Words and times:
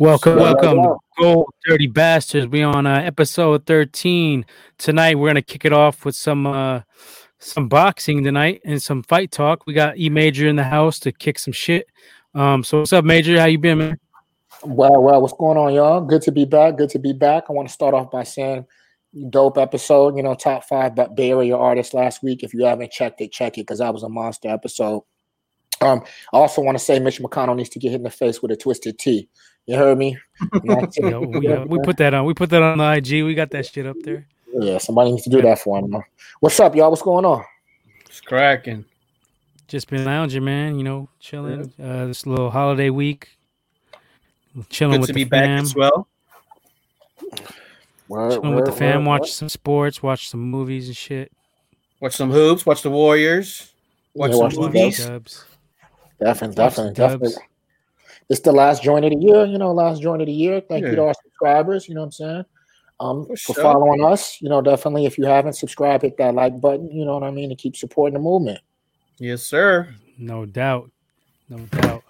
Welcome, 0.00 0.36
welcome, 0.36 0.82
to 0.82 0.96
Gold 1.18 1.52
Dirty 1.66 1.86
Bastards. 1.86 2.46
We 2.46 2.62
on 2.62 2.86
uh, 2.86 3.02
episode 3.04 3.66
thirteen 3.66 4.46
tonight. 4.78 5.18
We're 5.18 5.28
gonna 5.28 5.42
kick 5.42 5.66
it 5.66 5.74
off 5.74 6.06
with 6.06 6.16
some 6.16 6.46
uh, 6.46 6.80
some 7.38 7.68
boxing 7.68 8.24
tonight 8.24 8.62
and 8.64 8.82
some 8.82 9.02
fight 9.02 9.30
talk. 9.30 9.66
We 9.66 9.74
got 9.74 9.98
E 9.98 10.08
Major 10.08 10.48
in 10.48 10.56
the 10.56 10.64
house 10.64 10.98
to 11.00 11.12
kick 11.12 11.38
some 11.38 11.52
shit. 11.52 11.86
Um, 12.34 12.64
so 12.64 12.78
what's 12.78 12.94
up, 12.94 13.04
Major? 13.04 13.38
How 13.38 13.44
you 13.44 13.58
been, 13.58 13.76
man? 13.76 14.00
Well, 14.64 15.02
well, 15.02 15.20
what's 15.20 15.34
going 15.34 15.58
on, 15.58 15.74
y'all? 15.74 16.00
Good 16.00 16.22
to 16.22 16.32
be 16.32 16.46
back. 16.46 16.78
Good 16.78 16.88
to 16.90 16.98
be 16.98 17.12
back. 17.12 17.44
I 17.50 17.52
want 17.52 17.68
to 17.68 17.74
start 17.74 17.92
off 17.92 18.10
by 18.10 18.22
saying, 18.22 18.64
dope 19.28 19.58
episode. 19.58 20.16
You 20.16 20.22
know, 20.22 20.34
top 20.34 20.64
five 20.64 20.94
but 20.94 21.14
Bay 21.14 21.32
Area 21.32 21.58
artists 21.58 21.92
last 21.92 22.22
week. 22.22 22.42
If 22.42 22.54
you 22.54 22.64
haven't 22.64 22.90
checked 22.90 23.20
it, 23.20 23.32
check 23.32 23.58
it 23.58 23.66
because 23.66 23.80
that 23.80 23.92
was 23.92 24.02
a 24.02 24.08
monster 24.08 24.48
episode. 24.48 25.02
Um, 25.82 26.02
I 26.32 26.38
also 26.38 26.62
want 26.62 26.78
to 26.78 26.82
say 26.82 26.98
Mitch 27.00 27.20
McConnell 27.20 27.56
needs 27.56 27.68
to 27.68 27.78
get 27.78 27.90
hit 27.90 27.96
in 27.96 28.02
the 28.04 28.10
face 28.10 28.40
with 28.40 28.50
a 28.50 28.56
Twisted 28.56 28.98
Tea. 28.98 29.28
You 29.66 29.76
heard 29.76 29.98
me? 29.98 30.18
yeah, 30.64 31.18
we, 31.18 31.46
uh, 31.48 31.64
we 31.64 31.78
put 31.80 31.96
that 31.98 32.14
on. 32.14 32.24
We 32.24 32.34
put 32.34 32.50
that 32.50 32.62
on 32.62 32.78
the 32.78 32.92
IG. 32.96 33.24
We 33.24 33.34
got 33.34 33.50
that 33.50 33.66
shit 33.66 33.86
up 33.86 33.96
there. 34.02 34.26
Yeah, 34.52 34.78
somebody 34.78 35.12
needs 35.12 35.22
to 35.24 35.30
do 35.30 35.40
that 35.42 35.58
for 35.60 35.78
him. 35.78 35.94
What's 36.40 36.58
up, 36.58 36.74
y'all? 36.74 36.90
What's 36.90 37.02
going 37.02 37.24
on? 37.24 37.44
It's 38.06 38.20
cracking. 38.20 38.84
Just 39.68 39.88
been 39.88 40.04
lounging, 40.04 40.44
man. 40.44 40.76
You 40.76 40.82
know, 40.84 41.08
chilling. 41.20 41.72
Uh, 41.80 42.06
this 42.06 42.26
little 42.26 42.50
holiday 42.50 42.90
week. 42.90 43.28
Chilling 44.68 44.94
Good 44.94 45.00
with 45.02 45.06
to 45.08 45.12
the 45.12 45.24
be 45.24 45.28
back 45.28 45.44
fam. 45.44 45.60
as 45.60 45.74
well. 45.76 46.08
Word, 48.08 48.32
Chilling 48.32 48.54
with 48.56 48.64
the 48.64 48.70
word, 48.72 48.78
fam. 48.78 49.04
word, 49.04 49.08
Watch 49.10 49.20
word. 49.20 49.28
some 49.28 49.48
sports. 49.48 50.02
Watch 50.02 50.28
some 50.28 50.40
movies 50.40 50.88
and 50.88 50.96
shit. 50.96 51.30
Watch 52.00 52.14
some 52.16 52.32
hoops. 52.32 52.66
Watch 52.66 52.82
the 52.82 52.90
Warriors. 52.90 53.70
Watch 54.14 54.30
Yeah, 54.30 54.34
some 54.34 54.42
watch 54.42 54.54
the 54.54 54.60
movies. 54.62 55.06
Dubs. 55.06 55.44
Definitely, 56.18 56.56
definitely, 56.56 56.94
definitely. 56.94 57.32
It's 58.30 58.40
the 58.40 58.52
last 58.52 58.82
joint 58.82 59.04
of 59.04 59.10
the 59.10 59.18
year, 59.18 59.44
you 59.44 59.58
know, 59.58 59.72
last 59.72 60.00
joint 60.00 60.22
of 60.22 60.26
the 60.26 60.32
year. 60.32 60.60
Thank 60.62 60.86
you 60.86 60.94
to 60.94 61.02
our 61.04 61.14
subscribers, 61.22 61.88
you 61.88 61.94
know 61.94 62.00
what 62.02 62.06
I'm 62.06 62.12
saying? 62.12 62.44
Um, 63.00 63.26
For 63.26 63.36
for 63.36 63.54
sure. 63.54 63.62
following 63.62 64.04
us, 64.04 64.40
you 64.40 64.48
know, 64.48 64.62
definitely 64.62 65.04
if 65.06 65.18
you 65.18 65.24
haven't 65.24 65.54
subscribed, 65.54 66.02
hit 66.04 66.16
that 66.18 66.34
like 66.34 66.60
button, 66.60 66.90
you 66.90 67.04
know 67.04 67.14
what 67.14 67.24
I 67.24 67.30
mean, 67.30 67.48
to 67.50 67.56
keep 67.56 67.76
supporting 67.76 68.14
the 68.14 68.20
movement. 68.20 68.60
Yes, 69.18 69.42
sir. 69.42 69.88
No 70.16 70.46
doubt. 70.46 70.90
No 71.48 71.58
doubt. 71.66 72.04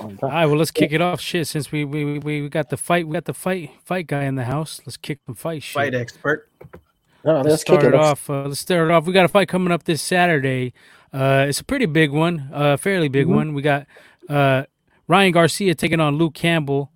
All 0.00 0.08
right, 0.22 0.46
well, 0.46 0.56
let's 0.56 0.70
kick 0.70 0.92
it 0.92 1.02
off. 1.02 1.20
Shit, 1.20 1.46
since 1.46 1.70
we 1.70 1.84
we, 1.84 2.18
we 2.18 2.40
we 2.42 2.48
got 2.48 2.70
the 2.70 2.78
fight, 2.78 3.06
we 3.06 3.12
got 3.12 3.26
the 3.26 3.34
fight 3.34 3.70
fight 3.84 4.06
guy 4.06 4.24
in 4.24 4.34
the 4.34 4.44
house. 4.44 4.80
Let's 4.86 4.96
kick 4.96 5.18
some 5.26 5.34
fight 5.34 5.62
shit. 5.62 5.74
Fight 5.74 5.94
expert. 5.94 6.48
no, 7.22 7.34
Let's, 7.36 7.48
let's 7.48 7.62
start 7.62 7.80
kick 7.80 7.88
it, 7.90 7.94
it 7.94 8.00
off. 8.00 8.28
off. 8.28 8.30
Uh, 8.30 8.48
let's 8.48 8.60
start 8.60 8.88
it 8.88 8.90
off. 8.90 9.04
We 9.06 9.12
got 9.12 9.26
a 9.26 9.28
fight 9.28 9.48
coming 9.48 9.70
up 9.72 9.84
this 9.84 10.00
Saturday. 10.00 10.72
Uh, 11.12 11.44
it's 11.48 11.60
a 11.60 11.64
pretty 11.64 11.84
big 11.86 12.12
one, 12.12 12.48
uh, 12.52 12.78
fairly 12.78 13.08
big 13.08 13.26
Mhm. 13.26 13.34
one. 13.34 13.54
We 13.54 13.60
got 13.60 13.86
uh, 14.30 14.64
Ryan 15.10 15.32
Garcia 15.32 15.74
taking 15.74 15.98
on 15.98 16.16
Luke 16.18 16.34
Campbell. 16.34 16.92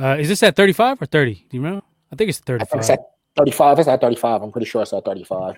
Uh, 0.00 0.16
is 0.18 0.28
this 0.30 0.42
at 0.42 0.56
35 0.56 1.02
or 1.02 1.04
30? 1.06 1.34
Do 1.34 1.40
you 1.50 1.62
remember? 1.62 1.84
I 2.10 2.16
think 2.16 2.30
it's 2.30 2.40
I 2.48 2.56
think 2.56 2.70
35. 2.70 2.80
it's 2.80 2.90
at 2.90 2.98
35. 3.36 3.78
It's 3.80 3.88
at 3.88 4.00
35. 4.00 4.42
I'm 4.42 4.50
pretty 4.50 4.66
sure 4.66 4.80
it's 4.80 4.94
at 4.94 5.04
35. 5.04 5.56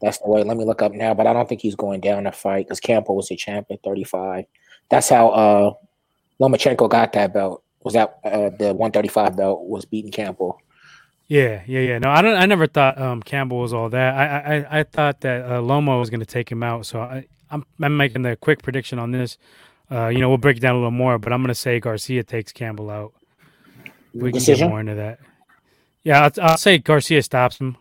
That's 0.00 0.18
the 0.18 0.28
way. 0.28 0.44
Let 0.44 0.56
me 0.56 0.64
look 0.64 0.80
up 0.80 0.92
now, 0.92 1.12
but 1.12 1.26
I 1.26 1.32
don't 1.32 1.48
think 1.48 1.60
he's 1.60 1.74
going 1.74 2.00
down 2.00 2.22
to 2.24 2.30
fight 2.32 2.66
because 2.66 2.78
Campbell 2.78 3.16
was 3.16 3.26
the 3.28 3.36
champ 3.36 3.66
at 3.70 3.82
35. 3.82 4.44
That's 4.90 5.08
how 5.08 5.30
uh 5.30 5.72
Lomachenko 6.40 6.88
got 6.88 7.12
that 7.14 7.34
belt. 7.34 7.64
Was 7.82 7.94
that 7.94 8.20
uh, 8.24 8.50
the 8.50 8.72
135 8.72 9.36
belt 9.36 9.64
was 9.64 9.84
beating 9.84 10.12
Campbell? 10.12 10.60
Yeah, 11.26 11.62
yeah, 11.66 11.80
yeah. 11.80 11.98
No, 11.98 12.10
I 12.10 12.22
don't. 12.22 12.36
I 12.36 12.46
never 12.46 12.66
thought 12.68 12.96
um, 13.00 13.22
Campbell 13.22 13.58
was 13.58 13.72
all 13.72 13.88
that. 13.90 14.14
I, 14.14 14.24
I, 14.24 14.56
I- 14.56 14.80
I 14.80 14.82
thought 14.84 15.20
that 15.22 15.42
uh, 15.44 15.60
Lomo 15.60 15.98
was 15.98 16.10
going 16.10 16.20
to 16.20 16.26
take 16.26 16.50
him 16.50 16.62
out. 16.62 16.86
So 16.86 17.00
I, 17.00 17.26
I'm, 17.50 17.64
I'm 17.80 17.96
making 17.96 18.22
the 18.22 18.36
quick 18.36 18.62
prediction 18.62 18.98
on 19.00 19.10
this. 19.10 19.36
Uh, 19.90 20.08
you 20.08 20.18
know, 20.18 20.28
we'll 20.28 20.38
break 20.38 20.56
it 20.56 20.60
down 20.60 20.74
a 20.74 20.78
little 20.78 20.90
more, 20.90 21.18
but 21.18 21.32
I'm 21.32 21.40
going 21.42 21.48
to 21.48 21.54
say 21.54 21.78
Garcia 21.80 22.22
takes 22.24 22.52
Campbell 22.52 22.90
out. 22.90 23.12
We 24.14 24.30
can 24.30 24.38
Decision? 24.38 24.68
get 24.68 24.70
more 24.70 24.80
into 24.80 24.94
that. 24.94 25.18
Yeah, 26.04 26.24
I'll, 26.24 26.30
I'll 26.50 26.56
say 26.56 26.78
Garcia 26.78 27.22
stops 27.22 27.58
him. 27.58 27.76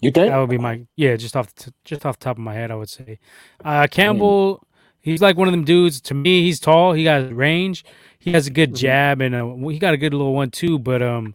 You 0.00 0.10
think? 0.10 0.30
That 0.30 0.38
would 0.38 0.50
be 0.50 0.58
my 0.58 0.82
yeah, 0.96 1.14
just 1.16 1.36
off 1.36 1.54
the 1.54 1.64
t- 1.64 1.72
just 1.84 2.04
off 2.04 2.18
the 2.18 2.24
top 2.24 2.36
of 2.36 2.42
my 2.42 2.54
head, 2.54 2.70
I 2.70 2.74
would 2.74 2.88
say. 2.88 3.18
Uh, 3.64 3.86
Campbell, 3.88 4.66
he's 5.00 5.22
like 5.22 5.36
one 5.36 5.46
of 5.46 5.52
them 5.52 5.64
dudes. 5.64 6.00
To 6.02 6.14
me, 6.14 6.42
he's 6.42 6.58
tall. 6.58 6.92
He 6.92 7.04
got 7.04 7.32
range. 7.34 7.84
He 8.18 8.32
has 8.32 8.46
a 8.48 8.50
good 8.50 8.72
Mhm. 8.72 8.76
jab 8.76 9.20
and 9.20 9.34
a, 9.34 9.56
he 9.70 9.78
got 9.78 9.94
a 9.94 9.96
good 9.96 10.12
little 10.12 10.34
one 10.34 10.50
too. 10.50 10.78
But 10.80 11.02
um, 11.02 11.34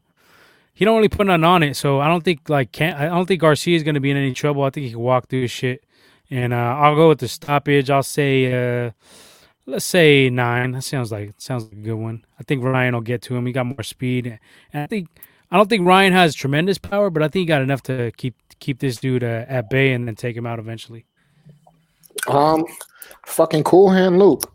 he 0.73 0.83
don't 0.83 0.97
really 0.97 1.07
put 1.07 1.27
none 1.27 1.43
on 1.45 1.63
it. 1.63 1.75
So 1.77 1.99
I 2.01 2.07
don't 2.09 2.23
think 2.25 2.49
like 2.49 2.73
can 2.73 2.93
I 2.93 3.05
don't 3.05 3.25
think 3.25 3.39
Garcia 3.41 3.75
is 3.77 3.83
gonna 3.83 4.01
be 4.01 4.11
in 4.11 4.17
any 4.17 4.33
trouble. 4.33 4.63
I 4.63 4.69
think 4.69 4.83
he 4.85 4.91
can 4.91 4.99
walk 4.99 5.29
through 5.29 5.43
his 5.43 5.51
shit. 5.51 5.83
And 6.29 6.53
uh, 6.53 6.57
I'll 6.57 6.95
go 6.95 7.07
with 7.09 7.19
the 7.19 7.29
stoppage. 7.29 7.89
I'll 7.89 8.03
say 8.03 8.85
uh, 8.87 8.91
let's 9.67 9.85
say 9.85 10.29
nine. 10.29 10.71
That 10.71 10.81
sounds 10.81 11.11
like 11.11 11.33
sounds 11.37 11.65
like 11.65 11.73
a 11.73 11.75
good 11.75 11.95
one. 11.95 12.25
I 12.39 12.43
think 12.43 12.63
Ryan 12.63 12.95
will 12.95 13.01
get 13.01 13.21
to 13.23 13.35
him. 13.35 13.45
He 13.45 13.51
got 13.51 13.67
more 13.67 13.83
speed, 13.83 14.39
and 14.73 14.83
I 14.83 14.87
think 14.87 15.09
I 15.51 15.57
don't 15.57 15.69
think 15.69 15.85
Ryan 15.85 16.13
has 16.13 16.33
tremendous 16.33 16.77
power, 16.77 17.09
but 17.09 17.21
I 17.21 17.27
think 17.27 17.41
he 17.41 17.45
got 17.45 17.61
enough 17.61 17.83
to 17.83 18.11
keep 18.17 18.35
keep 18.59 18.79
this 18.79 18.97
dude 18.97 19.23
uh, 19.23 19.45
at 19.47 19.69
bay 19.69 19.93
and 19.93 20.07
then 20.07 20.15
take 20.15 20.35
him 20.35 20.47
out 20.47 20.57
eventually. 20.57 21.05
Um, 22.27 22.65
fucking 23.25 23.63
cool 23.63 23.89
hand 23.89 24.17
Luke. 24.17 24.51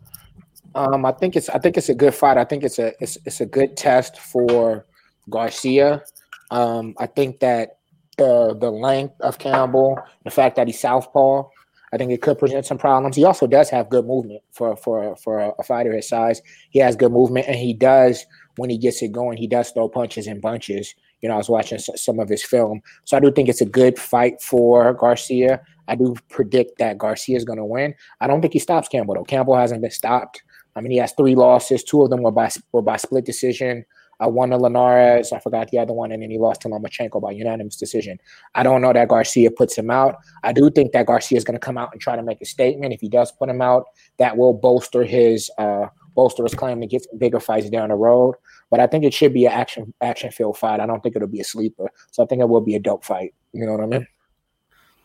Um, 0.75 1.05
I 1.05 1.11
think 1.11 1.35
it's 1.35 1.49
I 1.49 1.59
think 1.59 1.77
it's 1.77 1.89
a 1.89 1.95
good 1.95 2.13
fight. 2.13 2.37
I 2.37 2.43
think 2.43 2.63
it's 2.63 2.79
a 2.79 2.93
it's 2.99 3.17
it's 3.25 3.39
a 3.39 3.45
good 3.45 3.77
test 3.77 4.19
for 4.19 4.85
Garcia. 5.29 6.03
Um, 6.51 6.95
I 6.97 7.05
think 7.05 7.39
that 7.39 7.77
the 8.17 8.55
the 8.59 8.71
length 8.71 9.19
of 9.21 9.37
Campbell, 9.37 9.99
the 10.23 10.31
fact 10.31 10.55
that 10.55 10.67
he's 10.67 10.79
southpaw, 10.79 11.47
I 11.93 11.97
think 11.97 12.11
it 12.11 12.23
could 12.23 12.39
present 12.39 12.65
some 12.65 12.79
problems. 12.79 13.15
He 13.15 13.23
also 13.23 13.45
does 13.45 13.69
have 13.69 13.89
good 13.89 14.07
movement 14.07 14.41
for 14.51 14.75
for 14.75 15.15
for 15.15 15.53
a, 15.59 15.63
fighter 15.63 15.93
his 15.93 16.09
size. 16.09 16.41
He 16.71 16.79
has 16.79 16.95
good 16.95 17.11
movement, 17.11 17.47
and 17.47 17.55
he 17.55 17.71
does 17.73 18.25
when 18.55 18.71
he 18.71 18.79
gets 18.79 19.01
it 19.03 19.11
going. 19.11 19.37
He 19.37 19.45
does 19.45 19.69
throw 19.69 19.87
punches 19.87 20.25
in 20.25 20.39
bunches. 20.39 20.95
You 21.21 21.29
know, 21.29 21.35
I 21.35 21.37
was 21.37 21.49
watching 21.49 21.77
some 21.77 22.19
of 22.19 22.27
his 22.27 22.43
film, 22.43 22.81
so 23.05 23.15
I 23.15 23.19
do 23.19 23.31
think 23.31 23.47
it's 23.47 23.61
a 23.61 23.65
good 23.65 23.99
fight 23.99 24.41
for 24.41 24.93
Garcia. 24.93 25.61
I 25.87 25.95
do 25.95 26.15
predict 26.29 26.79
that 26.79 26.97
Garcia 26.97 27.37
is 27.37 27.45
going 27.45 27.59
to 27.59 27.65
win. 27.65 27.93
I 28.19 28.27
don't 28.27 28.41
think 28.41 28.53
he 28.53 28.59
stops 28.59 28.87
Campbell 28.87 29.13
though. 29.13 29.23
Campbell 29.23 29.55
hasn't 29.55 29.81
been 29.81 29.91
stopped. 29.91 30.41
I 30.75 30.81
mean, 30.81 30.91
he 30.91 30.97
has 30.97 31.13
three 31.13 31.35
losses. 31.35 31.83
Two 31.83 32.01
of 32.01 32.09
them 32.09 32.23
were 32.23 32.31
by 32.31 32.49
were 32.71 32.81
by 32.81 32.97
split 32.97 33.25
decision. 33.25 33.85
I 34.19 34.27
won 34.27 34.49
to 34.51 34.57
Linares. 34.57 35.31
I 35.31 35.39
forgot 35.39 35.69
the 35.69 35.79
other 35.79 35.93
one, 35.93 36.11
and 36.11 36.21
then 36.23 36.29
he 36.31 36.37
lost 36.37 36.61
to 36.61 36.69
Lomachenko 36.69 37.21
by 37.21 37.31
unanimous 37.31 37.75
decision. 37.75 38.19
I 38.55 38.63
don't 38.63 38.81
know 38.81 38.93
that 38.93 39.07
Garcia 39.09 39.51
puts 39.51 39.75
him 39.77 39.89
out. 39.89 40.15
I 40.43 40.53
do 40.53 40.69
think 40.69 40.91
that 40.93 41.05
Garcia 41.07 41.37
is 41.37 41.43
going 41.43 41.55
to 41.55 41.65
come 41.65 41.77
out 41.77 41.89
and 41.91 41.99
try 42.01 42.15
to 42.15 42.23
make 42.23 42.41
a 42.41 42.45
statement. 42.45 42.93
If 42.93 43.01
he 43.01 43.09
does 43.09 43.31
put 43.31 43.49
him 43.49 43.61
out, 43.61 43.85
that 44.17 44.37
will 44.37 44.53
bolster 44.53 45.03
his 45.03 45.49
uh, 45.57 45.87
bolster 46.15 46.43
his 46.43 46.53
claim 46.53 46.79
to 46.81 46.87
get 46.87 47.03
some 47.03 47.17
bigger 47.17 47.39
fights 47.39 47.69
down 47.69 47.89
the 47.89 47.95
road. 47.95 48.35
But 48.69 48.79
I 48.79 48.87
think 48.87 49.03
it 49.03 49.13
should 49.13 49.33
be 49.33 49.45
an 49.45 49.51
action 49.51 49.93
action 50.01 50.31
filled 50.31 50.57
fight. 50.57 50.79
I 50.79 50.85
don't 50.85 51.01
think 51.01 51.15
it'll 51.15 51.27
be 51.27 51.41
a 51.41 51.43
sleeper. 51.43 51.89
So 52.11 52.23
I 52.23 52.25
think 52.27 52.41
it 52.41 52.49
will 52.49 52.61
be 52.61 52.75
a 52.75 52.79
dope 52.79 53.03
fight. 53.03 53.33
You 53.51 53.65
know 53.65 53.73
what 53.73 53.81
I 53.81 53.85
mean? 53.87 54.07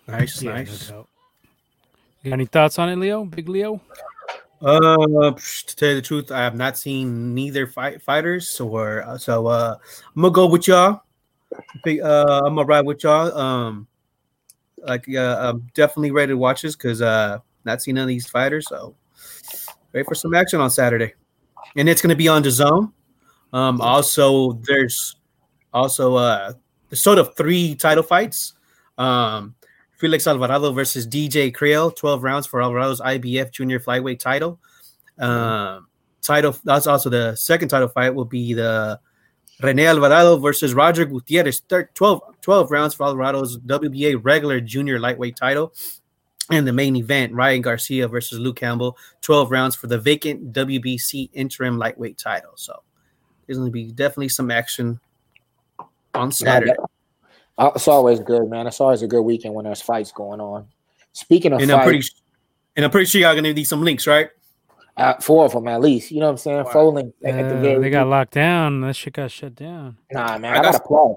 Nice, 0.06 0.40
Yeah, 0.42 0.52
nice. 0.52 0.88
doubt. 0.88 1.08
Any 2.24 2.46
thoughts 2.46 2.78
on 2.78 2.88
it, 2.88 2.96
Leo? 2.96 3.24
Big 3.24 3.48
Leo? 3.48 3.80
Uh, 4.60 5.32
to 5.32 5.76
tell 5.76 5.90
you 5.90 5.94
the 5.96 6.02
truth, 6.02 6.32
I 6.32 6.40
have 6.40 6.56
not 6.56 6.76
seen 6.76 7.34
neither 7.34 7.66
fight 7.66 8.02
fighters, 8.02 8.48
so 8.48 8.74
uh, 8.76 9.16
so 9.16 9.46
uh, 9.46 9.76
I'm 10.16 10.22
gonna 10.22 10.32
go 10.32 10.46
with 10.46 10.66
y'all. 10.66 11.02
Uh, 11.86 12.42
I'm 12.44 12.56
gonna 12.56 12.64
ride 12.64 12.84
with 12.84 13.04
y'all. 13.04 13.36
Um, 13.38 13.86
like 14.78 15.06
uh, 15.14 15.36
I'm 15.40 15.68
definitely 15.74 16.10
ready 16.10 16.32
to 16.32 16.36
watch 16.36 16.62
this 16.62 16.74
because 16.74 17.02
uh, 17.02 17.38
not 17.64 17.82
seen 17.82 17.94
none 17.94 18.02
of 18.02 18.08
these 18.08 18.28
fighters, 18.28 18.66
so 18.68 18.96
ready 19.92 20.04
for 20.04 20.16
some 20.16 20.34
action 20.34 20.60
on 20.60 20.70
Saturday, 20.70 21.14
and 21.76 21.88
it's 21.88 22.02
gonna 22.02 22.16
be 22.16 22.28
on 22.28 22.42
the 22.42 22.50
zone. 22.50 22.92
Um, 23.52 23.80
also 23.80 24.54
there's 24.66 25.16
also 25.72 26.16
uh, 26.16 26.52
there's 26.88 27.02
sort 27.02 27.18
of 27.18 27.36
three 27.36 27.76
title 27.76 28.02
fights. 28.02 28.54
Um, 28.96 29.54
Felix 29.98 30.26
Alvarado 30.26 30.72
versus 30.72 31.06
DeeJay 31.06 31.54
Kriel, 31.54 31.94
12 31.94 32.22
rounds 32.22 32.46
for 32.46 32.60
Alvarado's 32.62 33.00
IBF 33.00 33.50
junior 33.50 33.80
flyweight 33.80 34.20
title. 34.20 34.58
Um, 35.18 35.88
title 36.22 36.56
that's 36.64 36.86
also 36.86 37.10
the 37.10 37.34
second 37.34 37.68
title 37.68 37.88
fight 37.88 38.14
will 38.14 38.24
be 38.24 38.54
the 38.54 39.00
Rene 39.60 39.86
Alvarado 39.86 40.36
versus 40.38 40.72
Roger 40.72 41.04
Gutierrez, 41.04 41.60
thir- 41.68 41.90
12, 41.94 42.22
12 42.42 42.70
rounds 42.70 42.94
for 42.94 43.06
Alvarado's 43.06 43.58
WBA 43.58 44.20
regular 44.22 44.60
junior 44.60 45.00
lightweight 45.00 45.36
title. 45.36 45.74
And 46.50 46.66
the 46.66 46.72
main 46.72 46.96
event, 46.96 47.34
Ryan 47.34 47.60
Garcia 47.60 48.08
versus 48.08 48.38
Luke 48.38 48.56
Campbell, 48.56 48.96
12 49.20 49.50
rounds 49.50 49.74
for 49.76 49.86
the 49.88 49.98
vacant 49.98 50.52
WBC 50.52 51.28
interim 51.34 51.76
lightweight 51.76 52.16
title. 52.16 52.52
So 52.54 52.82
there's 53.46 53.58
going 53.58 53.68
to 53.68 53.72
be 53.72 53.90
definitely 53.90 54.30
some 54.30 54.50
action 54.50 55.00
on 56.14 56.30
Saturday. 56.30 56.72
Uh, 56.72 56.86
It's 57.58 57.88
always 57.88 58.20
good, 58.20 58.48
man. 58.48 58.66
It's 58.66 58.80
always 58.80 59.02
a 59.02 59.06
good 59.08 59.22
weekend 59.22 59.54
when 59.54 59.64
there's 59.64 59.82
fights 59.82 60.12
going 60.12 60.40
on. 60.40 60.66
Speaking 61.12 61.52
of 61.52 61.60
And 61.60 61.70
I'm 61.72 61.82
pretty 61.84 62.06
and 62.76 62.84
I'm 62.84 62.90
pretty 62.90 63.06
sure 63.06 63.20
y'all 63.20 63.34
gonna 63.34 63.52
need 63.52 63.64
some 63.64 63.82
links, 63.82 64.06
right? 64.06 64.28
uh, 64.96 65.14
four 65.20 65.44
of 65.44 65.52
them 65.52 65.68
at 65.68 65.80
least. 65.80 66.10
You 66.10 66.18
know 66.20 66.26
what 66.26 66.32
I'm 66.32 66.36
saying? 66.38 66.64
Wow. 66.64 66.70
Four 66.72 66.92
links 66.92 67.16
at, 67.24 67.34
at 67.34 67.48
the 67.48 67.56
Uh, 67.56 67.60
very 67.60 67.80
they 67.82 67.90
got 67.90 68.06
locked 68.08 68.32
down. 68.32 68.80
That 68.82 68.94
shit 68.96 69.12
got 69.12 69.30
shut 69.30 69.54
down. 69.54 69.96
Nah, 70.12 70.38
man. 70.38 70.54
I 70.54 70.58
I, 70.58 70.62
got, 70.62 70.72
got- 70.72 70.80
a 70.84 70.86
plug. 70.86 71.14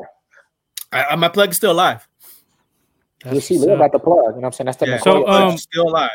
I, 0.92 1.04
I- 1.06 1.16
my 1.16 1.30
plug 1.30 1.50
is 1.52 1.58
still 1.58 1.72
alive. 1.72 2.08
That's 3.24 3.36
You 3.36 3.42
see, 3.42 3.56
what's 3.58 3.68
we 3.68 3.74
up. 3.74 3.80
got 3.80 3.92
the 3.92 4.00
plug. 4.00 4.18
You 4.18 4.24
know 4.24 4.32
what 4.38 4.46
I'm 4.46 4.52
saying? 4.54 4.66
That's 4.66 4.78
the 4.78 4.88
Yeah, 4.88 4.98
So, 5.00 5.28
um, 5.28 5.58
still 5.58 5.88
alive. 5.90 6.10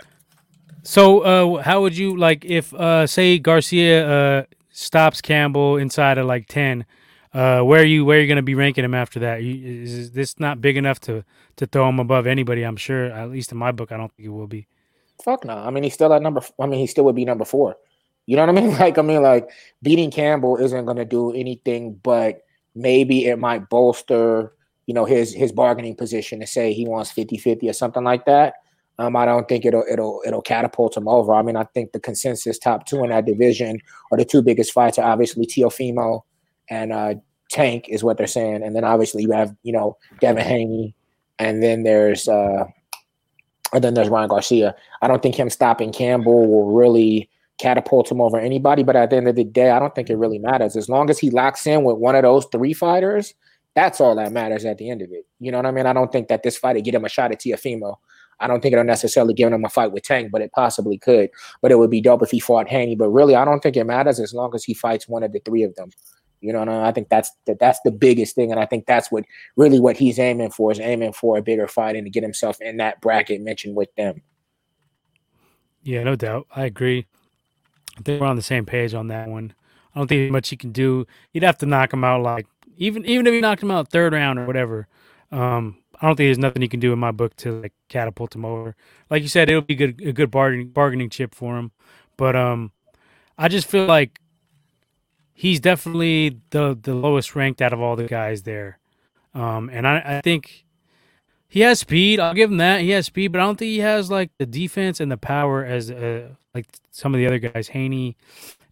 So, 0.83 1.21
uh, 1.57 1.63
how 1.63 1.81
would 1.83 1.97
you 1.97 2.17
like 2.17 2.45
if, 2.45 2.73
uh, 2.75 3.07
say, 3.07 3.39
Garcia 3.39 4.09
uh, 4.09 4.45
stops 4.71 5.21
Campbell 5.21 5.77
inside 5.77 6.19
of 6.19 6.27
like 6.27 6.47
ten, 6.49 6.85
uh, 7.33 7.61
where 7.63 7.83
are 7.83 7.85
you 7.85 8.05
where 8.05 8.19
are 8.19 8.21
you 8.21 8.27
going 8.27 8.37
to 8.37 8.43
be 8.43 8.55
ranking 8.55 8.85
him 8.85 8.95
after 8.95 9.21
that? 9.21 9.43
You, 9.43 9.83
is 9.83 10.13
this 10.13 10.39
not 10.39 10.61
big 10.61 10.77
enough 10.77 11.01
to 11.01 11.25
to 11.57 11.67
throw 11.67 11.89
him 11.89 11.99
above 11.99 12.27
anybody? 12.27 12.63
I'm 12.63 12.77
sure. 12.77 13.07
At 13.07 13.31
least 13.31 13.53
in 13.53 13.59
my 13.59 13.73
book, 13.73 13.93
I 13.93 13.97
don't 13.97 14.13
think 14.15 14.27
it 14.27 14.31
will 14.31 14.47
be. 14.47 14.67
Fuck 15.25 15.45
no. 15.45 15.57
I 15.57 15.71
mean, 15.71 15.83
he's 15.83 15.95
still 15.95 16.13
at 16.13 16.23
number. 16.23 16.43
I 16.61 16.67
mean, 16.67 16.81
he 16.81 16.87
still 16.87 17.05
would 17.05 17.17
be 17.17 17.25
number 17.25 17.45
four. 17.45 17.77
You 18.27 18.37
know 18.37 18.45
what 18.47 18.57
I 18.57 18.61
mean? 18.61 18.71
Like, 18.79 18.99
I 18.99 19.03
mean, 19.03 19.23
like 19.23 19.49
beating 19.83 20.11
Campbell 20.11 20.57
isn't 20.59 20.85
going 20.85 20.99
to 20.99 21.05
do 21.05 21.33
anything, 21.33 21.95
but 22.03 22.43
maybe 22.75 23.27
it 23.27 23.39
might 23.39 23.69
bolster, 23.69 24.53
you 24.87 24.95
know, 24.95 25.05
his 25.05 25.33
his 25.33 25.53
bargaining 25.53 25.97
position 25.97 26.41
to 26.41 26.47
say 26.47 26.73
he 26.73 26.87
wants 26.87 27.13
50-50 27.13 27.71
or 27.71 27.73
something 27.73 28.05
like 28.05 28.27
that. 28.27 28.55
Um, 28.99 29.15
I 29.15 29.27
don't 29.27 29.47
think 29.47 29.65
it'll 29.65 29.85
it'll 29.91 30.23
it'll 30.27 30.43
catapult 30.43 30.97
him 30.97 31.07
over. 31.07 31.35
I 31.35 31.43
mean, 31.43 31.57
I 31.57 31.65
think 31.65 31.93
the 31.93 32.01
consensus 32.01 32.59
top 32.59 32.87
two 32.87 33.05
in 33.05 33.11
that 33.11 33.27
division 33.27 33.79
are 34.11 34.19
the 34.19 34.25
two 34.25 34.43
biggest 34.43 34.73
fights 34.73 34.99
are 34.99 35.11
obviously 35.11 35.47
Teofimo 35.47 36.23
and 36.69 36.93
uh, 36.93 37.15
Tank 37.51 37.87
is 37.89 38.03
what 38.03 38.19
they're 38.19 38.27
saying, 38.27 38.63
and 38.63 38.75
then 38.75 38.85
obviously 38.85 39.23
you 39.23 39.33
have 39.33 39.55
you 39.63 39.73
know 39.73 39.97
Devin 40.21 40.45
Haney, 40.45 40.95
and 41.39 41.63
then 41.63 41.83
there's 41.83 42.29
uh, 42.29 42.65
and 43.73 43.85
then 43.85 43.95
there's 43.95 44.09
Ryan 44.09 44.29
Garcia. 44.29 44.75
I 45.03 45.09
don't 45.09 45.23
think 45.23 45.35
him 45.35 45.51
stopping 45.51 45.93
Campbell 45.93 46.49
will 46.49 46.73
really 46.73 47.29
catapult 47.59 48.11
him 48.11 48.21
over 48.21 48.39
anybody, 48.39 48.83
but 48.83 48.97
at 48.97 49.11
the 49.11 49.17
end 49.17 49.29
of 49.29 49.37
the 49.37 49.45
day, 49.45 49.71
I 49.71 49.79
don't 49.79 49.95
think 49.95 50.11
it 50.11 50.17
really 50.17 50.39
matters 50.39 50.77
as 50.77 50.89
long 50.89 51.11
as 51.11 51.19
he 51.19 51.31
locks 51.31 51.67
in 51.67 51.85
with 51.85 51.97
one 51.97 52.15
of 52.15 52.23
those 52.23 52.47
three 52.53 52.73
fighters. 52.73 53.35
That's 53.75 54.01
all 54.01 54.17
that 54.17 54.33
matters 54.33 54.65
at 54.65 54.79
the 54.79 54.91
end 54.91 55.03
of 55.03 55.11
it. 55.11 55.27
You 55.39 55.53
know 55.53 55.59
what 55.59 55.67
I 55.67 55.71
mean? 55.71 55.87
I 55.87 55.93
don't 55.93 56.11
think 56.11 56.29
that 56.29 56.43
this 56.43 56.57
fight 56.57 56.77
would 56.77 56.85
get 56.85 56.95
him 56.95 57.05
a 57.05 57.09
shot 57.09 57.33
at 57.33 57.41
Teofimo. 57.41 57.97
I 58.41 58.47
don't 58.47 58.61
think 58.61 58.73
it'll 58.73 58.85
necessarily 58.85 59.35
give 59.35 59.53
him 59.53 59.65
a 59.65 59.69
fight 59.69 59.93
with 59.93 60.03
Tank, 60.03 60.31
but 60.31 60.43
it 60.43 60.53
possibly 60.53 60.99
could. 60.99 61.31
But 61.63 61.73
it 61.73 61.79
would 61.79 61.91
be 61.91 62.01
dope 62.01 62.23
if 62.23 62.31
he 62.31 62.41
fought 62.41 62.69
Haney. 62.69 62.95
But 62.95 63.09
really, 63.09 63.35
I 63.35 63.45
don't 63.45 63.61
think 63.61 63.77
it 63.77 63.85
matters 63.85 64.21
as 64.21 64.35
long 64.35 64.55
as 64.55 64.65
he 64.65 64.75
fights 64.75 65.09
one 65.09 65.23
of 65.23 65.33
the 65.33 65.41
three 65.41 65.63
of 65.63 65.75
them. 65.75 65.91
You 66.47 66.53
know, 66.53 66.83
I 66.83 66.93
think 66.93 67.09
that's 67.09 67.31
that, 67.47 67.59
that's 67.59 67.81
the 67.85 67.91
biggest 67.91 68.35
thing, 68.35 68.51
and 68.51 68.61
I 68.61 68.67
think 68.67 68.87
that's 68.87 69.11
what 69.11 69.25
really 69.57 69.81
what 69.81 69.97
he's 69.97 70.19
aiming 70.19 70.51
for 70.51 70.73
is 70.73 70.81
aiming 70.81 71.13
for 71.13 71.37
a 71.37 71.43
bigger 71.43 71.69
fight 71.69 71.97
and 71.97 72.07
to 72.07 72.11
get 72.11 72.23
himself 72.23 72.61
in 72.61 72.77
that 72.79 73.01
bracket 73.01 73.41
mentioned 73.41 73.77
with 73.77 73.95
them. 73.97 74.23
Yeah, 75.83 76.03
no 76.03 76.17
doubt. 76.17 76.47
I 76.55 76.65
agree. 76.65 77.07
I 77.99 78.03
think 78.03 78.21
we're 78.21 78.27
on 78.27 78.37
the 78.37 78.43
same 78.43 78.67
page 78.67 78.95
on 78.95 79.09
that 79.09 79.29
one. 79.29 79.55
I 79.95 79.99
don't 79.99 80.09
think 80.09 80.31
much 80.31 80.49
he 80.49 80.57
can 80.57 80.73
do. 80.73 81.07
You'd 81.33 81.45
have 81.45 81.59
to 81.59 81.67
knock 81.67 81.93
him 81.93 82.05
out 82.05 82.23
like 82.23 82.47
even 82.77 83.05
even 83.07 83.27
if 83.27 83.35
he 83.35 83.41
knocked 83.41 83.63
him 83.63 83.71
out 83.71 83.91
third 83.91 84.13
round 84.13 84.39
or 84.39 84.47
whatever. 84.47 84.89
Um, 85.33 85.79
I 86.01 86.07
don't 86.07 86.17
think 86.17 86.29
there's 86.29 86.39
nothing 86.39 86.63
he 86.63 86.69
can 86.69 86.81
do 86.81 86.93
in 86.93 86.99
my 86.99 87.11
book 87.11 87.35
to 87.37 87.63
like 87.63 87.73
catapult 87.89 88.35
him 88.35 88.45
over. 88.45 88.77
Like 89.11 89.23
you 89.23 89.29
said, 89.29 89.49
it'll 89.49 89.63
be 89.63 89.75
good 89.75 90.01
a 90.03 90.13
good 90.13 90.31
bargaining 90.31 90.69
bargaining 90.69 91.09
chip 91.11 91.35
for 91.35 91.57
him. 91.57 91.73
But 92.17 92.37
um, 92.37 92.73
I 93.39 93.49
just 93.49 93.67
feel 93.67 93.87
like 93.87 94.21
he's 95.37 95.61
definitely 95.61 96.41
the 96.51 96.77
the 96.81 96.95
lowest 96.95 97.37
ranked 97.37 97.63
out 97.63 97.73
of 97.73 97.81
all 97.81 97.95
the 97.95 98.07
guys 98.07 98.43
there. 98.43 98.79
Um, 99.35 99.71
and 99.71 99.87
I, 99.87 100.19
I 100.19 100.21
think 100.23 100.65
he 101.47 101.61
has 101.61 101.79
speed. 101.79 102.19
I'll 102.19 102.35
give 102.35 102.51
him 102.51 102.57
that. 102.57 102.81
He 102.81 102.91
has 102.91 103.07
speed, 103.07 103.29
but 103.29 103.41
I 103.41 103.45
don't 103.45 103.59
think 103.59 103.69
he 103.69 103.79
has 103.79 104.11
like 104.11 104.31
the 104.39 104.47
defense 104.47 104.99
and 104.99 105.13
the 105.13 105.17
power 105.17 105.65
as 105.65 105.91
uh, 105.91 106.31
like 106.55 106.67
some 106.91 107.15
of 107.15 107.19
the 107.19 107.27
other 107.27 107.39
guys, 107.39 107.69
Haney 107.69 108.17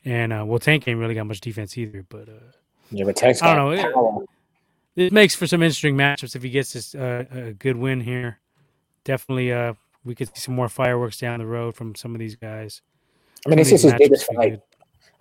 and 0.05 0.33
uh, 0.33 0.45
well, 0.47 0.59
Tank 0.59 0.89
ain't 0.89 0.99
really 0.99 1.15
got 1.15 1.27
much 1.27 1.41
defense 1.41 1.77
either. 1.79 2.05
But 2.09 2.29
uh, 2.29 2.53
yeah, 2.91 3.05
but 3.05 3.17
Tank's 3.17 3.43
I 3.43 3.55
don't 3.55 3.77
know. 3.77 4.25
It, 4.97 5.07
it, 5.07 5.13
makes 5.13 5.35
for 5.35 5.47
some 5.47 5.63
interesting 5.63 5.97
matchups 5.97 6.35
if 6.35 6.43
he 6.43 6.51
gets 6.51 6.73
this 6.73 6.95
uh, 6.95 7.25
a 7.31 7.53
good 7.53 7.77
win 7.77 8.01
here. 8.01 8.39
Definitely, 9.05 9.53
uh, 9.53 9.75
we 10.05 10.15
could 10.15 10.29
see 10.29 10.41
some 10.41 10.55
more 10.55 10.69
fireworks 10.69 11.19
down 11.19 11.41
the 11.41 11.47
road 11.47 11.75
from 11.75 11.95
some 11.95 12.15
of 12.15 12.19
these 12.19 12.37
guys. 12.37 12.81
I 13.47 13.51
mean, 13.51 13.59
this 13.59 13.73
is 13.73 13.83
his 13.83 13.93
biggest 13.95 14.27
fight. 14.33 14.61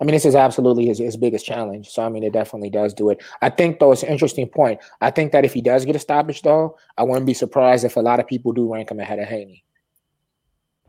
I 0.00 0.04
mean, 0.04 0.12
this 0.12 0.24
is 0.24 0.34
absolutely 0.34 0.86
his, 0.86 0.98
his 0.98 1.16
biggest 1.16 1.46
challenge. 1.46 1.88
So, 1.88 2.02
I 2.02 2.08
mean, 2.08 2.24
it 2.24 2.32
definitely 2.32 2.70
does 2.70 2.92
do 2.94 3.10
it. 3.10 3.22
I 3.42 3.50
think, 3.50 3.78
though, 3.78 3.92
it's 3.92 4.02
an 4.02 4.08
interesting 4.08 4.48
point. 4.48 4.80
I 5.00 5.10
think 5.10 5.32
that 5.32 5.44
if 5.44 5.54
he 5.54 5.60
does 5.60 5.84
get 5.84 5.96
established, 5.96 6.44
though, 6.44 6.76
I 6.98 7.04
wouldn't 7.04 7.26
be 7.26 7.34
surprised 7.34 7.84
if 7.84 7.96
a 7.96 8.00
lot 8.00 8.20
of 8.20 8.26
people 8.26 8.52
do 8.52 8.72
rank 8.72 8.90
him 8.90 9.00
ahead 9.00 9.18
of 9.18 9.28
Haney. 9.28 9.64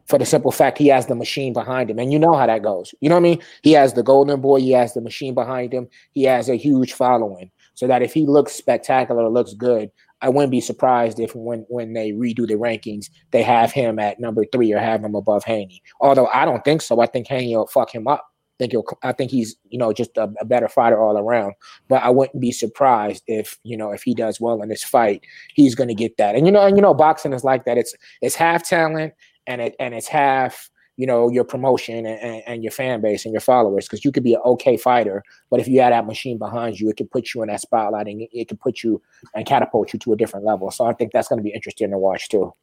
For 0.07 0.19
the 0.19 0.25
simple 0.25 0.52
fact 0.52 0.78
he 0.78 0.88
has 0.88 1.07
the 1.07 1.16
machine 1.16 1.52
behind 1.52 1.90
him. 1.90 1.98
And 1.98 2.12
you 2.13 2.19
know 2.19 2.36
how 2.36 2.46
that 2.46 2.62
goes. 2.62 2.94
You 3.00 3.10
know 3.10 3.16
what 3.16 3.22
I 3.22 3.24
mean? 3.24 3.42
He 3.63 3.72
has 3.72 3.94
the 3.94 4.04
golden 4.04 4.40
boy, 4.40 4.60
he 4.60 4.72
has 4.72 4.94
the 4.94 5.02
machine 5.02 5.34
behind 5.34 5.74
him, 5.74 5.88
he 6.12 6.24
has 6.24 6.48
a 6.48 6.56
huge 6.56 6.94
following. 6.94 7.50
So 7.74 7.88
that 7.88 8.04
if 8.04 8.13
he 8.13 8.28
looks 8.28 8.54
spectacular, 8.54 9.28
looks 9.28 9.54
good, 9.54 9.90
I 10.22 10.30
wouldn't 10.30 10.51
be 10.51 10.62
surprised 10.62 11.19
if 11.19 11.36
when 11.36 11.66
when 11.69 11.94
they 11.94 12.12
redo 12.12 12.48
the 12.48 12.54
rankings, 12.54 13.10
they 13.31 13.42
have 13.44 13.72
him 13.72 13.98
at 14.00 14.19
number 14.19 14.46
three 14.51 14.72
or 14.72 14.80
have 14.80 15.04
him 15.04 15.16
above 15.16 15.44
Haney. 15.44 15.81
Although 16.00 16.28
I 16.28 16.46
don't 16.46 16.63
think 16.63 16.81
so. 16.81 17.01
I 17.01 17.08
think 17.08 17.28
Haney 17.28 17.56
will 17.56 17.68
fuck 17.68 17.94
him 17.94 18.08
up 18.08 18.25
think 18.60 18.72
he'll, 18.72 18.86
I 19.04 19.12
think 19.12 19.31
he's 19.31 19.56
you 19.69 19.78
know 19.78 19.94
just 19.94 20.16
a, 20.18 20.31
a, 20.40 20.46
better 20.46 20.68
fighter 20.68 21.00
all 21.00 21.18
around. 21.18 21.54
But 21.88 22.04
I 22.04 22.10
wouldn't 22.10 22.42
be 22.42 22.52
surprised 22.52 23.24
if 23.28 23.57
you 23.63 23.78
know 23.78 23.92
if 23.92 24.04
he 24.04 24.13
does 24.13 24.40
well 24.40 24.62
in 24.62 24.69
this 24.69 24.84
fight, 24.84 25.24
he's 25.54 25.75
going 25.75 25.90
to 25.90 25.96
get 25.96 26.18
that. 26.18 26.36
And 26.36 26.46
you 26.46 26.52
know, 26.52 26.66
and 26.66 26.78
you 26.78 26.81
know, 26.81 26.94
boxing 26.94 27.34
is 27.34 27.44
like 27.44 27.66
that. 27.66 27.78
It's 27.78 27.94
it's 28.22 28.36
half 28.36 28.68
talent 28.68 29.13
and 29.48 29.62
it 29.62 29.75
and 29.80 29.94
it's 29.94 30.07
half 30.07 30.69
you 30.98 31.06
know 31.06 31.30
your 31.30 31.44
promotion 31.44 32.06
and, 32.06 32.19
and, 32.19 32.44
and 32.48 32.63
your 32.63 32.72
fan 32.72 33.02
base 33.02 33.25
and 33.25 33.34
your 33.34 33.42
followers 33.42 33.86
because 33.86 34.06
you 34.06 34.12
could 34.12 34.24
be 34.24 34.34
an 34.34 34.42
okay 34.46 34.78
fighter 34.78 35.24
but 35.50 35.60
if 35.60 35.68
you 35.68 35.81
had 35.81 35.94
that 35.94 36.06
machine 36.06 36.38
behind 36.38 36.80
you 36.80 36.90
it 36.90 36.98
could 36.98 37.12
put 37.12 37.34
you 37.34 37.42
in 37.42 37.50
that 37.50 37.62
spotlight 37.62 38.08
and 38.08 38.22
it, 38.22 38.30
it 38.31 38.48
could 38.48 38.60
put 38.60 38.84
you 38.84 39.01
and 39.34 39.46
catapult 39.46 39.92
you 39.92 40.00
to 40.00 40.13
a 40.13 40.18
different 40.18 40.46
level 40.46 40.72
so 40.72 40.86
i 40.86 40.94
think 40.94 41.12
that's 41.12 41.28
going 41.28 41.38
to 41.38 41.44
be 41.44 41.54
interesting 41.54 41.92
to 41.92 41.98
watch 41.98 42.30
too 42.30 42.54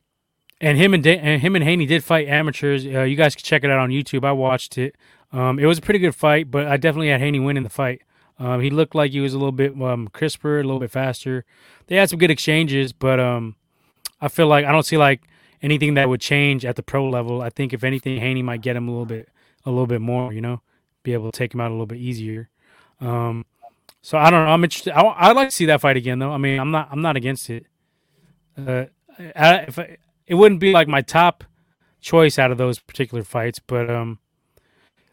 and 0.63 0.79
him 0.79 0.95
and, 0.95 1.05
and 1.05 1.43
him 1.43 1.57
and 1.57 1.65
Haney 1.65 1.87
did 1.87 2.05
fight 2.05 2.29
amateurs. 2.29 2.87
Uh, 2.87 3.03
you 3.03 3.17
guys 3.17 3.35
can 3.35 3.43
check 3.43 3.65
it 3.65 3.71
out 3.71 3.81
on 3.81 3.91
YouTube. 3.91 4.25
I 4.25 4.31
watched 4.31 4.79
it. 4.79 4.95
Um, 5.33 5.59
it 5.59 5.67
was 5.67 5.79
a 5.79 5.83
pretty 5.83 5.99
good 5.99 6.15
fight, 6.15 6.51
but 6.51 6.67
I 6.67 6.77
definitely 6.77 7.09
had 7.09 7.21
Haney 7.21 7.41
win 7.41 7.57
in 7.57 7.65
the 7.65 7.69
fight. 7.69 8.03
Um, 8.39 8.61
he 8.61 8.71
looked 8.71 8.95
like 8.95 9.11
he 9.11 9.21
was 9.21 9.35
a 9.35 9.39
little 9.39 9.53
bit 9.53 9.81
um, 9.83 10.09
crisper, 10.09 10.61
a 10.61 10.63
little 10.63 10.79
bit 10.79 10.91
faster. 10.91 11.45
They 11.89 11.97
had 11.97 12.11
some 12.11 12.19
good 12.19 12.31
exchanges, 12.31 12.93
but 12.93 13.19
um, 13.19 13.57
I 14.21 14.29
feel 14.29 14.47
like 14.47 14.65
I 14.65 14.73
don't 14.73 14.87
see 14.87 14.97
like 14.97 15.23
anything 15.63 15.95
that 15.95 16.09
would 16.09 16.21
change 16.21 16.65
at 16.65 16.77
the 16.77 16.83
pro 16.83 17.09
level. 17.09 17.43
I 17.43 17.51
think 17.51 17.73
if 17.73 17.83
anything, 17.83 18.21
Haney 18.21 18.43
might 18.43 18.63
get 18.63 18.77
him 18.77 18.89
a 18.89 18.91
little 18.91 19.07
bit, 19.07 19.29
a 19.67 19.71
little 19.71 19.87
bit 19.89 20.01
more. 20.01 20.33
You 20.33 20.41
know, 20.41 20.63
be 21.03 21.13
able 21.13 21.31
to 21.33 21.37
take 21.37 21.53
him 21.53 21.61
out 21.61 21.71
a 21.71 21.75
little 21.75 21.87
bit 21.87 21.99
easier. 21.99 22.49
Um, 23.01 23.47
so 24.01 24.17
I 24.17 24.31
don't 24.31 24.45
know. 24.45 24.53
I'm 24.53 24.63
interested. 24.63 24.93
I, 24.93 25.29
would 25.29 25.37
like 25.37 25.49
to 25.49 25.55
see 25.55 25.67
that 25.67 25.81
fight 25.81 25.97
again, 25.97 26.21
though. 26.21 26.33
I 26.33 26.39
mean, 26.39 26.61
I'm 26.61 26.71
not. 26.71 26.89
I'm 26.93 27.03
not 27.03 27.17
against 27.17 27.51
it. 27.51 27.67
Uh, 28.57 28.85
I, 29.35 29.55
if 29.69 29.79
I, 29.79 29.97
it 30.27 30.35
wouldn't 30.35 30.61
be 30.61 30.73
like 30.73 30.89
my 30.89 31.03
top 31.03 31.45
choice 32.01 32.39
out 32.39 32.51
of 32.51 32.59
those 32.59 32.79
particular 32.79 33.23
fights, 33.25 33.59
but 33.59 33.91
um, 33.91 34.19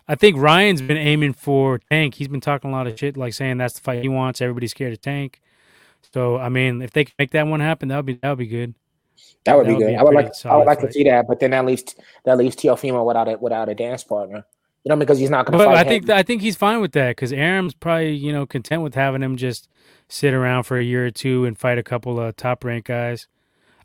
I 0.08 0.16
think 0.16 0.38
Ryan's 0.38 0.82
been 0.82 0.98
aiming 0.98 1.34
for 1.34 1.78
Tank. 1.78 2.16
He's 2.16 2.28
been 2.28 2.42
talking 2.42 2.72
a 2.72 2.74
lot 2.74 2.88
of 2.88 2.98
shit, 2.98 3.16
like 3.16 3.34
saying 3.34 3.58
that's 3.58 3.76
the 3.76 3.82
fight 3.82 4.02
he 4.02 4.10
wants. 4.10 4.42
Everybody's 4.42 4.72
scared 4.72 4.94
of 4.94 5.02
Tank. 5.02 5.40
So 6.14 6.38
I 6.38 6.50
mean, 6.50 6.82
if 6.82 6.92
they 6.92 7.06
can 7.06 7.14
make 7.20 7.32
that 7.32 7.48
one 7.48 7.60
happen, 7.60 7.90
that 7.90 7.98
would 7.98 8.06
be 8.06 8.14
that 8.16 8.30
would 8.30 8.40
be 8.40 8.48
good. 8.48 8.74
That 9.46 9.56
would 9.56 9.68
that 9.68 9.74
be 9.74 9.78
good. 9.78 9.88
Be 9.88 9.96
I 9.96 10.04
would 10.04 10.16
like 10.16 10.32
I 10.46 10.58
would 10.58 10.66
like 10.66 10.80
fight. 10.80 10.88
to 10.88 10.94
see 10.94 11.04
that, 11.04 11.28
but 11.28 11.40
then 11.40 11.52
that 11.52 11.66
leaves 11.66 11.96
that 12.26 12.38
leaves 12.38 12.56
Teofimo 12.56 13.06
without 13.06 13.28
a 13.28 13.38
without 13.38 13.70
a 13.70 13.76
dance 13.76 14.04
partner. 14.04 14.46
You 14.84 14.90
know, 14.90 14.96
because 14.96 15.20
he's 15.20 15.30
not 15.30 15.46
going 15.46 15.60
to. 15.60 15.66
But 15.66 15.76
I 15.76 15.84
think 15.84 16.10
I 16.10 16.24
think 16.24 16.42
he's 16.42 16.56
fine 16.56 16.82
with 16.82 16.94
that 16.94 17.10
because 17.10 17.34
Arum's 17.34 17.74
probably 17.74 18.16
you 18.16 18.32
know 18.32 18.46
content 18.46 18.82
with 18.82 18.96
having 18.96 19.22
him 19.22 19.36
just 19.38 19.68
sit 20.08 20.34
around 20.34 20.64
for 20.64 20.78
a 20.78 20.84
year 20.84 21.06
or 21.06 21.12
two 21.12 21.46
and 21.46 21.58
fight 21.58 21.78
a 21.78 21.84
couple 21.84 22.20
of 22.20 22.36
top 22.36 22.64
rank 22.64 22.86
guys. 22.86 23.28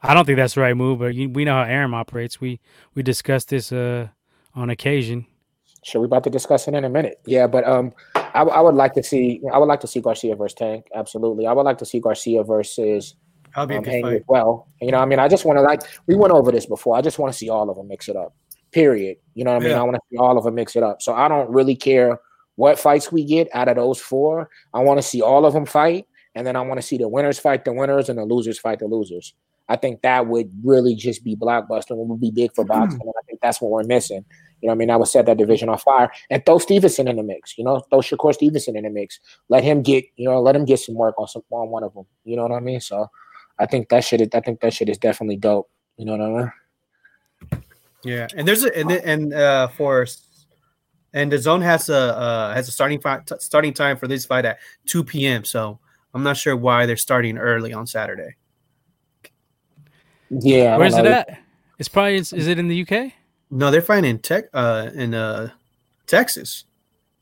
I 0.05 0.13
don't 0.15 0.27
think 0.27 0.37
that's 0.37 0.55
the 0.55 0.61
right 0.61 0.77
move, 0.77 0.99
but 0.99 1.15
we 1.15 1.45
know 1.45 1.55
how 1.55 1.63
Arum 1.63 1.95
operates. 1.95 2.41
We 2.41 2.61
we 2.95 3.03
discussed 3.03 3.49
this 3.49 3.73
uh, 3.73 4.09
on 4.55 4.71
occasion. 4.71 5.27
Sure, 5.83 6.01
we're 6.01 6.07
about 6.07 6.25
to 6.25 6.31
discuss 6.31 6.69
it 6.69 6.75
in 6.75 6.85
a 6.85 6.89
minute. 6.89 7.21
Yeah, 7.27 7.47
but 7.47 7.67
um, 7.67 7.93
I, 8.15 8.43
I 8.43 8.61
would 8.61 8.75
like 8.75 8.93
to 8.95 9.03
see 9.03 9.41
I 9.53 9.59
would 9.59 9.67
like 9.67 9.81
to 9.81 9.87
see 9.87 10.01
Garcia 10.01 10.37
versus 10.37 10.55
Tank. 10.55 10.87
Absolutely, 10.95 11.47
I 11.47 11.53
would 11.53 11.65
like 11.65 11.79
to 11.79 11.87
see 11.87 12.01
Garcia 12.01 12.43
versus 12.45 13.17
um, 13.57 13.69
Haney 13.69 14.17
as 14.17 14.23
well. 14.29 14.69
You 14.81 14.93
know, 14.93 14.99
I 14.99 15.07
mean, 15.07 15.19
I 15.19 15.29
just 15.29 15.45
want 15.45 15.57
to 15.57 15.63
like 15.63 15.83
we 16.07 16.15
went 16.15 16.33
over 16.33 16.53
this 16.53 16.67
before. 16.67 16.97
I 16.97 17.01
just 17.01 17.19
want 17.19 17.33
to 17.33 17.39
see 17.39 17.49
all 17.49 17.71
of 17.71 17.77
them 17.77 17.89
mix 17.89 18.09
it 18.09 18.17
up. 18.17 18.35
Period. 18.73 19.17
You 19.35 19.45
know 19.45 19.53
what 19.53 19.63
I 19.63 19.65
mean? 19.65 19.71
Yeah. 19.71 19.81
I 19.81 19.85
want 19.85 19.95
to 19.95 20.01
see 20.11 20.19
all 20.19 20.37
of 20.37 20.45
them 20.45 20.55
mix 20.55 20.77
it 20.77 20.83
up. 20.83 21.01
So 21.01 21.15
I 21.15 21.29
don't 21.29 21.51
really 21.51 21.77
care 21.77 22.19
what 22.57 22.79
fights 22.79 23.11
we 23.11 23.25
get 23.25 23.49
out 23.55 23.69
of 23.69 23.77
those 23.77 24.01
four. 24.01 24.51
I 24.73 24.81
want 24.81 24.99
to 24.99 25.03
see 25.03 25.23
all 25.23 25.47
of 25.47 25.55
them 25.55 25.67
fight, 25.67 26.07
and 26.35 26.47
then 26.47 26.57
I 26.57 26.61
want 26.63 26.81
to 26.81 26.87
see 26.87 26.99
the 26.99 27.09
winners 27.09 27.39
fight 27.39 27.65
the 27.65 27.73
winners 27.73 28.09
and 28.09 28.19
the 28.19 28.25
losers 28.25 28.59
fight 28.59 28.79
the 28.79 28.87
losers. 28.87 29.35
I 29.69 29.77
think 29.77 30.03
that 30.03 30.27
would 30.27 30.51
really 30.63 30.95
just 30.95 31.25
be 31.25 31.37
blockbuster 31.37 31.91
and 31.91 32.09
would 32.09 32.21
be 32.21 32.31
big 32.31 32.55
for 32.55 32.65
boxing. 32.65 33.01
And 33.01 33.11
I 33.17 33.23
think 33.27 33.41
that's 33.41 33.63
what 33.63 33.71
we're 33.71 33.85
missing. 33.85 34.25
You 34.61 34.67
know, 34.67 34.73
I 34.73 34.77
mean, 34.77 34.91
I 34.91 34.97
would 34.97 35.09
set 35.09 35.25
that 35.27 35.39
division 35.39 35.71
on 35.71 35.79
fire 35.79 36.11
and 36.29 36.45
throw 36.45 36.59
Stevenson 36.59 37.09
in 37.09 37.17
the 37.17 37.23
mix. 37.23 37.57
You 37.57 37.65
know, 37.65 37.81
throw 37.91 38.01
Shakur 38.01 38.35
Stevenson 38.35 38.77
in 38.77 38.85
the 38.85 38.91
mix. 38.91 39.21
Let 39.49 39.65
him 39.65 39.83
get, 39.83 40.05
you 40.17 40.29
know, 40.29 40.41
let 40.41 40.55
him 40.55 40.67
get 40.67 40.81
some 40.81 40.95
work 40.95 41.15
on 41.19 41.29
some 41.29 41.43
on 41.51 41.71
one 41.71 41.83
of 41.83 41.95
them. 41.95 42.05
You 42.25 42.37
know 42.37 42.43
what 42.43 42.53
I 42.53 42.61
mean? 42.61 42.81
So, 42.81 43.11
I 43.59 43.67
think 43.67 43.89
that 43.89 44.05
shit. 44.05 44.35
I 44.35 44.41
think 44.41 44.61
that 44.61 44.75
shit 44.75 44.89
is 44.89 44.99
definitely 44.99 45.37
dope. 45.37 45.71
You 45.97 46.05
know 46.05 46.17
what 46.17 46.21
I 46.21 46.29
mean? 46.29 47.63
Yeah, 48.05 48.29
and 48.37 48.47
there's 48.47 48.65
a 48.65 48.77
and 48.77 48.91
and 48.91 49.33
uh, 49.33 49.69
for 49.69 50.07
and 51.15 51.33
the 51.33 51.39
zone 51.39 51.63
has 51.63 51.89
a 51.89 51.97
uh, 51.97 52.55
has 52.55 52.69
a 52.69 52.73
starting 52.73 53.01
starting 53.39 53.73
time 53.73 53.97
for 53.97 54.09
this 54.09 54.27
fight 54.27 54.45
at 54.45 54.59
2 54.87 55.05
p.m. 55.05 55.45
So 55.45 55.79
I'm 56.15 56.23
not 56.23 56.37
sure 56.37 56.57
why 56.57 56.87
they're 56.87 56.97
starting 56.97 57.37
early 57.37 57.73
on 57.73 57.87
Saturday. 57.87 58.37
Yeah, 60.31 60.77
where's 60.77 60.97
it 60.97 61.07
at? 61.07 61.39
It's 61.79 61.89
probably 61.89 62.17
is 62.17 62.33
it 62.33 62.59
in 62.59 62.69
the 62.69 62.83
UK? 62.87 63.13
No, 63.51 63.71
they're 63.71 63.83
fighting 63.83 64.09
in 64.11 64.19
tech 64.21 64.45
uh 64.55 64.91
in 64.95 65.15
uh 65.15 65.51
Texas. 66.07 66.65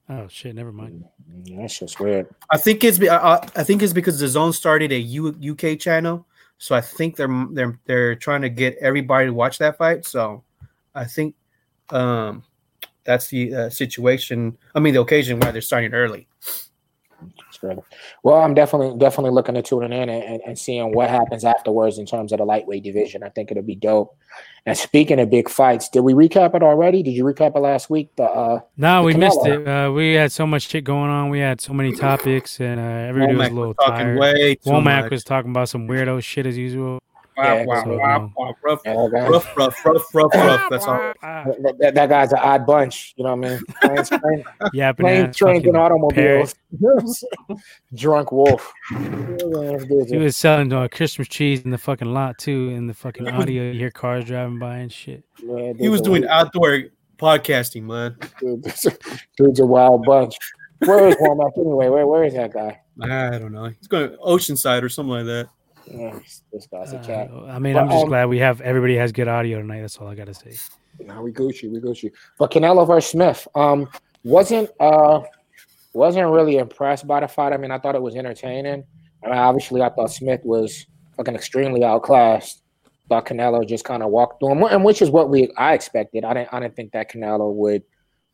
Oh 0.08 0.28
shit! 0.28 0.54
Never 0.54 0.72
mind. 0.72 1.04
Mm, 1.30 1.60
That's 1.60 1.78
just 1.78 1.98
weird. 1.98 2.28
I 2.50 2.58
think 2.58 2.84
it's 2.84 2.98
be- 2.98 3.08
I, 3.08 3.34
I 3.36 3.48
I 3.56 3.64
think 3.64 3.82
it's 3.82 3.92
because 3.92 4.18
the 4.18 4.28
zone 4.28 4.52
started 4.52 4.92
a 4.92 4.98
U, 4.98 5.34
UK 5.52 5.78
channel, 5.78 6.26
so 6.58 6.74
I 6.74 6.80
think 6.80 7.16
they're 7.16 7.46
they're 7.52 7.78
they're 7.86 8.14
trying 8.14 8.42
to 8.42 8.48
get 8.50 8.76
everybody 8.80 9.26
to 9.26 9.32
watch 9.32 9.58
that 9.58 9.78
fight. 9.78 10.04
So 10.04 10.44
I 10.94 11.04
think 11.04 11.34
um 11.90 12.44
that's 13.04 13.28
the 13.28 13.54
uh, 13.54 13.70
situation. 13.70 14.56
I 14.74 14.80
mean, 14.80 14.94
the 14.94 15.00
occasion 15.00 15.40
why 15.40 15.50
they're 15.50 15.60
starting 15.62 15.92
early. 15.94 16.28
It's. 17.70 17.86
Well, 18.22 18.40
I'm 18.40 18.54
definitely 18.54 18.98
definitely 18.98 19.30
looking 19.30 19.54
to 19.54 19.62
tune 19.62 19.84
in 19.84 19.92
and, 19.92 20.10
and, 20.10 20.40
and 20.46 20.58
seeing 20.58 20.92
what 20.94 21.08
happens 21.10 21.44
afterwards 21.44 21.98
in 21.98 22.06
terms 22.06 22.32
of 22.32 22.38
the 22.38 22.44
lightweight 22.44 22.82
division. 22.82 23.22
I 23.22 23.28
think 23.28 23.50
it'll 23.50 23.62
be 23.62 23.74
dope. 23.74 24.16
And 24.64 24.76
speaking 24.78 25.18
of 25.20 25.28
big 25.28 25.48
fights, 25.48 25.88
did 25.88 26.00
we 26.00 26.12
recap 26.14 26.54
it 26.54 26.62
already? 26.62 27.02
Did 27.02 27.12
you 27.12 27.24
recap 27.24 27.56
it 27.56 27.58
last 27.60 27.90
week? 27.90 28.14
The 28.16 28.24
uh, 28.24 28.60
No, 28.76 29.00
The 29.00 29.06
we 29.06 29.14
missed 29.14 29.44
it. 29.44 29.66
Uh, 29.66 29.90
we 29.92 30.14
had 30.14 30.30
so 30.32 30.46
much 30.46 30.68
shit 30.68 30.84
going 30.84 31.10
on. 31.10 31.30
We 31.30 31.40
had 31.40 31.60
so 31.60 31.72
many 31.72 31.92
topics, 31.94 32.60
and 32.60 32.78
uh, 32.80 32.82
everybody 32.82 33.34
was 33.34 33.46
a 33.48 33.50
Womack 33.50 33.54
little 33.54 33.74
talking 33.74 33.94
tired. 33.94 34.18
way 34.18 34.54
too 34.54 34.70
Womack 34.70 35.02
much. 35.02 35.10
was 35.10 35.24
talking 35.24 35.50
about 35.50 35.68
some 35.68 35.88
weirdo 35.88 36.22
shit 36.22 36.46
as 36.46 36.56
usual. 36.56 37.00
Wow, 37.36 37.44
Yeah, 37.56 37.64
wow, 37.64 37.84
wow, 37.86 38.32
wow, 38.36 38.54
rough, 38.62 38.80
yeah, 38.84 38.92
that, 38.94 39.10
guy- 39.12 39.28
rough, 39.28 39.56
rough, 39.56 39.84
rough, 39.86 40.14
rough, 40.14 40.34
rough. 40.34 40.70
That's 40.70 40.86
all. 40.86 41.12
that, 41.22 41.76
that- 41.78 41.94
that 41.94 42.08
guy's 42.08 42.32
an 42.32 42.38
odd 42.40 42.66
bunch. 42.66 43.14
You 43.16 43.24
know 43.24 43.36
what 43.36 43.46
I 43.46 43.50
mean? 43.50 43.60
Planes, 43.82 44.08
planes, 44.10 44.44
Yeah, 44.72 44.92
planes 44.92 45.36
trains, 45.36 45.64
and 45.64 45.76
automobiles. 45.76 46.54
Drunk 47.94 48.32
wolf. 48.32 48.72
He 48.90 50.16
was 50.18 50.36
selling 50.36 50.72
uh, 50.72 50.88
Christmas 50.88 51.28
trees 51.28 51.62
in 51.62 51.70
the 51.70 51.78
fucking 51.78 52.12
lot 52.12 52.38
too. 52.38 52.70
In 52.70 52.86
the 52.86 52.94
fucking 52.94 53.28
audio, 53.28 53.64
you 53.70 53.78
hear 53.78 53.90
cars 53.90 54.24
driving 54.24 54.58
by 54.58 54.76
and 54.78 54.92
shit. 54.92 55.24
He 55.78 55.88
was 55.88 56.00
doing 56.00 56.26
outdoor 56.26 56.84
podcasting, 57.18 57.84
man. 57.84 58.16
Dude, 58.40 58.62
dude's 59.36 59.60
a 59.60 59.66
wild 59.66 60.04
bunch. 60.04 60.36
Where 60.80 61.08
is 61.08 61.14
Womack 61.16 61.56
anyway? 61.58 61.88
Where 61.88 62.06
where 62.06 62.24
is 62.24 62.34
that 62.34 62.52
guy? 62.52 62.80
I 63.00 63.38
don't 63.38 63.52
know. 63.52 63.66
He's 63.66 63.86
going 63.88 64.10
to 64.10 64.16
Oceanside 64.16 64.82
or 64.82 64.88
something 64.88 65.12
like 65.12 65.26
that. 65.26 65.48
Yeah, 65.92 66.18
this 66.52 66.66
guy's 66.66 66.92
a 66.92 66.98
cat. 66.98 67.30
Uh, 67.30 67.44
I 67.44 67.58
mean, 67.58 67.74
But, 67.74 67.84
I'm 67.84 67.88
just 67.90 68.02
um, 68.04 68.08
glad 68.08 68.26
we 68.26 68.38
have 68.38 68.60
everybody 68.60 68.96
has 68.96 69.12
good 69.12 69.28
audio 69.28 69.58
tonight. 69.60 69.80
That's 69.80 69.98
all 69.98 70.08
I 70.08 70.14
gotta 70.14 70.34
say. 70.34 70.56
Now 71.00 71.22
we 71.22 71.32
Gucci, 71.32 71.70
we 71.70 71.80
Gucci. 71.80 72.10
But 72.38 72.50
Canelo 72.50 72.86
versus 72.86 73.10
Smith, 73.10 73.46
um, 73.54 73.88
wasn't 74.24 74.70
uh 74.80 75.20
wasn't 75.92 76.30
really 76.30 76.56
impressed 76.56 77.06
by 77.06 77.20
the 77.20 77.28
fight. 77.28 77.52
I 77.52 77.56
mean, 77.56 77.70
I 77.70 77.78
thought 77.78 77.94
it 77.94 78.02
was 78.02 78.16
entertaining. 78.16 78.84
I 79.24 79.28
mean, 79.28 79.38
obviously, 79.38 79.82
I 79.82 79.90
thought 79.90 80.10
Smith 80.10 80.40
was 80.44 80.86
fucking 81.16 81.34
extremely 81.34 81.84
outclassed. 81.84 82.62
Thought 83.08 83.26
Canelo 83.26 83.66
just 83.66 83.84
kind 83.84 84.02
of 84.02 84.10
walked 84.10 84.40
through 84.40 84.52
him, 84.52 84.62
and 84.62 84.84
which 84.84 85.02
is 85.02 85.10
what 85.10 85.28
we 85.28 85.52
I 85.56 85.74
expected. 85.74 86.24
I 86.24 86.34
didn't 86.34 86.48
I 86.52 86.60
didn't 86.60 86.76
think 86.76 86.92
that 86.92 87.10
Canelo 87.10 87.52
would. 87.52 87.82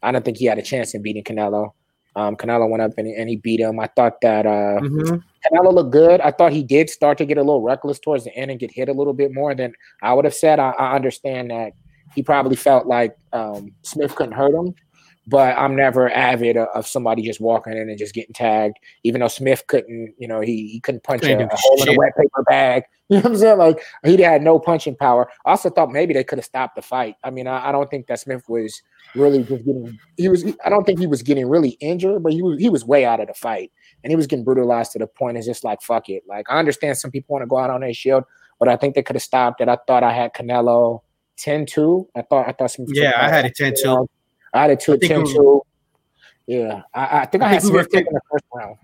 I 0.03 0.13
didn't 0.13 0.25
think 0.25 0.37
he 0.37 0.45
had 0.45 0.59
a 0.59 0.63
chance 0.63 0.95
in 0.95 1.03
beating 1.03 1.25
Canelo. 1.25 1.73
Um, 2.19 2.35
Canelo 2.37 2.69
went 2.69 2.83
up 2.83 2.93
and, 2.99 3.07
and 3.07 3.29
he 3.29 3.37
beat 3.37 3.61
him. 3.61 3.79
I 3.79 3.87
thought 3.87 4.21
that 4.23 4.45
uh, 4.45 4.81
Mhm. 4.81 5.23
Canelo 5.47 5.73
looked 5.73 5.93
good. 5.93 6.21
I 6.21 6.33
thought 6.33 6.53
he 6.53 6.65
did 6.65 6.91
start 6.91 7.17
to 7.19 7.25
get 7.25 7.39
a 7.39 7.43
little 7.43 7.63
reckless 7.63 8.01
towards 8.01 8.25
the 8.25 8.35
end 8.37 8.51
and 8.51 8.59
get 8.59 8.73
hit 8.73 8.89
a 8.89 8.93
little 8.93 9.13
bit 9.13 9.33
more 9.33 9.55
than 9.55 9.73
I 10.03 10.13
would 10.15 10.25
have 10.25 10.35
said. 10.35 10.59
I, 10.59 10.71
I 10.71 10.97
understand 10.97 11.53
that 11.53 11.73
he 12.17 12.23
probably 12.25 12.57
felt 12.57 12.87
like 12.87 13.17
um, 13.33 13.71
Smith 13.83 14.17
couldn't 14.17 14.33
hurt 14.33 14.53
him, 14.53 14.75
but 15.29 15.59
I'm 15.59 15.77
never 15.77 16.11
avid 16.11 16.57
of, 16.57 16.69
of 16.75 16.87
somebody 16.87 17.23
just 17.23 17.41
walking 17.41 17.75
in 17.75 17.91
and 17.91 17.99
just 17.99 18.15
getting 18.15 18.33
tagged. 18.33 18.79
Even 19.05 19.21
though 19.21 19.29
Smith 19.29 19.65
couldn't, 19.67 20.15
you 20.19 20.27
know, 20.27 20.41
he, 20.41 20.69
he 20.69 20.81
couldn't 20.81 21.03
punch 21.03 21.23
a, 21.23 21.27
Couldn't 21.27 21.53
a 21.53 21.57
hole 21.57 21.83
in 21.83 21.89
a 21.91 21.99
wet 21.99 22.17
paper 22.17 22.43
bag. 22.45 22.85
You 23.11 23.17
know 23.17 23.23
what 23.23 23.33
I'm 23.33 23.39
saying? 23.39 23.57
Like 23.57 23.83
he 24.05 24.21
had 24.21 24.43
no 24.43 24.59
punching 24.59 24.97
power. 24.97 25.31
I 25.47 25.53
also 25.53 25.71
thought 25.71 25.91
maybe 25.91 26.13
they 26.13 26.25
could 26.25 26.37
have 26.37 26.45
stopped 26.45 26.77
the 26.77 26.83
fight. 26.83 27.15
I 27.25 27.31
mean, 27.31 27.47
I, 27.47 27.71
I 27.71 27.73
don't 27.73 27.89
think 27.89 28.07
that 28.09 28.21
Smith 28.21 28.47
was 28.51 28.83
really 29.15 29.45
just 29.45 29.65
getting. 29.65 29.99
He 30.19 30.29
was. 30.29 30.45
I 30.63 30.69
don't 30.69 30.85
think 30.85 30.99
he 30.99 31.07
was 31.07 31.23
getting 31.23 31.49
really 31.49 31.79
injured, 31.81 32.23
but 32.23 32.35
he 32.35 32.43
was. 32.43 32.61
He 32.61 32.69
was 32.69 32.85
way 32.85 33.07
out 33.07 33.21
of 33.21 33.29
the 33.29 33.33
fight 33.33 33.73
and 34.05 34.11
he 34.11 34.17
was 34.17 34.27
getting 34.27 34.45
brutalized 34.45 34.93
to 34.93 34.99
the 34.99 35.07
point 35.07 35.37
it's 35.37 35.47
just 35.47 35.65
like 35.65 35.81
fuck 35.83 36.09
it. 36.09 36.23
Like 36.29 36.51
I 36.51 36.59
understand 36.59 36.99
some 36.99 37.11
people 37.11 37.33
want 37.33 37.43
to 37.45 37.47
go 37.47 37.59
out 37.59 37.71
on 37.71 37.81
their 37.81 37.95
shield, 37.95 38.25
but 38.59 38.69
I 38.69 38.77
think 38.77 38.95
they 38.95 39.03
could 39.03 39.17
have 39.17 39.23
stopped 39.23 39.61
it. 39.61 39.69
I 39.69 39.79
thought 39.87 40.03
I 40.03 40.13
had 40.13 40.35
Canelo 40.35 41.01
10-2. 41.39 42.09
I 42.15 42.23
thought 42.23 42.49
I 42.49 42.53
thought 42.53 42.71
some 42.71 42.87
Yeah, 42.89 43.15
I 43.17 43.29
had 43.29 43.47
it 43.47 43.57
10-2. 43.57 44.07
I 44.55 44.63
had 44.63 44.71
it 44.71 44.81
two 44.81 44.95
I 44.95 44.97
think 44.97 45.13
it 45.13 45.17
10-2. 45.17 45.61
Yeah, 46.47 46.83
I, 46.95 47.21
I 47.21 47.27
think 47.27 47.43
I, 47.43 47.47
I 47.47 47.49
had 47.51 47.63
think 47.63 47.75
we 47.75 47.81
Smith 47.81 47.93
taking 47.93 48.13
the 48.13 48.21
first 48.31 48.45
round. 48.55 48.77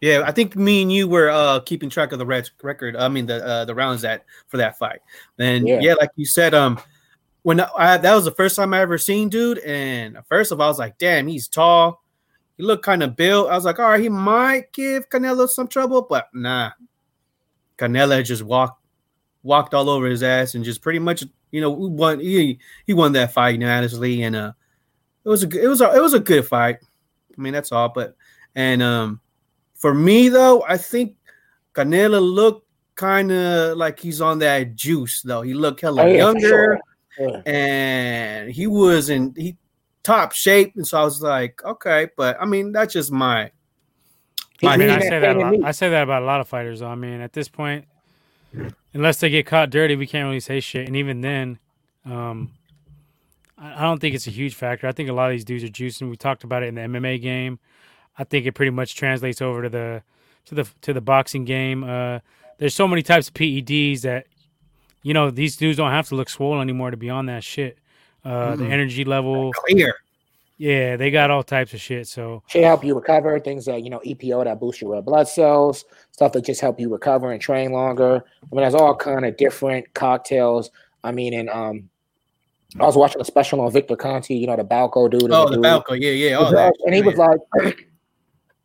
Yeah, 0.00 0.22
I 0.24 0.32
think 0.32 0.56
me 0.56 0.80
and 0.80 0.90
you 0.90 1.06
were 1.06 1.28
uh 1.28 1.60
keeping 1.60 1.90
track 1.90 2.12
of 2.12 2.18
the 2.18 2.24
red 2.24 2.48
record. 2.62 2.96
I 2.96 3.08
mean 3.08 3.26
the 3.26 3.44
uh, 3.44 3.64
the 3.66 3.74
rounds 3.74 4.02
that 4.02 4.24
for 4.48 4.56
that 4.56 4.78
fight. 4.78 5.00
And 5.38 5.68
Yeah. 5.68 5.80
yeah. 5.80 5.94
like 5.94 6.10
you 6.16 6.24
said, 6.24 6.54
um, 6.54 6.80
when 7.42 7.60
I 7.60 7.98
that 7.98 8.14
was 8.14 8.24
the 8.24 8.30
first 8.30 8.56
time 8.56 8.72
I 8.72 8.80
ever 8.80 8.96
seen 8.96 9.28
dude, 9.28 9.58
and 9.58 10.18
first 10.28 10.52
of 10.52 10.60
all, 10.60 10.66
I 10.66 10.70
was 10.70 10.78
like, 10.78 10.96
damn, 10.98 11.26
he's 11.26 11.48
tall. 11.48 12.02
He 12.56 12.62
looked 12.62 12.84
kind 12.84 13.02
of 13.02 13.16
built. 13.16 13.50
I 13.50 13.54
was 13.54 13.64
like, 13.64 13.78
all 13.78 13.90
right, 13.90 14.00
he 14.00 14.08
might 14.08 14.72
give 14.72 15.08
Canelo 15.08 15.48
some 15.48 15.68
trouble, 15.68 16.02
but 16.02 16.28
nah. 16.34 16.72
Canelo 17.78 18.22
just 18.24 18.42
walked 18.42 18.82
walked 19.42 19.72
all 19.72 19.88
over 19.88 20.06
his 20.06 20.22
ass 20.22 20.54
and 20.54 20.64
just 20.64 20.82
pretty 20.82 20.98
much, 20.98 21.24
you 21.50 21.60
know, 21.60 21.70
won. 21.70 22.20
He 22.20 22.58
he 22.86 22.94
won 22.94 23.12
that 23.12 23.32
fight 23.32 23.54
unanimously, 23.54 24.22
and 24.22 24.36
uh, 24.36 24.52
was 25.30 25.44
a 25.44 25.48
it 25.64 25.66
was 25.68 25.80
a 25.80 25.94
it 25.94 26.02
was 26.02 26.14
a 26.14 26.20
good 26.20 26.46
fight. 26.46 26.78
I 27.36 27.40
mean, 27.40 27.52
that's 27.52 27.72
all. 27.72 27.88
But 27.88 28.16
and 28.54 28.82
um, 28.82 29.20
for 29.74 29.94
me 29.94 30.28
though, 30.28 30.62
I 30.68 30.76
think 30.76 31.16
Canelo 31.74 32.20
looked 32.20 32.66
kind 32.96 33.32
of 33.32 33.76
like 33.78 33.98
he's 33.98 34.20
on 34.20 34.38
that 34.40 34.74
juice 34.74 35.22
though. 35.22 35.42
He 35.42 35.54
looked 35.54 35.80
hella 35.80 36.02
Oh, 36.02 36.06
yeah, 36.06 36.16
younger, 36.16 36.48
sure. 36.48 36.80
Yeah. 37.18 37.42
and 37.50 38.50
he 38.50 38.66
was 38.66 39.08
in 39.10 39.34
he 39.36 39.56
top 40.02 40.32
shape, 40.32 40.72
and 40.76 40.86
so 40.86 41.00
I 41.00 41.04
was 41.04 41.22
like, 41.22 41.62
okay, 41.64 42.08
but 42.16 42.36
I 42.40 42.44
mean, 42.44 42.72
that's 42.72 42.92
just 42.92 43.12
my 43.12 43.50
He- 44.60 44.66
I 44.66 44.74
I 44.74 44.76
mean, 44.76 44.90
I 44.90 45.00
say 45.00 45.18
that. 45.20 45.36
A 45.36 45.38
lot. 45.38 45.54
I 45.64 45.70
say 45.72 45.88
that 45.90 46.02
about 46.02 46.22
a 46.22 46.26
lot 46.26 46.40
of 46.40 46.48
fighters. 46.48 46.80
Though. 46.80 46.88
I 46.88 46.94
mean, 46.94 47.20
at 47.20 47.32
this 47.32 47.48
point, 47.48 47.84
unless 48.94 49.20
they 49.20 49.30
get 49.30 49.46
caught 49.46 49.70
dirty, 49.70 49.96
we 49.96 50.06
can't 50.06 50.26
really 50.26 50.40
say 50.40 50.60
shit. 50.60 50.86
And 50.86 50.96
even 50.96 51.20
then, 51.20 51.58
um, 52.04 52.50
I 53.60 53.80
I 53.80 53.82
don't 53.82 54.00
think 54.00 54.14
it's 54.14 54.26
a 54.26 54.30
huge 54.30 54.54
factor. 54.54 54.86
I 54.86 54.92
think 54.92 55.08
a 55.08 55.12
lot 55.12 55.26
of 55.30 55.32
these 55.32 55.44
dudes 55.44 55.62
are 55.64 55.68
juicing. 55.68 56.08
We 56.10 56.16
talked 56.16 56.44
about 56.44 56.62
it 56.62 56.66
in 56.68 56.74
the 56.76 56.80
MMA 56.82 57.20
game. 57.20 57.58
I 58.18 58.24
think 58.24 58.46
it 58.46 58.52
pretty 58.52 58.70
much 58.70 58.94
translates 58.96 59.40
over 59.42 59.62
to 59.62 59.68
the 59.68 60.02
to 60.46 60.54
the 60.54 60.68
to 60.82 60.92
the 60.92 61.00
boxing 61.00 61.44
game. 61.44 61.84
Uh, 61.84 62.20
there's 62.58 62.74
so 62.74 62.88
many 62.88 63.02
types 63.02 63.28
of 63.28 63.34
PEDs 63.34 64.00
that 64.02 64.26
you 65.02 65.14
know 65.14 65.30
these 65.30 65.56
dudes 65.56 65.76
don't 65.76 65.90
have 65.90 66.08
to 66.08 66.14
look 66.14 66.28
swollen 66.30 66.60
anymore 66.62 66.90
to 66.90 66.96
be 66.96 67.10
on 67.10 67.26
that 67.26 67.44
shit. 67.44 67.78
Uh, 68.24 68.56
The 68.56 68.64
Mhm. 68.64 68.70
energy 68.70 69.04
level, 69.04 69.52
clear. 69.52 69.94
yeah, 70.58 70.96
they 70.96 71.10
got 71.10 71.30
all 71.30 71.42
types 71.42 71.72
of 71.72 71.80
shit. 71.80 72.06
So 72.06 72.42
Should 72.48 72.64
help 72.64 72.84
you 72.84 72.94
recover. 72.94 73.38
Things 73.40 73.64
that 73.66 73.82
you 73.82 73.90
know, 73.90 74.00
EPO 74.04 74.44
that 74.44 74.60
boost 74.60 74.80
your 74.80 74.92
red 74.92 75.04
blood 75.04 75.26
cells, 75.28 75.84
stuff 76.12 76.32
that 76.32 76.44
just 76.44 76.60
help 76.60 76.78
you 76.80 76.90
recover 76.90 77.32
and 77.32 77.40
train 77.40 77.72
longer. 77.72 78.16
I 78.42 78.46
mean, 78.54 78.62
there's 78.62 78.74
all 78.74 78.94
kind 78.94 79.24
of 79.24 79.36
different 79.36 79.92
cocktails. 79.94 80.70
I 81.02 81.12
mean, 81.12 81.32
and 81.34 81.48
um, 81.48 81.88
I 82.78 82.84
was 82.84 82.96
watching 82.96 83.20
a 83.20 83.24
special 83.24 83.60
on 83.60 83.72
Victor 83.72 83.96
Conte. 83.96 84.32
You 84.32 84.46
know, 84.46 84.56
the 84.56 84.64
Balco 84.64 85.10
dude. 85.10 85.24
and 85.24 85.32
Oh, 85.32 85.48
the 85.48 85.56
dude- 85.56 85.64
Balco, 85.64 86.00
yeah, 86.00 86.10
yeah, 86.10 86.34
all 86.36 86.52
that. 86.52 86.72
and 86.84 86.94
he 86.94 87.02
was 87.02 87.16
like, 87.16 87.40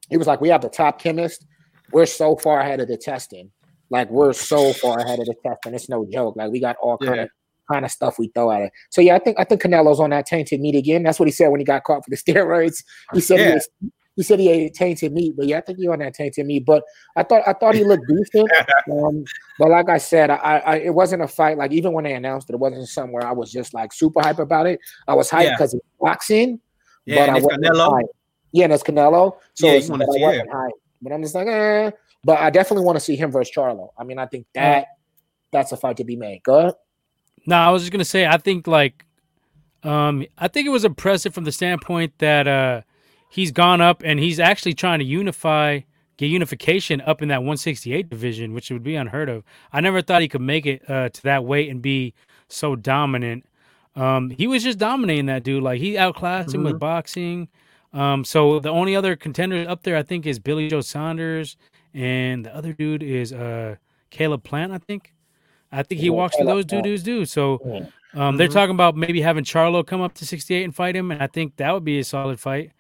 he 0.10 0.18
was 0.18 0.28
like, 0.28 0.42
we 0.42 0.50
have 0.50 0.62
the 0.62 0.70
top 0.70 1.00
chemist. 1.02 1.46
We're 1.92 2.06
so 2.06 2.36
far 2.36 2.60
ahead 2.60 2.80
of 2.80 2.88
the 2.88 2.98
testing. 2.98 3.52
Like 3.90 4.10
we're 4.10 4.34
so 4.34 4.74
far 4.74 5.00
ahead 5.00 5.20
of 5.20 5.26
the 5.26 5.36
testing. 5.46 5.74
It's 5.74 5.90
no 5.90 6.06
joke. 6.12 6.36
Like 6.36 6.52
we 6.52 6.60
got 6.60 6.76
all 6.82 6.98
kind 6.98 7.16
Yeah. 7.16 7.22
of 7.24 7.30
kind 7.72 7.86
of 7.86 7.92
stuff 7.92 8.20
we 8.20 8.28
throw 8.36 8.52
at 8.52 8.62
it. 8.62 8.72
So 8.92 9.02
yeah, 9.02 9.16
I 9.16 9.20
think 9.20 9.40
I 9.40 9.44
think 9.44 9.62
Canelo's 9.62 10.00
on 10.00 10.10
that 10.12 10.26
tainted 10.26 10.60
meat 10.62 10.76
again. 10.76 11.04
That's 11.04 11.20
what 11.20 11.28
he 11.28 11.32
said 11.32 11.48
when 11.50 11.60
he 11.60 11.66
got 11.66 11.84
caught 11.84 12.04
for 12.04 12.10
the 12.10 12.18
steroids. 12.34 12.84
He 13.14 13.22
said 13.22 13.40
he 13.40 13.54
was, 13.54 13.70
he 14.16 14.24
said 14.24 14.40
he 14.40 14.50
ate 14.50 14.74
tainted 14.74 15.12
meat, 15.14 15.34
but 15.36 15.46
yeah, 15.48 15.58
I 15.58 15.62
think 15.62 15.80
you're 15.80 15.94
on 15.94 16.00
that 16.00 16.14
tainted 16.14 16.46
meat. 16.46 16.66
But 16.66 16.84
I 17.16 17.24
thought 17.24 17.44
I 17.48 17.54
thought 17.54 17.76
he 17.76 17.84
looked 17.84 18.08
decent. 18.08 18.50
Um, 18.92 19.24
but 19.58 19.70
like 19.70 19.90
I 19.90 19.98
said, 19.98 20.30
I, 20.30 20.36
I 20.60 20.76
it 20.78 20.94
wasn't 20.94 21.24
a 21.24 21.28
fight. 21.28 21.58
Like 21.58 21.72
even 21.72 21.92
when 21.94 22.04
they 22.04 22.14
announced 22.14 22.50
it, 22.50 22.54
it 22.54 22.60
wasn't 22.60 22.88
somewhere 22.88 23.26
I 23.26 23.32
was 23.32 23.52
just 23.52 23.74
like 23.74 23.92
super 23.92 24.22
hype 24.22 24.38
about 24.38 24.68
it. 24.68 24.80
I 25.08 25.16
was 25.16 25.30
hyped 25.30 25.46
Yeah. 25.46 25.52
because 25.56 25.74
it's 25.74 25.86
boxing. 26.00 26.60
Yeah, 27.06 27.16
but 27.16 27.22
and 27.24 27.32
I 27.32 27.38
it's 27.38 27.46
wasn't 27.46 27.64
Canelo. 27.66 27.90
hyped. 27.90 28.08
Yeah, 28.52 28.64
and 28.66 28.74
it's 28.74 28.84
Canelo. 28.84 29.38
So 29.56 29.66
Yeah, 29.66 29.72
you 29.74 29.78
it's, 29.80 29.90
but 29.90 30.02
I 30.02 30.06
see 30.06 30.20
it. 30.20 30.22
wasn't 30.22 30.50
hyped. 30.52 30.70
But 31.02 31.12
I'm 31.14 31.22
just 31.24 31.34
like, 31.36 31.48
eh. 31.48 31.92
But 32.24 32.40
I 32.40 32.50
definitely 32.52 32.86
want 32.86 32.96
to 32.98 33.00
see 33.00 33.16
him 33.16 33.32
versus 33.32 33.54
Charlo. 33.56 33.90
I 33.98 34.04
mean, 34.04 34.20
I 34.20 34.28
think 34.28 34.46
that 34.54 34.86
that's 35.52 35.72
a 35.72 35.78
fight 35.78 35.98
to 35.98 36.04
be 36.04 36.16
made. 36.16 36.44
Go 36.44 36.60
ahead. 36.60 36.74
No, 37.48 37.56
I 37.58 37.70
was 37.72 37.82
just 37.82 37.92
gonna 37.92 38.06
say 38.06 38.26
I 38.28 38.38
think 38.38 38.68
like 38.68 39.04
um 39.84 40.26
I 40.38 40.48
think 40.48 40.68
it 40.68 40.72
was 40.72 40.86
impressive 40.86 41.34
from 41.34 41.44
the 41.44 41.52
standpoint 41.52 42.14
that 42.20 42.48
uh 42.48 42.82
he's 43.36 43.52
gone 43.52 43.82
up 43.82 44.02
and 44.06 44.20
he's 44.20 44.40
actually 44.40 44.74
trying 44.74 45.00
to 45.00 45.06
unify 45.06 45.82
get 46.18 46.28
unification 46.28 47.02
up 47.02 47.22
in 47.22 47.28
that 47.28 47.40
168 47.42 48.10
division, 48.10 48.54
which 48.54 48.72
would 48.72 48.84
be 48.84 48.96
unheard 48.96 49.28
of. 49.30 49.44
I 49.74 49.82
never 49.82 50.02
thought 50.02 50.22
he 50.22 50.30
could 50.30 50.42
make 50.42 50.66
it 50.66 50.90
uh 50.90 51.10
to 51.10 51.24
that 51.24 51.44
weight 51.46 51.70
and 51.70 51.82
be 51.82 52.14
so 52.48 52.76
dominant. 52.76 53.46
Um 53.96 54.30
he 54.30 54.48
was 54.48 54.64
just 54.64 54.80
dominating 54.80 55.26
that 55.28 55.44
dude. 55.44 55.64
Like 55.64 55.80
he 55.82 55.98
outclassed 55.98 56.54
him 56.54 56.64
with 56.64 56.80
boxing. 56.80 57.50
Um 57.94 58.24
so 58.24 58.60
the 58.60 58.70
only 58.70 58.96
other 58.96 59.16
contender 59.16 59.66
up 59.68 59.84
there 59.84 59.98
I 59.98 60.04
think 60.04 60.26
is 60.26 60.40
Billy 60.40 60.68
Joe 60.70 60.82
Saunders 60.82 61.58
and 61.94 62.46
the 62.46 62.56
other 62.56 62.74
dude 62.74 63.04
is 63.04 63.34
uh 63.34 63.76
Caleb 64.10 64.44
Plant, 64.44 64.72
I 64.72 64.78
think. 64.78 65.14
I 65.72 65.84
think 65.84 66.00
he 66.00 66.08
Yeah, 66.08 66.14
walks 66.14 66.38
through 66.38 66.46
those 66.48 66.66
Plant. 66.66 66.86
dudes 66.86 67.04
do. 67.04 67.26
So 67.26 67.60
um, 68.14 68.38
they're 68.38 68.48
Mhm. 68.48 68.54
talking 68.54 68.76
about 68.76 68.96
maybe 68.96 69.20
having 69.20 69.44
Charlo 69.44 69.86
come 69.86 70.00
up 70.00 70.14
to 70.14 70.26
68 70.26 70.64
and 70.64 70.74
fight 70.74 70.96
him, 70.96 71.12
and 71.12 71.22
I 71.22 71.28
think 71.28 71.58
that 71.58 71.74
would 71.74 71.84
be 71.84 72.00
a 72.00 72.04
solid 72.06 72.40
fight. 72.40 72.72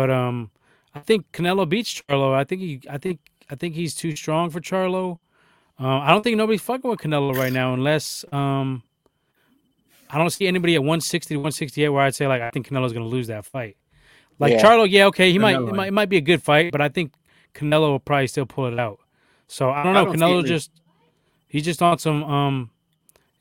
But 0.00 0.08
um, 0.10 0.50
I 0.94 1.00
think 1.00 1.30
Canelo 1.30 1.68
beats 1.68 2.00
Charlo. 2.00 2.32
I 2.32 2.44
think 2.44 2.62
he, 2.62 2.80
I 2.88 2.96
think, 2.96 3.20
I 3.50 3.54
think 3.54 3.74
he's 3.74 3.94
too 3.94 4.16
strong 4.16 4.48
for 4.48 4.58
Charlo. 4.58 5.18
Uh, 5.78 5.98
I 5.98 6.08
don't 6.08 6.22
think 6.22 6.38
nobody's 6.38 6.62
fucking 6.62 6.88
with 6.90 7.00
Canelo 7.00 7.36
right 7.36 7.52
now, 7.52 7.74
unless 7.74 8.24
um, 8.32 8.82
I 10.08 10.16
don't 10.16 10.30
see 10.30 10.46
anybody 10.46 10.74
at 10.74 10.80
160 10.80 11.34
to 11.34 11.36
168 11.36 11.90
where 11.90 12.02
I'd 12.02 12.14
say 12.14 12.26
like 12.26 12.40
I 12.40 12.48
think 12.48 12.66
Canelo's 12.66 12.94
going 12.94 13.04
to 13.04 13.10
lose 13.10 13.26
that 13.26 13.44
fight. 13.44 13.76
Like 14.38 14.54
Yeah. 14.54 14.62
Charlo, 14.62 14.90
yeah, 14.90 15.04
okay, 15.08 15.32
he 15.32 15.38
might, 15.38 15.56
it 15.56 15.74
might, 15.74 15.88
it 15.88 15.92
might 15.92 16.08
be 16.08 16.16
a 16.16 16.22
good 16.22 16.42
fight, 16.42 16.72
but 16.72 16.80
I 16.80 16.88
think 16.88 17.12
Canelo 17.54 17.90
will 17.90 18.00
probably 18.00 18.28
still 18.28 18.46
pull 18.46 18.64
it 18.72 18.78
out. 18.78 19.00
So 19.48 19.68
I 19.68 19.82
don't 19.82 19.92
know. 19.92 20.00
I 20.00 20.04
don't 20.06 20.16
Canelo 20.16 20.46
just 20.46 20.70
he's 21.46 21.66
just 21.66 21.82
on 21.82 21.98
some 21.98 22.24
um 22.24 22.70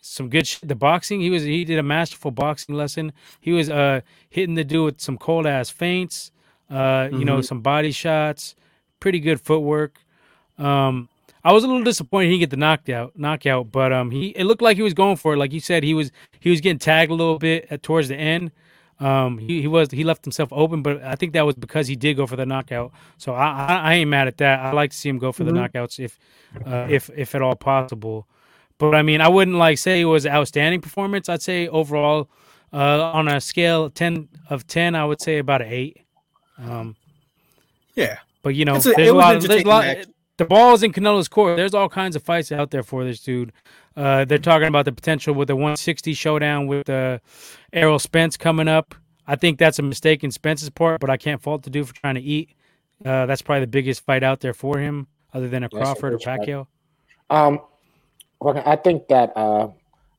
some 0.01 0.27
good 0.27 0.45
shit. 0.45 0.67
The 0.67 0.75
boxing, 0.75 1.21
he 1.21 1.29
was 1.29 1.43
he 1.43 1.63
did 1.63 1.79
a 1.79 1.83
masterful 1.83 2.31
boxing 2.31 2.75
lesson. 2.75 3.13
He 3.39 3.53
was 3.53 3.69
uh 3.69 4.01
hitting 4.29 4.55
the 4.55 4.65
dude 4.65 4.85
with 4.85 4.99
some 4.99 5.17
cold 5.17 5.47
ass 5.47 5.69
feints, 5.69 6.31
uh, 6.69 7.09
you 7.11 7.25
know, 7.25 7.39
Mhm. 7.39 7.45
some 7.45 7.61
body 7.61 7.91
shots, 7.91 8.55
pretty 8.99 9.19
good 9.19 9.39
footwork. 9.41 9.99
Um 10.57 11.09
I 11.41 11.53
was 11.53 11.63
a 11.63 11.67
little 11.67 11.83
disappointed 11.85 12.25
he 12.27 12.31
didn't 12.33 12.39
get 12.41 12.49
the 12.49 12.57
knockout 12.57 13.17
knockout, 13.17 13.71
but 13.71 13.93
um 13.93 14.11
he 14.11 14.27
it 14.29 14.43
looked 14.43 14.61
like 14.61 14.75
he 14.77 14.83
was 14.83 14.93
going 14.93 15.15
for 15.15 15.33
it. 15.33 15.37
Like 15.37 15.53
you 15.53 15.59
said, 15.61 15.83
he 15.83 15.93
was 15.93 16.11
he 16.39 16.49
was 16.49 16.59
getting 16.61 16.79
tagged 16.79 17.11
a 17.11 17.15
little 17.15 17.39
bit 17.39 17.67
at, 17.69 17.81
towards 17.83 18.09
the 18.09 18.15
end. 18.17 18.51
Um 18.99 19.37
he, 19.37 19.61
he 19.61 19.67
was 19.67 19.89
he 19.91 20.03
left 20.03 20.25
himself 20.25 20.49
open, 20.51 20.81
but 20.81 21.01
I 21.01 21.15
think 21.15 21.31
that 21.33 21.45
was 21.45 21.55
because 21.55 21.87
he 21.87 21.95
did 21.95 22.15
go 22.17 22.27
for 22.27 22.35
the 22.35 22.45
knockout. 22.45 22.91
So 23.17 23.33
I 23.33 23.47
I, 23.47 23.75
I 23.77 23.93
ain't 23.95 24.09
mad 24.09 24.27
at 24.27 24.37
that. 24.39 24.59
I 24.59 24.73
like 24.73 24.91
to 24.91 24.97
see 24.97 25.07
him 25.07 25.17
go 25.17 25.31
for 25.31 25.43
Mhm. 25.43 25.47
the 25.47 25.53
knockouts 25.53 25.99
if 26.03 26.19
uh, 26.67 26.87
if 26.89 27.09
if 27.15 27.33
at 27.35 27.41
all 27.41 27.55
possible. 27.55 28.27
But 28.77 28.95
I 28.95 29.01
mean, 29.01 29.21
I 29.21 29.29
wouldn't 29.29 29.57
like 29.57 29.77
say 29.77 30.01
it 30.01 30.05
was 30.05 30.25
an 30.25 30.33
outstanding 30.33 30.81
performance. 30.81 31.29
I'd 31.29 31.41
say 31.41 31.67
overall, 31.69 32.29
uh, 32.73 33.11
on 33.13 33.27
a 33.29 33.39
scale 33.39 33.85
of 33.85 33.93
ten 33.93 34.27
of 34.49 34.67
ten, 34.67 34.93
I 34.95 35.05
would 35.05 35.21
say 35.21 35.37
about 35.37 35.61
an 35.61 35.69
eight. 35.71 36.01
Um, 36.59 36.95
Yeah. 37.95 38.17
but 38.43 38.55
you 38.55 38.65
know, 38.65 38.75
a- 38.75 38.79
there's 38.79 39.09
a 39.09 39.13
lot. 39.13 39.35
Of, 39.37 39.43
there's 39.47 39.63
a 39.63 39.67
lot. 39.67 39.85
match. 39.85 40.07
The 40.37 40.45
ball's 40.45 40.83
in 40.83 40.93
Canelo's 40.93 41.27
court. 41.27 41.57
There's 41.57 41.73
all 41.73 41.89
kinds 41.89 42.15
of 42.15 42.23
fights 42.23 42.51
out 42.51 42.71
there 42.71 42.83
for 42.83 43.03
this 43.03 43.19
dude. 43.19 43.51
Uh, 43.97 44.23
they're 44.23 44.37
talking 44.37 44.69
about 44.69 44.85
the 44.85 44.91
potential 44.93 45.33
with 45.33 45.49
the 45.49 45.55
160 45.55 46.13
showdown 46.13 46.65
with 46.65 46.89
uh, 46.89 47.19
Errol 47.73 47.99
Spence 47.99 48.37
coming 48.37 48.69
up. 48.69 48.95
I 49.27 49.35
think 49.35 49.59
that's 49.59 49.79
a 49.79 49.81
mistake 49.81 50.23
in 50.23 50.31
Spence's 50.31 50.69
part, 50.69 51.01
but 51.01 51.09
I 51.09 51.17
can't 51.17 51.41
fault 51.41 51.63
the 51.63 51.69
dude 51.69 51.87
for 51.89 51.93
trying 51.93 52.15
to 52.15 52.21
eat. 52.21 52.51
Uh, 53.05 53.25
that's 53.25 53.41
probably 53.41 53.61
the 53.61 53.67
biggest 53.67 54.05
fight 54.05 54.23
out 54.23 54.39
there 54.39 54.53
for 54.53 54.77
him, 54.79 55.07
other 55.33 55.49
than 55.49 55.63
a 55.63 55.69
Yes, 55.71 55.81
it 55.81 55.83
Crawford 55.83 56.13
or 56.13 56.15
is, 56.17 56.25
right. 56.25 56.39
Pacquiao. 56.39 56.67
Um, 57.29 57.59
well, 58.39 58.63
I 58.65 58.77
think 58.77 59.09
that 59.09 59.33
uh, 59.35 59.67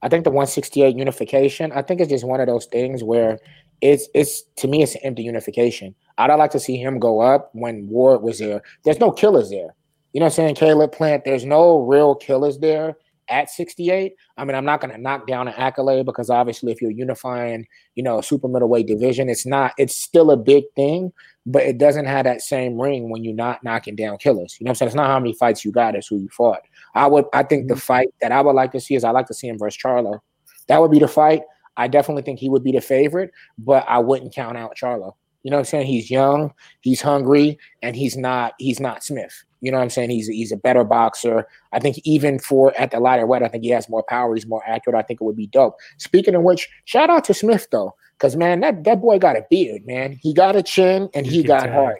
I 0.02 0.08
think 0.10 0.24
the 0.24 0.30
168 0.30 0.94
unification. 0.96 1.72
I 1.72 1.80
think 1.82 2.00
it's 2.02 2.10
just 2.10 2.24
one 2.24 2.40
of 2.40 2.46
those 2.46 2.66
things 2.66 3.02
where 3.02 3.38
it's 3.80 4.08
it's 4.14 4.42
to 4.56 4.68
me 4.68 4.82
it's 4.82 4.94
an 4.96 5.00
empty 5.04 5.22
unification. 5.22 5.94
I'd 6.28 6.34
like 6.34 6.50
to 6.52 6.60
see 6.60 6.76
him 6.76 6.98
go 6.98 7.20
up 7.20 7.50
when 7.52 7.88
Ward 7.88 8.22
was 8.22 8.38
there. 8.38 8.62
There's 8.84 9.00
no 9.00 9.10
killers 9.10 9.50
there. 9.50 9.74
You 10.12 10.20
know 10.20 10.26
what 10.26 10.32
I'm 10.32 10.36
saying? 10.36 10.54
Caleb 10.56 10.92
Plant. 10.92 11.24
There's 11.24 11.44
no 11.44 11.80
real 11.80 12.14
killers 12.14 12.58
there 12.58 12.96
at 13.28 13.48
68. 13.48 14.14
I 14.36 14.44
mean, 14.44 14.56
I'm 14.56 14.64
not 14.64 14.80
going 14.80 14.92
to 14.92 15.00
knock 15.00 15.26
down 15.26 15.48
an 15.48 15.54
accolade 15.56 16.04
because 16.04 16.28
obviously, 16.28 16.72
if 16.72 16.82
you're 16.82 16.90
unifying, 16.90 17.66
you 17.94 18.02
know, 18.02 18.18
a 18.18 18.22
super 18.22 18.48
middleweight 18.48 18.86
division, 18.86 19.28
it's 19.28 19.46
not. 19.46 19.72
It's 19.78 19.96
still 19.96 20.30
a 20.30 20.36
big 20.36 20.64
thing, 20.74 21.12
but 21.46 21.62
it 21.62 21.78
doesn't 21.78 22.06
have 22.06 22.24
that 22.24 22.42
same 22.42 22.78
ring 22.78 23.08
when 23.08 23.24
you're 23.24 23.34
not 23.34 23.62
knocking 23.62 23.96
down 23.96 24.18
killers. 24.18 24.56
You 24.58 24.64
know 24.64 24.70
what 24.70 24.72
I'm 24.72 24.76
saying? 24.76 24.88
It's 24.88 24.96
not 24.96 25.06
how 25.06 25.20
many 25.20 25.32
fights 25.34 25.64
you 25.64 25.72
got; 25.72 25.94
it's 25.94 26.08
who 26.08 26.18
you 26.18 26.28
fought. 26.28 26.60
I 26.94 27.06
would. 27.06 27.26
I 27.32 27.44
think 27.44 27.68
the 27.68 27.74
mm-hmm. 27.74 27.80
fight 27.80 28.08
that 28.20 28.32
I 28.32 28.40
would 28.40 28.56
like 28.56 28.72
to 28.72 28.80
see 28.80 28.94
is 28.94 29.04
I 29.04 29.10
like 29.10 29.26
to 29.28 29.34
see 29.34 29.48
him 29.48 29.58
versus 29.58 29.80
Charlo. 29.80 30.18
That 30.66 30.80
would 30.80 30.90
be 30.90 30.98
the 30.98 31.08
fight. 31.08 31.42
I 31.76 31.88
definitely 31.88 32.22
think 32.22 32.40
he 32.40 32.50
would 32.50 32.64
be 32.64 32.72
the 32.72 32.80
favorite, 32.80 33.30
but 33.56 33.86
I 33.88 34.00
wouldn't 34.00 34.34
count 34.34 34.58
out 34.58 34.76
Charlo. 34.76 35.14
You 35.42 35.50
know 35.50 35.56
what 35.56 35.60
I'm 35.60 35.66
saying? 35.66 35.86
He's 35.86 36.10
young, 36.10 36.52
he's 36.80 37.00
hungry, 37.00 37.58
and 37.82 37.96
he's 37.96 38.16
not. 38.16 38.54
He's 38.58 38.80
not 38.80 39.02
Smith. 39.02 39.44
You 39.60 39.70
know 39.70 39.78
what 39.78 39.84
I'm 39.84 39.90
saying? 39.90 40.10
He's 40.10 40.26
he's 40.26 40.52
a 40.52 40.56
better 40.56 40.84
boxer. 40.84 41.46
I 41.72 41.78
think 41.78 41.98
even 42.04 42.38
for 42.38 42.78
at 42.78 42.90
the 42.90 43.00
lighter 43.00 43.26
weight, 43.26 43.42
I 43.42 43.48
think 43.48 43.64
he 43.64 43.70
has 43.70 43.88
more 43.88 44.02
power. 44.02 44.34
He's 44.34 44.46
more 44.46 44.62
accurate. 44.66 44.98
I 44.98 45.02
think 45.02 45.20
it 45.20 45.24
would 45.24 45.36
be 45.36 45.46
dope. 45.46 45.76
Speaking 45.98 46.34
of 46.34 46.42
which, 46.42 46.68
shout 46.84 47.10
out 47.10 47.24
to 47.24 47.34
Smith 47.34 47.66
though, 47.70 47.94
because 48.18 48.36
man, 48.36 48.60
that 48.60 48.84
that 48.84 49.00
boy 49.00 49.18
got 49.18 49.36
a 49.36 49.44
beard, 49.50 49.86
man. 49.86 50.18
He 50.20 50.34
got 50.34 50.56
a 50.56 50.62
chin 50.62 51.08
and 51.14 51.26
He's 51.26 51.36
he 51.36 51.42
got 51.42 51.60
getting 51.60 51.74
hard 51.74 51.98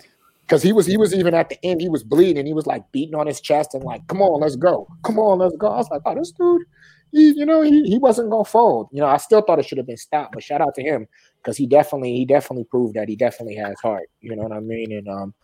because 0.50 0.64
he 0.64 0.72
was 0.72 0.84
he 0.84 0.96
was 0.96 1.14
even 1.14 1.32
at 1.32 1.48
the 1.48 1.64
end 1.64 1.80
he 1.80 1.88
was 1.88 2.02
bleeding 2.02 2.44
he 2.44 2.52
was 2.52 2.66
like 2.66 2.82
beating 2.90 3.14
on 3.14 3.26
his 3.26 3.40
chest 3.40 3.72
and 3.72 3.84
like 3.84 4.04
come 4.08 4.20
on 4.20 4.40
let's 4.40 4.56
go 4.56 4.86
come 5.04 5.16
on 5.16 5.38
let's 5.38 5.56
go 5.56 5.68
i 5.68 5.76
was 5.76 5.88
like 5.90 6.02
oh 6.06 6.14
this 6.16 6.32
dude 6.32 6.62
he, 7.12 7.32
you 7.36 7.46
know 7.46 7.62
he, 7.62 7.84
he 7.84 7.98
wasn't 7.98 8.28
gonna 8.28 8.44
fold 8.44 8.88
you 8.90 9.00
know 9.00 9.06
i 9.06 9.16
still 9.16 9.42
thought 9.42 9.60
it 9.60 9.64
should 9.64 9.78
have 9.78 9.86
been 9.86 9.96
stopped 9.96 10.32
but 10.32 10.42
shout 10.42 10.60
out 10.60 10.74
to 10.74 10.82
him 10.82 11.06
because 11.42 11.56
he 11.56 11.66
definitely 11.66 12.14
he 12.14 12.24
definitely 12.24 12.64
proved 12.64 12.94
that 12.94 13.08
he 13.08 13.16
definitely 13.16 13.54
has 13.54 13.78
heart 13.80 14.08
you 14.20 14.34
know 14.34 14.42
what 14.42 14.52
i 14.52 14.60
mean 14.60 14.92
and 14.92 15.08
um 15.08 15.34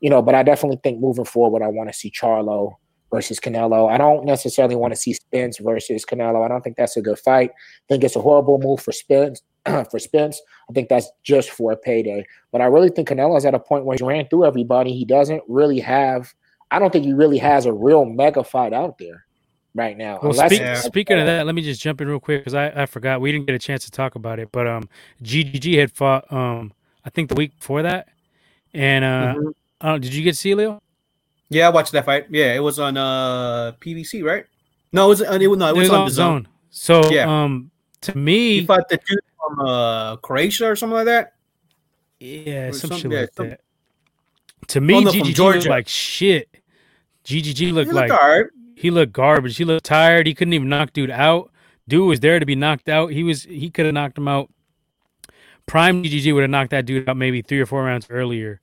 you 0.00 0.10
know 0.10 0.22
but 0.22 0.34
i 0.34 0.42
definitely 0.42 0.78
think 0.82 1.00
moving 1.00 1.24
forward 1.24 1.62
i 1.62 1.68
want 1.68 1.88
to 1.88 1.94
see 1.94 2.10
charlo 2.10 2.74
versus 3.14 3.38
Canelo. 3.38 3.88
I 3.88 3.96
don't 3.96 4.24
necessarily 4.24 4.74
want 4.74 4.92
to 4.92 4.98
see 4.98 5.12
Spence 5.12 5.58
versus 5.58 6.04
Canelo. 6.04 6.44
I 6.44 6.48
don't 6.48 6.62
think 6.62 6.76
that's 6.76 6.96
a 6.96 7.02
good 7.02 7.18
fight. 7.18 7.50
I 7.52 7.86
think 7.88 8.02
it's 8.02 8.16
a 8.16 8.20
horrible 8.20 8.58
move 8.58 8.80
for 8.80 8.90
Spence. 8.90 9.40
for 9.90 9.98
Spence, 9.98 10.42
I 10.68 10.72
think 10.72 10.88
that's 10.88 11.10
just 11.22 11.50
for 11.50 11.70
a 11.72 11.76
payday. 11.76 12.26
But 12.50 12.60
I 12.60 12.64
really 12.64 12.90
think 12.90 13.08
Canelo's 13.08 13.46
at 13.46 13.54
a 13.54 13.60
point 13.60 13.84
where 13.84 13.96
he 13.96 14.04
ran 14.04 14.28
through 14.28 14.46
everybody. 14.46 14.92
He 14.92 15.04
doesn't 15.04 15.42
really 15.48 15.80
have. 15.80 16.34
I 16.70 16.78
don't 16.78 16.92
think 16.92 17.04
he 17.04 17.14
really 17.14 17.38
has 17.38 17.64
a 17.64 17.72
real 17.72 18.04
mega 18.04 18.42
fight 18.42 18.72
out 18.72 18.98
there 18.98 19.24
right 19.74 19.96
now. 19.96 20.18
Well, 20.22 20.32
Unless- 20.32 20.50
speak, 20.50 20.60
Yeah. 20.60 20.74
speaking 20.76 21.18
of 21.18 21.26
that, 21.26 21.46
let 21.46 21.54
me 21.54 21.62
just 21.62 21.80
jump 21.80 22.00
in 22.00 22.08
real 22.08 22.20
quick 22.20 22.40
because 22.40 22.54
I, 22.54 22.68
I 22.82 22.86
forgot 22.86 23.20
we 23.20 23.32
didn't 23.32 23.46
get 23.46 23.54
a 23.54 23.58
chance 23.58 23.84
to 23.84 23.90
talk 23.90 24.14
about 24.14 24.38
it. 24.38 24.50
But 24.52 24.66
um, 24.66 24.88
GGG 25.22 25.78
had 25.78 25.92
fought 25.92 26.30
um, 26.32 26.72
I 27.04 27.10
think 27.10 27.28
the 27.28 27.34
week 27.34 27.58
before 27.58 27.82
that, 27.82 28.08
and 28.72 29.04
uh, 29.04 29.34
Mhm. 29.36 29.54
uh 29.80 29.98
did 29.98 30.14
you 30.14 30.22
get 30.22 30.32
to 30.32 30.38
see 30.38 30.54
Leo? 30.54 30.80
Yeah, 31.50 31.66
I 31.66 31.70
watched 31.70 31.92
that 31.92 32.04
fight. 32.06 32.26
Yeah, 32.30 32.54
it 32.54 32.60
was 32.60 32.78
on 32.78 32.96
uh 32.96 33.72
PBC, 33.80 34.22
right? 34.24 34.46
No, 34.92 35.06
it 35.06 35.08
was, 35.08 35.22
uh, 35.22 35.24
it 35.32 35.40
no, 35.40 35.68
it 35.68 35.76
was, 35.76 35.90
on, 35.90 36.04
the 36.06 36.10
zone. 36.10 36.48
So 36.70 37.10
Yeah. 37.10 37.26
um, 37.44 37.70
to 38.02 38.16
me, 38.16 38.54
He 38.54 38.60
me, 38.60 38.66
fought 38.66 38.88
the 38.88 38.96
dude 38.96 39.18
from 39.38 39.66
uh 39.66 40.16
Croatia 40.16 40.66
or 40.70 40.76
something 40.76 40.94
like 40.96 41.06
that. 41.06 41.34
yeah, 42.20 42.68
or 42.68 42.72
some, 42.72 42.90
some- 42.90 42.98
shit 43.00 43.10
yeah, 43.12 43.20
like 43.22 43.34
some- 43.34 43.48
that. 43.50 43.60
To 44.68 44.80
me, 44.80 44.94
Oh, 44.94 45.00
no, 45.00 45.10
GGG 45.12 45.38
looked 45.54 45.66
like 45.66 45.88
shit. 45.88 46.48
GGG 47.26 47.72
looked 47.72 47.88
He 47.90 47.92
like 47.92 48.08
looked 48.10 48.22
alright. 48.22 48.46
He 48.74 48.90
looked 48.90 49.12
garbage. 49.12 49.56
He 49.56 49.64
looked 49.64 49.86
tired. 49.86 50.26
He 50.26 50.34
couldn't 50.34 50.52
even 50.54 50.68
knock 50.68 50.92
dude 50.92 51.10
out. 51.10 51.50
Dude 51.88 52.08
was 52.08 52.20
there 52.20 52.38
to 52.40 52.46
be 52.46 52.54
knocked 52.54 52.88
out. 52.88 53.12
He 53.12 53.22
was 53.22 53.44
he 53.44 53.70
could 53.70 53.84
have 53.86 53.94
knocked 53.94 54.18
him 54.18 54.28
out. 54.28 54.50
Prime 55.66 56.02
GGG 56.02 56.32
would 56.34 56.42
have 56.42 56.50
knocked 56.50 56.70
that 56.70 56.84
dude 56.86 57.08
out 57.08 57.16
maybe 57.16 57.40
three 57.42 57.60
or 57.60 57.66
four 57.66 57.84
rounds 57.84 58.06
earlier. 58.10 58.60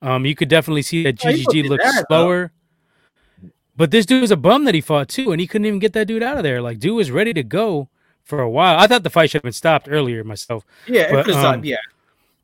Um, 0.00 0.24
you 0.24 0.34
could 0.34 0.48
definitely 0.48 0.82
see 0.82 1.02
that 1.04 1.22
Oh, 1.24 1.28
GGG 1.28 1.68
looked 1.68 1.82
bad, 1.82 2.04
though. 2.08 2.22
slower. 2.24 2.52
But 3.76 3.90
this 3.90 4.06
dude 4.06 4.22
was 4.22 4.30
a 4.30 4.36
bum 4.36 4.64
that 4.64 4.74
he 4.74 4.80
fought 4.80 5.08
too, 5.08 5.30
and 5.32 5.40
he 5.40 5.46
couldn't 5.46 5.66
even 5.66 5.78
get 5.78 5.92
that 5.92 6.06
dude 6.08 6.22
out 6.22 6.36
of 6.36 6.42
there. 6.42 6.60
Like 6.60 6.78
dude 6.78 6.96
was 6.96 7.10
ready 7.10 7.32
to 7.34 7.42
go 7.42 7.88
for 8.24 8.40
a 8.40 8.50
while. 8.50 8.78
I 8.78 8.86
thought 8.86 9.02
the 9.02 9.10
fight 9.10 9.30
should 9.30 9.38
have 9.38 9.44
been 9.44 9.52
stopped 9.52 9.88
earlier 9.90 10.22
myself. 10.24 10.64
Yeah, 10.86 11.10
But, 11.10 11.20
it 11.20 11.26
was, 11.28 11.36
um, 11.36 11.64
yeah. 11.64 11.76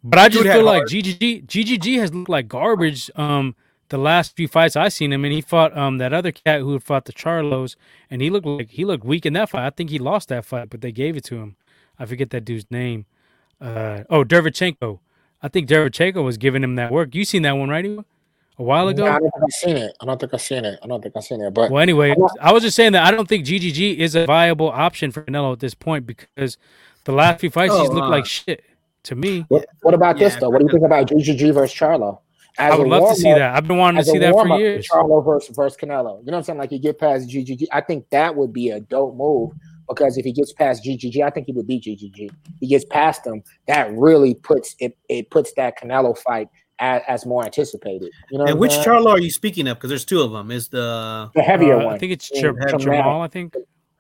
But 0.03 0.19
I 0.19 0.29
just 0.29 0.45
feel 0.45 0.65
like. 0.65 0.85
GGG 0.85 1.47
GGG 1.47 1.99
has 1.99 2.15
looked 2.15 2.29
like 2.29 2.49
garbage. 2.49 3.11
Um, 3.17 3.55
the 3.95 3.99
last 4.03 4.35
few 4.35 4.49
fights 4.49 4.75
I 4.75 4.89
seen 4.89 5.13
him, 5.13 5.25
and 5.25 5.33
he 5.33 5.41
fought 5.41 5.77
um 5.79 5.99
that 5.99 6.13
other 6.13 6.33
cat 6.33 6.61
who 6.63 6.73
had 6.73 6.83
fought 6.83 7.05
the 7.05 7.13
Charlos, 7.13 7.77
and 8.11 8.21
he 8.21 8.29
looked 8.29 8.45
like 8.47 8.71
he 8.71 8.85
looked 8.85 9.05
weak 9.05 9.25
in 9.25 9.35
that 9.35 9.51
fight. 9.51 9.65
I 9.65 9.71
think 9.71 9.89
he 9.91 10.01
lost 10.01 10.29
that 10.31 10.45
fight, 10.45 10.69
but 10.69 10.81
they 10.81 10.91
gave 10.91 11.17
it 11.17 11.23
to 11.27 11.37
him. 11.37 11.55
I 11.97 12.05
forget 12.07 12.31
that 12.31 12.45
dude's 12.45 12.69
name. 12.73 13.07
Uh 13.61 14.03
oh, 14.11 14.25
Dervachenko. 14.25 14.99
I 15.41 15.47
think 15.49 15.69
Dervachenko 15.69 16.25
was 16.25 16.39
giving 16.39 16.65
him 16.65 16.75
that 16.75 16.91
work. 16.91 17.15
You 17.15 17.25
seen 17.25 17.43
that 17.43 17.53
one, 17.53 17.69
right? 17.69 17.85
Ewa? 17.85 18.05
A 18.59 18.63
while 18.65 18.89
ago. 18.89 19.05
No, 19.05 19.11
I 19.13 19.19
don't 19.21 19.31
think 19.31 19.45
I've 19.45 19.53
seen 19.53 19.77
it. 19.77 19.97
I 20.01 20.05
don't 20.07 20.21
think 20.21 20.35
I've 20.35 20.43
seen 20.43 20.65
it. 20.65 20.79
I 20.83 20.87
don't 20.89 21.03
think 21.03 21.17
I've 21.17 21.25
seen 21.25 21.41
it. 21.41 21.55
But 21.55 21.71
Well, 21.71 21.81
anyway, 21.83 22.11
I'm 22.13 22.21
not- 22.21 22.37
I 22.41 22.53
was 22.53 22.63
just 22.65 22.75
saying 22.77 22.93
that 22.93 23.05
I 23.07 23.11
don't 23.13 23.29
think 23.29 23.45
GGG 23.47 23.97
is 23.99 24.15
a 24.17 24.27
viable 24.27 24.71
option 24.71 25.13
for 25.13 25.23
Canelo 25.23 25.53
at 25.53 25.61
this 25.61 25.75
point 25.75 26.05
because 26.07 26.57
the 27.05 27.13
last 27.13 27.41
few 27.41 27.51
fights 27.51 27.73
he's 27.77 27.89
Oh, 27.91 27.93
looked 27.93 28.07
uh, 28.07 28.11
like 28.11 28.27
shit 28.27 28.65
to 29.05 29.15
me. 29.15 29.45
what, 29.49 29.67
what 29.83 29.95
about 29.95 30.19
this 30.19 30.35
though? 30.37 30.51
What 30.51 30.59
do 30.61 30.65
you 30.67 30.71
think 30.73 30.85
about 30.85 31.07
GGG 31.09 31.53
versus 31.55 31.77
Charlo? 31.79 32.19
As 32.59 32.73
I 32.73 32.77
would 32.77 32.87
love 32.87 33.09
to 33.09 33.17
see 33.17 33.33
that. 33.33 33.57
I've 33.57 33.67
been 33.67 33.79
wanting 33.79 34.05
to 34.05 34.09
see 34.09 34.19
that 34.19 34.33
for 34.33 34.59
years. 34.59 34.89
Charlo 34.89 35.25
versus 35.25 35.57
versus 35.57 35.77
Canelo. 35.77 36.21
You 36.21 36.27
know 36.27 36.33
what 36.33 36.35
I'm 36.37 36.43
saying? 36.45 36.59
Like 36.59 36.71
you 36.73 36.79
get 36.79 36.99
past 36.99 37.29
GGG. 37.29 37.67
I 37.73 37.81
think 37.81 38.09
that 38.11 38.37
would 38.37 38.53
be 38.53 38.71
a 38.71 38.81
dope 38.81 39.17
move 39.17 39.53
because 39.89 40.17
if 40.17 40.25
he 40.25 40.33
gets 40.33 40.53
past 40.53 40.85
GGG, 40.85 41.25
I 41.25 41.31
think 41.31 41.47
he 41.47 41.53
would 41.53 41.67
beat 41.67 41.83
GGG. 41.85 42.31
He 42.61 42.67
gets 42.67 42.85
past 42.85 43.27
him, 43.27 43.43
that 43.67 43.93
really 43.97 44.35
puts 44.35 44.77
it. 44.79 44.97
It 45.09 45.31
puts 45.31 45.53
that 45.55 45.79
Canelo 45.79 46.17
fight 46.17 46.49
as, 46.79 47.03
as 47.09 47.27
more 47.27 47.45
anticipated. 47.45 48.11
You 48.31 48.39
know, 48.39 48.45
And 48.47 48.59
which 48.59 48.73
I'm? 48.73 48.85
Charlo 48.85 49.09
are 49.09 49.21
you 49.21 49.31
speaking 49.31 49.67
of? 49.69 49.77
Because 49.77 49.91
there's 49.91 50.05
two 50.05 50.23
of 50.23 50.33
them. 50.33 50.51
Is 50.51 50.69
the 50.69 51.31
the 51.35 51.43
heavier 51.43 51.81
Uh, 51.81 51.87
one? 51.87 51.95
I 51.95 51.99
think 51.99 52.13
it's 52.13 52.31
Yeah, 52.33 52.53
Jamal. 52.69 52.79
Jamal. 52.79 53.21
I 53.23 53.29
think 53.29 53.55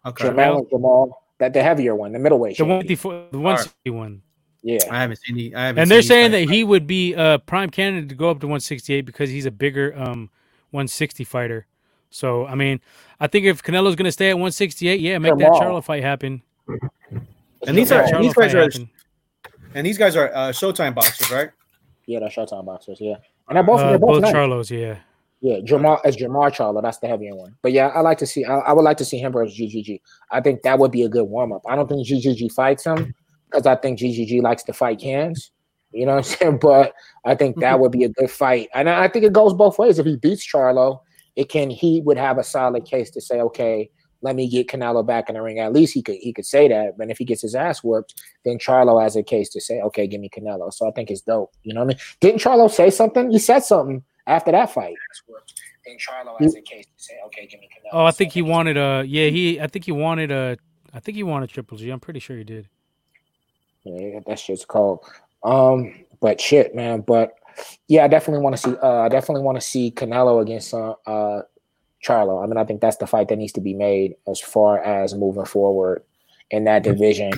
okay? 0.07 0.25
Jamal 0.25 0.67
Jamal. 0.71 1.23
That 1.39 1.53
the 1.53 1.63
heavier 1.63 1.97
one, 1.97 2.13
the 2.13 2.21
middleweight. 2.21 2.57
the 2.57 2.65
one 2.65 2.71
champion. 2.79 2.83
fifty-four, 2.83 3.27
the 3.33 3.39
one 3.41 3.59
sixty-one. 3.59 4.23
Yeah. 4.67 4.79
I 4.91 5.03
haven't 5.03 5.17
seen. 5.19 5.37
Any, 5.37 5.55
I 5.55 5.67
haven't 5.67 5.83
And 5.83 5.91
they're 5.91 6.01
saying 6.01 6.33
these 6.33 6.49
that 6.49 6.53
he 6.55 6.65
would 6.65 6.87
be 6.87 7.13
a 7.13 7.39
prime 7.39 7.69
candidate 7.69 8.09
to 8.09 8.15
go 8.15 8.31
up 8.31 8.41
to 8.41 8.47
one 8.49 8.61
sixty-eight 8.61 9.03
because 9.03 9.29
he's 9.29 9.45
a 9.45 9.51
bigger 9.51 9.95
um 9.97 10.31
one 10.71 10.89
sixty 10.89 11.23
fighter. 11.23 11.67
So 12.09 12.47
I 12.47 12.55
mean, 12.55 12.81
I 13.21 13.27
think 13.27 13.45
if 13.45 13.63
Canelo's 13.63 13.95
going 13.95 14.07
to 14.07 14.13
stay 14.13 14.31
at 14.31 14.39
one 14.39 14.53
sixty-eight, 14.53 15.01
yeah, 15.01 15.19
make 15.19 15.37
that 15.37 15.45
Jamal. 15.45 15.61
Charlo 15.61 15.85
fight 15.85 16.03
happen. 16.03 16.43
And 17.67 17.77
these 17.77 17.93
are- 17.93 18.03
that 18.03 18.15
and 18.15 18.17
Charlo 18.17 18.23
these 18.23 18.35
guys 18.35 18.55
are- 18.55 18.87
and 19.75 19.87
these 19.87 19.99
guys 19.99 20.17
are 20.17 20.35
uh, 20.35 20.49
Showtime 20.51 20.95
boxers, 20.95 21.31
right? 21.31 21.51
Yeah, 22.07 22.21
that's 22.21 22.35
Showtime 22.35 22.65
boxers. 22.65 22.99
Yeah, 23.01 23.17
and 23.49 23.57
they're 23.57 23.63
both 23.63 23.81
Uh, 23.81 23.91
they're 23.91 23.99
both, 23.99 24.11
both 24.13 24.23
nice. 24.23 24.35
Charlos, 24.35 24.71
yeah. 24.71 24.97
Yeah, 25.41 25.59
Jamar 25.59 26.01
as 26.07 26.17
Jamar 26.17 26.51
Charlo, 26.55 26.81
that's 26.81 26.99
the 26.99 27.07
heavier 27.09 27.35
one. 27.35 27.55
But 27.61 27.73
yeah, 27.73 27.89
I 27.89 28.01
like 28.01 28.17
to 28.19 28.27
see. 28.27 28.47
I, 28.47 28.61
I 28.61 28.73
would 28.73 28.81
like 28.85 28.97
to 28.97 29.05
see 29.05 29.19
him 29.19 29.33
versus 29.33 29.59
GGG. 29.59 30.01
I 30.31 30.41
think 30.41 30.63
that 30.63 30.79
would 30.79 30.91
be 30.91 31.03
a 31.03 31.09
good 31.09 31.25
warm 31.25 31.53
up. 31.53 31.61
I 31.69 31.77
don't 31.77 31.87
think 31.87 32.07
GGG 32.07 32.53
fights 32.53 32.85
him 32.85 33.15
because 33.51 33.67
I 33.67 33.77
think 33.77 33.99
GGG 33.99 34.43
likes 34.43 34.63
to 34.65 34.73
fight 34.73 35.01
cans. 35.01 35.51
You 35.93 36.07
know 36.07 36.17
what 36.17 36.27
I'm 36.27 36.37
saying? 36.39 36.59
But 36.63 36.95
I 37.25 37.35
think 37.35 37.61
that 37.61 37.75
mm-hmm. 37.75 37.83
would 37.83 37.93
be 37.93 38.05
a 38.05 38.09
good 38.09 38.31
fight, 38.31 38.69
and 38.75 38.89
I 38.89 39.09
think 39.09 39.25
it 39.25 39.33
goes 39.33 39.55
both 39.55 39.79
ways. 39.79 39.99
If 39.99 40.07
he 40.07 40.17
beats 40.17 40.47
Charlo, 40.47 41.01
it 41.37 41.49
can 41.49 41.71
he 41.71 42.01
would 42.03 42.19
have 42.19 42.39
a 42.39 42.45
solid 42.45 42.85
case 42.85 43.11
to 43.11 43.21
say, 43.21 43.41
okay, 43.41 43.91
let 44.25 44.37
me 44.37 44.49
get 44.49 44.69
Canelo 44.69 45.07
back 45.07 45.29
in 45.29 45.35
the 45.35 45.43
ring. 45.43 45.59
At 45.59 45.73
least 45.73 45.93
he 45.93 46.03
could 46.03 46.17
he 46.17 46.33
could 46.33 46.47
say 46.47 46.67
that. 46.69 46.97
But 46.97 47.11
if 47.11 47.19
he 47.19 47.25
gets 47.25 47.43
his 47.43 47.55
ass 47.55 47.85
whooped, 47.85 48.15
then 48.45 48.59
Charlo 48.59 49.01
has 49.01 49.17
a 49.17 49.23
case 49.23 49.51
to 49.51 49.61
say, 49.61 49.81
okay, 49.83 50.07
give 50.07 50.21
me 50.21 50.31
Canelo. 50.31 50.73
So 50.73 50.89
I 50.89 50.93
think 50.93 51.11
it's 51.11 51.21
dope. 51.21 51.53
You 51.63 51.75
know 51.75 51.81
what 51.81 51.87
I 51.87 51.89
mean? 51.89 51.99
Didn't 52.21 52.41
Charlo 52.41 52.71
say 52.71 52.91
something? 52.91 53.31
He 53.31 53.39
said 53.39 53.61
something 53.61 54.03
after 54.27 54.51
that 54.51 54.73
fight. 54.73 54.97
Then 55.87 55.97
Charlo 55.99 56.41
has 56.41 56.55
a 56.55 56.63
case 56.63 56.87
to 56.87 57.05
say, 57.05 57.15
okay, 57.27 57.47
give 57.47 57.61
me 57.61 57.69
Canelo. 57.69 57.91
Oh, 57.93 58.05
I 58.07 58.13
think 58.13 58.33
he 58.33 58.41
wanted 58.41 58.79
a 58.79 59.05
yeah, 59.07 59.29
he 59.29 59.61
I 59.61 59.67
think 59.67 59.85
he 59.85 59.93
wanted 59.93 60.31
a 60.31 60.57
I 60.93 61.01
think 61.01 61.17
he 61.17 61.23
wanted 61.23 61.51
Triple 61.51 61.77
G. 61.77 61.91
I'm 61.91 62.01
pretty 62.01 62.21
sure 62.21 62.37
he 62.37 62.45
did. 62.45 62.69
Yeah, 63.85 64.21
that 64.27 64.39
shit's 64.39 64.65
cold. 64.65 65.05
Um, 65.43 65.95
but 66.21 66.41
shit, 66.41 66.75
man. 66.75 67.03
But 67.03 67.35
yeah, 67.89 68.05
I 68.05 68.09
definitely 68.09 68.43
want 68.43 68.57
to 68.57 68.63
see. 68.63 68.77
Uh, 68.83 69.01
I 69.01 69.09
definitely 69.09 69.43
want 69.43 69.57
to 69.57 69.67
see 69.67 69.91
Canelo 69.91 70.41
against 70.41 70.75
uh, 70.75 70.95
uh, 71.07 71.43
Charlo. 72.05 72.43
I 72.43 72.47
mean, 72.47 72.57
I 72.57 72.65
think 72.65 72.81
that's 72.81 72.97
the 72.97 73.07
fight 73.07 73.29
that 73.29 73.37
needs 73.37 73.53
to 73.53 73.61
be 73.61 73.75
made 73.75 74.15
as 74.27 74.41
far 74.41 74.83
as 74.83 75.15
moving 75.15 75.45
forward 75.45 76.03
in 76.51 76.65
that 76.65 76.83
division. 76.83 77.33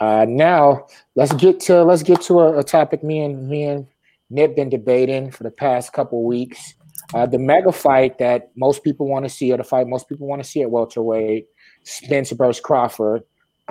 Uh, 0.00 0.26
now 0.28 0.86
let's 1.14 1.32
get 1.34 1.60
to 1.60 1.84
let's 1.84 2.02
get 2.02 2.20
to 2.22 2.40
a, 2.40 2.58
a 2.58 2.64
topic 2.64 3.04
me 3.04 3.20
and 3.20 3.48
me 3.48 3.62
and 3.64 3.86
Nip 4.30 4.56
been 4.56 4.70
debating 4.70 5.30
for 5.30 5.42
the 5.42 5.50
past 5.50 5.92
couple 5.92 6.24
weeks. 6.24 6.74
Uh, 7.14 7.26
the 7.26 7.38
mega 7.38 7.70
fight 7.70 8.18
that 8.18 8.50
most 8.56 8.82
people 8.82 9.06
want 9.06 9.24
to 9.24 9.28
see, 9.28 9.52
or 9.52 9.58
the 9.58 9.64
fight 9.64 9.86
most 9.86 10.08
people 10.08 10.26
want 10.26 10.42
to 10.42 10.48
see 10.48 10.62
at 10.62 10.70
welterweight, 10.70 11.46
Spence 11.84 12.30
versus 12.30 12.60
Crawford. 12.60 13.22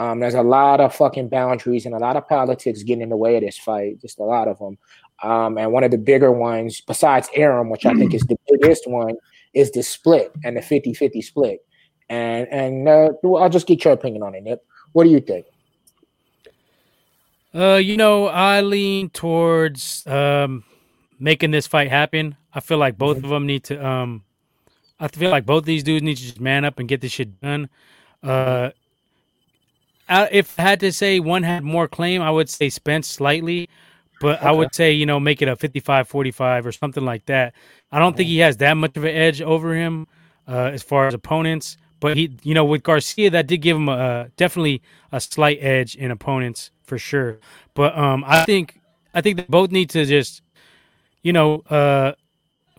Um, 0.02 0.20
there's 0.20 0.34
a 0.34 0.42
lot 0.42 0.82
of 0.82 0.96
fucking 0.96 1.30
boundaries 1.30 1.86
and 1.86 1.94
a 1.94 2.00
lot 2.00 2.16
of 2.16 2.28
politics 2.28 2.82
getting 2.82 3.04
in 3.04 3.10
the 3.10 3.18
way 3.18 3.36
of 3.36 3.44
this 3.44 3.60
fight, 3.60 4.02
just 4.02 4.18
a 4.18 4.24
lot 4.24 4.48
of 4.48 4.58
them. 4.58 4.80
Um, 5.22 5.60
and 5.60 5.72
one 5.72 5.84
of 5.84 5.92
the 5.92 6.00
bigger 6.00 6.32
ones, 6.32 6.82
besides 6.82 7.30
Arum, 7.36 7.70
which 7.70 7.86
I 7.86 7.94
think 7.94 8.16
is 8.16 8.24
the 8.24 8.36
biggest 8.50 8.90
one, 8.90 9.16
is 9.54 9.70
the 9.70 9.84
split 9.84 10.32
and 10.44 10.58
the 10.58 10.62
50 10.64 10.96
50 10.96 11.22
split. 11.22 11.60
And 12.10 12.48
and 12.48 12.90
uh, 12.90 13.10
I'll 13.36 13.50
just 13.50 13.68
get 13.68 13.86
your 13.86 13.94
opinion 13.94 14.24
on 14.24 14.34
it, 14.34 14.42
Nip. 14.42 14.66
What 14.94 15.04
do 15.04 15.12
you 15.12 15.20
think? 15.20 15.46
Uh, 17.54 17.76
you 17.76 17.96
know, 17.96 18.26
I 18.26 18.62
lean 18.62 19.12
towards 19.12 20.08
um 20.08 20.64
making 21.20 21.52
this 21.52 21.68
fight 21.68 21.92
happen. 21.92 22.36
I 22.56 22.60
feel 22.60 22.80
like 22.80 22.98
both 22.98 23.18
of 23.18 23.30
them 23.30 23.46
need 23.46 23.66
to 23.66 23.86
um 23.86 24.24
I 25.00 25.10
feel 25.10 25.30
like 25.30 25.46
both 25.46 25.66
these 25.66 25.84
dudes 25.84 26.02
need 26.02 26.18
to 26.18 26.24
just 26.24 26.40
man 26.40 26.66
up 26.66 26.80
and 26.80 26.90
get 26.90 27.02
this 27.02 27.12
shit 27.12 27.40
done. 27.40 27.70
Uh 28.24 28.72
if 30.32 30.60
I 30.60 30.64
had 30.64 30.80
to 30.82 30.92
say 30.92 31.20
one 31.20 31.44
had 31.44 31.64
more 31.64 31.88
claim, 31.88 32.22
I 32.22 32.32
would 32.32 32.50
say 32.50 32.70
Spence 32.70 33.08
slightly, 33.08 33.70
but 34.20 34.42
I 34.44 34.52
would 34.52 34.76
say, 34.76 34.92
you 34.92 35.06
know, 35.06 35.20
make 35.20 35.42
it 35.42 35.48
a 35.48 35.56
55-45 35.56 36.66
or 36.66 36.72
something 36.72 37.04
like 37.04 37.26
that. 37.26 37.54
I 37.92 38.00
don't 38.00 38.16
think 38.16 38.28
he 38.28 38.40
has 38.40 38.58
that 38.58 38.76
much 38.76 38.96
of 38.96 39.04
an 39.04 39.16
edge 39.16 39.42
over 39.42 39.74
him 39.76 40.08
uh, 40.48 40.72
as 40.74 40.84
far 40.84 41.08
as 41.08 41.14
opponents, 41.14 41.78
but 42.00 42.18
he, 42.18 42.38
you 42.44 42.54
know, 42.54 42.66
with 42.66 42.84
Garcia, 42.84 43.30
that 43.32 43.48
did 43.48 43.58
give 43.58 43.78
him 43.78 43.90
a 43.90 44.30
definitely 44.38 44.82
a 45.12 45.20
slight 45.20 45.60
edge 45.62 45.96
in 45.96 46.12
opponents 46.12 46.72
for 46.84 46.98
sure. 46.98 47.40
But 47.74 47.98
um, 47.98 48.24
I 48.28 48.46
think 48.46 48.80
I 49.14 49.22
think 49.22 49.38
they 49.38 49.46
both 49.48 49.72
need 49.72 49.90
to 49.92 50.06
just, 50.06 50.42
you 51.24 51.34
know, 51.34 51.62
uh, 51.70 52.14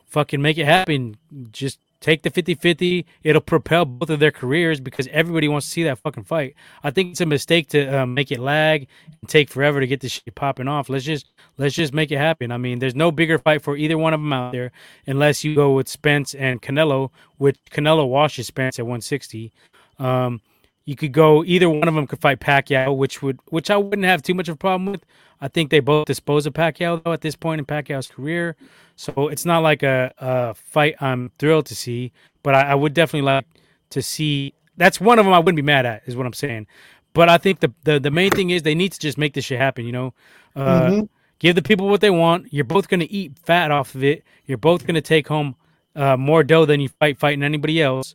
fucking 0.07 0.41
make 0.41 0.59
it 0.59 0.67
happen. 0.67 1.17
Just 1.51 1.79
take 2.03 2.23
the 2.23 2.31
50-50. 2.31 3.07
It'll 3.23 3.41
propel 3.41 3.87
both 3.87 4.11
of 4.11 4.21
their 4.21 4.31
careers 4.31 4.81
because 4.81 5.09
everybody 5.11 5.49
wants 5.49 5.67
to 5.67 5.73
see 5.73 5.85
that 5.85 5.99
fucking 6.01 6.25
fight. 6.25 6.55
I 6.85 6.91
think 6.91 7.13
it's 7.13 7.23
a 7.23 7.27
mistake 7.27 7.69
to 7.69 8.03
um, 8.03 8.13
make 8.13 8.31
it 8.31 8.39
lag 8.41 8.89
and 9.21 9.31
take 9.31 9.49
forever 9.49 9.81
to 9.81 9.87
get 9.87 10.01
this 10.01 10.13
shit 10.13 10.35
popping 10.35 10.69
off. 10.69 10.91
Let's 10.91 11.05
just 11.05 11.31
let's 11.57 11.75
just 11.75 11.95
make 11.95 12.11
it 12.11 12.19
happen. 12.19 12.53
I 12.53 12.59
mean, 12.59 12.81
there's 12.81 12.95
no 12.95 13.11
bigger 13.11 13.39
fight 13.39 13.63
for 13.63 13.77
either 13.77 13.97
one 13.97 14.13
of 14.13 14.21
them 14.21 14.33
out 14.33 14.53
there 14.53 14.73
unless 15.07 15.45
you 15.45 15.55
go 15.55 15.73
with 15.73 15.89
Spence 15.89 16.35
and 16.35 16.61
Canelo, 16.61 17.11
which 17.39 17.57
Canelo 17.71 18.07
washes 18.07 18.49
Spence 18.49 18.79
at 18.79 18.85
160. 18.85 19.53
Um, 19.99 20.41
you 20.85 20.97
could 20.97 21.13
go 21.13 21.45
either 21.45 21.69
one 21.71 21.87
of 21.89 21.95
them 21.95 22.07
could 22.07 22.21
fight 22.21 22.41
Pacquiao, 22.41 22.97
which 22.97 23.23
would 23.23 23.39
which 23.47 23.71
I 23.71 23.77
wouldn't 23.77 24.05
have 24.05 24.23
too 24.23 24.35
much 24.35 24.49
of 24.49 24.55
a 24.55 24.59
problem 24.59 24.87
with. 24.93 25.05
I 25.41 25.49
think 25.49 25.71
they 25.71 25.81
both 25.81 26.07
dispose 26.07 26.47
of 26.47 26.55
Pacquiao 26.55 27.03
though 27.03 27.13
at 27.13 27.21
this 27.21 27.37
point 27.37 27.59
in 27.59 27.65
Pacquiao's 27.67 28.07
career, 28.09 28.57
so 28.97 29.29
it's 29.29 29.45
not 29.45 29.63
like 29.63 29.83
a, 29.83 30.13
a 30.19 30.55
fight 30.55 30.95
I'm 31.01 31.31
thrilled 31.39 31.67
to 31.67 31.75
see. 31.75 32.13
But 32.43 32.55
I, 32.55 32.63
I 32.73 32.75
would 32.75 32.95
definitely 32.95 33.27
like 33.27 33.45
to 33.91 34.03
see. 34.03 34.55
That's 34.77 35.01
one 35.01 35.19
of 35.19 35.25
them 35.25 35.35
I 35.35 35.39
wouldn't 35.39 35.57
be 35.57 35.63
mad 35.63 35.85
at, 35.87 36.03
is 36.07 36.17
what 36.17 36.27
I'm 36.27 36.33
saying. 36.33 36.67
But 37.13 37.29
I 37.29 37.39
think 37.39 37.61
the 37.61 37.73
the, 37.85 38.01
the 38.01 38.11
main 38.11 38.31
thing 38.31 38.51
is 38.51 38.63
they 38.63 38.75
need 38.75 38.93
to 38.93 38.99
just 38.99 39.19
make 39.19 39.35
this 39.35 39.45
shit 39.45 39.59
happen. 39.59 39.85
You 39.87 39.93
know, 39.93 40.15
uh, 40.57 40.81
Mhm. 40.91 41.09
give 41.39 41.55
the 41.55 41.63
people 41.63 41.89
what 41.89 42.01
they 42.01 42.11
want. 42.11 42.53
You're 42.53 42.65
both 42.65 42.89
gonna 42.89 43.07
eat 43.11 43.33
fat 43.45 43.71
off 43.71 43.95
of 43.95 44.03
it. 44.03 44.25
You're 44.47 44.59
both 44.59 44.87
gonna 44.87 45.01
take 45.01 45.29
home 45.29 45.55
uh, 45.95 46.17
more 46.17 46.43
dough 46.43 46.65
than 46.65 46.81
you 46.81 46.89
fight 46.89 47.19
fighting 47.19 47.43
anybody 47.43 47.83
else. 47.83 48.15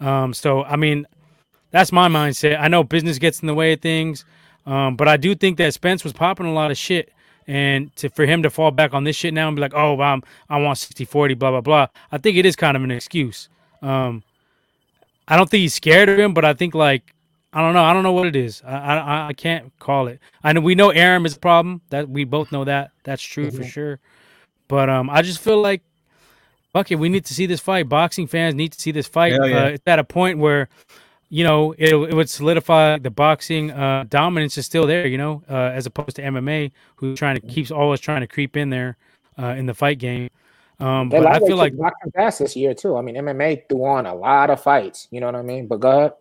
Um, 0.00 0.32
so 0.32 0.64
I 0.64 0.76
mean, 0.76 1.06
that's 1.70 1.92
my 1.92 2.08
mindset. 2.08 2.58
I 2.60 2.68
know 2.68 2.82
business 2.84 3.18
gets 3.18 3.40
in 3.40 3.46
the 3.46 3.54
way 3.54 3.72
of 3.72 3.80
things, 3.80 4.24
um, 4.66 4.96
but 4.96 5.08
I 5.08 5.16
do 5.16 5.34
think 5.34 5.58
that 5.58 5.74
Spence 5.74 6.04
was 6.04 6.12
popping 6.12 6.46
a 6.46 6.52
lot 6.52 6.70
of 6.70 6.76
shit. 6.78 7.12
And 7.46 7.96
to 7.96 8.10
for 8.10 8.26
him 8.26 8.42
to 8.42 8.50
fall 8.50 8.70
back 8.70 8.92
on 8.92 9.04
this 9.04 9.16
shit 9.16 9.32
now 9.32 9.48
and 9.48 9.56
be 9.56 9.62
like, 9.62 9.72
oh, 9.74 9.98
I'm, 10.02 10.22
I 10.50 10.58
want 10.60 10.76
60 10.76 11.06
40, 11.06 11.32
blah, 11.32 11.50
blah, 11.50 11.62
blah. 11.62 11.86
I 12.12 12.18
think 12.18 12.36
it 12.36 12.44
is 12.44 12.54
kind 12.56 12.76
of 12.76 12.82
an 12.84 12.90
excuse. 12.90 13.48
Um, 13.80 14.22
I 15.26 15.36
don't 15.36 15.48
think 15.48 15.62
he's 15.62 15.72
scared 15.72 16.10
of 16.10 16.18
him, 16.18 16.34
but 16.34 16.44
I 16.44 16.52
think, 16.52 16.74
like, 16.74 17.14
I 17.54 17.62
don't 17.62 17.72
know. 17.72 17.82
I 17.84 17.94
don't 17.94 18.02
know 18.02 18.12
what 18.12 18.26
it 18.26 18.36
is. 18.36 18.62
I, 18.66 18.98
I, 18.98 19.26
I 19.28 19.32
can't 19.32 19.72
call 19.78 20.08
it. 20.08 20.20
I 20.44 20.52
know 20.52 20.60
we 20.60 20.74
know 20.74 20.90
Arum 20.90 21.24
is 21.24 21.36
a 21.36 21.38
problem. 21.38 21.80
That 21.88 22.10
we 22.10 22.24
both 22.24 22.52
know 22.52 22.64
that. 22.64 22.90
That's 23.04 23.22
true 23.22 23.50
for 23.50 23.62
Mhm. 23.62 23.70
sure. 23.70 23.98
But 24.68 24.90
um, 24.90 25.08
I 25.08 25.22
just 25.22 25.40
feel 25.40 25.58
like, 25.62 25.80
fuck 26.74 26.90
it, 26.90 26.96
we 26.96 27.08
need 27.08 27.24
to 27.24 27.34
see 27.34 27.46
this 27.46 27.60
fight. 27.60 27.88
Boxing 27.88 28.26
fans 28.26 28.54
need 28.54 28.72
to 28.72 28.80
see 28.80 28.90
this 28.90 29.06
fight. 29.06 29.32
Yeah. 29.32 29.64
Uh, 29.64 29.68
it's 29.68 29.82
at 29.86 29.98
a 29.98 30.04
point 30.04 30.38
where 30.38 30.68
you 31.30 31.44
know, 31.44 31.72
it, 31.72 31.94
it 31.94 32.14
would 32.14 32.30
solidify 32.30 32.98
the 32.98 33.10
boxing 33.10 33.70
uh, 33.70 34.04
dominance 34.08 34.56
is 34.56 34.66
still 34.66 34.86
there, 34.86 35.06
you 35.06 35.18
know, 35.18 35.42
uh, 35.48 35.54
as 35.54 35.86
opposed 35.86 36.16
to 36.16 36.22
MMA, 36.22 36.72
who's 36.96 37.18
trying 37.18 37.38
to 37.38 37.46
keeps 37.46 37.70
always 37.70 38.00
trying 38.00 38.20
to 38.20 38.26
creep 38.26 38.56
in 38.56 38.70
there 38.70 38.96
uh, 39.38 39.48
in 39.48 39.66
the 39.66 39.74
fight 39.74 39.98
game. 39.98 40.30
Um, 40.80 41.08
but 41.08 41.26
I 41.26 41.40
feel 41.40 41.56
like, 41.56 41.76
boxing 41.76 42.12
fast 42.12 42.38
this 42.38 42.56
year 42.56 42.72
too. 42.72 42.96
I 42.96 43.02
mean, 43.02 43.16
MMA 43.16 43.68
threw 43.68 43.84
on 43.84 44.06
a 44.06 44.14
lot 44.14 44.48
of 44.50 44.62
fights. 44.62 45.08
You 45.10 45.20
know 45.20 45.26
what 45.26 45.34
I 45.34 45.42
mean? 45.42 45.66
But 45.66 45.80
go 45.80 45.90
ahead. 45.90 46.12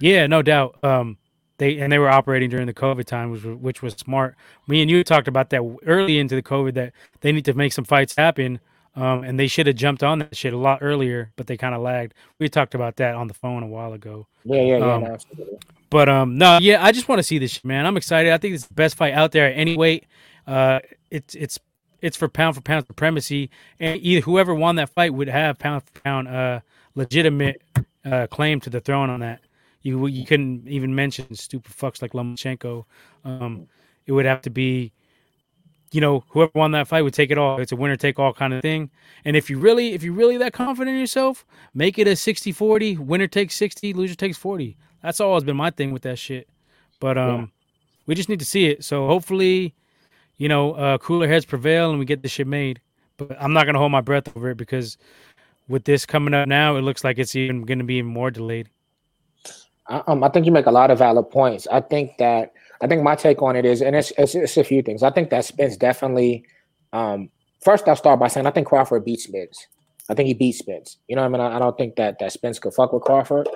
yeah, 0.00 0.26
no 0.26 0.42
doubt. 0.42 0.82
Um, 0.82 1.16
they 1.58 1.78
and 1.78 1.92
they 1.92 1.98
were 1.98 2.10
operating 2.10 2.50
during 2.50 2.66
the 2.66 2.74
COVID 2.74 3.04
time, 3.04 3.30
which 3.30 3.44
was, 3.44 3.56
which 3.56 3.82
was 3.82 3.94
smart. 3.94 4.34
Me 4.66 4.82
and 4.82 4.90
you 4.90 5.04
talked 5.04 5.28
about 5.28 5.50
that 5.50 5.62
early 5.86 6.18
into 6.18 6.34
the 6.34 6.42
COVID 6.42 6.74
that 6.74 6.92
they 7.20 7.30
need 7.30 7.44
to 7.44 7.54
make 7.54 7.72
some 7.72 7.84
fights 7.84 8.16
happen. 8.16 8.58
Um, 8.94 9.24
and 9.24 9.40
they 9.40 9.46
should 9.46 9.66
have 9.66 9.76
jumped 9.76 10.02
on 10.02 10.18
that 10.18 10.36
shit 10.36 10.52
a 10.52 10.58
lot 10.58 10.80
earlier, 10.82 11.32
but 11.36 11.46
they 11.46 11.56
kind 11.56 11.74
of 11.74 11.80
lagged. 11.80 12.12
We 12.38 12.48
talked 12.50 12.74
about 12.74 12.96
that 12.96 13.14
on 13.14 13.26
the 13.26 13.34
phone 13.34 13.62
a 13.62 13.66
while 13.66 13.94
ago. 13.94 14.26
Yeah, 14.44 14.60
yeah, 14.60 14.78
yeah. 14.78 14.94
Um, 14.94 15.02
no. 15.02 15.18
But 15.88 16.08
um, 16.08 16.38
no, 16.38 16.58
yeah, 16.60 16.84
I 16.84 16.92
just 16.92 17.08
want 17.08 17.18
to 17.18 17.22
see 17.22 17.38
this 17.38 17.52
shit, 17.52 17.64
man. 17.64 17.86
I'm 17.86 17.96
excited. 17.96 18.32
I 18.32 18.38
think 18.38 18.54
it's 18.54 18.66
the 18.66 18.74
best 18.74 18.96
fight 18.96 19.14
out 19.14 19.32
there 19.32 19.46
at 19.46 19.56
any 19.56 19.76
weight. 19.76 20.06
Uh, 20.46 20.80
it's 21.10 21.34
it's 21.34 21.58
it's 22.00 22.16
for 22.16 22.28
pound 22.28 22.54
for 22.54 22.62
pound 22.62 22.86
supremacy, 22.86 23.50
and 23.78 24.00
either 24.02 24.22
whoever 24.22 24.54
won 24.54 24.76
that 24.76 24.88
fight 24.90 25.14
would 25.14 25.28
have 25.28 25.58
pound 25.58 25.82
for 25.84 26.00
pound 26.00 26.28
uh 26.28 26.60
legitimate 26.94 27.62
uh 28.04 28.26
claim 28.26 28.60
to 28.60 28.70
the 28.70 28.80
throne 28.80 29.10
on 29.10 29.20
that. 29.20 29.40
You 29.82 30.06
you 30.06 30.24
couldn't 30.24 30.66
even 30.68 30.94
mention 30.94 31.34
stupid 31.34 31.72
fucks 31.74 32.02
like 32.02 32.12
Lomachenko. 32.12 32.84
Um, 33.24 33.68
it 34.06 34.12
would 34.12 34.26
have 34.26 34.42
to 34.42 34.50
be, 34.50 34.92
you 35.92 36.00
know, 36.00 36.24
whoever 36.30 36.50
won 36.54 36.72
that 36.72 36.88
fight 36.88 37.02
would 37.02 37.14
take 37.14 37.30
it 37.30 37.38
all. 37.38 37.60
It's 37.60 37.70
a 37.70 37.76
winner 37.76 37.96
take 37.96 38.18
all 38.18 38.32
kind 38.32 38.52
of 38.54 38.62
thing. 38.62 38.90
And 39.24 39.36
if 39.36 39.48
you 39.50 39.58
really 39.58 39.92
if 39.92 40.02
you're 40.02 40.14
really 40.14 40.38
that 40.38 40.52
confident 40.52 40.94
in 40.94 41.00
yourself, 41.00 41.44
make 41.74 41.98
it 41.98 42.08
a 42.08 42.12
60-40, 42.12 42.98
winner 42.98 43.26
takes 43.28 43.54
60, 43.56 43.92
loser 43.92 44.14
takes 44.14 44.36
40. 44.38 44.76
That's 45.02 45.20
always 45.20 45.44
been 45.44 45.56
my 45.56 45.70
thing 45.70 45.92
with 45.92 46.02
that 46.02 46.18
shit. 46.18 46.48
But 46.98 47.18
um 47.18 47.40
Yeah. 47.40 47.46
we 48.06 48.14
just 48.14 48.28
need 48.28 48.38
to 48.40 48.44
see 48.46 48.66
it. 48.66 48.84
So 48.84 49.06
hopefully, 49.06 49.74
you 50.38 50.48
know, 50.48 50.72
uh 50.72 50.98
cooler 50.98 51.28
heads 51.28 51.44
prevail 51.44 51.90
and 51.90 51.98
we 51.98 52.06
get 52.06 52.22
this 52.22 52.32
shit 52.32 52.46
made. 52.46 52.80
But 53.18 53.36
I'm 53.40 53.52
not 53.52 53.66
gonna 53.66 53.78
hold 53.78 53.92
my 53.92 54.00
breath 54.00 54.34
over 54.34 54.50
it 54.50 54.56
because 54.56 54.96
with 55.68 55.84
this 55.84 56.06
coming 56.06 56.32
up 56.34 56.48
now, 56.48 56.76
it 56.76 56.80
looks 56.82 57.04
like 57.04 57.18
it's 57.18 57.36
even 57.36 57.62
gonna 57.62 57.84
be 57.84 57.96
even 57.96 58.10
more 58.10 58.30
delayed. 58.30 58.68
Um, 59.88 60.22
I 60.24 60.28
think 60.28 60.46
you 60.46 60.52
make 60.52 60.66
a 60.66 60.70
lot 60.70 60.90
of 60.90 60.98
valid 60.98 61.28
points. 61.30 61.66
I 61.70 61.80
think 61.80 62.16
that 62.18 62.52
I 62.82 62.86
think 62.88 63.02
my 63.02 63.14
take 63.14 63.40
on 63.42 63.56
it 63.56 63.64
is, 63.64 63.80
and 63.80 63.96
it's 63.96 64.12
it's, 64.18 64.34
it's 64.34 64.56
a 64.56 64.64
few 64.64 64.82
things. 64.82 65.02
I 65.02 65.10
think 65.10 65.30
that 65.30 65.44
Spence 65.44 65.76
definitely. 65.76 66.44
Um, 66.92 67.30
first, 67.64 67.88
I'll 67.88 67.96
start 67.96 68.20
by 68.20 68.28
saying 68.28 68.46
I 68.46 68.50
think 68.50 68.66
Crawford 68.66 69.04
beats 69.04 69.24
Spence. 69.24 69.66
I 70.10 70.14
think 70.14 70.26
he 70.26 70.34
beats 70.34 70.58
Spence. 70.58 70.98
You 71.08 71.16
know, 71.16 71.22
what 71.22 71.40
I 71.40 71.44
mean, 71.44 71.52
I, 71.52 71.56
I 71.56 71.58
don't 71.60 71.78
think 71.78 71.96
that 71.96 72.18
that 72.18 72.32
Spence 72.32 72.58
could 72.58 72.74
fuck 72.74 72.92
with 72.92 73.04
Crawford. 73.04 73.48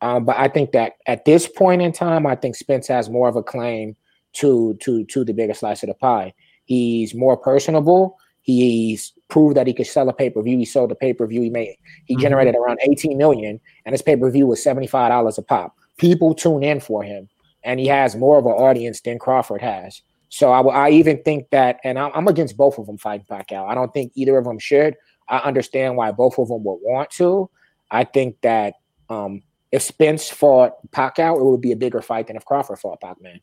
Um, 0.00 0.24
but 0.24 0.36
I 0.36 0.48
think 0.48 0.72
that 0.72 0.94
at 1.06 1.24
this 1.24 1.46
point 1.48 1.80
in 1.80 1.92
time, 1.92 2.26
I 2.26 2.34
think 2.34 2.56
Spence 2.56 2.88
has 2.88 3.08
more 3.08 3.28
of 3.28 3.36
a 3.36 3.42
claim 3.42 3.94
to 4.34 4.74
to 4.80 5.04
to 5.04 5.24
the 5.24 5.32
bigger 5.32 5.54
slice 5.54 5.82
of 5.84 5.88
the 5.88 5.94
pie. 5.94 6.34
He's 6.64 7.14
more 7.14 7.36
personable. 7.36 8.18
He's 8.40 9.12
proved 9.28 9.56
that 9.56 9.68
he 9.68 9.72
could 9.72 9.86
sell 9.86 10.08
a 10.08 10.12
pay 10.12 10.28
per 10.28 10.42
view. 10.42 10.58
He 10.58 10.64
sold 10.64 10.90
a 10.90 10.96
pay 10.96 11.12
per 11.12 11.26
view. 11.28 11.42
He 11.42 11.50
made 11.50 11.76
he 12.06 12.16
Mhm. 12.16 12.20
generated 12.20 12.56
around 12.56 12.80
18 12.82 13.16
million, 13.16 13.60
and 13.86 13.92
his 13.92 14.02
pay 14.02 14.16
per 14.16 14.28
view 14.30 14.48
was 14.48 14.60
75 14.60 15.10
dollars 15.10 15.38
a 15.38 15.42
pop. 15.42 15.76
People 15.98 16.34
tune 16.34 16.64
in 16.64 16.80
for 16.80 17.04
him, 17.04 17.28
and 17.64 17.80
he 17.80 17.86
has 17.86 18.16
more 18.16 18.38
of 18.38 18.46
an 18.46 18.52
audience 18.52 19.00
than 19.00 19.18
Crawford 19.18 19.62
has. 19.62 20.02
So 20.28 20.50
I, 20.50 20.62
I 20.62 20.90
even 20.90 21.22
think 21.22 21.50
that, 21.50 21.78
and 21.84 21.98
I'm, 21.98 22.10
I'm 22.14 22.28
against 22.28 22.56
both 22.56 22.78
of 22.78 22.86
them 22.86 22.98
fighting 22.98 23.26
Pacquiao. 23.30 23.68
I 23.68 23.74
don't 23.74 23.92
think 23.92 24.12
either 24.14 24.38
of 24.38 24.44
them 24.44 24.58
should. 24.58 24.96
I 25.28 25.38
understand 25.38 25.96
why 25.96 26.10
both 26.12 26.38
of 26.38 26.48
them 26.48 26.64
would 26.64 26.78
want 26.82 27.10
to. 27.12 27.50
I 27.90 28.04
think 28.04 28.40
that 28.40 28.74
um, 29.10 29.42
if 29.72 29.82
Spence 29.82 30.30
fought 30.30 30.72
Pacquiao, 30.90 31.38
it 31.38 31.44
would 31.44 31.60
be 31.60 31.72
a 31.72 31.76
bigger 31.76 32.00
fight 32.00 32.26
than 32.26 32.36
if 32.36 32.44
Crawford 32.44 32.78
fought 32.78 33.00
Pac-Man. 33.00 33.40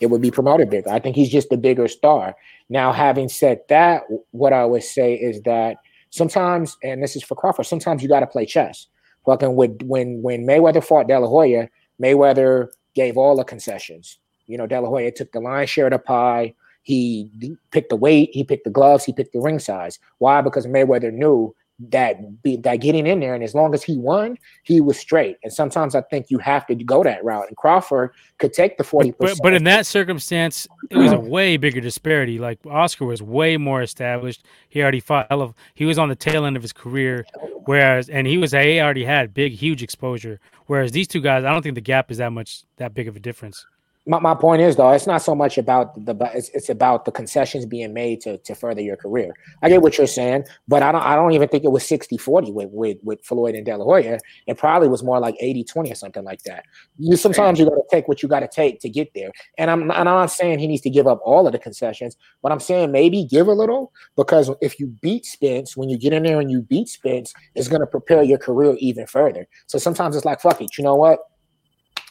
It 0.00 0.06
would 0.06 0.20
be 0.20 0.30
promoted 0.30 0.70
bigger. 0.70 0.90
I 0.90 0.98
think 0.98 1.16
he's 1.16 1.30
just 1.30 1.50
the 1.50 1.56
bigger 1.56 1.88
star. 1.88 2.36
Now, 2.68 2.92
having 2.92 3.28
said 3.28 3.60
that, 3.68 4.02
what 4.32 4.52
I 4.52 4.64
would 4.64 4.82
say 4.82 5.14
is 5.14 5.40
that 5.42 5.76
sometimes, 6.10 6.76
and 6.82 7.02
this 7.02 7.16
is 7.16 7.22
for 7.22 7.34
Crawford, 7.36 7.66
sometimes 7.66 8.02
you 8.02 8.08
got 8.08 8.20
to 8.20 8.26
play 8.26 8.46
chess. 8.46 8.86
Fucking 9.24 9.56
with 9.56 9.82
when 9.82 10.20
when 10.20 10.46
Mayweather 10.46 10.84
fought 10.84 11.08
De 11.08 11.18
La 11.18 11.26
Hoya, 11.26 11.70
Mayweather 12.02 12.68
gave 12.94 13.16
all 13.16 13.36
the 13.36 13.44
concessions. 13.44 14.18
You 14.46 14.58
know, 14.58 14.66
De 14.66 14.80
La 14.80 14.88
Hoya 14.88 15.10
took 15.10 15.32
the 15.32 15.40
lion's 15.40 15.70
share 15.70 15.86
of 15.86 15.92
the 15.92 15.98
pie. 15.98 16.54
He 16.82 17.56
picked 17.70 17.88
the 17.88 17.96
weight, 17.96 18.30
he 18.34 18.44
picked 18.44 18.64
the 18.64 18.70
gloves, 18.70 19.04
he 19.04 19.12
picked 19.14 19.32
the 19.32 19.40
ring 19.40 19.58
size. 19.58 19.98
Why? 20.18 20.42
Because 20.42 20.66
Mayweather 20.66 21.10
knew 21.12 21.54
that 21.90 22.42
be, 22.42 22.56
that 22.58 22.76
getting 22.76 23.06
in 23.06 23.20
there, 23.20 23.34
and 23.34 23.42
as 23.42 23.54
long 23.54 23.74
as 23.74 23.82
he 23.82 23.96
won, 23.96 24.38
he 24.62 24.80
was 24.80 24.98
straight. 24.98 25.38
And 25.42 25.52
sometimes 25.52 25.94
I 25.94 26.02
think 26.02 26.30
you 26.30 26.38
have 26.38 26.66
to 26.66 26.74
go 26.74 27.02
that 27.02 27.24
route. 27.24 27.48
And 27.48 27.56
Crawford 27.56 28.12
could 28.38 28.52
take 28.52 28.78
the 28.78 28.84
forty 28.84 29.10
But, 29.10 29.30
but 29.30 29.38
but 29.42 29.54
in 29.54 29.64
that 29.64 29.86
circumstance, 29.86 30.68
it 30.90 30.96
was 30.96 31.10
a 31.10 31.18
way 31.18 31.56
bigger 31.56 31.80
disparity. 31.80 32.38
Like 32.38 32.58
Oscar 32.66 33.06
was 33.06 33.22
way 33.22 33.56
more 33.56 33.82
established. 33.82 34.44
He 34.68 34.82
already 34.82 35.00
fought. 35.00 35.26
hell 35.30 35.42
of- 35.42 35.54
He 35.74 35.84
was 35.84 35.98
on 35.98 36.08
the 36.08 36.16
tail 36.16 36.44
end 36.44 36.56
of 36.56 36.62
his 36.62 36.72
career, 36.72 37.26
whereas 37.64 38.08
and 38.08 38.26
he 38.26 38.38
was 38.38 38.52
he 38.52 38.80
already 38.80 39.04
had 39.04 39.34
big, 39.34 39.52
huge 39.52 39.82
exposure. 39.82 40.38
Whereas 40.66 40.92
these 40.92 41.08
two 41.08 41.20
guys, 41.20 41.44
I 41.44 41.52
don't 41.52 41.62
think 41.62 41.74
the 41.74 41.80
gap 41.80 42.10
is 42.10 42.18
that 42.18 42.32
much 42.32 42.62
that 42.76 42.94
big 42.94 43.08
of 43.08 43.16
a 43.16 43.20
difference. 43.20 43.66
My, 44.06 44.18
my 44.18 44.34
point 44.34 44.60
is 44.60 44.76
though 44.76 44.90
it's 44.90 45.06
not 45.06 45.22
so 45.22 45.34
much 45.34 45.56
about 45.56 46.04
the 46.04 46.14
it's, 46.34 46.50
it's 46.50 46.68
about 46.68 47.04
the 47.04 47.10
concessions 47.10 47.64
being 47.64 47.94
made 47.94 48.20
to, 48.22 48.38
to 48.38 48.54
further 48.54 48.80
your 48.80 48.96
career. 48.96 49.32
I 49.62 49.68
get 49.68 49.82
what 49.82 49.96
you're 49.96 50.06
saying 50.06 50.44
but 50.68 50.82
i 50.82 50.92
don't 50.92 51.02
i 51.02 51.14
don't 51.14 51.32
even 51.32 51.48
think 51.48 51.64
it 51.64 51.72
was 51.72 51.86
60 51.86 52.18
40 52.18 52.52
with 52.52 52.68
with, 52.70 52.98
with 53.02 53.24
floyd 53.24 53.54
and 53.54 53.64
de 53.64 53.76
la 53.76 53.84
hoya. 53.84 54.18
It 54.46 54.58
probably 54.58 54.88
was 54.88 55.02
more 55.02 55.20
like 55.20 55.36
80 55.40 55.64
20 55.64 55.92
or 55.92 55.94
something 55.94 56.24
like 56.24 56.42
that. 56.44 56.64
You 56.98 57.16
sometimes 57.16 57.58
you 57.58 57.64
got 57.64 57.76
to 57.76 57.84
take 57.90 58.08
what 58.08 58.22
you 58.22 58.28
got 58.28 58.40
to 58.40 58.48
take 58.48 58.80
to 58.80 58.88
get 58.88 59.12
there. 59.14 59.30
And 59.58 59.70
i'm 59.70 59.82
and 59.82 59.92
i'm 59.92 60.04
not 60.04 60.30
saying 60.30 60.58
he 60.58 60.66
needs 60.66 60.82
to 60.82 60.90
give 60.90 61.06
up 61.06 61.20
all 61.24 61.46
of 61.46 61.52
the 61.52 61.58
concessions 61.58 62.16
but 62.42 62.52
i'm 62.52 62.60
saying 62.60 62.92
maybe 62.92 63.24
give 63.24 63.48
a 63.48 63.52
little 63.52 63.92
because 64.16 64.50
if 64.60 64.78
you 64.78 64.86
beat 64.86 65.24
spence 65.24 65.76
when 65.76 65.88
you 65.88 65.98
get 65.98 66.12
in 66.12 66.24
there 66.24 66.40
and 66.40 66.50
you 66.50 66.62
beat 66.62 66.88
spence 66.88 67.32
it's 67.54 67.68
going 67.68 67.80
to 67.80 67.86
prepare 67.86 68.22
your 68.22 68.38
career 68.38 68.76
even 68.78 69.06
further. 69.06 69.46
So 69.66 69.78
sometimes 69.78 70.16
it's 70.16 70.24
like 70.24 70.40
fuck 70.40 70.60
it 70.60 70.76
you 70.76 70.84
know 70.84 70.94
what 70.94 71.20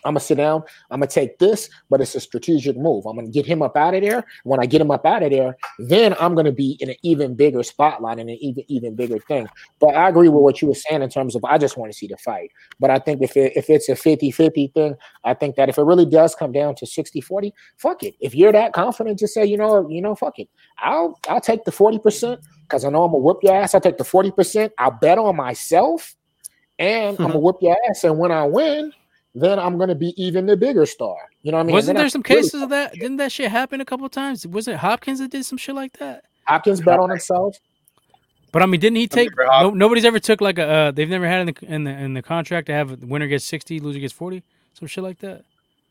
I'm 0.06 0.14
gonna 0.14 0.20
sit 0.20 0.38
down. 0.38 0.64
I'm 0.92 1.00
gonna 1.00 1.08
take 1.08 1.40
this, 1.40 1.70
but 1.90 2.02
it's 2.02 2.16
a 2.16 2.20
strategic 2.20 2.78
move. 2.78 3.06
I'm 3.06 3.16
gonna 3.16 3.30
get 3.30 3.46
him 3.46 3.62
up 3.62 3.78
out 3.78 3.96
of 3.96 4.02
there. 4.02 4.26
When 4.44 4.60
I 4.60 4.66
get 4.66 4.82
him 4.82 4.92
up 4.92 5.06
out 5.06 5.24
of 5.24 5.32
there, 5.32 5.58
then 5.80 6.16
I'm 6.20 6.36
gonna 6.36 6.52
be 6.52 6.78
in 6.80 6.90
an 6.90 6.96
even 7.04 7.36
bigger 7.36 7.64
spotlight 7.64 8.20
and 8.20 8.30
an 8.30 8.38
even 8.42 8.64
even 8.68 8.96
bigger 8.96 9.20
thing. 9.20 9.48
But 9.80 9.96
I 9.96 10.10
agree 10.10 10.30
with 10.30 10.42
what 10.42 10.62
you 10.62 10.68
were 10.68 10.76
saying 10.76 11.02
in 11.02 11.10
terms 11.10 11.36
of 11.36 11.44
I 11.46 11.58
just 11.58 11.78
want 11.78 11.92
to 11.92 11.98
see 11.98 12.08
the 12.08 12.18
fight. 12.18 12.52
But 12.80 12.90
I 12.90 13.00
think 13.00 13.22
if 13.22 13.38
it, 13.38 13.54
if 13.56 13.70
it's 13.70 13.90
a 13.90 13.94
50-50 13.94 14.74
thing, 14.74 14.96
I 15.24 15.34
think 15.34 15.56
that 15.56 15.70
if 15.70 15.78
it 15.78 15.84
really 15.84 16.06
does 16.06 16.36
come 16.36 16.52
down 16.52 16.76
to 16.76 16.86
60-40, 16.86 17.52
fuck 17.78 18.04
it. 18.04 18.16
If 18.20 18.36
you're 18.36 18.52
that 18.52 18.74
confident, 18.74 19.20
just 19.20 19.34
say, 19.34 19.46
you 19.46 19.58
know, 19.58 19.88
you 19.90 20.02
know, 20.02 20.16
fuck 20.16 20.40
it. 20.40 20.50
I'll 20.80 21.20
I'll 21.28 21.42
take 21.42 21.66
the 21.66 21.72
40% 21.72 22.40
because 22.64 22.86
I 22.86 22.90
know 22.90 23.04
I'm 23.04 23.12
gonna 23.12 23.24
whoop 23.24 23.40
your 23.44 23.56
ass. 23.56 23.74
I'll 23.74 23.82
take 23.82 23.98
the 23.98 24.04
40%. 24.04 24.72
I'll 24.78 24.92
bet 24.92 25.18
on 25.18 25.36
myself 25.36 26.16
and 26.80 27.16
mm-hmm. 27.16 27.24
I'm 27.24 27.30
gonna 27.30 27.40
whoop 27.40 27.58
your 27.62 27.78
ass. 27.90 28.04
And 28.04 28.18
when 28.18 28.32
I 28.32 28.46
win, 28.46 28.94
then 29.36 29.60
I'm 29.60 29.78
gonna 29.78 29.96
be 29.96 30.14
even 30.22 30.46
the 30.46 30.56
bigger 30.58 30.86
star. 30.86 31.16
You 31.42 31.52
know 31.52 31.58
what 31.58 31.64
I 31.64 31.68
mean? 31.68 31.74
Wasn't 31.76 31.96
there 31.98 32.06
I 32.06 32.10
some 32.10 32.24
really- 32.28 32.42
cases 32.42 32.62
of 32.62 32.70
that? 32.70 32.94
Didn't 32.94 33.18
that 33.18 33.32
shit 33.32 33.50
happen 33.52 33.82
a 33.82 33.86
couple 33.86 34.06
of 34.06 34.12
times? 34.12 34.46
Was 34.48 34.68
it 34.68 34.78
Hopkins 34.78 35.20
that 35.20 35.32
did 35.32 35.46
some 35.46 35.58
shit 35.58 35.76
like 35.76 35.94
that? 35.98 36.24
Hopkins 36.46 36.82
bet 36.82 37.00
on 37.00 37.10
himself? 37.10 37.58
But 38.52 38.62
I 38.62 38.68
mean, 38.68 38.80
didn't 38.80 38.98
he 38.98 39.08
take? 39.08 39.30
No, 39.36 39.72
nobody's 39.72 40.06
ever 40.06 40.20
took 40.20 40.40
like 40.40 40.60
a. 40.60 40.68
Uh, 40.68 40.92
they've 40.92 41.10
never 41.10 41.28
had 41.28 41.42
in 41.42 41.48
the 41.48 41.74
in 41.74 41.84
the 41.86 41.92
in 41.92 42.14
the 42.14 42.22
contract 42.22 42.68
to 42.68 42.74
have 42.74 43.00
the 43.00 43.08
winner 43.08 43.28
gets 43.28 43.44
sixty, 43.46 43.80
loser 43.80 44.00
gets 44.00 44.14
forty, 44.14 44.44
some 44.78 44.88
shit 44.88 45.04
like 45.04 45.18
that. 45.20 45.44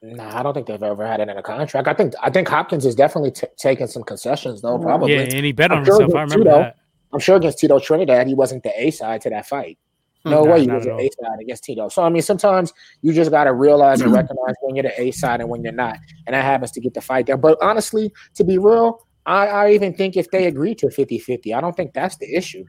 Nah, 0.05 0.39
I 0.39 0.43
don't 0.43 0.55
think 0.55 0.67
they've 0.69 0.83
ever 0.83 1.07
had 1.07 1.21
it 1.21 1.29
in 1.29 1.37
a 1.37 1.43
contract. 1.43 1.89
I 1.89 1.95
think 1.95 2.15
I 2.23 2.31
think 2.31 2.49
Hopkins 2.49 2.87
is 2.87 2.95
definitely 2.95 3.33
t- 3.33 3.47
taking 3.57 3.89
some 3.89 4.05
concessions 4.05 4.63
though. 4.63 4.79
Probably. 4.79 5.13
Yeah, 5.13 5.21
and 5.23 5.45
he 5.45 5.51
bet 5.53 5.73
I'm 5.73 5.79
on 5.79 5.85
sure 5.85 6.01
himself. 6.03 6.15
I 6.17 6.23
remember 6.23 6.45
too, 6.45 6.51
though. 6.51 6.59
that. 6.61 6.77
I'm 7.13 7.19
sure 7.21 7.37
against 7.37 7.59
Tito 7.59 7.79
Trinidad, 7.81 8.27
he 8.29 8.35
wasn't 8.35 8.63
the 8.63 8.73
A 8.81 8.91
side 8.93 9.21
to 9.23 9.31
that 9.31 9.47
fight. 9.47 9.79
No 10.25 10.45
way 10.45 10.67
not 10.67 10.77
was 10.77 10.87
an. 10.87 11.01
A 11.01 11.11
side 11.21 11.41
against 11.41 11.65
Tito. 11.65 11.89
So 11.89 12.03
I 12.03 12.09
mean, 12.09 12.23
sometimes 12.23 12.73
you 13.03 13.13
just 13.13 13.31
gotta 13.31 13.53
realize 13.53 14.01
and 14.01 14.13
recognize 14.15 14.55
when 14.61 14.77
you're 14.77 14.85
the 14.85 15.01
A 15.01 15.11
side 15.11 15.41
and 15.41 15.49
when 15.49 15.63
you're 15.63 15.73
not, 15.73 15.99
and 16.27 16.35
that 16.35 16.45
happens 16.45 16.71
to 16.73 16.81
get 16.81 16.95
the 16.95 17.01
fight 17.01 17.27
there. 17.27 17.37
But 17.37 17.59
honestly, 17.61 18.13
to 18.35 18.45
be 18.45 18.59
real, 18.59 19.05
I, 19.27 19.47
I 19.47 19.71
even 19.73 19.95
think 19.95 20.17
if 20.17 20.31
they 20.31 20.47
agree 20.47 20.75
to 20.77 20.87
50-50, 20.87 21.57
I 21.57 21.61
don't 21.61 21.77
think 21.77 21.93
that's 21.93 22.17
the 22.17 22.35
issue. 22.35 22.65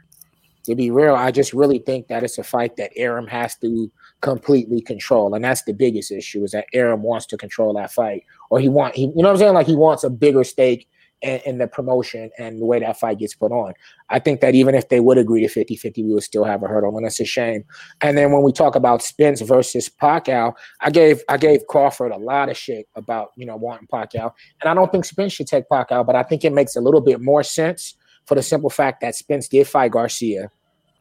To 0.66 0.76
be 0.76 0.92
real, 0.92 1.14
I 1.14 1.32
just 1.32 1.52
really 1.52 1.80
think 1.80 2.08
that 2.08 2.24
it's 2.24 2.38
a 2.38 2.44
fight 2.44 2.78
that 2.78 2.92
Arum 2.96 3.28
has 3.28 3.56
to 3.58 3.92
completely 4.22 4.80
control, 4.80 5.34
and 5.36 5.44
that's 5.44 5.64
the 5.64 5.74
biggest 5.74 6.12
issue 6.12 6.44
is 6.44 6.52
that 6.52 6.68
Arum 6.74 7.04
wants 7.04 7.26
to 7.28 7.38
control 7.38 7.74
that 7.74 7.92
fight, 7.92 8.24
or 8.50 8.60
he 8.60 8.70
want 8.70 8.96
he, 8.96 9.04
you 9.04 9.08
know 9.18 9.24
what 9.24 9.32
I'm 9.32 9.38
saying, 9.38 9.54
like 9.54 9.68
he 9.68 9.76
wants 9.76 10.06
a 10.06 10.10
bigger 10.10 10.46
stake 10.46 10.88
in 11.24 11.58
the 11.58 11.68
promotion 11.68 12.30
and 12.38 12.60
the 12.60 12.66
way 12.66 12.80
that 12.80 13.00
fight 13.00 13.20
gets 13.20 13.34
put 13.34 13.52
on. 13.52 13.74
I 14.10 14.20
think 14.20 14.42
that 14.42 14.56
even 14.56 14.76
if 14.76 14.90
they 14.90 15.00
would 15.00 15.18
agree 15.18 15.46
to 15.46 15.48
50-50, 15.48 16.04
we 16.04 16.14
would 16.14 16.24
still 16.24 16.44
have 16.44 16.64
a 16.64 16.68
hurdle, 16.68 16.96
and 16.98 17.06
it's 17.06 17.20
a 17.20 17.26
shame. 17.26 17.64
And 18.02 18.18
then 18.18 18.32
when 18.32 18.44
we 18.44 18.52
talk 18.52 18.76
about 18.76 19.02
Spence 19.02 19.42
versus 19.42 19.90
Pacquiao, 19.90 20.54
I 20.82 20.90
gave 20.90 21.22
I 21.30 21.38
gave 21.38 21.66
Crawford 21.68 22.12
a 22.12 22.18
lot 22.18 22.50
of 22.50 22.58
shit 22.58 22.88
about 22.96 23.32
you 23.36 23.46
know 23.46 23.56
wanting 23.56 23.88
Pacquiao, 23.88 24.34
and 24.62 24.70
I 24.70 24.74
don't 24.74 24.92
think 24.92 25.06
Spence 25.06 25.34
should 25.34 25.48
take 25.48 25.70
Pacquiao, 25.70 26.06
but 26.06 26.16
I 26.16 26.24
think 26.24 26.44
it 26.44 26.54
makes 26.54 26.76
a 26.76 26.82
little 26.82 27.02
bit 27.02 27.22
more 27.22 27.44
sense 27.44 27.96
for 28.26 28.36
the 28.36 28.44
simple 28.44 28.70
fact 28.70 29.02
that 29.02 29.16
Spence 29.16 29.48
did 29.48 29.68
fight 29.68 29.92
Garcia. 29.92 30.52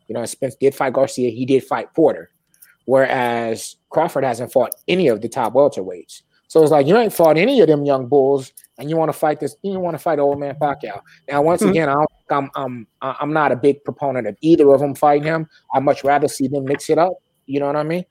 You 0.09 0.15
know, 0.15 0.25
Spence 0.25 0.55
did 0.57 0.75
fight 0.75 0.93
Garcia. 0.93 1.31
He 1.31 1.45
did 1.45 1.65
fight 1.65 1.93
Porter, 1.95 2.31
whereas 2.85 3.77
Crawford 3.91 4.25
hasn't 4.25 4.53
fought 4.53 4.75
any 4.87 5.09
of 5.09 5.21
the 5.21 5.29
top 5.29 5.55
welterweights. 5.55 6.23
So 6.49 6.63
it's 6.63 6.71
like 6.71 6.87
you 6.87 6.97
ain't 6.99 7.15
fought 7.15 7.39
any 7.39 7.61
of 7.61 7.67
them 7.67 7.87
young 7.87 8.09
bulls, 8.09 8.53
and 8.79 8.89
you 8.89 8.97
want 8.97 9.11
to 9.11 9.19
fight 9.19 9.41
this. 9.41 9.57
You 9.63 9.79
want 9.79 9.95
to 9.95 9.99
fight 9.99 10.19
old 10.19 10.39
man 10.41 10.57
Pacquiao. 10.61 11.01
Now, 11.29 11.43
once 11.43 11.63
Mhm. 11.63 11.71
again, 11.71 11.89
I 11.89 11.95
don't, 11.95 12.09
I'm 12.31 12.51
I'm 12.55 12.87
I'm 13.01 13.33
not 13.33 13.53
a 13.53 13.57
big 13.57 13.85
proponent 13.85 14.27
of 14.27 14.37
either 14.41 14.73
of 14.73 14.81
them 14.81 14.95
fighting 14.95 15.25
him. 15.25 15.49
I'd 15.75 15.83
much 15.83 16.05
rather 16.05 16.29
see 16.29 16.49
them 16.49 16.65
mix 16.65 16.91
it 16.91 16.99
up. 16.99 17.13
You 17.47 17.61
know 17.61 17.67
what 17.67 17.77
I 17.77 17.83
mean? 17.83 18.05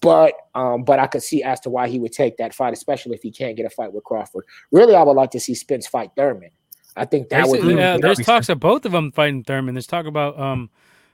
But 0.00 0.34
um, 0.54 0.84
but 0.84 0.98
I 0.98 1.06
could 1.06 1.22
see 1.22 1.42
as 1.42 1.60
to 1.60 1.70
why 1.70 1.88
he 1.88 1.98
would 1.98 2.12
take 2.12 2.36
that 2.38 2.54
fight, 2.54 2.72
especially 2.72 3.14
if 3.14 3.22
he 3.22 3.30
can't 3.30 3.56
get 3.56 3.66
a 3.66 3.70
fight 3.70 3.92
with 3.92 4.04
Crawford. 4.04 4.44
Really, 4.72 4.94
I 4.94 5.02
would 5.02 5.16
like 5.16 5.30
to 5.32 5.40
see 5.40 5.54
Spence 5.54 5.86
fight 5.86 6.10
Thurman. 6.16 6.50
I 6.96 7.04
think 7.04 7.28
that 7.28 7.46
would 7.48 7.60
There's, 7.60 7.74
be. 7.76 7.82
uh, 7.82 7.98
there's 7.98 8.18
talks 8.20 8.48
of 8.48 8.58
both 8.58 8.86
of 8.86 8.92
them 8.92 9.12
fighting 9.12 9.44
Thurman. 9.44 9.74
There's 9.74 9.86
talk 9.86 10.06
about 10.06 10.38
um, 10.38 10.70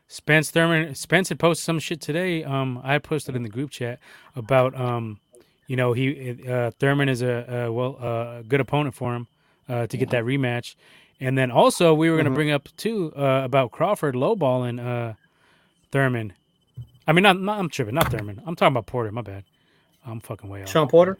Spence 0.06 0.50
Thurman. 0.50 0.94
Spence 0.94 1.30
had 1.30 1.40
posted 1.40 1.64
some 1.64 1.78
shit 1.80 2.00
today. 2.00 2.44
Um, 2.44 2.80
I 2.84 2.98
posted 2.98 3.34
in 3.34 3.42
the 3.42 3.48
group 3.48 3.70
chat 3.70 3.98
about 4.36 4.78
um, 4.78 5.18
you 5.66 5.77
know, 5.77 5.92
he 5.92 6.38
uh, 6.48 6.70
Thurman 6.79 7.09
is 7.09 7.22
a, 7.22 7.64
a 7.66 7.72
well 7.72 7.96
uh, 8.01 8.40
a 8.40 8.42
good 8.46 8.61
opponent 8.61 8.94
for 8.94 9.14
him 9.14 9.27
uh, 9.68 9.87
to 9.87 9.96
get 9.96 10.11
that 10.11 10.25
rematch. 10.25 10.75
And 11.20 11.38
then 11.38 11.51
also 11.51 11.94
we 11.94 12.11
were 12.11 12.16
going 12.16 12.25
to 12.25 12.31
Mhm. 12.33 12.35
bring 12.35 12.51
up 12.51 12.68
too 12.77 13.12
uh, 13.16 13.42
about 13.44 13.70
Crawford 13.70 14.14
lowballing 14.14 14.79
uh, 14.85 15.14
Thurman. 15.92 16.33
I 17.07 17.12
mean, 17.12 17.22
not, 17.22 17.40
not 17.40 17.59
I'm 17.59 17.68
tripping, 17.68 17.94
not 17.94 18.11
Thurman. 18.11 18.40
I'm 18.46 18.57
talking 18.57 18.72
about 18.72 18.87
Porter. 18.87 19.11
My 19.12 19.22
bad. 19.22 19.44
I'm 20.07 20.20
fucking 20.20 20.48
way 20.48 20.62
off. 20.62 20.68
Sean 20.68 20.88
Porter. 20.88 21.18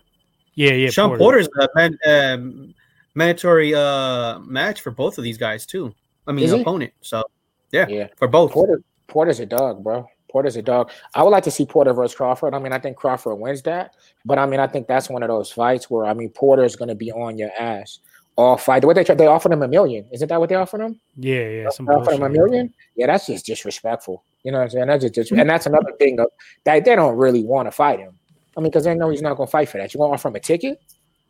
yeah, 0.55 0.73
yeah. 0.73 0.91
Sean 0.91 1.17
Porter's 1.17 1.49
a 1.61 1.69
man, 1.77 1.99
um, 2.07 2.75
mandatory 3.15 3.75
uh, 3.75 4.39
match 4.41 4.81
for 4.81 4.91
both 4.91 5.19
of 5.19 5.25
these 5.25 5.39
guys 5.39 5.67
too. 5.67 5.95
I 6.27 6.33
mean, 6.33 6.45
Is 6.45 6.53
he? 6.53 6.61
opponent. 6.61 6.93
So 7.01 7.23
yeah, 7.71 7.87
Yeah. 7.89 8.09
for 8.17 8.27
both. 8.29 8.53
Porter 8.53 8.83
Porter's 9.07 9.39
a 9.41 9.47
dog, 9.47 9.83
bro. 9.85 10.07
Porter's 10.33 10.57
a 10.57 10.63
dog. 10.63 10.91
I 11.15 11.23
would 11.23 11.31
like 11.31 11.45
to 11.45 11.51
see 11.51 11.67
Porter 11.67 11.93
versus 11.93 12.17
Crawford. 12.17 12.55
I 12.55 12.59
mean, 12.59 12.73
I 12.73 12.79
think 12.79 12.97
Crawford 12.97 13.37
wins 13.39 13.63
that, 13.63 13.95
but 14.25 14.39
I 14.39 14.47
mean, 14.47 14.61
I 14.61 14.67
think 14.67 14.89
that's 14.89 15.11
one 15.11 15.23
of 15.23 15.29
those 15.29 15.53
fights 15.53 15.91
where 15.91 16.07
I 16.07 16.15
mean, 16.15 16.31
Porter's 16.31 16.75
going 16.75 16.89
to 16.89 16.95
be 16.95 17.13
on 17.13 17.37
your 17.37 17.51
ass 17.59 18.01
all 18.37 18.57
fight. 18.57 18.85
What 18.85 18.97
they 18.97 19.05
try, 19.05 19.15
they 19.15 19.27
offered 19.27 19.53
him 19.53 19.63
a 19.63 19.69
million. 19.69 20.07
Isn't 20.11 20.29
that 20.29 20.41
what 20.41 20.49
they 20.49 20.55
offered 20.55 20.81
him? 20.81 20.99
Yeah, 21.17 21.49
yeah. 21.49 21.69
Some 21.71 21.87
They 21.87 21.93
offered 21.93 22.15
him 22.15 22.23
a 22.23 22.29
million. 22.29 22.73
Yeah, 22.97 23.07
that's 23.07 23.27
just 23.27 23.47
disrespectful. 23.47 24.25
You 24.43 24.53
know 24.53 24.59
what 24.59 24.65
I'm 24.65 24.71
saying? 24.71 24.87
That's 24.87 25.11
just 25.11 25.33
and 25.33 25.49
that's 25.49 25.67
another 25.67 25.93
thing 25.99 26.19
of 26.19 26.29
that 26.65 26.85
they 26.85 26.97
don't 26.97 27.17
really 27.17 27.45
want 27.45 27.67
to 27.67 27.73
fight 27.73 28.01
him. 28.01 28.19
I 28.57 28.61
mean, 28.61 28.71
because 28.71 28.85
they 28.85 28.95
know 28.95 29.11
he's 29.11 29.23
not 29.23 29.37
going 29.37 29.47
to 29.47 29.51
fight 29.51 29.69
for 29.69 29.79
that. 29.79 29.95
You 29.95 30.01
want 30.01 30.11
to 30.11 30.15
offer 30.15 30.29
him 30.29 30.37
a 30.37 30.41
ticket? 30.41 30.81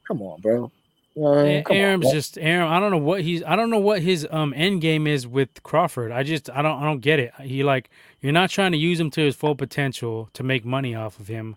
Come 0.06 0.22
on, 0.22 0.40
bro. 0.40 0.70
You 1.14 1.22
know 1.22 1.34
I 1.34 1.42
mean? 1.42 1.56
A- 1.58 1.62
Come 1.64 1.76
on, 1.76 1.82
Arum's 1.82 2.10
just 2.10 2.38
Arum. 2.38 2.72
I 2.72 2.80
don't 2.80 2.90
know 2.90 2.98
what 2.98 3.20
he's. 3.22 3.42
I 3.44 3.56
don't 3.56 3.70
know 3.70 3.78
what 3.78 4.02
his 4.02 4.26
um 4.30 4.52
end 4.56 4.80
game 4.80 5.06
is 5.06 5.26
with 5.26 5.62
Crawford. 5.62 6.10
I 6.12 6.22
just 6.22 6.48
I 6.50 6.62
don't 6.62 6.80
I 6.82 6.84
don't 6.84 7.00
get 7.00 7.18
it. 7.18 7.32
He 7.40 7.62
like 7.62 7.90
you're 8.20 8.32
not 8.32 8.50
trying 8.50 8.72
to 8.72 8.78
use 8.78 8.98
him 8.98 9.10
to 9.12 9.20
his 9.20 9.36
full 9.36 9.54
potential 9.54 10.28
to 10.32 10.42
make 10.42 10.64
money 10.64 10.94
off 10.94 11.18
of 11.20 11.28
him. 11.28 11.56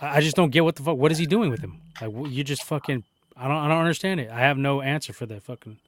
I, 0.00 0.18
I 0.18 0.20
just 0.20 0.36
don't 0.36 0.50
get 0.50 0.64
what 0.64 0.76
the 0.76 0.82
fuck. 0.82 0.96
What 0.98 1.12
is 1.12 1.18
he 1.18 1.26
doing 1.26 1.50
with 1.50 1.60
him? 1.60 1.80
Like 2.00 2.12
you 2.32 2.44
just 2.44 2.64
fucking. 2.64 3.04
I 3.36 3.48
don't 3.48 3.56
I 3.56 3.68
don't 3.68 3.78
understand 3.78 4.20
it. 4.20 4.30
I 4.30 4.40
have 4.40 4.58
no 4.58 4.80
answer 4.82 5.12
for 5.12 5.26
that 5.26 5.42
fucking 5.44 5.78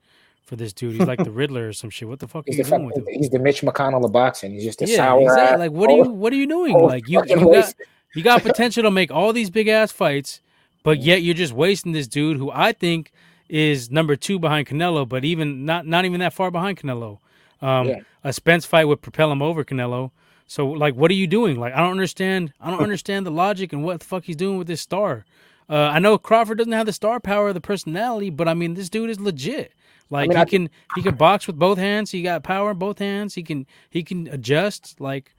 for 0.47 0.57
this 0.57 0.73
dude. 0.73 0.95
He's 0.97 1.07
like 1.07 1.23
the 1.23 1.31
Riddler 1.41 1.69
or 1.69 1.73
some 1.73 1.91
shit. 1.91 2.09
What 2.09 2.21
the 2.21 2.29
fuck 2.29 2.45
He's 2.47 2.57
are 2.57 2.59
you 2.59 2.65
doing 2.65 2.87
with 2.87 2.97
him? 2.97 3.07
he's 3.11 3.29
the 3.31 3.39
Mitch 3.39 3.63
McConnell 3.63 4.05
of 4.05 4.13
boxing. 4.13 4.53
He's 4.53 4.65
just 4.65 4.81
a 4.83 4.87
Yeah, 4.87 4.97
sour 4.97 5.23
exactly. 5.23 5.69
Like, 5.69 5.73
what 5.73 5.91
are 5.91 5.97
you 5.97 6.05
what 6.05 6.33
are 6.33 6.37
you 6.37 6.47
doing? 6.47 6.79
Like, 6.79 7.09
you 7.09 7.23
you 7.27 7.51
got 7.53 7.75
you 8.15 8.23
got 8.23 8.43
potential 8.43 8.83
to 8.85 8.91
make 8.91 9.11
all 9.11 9.33
these 9.33 9.51
big 9.51 9.69
ass 9.69 9.93
fights, 9.93 10.41
but 10.83 11.01
yet 11.01 11.23
you're 11.23 11.35
just 11.35 11.53
wasting 11.53 11.93
this 11.93 12.07
dude 12.09 12.37
who 12.37 12.51
I 12.51 12.73
think 12.73 13.13
is 13.49 13.91
number 13.91 14.17
two 14.17 14.39
behind 14.39 14.67
Canelo, 14.69 15.09
but 15.09 15.25
even 15.25 15.65
not 15.65 15.87
not 15.87 16.05
even 16.05 16.21
that 16.21 16.33
far 16.33 16.51
behind 16.51 16.79
Canelo. 16.79 17.19
Um, 17.61 17.89
Yeah. 17.89 18.01
A 18.23 18.33
Spence 18.33 18.67
fight 18.67 18.85
would 18.87 19.01
propel 19.01 19.33
him 19.33 19.41
over 19.43 19.65
Canelo. 19.65 20.11
So 20.47 20.69
like, 20.69 20.95
what 20.95 21.11
are 21.11 21.15
you 21.15 21.27
doing? 21.27 21.59
Like, 21.59 21.73
I 21.75 21.79
don't 21.79 21.91
understand. 21.93 22.53
I 22.61 22.71
don't 22.71 22.83
understand 22.89 23.25
the 23.27 23.31
logic 23.31 23.73
and 23.73 23.83
what 23.85 24.01
the 24.01 24.07
fuck 24.07 24.25
he's 24.25 24.37
doing 24.37 24.59
with 24.59 24.67
this 24.67 24.81
star. 24.81 25.25
Uh, 25.69 25.77
I 25.95 26.01
know 26.01 26.19
Crawford 26.19 26.59
doesn't 26.59 26.73
have 26.73 26.87
the 26.87 26.93
star 26.93 27.21
power 27.21 27.47
or 27.47 27.53
the 27.53 27.61
personality, 27.61 28.29
but 28.31 28.49
I 28.49 28.55
mean, 28.55 28.75
this 28.75 28.89
dude 28.89 29.09
is 29.11 29.21
legit. 29.21 29.73
Like 30.11 30.29
mean, 30.29 30.37
he 30.39 30.43
I- 30.43 30.45
can 30.45 30.71
he 30.97 31.03
can 31.03 31.15
box 31.15 31.47
with 31.47 31.57
both 31.59 31.79
hands. 31.79 32.11
He 32.11 32.23
got 32.23 32.43
power 32.43 32.73
in 32.73 32.79
both 32.79 32.99
hands. 32.99 33.35
He 33.35 33.43
can 33.43 33.67
he 33.91 34.03
can 34.03 34.27
adjust. 34.29 35.01
Like, 35.01 35.33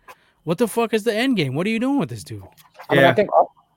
what 0.43 0.57
the 0.57 0.67
fuck 0.67 0.93
is 0.93 1.03
the 1.03 1.13
end 1.13 1.35
game? 1.37 1.53
What 1.55 1.67
are 1.67 1.69
you 1.69 1.79
doing 1.79 1.99
with 1.99 2.09
this 2.09 2.23
dude? 2.23 2.43
I 2.89 2.93
mean, 2.95 3.01
Yeah. 3.03 3.09
I 3.09 3.13
think 3.13 3.29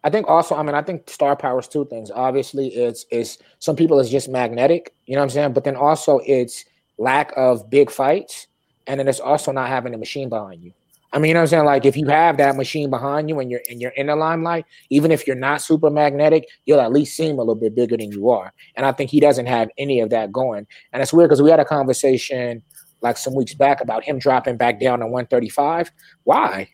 I 0.05 0.11
think 0.11 0.29
also, 0.29 0.55
I 0.55 0.63
mean, 0.63 0.75
I 0.75 0.83
think 0.83 1.09
star 1.09 1.35
power 1.35 1.59
is 1.59 1.67
two 1.67 1.87
things. 1.87 2.11
Obviously, 2.15 2.69
it's 2.69 3.07
it's 3.11 3.39
some 3.59 3.75
people 3.75 3.99
it's 3.99 4.11
just 4.11 4.29
magnetic, 4.29 4.95
you 5.07 5.15
know 5.15 5.21
what 5.21 5.25
I'm 5.25 5.31
saying? 5.31 5.53
But 5.55 5.65
then 5.65 5.77
also 5.77 6.21
it's 6.27 6.67
lack 6.99 7.33
of 7.37 7.71
big 7.71 7.91
fights, 7.91 8.47
and 8.87 9.01
then 9.01 9.09
it's 9.09 9.19
also 9.19 9.51
not 9.51 9.69
having 9.69 9.95
a 9.95 9.99
machine 9.99 10.29
behind 10.29 10.63
you. 10.63 10.73
I 11.15 11.19
mean, 11.19 11.29
you 11.29 11.35
know 11.35 11.41
what 11.41 11.45
I'm 11.45 11.49
saying? 11.49 11.65
Like 11.65 11.87
if 11.87 11.97
you 11.97 12.07
have 12.09 12.37
that 12.37 12.57
machine 12.57 12.91
behind 12.91 13.31
you 13.31 13.41
and 13.41 13.51
you're 13.51 13.63
and 13.71 13.81
you're 13.81 13.93
in 13.93 14.09
the 14.09 14.17
limelight, 14.17 14.67
even 14.91 15.11
if 15.11 15.27
you're 15.27 15.37
not 15.37 15.63
super 15.63 15.89
magnetic, 15.89 16.49
you'll 16.67 16.81
at 16.81 16.93
least 16.93 17.17
seem 17.17 17.37
a 17.37 17.39
little 17.39 17.55
bit 17.55 17.75
bigger 17.75 17.97
than 17.97 18.13
you 18.13 18.29
are. 18.29 18.53
And 18.77 18.85
I 18.85 18.93
think 18.93 19.11
he 19.11 19.21
doesn't 19.21 19.47
have 19.47 19.71
any 19.79 20.01
of 20.01 20.11
that 20.11 20.33
going. 20.33 20.67
And 20.93 21.01
it's 21.01 21.13
weird 21.15 21.31
because 21.31 21.41
we 21.41 21.51
had 21.51 21.61
a 21.61 21.65
conversation 21.65 22.63
like 23.01 23.17
some 23.17 23.35
weeks 23.35 23.55
back 23.55 23.81
about 23.81 24.03
him 24.03 24.19
dropping 24.19 24.57
back 24.57 24.81
down 24.81 24.99
to 24.99 25.07
135. 25.07 25.93
Why? 26.25 26.69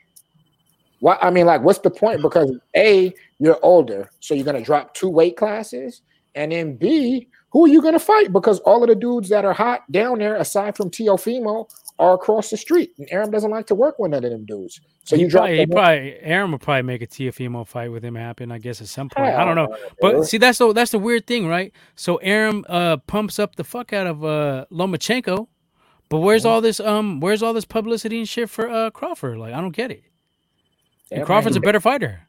Why? 1.01 1.19
I 1.21 1.31
mean, 1.31 1.47
like, 1.47 1.63
what's 1.63 1.81
the 1.81 1.91
point? 1.91 2.23
Because 2.23 2.57
A, 2.77 3.13
you're 3.39 3.59
older, 3.63 4.11
so 4.21 4.35
you're 4.35 4.45
gonna 4.45 4.63
drop 4.63 4.95
two 4.95 5.09
weight 5.09 5.37
classes, 5.37 6.03
and 6.35 6.53
then 6.53 6.77
B, 6.77 7.29
who 7.51 7.65
are 7.65 7.69
you 7.69 7.83
gonna 7.83 7.99
fight? 7.99 8.33
Because 8.33 8.61
all 8.61 8.83
of 8.83 8.89
the 8.89 8.95
dudes 8.95 9.29
that 9.31 9.45
are 9.45 9.53
hot 9.53 9.91
down 9.91 10.19
there, 10.19 10.37
aside 10.37 10.77
from 10.77 10.91
Teofimo, 10.91 11.69
are 11.99 12.15
across 12.15 12.51
the 12.51 12.57
street, 12.57 12.93
and 12.99 13.09
Arum 13.11 13.31
doesn't 13.31 13.51
like 13.51 13.67
to 13.67 13.75
work 13.75 13.99
with 13.99 14.13
none 14.13 14.25
of 14.25 14.31
them 14.31 14.45
dudes. 14.45 14.81
So 15.05 15.17
he 15.17 15.23
you 15.23 15.29
drop 15.29 15.43
probably, 15.45 15.59
he 15.59 15.67
probably 15.67 16.19
Arum 16.21 16.53
would 16.53 16.61
probably 16.61 16.83
make 16.83 17.03
a 17.03 17.07
Teofimo 17.07 17.67
fight 17.67 17.91
with 17.91 18.05
him 18.05 18.15
happen. 18.15 18.53
I 18.53 18.59
guess 18.59 18.81
at 18.81 18.89
some 18.89 19.09
point. 19.09 19.35
I 19.35 19.45
don't 19.45 19.57
know. 19.57 19.67
No, 19.67 19.77
But 20.01 20.13
dude. 20.13 20.27
see, 20.27 20.39
that's 20.39 20.59
the 20.59 20.73
that's 20.73 20.91
the 20.91 20.99
weird 20.99 21.27
thing, 21.27 21.49
right? 21.49 21.73
So 21.97 22.17
Arum 22.19 22.65
uh, 22.69 22.99
pumps 22.99 23.39
up 23.39 23.57
the 23.57 23.65
fuck 23.65 23.93
out 23.93 24.07
of 24.07 24.25
uh, 24.25 24.67
Lomachenko, 24.71 25.49
but 26.11 26.19
where's 26.19 26.45
all 26.45 26.61
this 26.61 26.79
um 26.79 27.21
where's 27.21 27.43
all 27.43 27.55
this 27.55 27.65
publicity 27.65 28.19
and 28.19 28.29
shit 28.29 28.51
for 28.51 28.69
uh, 28.69 28.91
Crawford? 28.91 29.39
Like 29.39 29.55
I 29.55 29.61
don't 29.61 29.75
get 29.75 29.91
it. 29.91 30.05
Yeah, 31.11 31.17
And 31.17 31.21
man, 31.21 31.27
Crawford's 31.27 31.57
a 31.57 31.61
better 31.61 31.81
fighter. 31.81 32.21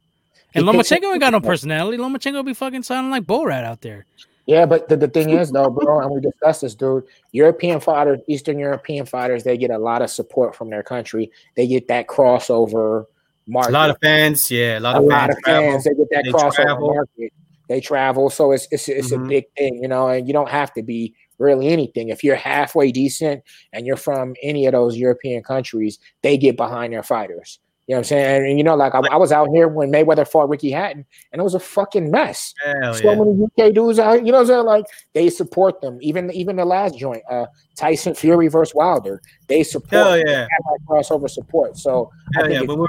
And 0.54 0.66
Lomachenko 0.66 1.12
ain't 1.12 1.20
got 1.22 1.32
no 1.32 1.40
personality. 1.40 1.98
Lomachenko 1.98 2.44
be 2.46 2.54
fucking 2.54 2.84
sounding 2.84 3.12
like 3.12 3.24
Borat 3.24 3.64
out 3.64 3.82
there. 3.82 4.06
Yeah, 4.48 4.66
but 4.66 4.90
the, 4.90 4.98
the 4.98 5.08
thing 5.08 5.30
is 5.30 5.52
though, 5.52 5.70
bro, 5.70 6.00
and 6.02 6.10
we 6.12 6.20
discussed 6.20 6.62
this, 6.62 6.76
dude. 6.76 7.04
European 7.32 7.80
fighters, 7.80 8.20
Eastern 8.28 8.60
European 8.60 9.06
fighters, 9.06 9.44
they 9.44 9.56
get 9.56 9.70
a 9.72 9.78
lot 9.78 10.02
of 10.02 10.10
support 10.10 10.56
from 10.56 10.70
their 10.70 10.84
country. 10.84 11.32
They 11.56 11.68
get 11.68 11.88
that 11.88 12.08
crossover 12.08 13.06
market. 13.48 13.70
A 13.70 13.74
lot 13.74 13.90
of 13.92 13.98
fans, 14.02 14.50
yeah, 14.52 14.80
a 14.80 14.82
lot 14.82 14.96
a 14.96 14.98
of 15.00 15.06
lot 15.06 15.30
fans. 15.30 15.36
of 15.38 15.44
fans. 15.46 15.84
They 15.86 15.94
get 15.94 16.10
that 16.12 16.24
They 16.26 16.32
crossover 16.32 16.56
travel. 16.56 16.94
market. 16.94 17.34
They 17.70 17.80
travel, 17.80 18.30
so 18.30 18.52
it's 18.52 18.68
it's 18.72 18.90
it's 18.90 19.12
a 19.14 19.18
Mhm. 19.18 19.30
big 19.30 19.46
thing, 19.56 19.82
you 19.82 19.88
know. 19.88 20.08
And 20.10 20.28
you 20.28 20.34
don't 20.34 20.50
have 20.50 20.74
to 20.74 20.82
be 20.84 21.14
really 21.38 21.68
anything. 21.70 22.10
If 22.10 22.24
you're 22.24 22.36
halfway 22.36 22.92
decent 22.92 23.44
and 23.72 23.86
you're 23.86 23.96
from 23.96 24.36
any 24.44 24.66
of 24.66 24.74
those 24.74 24.98
European 24.98 25.44
countries, 25.44 25.98
they 26.24 26.38
get 26.38 26.58
behind 26.58 26.92
their 26.94 27.04
fighters. 27.04 27.60
You 27.88 27.96
know 27.96 27.98
what 27.98 28.00
I'm 28.00 28.04
saying? 28.06 28.50
And, 28.52 28.58
you 28.58 28.64
know, 28.64 28.76
like 28.76 28.94
I, 28.96 29.00
I 29.00 29.18
was 29.18 29.32
out 29.32 29.50
here 29.50 29.68
when 29.68 29.92
Mayweather 29.92 30.28
fought 30.28 30.50
Ricky 30.50 30.72
Hatton, 30.72 31.06
and 31.32 31.40
it 31.40 31.44
was 31.44 31.56
a 31.56 31.60
fucking 31.60 32.12
mess. 32.12 32.54
Hell 32.64 32.94
so 32.94 33.12
yeah. 33.12 33.16
many 33.16 33.44
UK 33.44 33.74
dudes 33.74 34.00
out, 34.00 34.26
you 34.26 34.32
know 34.32 34.40
what 34.40 34.42
I'm 34.42 34.48
saying? 34.48 34.66
Like 34.66 34.86
they 35.14 35.30
support 35.30 35.82
them. 35.82 35.98
Even 36.02 36.32
even 36.32 36.56
the 36.56 36.66
last 36.66 36.98
joint, 36.98 37.24
uh 37.30 37.48
Tyson 37.76 38.14
Fury 38.14 38.48
versus 38.48 38.76
Wilder, 38.76 39.22
they 39.48 39.64
support 39.64 39.92
Hell 39.92 40.20
yeah. 40.20 40.48
crossover 40.88 41.30
support. 41.30 41.78
So 41.78 42.12
I 42.36 42.40
Hell 42.40 42.48
think 42.48 42.54
yeah. 42.54 42.60
it's 42.60 42.68
But 42.68 42.78
we're, 42.78 42.88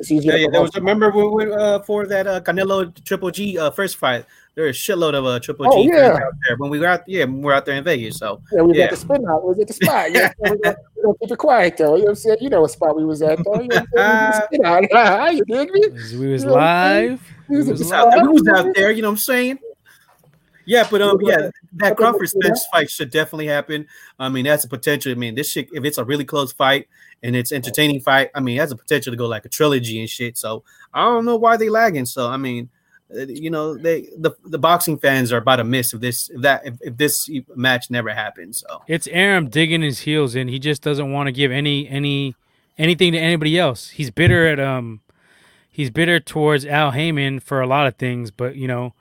it's 0.00 0.10
easier 0.10 0.32
yeah, 0.32 0.36
to 0.38 0.42
yeah, 0.44 0.48
there 0.50 0.62
was 0.62 0.70
promote. 0.72 0.94
remember 0.96 1.16
we, 1.16 1.46
we, 1.46 1.52
uh, 1.52 1.78
for 1.80 2.06
that 2.06 2.26
uh, 2.26 2.40
Canelo 2.40 2.92
Triple 3.04 3.30
G 3.30 3.56
uh, 3.58 3.70
first 3.70 3.96
fight. 3.96 4.24
There 4.56 4.64
was 4.66 4.76
a 4.76 4.80
shitload 4.80 5.14
of 5.14 5.24
uh, 5.24 5.38
Triple 5.38 5.66
Oh, 5.70 5.82
G 5.82 5.88
fans 5.88 6.00
yeah. 6.00 6.14
out 6.26 6.32
there 6.46 6.56
when 6.56 6.70
we 6.70 6.80
were 6.80 6.86
out. 6.86 7.02
Yeah, 7.06 7.24
we 7.26 7.38
were 7.40 7.54
out 7.54 7.64
there 7.64 7.76
in 7.76 7.84
Vegas. 7.84 8.18
So 8.18 8.42
Yeah, 8.52 8.62
we 8.62 8.68
was 8.68 8.76
Yeah. 8.76 8.84
at 8.84 8.90
the 8.90 8.96
spin 8.96 9.24
out. 9.28 9.42
We 9.44 9.48
was 9.50 9.58
at 9.60 9.68
the 9.68 9.72
spot. 9.74 10.10
Yeah, 10.12 10.32
we 10.40 10.48
gonna, 10.48 10.76
we 10.96 11.02
gonna 11.02 11.14
keep 11.22 11.30
it 11.30 11.38
quiet 11.38 11.76
though. 11.76 11.94
You 11.94 12.00
know 12.00 12.04
what 12.06 12.10
I'm 12.10 12.14
saying? 12.16 12.36
You 12.40 12.48
know 12.50 12.60
what 12.62 12.70
spot 12.72 12.96
we 12.96 13.04
was 13.04 13.22
at 13.22 13.38
though. 13.44 13.60
You 13.60 13.68
know 13.68 13.84
what 13.92 14.00
I'm 14.02 14.32
saying? 14.50 14.60
We 14.60 14.66
was 14.66 14.84
spin 14.90 14.96
out. 14.96 15.34
you 15.34 15.44
dig 15.44 15.70
me? 15.70 15.80
We 16.18 16.32
was 16.32 16.42
You 16.42 16.48
know 16.48 16.54
what 16.54 16.62
I'm 16.62 17.10
live. 17.10 17.22
We 17.48 17.56
was 17.58 17.66
We 17.66 17.72
at 17.72 17.78
was 17.78 17.88
the 17.88 17.94
out 17.94 18.04
there, 18.10 18.18
spot. 18.18 18.26
we 18.26 18.32
was 18.40 18.48
out 18.48 18.66
there. 18.74 18.90
You 18.90 19.02
know 19.02 19.08
what 19.08 19.12
I'm 19.12 19.18
saying? 19.18 19.58
Yeah, 20.70 20.86
but 20.88 21.02
um, 21.02 21.18
yeah, 21.22 21.50
that 21.78 21.96
Crawford 21.96 22.20
but- 22.20 22.44
Spence 22.44 22.64
fight 22.70 22.88
should 22.90 23.10
definitely 23.10 23.48
happen. 23.48 23.88
I 24.20 24.28
mean, 24.28 24.44
that's 24.44 24.62
a 24.62 24.68
potential. 24.68 25.10
I 25.10 25.16
mean, 25.16 25.34
this 25.34 25.50
shit, 25.50 25.68
if 25.72 25.84
it's 25.84 25.98
a 25.98 26.04
really 26.04 26.24
close 26.24 26.52
fight 26.52 26.86
and 27.24 27.34
it's 27.34 27.50
entertaining 27.50 28.00
fight, 28.00 28.30
I 28.36 28.40
mean, 28.40 28.56
that's 28.56 28.70
a 28.70 28.76
potential 28.76 29.12
to 29.12 29.16
go 29.16 29.26
like 29.26 29.44
a 29.44 29.48
trilogy 29.48 29.98
and 29.98 30.08
shit. 30.08 30.38
So 30.38 30.62
I 30.94 31.04
don't 31.06 31.24
know 31.24 31.34
why 31.34 31.56
they 31.56 31.68
lagging. 31.70 32.06
So 32.06 32.28
I 32.28 32.36
mean, 32.36 32.68
uh, 33.12 33.26
you 33.26 33.50
know, 33.50 33.76
they 33.76 34.10
the 34.16 34.30
the 34.44 34.60
boxing 34.60 34.96
fans 34.96 35.32
are 35.32 35.38
about 35.38 35.56
to 35.56 35.64
miss 35.64 35.92
if 35.92 36.00
this 36.00 36.30
if 36.30 36.42
that 36.42 36.64
if, 36.64 36.74
if 36.82 36.96
this 36.96 37.28
match 37.56 37.90
never 37.90 38.10
happens. 38.14 38.62
So 38.64 38.82
It's 38.86 39.08
Arum 39.08 39.48
digging 39.48 39.82
his 39.82 40.00
heels 40.00 40.36
in. 40.36 40.46
He 40.46 40.60
just 40.60 40.82
doesn't 40.82 41.10
want 41.10 41.26
to 41.26 41.32
give 41.32 41.50
any 41.50 41.88
any 41.88 42.36
anything 42.78 43.10
to 43.10 43.18
anybody 43.18 43.58
else. 43.58 43.88
He's 43.88 44.12
bitter 44.12 44.46
at 44.46 44.60
um 44.60 45.00
he's 45.68 45.90
bitter 45.90 46.20
towards 46.20 46.64
Al 46.64 46.92
Haymon 46.92 47.40
for 47.40 47.60
a 47.60 47.66
lot 47.66 47.88
of 47.88 47.96
things, 47.96 48.30
but 48.30 48.54
you 48.54 48.68
know, 48.68 48.94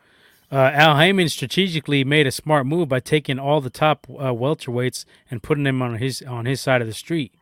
uh, 0.51 0.55
Al 0.73 0.97
Haymon 0.97 1.29
strategically 1.29 2.03
made 2.03 2.25
a 2.27 2.31
smart 2.31 2.65
move 2.65 2.89
by 2.89 2.99
taking 2.99 3.37
all 3.39 3.61
the 3.61 3.69
top 3.69 4.07
uh, 4.09 4.31
welterweights 4.33 5.05
and 5.29 5.43
putting 5.43 5.63
them 5.63 5.81
on 5.81 5.95
his 5.97 6.21
on 6.23 6.45
his 6.45 6.59
side 6.61 6.81
of 6.81 6.87
the 6.87 6.93
street. 6.93 7.33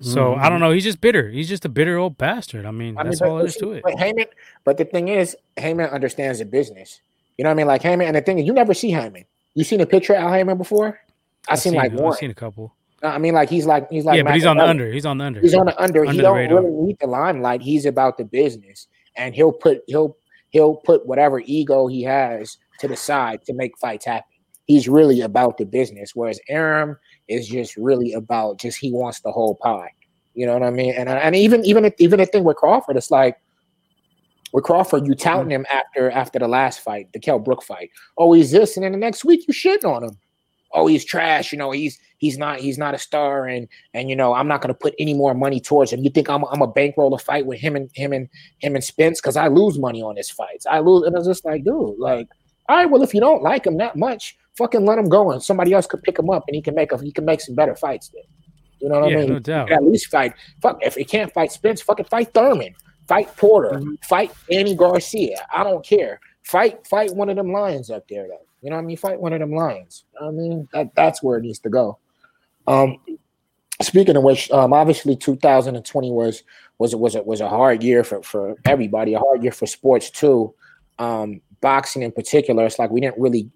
So 0.00 0.34
I 0.34 0.50
don't 0.50 0.60
know. 0.60 0.72
He's 0.72 0.84
just 0.84 1.00
bitter. 1.00 1.30
He's 1.30 1.48
just 1.48 1.64
a 1.64 1.70
bitter 1.70 1.96
old 1.96 2.18
bastard. 2.18 2.66
I 2.66 2.70
mean, 2.70 2.98
I 2.98 3.04
that's 3.04 3.20
but- 3.20 3.28
all 3.28 3.36
there 3.38 3.46
is 3.46 3.56
to 3.56 3.72
it. 3.72 3.82
But 3.82 3.98
Haymon, 3.98 4.26
but 4.64 4.76
the 4.76 4.84
thing 4.84 5.08
is, 5.08 5.34
Haymon 5.56 5.86
understands 5.88 6.38
the 6.38 6.44
business. 6.44 7.00
You 7.38 7.44
know 7.44 7.50
what 7.50 7.54
I 7.54 7.56
mean? 7.56 7.66
Like 7.66 7.82
Haymon, 7.82 8.06
and 8.06 8.16
the 8.16 8.20
thing 8.20 8.38
is, 8.38 8.46
you 8.46 8.52
never 8.52 8.74
see 8.74 8.90
Haymon. 8.90 9.24
You 9.54 9.64
seen 9.64 9.80
a 9.80 9.86
picture 9.86 10.12
of 10.14 10.20
Al 10.22 10.32
Haymon 10.32 10.58
before? 10.58 11.00
I 11.48 11.52
I've 11.52 11.60
seen, 11.60 11.74
like 11.74 11.92
I've 11.92 11.98
one. 11.98 12.16
seen 12.16 12.30
a 12.30 12.34
couple. 12.34 12.74
I 13.02 13.18
mean, 13.18 13.32
like 13.34 13.48
he's 13.48 13.64
like 13.66 13.88
he's 13.90 14.04
like 14.04 14.16
yeah, 14.18 14.22
but 14.22 14.34
he's 14.34 14.44
on 14.44 14.56
the 14.56 14.62
Machiavelli. 14.64 14.70
under. 14.84 14.92
He's 14.92 15.06
on 15.06 15.18
the 15.18 15.24
under. 15.24 15.40
He's 15.40 15.54
on 15.54 15.66
the 15.66 15.80
under. 15.82 16.00
Under 16.00 16.12
he 16.12 16.16
the 16.18 16.22
don't 16.22 16.36
radar. 16.36 16.62
really 16.62 16.86
need 16.86 16.98
the 16.98 17.06
limelight. 17.06 17.62
He's 17.62 17.86
about 17.86 18.18
the 18.18 18.24
business, 18.24 18.88
and 19.16 19.34
he'll 19.34 19.52
put 19.52 19.82
he'll 19.86 20.16
he'll 20.56 20.76
put 20.76 21.06
whatever 21.06 21.40
ego 21.44 21.86
he 21.86 22.02
has 22.02 22.56
to 22.80 22.88
the 22.88 22.96
side 22.96 23.44
to 23.44 23.52
make 23.52 23.76
fights 23.76 24.06
happen. 24.06 24.24
He's 24.64 24.88
really 24.88 25.20
about 25.20 25.58
the 25.58 25.66
business, 25.66 26.12
whereas 26.14 26.40
Arum 26.48 26.96
is 27.28 27.46
just 27.46 27.76
really 27.76 28.14
about 28.14 28.58
just 28.58 28.78
he 28.78 28.90
wants 28.90 29.20
the 29.20 29.30
whole 29.30 29.56
pie. 29.56 29.90
You 30.32 30.46
know 30.46 30.54
what 30.54 30.62
I 30.62 30.70
mean? 30.70 30.94
And 30.94 31.10
and 31.10 31.36
even 31.36 31.62
even 31.66 31.92
even 31.98 32.18
the 32.18 32.26
thing 32.26 32.44
with 32.44 32.56
Crawford, 32.56 32.96
it's 32.96 33.10
like 33.10 33.36
with 34.52 34.64
Crawford, 34.64 35.06
you 35.06 35.14
touting 35.14 35.44
mm-hmm. 35.44 35.50
him 35.50 35.66
after 35.70 36.10
after 36.10 36.38
the 36.38 36.48
last 36.48 36.80
fight, 36.80 37.12
the 37.12 37.20
Kell 37.20 37.38
Brook 37.38 37.62
fight. 37.62 37.90
Oh, 38.16 38.32
he's 38.32 38.50
this, 38.50 38.76
and 38.76 38.84
then 38.84 38.92
the 38.92 38.98
next 38.98 39.24
week 39.24 39.44
you 39.46 39.52
shitting 39.52 39.84
on 39.84 40.04
him. 40.04 40.18
Oh, 40.72 40.86
he's 40.86 41.04
trash. 41.04 41.52
You 41.52 41.58
know, 41.58 41.70
he's 41.70 41.98
he's 42.18 42.36
not 42.38 42.60
he's 42.60 42.76
not 42.78 42.94
a 42.94 42.98
star, 42.98 43.46
and 43.46 43.68
and 43.94 44.10
you 44.10 44.16
know 44.16 44.34
I'm 44.34 44.48
not 44.48 44.60
going 44.60 44.74
to 44.74 44.78
put 44.78 44.94
any 44.98 45.14
more 45.14 45.32
money 45.34 45.60
towards 45.60 45.92
him. 45.92 46.00
You 46.02 46.10
think 46.10 46.28
I'm 46.28 46.44
I'm 46.46 46.62
a 46.62 46.66
bankroll 46.66 47.14
a 47.14 47.18
fight 47.18 47.46
with 47.46 47.60
him 47.60 47.76
and 47.76 47.90
him 47.94 48.12
and 48.12 48.28
him 48.58 48.74
and 48.74 48.84
Spence 48.84 49.20
because 49.20 49.36
I 49.36 49.48
lose 49.48 49.78
money 49.78 50.02
on 50.02 50.16
his 50.16 50.30
fights. 50.30 50.66
I 50.66 50.80
lose, 50.80 51.06
and 51.06 51.16
it's 51.16 51.26
just 51.26 51.44
like, 51.44 51.64
dude, 51.64 51.98
like, 51.98 52.28
all 52.68 52.76
right, 52.76 52.90
well, 52.90 53.02
if 53.02 53.14
you 53.14 53.20
don't 53.20 53.42
like 53.42 53.66
him 53.66 53.76
that 53.78 53.96
much, 53.96 54.36
fucking 54.56 54.84
let 54.84 54.98
him 54.98 55.08
go, 55.08 55.30
and 55.30 55.42
somebody 55.42 55.72
else 55.72 55.86
could 55.86 56.02
pick 56.02 56.18
him 56.18 56.30
up, 56.30 56.44
and 56.48 56.54
he 56.54 56.62
can 56.62 56.74
make 56.74 56.92
a 56.92 56.98
he 57.02 57.12
can 57.12 57.24
make 57.24 57.40
some 57.40 57.54
better 57.54 57.76
fights. 57.76 58.08
Then, 58.08 58.22
you 58.80 58.88
know 58.88 59.00
what 59.00 59.10
yeah, 59.10 59.16
I 59.16 59.20
mean? 59.20 59.30
no 59.34 59.38
doubt. 59.38 59.70
at 59.72 59.84
least 59.84 60.08
fight. 60.10 60.34
Fuck, 60.60 60.78
if 60.82 60.94
he 60.96 61.04
can't 61.04 61.32
fight 61.32 61.52
Spence, 61.52 61.80
fucking 61.80 62.06
fight 62.06 62.34
Thurman, 62.34 62.74
fight 63.08 63.34
Porter, 63.36 63.78
Mhm. 63.78 64.04
fight 64.04 64.32
Andy 64.50 64.74
Garcia. 64.74 65.46
I 65.54 65.62
don't 65.64 65.84
care. 65.84 66.20
Fight, 66.46 66.86
fight 66.86 67.12
one 67.12 67.28
of 67.28 67.34
them 67.34 67.50
lions 67.50 67.90
up 67.90 68.06
there, 68.08 68.28
though. 68.28 68.46
You 68.62 68.70
know 68.70 68.76
what 68.76 68.82
I 68.82 68.86
mean? 68.86 68.96
Fight 68.96 69.20
one 69.20 69.32
of 69.32 69.40
them 69.40 69.52
lions. 69.52 70.04
You 70.14 70.20
know 70.20 70.28
I 70.28 70.30
mean, 70.30 70.68
that 70.72 70.94
that's 70.94 71.20
where 71.20 71.38
it 71.38 71.42
needs 71.42 71.58
to 71.60 71.68
go. 71.68 71.98
Um, 72.68 72.98
speaking 73.82 74.16
of 74.16 74.22
which, 74.22 74.48
um, 74.52 74.72
obviously 74.72 75.16
2020 75.16 76.12
was 76.12 76.44
was 76.78 76.94
was 76.94 77.16
a, 77.16 77.22
was 77.24 77.40
a 77.40 77.48
hard 77.48 77.82
year 77.82 78.04
for 78.04 78.22
for 78.22 78.54
everybody, 78.64 79.14
a 79.14 79.18
hard 79.18 79.42
year 79.42 79.50
for 79.50 79.66
sports 79.66 80.08
too. 80.08 80.54
Um, 81.00 81.40
boxing 81.60 82.02
in 82.02 82.12
particular, 82.12 82.64
it's 82.64 82.78
like 82.78 82.90
we 82.90 83.00
didn't 83.00 83.18
really 83.18 83.50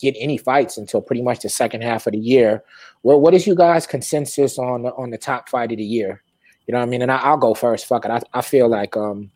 get 0.00 0.16
any 0.18 0.36
fights 0.36 0.78
until 0.78 1.00
pretty 1.00 1.22
much 1.22 1.40
the 1.40 1.48
second 1.48 1.82
half 1.82 2.08
of 2.08 2.12
the 2.12 2.18
year. 2.18 2.64
Well, 3.04 3.20
what 3.20 3.34
is 3.34 3.46
you 3.46 3.54
guys' 3.54 3.86
consensus 3.86 4.58
on 4.58 4.84
on 4.84 5.10
the 5.10 5.18
top 5.18 5.48
fight 5.48 5.70
of 5.70 5.78
the 5.78 5.84
year? 5.84 6.24
You 6.66 6.72
know 6.72 6.80
what 6.80 6.86
I 6.86 6.90
mean? 6.90 7.02
And 7.02 7.12
I, 7.12 7.18
I'll 7.18 7.36
go 7.36 7.54
first. 7.54 7.86
Fuck 7.86 8.04
it. 8.04 8.10
I, 8.10 8.20
I 8.34 8.42
feel 8.42 8.68
like 8.68 8.96
um 8.96 9.30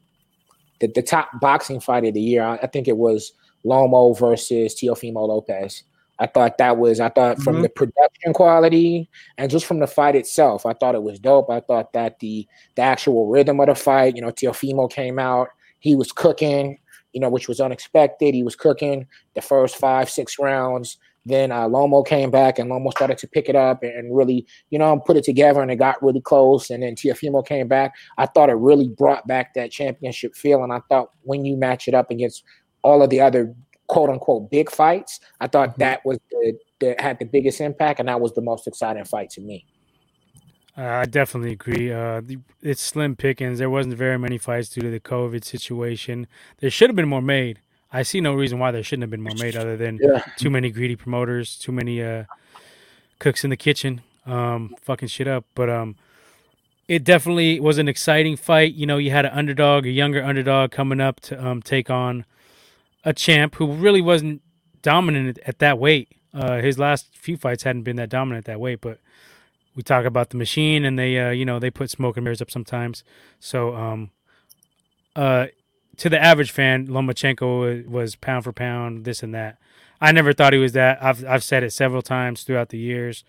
the, 0.81 0.89
the 0.89 1.03
top 1.03 1.29
boxing 1.41 1.81
fight 1.81 2.05
of 2.05 2.15
the 2.15 2.21
year. 2.21 2.43
I, 2.43 2.57
I 2.57 2.67
think 2.67 2.89
it 2.89 2.97
was 2.97 3.33
Lomo 3.65 4.19
versus 4.19 4.75
Teofimo 4.75 5.29
Lopez. 5.29 5.83
I 6.19 6.27
thought 6.27 6.59
that 6.59 6.77
was 6.77 7.01
I 7.01 7.09
thought 7.09 7.41
from 7.41 7.57
Mhm. 7.57 7.63
the 7.63 7.69
production 7.71 8.33
quality 8.35 9.09
and 9.39 9.51
just 9.51 9.65
from 9.65 9.79
the 9.81 9.87
fight 9.87 10.15
itself, 10.17 10.67
I 10.67 10.75
thought 10.75 10.95
it 10.95 11.03
was 11.03 11.19
dope. 11.19 11.49
I 11.51 11.61
thought 11.61 11.93
that 11.95 12.19
the 12.21 12.47
the 12.77 12.83
actual 12.83 13.27
rhythm 13.29 13.59
of 13.61 13.69
the 13.69 13.75
fight, 13.75 14.17
you 14.17 14.23
know, 14.23 14.31
Teofimo 14.31 14.91
came 14.91 15.19
out, 15.19 15.49
he 15.79 15.95
was 15.95 16.13
cooking, 16.13 16.79
you 17.15 17.21
know, 17.21 17.31
which 17.31 17.49
was 17.49 17.59
unexpected. 17.61 18.35
He 18.35 18.43
was 18.43 18.55
cooking 18.55 19.07
the 19.35 19.41
first 19.41 19.77
five, 19.77 20.11
six 20.11 20.39
rounds. 20.39 20.99
Then 21.27 21.53
uh, 21.53 21.69
Lomo 21.69 22.07
came 22.07 22.31
back 22.31 22.59
and 22.59 22.71
Lomo 22.71 22.91
started 22.91 23.19
to 23.19 23.29
pick 23.29 23.49
it 23.49 23.57
up 23.57 23.83
and 23.83 24.17
really, 24.17 24.47
you 24.71 24.79
know, 24.79 24.99
put 24.99 25.17
it 25.17 25.25
together 25.25 25.61
and 25.61 25.71
it 25.71 25.77
got 25.77 26.03
really 26.03 26.21
close. 26.21 26.71
And 26.71 26.83
then 26.83 26.95
Teofimo 26.95 27.47
came 27.47 27.69
back. 27.69 27.95
I 28.19 28.27
thought 28.27 28.49
it 28.49 28.55
really 28.55 28.89
brought 28.89 29.27
back 29.27 29.55
that 29.55 29.71
championship 29.71 30.35
feel. 30.35 30.65
And 30.65 30.73
I 30.73 30.81
thought 30.89 31.11
when 31.23 31.45
you 31.45 31.57
match 31.57 31.89
it 31.89 31.95
up 31.95 32.11
against 32.11 32.43
all 32.83 33.03
of 33.03 33.11
the 33.11 33.21
other 33.21 33.55
quote 33.87 34.09
unquote 34.09 34.51
big 34.51 34.71
fights, 34.71 35.21
I 35.41 35.47
thought 35.47 35.75
Mhm. 35.75 35.79
that 35.79 36.05
was 36.05 36.19
the 36.31 36.59
that 36.81 36.99
had 37.01 37.19
the 37.19 37.27
biggest 37.27 37.61
impact 37.61 38.01
and 38.01 38.09
that 38.09 38.21
was 38.21 38.33
the 38.33 38.41
most 38.41 38.67
exciting 38.67 39.05
fight 39.05 39.29
to 39.31 39.43
me. 39.43 39.67
I 40.77 41.05
definitely 41.05 41.53
agree. 41.53 41.93
Uh, 41.93 42.23
it's 42.63 42.81
slim 42.81 43.17
pickings. 43.17 43.59
There 43.59 43.69
wasn't 43.69 43.97
very 43.97 44.19
many 44.19 44.39
fights 44.39 44.71
due 44.71 44.81
to 44.81 44.91
the 44.91 45.01
COVID 45.01 45.45
situation. 45.45 46.27
There 46.61 46.71
should 46.71 46.89
have 46.89 46.97
been 46.97 47.09
more 47.09 47.21
made. 47.21 47.61
I 47.93 48.03
see 48.03 48.21
no 48.21 48.35
reason 48.35 48.59
why 48.59 48.71
there 48.71 48.83
shouldn't 48.83 49.03
have 49.03 49.11
been 49.11 49.23
more 49.23 49.35
made, 49.35 49.57
other 49.57 49.77
than 49.77 49.99
Yeah. 50.01 50.23
too 50.37 50.51
many 50.51 50.71
greedy 50.71 50.97
promoters, 50.97 51.59
too 51.59 51.73
many 51.73 52.03
uh, 52.03 52.25
cooks 53.19 53.43
in 53.45 53.51
the 53.51 53.57
kitchen, 53.57 54.03
um, 54.27 54.75
fucking 54.81 55.09
shit 55.09 55.27
up. 55.27 55.45
But 55.55 55.69
um, 55.71 55.97
it 56.89 57.03
definitely 57.05 57.59
was 57.61 57.79
an 57.79 57.89
exciting 57.89 58.37
fight. 58.37 58.75
You 58.75 58.87
know, 58.87 58.97
you 58.99 59.11
had 59.11 59.25
an 59.25 59.33
underdog, 59.33 59.87
a 59.87 59.91
younger 59.91 60.23
underdog, 60.25 60.71
coming 60.71 61.01
up 61.01 61.21
to 61.21 61.45
um, 61.45 61.63
take 61.63 61.91
on 61.91 62.25
a 63.05 63.13
champ 63.13 63.57
who 63.57 63.73
really 63.73 64.01
wasn't 64.01 64.43
dominant 64.83 65.39
at 65.47 65.59
that 65.59 65.79
weight. 65.79 66.09
Uh, 66.33 66.61
his 66.61 66.79
last 66.79 67.09
few 67.17 67.37
fights 67.37 67.65
hadn't 67.65 67.83
been 67.83 67.97
that 67.97 68.09
dominant 68.09 68.45
that 68.47 68.61
weight, 68.61 68.81
but 68.81 68.99
we 69.75 69.83
talk 69.83 70.05
about 70.05 70.31
the 70.31 70.37
machine, 70.37 70.85
and 70.85 70.97
they, 70.99 71.19
uh, 71.19 71.31
you 71.31 71.45
know, 71.45 71.59
they 71.59 71.71
put 71.71 71.91
smoke 71.91 72.17
and 72.17 72.25
mirrors 72.25 72.41
up 72.43 72.51
sometimes. 72.51 73.03
So, 73.41 73.75
um, 73.75 74.11
uh, 75.17 75.47
to 76.01 76.09
the 76.09 76.21
average 76.21 76.51
fan, 76.51 76.87
Lomachenko 76.87 77.87
was 77.87 78.17
pound 78.17 78.45
for 78.45 78.53
pound, 78.55 79.05
this 79.05 79.23
and 79.23 79.35
that. 79.35 79.59
I 80.01 80.13
never 80.13 80.33
thought 80.33 80.55
he 80.55 80.59
was 80.59 80.73
that. 80.73 81.03
I've 81.03 81.27
I've 81.27 81.45
said 81.45 81.63
it 81.63 81.75
several 81.75 82.01
times 82.01 82.43
throughout 82.43 82.71
the 82.71 82.79
years. 82.79 83.23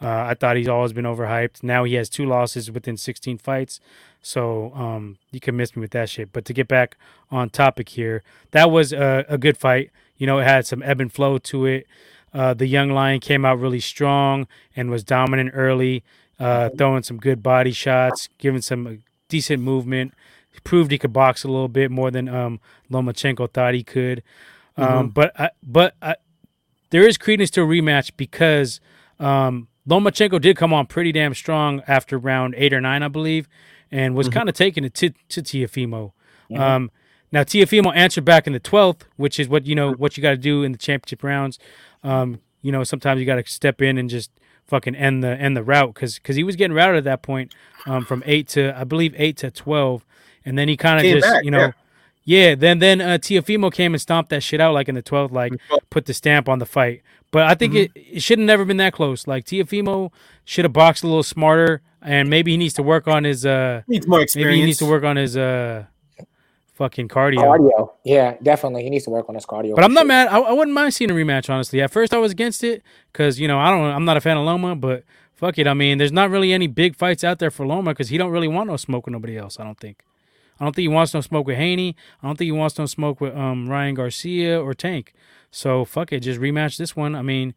Uh, 0.00 0.26
I 0.30 0.34
thought 0.34 0.56
he's 0.56 0.68
always 0.68 0.92
been 0.92 1.04
overhyped. 1.04 1.64
Now 1.64 1.82
he 1.82 1.94
has 1.94 2.08
two 2.08 2.24
losses 2.24 2.70
within 2.70 2.96
16 2.96 3.38
fights, 3.38 3.80
so 4.20 4.72
um, 4.72 5.18
you 5.32 5.40
can 5.40 5.56
miss 5.56 5.74
me 5.74 5.80
with 5.80 5.90
that 5.92 6.10
shit. 6.10 6.32
But 6.32 6.44
to 6.44 6.52
get 6.52 6.68
back 6.68 6.96
on 7.32 7.50
topic 7.50 7.88
here, 7.88 8.22
that 8.52 8.70
was 8.70 8.92
a, 8.92 9.24
a 9.28 9.36
good 9.36 9.56
fight. 9.56 9.90
You 10.16 10.28
know, 10.28 10.38
it 10.38 10.44
had 10.44 10.64
some 10.64 10.80
ebb 10.84 11.00
and 11.00 11.12
flow 11.12 11.38
to 11.38 11.66
it. 11.66 11.88
Uh, 12.32 12.54
the 12.54 12.66
young 12.66 12.90
lion 12.90 13.18
came 13.18 13.44
out 13.44 13.58
really 13.58 13.80
strong 13.80 14.46
and 14.76 14.90
was 14.90 15.02
dominant 15.02 15.50
early, 15.54 16.04
uh, 16.38 16.68
throwing 16.78 17.02
some 17.02 17.18
good 17.18 17.42
body 17.42 17.72
shots, 17.72 18.28
giving 18.38 18.62
some 18.62 18.86
uh, 18.86 18.92
decent 19.28 19.60
movement. 19.60 20.14
He 20.52 20.60
proved 20.60 20.90
he 20.90 20.98
could 20.98 21.12
box 21.12 21.44
a 21.44 21.48
little 21.48 21.68
bit 21.68 21.90
more 21.90 22.10
than 22.10 22.28
um, 22.28 22.60
Lomachenko 22.90 23.52
thought 23.52 23.74
he 23.74 23.82
could. 23.82 24.22
Um, 24.76 25.08
But 25.10 25.38
I, 25.40 25.50
but 25.62 25.94
I, 26.00 26.16
there 26.90 27.06
is 27.06 27.18
credence 27.18 27.50
to 27.52 27.62
a 27.62 27.66
rematch 27.66 28.12
because 28.16 28.80
um, 29.18 29.68
Lomachenko 29.88 30.40
did 30.40 30.56
come 30.56 30.72
on 30.72 30.86
pretty 30.86 31.12
damn 31.12 31.34
strong 31.34 31.82
after 31.86 32.18
round 32.18 32.54
eight 32.56 32.72
or 32.72 32.80
nine, 32.80 33.02
I 33.02 33.08
believe, 33.08 33.48
and 33.90 34.14
was 34.14 34.28
kind 34.32 34.48
of 34.48 34.54
taking 34.54 34.84
it 34.84 34.94
to 34.94 35.10
to 35.28 35.42
Teofimo. 35.42 36.12
Um, 36.54 36.90
now 37.30 37.42
Teofimo 37.42 37.94
answered 37.94 38.24
back 38.24 38.46
in 38.46 38.52
the 38.52 38.60
twelfth, 38.60 39.06
which 39.16 39.40
is 39.40 39.48
what 39.48 39.66
you 39.66 39.74
know 39.74 39.92
what 39.92 40.16
you 40.16 40.22
got 40.22 40.30
to 40.30 40.36
do 40.36 40.62
in 40.62 40.72
the 40.72 40.78
championship 40.78 41.22
rounds. 41.22 41.58
Um, 42.02 42.40
you 42.60 42.70
know, 42.72 42.84
sometimes 42.84 43.20
you 43.20 43.26
got 43.26 43.44
to 43.44 43.50
step 43.50 43.80
in 43.82 43.98
and 43.98 44.08
just 44.10 44.30
fucking 44.66 44.94
end 44.94 45.24
the 45.24 45.28
end 45.28 45.56
the 45.56 45.62
route 45.62 45.94
because 45.94 46.16
because 46.16 46.36
he 46.36 46.44
was 46.44 46.56
getting 46.56 46.74
routed 46.76 46.96
at 46.98 47.04
that 47.04 47.22
point 47.22 47.54
um, 47.86 48.04
from 48.04 48.22
eight 48.26 48.48
to 48.48 48.78
I 48.78 48.84
believe 48.84 49.14
eight 49.16 49.36
to 49.38 49.50
twelve, 49.50 50.04
and 50.44 50.58
then 50.58 50.68
he 50.68 50.76
kind 50.76 50.98
of 50.98 51.10
just 51.10 51.30
back, 51.30 51.44
you 51.44 51.50
know. 51.50 51.58
yeah. 51.58 51.72
Yeah, 52.24 52.54
then 52.54 52.78
then 52.78 53.00
uh, 53.00 53.18
Teofimo 53.18 53.72
came 53.72 53.94
and 53.94 54.00
stomped 54.00 54.30
that 54.30 54.42
shit 54.42 54.60
out 54.60 54.74
like 54.74 54.88
in 54.88 54.94
the 54.94 55.02
twelfth, 55.02 55.32
like 55.32 55.54
put 55.90 56.06
the 56.06 56.14
stamp 56.14 56.48
on 56.48 56.60
the 56.60 56.66
fight. 56.66 57.02
But 57.32 57.46
I 57.46 57.54
think 57.54 57.74
it, 57.74 57.90
it 57.96 58.22
should 58.22 58.38
have 58.38 58.46
never 58.46 58.64
been 58.64 58.76
that 58.76 58.92
close. 58.92 59.26
Like 59.26 59.44
Teofimo 59.44 60.12
should 60.44 60.64
have 60.64 60.72
boxed 60.72 61.02
a 61.02 61.06
little 61.06 61.24
smarter, 61.24 61.82
and 62.00 62.30
maybe 62.30 62.52
he 62.52 62.56
needs 62.56 62.74
to 62.74 62.82
work 62.82 63.08
on 63.08 63.24
his 63.24 63.44
uh 63.44 63.82
Needs 63.88 64.06
more 64.06 64.20
experience. 64.20 64.50
maybe 64.50 64.60
he 64.60 64.66
needs 64.66 64.78
to 64.78 64.86
work 64.86 65.02
on 65.02 65.16
his 65.16 65.36
uh 65.36 65.86
fucking 66.74 67.08
cardio. 67.08 67.38
Cardio. 67.38 67.90
Yeah, 68.04 68.36
definitely. 68.42 68.84
He 68.84 68.90
needs 68.90 69.04
to 69.04 69.10
work 69.10 69.28
on 69.28 69.34
his 69.34 69.44
cardio. 69.46 69.74
But 69.74 69.82
I'm 69.82 69.92
not 69.92 70.02
sure. 70.02 70.08
mad. 70.08 70.28
I, 70.28 70.38
I 70.38 70.52
wouldn't 70.52 70.74
mind 70.74 70.94
seeing 70.94 71.10
a 71.10 71.14
rematch. 71.14 71.50
Honestly, 71.50 71.80
at 71.80 71.90
first 71.90 72.14
I 72.14 72.18
was 72.18 72.30
against 72.30 72.62
it 72.62 72.82
because 73.12 73.40
you 73.40 73.48
know 73.48 73.58
I 73.58 73.70
don't. 73.70 73.82
I'm 73.84 74.04
not 74.04 74.16
a 74.16 74.20
fan 74.20 74.36
of 74.36 74.44
Loma, 74.44 74.76
but 74.76 75.02
fuck 75.34 75.58
it. 75.58 75.66
I 75.66 75.74
mean, 75.74 75.98
there's 75.98 76.12
not 76.12 76.30
really 76.30 76.52
any 76.52 76.68
big 76.68 76.94
fights 76.94 77.24
out 77.24 77.40
there 77.40 77.50
for 77.50 77.66
Loma 77.66 77.90
because 77.90 78.10
he 78.10 78.18
don't 78.18 78.30
really 78.30 78.48
want 78.48 78.68
no 78.68 78.76
smoke 78.76 79.06
with 79.06 79.12
nobody 79.12 79.36
else. 79.36 79.58
I 79.58 79.64
don't 79.64 79.80
think. 79.80 80.04
I 80.62 80.64
don't 80.64 80.76
think 80.76 80.84
he 80.84 80.88
wants 80.88 81.12
no 81.12 81.20
smoke 81.20 81.48
with 81.48 81.56
Haney. 81.56 81.96
I 82.22 82.28
don't 82.28 82.38
think 82.38 82.46
he 82.46 82.52
wants 82.52 82.78
no 82.78 82.86
smoke 82.86 83.20
with 83.20 83.36
um 83.36 83.68
Ryan 83.68 83.96
Garcia 83.96 84.62
or 84.62 84.74
Tank. 84.74 85.12
So 85.50 85.84
fuck 85.84 86.12
it, 86.12 86.20
just 86.20 86.40
rematch 86.40 86.76
this 86.76 86.94
one. 86.94 87.16
I 87.16 87.22
mean, 87.22 87.54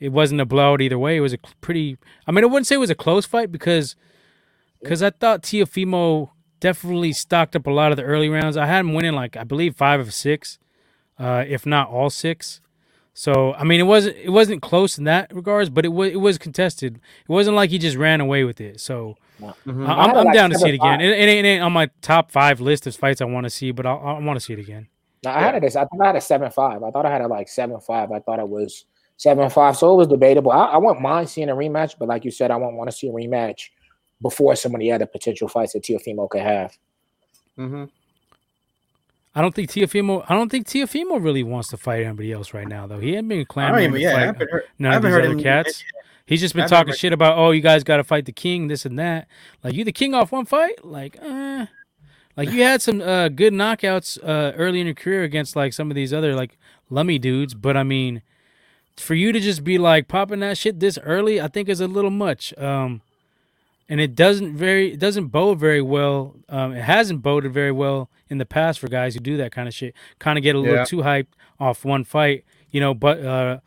it 0.00 0.08
wasn't 0.08 0.40
a 0.40 0.46
blowout 0.46 0.80
either 0.80 0.98
way. 0.98 1.18
It 1.18 1.20
was 1.20 1.34
a 1.34 1.38
pretty. 1.60 1.98
I 2.26 2.32
mean, 2.32 2.44
I 2.44 2.46
wouldn't 2.46 2.66
say 2.66 2.76
it 2.76 2.78
was 2.78 2.88
a 2.88 2.94
close 2.94 3.26
fight 3.26 3.52
because 3.52 3.94
because 4.80 5.02
I 5.02 5.10
thought 5.10 5.42
Teofimo 5.42 6.30
definitely 6.58 7.12
stocked 7.12 7.54
up 7.54 7.66
a 7.66 7.70
lot 7.70 7.90
of 7.90 7.98
the 7.98 8.04
early 8.04 8.30
rounds. 8.30 8.56
I 8.56 8.64
had 8.64 8.80
him 8.80 8.94
winning 8.94 9.12
like 9.12 9.36
I 9.36 9.44
believe 9.44 9.76
five 9.76 10.00
of 10.00 10.14
six, 10.14 10.58
uh, 11.18 11.44
if 11.46 11.66
not 11.66 11.90
all 11.90 12.08
six. 12.08 12.62
So 13.18 13.54
I 13.54 13.64
mean, 13.64 13.80
it 13.80 13.84
wasn't 13.84 14.14
it 14.18 14.28
wasn't 14.28 14.60
close 14.60 14.98
in 14.98 15.04
that 15.04 15.34
regards, 15.34 15.70
but 15.70 15.86
it 15.86 15.88
was 15.88 16.12
it 16.12 16.16
was 16.20 16.36
contested. 16.36 16.96
It 16.96 17.32
wasn't 17.32 17.56
like 17.56 17.70
he 17.70 17.78
just 17.78 17.96
ran 17.96 18.20
away 18.20 18.44
with 18.44 18.60
it. 18.60 18.78
So 18.78 19.16
Mhm. 19.40 19.86
I- 19.88 19.92
I 19.92 20.04
I'm, 20.04 20.16
I'm 20.16 20.24
like 20.26 20.34
down 20.34 20.50
to 20.50 20.58
see 20.58 20.68
it 20.68 20.80
seven 20.80 20.94
again. 20.94 21.00
It, 21.00 21.10
it, 21.18 21.28
ain't, 21.28 21.46
it 21.46 21.48
ain't 21.48 21.62
on 21.62 21.72
my 21.72 21.88
top 22.02 22.30
five 22.30 22.60
list 22.60 22.86
of 22.86 22.94
fights 22.94 23.22
I 23.22 23.24
want 23.24 23.44
to 23.44 23.50
see, 23.50 23.70
but 23.70 23.86
I, 23.86 23.92
I 23.94 24.18
want 24.20 24.38
to 24.38 24.44
see 24.44 24.52
it 24.52 24.58
again. 24.58 24.88
No, 25.24 25.30
I 25.30 25.40
had 25.40 25.54
it 25.54 25.64
as 25.64 25.76
I 25.76 25.86
thought 25.86 26.00
I 26.02 26.06
had 26.08 26.16
a 26.16 26.20
seven 26.20 26.50
five. 26.50 26.82
I 26.82 26.90
thought 26.90 27.06
I 27.06 27.10
had 27.10 27.22
a 27.22 27.26
like 27.26 27.48
seven 27.48 27.80
five. 27.80 28.12
I 28.12 28.20
thought 28.20 28.38
it 28.38 28.48
was 28.48 28.84
seven 29.16 29.48
five. 29.48 29.78
So 29.78 29.94
it 29.94 29.96
was 29.96 30.08
debatable. 30.08 30.52
I, 30.52 30.66
I 30.66 30.76
wouldn't 30.76 31.00
mind 31.00 31.30
seeing 31.30 31.48
a 31.48 31.54
rematch, 31.56 31.94
but 31.98 32.08
like 32.08 32.24
you 32.26 32.30
said, 32.30 32.50
I 32.50 32.56
won't 32.56 32.76
want 32.76 32.90
to 32.90 32.96
see 32.96 33.08
a 33.08 33.12
rematch 33.12 33.68
before 34.20 34.56
some 34.56 34.74
of 34.74 34.80
the 34.80 34.92
other 34.92 35.06
potential 35.06 35.48
fights 35.48 35.72
that 35.72 35.82
Teofimo 35.84 36.28
could 36.28 36.42
have. 36.42 36.76
Mhm. 37.58 37.88
I 39.36 39.42
don't 39.42 39.54
think 39.54 39.70
Teofimo. 39.70 40.24
I 40.28 40.34
don't 40.34 40.48
think 40.50 40.66
Teofimo 40.66 41.22
really 41.22 41.42
wants 41.42 41.68
to 41.68 41.76
fight 41.76 42.02
anybody 42.02 42.32
else 42.32 42.54
right 42.54 42.66
now, 42.66 42.86
though. 42.86 42.98
He 42.98 43.10
hadn't 43.10 43.28
been 43.28 43.44
clamoring 43.44 43.84
even. 43.84 43.94
to 43.96 44.00
Yeah, 44.00 44.08
I 44.10 44.12
fight 44.14 44.20
haven't 44.26 44.50
heard. 44.50 44.64
none 44.78 44.94
of 44.94 45.02
these 45.02 45.12
other 45.12 45.32
him. 45.32 45.42
cats. 45.42 45.84
He's 46.24 46.40
just 46.40 46.54
been 46.54 46.64
I've 46.64 46.70
talking 46.70 46.94
shit 46.94 47.12
about, 47.12 47.38
oh, 47.38 47.50
you 47.52 47.60
guys 47.60 47.84
got 47.84 47.98
to 47.98 48.04
fight 48.04 48.24
the 48.24 48.32
king, 48.32 48.66
this 48.66 48.84
and 48.86 48.98
that. 48.98 49.28
Like 49.62 49.74
you, 49.74 49.84
the 49.84 49.92
king 49.92 50.14
off 50.14 50.32
one 50.32 50.46
fight, 50.46 50.84
like, 50.84 51.16
uh, 51.22 51.66
like 52.36 52.50
you 52.50 52.62
had 52.62 52.82
some 52.82 53.00
uh, 53.00 53.28
good 53.28 53.52
knockouts 53.52 54.18
uh, 54.24 54.52
early 54.56 54.80
in 54.80 54.86
your 54.86 54.94
career 54.94 55.22
against 55.22 55.54
like 55.54 55.72
some 55.72 55.90
of 55.90 55.94
these 55.94 56.12
other 56.12 56.34
like 56.34 56.58
lummy 56.90 57.18
dudes, 57.18 57.54
but 57.54 57.76
I 57.76 57.82
mean, 57.84 58.22
for 58.96 59.14
you 59.14 59.30
to 59.32 59.38
just 59.38 59.62
be 59.62 59.76
like 59.78 60.08
popping 60.08 60.40
that 60.40 60.56
shit 60.58 60.80
this 60.80 60.98
early, 61.02 61.40
I 61.40 61.48
think 61.48 61.68
is 61.68 61.80
a 61.80 61.86
little 61.86 62.10
much. 62.10 62.56
Um, 62.58 63.02
and 63.88 64.00
it 64.00 64.14
doesn't 64.14 64.56
very, 64.56 64.92
it 64.92 64.98
doesn't 64.98 65.28
bode 65.28 65.58
very 65.58 65.82
well. 65.82 66.36
Um, 66.48 66.72
it 66.72 66.82
hasn't 66.82 67.22
boded 67.22 67.52
very 67.52 67.72
well 67.72 68.10
in 68.28 68.38
the 68.38 68.46
past 68.46 68.78
for 68.80 68.88
guys 68.88 69.14
who 69.14 69.20
do 69.20 69.36
that 69.36 69.52
kind 69.52 69.68
of 69.68 69.74
shit. 69.74 69.94
Kind 70.18 70.38
of 70.38 70.42
get 70.42 70.54
a 70.56 70.58
little 70.58 70.76
Yeah. 70.76 70.84
too 70.84 70.98
hyped 70.98 71.28
off 71.60 71.84
one 71.84 72.04
fight, 72.04 72.44
you 72.70 72.80
know. 72.80 72.94
But 72.94 73.24
uh, 73.24 73.58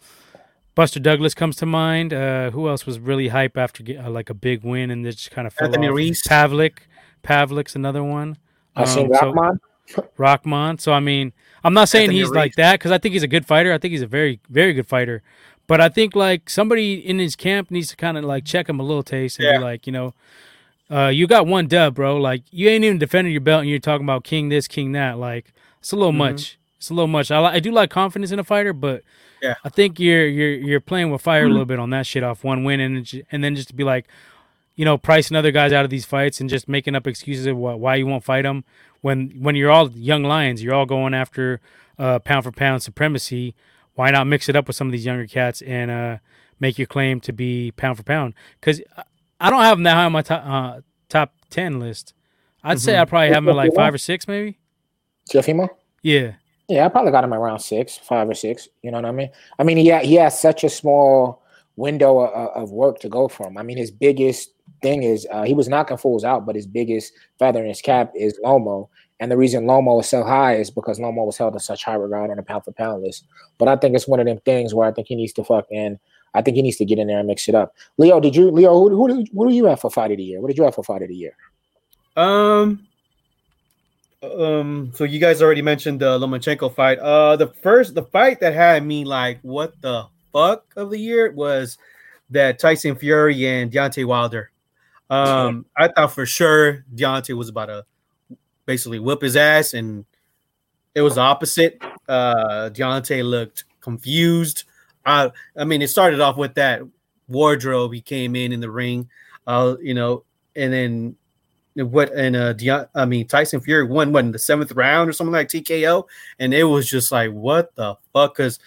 Buster 0.75 0.99
Douglas 0.99 1.33
comes 1.33 1.55
to 1.57 1.65
mind. 1.65 2.13
Uh, 2.13 2.51
who 2.51 2.67
else 2.69 2.85
was 2.85 2.99
really 2.99 3.29
hype 3.29 3.57
after 3.57 3.83
get, 3.83 3.97
uh, 4.03 4.09
like 4.09 4.29
a 4.29 4.33
big 4.33 4.63
win 4.63 4.91
and 4.91 5.05
just 5.05 5.31
kind 5.31 5.47
of 5.47 5.53
fell 5.53 5.67
Anthony 5.67 5.87
off? 5.87 5.95
Reese. 5.95 6.27
Pavlik, 6.27 6.79
Pavlik's 7.23 7.75
another 7.75 8.03
one. 8.03 8.37
I 8.75 8.85
seen 8.85 9.09
Um, 9.21 9.59
so- 9.87 10.03
Rockman. 10.19 10.79
So 10.79 10.93
I 10.93 10.99
mean, 10.99 11.33
I'm 11.63 11.73
not 11.73 11.89
saying 11.89 12.05
Anthony 12.09 12.19
he's 12.19 12.29
like 12.29 12.53
that 12.55 12.73
because 12.73 12.91
I 12.91 12.97
think 12.99 13.13
he's 13.13 13.23
a 13.23 13.27
good 13.27 13.45
fighter. 13.45 13.73
I 13.73 13.77
think 13.79 13.91
he's 13.91 14.01
a 14.03 14.07
very, 14.07 14.39
very 14.49 14.73
good 14.73 14.85
fighter. 14.87 15.23
But 15.69 15.79
I 15.79 15.87
think 15.87 16.15
like 16.15 16.49
somebody 16.49 16.95
in 16.95 17.19
his 17.19 17.35
camp 17.37 17.69
needs 17.71 17.87
to 17.89 17.95
kind 17.95 18.17
of 18.17 18.25
like 18.25 18.43
check 18.43 18.67
him 18.67 18.79
a 18.79 18.83
little 18.83 19.03
taste 19.03 19.37
and 19.39 19.45
Yeah. 19.45 19.57
be 19.59 19.63
like, 19.63 19.87
you 19.87 19.93
know, 19.93 20.13
uh, 20.91 21.07
you 21.07 21.27
got 21.27 21.45
one 21.47 21.67
dub, 21.67 21.95
bro. 21.95 22.17
Like 22.17 22.41
you 22.51 22.67
ain't 22.69 22.83
even 22.83 22.97
defending 22.97 23.31
your 23.31 23.41
belt 23.41 23.61
and 23.61 23.69
you're 23.69 23.79
talking 23.79 24.05
about 24.05 24.23
king 24.23 24.49
this, 24.49 24.67
king 24.67 24.91
that. 24.93 25.17
Like 25.17 25.53
it's 25.79 25.91
a 25.91 25.95
little 25.95 26.11
Mhm. 26.11 26.17
much. 26.17 26.57
It's 26.77 26.89
a 26.89 26.93
little 26.93 27.07
much. 27.07 27.29
I, 27.31 27.39
I 27.43 27.59
do 27.59 27.71
like 27.71 27.89
confidence 27.89 28.31
in 28.31 28.39
a 28.39 28.43
fighter, 28.43 28.73
but 28.73 29.03
Yeah. 29.43 29.55
I 29.63 29.69
think 29.69 29.99
you're 29.99 30.27
you're 30.27 30.53
you're 30.55 30.79
playing 30.81 31.11
with 31.11 31.21
fire 31.21 31.45
a 31.45 31.49
little 31.49 31.65
bit 31.65 31.79
on 31.79 31.91
that 31.91 32.05
shit 32.07 32.23
off 32.23 32.43
one 32.43 32.63
win 32.63 32.79
and 32.79 33.07
and 33.31 33.43
then 33.43 33.55
just 33.55 33.67
to 33.69 33.75
be 33.75 33.83
like, 33.83 34.07
you 34.75 34.85
know, 34.85 34.97
pricing 34.97 35.37
other 35.37 35.51
guys 35.51 35.71
out 35.71 35.85
of 35.85 35.91
these 35.91 36.05
fights 36.05 36.41
and 36.41 36.49
just 36.49 36.67
making 36.67 36.95
up 36.95 37.05
excuses 37.05 37.45
of 37.45 37.55
why, 37.57 37.73
why 37.75 37.95
you 37.95 38.07
won't 38.07 38.23
fight 38.23 38.41
them 38.41 38.63
when 39.01 39.29
when 39.39 39.55
you're 39.55 39.69
all 39.71 39.91
young 39.91 40.23
lions, 40.23 40.63
you're 40.63 40.73
all 40.73 40.87
going 40.87 41.13
after 41.13 41.59
uh, 41.99 42.17
pound 42.17 42.43
for 42.45 42.51
pound 42.51 42.81
supremacy. 42.81 43.53
Why 43.99 44.11
not 44.11 44.27
mix 44.27 44.47
it 44.47 44.55
up 44.55 44.65
with 44.65 44.77
some 44.77 44.87
of 44.87 44.93
these 44.93 45.05
younger 45.05 45.27
cats 45.27 45.61
and 45.61 45.91
uh, 45.91 46.17
make 46.57 46.77
your 46.77 46.87
claim 46.87 47.19
to 47.19 47.33
be 47.33 47.71
pound 47.71 47.97
for 47.97 48.03
pound? 48.03 48.33
Because 48.57 48.81
I 49.41 49.49
don't 49.49 49.59
have 49.59 49.77
them 49.77 49.83
that 49.83 49.95
high 49.95 50.05
on 50.05 50.13
my 50.13 50.21
top 50.21 50.45
uh, 50.45 50.79
top 51.09 51.33
ten 51.49 51.81
list. 51.81 52.13
I'd 52.63 52.79
say 52.79 52.97
I 52.97 53.03
probably 53.03 53.27
have 53.27 53.43
them 53.43 53.49
at 53.49 53.57
like 53.57 53.75
five 53.75 53.93
or 53.93 53.97
six, 53.97 54.25
maybe. 54.25 54.57
Teofimo. 55.29 55.67
Yeah, 56.01 56.35
Yeah, 56.69 56.85
I 56.85 56.87
probably 56.87 57.11
got 57.11 57.25
him 57.25 57.33
around 57.33 57.59
six, 57.59 57.97
five 57.97 58.29
or 58.29 58.35
six. 58.35 58.69
You 58.83 58.91
know 58.91 58.99
what 58.99 59.05
I 59.05 59.11
mean? 59.11 59.31
I 59.59 59.63
mean, 59.63 59.77
yeah, 59.79 59.99
he, 59.99 60.11
he 60.11 60.15
has 60.15 60.39
such 60.39 60.63
a 60.63 60.69
small 60.69 61.43
window 61.75 62.19
of, 62.19 62.51
of, 62.55 62.71
work 62.71 62.99
to 62.99 63.09
go 63.09 63.27
from. 63.27 63.57
I 63.57 63.63
mean, 63.63 63.75
his 63.75 63.91
biggest 63.91 64.53
thing 64.81 65.03
is 65.03 65.27
uh, 65.29 65.43
he 65.43 65.53
was 65.53 65.67
knocking 65.67 65.97
fools 65.97 66.23
out, 66.23 66.45
but 66.45 66.55
his 66.55 66.67
biggest 66.67 67.11
feather 67.37 67.61
in 67.61 67.67
his 67.67 67.81
cap 67.81 68.13
is 68.15 68.39
Lomo. 68.45 68.87
And 69.19 69.29
the 69.29 69.37
reason 69.37 69.65
Lomo 69.65 69.99
is 69.99 70.07
so 70.07 70.23
high 70.23 70.55
is 70.55 70.71
because 70.71 70.99
Lomo 70.99 71.25
was 71.25 71.37
held 71.37 71.53
in 71.53 71.59
such 71.59 71.83
high 71.83 71.95
regard 71.95 72.31
on 72.31 72.39
a 72.39 72.43
pound 72.43 72.63
for 72.63 72.71
pound 72.71 73.03
list. 73.03 73.25
But 73.57 73.67
I 73.67 73.75
think 73.75 73.95
it's 73.95 74.07
one 74.07 74.19
of 74.19 74.25
them 74.25 74.39
things 74.45 74.73
where 74.73 74.87
I 74.87 74.91
think 74.91 75.07
he 75.07 75.15
needs 75.15 75.33
to 75.33 75.43
fucking, 75.43 75.99
I 76.33 76.41
think 76.41 76.55
he 76.55 76.61
needs 76.61 76.77
to 76.77 76.85
get 76.85 76.99
in 76.99 77.07
there 77.07 77.19
and 77.19 77.27
mix 77.27 77.49
it 77.49 77.55
up. 77.55 77.75
Leo, 77.97 78.19
did 78.19 78.35
you, 78.35 78.49
Leo, 78.49 78.73
who, 78.73 79.07
who, 79.07 79.25
who 79.33 79.49
do 79.49 79.53
you 79.53 79.65
have 79.65 79.81
for 79.81 79.91
fight 79.91 80.11
of 80.11 80.17
the 80.17 80.23
year? 80.23 80.39
What 80.39 80.47
did 80.47 80.57
you 80.57 80.63
have 80.63 80.75
for 80.75 80.83
fight 80.83 81.01
of 81.01 81.09
the 81.09 81.15
year? 81.15 81.35
Um, 82.15 82.87
um, 84.23 84.91
so 84.95 85.03
you 85.03 85.19
guys 85.19 85.41
already 85.41 85.61
mentioned 85.61 85.99
the 85.99 86.17
Lomachenko 86.17 86.73
fight. 86.73 86.99
Uh, 86.99 87.35
the 87.35 87.47
first, 87.47 87.95
the 87.95 88.03
fight 88.03 88.39
that 88.39 88.53
had 88.53 88.85
me 88.85 89.03
like, 89.03 89.39
what 89.41 89.81
the 89.81 90.05
fuck 90.31 90.65
of 90.77 90.91
the 90.91 90.99
year 90.99 91.31
was 91.31 91.77
that 92.29 92.59
Tyson 92.59 92.95
Fury 92.95 93.45
and 93.45 93.71
Deontay 93.71 94.05
Wilder. 94.05 94.51
Um, 95.09 95.65
I 95.75 95.87
thought 95.87 96.13
for 96.13 96.25
sure 96.25 96.85
Deontay 96.93 97.35
was 97.35 97.49
about 97.49 97.65
to 97.65 97.85
basically 98.69 98.99
whip 98.99 99.23
his 99.23 99.35
ass, 99.35 99.73
and 99.73 100.05
it 100.93 101.01
was 101.01 101.15
the 101.15 101.21
opposite. 101.21 101.81
Uh, 102.07 102.69
Deontay 102.71 103.27
looked 103.27 103.63
confused. 103.81 104.65
I, 105.03 105.31
I 105.57 105.63
mean, 105.63 105.81
it 105.81 105.87
started 105.87 106.19
off 106.19 106.37
with 106.37 106.53
that 106.53 106.83
wardrobe. 107.27 107.93
He 107.93 108.01
came 108.01 108.35
in 108.35 108.51
in 108.51 108.59
the 108.59 108.69
ring, 108.69 109.09
uh, 109.47 109.75
you 109.81 109.95
know, 109.95 110.23
and 110.55 110.71
then 110.71 111.15
what 111.75 112.11
and 112.13 112.35
uh 112.35 112.53
Deont- 112.53 112.89
I 112.93 113.05
mean 113.05 113.25
Tyson 113.25 113.61
Fury 113.61 113.85
won 113.85 114.11
what 114.11 114.25
in 114.25 114.31
the 114.31 114.39
seventh 114.39 114.71
round 114.73 115.09
or 115.09 115.13
something 115.13 115.31
like 115.31 115.47
TKO, 115.47 116.03
and 116.37 116.53
it 116.53 116.65
was 116.65 116.87
just 116.87 117.11
like 117.11 117.31
what 117.31 117.73
the 117.73 117.95
fuck 118.13 118.35
because 118.35 118.59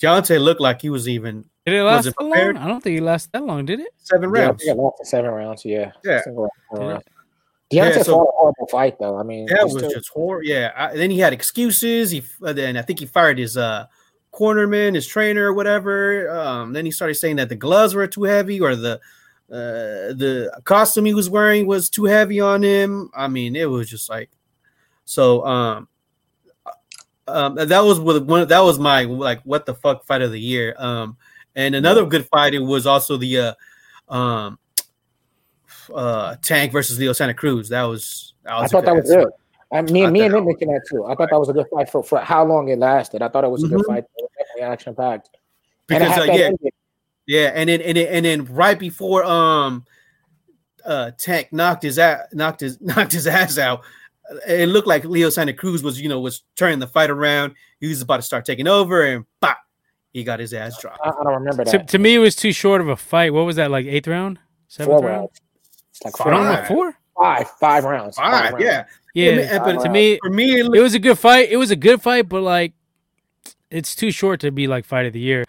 Deontay 0.00 0.40
looked 0.40 0.60
like 0.60 0.80
he 0.80 0.88
was 0.88 1.06
even 1.06 1.44
did 1.66 1.74
it 1.74 1.82
last 1.82 2.04
that 2.04 2.18
long? 2.18 2.56
I 2.56 2.66
don't 2.66 2.80
think 2.80 2.98
it 2.98 3.02
lasted 3.02 3.32
that 3.32 3.44
long, 3.44 3.66
did 3.66 3.80
it? 3.80 3.88
Seven 3.98 4.30
rounds. 4.30 4.62
Yeah, 4.64 4.72
it 4.72 4.78
lasted 4.78 5.06
seven 5.06 5.30
rounds. 5.30 5.64
Yeah. 5.64 5.92
Yeah. 6.04 6.22
Deontay 7.72 7.96
yeah, 7.96 8.02
so, 8.02 8.12
fought 8.12 8.28
a 8.28 8.32
horrible 8.32 8.66
fight 8.66 8.98
though. 8.98 9.16
I 9.16 9.22
mean, 9.22 9.46
that 9.46 9.68
was 9.68 9.82
just 9.92 10.10
horrible. 10.10 10.48
Yeah. 10.48 10.72
I, 10.76 10.96
then 10.96 11.10
he 11.10 11.20
had 11.20 11.32
excuses. 11.32 12.10
He 12.10 12.24
then 12.40 12.76
I 12.76 12.82
think 12.82 12.98
he 12.98 13.06
fired 13.06 13.38
his 13.38 13.56
uh 13.56 13.86
cornerman, 14.32 14.94
his 14.94 15.06
trainer, 15.06 15.52
whatever. 15.52 16.30
Um, 16.30 16.72
then 16.72 16.84
he 16.84 16.90
started 16.90 17.14
saying 17.14 17.36
that 17.36 17.48
the 17.48 17.56
gloves 17.56 17.94
were 17.94 18.06
too 18.06 18.24
heavy 18.24 18.60
or 18.60 18.76
the 18.76 19.00
uh, 19.50 20.14
the 20.14 20.60
costume 20.64 21.04
he 21.04 21.14
was 21.14 21.28
wearing 21.28 21.66
was 21.66 21.90
too 21.90 22.04
heavy 22.04 22.40
on 22.40 22.62
him. 22.62 23.10
I 23.14 23.26
mean, 23.28 23.56
it 23.56 23.68
was 23.68 23.90
just 23.90 24.08
like 24.08 24.30
so. 25.04 25.44
Um, 25.44 25.88
um, 27.26 27.54
that 27.56 27.80
was 27.80 27.98
one. 27.98 28.48
That 28.48 28.60
was 28.60 28.78
my 28.78 29.04
like 29.04 29.42
what 29.42 29.66
the 29.66 29.74
fuck 29.74 30.04
fight 30.04 30.22
of 30.22 30.32
the 30.32 30.40
year. 30.40 30.74
Um, 30.78 31.16
and 31.56 31.74
another 31.74 32.06
good 32.06 32.26
fight 32.28 32.54
it 32.54 32.60
was 32.60 32.86
also 32.86 33.16
the 33.16 33.38
uh, 34.08 34.14
um, 34.14 34.58
uh, 35.94 36.36
Tank 36.42 36.72
versus 36.72 36.98
Leo 36.98 37.12
Santa 37.12 37.34
Cruz. 37.34 37.68
That 37.68 37.82
was. 37.84 38.34
That 38.44 38.54
was 38.54 38.64
I 38.64 38.68
thought 38.68 38.84
that 38.86 38.96
was 38.96 39.08
good. 39.08 39.28
I 39.72 39.82
mean, 39.82 40.12
me 40.12 40.22
and 40.22 40.34
him 40.34 40.44
mentioned 40.44 40.70
that 40.70 40.82
too. 40.90 41.04
I 41.04 41.14
thought 41.14 41.30
that 41.30 41.38
was 41.38 41.48
a 41.48 41.52
good 41.52 41.66
fight 41.72 41.88
for, 41.88 42.02
for 42.02 42.18
how 42.18 42.44
long 42.44 42.68
it 42.68 42.78
lasted. 42.78 43.22
I 43.22 43.28
thought 43.28 43.44
it 43.44 43.50
was 43.50 43.62
a 43.62 43.66
mm-hmm. 43.66 43.76
good 43.76 43.86
fight. 43.86 44.04
definitely 44.38 44.62
action 44.62 44.94
packed. 44.94 45.30
Because 45.86 46.18
uh, 46.18 46.32
yeah, 46.32 46.50
yeah, 47.26 47.52
and 47.54 47.68
then 47.68 47.80
and 47.80 47.96
then 47.96 48.06
and 48.08 48.24
then 48.24 48.44
right 48.46 48.78
before 48.78 49.24
um 49.24 49.84
uh 50.84 51.12
Tank 51.18 51.52
knocked 51.52 51.82
his 51.82 51.98
ass 51.98 52.26
knocked 52.32 52.60
his 52.60 52.80
knocked 52.80 53.12
his 53.12 53.26
ass 53.26 53.58
out, 53.58 53.82
it 54.46 54.68
looked 54.68 54.88
like 54.88 55.04
Leo 55.04 55.30
Santa 55.30 55.52
Cruz 55.52 55.82
was 55.82 56.00
you 56.00 56.08
know 56.08 56.20
was 56.20 56.42
turning 56.56 56.80
the 56.80 56.86
fight 56.88 57.10
around. 57.10 57.54
He 57.80 57.88
was 57.88 58.02
about 58.02 58.16
to 58.16 58.22
start 58.22 58.44
taking 58.44 58.66
over, 58.66 59.02
and 59.02 59.24
pop, 59.40 59.58
he 60.12 60.24
got 60.24 60.40
his 60.40 60.52
ass 60.52 60.80
dropped. 60.80 61.00
I, 61.04 61.10
I 61.10 61.24
don't 61.24 61.34
remember 61.34 61.64
that. 61.64 61.70
To, 61.70 61.84
to, 61.84 61.98
me, 61.98 62.16
it 62.16 62.18
was 62.18 62.34
too 62.34 62.52
short 62.52 62.80
of 62.80 62.88
a 62.88 62.96
fight. 62.96 63.32
What 63.32 63.46
was 63.46 63.56
that 63.56 63.70
like? 63.70 63.86
Eighth 63.86 64.08
round, 64.08 64.38
seventh 64.68 64.98
four 64.98 65.08
round? 65.08 65.20
Rounds. 65.20 65.40
It's 66.04 66.18
like 66.18 66.28
five. 66.28 66.66
four, 66.66 66.94
five, 67.18 67.50
five 67.58 67.84
rounds. 67.84 68.16
Five, 68.16 68.32
five 68.32 68.52
rounds. 68.54 68.64
yeah, 68.64 68.84
yeah. 69.14 69.30
yeah 69.32 69.58
but 69.58 69.82
to 69.82 69.88
me, 69.90 70.18
for 70.22 70.30
me, 70.30 70.60
it, 70.60 70.64
looked- 70.64 70.76
it 70.76 70.82
was 70.82 70.94
a 70.94 70.98
good 70.98 71.18
fight. 71.18 71.50
It 71.50 71.56
was 71.56 71.70
a 71.70 71.76
good 71.76 72.00
fight, 72.00 72.28
but 72.28 72.42
like 72.42 72.72
it's 73.70 73.94
too 73.94 74.10
short 74.10 74.40
to 74.40 74.50
be 74.50 74.66
like 74.66 74.84
fight 74.84 75.06
of 75.06 75.12
the 75.12 75.20
year. 75.20 75.44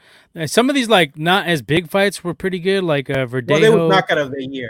Some 0.46 0.70
of 0.70 0.76
these 0.76 0.90
like 0.90 1.18
not 1.18 1.48
as 1.48 1.62
big 1.62 1.90
fights 1.90 2.24
were 2.24 2.34
pretty 2.34 2.60
good, 2.60 2.84
like 2.84 3.10
uh 3.10 3.26
Verdejo. 3.26 3.50
Well, 3.50 3.60
they 3.62 3.70
was 3.70 3.90
knockout 3.90 4.18
of 4.18 4.32
the 4.32 4.46
year. 4.46 4.70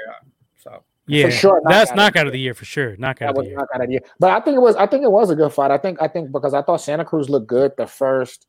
So 0.59 0.83
yeah, 1.07 1.25
for 1.25 1.31
sure, 1.31 1.61
that's 1.65 1.93
knockout 1.93 2.27
of 2.27 2.33
the 2.33 2.39
year 2.39 2.53
for 2.53 2.65
sure. 2.65 2.95
Knockout 2.97 3.35
that 3.35 3.39
of 3.39 3.43
the 3.43 3.49
year. 3.49 3.57
Knockout 3.57 3.81
of 3.81 3.87
the 3.87 3.93
year. 3.93 4.01
But 4.19 4.31
I 4.31 4.39
think 4.39 4.55
it 4.55 4.61
was. 4.61 4.75
I 4.75 4.85
think 4.87 5.03
it 5.03 5.11
was 5.11 5.29
a 5.29 5.35
good 5.35 5.51
fight. 5.51 5.71
I 5.71 5.77
think. 5.77 6.01
I 6.01 6.07
think 6.07 6.31
because 6.31 6.53
I 6.53 6.61
thought 6.61 6.77
Santa 6.81 7.03
Cruz 7.05 7.29
looked 7.29 7.47
good 7.47 7.73
the 7.77 7.87
first 7.87 8.47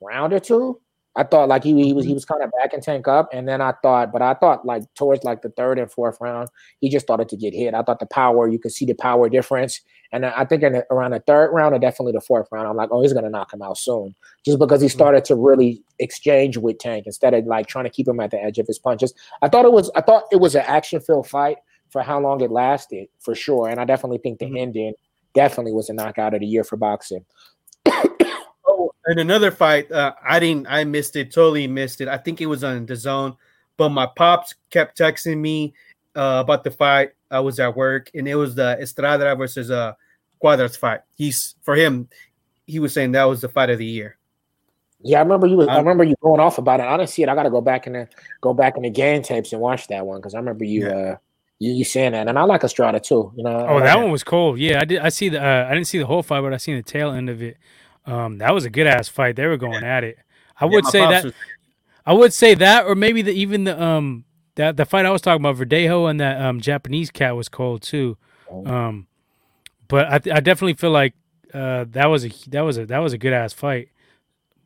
round 0.00 0.32
or 0.32 0.40
two. 0.40 0.80
I 1.14 1.24
thought 1.24 1.48
like 1.48 1.62
he, 1.62 1.74
he 1.82 1.92
was 1.92 2.04
he 2.04 2.10
mm-hmm. 2.10 2.14
was 2.14 2.24
kind 2.24 2.42
of 2.42 2.50
back 2.52 2.72
and 2.72 2.82
tank 2.82 3.06
up, 3.06 3.28
and 3.32 3.46
then 3.46 3.60
I 3.60 3.72
thought, 3.82 4.12
but 4.12 4.22
I 4.22 4.32
thought 4.34 4.64
like 4.64 4.82
towards 4.94 5.24
like 5.24 5.42
the 5.42 5.50
third 5.50 5.78
and 5.78 5.90
fourth 5.90 6.16
round, 6.20 6.48
he 6.80 6.88
just 6.88 7.04
started 7.04 7.28
to 7.28 7.36
get 7.36 7.52
hit. 7.52 7.74
I 7.74 7.82
thought 7.82 7.98
the 7.98 8.06
power, 8.06 8.48
you 8.48 8.58
could 8.58 8.72
see 8.72 8.86
the 8.86 8.94
power 8.94 9.28
difference, 9.28 9.80
and 10.12 10.24
I 10.24 10.46
think 10.46 10.62
in 10.62 10.72
the, 10.72 10.86
around 10.90 11.10
the 11.10 11.20
third 11.20 11.52
round 11.52 11.74
or 11.74 11.78
definitely 11.78 12.12
the 12.12 12.22
fourth 12.22 12.48
round, 12.50 12.66
I'm 12.66 12.76
like, 12.76 12.88
oh, 12.90 13.02
he's 13.02 13.12
gonna 13.12 13.28
knock 13.28 13.52
him 13.52 13.60
out 13.60 13.76
soon, 13.76 14.14
just 14.44 14.58
because 14.58 14.80
he 14.80 14.88
mm-hmm. 14.88 14.96
started 14.96 15.24
to 15.26 15.34
really 15.34 15.82
exchange 15.98 16.56
with 16.56 16.78
Tank 16.78 17.04
instead 17.06 17.34
of 17.34 17.44
like 17.44 17.66
trying 17.66 17.84
to 17.84 17.90
keep 17.90 18.08
him 18.08 18.18
at 18.20 18.30
the 18.30 18.42
edge 18.42 18.58
of 18.58 18.66
his 18.66 18.78
punches. 18.78 19.12
I 19.42 19.48
thought 19.48 19.66
it 19.66 19.72
was 19.72 19.90
I 19.94 20.00
thought 20.00 20.24
it 20.32 20.40
was 20.40 20.54
an 20.54 20.64
action 20.66 21.00
filled 21.00 21.28
fight 21.28 21.58
for 21.90 22.00
how 22.02 22.20
long 22.20 22.40
it 22.40 22.50
lasted 22.50 23.08
for 23.20 23.34
sure, 23.34 23.68
and 23.68 23.78
I 23.78 23.84
definitely 23.84 24.18
think 24.18 24.38
the 24.38 24.46
mm-hmm. 24.46 24.56
ending 24.56 24.94
definitely 25.34 25.72
was 25.72 25.90
a 25.90 25.92
knockout 25.92 26.32
of 26.32 26.40
the 26.40 26.46
year 26.46 26.64
for 26.64 26.76
boxing. 26.76 27.24
And 29.06 29.18
another 29.18 29.50
fight, 29.50 29.90
uh, 29.90 30.14
I 30.24 30.38
didn't, 30.38 30.66
I 30.68 30.84
missed 30.84 31.16
it, 31.16 31.32
totally 31.32 31.66
missed 31.66 32.00
it. 32.00 32.08
I 32.08 32.16
think 32.18 32.40
it 32.40 32.46
was 32.46 32.62
on 32.62 32.86
DAZN, 32.86 33.36
but 33.76 33.88
my 33.88 34.06
pops 34.06 34.54
kept 34.70 34.96
texting 34.96 35.38
me 35.38 35.74
uh, 36.14 36.42
about 36.44 36.62
the 36.62 36.70
fight. 36.70 37.12
I 37.30 37.40
was 37.40 37.58
at 37.58 37.74
work, 37.74 38.10
and 38.14 38.28
it 38.28 38.34
was 38.34 38.54
the 38.54 38.78
Estrada 38.80 39.34
versus 39.34 39.70
uh 39.70 39.94
Cuadras 40.42 40.76
fight. 40.76 41.00
He's 41.16 41.54
for 41.62 41.74
him, 41.74 42.08
he 42.66 42.78
was 42.78 42.92
saying 42.92 43.12
that 43.12 43.24
was 43.24 43.40
the 43.40 43.48
fight 43.48 43.70
of 43.70 43.78
the 43.78 43.86
year. 43.86 44.18
Yeah, 45.00 45.18
I 45.18 45.22
remember 45.22 45.46
you. 45.46 45.56
Was, 45.56 45.68
I 45.68 45.74
um, 45.74 45.78
remember 45.78 46.04
you 46.04 46.14
going 46.20 46.40
off 46.40 46.58
about 46.58 46.80
it. 46.80 46.84
I 46.84 46.96
didn't 46.96 47.10
see 47.10 47.22
it. 47.22 47.28
I 47.28 47.34
got 47.34 47.42
to 47.42 47.50
go 47.50 47.60
back 47.60 47.86
and 47.86 48.06
go 48.40 48.54
back 48.54 48.76
in 48.76 48.82
the 48.82 48.90
game 48.90 49.22
tapes 49.22 49.52
and 49.52 49.60
watch 49.60 49.88
that 49.88 50.06
one 50.06 50.20
because 50.20 50.34
I 50.34 50.38
remember 50.38 50.64
you. 50.64 50.86
Yeah. 50.86 50.94
Uh, 50.94 51.16
you, 51.58 51.72
you 51.72 51.84
saying 51.84 52.12
that, 52.12 52.28
and 52.28 52.38
I 52.38 52.42
like 52.42 52.64
Estrada 52.64 53.00
too. 53.00 53.32
You 53.36 53.44
know. 53.44 53.66
Oh, 53.68 53.80
that 53.80 53.98
one 53.98 54.10
was 54.10 54.24
cool. 54.24 54.58
Yeah, 54.58 54.80
I 54.80 54.84
did. 54.84 55.00
I 55.00 55.08
see 55.08 55.28
the. 55.28 55.44
Uh, 55.44 55.66
I 55.68 55.74
didn't 55.74 55.86
see 55.86 55.98
the 55.98 56.06
whole 56.06 56.22
fight, 56.22 56.40
but 56.40 56.52
I 56.52 56.56
seen 56.56 56.76
the 56.76 56.82
tail 56.82 57.12
end 57.12 57.30
of 57.30 57.42
it. 57.42 57.56
Um, 58.06 58.38
that 58.38 58.52
was 58.52 58.64
a 58.64 58.70
good 58.70 58.86
ass 58.86 59.08
fight. 59.08 59.36
They 59.36 59.46
were 59.46 59.56
going 59.56 59.82
yeah. 59.82 59.96
at 59.96 60.04
it. 60.04 60.18
I 60.60 60.64
yeah, 60.64 60.70
would 60.70 60.86
say 60.86 61.00
that. 61.00 61.24
Was... 61.24 61.34
I 62.04 62.12
would 62.12 62.32
say 62.32 62.54
that, 62.54 62.86
or 62.86 62.94
maybe 62.94 63.22
the 63.22 63.32
even 63.32 63.64
the 63.64 63.80
um 63.80 64.24
that 64.56 64.76
the 64.76 64.84
fight 64.84 65.06
I 65.06 65.10
was 65.10 65.22
talking 65.22 65.44
about, 65.44 65.56
Verdejo 65.56 66.10
and 66.10 66.20
that 66.20 66.40
um 66.40 66.60
Japanese 66.60 67.10
cat 67.10 67.36
was 67.36 67.48
cold 67.48 67.82
too. 67.82 68.16
Oh. 68.50 68.66
Um, 68.66 69.06
but 69.88 70.06
I 70.08 70.14
I 70.14 70.40
definitely 70.40 70.74
feel 70.74 70.90
like 70.90 71.14
uh 71.54 71.84
that 71.90 72.06
was 72.06 72.24
a 72.24 72.30
that 72.48 72.62
was 72.62 72.78
a 72.78 72.86
that 72.86 72.98
was 72.98 73.12
a 73.12 73.18
good 73.18 73.32
ass 73.32 73.52
fight. 73.52 73.88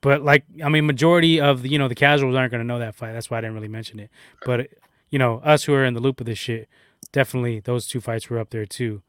But 0.01 0.23
like 0.23 0.45
I 0.65 0.69
mean, 0.69 0.87
majority 0.87 1.41
of 1.41 1.63
the, 1.63 1.69
you 1.69 1.79
know 1.79 1.89
the 1.89 1.95
casuals 1.95 2.37
aren't 2.37 2.51
going 2.51 2.63
to 2.63 2.67
know 2.67 2.79
that 2.79 2.95
fight. 2.95 3.13
That's 3.13 3.31
why 3.31 3.39
I 3.39 3.41
didn't 3.43 3.55
really 3.55 3.69
mention 3.69 3.99
it. 4.01 4.11
But 4.45 4.69
you 5.11 5.19
know, 5.19 5.39
us 5.39 5.65
who 5.65 5.75
are 5.75 5.85
in 5.85 5.95
the 5.95 6.01
loop 6.01 6.21
of 6.21 6.27
this 6.27 6.39
shit, 6.39 6.69
definitely 7.13 7.61
those 7.61 7.87
two 7.87 8.01
fights 8.01 8.31
were 8.31 8.39
up 8.39 8.51
there 8.51 8.67
too. 8.67 9.03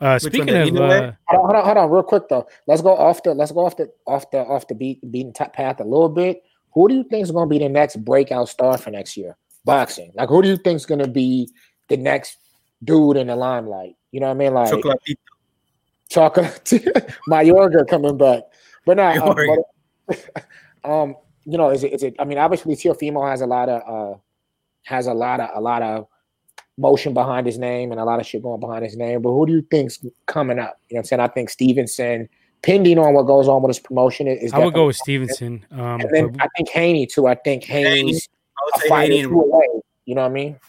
Uh, 0.00 0.18
speaking 0.18 0.50
of, 0.50 0.76
uh, 0.76 1.12
hold, 1.28 1.40
on, 1.40 1.54
hold 1.54 1.56
on, 1.56 1.64
hold 1.64 1.76
on, 1.76 1.90
real 1.90 2.02
quick 2.02 2.28
though. 2.28 2.46
Let's 2.66 2.82
go 2.82 2.96
off 2.96 3.22
the 3.22 3.34
let's 3.34 3.52
go 3.52 3.64
off 3.64 3.76
the 3.76 3.90
off 4.06 4.30
the 4.30 4.38
off 4.38 4.68
the 4.68 4.74
beat 4.74 5.10
beaten 5.10 5.32
path 5.32 5.80
a 5.80 5.84
little 5.84 6.08
bit. 6.08 6.42
Who 6.74 6.88
do 6.88 6.94
you 6.94 7.04
think 7.04 7.22
is 7.22 7.30
going 7.30 7.48
to 7.48 7.50
be 7.50 7.58
the 7.58 7.70
next 7.70 7.96
breakout 8.04 8.48
star 8.48 8.76
for 8.76 8.90
next 8.90 9.16
year? 9.16 9.36
Boxing. 9.64 10.12
Like, 10.14 10.28
who 10.28 10.42
do 10.42 10.48
you 10.48 10.56
think 10.56 10.76
is 10.76 10.86
going 10.86 11.00
to 11.00 11.08
be 11.08 11.48
the 11.88 11.96
next 11.96 12.36
dude 12.84 13.16
in 13.16 13.28
the 13.28 13.36
limelight? 13.36 13.96
You 14.12 14.20
know 14.20 14.26
what 14.26 14.34
I 14.34 14.38
mean? 14.38 14.54
Like, 14.54 14.70
chocolate. 16.08 16.64
Mayorga 17.28 17.88
coming 17.88 18.18
back, 18.18 18.42
but 18.84 18.98
not. 18.98 19.16
Um, 19.16 19.36
but, 20.06 20.46
um, 20.84 21.16
you 21.46 21.56
know, 21.56 21.70
is 21.70 21.84
it? 21.84 21.92
Is 21.92 22.02
it? 22.02 22.16
I 22.18 22.24
mean, 22.24 22.38
obviously, 22.38 22.74
Teofimo 22.74 23.28
has 23.28 23.40
a 23.40 23.46
lot 23.46 23.68
of 23.68 23.82
uh 24.14 24.18
has 24.82 25.06
a 25.06 25.14
lot 25.14 25.40
of 25.40 25.50
a 25.54 25.60
lot 25.60 25.82
of 25.82 26.06
motion 26.78 27.14
behind 27.14 27.46
his 27.46 27.58
name 27.58 27.90
and 27.90 28.00
a 28.00 28.04
lot 28.04 28.20
of 28.20 28.26
shit 28.26 28.42
going 28.42 28.60
behind 28.60 28.84
his 28.84 28.96
name. 28.96 29.22
But 29.22 29.30
who 29.30 29.46
do 29.46 29.52
you 29.52 29.62
think's 29.62 30.04
coming 30.26 30.58
up? 30.58 30.78
You 30.88 30.94
know 30.94 30.98
what 30.98 31.00
I'm 31.00 31.04
saying? 31.04 31.20
I 31.20 31.28
think 31.28 31.50
Stevenson, 31.50 32.28
pending 32.62 32.98
on 32.98 33.14
what 33.14 33.22
goes 33.22 33.48
on 33.48 33.62
with 33.62 33.70
his 33.70 33.80
promotion, 33.80 34.26
is. 34.26 34.52
I 34.52 34.58
would 34.58 34.74
go 34.74 34.86
with 34.86 34.96
Stevenson. 34.96 35.64
Um, 35.70 36.00
and 36.00 36.10
then 36.12 36.36
I 36.40 36.48
think 36.56 36.68
Haney 36.70 37.06
too. 37.06 37.26
I 37.26 37.34
think 37.34 37.64
Haney's 37.64 38.28
a 38.74 38.88
fighter 38.88 39.32
away. 39.32 39.66
You 40.04 40.14
know 40.14 40.22
what 40.22 40.30
I 40.30 40.34
mean? 40.34 40.60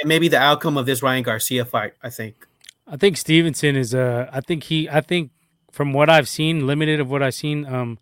And 0.00 0.08
maybe 0.08 0.28
the 0.28 0.38
outcome 0.38 0.76
of 0.76 0.86
this 0.86 1.02
Ryan 1.02 1.22
Garcia 1.22 1.64
fight. 1.64 1.94
I 2.02 2.10
think. 2.10 2.46
I 2.86 2.96
think 2.96 3.16
Stevenson 3.16 3.76
is. 3.76 3.94
Uh, 3.94 4.28
I 4.32 4.40
think 4.40 4.64
he. 4.64 4.88
I 4.88 5.00
think 5.00 5.30
from 5.72 5.92
what 5.92 6.08
I've 6.08 6.28
seen, 6.28 6.66
limited 6.66 7.00
of 7.00 7.10
what 7.10 7.22
I've 7.22 7.34
seen, 7.34 7.66
um, 7.66 7.98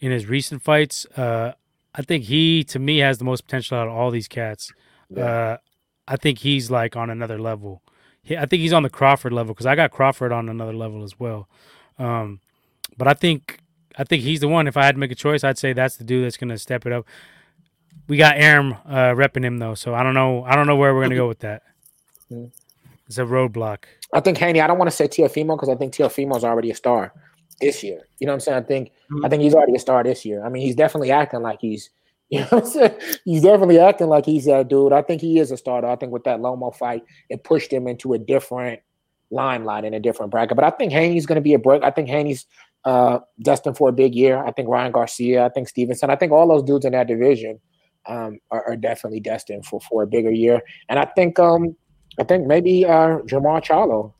in 0.00 0.10
his 0.10 0.26
recent 0.26 0.62
fights, 0.62 1.06
uh, 1.16 1.52
I 1.94 2.02
think 2.02 2.24
he 2.24 2.64
to 2.64 2.78
me 2.78 2.98
has 2.98 3.18
the 3.18 3.24
most 3.24 3.44
potential 3.44 3.78
out 3.78 3.88
of 3.88 3.94
all 3.94 4.10
these 4.10 4.28
cats. 4.28 4.72
Yeah. 5.10 5.24
Uh, 5.24 5.56
I 6.08 6.16
think 6.16 6.38
he's 6.38 6.70
like 6.70 6.96
on 6.96 7.10
another 7.10 7.38
level. 7.38 7.82
He, 8.22 8.36
I 8.36 8.46
think 8.46 8.60
he's 8.60 8.72
on 8.72 8.82
the 8.82 8.90
Crawford 8.90 9.32
level 9.32 9.54
because 9.54 9.66
I 9.66 9.76
got 9.76 9.90
Crawford 9.90 10.32
on 10.32 10.48
another 10.48 10.72
level 10.72 11.04
as 11.04 11.20
well. 11.20 11.48
Um, 11.98 12.40
but 12.96 13.06
I 13.06 13.14
think 13.14 13.58
I 13.96 14.04
think 14.04 14.22
he's 14.22 14.40
the 14.40 14.48
one. 14.48 14.66
If 14.66 14.76
I 14.76 14.84
had 14.84 14.94
to 14.94 14.98
make 14.98 15.12
a 15.12 15.16
choice, 15.16 15.44
I'd 15.44 15.58
say 15.58 15.72
that's 15.72 15.96
the 15.96 16.04
dude 16.04 16.24
that's 16.24 16.36
gonna 16.36 16.58
step 16.58 16.86
it 16.86 16.92
up. 16.92 17.06
We 18.08 18.16
got 18.16 18.38
Arum 18.38 18.76
uh, 18.86 19.12
repping 19.12 19.44
him 19.44 19.58
though, 19.58 19.74
so 19.74 19.94
I 19.94 20.02
don't 20.02 20.14
know. 20.14 20.44
I 20.44 20.56
don't 20.56 20.66
know 20.66 20.76
where 20.76 20.94
we're 20.94 21.02
gonna 21.02 21.14
go 21.14 21.28
with 21.28 21.40
that. 21.40 21.62
Hmm. 22.28 22.46
It's 23.06 23.18
a 23.18 23.22
roadblock. 23.22 23.84
I 24.12 24.20
think 24.20 24.38
Haney. 24.38 24.60
I 24.60 24.66
don't 24.66 24.78
want 24.78 24.90
to 24.90 24.96
say 24.96 25.08
Teofimo 25.08 25.56
because 25.56 25.68
I 25.68 25.74
think 25.74 25.94
Teofimo's 25.94 26.44
already 26.44 26.70
a 26.70 26.74
star 26.74 27.12
this 27.60 27.82
year. 27.82 28.02
You 28.18 28.26
know 28.26 28.32
what 28.32 28.36
I'm 28.36 28.40
saying? 28.40 28.58
I 28.58 28.62
think. 28.62 28.92
I 29.24 29.28
think 29.28 29.42
he's 29.42 29.54
already 29.54 29.74
a 29.74 29.78
star 29.78 30.02
this 30.04 30.24
year. 30.24 30.44
I 30.44 30.48
mean, 30.48 30.62
he's 30.62 30.76
definitely 30.76 31.10
acting 31.10 31.40
like 31.42 31.60
he's. 31.60 31.90
You 32.30 32.40
know? 32.52 32.98
He's 33.24 33.42
definitely 33.42 33.78
acting 33.78 34.08
like 34.08 34.26
he's 34.26 34.44
that 34.44 34.68
dude. 34.68 34.92
I 34.92 35.00
think 35.00 35.22
he 35.22 35.38
is 35.38 35.50
a 35.50 35.56
starter. 35.56 35.86
I 35.86 35.96
think 35.96 36.12
with 36.12 36.24
that 36.24 36.40
Lomo 36.40 36.74
fight, 36.74 37.02
it 37.30 37.42
pushed 37.42 37.72
him 37.72 37.88
into 37.88 38.12
a 38.12 38.18
different 38.18 38.80
limelight 39.30 39.84
in 39.84 39.94
a 39.94 40.00
different 40.00 40.30
bracket. 40.30 40.54
But 40.54 40.64
I 40.64 40.70
think 40.70 40.92
Haney's 40.92 41.24
going 41.24 41.36
to 41.36 41.42
be 41.42 41.54
a 41.54 41.58
break. 41.58 41.82
I 41.82 41.90
think 41.90 42.10
Haney's 42.10 42.44
uh, 42.84 43.20
destined 43.40 43.78
for 43.78 43.88
a 43.88 43.92
big 43.92 44.14
year. 44.14 44.44
I 44.44 44.52
think 44.52 44.68
Ryan 44.68 44.92
Garcia. 44.92 45.46
I 45.46 45.48
think 45.48 45.68
Stevenson. 45.68 46.10
I 46.10 46.16
think 46.16 46.32
all 46.32 46.46
those 46.46 46.62
dudes 46.62 46.84
in 46.84 46.92
that 46.92 47.06
division 47.06 47.60
um, 48.06 48.40
are, 48.50 48.62
are 48.68 48.76
definitely 48.76 49.20
destined 49.20 49.64
for 49.64 49.80
for 49.80 50.02
a 50.02 50.06
bigger 50.06 50.30
year. 50.30 50.60
And 50.90 50.98
I 50.98 51.06
think 51.06 51.38
um, 51.38 51.74
I 52.20 52.24
think 52.24 52.46
maybe 52.46 52.84
uh, 52.84 53.20
Jermall 53.20 53.64
Charlo. 53.64 54.12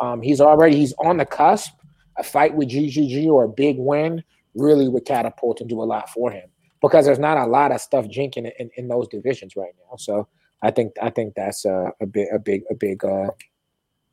Um, 0.00 0.22
he's 0.22 0.40
already 0.40 0.76
he's 0.76 0.92
on 0.98 1.18
the 1.18 1.26
cusp. 1.26 1.72
A 2.16 2.22
fight 2.22 2.54
with 2.54 2.68
GGG 2.68 3.26
or 3.26 3.44
a 3.44 3.48
big 3.48 3.76
win 3.76 4.22
really 4.54 4.88
would 4.88 5.04
catapult 5.04 5.60
and 5.60 5.68
do 5.68 5.82
a 5.82 5.84
lot 5.84 6.08
for 6.10 6.30
him 6.30 6.48
because 6.88 7.06
there's 7.06 7.18
not 7.18 7.38
a 7.38 7.46
lot 7.46 7.72
of 7.72 7.80
stuff 7.80 8.04
jinking 8.04 8.52
in, 8.58 8.70
in 8.76 8.88
those 8.88 9.08
divisions 9.08 9.56
right 9.56 9.72
now. 9.88 9.96
So 9.96 10.28
I 10.62 10.70
think 10.70 10.92
I 11.00 11.08
think 11.08 11.34
that's 11.34 11.64
a, 11.64 11.92
a 12.00 12.06
big 12.06 12.28
a 12.32 12.38
big 12.38 12.62
a 12.70 12.74
big. 12.74 13.02
Uh, 13.04 13.30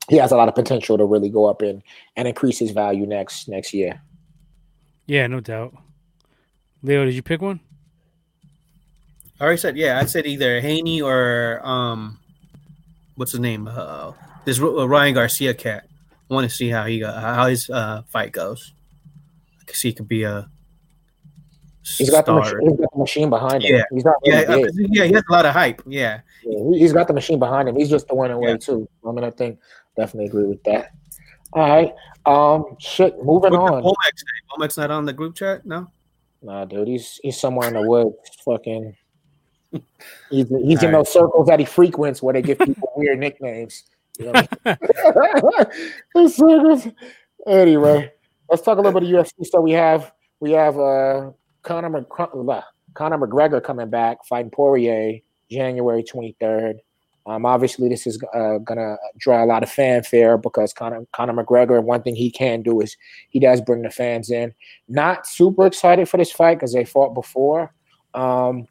he 0.10 0.16
has 0.18 0.32
a 0.32 0.38
lot 0.38 0.48
of 0.48 0.56
potential 0.56 0.98
to 0.98 1.06
really 1.06 1.30
go 1.30 1.46
up 1.46 1.62
and 1.62 1.84
and 2.16 2.28
increase 2.28 2.60
his 2.60 2.72
value 2.72 3.06
next 3.06 3.50
next 3.50 3.74
year. 3.74 4.02
Yeah, 5.06 5.28
no 5.28 5.42
doubt. 5.42 5.74
Leo, 6.82 7.04
did 7.04 7.14
you 7.14 7.22
pick 7.22 7.42
one? 7.42 7.60
I 9.40 9.44
already 9.44 9.58
said 9.58 9.76
yeah. 9.76 10.00
I 10.00 10.06
said 10.06 10.26
either 10.26 10.62
Haney 10.62 11.02
or 11.02 11.60
um, 11.64 12.20
what's 13.16 13.32
his 13.32 13.42
name? 13.42 13.68
Uh, 13.68 14.14
this 14.46 14.62
uh, 14.62 14.88
Ryan 14.88 15.16
Garcia 15.16 15.54
cat. 15.54 15.88
I 16.30 16.34
want 16.34 16.50
to 16.50 16.56
see 16.56 16.70
how 16.70 16.86
he 16.86 17.00
go, 17.00 17.12
how 17.12 17.48
his 17.48 17.70
uh 17.70 18.04
fight 18.04 18.32
goes. 18.32 18.74
I 19.68 19.74
see 19.74 19.90
he 19.90 19.94
could 19.94 20.08
be 20.08 20.24
a 20.24 20.50
He's 21.84 22.10
got 22.12 22.26
the 22.26 22.34
machine, 22.34 22.60
he's 22.62 22.80
got 22.80 22.92
the 22.94 23.00
machine 23.00 23.30
behind 23.30 23.64
him. 23.64 23.76
Yeah. 23.76 23.84
He's 23.92 24.06
not 24.06 24.16
really 24.26 24.38
Yeah, 24.38 24.56
big. 24.56 24.76
yeah, 24.96 25.06
he 25.06 25.14
has 25.14 25.24
a 25.28 25.32
lot 25.32 25.46
of 25.46 25.54
hype. 25.54 25.82
Yeah, 25.88 26.22
Yeah, 26.44 26.60
he- 26.72 26.80
he's 26.80 26.94
got 26.94 27.08
the 27.08 27.14
machine 27.14 27.40
behind 27.40 27.68
him. 27.70 27.76
He's 27.76 27.90
just 27.90 28.08
the 28.08 28.16
winning 28.16 28.38
way 28.40 28.52
Yeah. 28.52 28.58
too. 28.58 28.88
I 29.08 29.12
mean, 29.12 29.24
I 29.24 29.32
think 29.32 29.60
definitely 29.98 30.28
agree 30.28 30.46
with 30.46 30.64
that. 30.64 30.92
All 31.54 31.68
right. 31.68 31.94
Um, 32.26 32.76
shit. 32.80 33.16
Moving 33.24 33.54
What's 33.54 33.72
on. 33.72 33.84
Say? 33.84 34.58
Womack's 34.58 34.78
not 34.78 34.92
on 34.92 35.06
the 35.06 35.14
group 35.14 35.36
chat. 35.36 35.66
No. 35.66 35.88
Nah, 36.44 36.66
dude, 36.66 36.88
he's 36.88 37.20
he's 37.24 37.40
somewhere 37.40 37.68
in 37.68 37.74
the 37.74 37.82
woods. 37.82 38.16
Fucking. 38.46 38.96
He's 40.30 40.50
he's 40.50 40.84
in 40.84 40.90
right. 40.90 40.92
those 40.92 41.12
circles 41.14 41.48
that 41.48 41.60
he 41.60 41.66
frequents 41.66 42.22
where 42.22 42.34
they 42.34 42.42
give 42.42 42.60
people 42.60 42.92
weird 42.98 43.20
nicknames. 43.20 43.84
You 44.20 44.34
know? 44.34 44.44
Anyway, 47.48 48.12
let's 48.50 48.62
talk 48.62 48.78
a 48.78 48.82
little 48.82 49.00
bit 49.00 49.10
of 49.10 49.26
UFC. 49.26 49.46
So 49.46 49.62
we 49.62 49.72
have 49.72 50.12
we 50.40 50.52
have 50.52 50.78
uh 50.78 51.32
Conor 51.64 52.04
Conor 52.04 53.18
McGregor 53.18 53.64
coming 53.64 53.90
back 53.90 54.26
fighting 54.26 54.52
Poirier 54.52 55.20
January 55.50 56.04
twenty 56.04 56.36
third. 56.40 56.82
Um, 57.28 57.46
obviously, 57.46 57.88
this 57.88 58.08
is 58.08 58.22
uh, 58.34 58.58
gonna 58.60 58.98
draw 59.18 59.44
a 59.44 59.46
lot 59.46 59.62
of 59.64 59.70
fanfare 59.70 60.38
because 60.38 60.74
Conor, 60.74 61.06
Conor 61.12 61.44
McGregor. 61.44 61.84
One 61.84 62.02
thing 62.02 62.16
he 62.16 62.32
can 62.32 62.64
do 62.64 62.82
is 62.82 62.98
he 63.30 63.40
does 63.40 63.62
bring 63.62 63.84
the 63.84 63.92
fans 63.92 64.32
in. 64.32 64.54
Not 64.88 65.28
super 65.28 65.68
excited 65.68 66.10
for 66.10 66.18
this 66.18 66.32
fight 66.32 66.56
because 66.56 66.74
they 66.74 66.84
fought 66.84 67.14
before. 67.14 67.74
Um, 68.14 68.68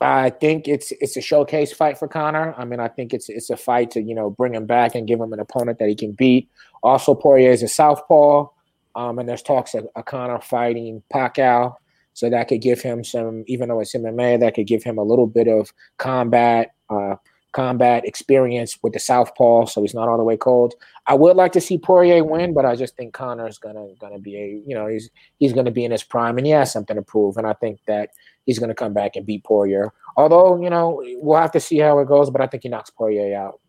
I 0.00 0.30
think 0.30 0.68
it's 0.68 0.92
it's 1.00 1.16
a 1.16 1.20
showcase 1.20 1.72
fight 1.72 1.98
for 1.98 2.06
Conor. 2.08 2.54
I 2.56 2.64
mean, 2.64 2.78
I 2.78 2.88
think 2.88 3.14
it's 3.14 3.28
it's 3.28 3.50
a 3.50 3.56
fight 3.56 3.90
to 3.92 4.02
you 4.02 4.14
know 4.14 4.30
bring 4.30 4.54
him 4.54 4.66
back 4.66 4.94
and 4.94 5.08
give 5.08 5.20
him 5.20 5.32
an 5.32 5.40
opponent 5.40 5.78
that 5.78 5.88
he 5.88 5.94
can 5.94 6.12
beat. 6.12 6.48
Also, 6.82 7.14
Poirier 7.14 7.50
is 7.50 7.62
a 7.62 7.68
southpaw, 7.68 8.48
um, 8.94 9.18
and 9.18 9.28
there's 9.28 9.42
talks 9.42 9.74
of 9.74 9.88
a 9.96 10.02
Conor 10.02 10.40
fighting 10.40 11.02
Pacquiao, 11.12 11.74
so 12.18 12.28
that 12.28 12.48
could 12.48 12.60
give 12.60 12.82
him 12.82 13.04
some. 13.04 13.44
Even 13.46 13.68
though 13.68 13.78
it's 13.78 13.94
MMA, 13.94 14.40
that 14.40 14.56
could 14.56 14.66
give 14.66 14.82
him 14.82 14.98
a 14.98 15.04
little 15.04 15.28
bit 15.28 15.46
of 15.46 15.72
combat. 15.98 16.74
Uh, 16.90 17.14
combat 17.52 18.04
experience 18.04 18.76
with 18.82 18.92
the 18.92 18.98
southpaw, 18.98 19.66
so 19.66 19.82
he's 19.82 19.94
not 19.94 20.08
all 20.08 20.18
the 20.18 20.24
way 20.24 20.36
cold. 20.36 20.74
I 21.06 21.14
would 21.14 21.36
like 21.36 21.52
to 21.52 21.60
see 21.60 21.78
Poirier 21.78 22.24
win, 22.24 22.54
but 22.54 22.64
I 22.64 22.74
just 22.74 22.96
think 22.96 23.14
Conor's 23.14 23.58
gonna 23.58 23.86
gonna 24.00 24.18
be 24.18 24.36
a 24.36 24.46
you 24.66 24.74
know 24.74 24.88
he's 24.88 25.10
he's 25.38 25.52
gonna 25.52 25.70
be 25.70 25.84
in 25.84 25.92
his 25.92 26.02
prime 26.02 26.38
and 26.38 26.46
he 26.46 26.52
has 26.52 26.72
something 26.72 26.96
to 26.96 27.02
prove, 27.02 27.36
and 27.36 27.46
I 27.46 27.52
think 27.52 27.78
that 27.86 28.10
he's 28.46 28.58
gonna 28.58 28.74
come 28.74 28.94
back 28.94 29.14
and 29.14 29.24
beat 29.24 29.44
Poirier. 29.44 29.92
Although 30.16 30.60
you 30.60 30.70
know 30.70 31.00
we'll 31.22 31.40
have 31.40 31.52
to 31.52 31.60
see 31.60 31.78
how 31.78 32.00
it 32.00 32.08
goes, 32.08 32.30
but 32.30 32.40
I 32.40 32.48
think 32.48 32.64
he 32.64 32.68
knocks 32.68 32.90
Poirier 32.90 33.36
out. 33.38 33.60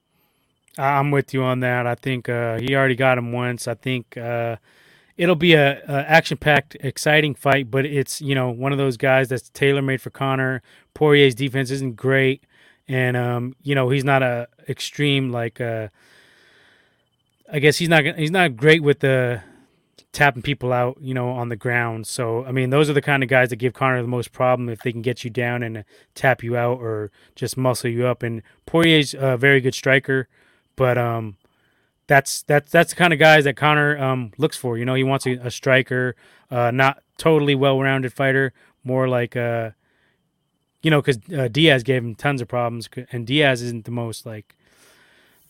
I'm 0.79 1.11
with 1.11 1.35
you 1.35 1.43
on 1.43 1.59
that. 1.59 1.85
I 1.85 1.93
think 1.93 2.29
uh, 2.29 2.57
he 2.59 2.75
already 2.75 2.95
got 2.95 3.19
him 3.19 3.31
once. 3.31 3.67
I 3.67 3.75
think 3.75 4.17
uh, 4.17 4.55
it'll 5.19 5.35
be 5.35 5.53
a, 5.53 5.81
a 5.85 6.09
action-packed, 6.09 6.77
exciting 6.79 7.35
fight, 7.35 7.69
but 7.69 7.85
it's 7.85 8.21
you 8.21 8.33
know 8.33 8.49
one 8.49 8.71
of 8.71 8.77
those 8.77 8.95
guys 8.95 9.27
that's 9.27 9.49
tailor-made 9.49 10.01
for 10.01 10.09
Conor. 10.09 10.63
Poirier's 10.93 11.35
defense 11.35 11.69
isn't 11.71 11.97
great, 11.97 12.45
and 12.87 13.17
um, 13.17 13.55
you 13.61 13.75
know 13.75 13.89
he's 13.89 14.05
not 14.05 14.23
a 14.23 14.47
extreme 14.67 15.29
like. 15.29 15.61
Uh, 15.61 15.89
I 17.51 17.59
guess 17.59 17.77
he's 17.77 17.89
not 17.89 18.05
he's 18.05 18.31
not 18.31 18.55
great 18.55 18.81
with 18.81 18.99
the 18.99 19.41
tapping 20.11 20.41
people 20.41 20.71
out, 20.71 20.97
you 21.01 21.13
know, 21.13 21.29
on 21.29 21.49
the 21.49 21.55
ground. 21.55 22.07
So 22.07 22.45
I 22.45 22.51
mean, 22.51 22.69
those 22.69 22.89
are 22.89 22.93
the 22.93 23.01
kind 23.01 23.21
of 23.21 23.27
guys 23.29 23.49
that 23.49 23.57
give 23.57 23.73
Conor 23.73 24.01
the 24.01 24.07
most 24.07 24.31
problem 24.31 24.69
if 24.69 24.79
they 24.79 24.91
can 24.91 25.01
get 25.01 25.25
you 25.25 25.29
down 25.29 25.63
and 25.63 25.83
tap 26.15 26.43
you 26.43 26.55
out 26.55 26.79
or 26.79 27.11
just 27.35 27.57
muscle 27.57 27.89
you 27.89 28.07
up. 28.07 28.23
And 28.23 28.41
Poirier's 28.65 29.13
a 29.13 29.35
very 29.35 29.59
good 29.59 29.75
striker, 29.75 30.29
but 30.77 30.97
um, 30.97 31.35
that's 32.09 32.41
that's 32.43 32.69
that's 32.71 32.89
the 32.89 32.95
kind 32.97 33.13
of 33.13 33.19
guys 33.19 33.45
that 33.45 33.55
Conor 33.55 33.97
um 33.97 34.31
looks 34.37 34.57
for. 34.57 34.77
You 34.77 34.83
know, 34.83 34.95
he 34.95 35.03
wants 35.03 35.25
a, 35.25 35.33
a 35.33 35.51
striker, 35.51 36.15
uh, 36.51 36.71
not 36.71 37.01
totally 37.17 37.55
well-rounded 37.55 38.11
fighter, 38.11 38.51
more 38.83 39.07
like 39.07 39.37
uh, 39.37 39.69
you 40.81 40.91
know, 40.91 41.01
because 41.01 41.19
uh, 41.37 41.47
Diaz 41.47 41.83
gave 41.83 42.03
him 42.03 42.15
tons 42.15 42.41
of 42.41 42.47
problems, 42.47 42.89
and 43.11 43.27
Diaz 43.27 43.61
isn't 43.61 43.85
the 43.85 43.91
most 43.91 44.25
like 44.25 44.55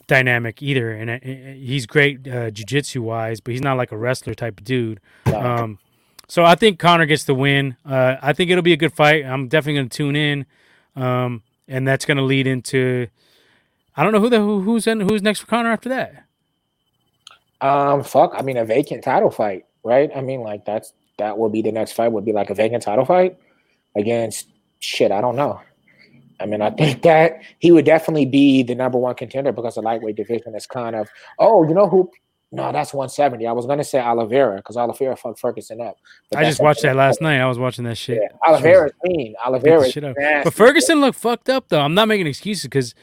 dynamic 0.07 0.61
either, 0.61 0.91
and 0.91 1.09
uh, 1.09 1.13
uh, 1.13 1.53
he's 1.53 1.85
great 1.85 2.27
uh, 2.27 2.49
jiu-jitsu 2.51 3.01
wise, 3.01 3.39
but 3.39 3.51
he's 3.51 3.61
not 3.61 3.77
like 3.77 3.91
a 3.91 3.97
wrestler 3.97 4.33
type 4.33 4.59
of 4.59 4.65
dude. 4.65 4.99
Um, 5.27 5.79
so 6.27 6.43
I 6.43 6.55
think 6.55 6.79
Conor 6.79 7.05
gets 7.05 7.23
the 7.23 7.35
win. 7.35 7.77
Uh, 7.85 8.17
I 8.21 8.33
think 8.33 8.51
it'll 8.51 8.63
be 8.63 8.73
a 8.73 8.77
good 8.77 8.93
fight. 8.93 9.23
I'm 9.23 9.47
definitely 9.47 9.75
going 9.75 9.89
to 9.89 9.97
tune 9.97 10.15
in, 10.15 10.45
um, 10.95 11.43
and 11.67 11.87
that's 11.87 12.05
going 12.05 12.17
to 12.17 12.23
lead 12.23 12.47
into. 12.47 13.07
I 13.95 14.03
don't 14.03 14.13
know 14.13 14.19
who 14.19 14.29
the 14.29 14.39
who, 14.39 14.61
who's 14.61 14.87
in, 14.87 14.99
who's 15.01 15.21
next 15.21 15.39
for 15.39 15.47
Connor 15.47 15.71
after 15.71 15.89
that. 15.89 16.25
Um, 17.61 18.03
fuck. 18.03 18.33
I 18.35 18.41
mean, 18.41 18.57
a 18.57 18.65
vacant 18.65 19.03
title 19.03 19.31
fight, 19.31 19.65
right? 19.83 20.09
I 20.15 20.21
mean, 20.21 20.41
like 20.41 20.65
that's 20.65 20.93
that 21.17 21.37
will 21.37 21.49
be 21.49 21.61
the 21.61 21.71
next 21.71 21.93
fight. 21.93 22.11
Would 22.11 22.25
be 22.25 22.31
like 22.31 22.49
a 22.49 22.55
vacant 22.55 22.83
title 22.83 23.05
fight 23.05 23.37
against 23.95 24.47
shit. 24.79 25.11
I 25.11 25.21
don't 25.21 25.35
know. 25.35 25.59
I 26.39 26.45
mean, 26.45 26.61
I 26.61 26.69
think 26.77 27.01
that 27.03 27.41
he 27.59 27.71
would 27.71 27.85
definitely 27.85 28.25
be 28.25 28.63
the 28.63 28.75
number 28.75 28.97
one 28.97 29.15
contender 29.15 29.51
because 29.51 29.75
the 29.75 29.81
lightweight 29.81 30.15
division 30.15 30.55
is 30.55 30.65
kind 30.65 30.95
of. 30.95 31.09
Oh, 31.37 31.67
you 31.67 31.73
know 31.73 31.87
who? 31.87 32.09
No, 32.51 32.71
that's 32.71 32.95
170. 32.95 33.45
I 33.45 33.51
was 33.51 33.67
gonna 33.67 33.83
say 33.83 33.99
Oliveira 33.99 34.55
because 34.55 34.75
Oliveira 34.75 35.15
fucked 35.15 35.39
Ferguson 35.39 35.81
up. 35.81 35.97
I 36.35 36.45
just 36.45 36.59
watched 36.59 36.81
that 36.81 36.95
last 36.95 37.21
night. 37.21 37.39
I 37.39 37.45
was 37.45 37.59
watching 37.59 37.83
that 37.83 37.95
shit. 37.95 38.19
Yeah, 38.19 38.29
Oliveira's 38.47 38.91
mean. 39.03 39.35
Oliveira, 39.45 39.81
is 39.81 39.91
shit 39.91 40.03
up. 40.03 40.15
nasty. 40.17 40.45
But 40.45 40.55
Ferguson 40.55 40.99
looked 40.99 41.19
fucked 41.19 41.49
up 41.49 41.69
though. 41.69 41.81
I'm 41.81 41.93
not 41.93 42.07
making 42.07 42.25
excuses 42.25 42.63
because 42.63 42.95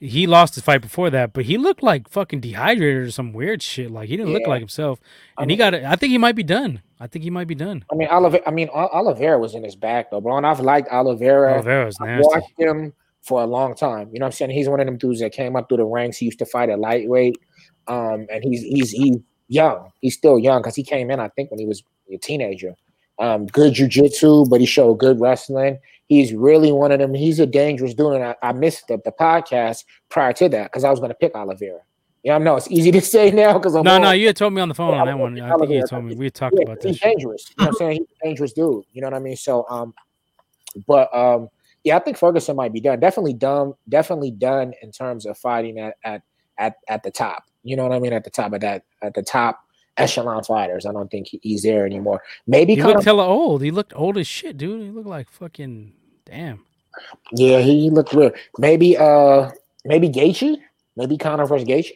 he 0.00 0.26
lost 0.26 0.54
his 0.54 0.64
fight 0.64 0.80
before 0.80 1.10
that, 1.10 1.34
but 1.34 1.44
he 1.44 1.58
looked 1.58 1.82
like 1.82 2.08
fucking 2.08 2.40
dehydrated 2.40 3.02
or 3.02 3.10
some 3.10 3.34
weird 3.34 3.62
shit. 3.62 3.90
Like 3.90 4.08
he 4.08 4.16
didn't 4.16 4.32
look 4.32 4.46
like 4.46 4.60
himself, 4.60 4.98
I 5.36 5.42
and 5.42 5.50
he 5.50 5.56
got. 5.56 5.74
I 5.74 5.94
think 5.96 6.10
he 6.10 6.18
might 6.18 6.34
be 6.34 6.42
done. 6.42 6.80
I 6.98 7.06
think 7.06 7.22
he 7.22 7.30
might 7.30 7.46
be 7.46 7.54
done. 7.54 7.84
I 7.92 7.94
mean, 7.94 8.08
Oliveira. 8.08 8.42
I 8.46 8.50
mean, 8.50 8.70
Ol- 8.70 8.88
Oliveira 8.92 9.38
was 9.38 9.54
in 9.54 9.62
his 9.62 9.76
back 9.76 10.10
though, 10.10 10.20
bro. 10.20 10.38
And 10.38 10.46
I've 10.46 10.60
liked 10.60 10.88
Oliveira. 10.90 11.54
Oliveira's 11.54 11.98
I've 12.00 12.08
nasty. 12.08 12.28
watched 12.28 12.52
him 12.58 12.92
for 13.22 13.42
a 13.42 13.46
long 13.46 13.74
time. 13.74 14.08
You 14.12 14.20
know 14.20 14.24
what 14.24 14.28
I'm 14.28 14.32
saying? 14.32 14.50
He's 14.52 14.68
one 14.68 14.80
of 14.80 14.86
them 14.86 14.96
dudes 14.96 15.20
that 15.20 15.32
came 15.32 15.54
up 15.54 15.68
through 15.68 15.78
the 15.78 15.84
ranks. 15.84 16.16
He 16.16 16.26
used 16.26 16.38
to 16.38 16.46
fight 16.46 16.70
at 16.70 16.78
lightweight. 16.78 17.36
Um, 17.86 18.26
and 18.32 18.42
he's 18.42 18.62
he's 18.62 18.90
he's 18.90 19.18
young. 19.48 19.90
He's 20.00 20.14
still 20.16 20.38
young 20.38 20.62
because 20.62 20.76
he 20.76 20.82
came 20.82 21.10
in, 21.10 21.20
I 21.20 21.28
think, 21.28 21.50
when 21.50 21.60
he 21.60 21.66
was 21.66 21.82
a 22.10 22.16
teenager. 22.16 22.74
Um, 23.18 23.44
good 23.46 23.74
jujitsu, 23.74 24.48
but 24.48 24.60
he 24.60 24.66
showed 24.66 24.94
good 24.94 25.20
wrestling. 25.20 25.78
He's 26.10 26.34
really 26.34 26.72
one 26.72 26.90
of 26.90 26.98
them. 26.98 27.14
He's 27.14 27.38
a 27.38 27.46
dangerous 27.46 27.94
dude. 27.94 28.14
And 28.14 28.24
I, 28.24 28.34
I 28.42 28.52
missed 28.52 28.88
the, 28.88 29.00
the 29.04 29.12
podcast 29.12 29.84
prior 30.08 30.32
to 30.32 30.48
that 30.48 30.64
because 30.72 30.82
I 30.82 30.90
was 30.90 30.98
going 30.98 31.10
to 31.10 31.14
pick 31.14 31.36
Oliveira. 31.36 31.78
Yeah, 32.24 32.34
I 32.34 32.38
know 32.38 32.56
it's 32.56 32.68
easy 32.68 32.90
to 32.90 33.00
say 33.14 33.30
now 33.30 33.52
because 33.54 33.76
I'm 33.76 33.84
No, 33.84 33.94
old. 33.94 34.02
no, 34.02 34.10
you 34.10 34.26
had 34.26 34.36
told 34.36 34.52
me 34.52 34.60
on 34.60 34.68
the 34.68 34.74
phone 34.74 34.92
Yeah, 34.92 35.00
on 35.02 35.06
that 35.06 35.18
one. 35.18 35.40
I 35.40 35.56
think 35.56 35.70
you 35.70 35.86
told 35.86 36.04
me. 36.04 36.16
We 36.16 36.26
had 36.26 36.34
talked 36.34 36.56
Yeah, 36.56 36.64
about 36.64 36.80
this. 36.80 36.96
he's 36.96 37.00
dangerous. 37.00 37.46
You 37.56 37.62
know 37.62 37.66
what 37.66 37.68
I'm 37.68 37.74
saying? 37.74 37.92
He's 37.92 38.16
a 38.20 38.26
dangerous 38.26 38.52
dude. 38.52 38.84
You 38.92 39.00
know 39.02 39.06
what 39.06 39.14
I 39.14 39.20
mean? 39.20 39.36
So 39.36 39.64
um 39.70 39.94
but 40.88 41.14
um 41.14 41.48
yeah, 41.84 41.96
I 41.96 42.00
think 42.00 42.18
Ferguson 42.18 42.56
might 42.56 42.72
be 42.72 42.80
done. 42.80 42.98
Definitely 42.98 43.34
done, 43.34 43.72
definitely 43.88 44.32
done 44.32 44.74
in 44.82 44.90
terms 44.90 45.26
of 45.26 45.38
fighting 45.38 45.78
at 45.78 45.94
at 46.04 46.22
at, 46.58 46.74
at 46.88 47.04
the 47.04 47.10
top. 47.12 47.44
You 47.62 47.76
know 47.76 47.84
what 47.86 47.92
I 47.94 48.00
mean? 48.00 48.12
At 48.12 48.24
the 48.24 48.30
top 48.30 48.52
of 48.52 48.60
that, 48.62 48.82
at 49.00 49.14
the 49.14 49.22
top 49.22 49.60
echelon 49.96 50.42
fighters. 50.42 50.86
I 50.86 50.92
don't 50.92 51.08
think 51.10 51.28
he, 51.28 51.38
he's 51.42 51.62
there 51.62 51.86
anymore. 51.86 52.20
Maybe 52.48 52.74
He 52.74 52.82
looked 52.82 52.98
of 52.98 53.04
hella 53.04 53.26
old. 53.26 53.62
He 53.62 53.70
looked 53.70 53.92
old 53.94 54.18
as 54.18 54.26
shit, 54.26 54.56
dude. 54.56 54.82
He 54.82 54.90
looked 54.90 55.06
like 55.06 55.30
fucking 55.30 55.92
damn. 56.30 56.64
yeah, 57.32 57.58
he, 57.60 57.80
he 57.80 57.90
looked 57.90 58.12
real. 58.12 58.30
Maybe 58.58 58.96
uh 58.96 59.50
maybe 59.84 60.08
Gaethje, 60.08 60.56
maybe 60.96 61.16
Conor 61.18 61.46
versus 61.46 61.66
Gaethje. 61.68 61.92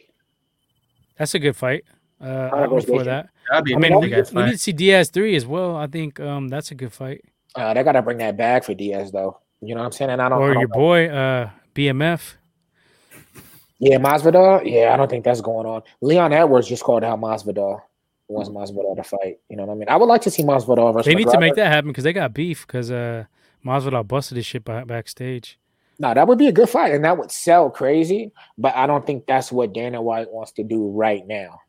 That's 1.17 1.33
a 1.33 1.39
good 1.39 1.55
fight. 1.55 1.85
Uh, 2.19 2.49
Conor 2.49 2.63
I'm 2.65 2.69
versus 2.69 2.89
for 2.89 2.99
Gaethje. 3.01 3.05
that. 3.05 3.29
That'd 3.49 3.65
be 3.65 3.73
I 3.73 3.77
a 3.77 3.79
mean, 3.79 3.99
we, 3.99 4.09
good 4.09 4.29
we 4.33 4.43
need 4.43 4.51
to 4.53 4.57
see 4.57 4.71
Diaz 4.73 5.09
three 5.09 5.35
as 5.35 5.45
well. 5.45 5.75
I 5.75 5.87
think 5.87 6.19
um, 6.19 6.47
that's 6.49 6.71
a 6.71 6.75
good 6.75 6.91
fight. 6.91 7.23
Uh, 7.55 7.73
they 7.73 7.83
gotta 7.83 8.01
bring 8.01 8.17
that 8.17 8.35
back 8.37 8.63
for 8.63 8.73
Diaz 8.73 9.11
though. 9.11 9.39
You 9.61 9.73
know 9.75 9.79
what 9.81 9.85
I'm 9.87 9.91
saying? 9.93 10.11
And 10.11 10.21
I 10.21 10.29
don't, 10.29 10.39
I 10.39 10.41
Or 10.41 10.53
don't 10.53 10.59
your 10.61 10.69
know. 10.69 10.73
boy 10.75 11.07
uh, 11.09 11.49
BMF. 11.73 12.33
Yeah, 13.79 13.97
Masvidal. 13.97 14.61
Yeah, 14.65 14.93
I 14.93 14.97
don't 14.97 15.09
think 15.09 15.23
that's 15.25 15.41
going 15.41 15.65
on. 15.67 15.83
Leon 16.01 16.33
Edwards 16.33 16.67
just 16.67 16.83
called 16.83 17.03
out 17.03 17.19
Masvidal. 17.19 17.81
Wants 18.27 18.49
Masvidal 18.49 18.95
to 18.95 19.03
fight. 19.03 19.37
You 19.49 19.57
know 19.57 19.65
what 19.65 19.73
I 19.73 19.75
mean? 19.75 19.89
I 19.89 19.97
would 19.97 20.07
like 20.07 20.21
to 20.23 20.31
see 20.31 20.43
Masvidal 20.43 20.93
versus. 20.93 21.05
They 21.05 21.13
need 21.15 21.29
to 21.29 21.39
make 21.39 21.55
that 21.55 21.67
happen 21.67 21.89
because 21.91 22.03
they 22.03 22.13
got 22.13 22.33
beef 22.33 22.65
because 22.65 22.89
uh, 22.89 23.25
Masvidal 23.65 24.07
busted 24.07 24.37
this 24.37 24.45
shit 24.45 24.63
back, 24.63 24.87
backstage. 24.87 25.57
No, 25.97 26.13
that 26.13 26.27
would 26.27 26.37
be 26.37 26.47
a 26.47 26.51
good 26.51 26.69
fight, 26.69 26.93
and 26.93 27.05
that 27.05 27.17
would 27.17 27.31
sell 27.31 27.69
crazy. 27.69 28.31
But 28.57 28.75
I 28.75 28.85
don't 28.85 29.05
think 29.07 29.25
that's 29.25 29.51
what 29.51 29.73
Dana 29.73 30.01
White 30.01 30.29
wants 30.31 30.51
to 30.53 30.63
do 30.63 30.89
right 30.89 31.25
now. 31.25 31.61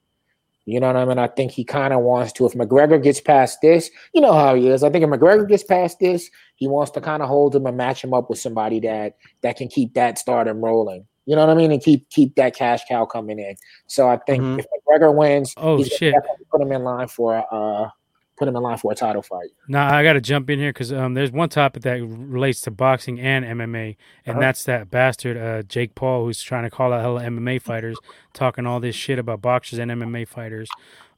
You 0.68 0.80
know 0.80 0.88
what 0.88 0.96
I 0.96 1.04
mean? 1.04 1.18
I 1.18 1.28
think 1.28 1.52
he 1.52 1.62
kind 1.64 1.94
of 1.94 2.00
wants 2.00 2.32
to. 2.34 2.46
If 2.46 2.54
McGregor 2.54 3.00
gets 3.00 3.20
past 3.20 3.60
this, 3.62 3.88
you 4.12 4.20
know 4.20 4.32
how 4.32 4.56
he 4.56 4.68
is. 4.68 4.82
I 4.82 4.90
think 4.90 5.04
if 5.04 5.10
McGregor 5.10 5.48
gets 5.48 5.62
past 5.62 6.00
this, 6.00 6.28
he 6.56 6.66
wants 6.66 6.90
to 6.92 7.00
kind 7.00 7.22
of 7.22 7.28
hold 7.28 7.54
him 7.54 7.66
and 7.66 7.76
match 7.76 8.02
him 8.02 8.12
up 8.12 8.28
with 8.28 8.40
somebody 8.40 8.80
that 8.80 9.16
that 9.42 9.56
can 9.56 9.68
keep 9.68 9.94
that 9.94 10.18
stardom 10.18 10.64
rolling. 10.64 11.06
You 11.24 11.36
know 11.36 11.46
what 11.46 11.52
I 11.52 11.54
mean? 11.56 11.70
And 11.70 11.80
keep 11.80 12.10
keep 12.10 12.34
that 12.34 12.56
cash 12.56 12.80
cow 12.88 13.04
coming 13.04 13.38
in. 13.38 13.54
So 13.86 14.08
I 14.08 14.16
think 14.16 14.42
Mhm. 14.42 14.58
if 14.58 14.66
McGregor 14.88 15.14
wins, 15.14 15.54
Oh, 15.56 15.76
he's 15.76 15.86
shit. 15.86 16.14
put 16.50 16.60
him 16.60 16.72
in 16.72 16.82
line 16.82 17.06
for 17.06 17.44
uh 17.52 17.88
put 18.36 18.48
him 18.48 18.56
in 18.56 18.62
line 18.62 18.76
for 18.78 18.92
a 18.92 18.94
title 18.94 19.22
fight. 19.22 19.48
Now 19.68 19.94
I 19.94 20.02
got 20.02 20.14
to 20.14 20.20
jump 20.20 20.50
in 20.50 20.58
here 20.58 20.70
because 20.70 20.92
um, 20.92 21.14
there's 21.14 21.30
one 21.32 21.48
topic 21.48 21.82
that 21.84 22.00
relates 22.02 22.60
to 22.62 22.70
boxing 22.70 23.18
and 23.20 23.44
MMA, 23.44 23.96
and 24.26 24.36
Uh-huh. 24.36 24.40
that's 24.40 24.64
that 24.64 24.90
bastard 24.90 25.36
uh, 25.36 25.62
Jake 25.62 25.94
Paul 25.94 26.24
who's 26.24 26.42
trying 26.42 26.64
to 26.64 26.70
call 26.70 26.92
out 26.92 27.00
hella 27.00 27.22
MMA 27.22 27.60
fighters, 27.62 27.96
talking 28.34 28.66
all 28.66 28.80
this 28.80 28.94
shit 28.94 29.18
about 29.18 29.40
boxers 29.40 29.78
and 29.78 29.90
MMA 29.90 30.28
fighters. 30.28 30.68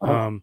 Uh-huh. 0.01 0.13
Um, 0.13 0.43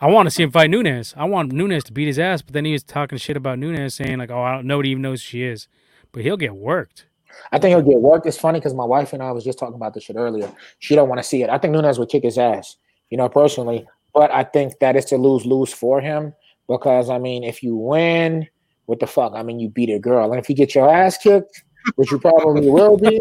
I 0.00 0.10
want 0.10 0.26
to 0.26 0.30
see 0.30 0.42
him 0.42 0.50
fight 0.50 0.68
Nunes. 0.68 1.14
I 1.16 1.24
want 1.24 1.52
Nunes 1.52 1.84
to 1.84 1.92
beat 1.92 2.06
his 2.06 2.18
ass, 2.18 2.42
but 2.42 2.52
then 2.52 2.64
he 2.66 2.72
was 2.72 2.82
talking 2.82 3.16
shit 3.18 3.36
about 3.36 3.58
Nunes, 3.58 3.94
saying 3.94 4.18
like, 4.18 4.30
"Oh, 4.30 4.42
I 4.42 4.52
don't, 4.56 4.66
know, 4.66 4.74
nobody 4.74 4.90
even 4.90 5.02
knows 5.02 5.22
who 5.22 5.26
she 5.28 5.42
is," 5.44 5.68
but 6.12 6.22
he'll 6.22 6.36
get 6.36 6.54
worked. 6.54 7.06
I 7.52 7.58
think 7.58 7.70
he'll 7.70 7.82
get 7.88 8.00
worked. 8.00 8.26
It's 8.26 8.38
funny 8.38 8.58
because 8.58 8.74
my 8.74 8.84
wife 8.84 9.12
and 9.12 9.22
I 9.22 9.30
was 9.32 9.44
just 9.44 9.58
talking 9.58 9.74
about 9.74 9.94
this 9.94 10.04
shit 10.04 10.16
earlier. 10.16 10.50
She 10.80 10.94
don't 10.94 11.08
want 11.08 11.18
to 11.18 11.22
see 11.22 11.42
it. 11.42 11.50
I 11.50 11.58
think 11.58 11.72
Nunes 11.72 11.98
would 11.98 12.08
kick 12.08 12.24
his 12.24 12.38
ass, 12.38 12.76
you 13.10 13.16
know, 13.16 13.28
personally. 13.28 13.86
But 14.16 14.32
I 14.32 14.44
think 14.44 14.78
that 14.78 14.96
it's 14.96 15.12
a 15.12 15.18
lose 15.18 15.44
lose 15.44 15.74
for 15.74 16.00
him 16.00 16.32
because 16.68 17.10
I 17.10 17.18
mean, 17.18 17.44
if 17.44 17.62
you 17.62 17.76
win, 17.76 18.48
what 18.86 18.98
the 18.98 19.06
fuck? 19.06 19.34
I 19.34 19.42
mean, 19.42 19.60
you 19.60 19.68
beat 19.68 19.90
a 19.90 19.98
girl, 19.98 20.32
and 20.32 20.40
if 20.40 20.48
you 20.48 20.56
get 20.56 20.74
your 20.74 20.88
ass 20.88 21.18
kicked, 21.18 21.62
which 21.96 22.10
you 22.10 22.18
probably 22.18 22.66
will 22.66 22.96
be, 22.96 23.20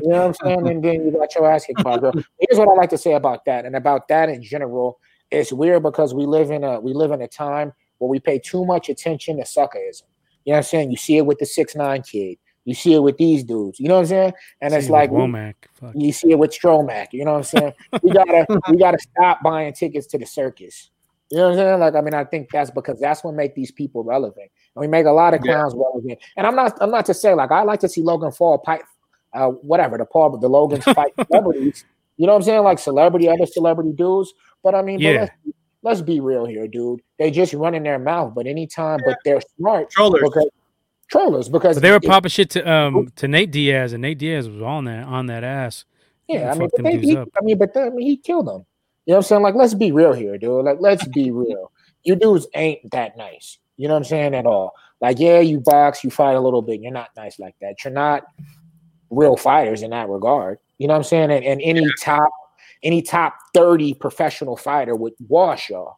you 0.00 0.08
know 0.08 0.26
what 0.26 0.26
I'm 0.26 0.34
saying, 0.34 0.68
and 0.68 0.84
then 0.84 1.04
you 1.04 1.10
got 1.10 1.34
your 1.34 1.50
ass 1.50 1.66
kicked 1.66 1.82
by 1.82 1.96
a 1.96 1.98
girl. 1.98 2.12
Here's 2.38 2.56
what 2.56 2.68
I 2.68 2.74
like 2.74 2.90
to 2.90 2.98
say 2.98 3.14
about 3.14 3.46
that, 3.46 3.66
and 3.66 3.74
about 3.74 4.06
that 4.08 4.28
in 4.28 4.40
general. 4.40 5.00
It's 5.32 5.52
weird 5.52 5.82
because 5.82 6.14
we 6.14 6.24
live 6.24 6.52
in 6.52 6.62
a 6.62 6.78
we 6.78 6.94
live 6.94 7.10
in 7.10 7.20
a 7.20 7.28
time 7.28 7.72
where 7.98 8.08
we 8.08 8.20
pay 8.20 8.38
too 8.38 8.64
much 8.64 8.88
attention 8.88 9.38
to 9.38 9.42
suckerism. 9.42 10.04
You 10.44 10.52
know 10.52 10.54
what 10.54 10.56
I'm 10.58 10.62
saying? 10.62 10.92
You 10.92 10.96
see 10.98 11.16
it 11.16 11.26
with 11.26 11.40
the 11.40 11.46
six 11.46 11.74
nine 11.74 12.02
kid. 12.02 12.38
You 12.68 12.74
see 12.74 12.92
it 12.92 12.98
with 13.02 13.16
these 13.16 13.44
dudes. 13.44 13.80
You 13.80 13.88
know 13.88 13.94
what 13.94 14.00
I'm 14.02 14.06
saying? 14.08 14.32
And 14.60 14.74
it's 14.74 14.90
like 14.90 15.10
Womack. 15.10 15.54
Fuck. 15.72 15.92
you 15.94 16.12
see 16.12 16.32
it 16.32 16.38
with 16.38 16.50
Stromac. 16.50 17.08
You 17.12 17.24
know 17.24 17.32
what 17.32 17.38
I'm 17.38 17.44
saying? 17.44 17.72
We 18.02 18.10
gotta 18.12 18.46
we 18.68 18.76
gotta 18.76 18.98
stop 18.98 19.42
buying 19.42 19.72
tickets 19.72 20.06
to 20.08 20.18
the 20.18 20.26
circus. 20.26 20.90
You 21.30 21.38
know 21.38 21.44
what 21.44 21.50
I'm 21.52 21.56
saying? 21.58 21.80
Like 21.80 21.94
I 21.94 22.00
mean, 22.02 22.12
I 22.12 22.24
think 22.24 22.50
that's 22.52 22.70
because 22.70 23.00
that's 23.00 23.24
what 23.24 23.32
make 23.34 23.54
these 23.54 23.70
people 23.72 24.04
relevant, 24.04 24.50
and 24.74 24.80
we 24.82 24.86
make 24.86 25.06
a 25.06 25.10
lot 25.12 25.32
of 25.32 25.40
Yeah. 25.42 25.54
clowns 25.54 25.74
relevant. 25.74 26.18
And 26.36 26.46
I'm 26.46 26.54
not 26.54 26.76
I'm 26.82 26.90
not 26.90 27.06
to 27.06 27.14
say 27.14 27.32
like 27.32 27.50
I 27.50 27.62
like 27.62 27.80
to 27.80 27.88
see 27.88 28.02
Logan 28.02 28.32
Paul 28.32 28.62
fight, 28.66 28.82
uh, 29.32 29.48
whatever 29.48 29.96
the 29.96 30.04
Paul, 30.04 30.36
the 30.36 30.46
Logan's 30.48 30.84
fight 30.98 31.12
celebrities. 31.26 31.86
You 32.18 32.26
know 32.26 32.32
what 32.34 32.40
I'm 32.40 32.42
saying? 32.44 32.64
Like 32.64 32.78
celebrity, 32.80 33.30
other 33.30 33.46
celebrity 33.46 33.92
dudes. 33.92 34.34
But 34.62 34.74
I 34.74 34.82
mean, 34.82 34.98
but 34.98 35.04
Yeah. 35.14 35.20
let's, 35.20 35.32
let's 35.82 36.02
be 36.02 36.20
real 36.20 36.44
here, 36.44 36.66
dude. 36.68 37.00
They 37.18 37.30
just 37.30 37.54
run 37.54 37.74
in 37.74 37.82
their 37.84 37.98
mouth, 37.98 38.34
but 38.34 38.46
anytime, 38.46 38.98
but 39.06 39.16
they're 39.24 39.40
smart 39.56 39.88
Trollers. 39.90 40.20
because 40.22 40.50
trollers 41.08 41.48
because 41.48 41.76
But 41.76 41.82
they 41.82 41.90
were 41.90 41.96
it- 41.96 42.04
popping 42.04 42.30
shit 42.30 42.50
to 42.50 42.70
um 42.70 43.10
to 43.16 43.28
Nate 43.28 43.50
Diaz, 43.50 43.92
and 43.92 44.02
Nate 44.02 44.18
Diaz 44.18 44.48
was 44.48 44.62
on 44.62 44.84
that 44.84 45.04
on 45.04 45.26
that 45.26 45.44
ass. 45.44 45.84
Yeah, 46.28 46.50
I 46.52 46.58
mean, 46.58 46.68
but 46.74 46.84
they, 46.84 46.98
he. 46.98 47.16
I 47.16 47.24
mean, 47.42 47.56
but 47.56 47.72
then, 47.72 47.86
I 47.86 47.90
mean, 47.90 48.06
he 48.06 48.16
killed 48.18 48.46
them. 48.46 48.66
You 49.06 49.12
know 49.12 49.16
what 49.16 49.16
I'm 49.16 49.22
saying? 49.22 49.42
Like, 49.42 49.54
let's 49.54 49.72
be 49.72 49.92
real 49.92 50.12
here, 50.12 50.36
dude. 50.36 50.64
Like, 50.66 50.76
let's 50.80 51.08
be 51.08 51.30
real. 51.30 51.72
You 52.04 52.16
dudes 52.16 52.46
ain't 52.54 52.90
that 52.90 53.16
nice. 53.16 53.58
You 53.78 53.88
know 53.88 53.94
what 53.94 54.00
I'm 54.00 54.04
saying 54.04 54.34
at 54.34 54.44
all? 54.44 54.74
Like, 55.00 55.18
yeah, 55.18 55.40
you 55.40 55.60
box, 55.60 56.04
you 56.04 56.10
fight 56.10 56.34
a 56.34 56.40
little 56.40 56.60
bit. 56.60 56.82
You're 56.82 56.92
not 56.92 57.10
nice 57.16 57.38
like 57.38 57.54
that. 57.62 57.82
You're 57.82 57.94
not 57.94 58.24
real 59.08 59.36
fighters 59.36 59.82
in 59.82 59.90
that 59.90 60.08
regard. 60.10 60.58
You 60.76 60.88
know 60.88 60.92
what 60.92 60.98
I'm 60.98 61.04
saying? 61.04 61.30
And, 61.30 61.44
and 61.44 61.62
any 61.62 61.86
top, 62.02 62.28
any 62.82 63.00
top 63.00 63.34
30 63.54 63.94
professional 63.94 64.56
fighter 64.56 64.94
would 64.94 65.14
wash 65.28 65.70
y'all. 65.70 65.96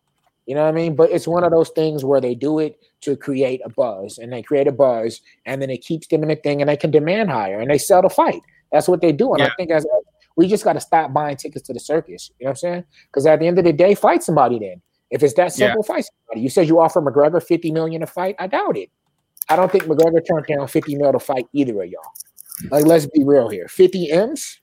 You 0.51 0.57
know 0.57 0.64
what 0.64 0.70
I 0.70 0.72
mean? 0.72 0.96
But 0.96 1.12
it's 1.12 1.28
one 1.28 1.44
of 1.44 1.53
those 1.53 1.68
things 1.68 2.05
where 2.05 2.20
they 2.20 2.34
do 2.34 2.59
it 2.59 2.76
to 3.03 3.14
create 3.14 3.61
a 3.64 3.68
buzz, 3.68 4.18
and 4.18 4.32
they 4.32 4.42
create 4.42 4.66
a 4.66 4.72
buzz, 4.72 5.20
and 5.46 5.62
then 5.62 5.70
it 5.70 5.84
keeps 5.84 6.09
them 6.09 6.24
in 6.24 6.28
the 6.28 6.34
thing, 6.34 6.61
and 6.61 6.68
they 6.68 6.76
can 6.76 6.90
demand 6.90 7.30
higher, 7.30 7.61
and 7.61 7.70
they 7.70 7.78
sell 7.78 8.03
the 8.03 8.09
fight. 8.09 8.42
That's 8.72 8.88
what 8.88 9.01
they 9.01 9.12
do. 9.12 9.32
And 9.32 9.44
I 9.44 9.51
think 9.57 9.70
as 9.70 9.86
we 10.34 10.48
just 10.48 10.64
got 10.64 10.72
to 10.72 10.80
stop 10.80 11.12
buying 11.12 11.36
tickets 11.36 11.64
to 11.68 11.72
the 11.72 11.78
circus. 11.78 12.32
You 12.40 12.46
know 12.46 12.48
what 12.48 12.51
I'm 12.51 12.57
saying? 12.57 12.84
Because 13.07 13.26
at 13.26 13.38
the 13.38 13.46
end 13.46 13.61
of 13.61 13.64
the 13.64 13.72
day, 13.72 13.94
fight 13.94 14.24
somebody. 14.24 14.59
Then, 14.59 14.82
if 15.12 15.22
it's 15.22 15.34
that 15.34 15.57
Yeah. 15.57 15.68
simple, 15.68 15.84
fight 15.84 16.05
somebody. 16.05 16.40
You 16.40 16.48
said 16.51 16.66
you 16.66 16.80
offer 16.80 17.01
McGregor 17.01 17.40
50 17.40 17.70
million 17.70 18.01
to 18.01 18.09
fight. 18.09 18.34
I 18.40 18.48
doubt 18.48 18.76
it. 18.76 18.90
I 19.48 19.55
don't 19.55 19.70
think 19.70 19.84
McGregor 19.84 20.20
turned 20.26 20.46
down 20.46 20.66
50 20.66 20.96
mil 20.96 21.12
to 21.12 21.20
fight 21.20 21.46
either 21.53 21.80
of 21.80 21.88
y'all. 21.88 22.03
Like, 22.72 22.86
let's 22.86 23.07
be 23.07 23.22
real 23.22 23.48
here. 23.48 23.68
50 23.68 24.11
m's. 24.11 24.61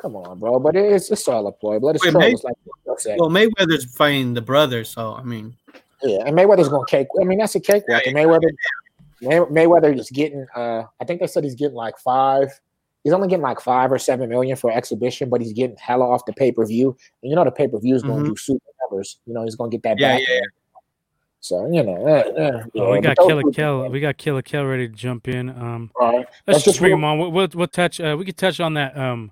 Come 0.00 0.16
on, 0.16 0.38
bro. 0.38 0.58
But 0.58 0.76
it's 0.76 1.10
it's 1.10 1.26
all 1.28 1.46
a 1.46 1.52
ploy. 1.52 1.78
But 1.78 1.96
it's 1.96 2.04
Wait, 2.04 2.12
trolls, 2.12 2.44
like 2.44 2.54
you. 2.64 3.16
Well, 3.18 3.28
Mayweather's 3.30 3.84
fighting 3.96 4.34
the 4.34 4.40
brother, 4.40 4.82
so 4.84 5.14
I 5.14 5.22
mean, 5.22 5.54
Yeah, 6.02 6.24
and 6.26 6.36
Mayweather's 6.36 6.68
going 6.68 6.86
to 6.86 6.90
cake. 6.90 7.08
I 7.20 7.24
mean, 7.24 7.38
that's 7.38 7.54
a 7.54 7.60
cakewalk. 7.60 8.06
And 8.06 8.16
Mayweather, 8.16 8.50
May, 9.20 9.36
Mayweather 9.38 9.96
is 9.98 10.10
getting. 10.10 10.46
Uh, 10.54 10.84
I 11.00 11.04
think 11.04 11.20
they 11.20 11.26
said 11.26 11.44
he's 11.44 11.54
getting 11.54 11.74
like 11.76 11.98
five. 11.98 12.48
He's 13.04 13.12
only 13.12 13.28
getting 13.28 13.42
like 13.42 13.60
five 13.60 13.90
or 13.92 13.98
seven 13.98 14.28
million 14.28 14.56
for 14.56 14.70
exhibition, 14.70 15.28
but 15.30 15.40
he's 15.40 15.52
getting 15.52 15.76
hella 15.76 16.04
off 16.08 16.24
the 16.26 16.32
pay 16.34 16.52
per 16.52 16.64
view. 16.66 16.96
And 17.22 17.30
you 17.30 17.36
know 17.36 17.44
the 17.44 17.50
pay 17.50 17.68
per 17.68 17.78
view 17.78 17.94
is 17.94 18.02
going 18.02 18.24
to 18.24 18.30
do 18.30 18.36
super 18.36 18.64
numbers. 18.82 19.18
You 19.26 19.34
know 19.34 19.44
he's 19.44 19.56
going 19.56 19.70
to 19.70 19.76
get 19.78 19.82
that 19.84 19.96
Mm-hmm. 19.96 20.02
Yeah, 20.02 20.18
back. 20.18 20.28
yeah, 20.28 20.34
end. 20.36 20.46
So 21.40 21.70
you 21.72 21.82
know, 21.82 22.06
uh, 22.06 22.64
yeah, 22.74 22.90
we 22.90 23.00
got 23.00 23.16
those 23.16 23.26
Killer 23.26 23.42
two- 23.42 23.52
Kell. 23.52 23.88
We 23.88 24.00
got 24.00 24.16
Killer 24.18 24.42
Kell 24.42 24.64
ready 24.64 24.88
to 24.88 24.94
jump 24.94 25.28
in. 25.28 25.48
Um, 25.50 25.90
All 26.00 26.08
right. 26.08 26.16
let's 26.18 26.30
Let's 26.46 26.58
just 26.58 26.64
just 26.66 26.78
bring 26.80 26.92
him 26.92 27.04
on. 27.04 27.18
We'll, 27.18 27.32
we'll, 27.32 27.48
we'll 27.54 27.66
touch. 27.66 28.00
Uh, 28.00 28.16
we 28.18 28.24
could 28.26 28.36
touch 28.36 28.60
on 28.60 28.74
that 28.74 28.96
um 28.98 29.30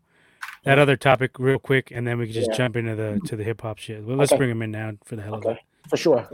that 0.68 0.78
other 0.78 0.96
topic 0.96 1.38
real 1.38 1.58
quick, 1.58 1.90
and 1.90 2.06
then 2.06 2.18
we 2.18 2.26
can 2.26 2.34
just 2.34 2.50
Yeah. 2.50 2.56
jump 2.58 2.76
into 2.76 2.94
the 2.94 3.20
to 3.24 3.36
the 3.36 3.42
hip 3.42 3.62
hop 3.62 3.78
shit. 3.78 4.04
Well, 4.04 4.18
let's 4.18 4.30
Okay. 4.32 4.36
bring 4.36 4.50
him 4.50 4.60
in 4.60 4.70
now 4.70 4.92
for 5.02 5.16
the 5.16 5.22
hell 5.22 5.36
of 5.36 5.46
Okay, 5.46 5.52
it. 5.54 5.88
for 5.88 5.96
sure. 5.96 6.28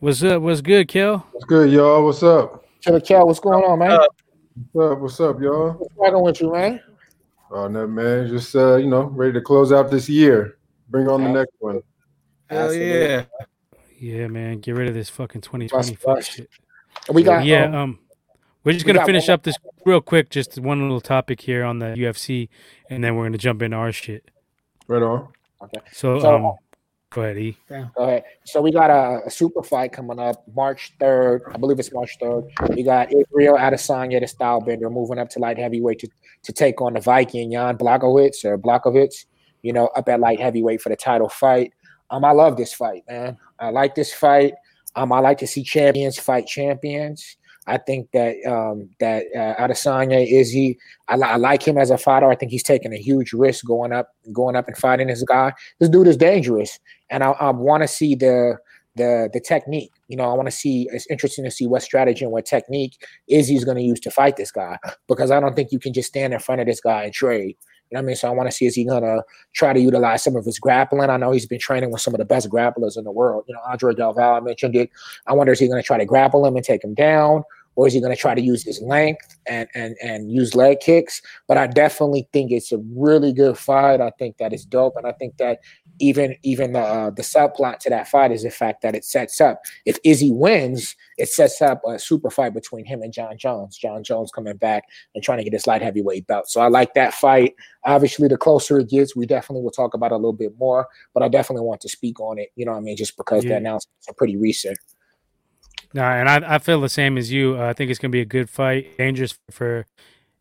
What's 0.00 0.22
up? 0.24 0.42
What's 0.42 0.60
good, 0.62 0.88
Kel? 0.88 1.24
What's 1.30 1.44
good, 1.44 1.70
y'all? 1.70 2.04
What's 2.04 2.24
up? 2.24 2.64
Killer 2.80 2.98
Kel, 3.00 3.24
what's 3.26 3.38
going 3.38 3.62
on, 3.62 3.78
man? 3.78 4.00
What's 4.72 4.92
up? 4.92 4.98
What's 4.98 5.20
up, 5.20 5.40
y'all? 5.40 5.70
What's 5.74 5.94
cracking 5.94 6.22
with 6.22 6.40
you, 6.40 6.52
man? 6.52 6.80
Oh, 7.52 7.68
no, 7.68 7.86
man. 7.86 8.26
Just 8.26 8.54
uh, 8.56 8.76
you 8.76 8.88
know, 8.88 9.04
ready 9.04 9.32
to 9.34 9.40
close 9.40 9.70
out 9.70 9.92
this 9.92 10.08
year. 10.08 10.58
Bring 10.88 11.08
on 11.08 11.22
the 11.22 11.28
next 11.30 11.54
one. 11.60 11.80
hell 12.50 12.64
Absolutely. 12.64 12.88
yeah. 12.88 13.24
Yeah, 14.00 14.26
man, 14.28 14.58
get 14.60 14.74
rid 14.74 14.88
of 14.88 14.94
this 14.94 15.08
fucking 15.10 15.40
2020 15.42 15.92
Bust, 15.92 16.02
fuck 16.02 16.22
shit. 16.22 16.48
We 17.12 17.22
got 17.22 17.44
yeah, 17.44 17.64
um, 17.66 17.74
um, 17.74 17.98
we're 18.64 18.72
just 18.72 18.84
we 18.86 18.92
gonna 18.92 19.06
finish 19.06 19.28
up 19.28 19.42
this 19.42 19.56
real 19.84 20.00
quick. 20.00 20.30
Just 20.30 20.58
one 20.58 20.80
little 20.82 21.00
topic 21.00 21.40
here 21.40 21.64
on 21.64 21.78
the 21.78 21.86
UFC, 21.96 22.48
and 22.90 23.02
then 23.02 23.16
we're 23.16 23.24
gonna 23.24 23.38
jump 23.38 23.62
into 23.62 23.76
our 23.76 23.92
shit. 23.92 24.30
Right 24.86 25.02
on. 25.02 25.28
So, 25.92 26.18
So- 26.20 26.34
um, 26.36 26.54
go 27.10 27.22
ahead, 27.22 27.38
E. 27.38 27.56
Go 27.68 27.88
ahead. 27.98 28.24
So 28.44 28.60
we 28.60 28.70
got 28.72 28.90
a, 28.90 29.26
a 29.26 29.30
super 29.30 29.62
fight 29.62 29.92
coming 29.92 30.18
up 30.18 30.44
March 30.54 30.92
3rd. 31.00 31.40
I 31.52 31.56
believe 31.58 31.78
it's 31.78 31.92
March 31.92 32.16
3rd. 32.20 32.74
We 32.76 32.82
got 32.82 33.12
Israel 33.12 33.56
Adesanya, 33.56 34.20
the 34.20 34.26
style 34.26 34.60
bender, 34.60 34.88
moving 34.90 35.18
up 35.18 35.28
to 35.30 35.38
light 35.38 35.58
heavyweight 35.58 35.98
to, 36.00 36.08
to 36.44 36.52
take 36.52 36.80
on 36.80 36.94
the 36.94 37.00
Viking 37.00 37.52
Jan 37.52 37.76
Blachowicz 37.76 38.44
or 38.44 38.56
Blachowicz, 38.58 39.24
you 39.62 39.72
know, 39.72 39.86
up 39.88 40.08
at 40.08 40.20
light 40.20 40.40
heavyweight 40.40 40.80
for 40.80 40.90
the 40.90 40.96
title 40.96 41.28
fight. 41.28 41.72
Um, 42.10 42.24
I 42.24 42.32
love 42.32 42.56
this 42.56 42.72
fight, 42.72 43.04
man. 43.08 43.36
I 43.58 43.70
like 43.70 43.94
this 43.94 44.12
fight. 44.14 44.54
Um, 44.94 45.12
I 45.12 45.18
like 45.20 45.38
to 45.38 45.46
see 45.46 45.62
champions 45.62 46.18
fight 46.18 46.46
champions. 46.46 47.36
I 47.68 47.78
think 47.78 48.10
that 48.12 48.36
um, 48.46 48.88
that 48.98 49.26
uh, 49.36 49.54
Adesanya 49.62 50.26
is 50.28 50.50
he. 50.50 50.78
I, 51.08 51.16
I 51.16 51.36
like 51.36 51.62
him 51.62 51.78
as 51.78 51.90
a 51.90 51.98
fighter. 51.98 52.30
I 52.30 52.34
think 52.34 52.50
he's 52.50 52.62
taking 52.62 52.92
a 52.92 52.98
huge 52.98 53.32
risk 53.32 53.64
going 53.64 53.92
up, 53.92 54.08
going 54.32 54.56
up 54.56 54.66
and 54.66 54.76
fighting 54.76 55.06
this 55.06 55.22
guy. 55.22 55.52
This 55.78 55.88
dude 55.88 56.08
is 56.08 56.16
dangerous 56.16 56.78
and 57.10 57.22
I, 57.22 57.30
I 57.30 57.50
want 57.50 57.82
to 57.82 57.88
see 57.88 58.14
the 58.14 58.56
the 58.96 59.30
the 59.32 59.40
technique. 59.40 59.92
You 60.08 60.16
know, 60.16 60.24
I 60.24 60.34
want 60.34 60.46
to 60.46 60.52
see. 60.52 60.88
It's 60.92 61.06
interesting 61.10 61.44
to 61.44 61.50
see 61.50 61.66
what 61.66 61.82
strategy 61.82 62.24
and 62.24 62.32
what 62.32 62.46
technique 62.46 62.96
Izzy's 63.28 63.64
going 63.64 63.76
to 63.76 63.82
use 63.82 64.00
to 64.00 64.10
fight 64.10 64.36
this 64.36 64.50
guy 64.50 64.78
because 65.08 65.30
I 65.30 65.40
don't 65.40 65.54
think 65.54 65.72
you 65.72 65.78
can 65.78 65.92
just 65.92 66.08
stand 66.08 66.32
in 66.32 66.40
front 66.40 66.60
of 66.60 66.66
this 66.66 66.80
guy 66.80 67.04
and 67.04 67.12
trade. 67.12 67.56
You 67.90 67.96
know 67.96 68.00
what 68.00 68.04
I 68.04 68.06
mean? 68.08 68.16
So 68.16 68.28
I 68.28 68.32
want 68.32 68.50
to 68.50 68.54
see 68.54 68.66
is 68.66 68.74
he 68.74 68.84
gonna 68.84 69.22
try 69.54 69.72
to 69.72 69.80
utilize 69.80 70.22
some 70.22 70.36
of 70.36 70.44
his 70.44 70.58
grappling. 70.58 71.08
I 71.08 71.16
know 71.16 71.32
he's 71.32 71.46
been 71.46 71.58
training 71.58 71.90
with 71.90 72.02
some 72.02 72.12
of 72.12 72.18
the 72.18 72.26
best 72.26 72.50
grapplers 72.50 72.98
in 72.98 73.04
the 73.04 73.10
world. 73.10 73.44
You 73.48 73.54
know, 73.54 73.60
Andre 73.66 73.94
Del 73.94 74.12
Valle 74.12 74.42
mentioned 74.42 74.76
it. 74.76 74.90
I 75.26 75.32
wonder 75.32 75.52
is 75.52 75.58
he 75.58 75.68
gonna 75.68 75.82
try 75.82 75.96
to 75.96 76.04
grapple 76.04 76.44
him 76.44 76.54
and 76.54 76.64
take 76.64 76.84
him 76.84 76.92
down, 76.92 77.44
or 77.78 77.86
is 77.86 77.92
he 77.94 78.00
going 78.00 78.12
to 78.12 78.20
try 78.20 78.34
to 78.34 78.40
use 78.40 78.64
his 78.64 78.82
length 78.82 79.36
and 79.46 79.68
and 79.72 79.94
and 80.02 80.32
use 80.32 80.56
leg 80.56 80.80
kicks? 80.80 81.22
But 81.46 81.58
I 81.58 81.68
definitely 81.68 82.28
think 82.32 82.50
it's 82.50 82.72
a 82.72 82.78
really 82.92 83.32
good 83.32 83.56
fight. 83.56 84.00
I 84.00 84.10
think 84.18 84.38
that 84.38 84.52
is 84.52 84.64
dope, 84.64 84.94
and 84.96 85.06
I 85.06 85.12
think 85.12 85.36
that 85.36 85.60
even 86.00 86.34
even 86.42 86.72
the 86.72 86.80
uh, 86.80 87.10
the 87.10 87.22
subplot 87.22 87.78
to 87.78 87.90
that 87.90 88.08
fight 88.08 88.32
is 88.32 88.42
the 88.42 88.50
fact 88.50 88.82
that 88.82 88.96
it 88.96 89.04
sets 89.04 89.40
up 89.40 89.62
if 89.86 89.96
Izzy 90.02 90.32
wins, 90.32 90.96
it 91.18 91.28
sets 91.28 91.62
up 91.62 91.80
a 91.86 92.00
super 92.00 92.30
fight 92.30 92.52
between 92.52 92.84
him 92.84 93.00
and 93.00 93.12
Jon 93.12 93.38
Jones. 93.38 93.78
Jon 93.78 94.02
Jones 94.02 94.32
coming 94.32 94.56
back 94.56 94.82
and 95.14 95.22
trying 95.22 95.38
to 95.38 95.44
get 95.44 95.52
his 95.52 95.68
light 95.68 95.80
heavyweight 95.80 96.26
belt. 96.26 96.48
So 96.48 96.60
I 96.60 96.66
like 96.66 96.94
that 96.94 97.14
fight. 97.14 97.54
Obviously, 97.84 98.26
the 98.26 98.36
closer 98.36 98.80
it 98.80 98.88
gets, 98.88 99.14
we 99.14 99.24
definitely 99.24 99.62
will 99.62 99.70
talk 99.70 99.94
about 99.94 100.10
it 100.10 100.14
a 100.14 100.16
little 100.16 100.32
bit 100.32 100.52
more. 100.58 100.88
But 101.14 101.22
I 101.22 101.28
definitely 101.28 101.64
want 101.64 101.80
to 101.82 101.88
speak 101.88 102.18
on 102.18 102.40
it. 102.40 102.48
You 102.56 102.64
know 102.66 102.72
what 102.72 102.78
I 102.78 102.80
mean? 102.80 102.96
Just 102.96 103.16
because 103.16 103.44
Yeah. 103.44 103.50
the 103.50 103.56
announcements 103.58 104.08
are 104.08 104.14
pretty 104.14 104.36
recent. 104.36 104.76
No, 105.94 106.02
and 106.02 106.28
I, 106.28 106.56
I 106.56 106.58
feel 106.58 106.80
the 106.80 106.88
same 106.88 107.16
as 107.16 107.32
you. 107.32 107.56
Uh, 107.58 107.66
I 107.68 107.72
think 107.72 107.90
it's 107.90 107.98
gonna 107.98 108.12
be 108.12 108.20
a 108.20 108.26
good 108.26 108.50
fight, 108.50 108.96
dangerous 108.98 109.38
for 109.50 109.86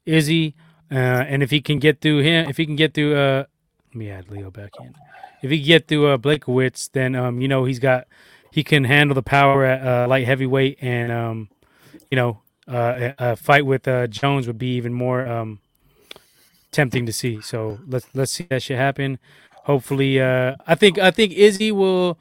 Izzy, 0.05 0.55
uh, 0.91 0.95
and 0.95 1.41
if 1.41 1.51
he 1.51 1.61
can 1.61 1.79
get 1.79 2.01
through 2.01 2.19
him, 2.19 2.49
if 2.49 2.57
he 2.57 2.65
can 2.65 2.75
get 2.75 2.93
through, 2.93 3.15
uh, 3.15 3.45
let 3.89 3.95
me 3.95 4.09
add 4.09 4.29
Leo 4.29 4.51
back 4.51 4.71
in. 4.81 4.93
If 5.41 5.51
he 5.51 5.59
can 5.59 5.67
get 5.67 5.87
through 5.87 6.07
uh, 6.07 6.17
Blachowicz, 6.17 6.91
then 6.91 7.15
um, 7.15 7.39
you 7.41 7.47
know 7.47 7.65
he's 7.65 7.79
got 7.79 8.07
he 8.51 8.63
can 8.63 8.83
handle 8.83 9.15
the 9.15 9.21
power 9.23 9.63
at 9.63 9.85
uh, 9.85 10.07
light 10.07 10.25
heavyweight, 10.25 10.79
and 10.81 11.11
um, 11.11 11.49
you 12.11 12.15
know 12.17 12.41
uh, 12.67 13.11
a, 13.19 13.31
a 13.31 13.35
fight 13.35 13.65
with 13.65 13.87
uh, 13.87 14.07
Jones 14.07 14.47
would 14.47 14.57
be 14.57 14.75
even 14.75 14.93
more 14.93 15.25
um, 15.27 15.59
tempting 16.71 17.05
to 17.05 17.13
see. 17.13 17.41
So 17.41 17.79
let's 17.87 18.07
let's 18.13 18.31
see 18.31 18.45
that 18.49 18.63
shit 18.63 18.77
happen. 18.77 19.19
Hopefully, 19.63 20.19
uh, 20.19 20.55
I 20.65 20.75
think 20.75 20.97
I 20.97 21.11
think 21.11 21.33
Izzy 21.33 21.71
will. 21.71 22.17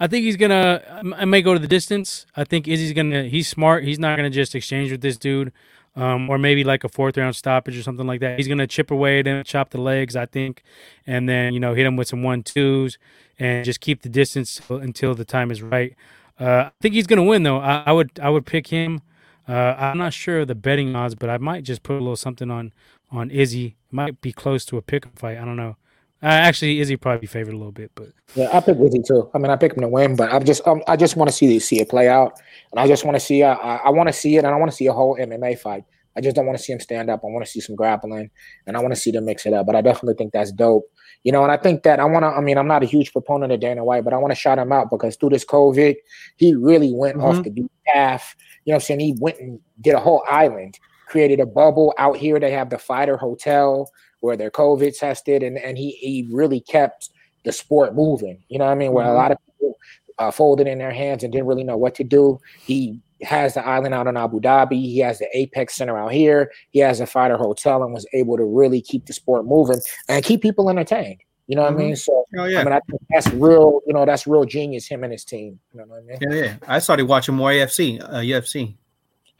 I 0.00 0.06
think 0.06 0.24
he's 0.24 0.36
gonna. 0.36 1.02
I 1.16 1.26
may 1.26 1.42
go 1.42 1.52
to 1.52 1.60
the 1.60 1.68
distance. 1.68 2.24
I 2.34 2.44
think 2.44 2.66
Izzy's 2.66 2.94
gonna. 2.94 3.24
He's 3.24 3.46
smart. 3.46 3.84
He's 3.84 3.98
not 3.98 4.16
gonna 4.16 4.30
just 4.30 4.54
exchange 4.54 4.90
with 4.90 5.02
this 5.02 5.18
dude, 5.18 5.52
um, 5.94 6.30
or 6.30 6.38
maybe 6.38 6.64
like 6.64 6.84
a 6.84 6.88
fourth 6.88 7.18
round 7.18 7.36
stoppage 7.36 7.76
or 7.76 7.82
something 7.82 8.06
like 8.06 8.20
that. 8.20 8.38
He's 8.38 8.48
gonna 8.48 8.66
chip 8.66 8.90
away 8.90 9.18
at 9.20 9.26
him, 9.26 9.44
chop 9.44 9.70
the 9.70 9.80
legs, 9.80 10.16
I 10.16 10.24
think, 10.24 10.62
and 11.06 11.28
then 11.28 11.52
you 11.52 11.60
know 11.60 11.74
hit 11.74 11.84
him 11.84 11.96
with 11.96 12.08
some 12.08 12.22
one 12.22 12.42
twos 12.42 12.96
and 13.38 13.62
just 13.62 13.80
keep 13.80 14.00
the 14.00 14.08
distance 14.08 14.60
until 14.70 15.14
the 15.14 15.26
time 15.26 15.50
is 15.50 15.60
right. 15.60 15.94
Uh, 16.38 16.68
I 16.68 16.70
think 16.80 16.94
he's 16.94 17.06
gonna 17.06 17.22
win 17.22 17.42
though. 17.42 17.58
I, 17.58 17.82
I 17.86 17.92
would. 17.92 18.18
I 18.22 18.30
would 18.30 18.46
pick 18.46 18.68
him. 18.68 19.02
Uh, 19.46 19.74
I'm 19.76 19.98
not 19.98 20.14
sure 20.14 20.40
of 20.40 20.48
the 20.48 20.54
betting 20.54 20.96
odds, 20.96 21.14
but 21.14 21.28
I 21.28 21.36
might 21.36 21.64
just 21.64 21.82
put 21.82 21.94
a 21.96 22.00
little 22.00 22.16
something 22.16 22.50
on 22.50 22.72
on 23.10 23.30
Izzy. 23.30 23.76
Might 23.90 24.22
be 24.22 24.32
close 24.32 24.64
to 24.66 24.78
a 24.78 24.82
pick 24.82 25.04
fight. 25.14 25.36
I 25.36 25.44
don't 25.44 25.56
know. 25.56 25.76
Uh, 26.22 26.26
actually, 26.26 26.80
Izzy 26.80 26.96
probably 26.96 27.26
favored 27.26 27.54
a 27.54 27.56
little 27.56 27.72
bit, 27.72 27.90
but 27.94 28.08
Yeah, 28.34 28.50
I 28.52 28.60
pick 28.60 28.78
Izzy 28.78 29.00
too. 29.00 29.30
I 29.32 29.38
mean, 29.38 29.50
I 29.50 29.56
pick 29.56 29.72
him 29.72 29.80
to 29.80 29.88
win, 29.88 30.16
but 30.16 30.30
I'm 30.30 30.44
just 30.44 30.66
um, 30.66 30.82
I 30.86 30.96
just 30.96 31.16
want 31.16 31.30
to 31.30 31.34
see 31.34 31.58
see 31.58 31.80
it 31.80 31.88
play 31.88 32.08
out, 32.08 32.38
and 32.72 32.80
I 32.80 32.86
just 32.86 33.06
want 33.06 33.16
to 33.16 33.20
see 33.20 33.42
uh, 33.42 33.54
I, 33.54 33.76
I 33.76 33.90
want 33.90 34.08
to 34.08 34.12
see 34.12 34.36
it, 34.36 34.44
and 34.44 34.48
I 34.48 34.56
want 34.56 34.70
to 34.70 34.76
see 34.76 34.86
a 34.86 34.92
whole 34.92 35.16
MMA 35.16 35.58
fight. 35.58 35.84
I 36.16 36.20
just 36.20 36.36
don't 36.36 36.44
want 36.44 36.58
to 36.58 36.62
see 36.62 36.72
him 36.72 36.80
stand 36.80 37.08
up. 37.08 37.20
I 37.24 37.28
want 37.28 37.44
to 37.46 37.50
see 37.50 37.60
some 37.60 37.74
grappling, 37.74 38.30
and 38.66 38.76
I 38.76 38.80
want 38.80 38.92
to 38.92 39.00
see 39.00 39.10
them 39.10 39.24
mix 39.24 39.46
it 39.46 39.54
up. 39.54 39.64
But 39.64 39.76
I 39.76 39.80
definitely 39.80 40.14
think 40.14 40.32
that's 40.32 40.52
dope. 40.52 40.84
You 41.22 41.32
know, 41.32 41.42
and 41.42 41.52
I 41.52 41.56
think 41.56 41.84
that 41.84 42.00
I 42.00 42.04
want 42.04 42.24
to. 42.24 42.28
I 42.28 42.40
mean, 42.42 42.58
I'm 42.58 42.68
not 42.68 42.82
a 42.82 42.86
huge 42.86 43.12
proponent 43.12 43.52
of 43.52 43.60
Dana 43.60 43.82
White, 43.82 44.04
but 44.04 44.12
I 44.12 44.18
want 44.18 44.32
to 44.32 44.38
shout 44.38 44.58
him 44.58 44.72
out 44.72 44.90
because 44.90 45.16
through 45.16 45.30
this 45.30 45.44
COVID, 45.46 45.96
he 46.36 46.54
really 46.54 46.92
went 46.92 47.16
off 47.16 47.42
the 47.42 47.50
beaten 47.50 47.70
path. 47.86 48.34
You 48.66 48.72
know, 48.72 48.74
what 48.74 48.82
I'm 48.82 48.86
saying 48.86 49.00
he 49.00 49.16
went 49.18 49.38
and 49.38 49.58
did 49.80 49.94
a 49.94 50.00
whole 50.00 50.22
island, 50.30 50.78
created 51.06 51.40
a 51.40 51.46
bubble 51.46 51.94
out 51.96 52.18
here. 52.18 52.38
They 52.38 52.50
have 52.50 52.68
the 52.68 52.78
fighter 52.78 53.16
hotel 53.16 53.90
where 54.20 54.36
they're 54.36 54.50
COVID 54.50 54.98
tested, 54.98 55.42
and 55.42 55.58
and 55.58 55.76
he 55.76 55.92
he 55.92 56.28
really 56.30 56.60
kept 56.60 57.10
the 57.44 57.52
sport 57.52 57.94
moving. 57.94 58.42
You 58.48 58.58
know 58.58 58.66
what 58.66 58.72
I 58.72 58.76
mean? 58.76 58.92
Where 58.92 59.06
a 59.06 59.14
lot 59.14 59.32
of 59.32 59.38
people 59.46 59.76
uh, 60.18 60.30
folded 60.30 60.66
in 60.66 60.78
their 60.78 60.92
hands 60.92 61.22
and 61.22 61.32
didn't 61.32 61.46
really 61.46 61.64
know 61.64 61.76
what 61.76 61.94
to 61.96 62.04
do. 62.04 62.40
He 62.58 63.00
has 63.22 63.54
the 63.54 63.66
island 63.66 63.94
out 63.94 64.06
in 64.06 64.16
Abu 64.16 64.40
Dhabi. 64.40 64.80
He 64.80 64.98
has 64.98 65.18
the 65.18 65.28
Apex 65.36 65.74
Center 65.74 65.98
out 65.98 66.12
here. 66.12 66.50
He 66.70 66.78
has 66.78 67.00
a 67.00 67.06
fighter 67.06 67.36
hotel 67.36 67.82
and 67.82 67.92
was 67.92 68.06
able 68.12 68.36
to 68.36 68.44
really 68.44 68.80
keep 68.80 69.06
the 69.06 69.12
sport 69.12 69.44
moving 69.46 69.80
and 70.08 70.24
keep 70.24 70.42
people 70.42 70.70
entertained. 70.70 71.20
You 71.46 71.56
know 71.56 71.62
what 71.62 71.72
I 71.72 71.76
mean? 71.76 71.96
So 71.96 72.20
Oh 72.36 72.44
I 72.44 72.48
yeah, 72.48 72.62
mean, 72.62 72.72
I 72.72 72.80
think 72.88 73.02
that's 73.10 73.28
real. 73.32 73.80
You 73.86 73.92
know, 73.92 74.06
that's 74.06 74.26
real 74.26 74.44
genius. 74.44 74.86
Him 74.86 75.02
and 75.02 75.12
his 75.12 75.24
team. 75.24 75.58
You 75.72 75.80
know 75.80 75.86
what 75.86 75.98
I 75.98 76.02
mean? 76.02 76.18
yeah, 76.20 76.44
yeah. 76.44 76.56
I 76.68 76.78
started 76.78 77.06
watching 77.06 77.34
more 77.34 77.50
AFC, 77.50 78.00
uh, 78.00 78.18
UFC. 78.18 78.74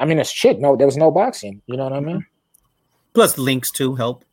I 0.00 0.06
mean, 0.06 0.18
it's 0.18 0.30
shit. 0.30 0.58
No, 0.58 0.76
there 0.76 0.86
was 0.86 0.96
no 0.96 1.10
boxing. 1.10 1.62
You 1.66 1.76
know 1.76 1.84
what 1.84 1.92
I 1.92 2.00
mean? 2.00 2.26
Plus 3.14 3.38
links 3.38 3.70
to 3.72 3.94
help. 3.94 4.24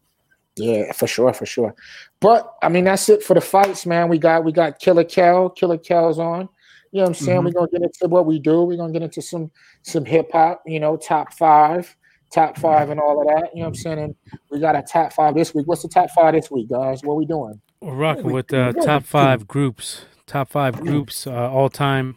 Yeah, 0.57 0.91
for 0.91 1.07
sure, 1.07 1.33
for 1.33 1.45
sure. 1.45 1.75
But 2.19 2.53
I 2.61 2.69
mean, 2.69 2.85
that's 2.85 3.07
it 3.09 3.23
for 3.23 3.33
the 3.33 3.41
fights, 3.41 3.85
man. 3.85 4.09
We 4.09 4.17
got 4.17 4.43
we 4.43 4.51
got 4.51 4.79
Killer 4.79 5.03
Kel. 5.03 5.49
Killer 5.49 5.77
Kel's 5.77 6.19
on. 6.19 6.49
You 6.91 6.99
know 6.99 7.03
what 7.03 7.07
I'm 7.09 7.13
saying? 7.15 7.41
Mhm. 7.41 7.45
We're 7.45 7.51
gonna 7.51 7.67
get 7.67 7.81
into 7.83 8.07
what 8.07 8.25
we 8.25 8.39
do. 8.39 8.63
We're 8.63 8.77
gonna 8.77 8.93
get 8.93 9.01
into 9.03 9.21
some 9.21 9.51
some 9.83 10.05
hip 10.05 10.31
hop, 10.31 10.63
you 10.65 10.79
know, 10.79 10.95
top 10.97 11.33
five, 11.33 11.95
top 12.31 12.57
five 12.57 12.89
and 12.89 12.99
all 12.99 13.21
of 13.21 13.27
that. 13.27 13.51
You 13.53 13.61
know 13.61 13.67
what 13.67 13.67
I'm 13.69 13.75
saying? 13.75 13.99
And 13.99 14.15
we 14.49 14.59
got 14.59 14.75
a 14.75 14.81
top 14.81 15.13
five 15.13 15.35
this 15.35 15.53
week. 15.53 15.67
What's 15.67 15.81
the 15.83 15.89
top 15.89 16.09
five 16.11 16.33
this 16.33 16.49
week, 16.49 16.69
guys? 16.69 17.03
What 17.03 17.17
we 17.17 17.25
doing? 17.25 17.59
We're 17.81 17.93
rocking 17.93 18.31
with 18.31 18.51
uh, 18.53 18.73
top 18.73 19.03
five 19.03 19.47
groups. 19.55 20.05
Top 20.25 20.49
five 20.49 20.79
groups 20.81 21.27
uh, 21.27 21.31
all 21.51 21.69
time. 21.69 22.15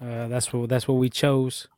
Uh, 0.00 0.28
that's 0.28 0.52
what 0.52 0.68
that's 0.68 0.86
what 0.88 0.94
we 0.94 1.08
chose. 1.08 1.68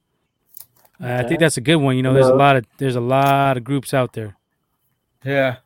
Uh, 1.03 1.23
I 1.25 1.29
think 1.29 1.41
that's 1.41 1.57
a 1.57 1.61
good 1.61 1.77
one. 1.77 1.97
You 1.97 2.03
know, 2.03 2.13
there's 2.15 2.27
a 2.29 2.35
lot 2.35 2.57
of 2.57 2.65
there's 2.79 2.97
a 2.97 3.01
lot 3.01 3.57
of 3.57 3.65
groups 3.65 3.93
out 3.93 4.13
there. 4.13 4.37
Yeah. 5.25 5.57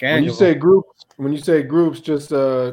When 0.00 0.24
you 0.24 0.32
say 0.32 0.54
groups, 0.54 1.04
when 1.16 1.32
you 1.32 1.38
say 1.38 1.62
groups, 1.62 2.00
just 2.00 2.32
uh 2.32 2.72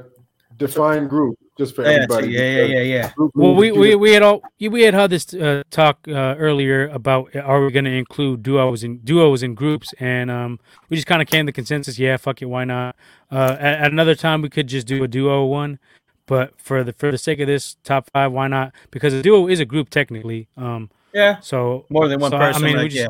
define 0.58 1.08
group 1.08 1.38
just 1.58 1.76
for 1.76 1.84
yeah, 1.84 1.90
everybody. 1.90 2.28
yeah, 2.30 2.42
yeah, 2.42 2.64
yeah, 2.64 2.82
yeah. 2.82 3.12
Group 3.14 3.32
Well, 3.36 3.56
we, 3.56 3.72
we, 3.72 3.96
we 3.96 4.12
had 4.12 4.24
all 4.24 4.42
we 4.60 4.82
had 4.84 4.94
had 4.94 5.10
this 5.10 5.34
uh, 5.34 5.64
talk 5.70 6.00
uh, 6.08 6.36
earlier 6.38 6.88
about 6.88 7.36
are 7.36 7.64
we 7.64 7.72
going 7.72 7.86
to 7.86 7.92
include 7.92 8.44
duos 8.44 8.84
and 8.84 9.04
duos 9.06 9.44
and 9.44 9.56
groups, 9.56 9.94
and 10.00 10.32
um, 10.32 10.60
we 10.90 10.98
just 10.98 11.08
kind 11.08 11.22
of 11.22 11.28
came 11.28 11.46
to 11.46 11.52
consensus. 11.52 12.00
Yeah, 12.00 12.18
fuck 12.18 12.42
it, 12.42 12.46
why 12.46 12.66
not? 12.66 12.96
Uh, 13.32 13.58
at, 13.60 13.82
at 13.82 13.92
another 13.92 14.16
time, 14.16 14.42
we 14.42 14.50
could 14.50 14.68
just 14.68 14.88
do 14.88 15.04
a 15.04 15.08
duo 15.08 15.46
one, 15.46 15.80
but 16.26 16.60
for 16.60 16.84
the 16.84 16.94
for 16.94 17.12
the 17.12 17.18
sake 17.18 17.40
of 17.40 17.48
this 17.48 17.76
top 17.84 18.10
five, 18.12 18.32
why 18.32 18.48
not? 18.48 18.74
Because 18.90 19.14
a 19.14 19.22
duo 19.22 19.48
is 19.48 19.60
a 19.60 19.66
group 19.66 19.90
technically. 19.90 20.48
Um, 20.58 20.90
Yeah. 21.14 21.40
so 21.42 21.86
More 21.90 22.08
than 22.08 22.20
one 22.20 22.32
so, 22.32 22.38
person. 22.38 22.64
I 22.64 22.66
mean, 22.66 22.78
we 22.78 22.88
just, 22.88 22.96
yeah. 22.96 23.08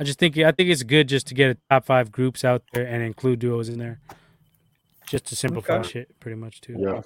I 0.00 0.04
just 0.04 0.18
think 0.18 0.38
I 0.38 0.52
think 0.52 0.70
it's 0.70 0.82
good 0.82 1.08
just 1.08 1.26
to 1.28 1.34
get 1.34 1.50
a 1.50 1.56
top 1.70 1.84
five 1.84 2.12
groups 2.12 2.44
out 2.44 2.62
there 2.72 2.86
and 2.86 3.02
include 3.02 3.40
duos 3.40 3.68
in 3.68 3.78
there, 3.78 4.00
just 5.06 5.26
to 5.26 5.36
simplify 5.36 5.78
Okay. 5.78 5.88
shit, 5.88 6.20
pretty 6.20 6.36
much 6.36 6.60
too. 6.60 6.76
Yeah. 6.78 7.02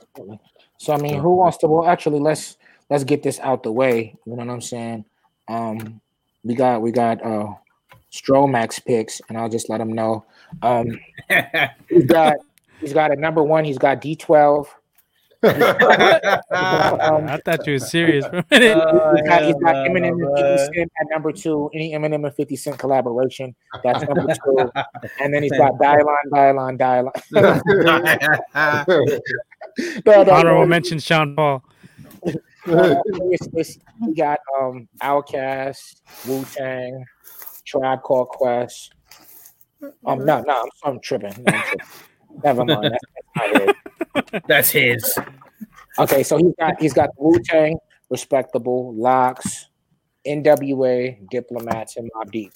So 0.78 0.93
I 0.93 0.99
mean, 0.99 1.18
who 1.18 1.36
wants 1.36 1.57
to? 1.59 1.68
Well, 1.68 1.86
actually, 1.86 2.20
let's 2.20 2.59
let's 2.90 3.05
get 3.05 3.22
this 3.22 3.40
out 3.40 3.62
the 3.62 3.72
way. 3.72 4.14
You 4.26 4.36
know 4.36 4.45
what 4.45 4.51
I'm 4.53 4.61
saying? 4.61 5.05
Um, 5.49 6.01
we 6.45 6.55
got 6.55 6.82
we 6.82 6.93
got 6.93 7.24
uh 7.24 7.55
Stromax 8.12 8.84
picks, 8.84 9.20
and 9.28 9.38
I'll 9.38 9.49
just 9.49 9.70
let 9.70 9.80
him 9.80 9.93
know. 9.93 10.24
Um, 10.61 11.01
he's 11.88 12.05
got 12.05 12.34
he's 12.80 12.93
got 12.93 13.11
a 13.11 13.16
number 13.16 13.43
one. 13.43 13.64
He's 13.64 13.78
got 13.78 14.03
D12. 14.03 14.66
Um, 15.45 15.53
I 16.51 17.40
thought 17.45 17.66
you 17.66 17.74
were 17.74 17.78
serious 17.78 18.24
for 18.26 18.38
a 18.38 18.45
minute. 18.51 18.78
He's 19.16 19.28
got, 19.28 19.43
he's 19.45 19.55
got 19.57 19.74
Eminem 19.74 20.12
and 20.12 20.36
50 20.36 20.43
God. 20.43 20.59
Cent 20.74 20.93
at 21.01 21.07
number 21.11 21.32
two. 21.32 21.70
Any 21.74 21.93
Eminem 21.93 22.24
and 22.26 22.34
50 22.34 22.57
Cent 22.57 22.78
collaboration, 22.78 23.55
that's 23.82 24.03
number 24.09 24.34
two. 24.34 24.70
And 25.20 25.34
then 25.34 25.43
he's 25.43 25.53
got 25.53 25.72
Dylon, 25.80 26.16
Dylon, 26.32 26.78
Dylon. 26.78 27.12
No, 30.05 30.22
no, 30.22 30.32
Honorable 30.32 30.61
no. 30.62 30.66
mention 30.66 30.99
Sean 30.99 31.34
Paul. 31.34 31.64
Uh, 32.26 32.32
it's- 32.66 33.49
it's- 33.55 33.78
we 34.07 34.14
got 34.14 34.38
um 34.61 34.86
Outkast, 35.01 36.03
Wu 36.28 36.45
Tang, 36.45 37.05
Tribe 37.64 38.03
Called 38.03 38.28
Quest. 38.28 38.93
Um, 40.05 40.24
no, 40.26 40.43
no, 40.43 40.62
I'm, 40.62 40.68
I'm 40.84 41.01
tripping. 41.01 41.32
No, 41.47 41.55
I'm 41.55 41.62
tripping. 41.62 41.86
Never 42.45 42.64
mind. 42.64 42.84
That's, 42.84 43.05
that's 43.36 43.53
not 43.55 43.62
it. 43.68 43.76
That's 44.46 44.70
his. 44.70 45.18
Okay, 45.98 46.22
so 46.22 46.36
he's 46.38 46.55
got 46.59 46.80
he's 46.80 46.92
got 46.92 47.11
Wu 47.18 47.38
Tang, 47.44 47.78
respectable, 48.09 48.94
LOX, 48.94 49.68
NWA, 50.26 51.28
diplomats, 51.30 51.96
and 51.96 52.11
Mobb 52.12 52.30
Deep. 52.30 52.53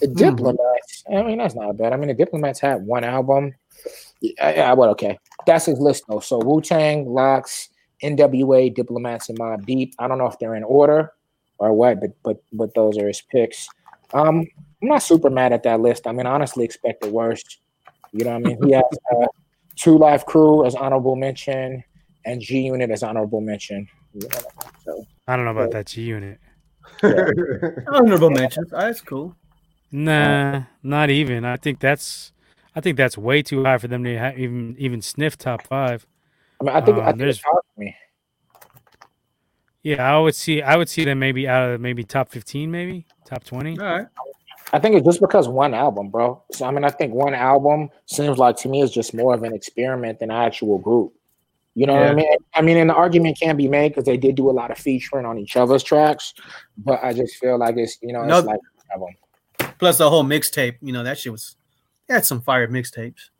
The 0.00 0.08
diplomats, 0.08 1.04
I 1.10 1.22
mean, 1.22 1.38
that's 1.38 1.54
not 1.54 1.76
bad. 1.76 1.92
I 1.92 1.96
mean, 1.96 2.08
the 2.08 2.14
diplomats 2.14 2.60
had 2.60 2.84
one 2.84 3.04
album. 3.04 3.54
Yeah, 4.20 4.50
yeah, 4.50 4.72
well, 4.74 4.90
okay. 4.90 5.18
That's 5.46 5.66
his 5.66 5.78
list 5.78 6.04
though. 6.08 6.20
So 6.20 6.38
Wu 6.38 6.60
Tang, 6.60 7.06
LOX, 7.06 7.68
NWA, 8.02 8.74
diplomats, 8.74 9.28
and 9.28 9.38
Mobb 9.38 9.64
Deep. 9.64 9.94
I 9.98 10.08
don't 10.08 10.18
know 10.18 10.26
if 10.26 10.38
they're 10.38 10.54
in 10.54 10.64
order 10.64 11.12
or 11.58 11.72
what, 11.72 12.00
but 12.00 12.10
but 12.22 12.42
but 12.52 12.74
those 12.74 12.98
are 12.98 13.06
his 13.06 13.22
picks. 13.22 13.68
Um, 14.12 14.46
I'm 14.82 14.88
not 14.88 15.02
super 15.02 15.30
mad 15.30 15.52
at 15.52 15.62
that 15.64 15.80
list. 15.80 16.06
I 16.06 16.12
mean, 16.12 16.26
honestly 16.26 16.64
expect 16.64 17.00
the 17.00 17.10
worst. 17.10 17.58
You 18.12 18.24
know 18.24 18.38
what 18.38 18.46
I 18.46 18.48
mean? 18.48 18.58
He 18.64 18.72
has 18.72 18.84
uh, 19.14 19.26
2 19.76 19.98
Live 19.98 20.26
Crew 20.26 20.66
as 20.66 20.74
honorable 20.74 21.16
mention 21.16 21.84
and 22.24 22.40
G 22.40 22.60
Unit 22.60 22.90
as 22.90 23.02
honorable 23.02 23.40
mention. 23.40 23.88
So 24.84 25.06
I 25.28 25.36
don't 25.36 25.44
know 25.44 25.50
about 25.50 25.70
that 25.72 25.86
G 25.86 26.02
unit. 26.02 26.38
Honorable 27.02 28.30
mentions. 28.30 28.72
Oh, 28.72 28.78
that's 28.78 29.00
cool. 29.00 29.36
Nah, 29.92 30.62
not 30.82 31.10
even. 31.10 31.44
I 31.44 31.56
think 31.56 31.80
that's 31.80 32.32
I 32.74 32.80
think 32.80 32.96
that's 32.96 33.18
way 33.18 33.42
too 33.42 33.64
high 33.64 33.78
for 33.78 33.88
them 33.88 34.04
to 34.04 34.18
ha- 34.18 34.32
even 34.36 34.76
even 34.78 35.02
sniff 35.02 35.36
top 35.36 35.66
five. 35.66 36.06
I 36.60 36.64
mean, 36.64 36.74
I 36.74 36.80
think, 36.80 36.96
um, 36.96 37.02
I 37.02 37.12
think 37.12 37.22
it's 37.22 37.42
hard 37.42 37.62
for 37.74 37.80
me. 37.80 37.96
Yeah, 39.82 40.14
I 40.14 40.18
would 40.18 40.34
see. 40.34 40.62
I 40.62 40.76
would 40.76 40.88
see 40.88 41.04
them 41.04 41.18
maybe 41.18 41.46
out 41.46 41.70
of 41.70 41.80
maybe 41.80 42.02
top 42.04 42.30
fifteen, 42.30 42.70
maybe 42.70 43.06
top 43.24 43.44
twenty. 43.44 43.78
All 43.78 43.86
right. 43.86 44.06
I 44.72 44.78
think 44.78 44.96
it's 44.96 45.06
just 45.06 45.20
because 45.20 45.48
one 45.48 45.74
album, 45.74 46.10
bro. 46.10 46.42
So 46.52 46.66
I 46.66 46.70
mean, 46.70 46.84
I 46.84 46.90
think 46.90 47.14
one 47.14 47.34
album 47.34 47.90
seems 48.06 48.38
like 48.38 48.56
to 48.58 48.68
me 48.68 48.82
is 48.82 48.90
just 48.90 49.14
more 49.14 49.34
of 49.34 49.42
an 49.42 49.52
experiment 49.52 50.18
than 50.18 50.30
an 50.30 50.36
actual 50.36 50.78
group. 50.78 51.12
You 51.74 51.86
know 51.86 51.94
yeah. 51.94 52.00
what 52.00 52.10
I 52.10 52.14
mean? 52.14 52.36
I 52.54 52.62
mean, 52.62 52.76
and 52.78 52.90
the 52.90 52.94
argument 52.94 53.38
can 53.38 53.56
be 53.56 53.68
made 53.68 53.90
because 53.90 54.04
they 54.04 54.16
did 54.16 54.34
do 54.34 54.50
a 54.50 54.52
lot 54.52 54.70
of 54.70 54.78
featuring 54.78 55.26
on 55.26 55.38
each 55.38 55.56
other's 55.56 55.82
tracks, 55.82 56.34
but 56.78 57.02
I 57.02 57.12
just 57.12 57.36
feel 57.36 57.58
like 57.58 57.76
it's 57.76 57.98
you 58.02 58.12
know 58.12 58.22
it's 58.22 58.28
no, 58.28 58.40
like 58.40 58.60
album. 58.92 59.14
Plus 59.78 59.98
the 59.98 60.08
whole 60.08 60.24
mixtape, 60.24 60.76
you 60.80 60.92
know 60.92 61.04
that 61.04 61.18
shit 61.18 61.32
was. 61.32 61.56
They 62.08 62.14
had 62.14 62.24
some 62.24 62.40
fire 62.40 62.68
mixtapes 62.68 63.30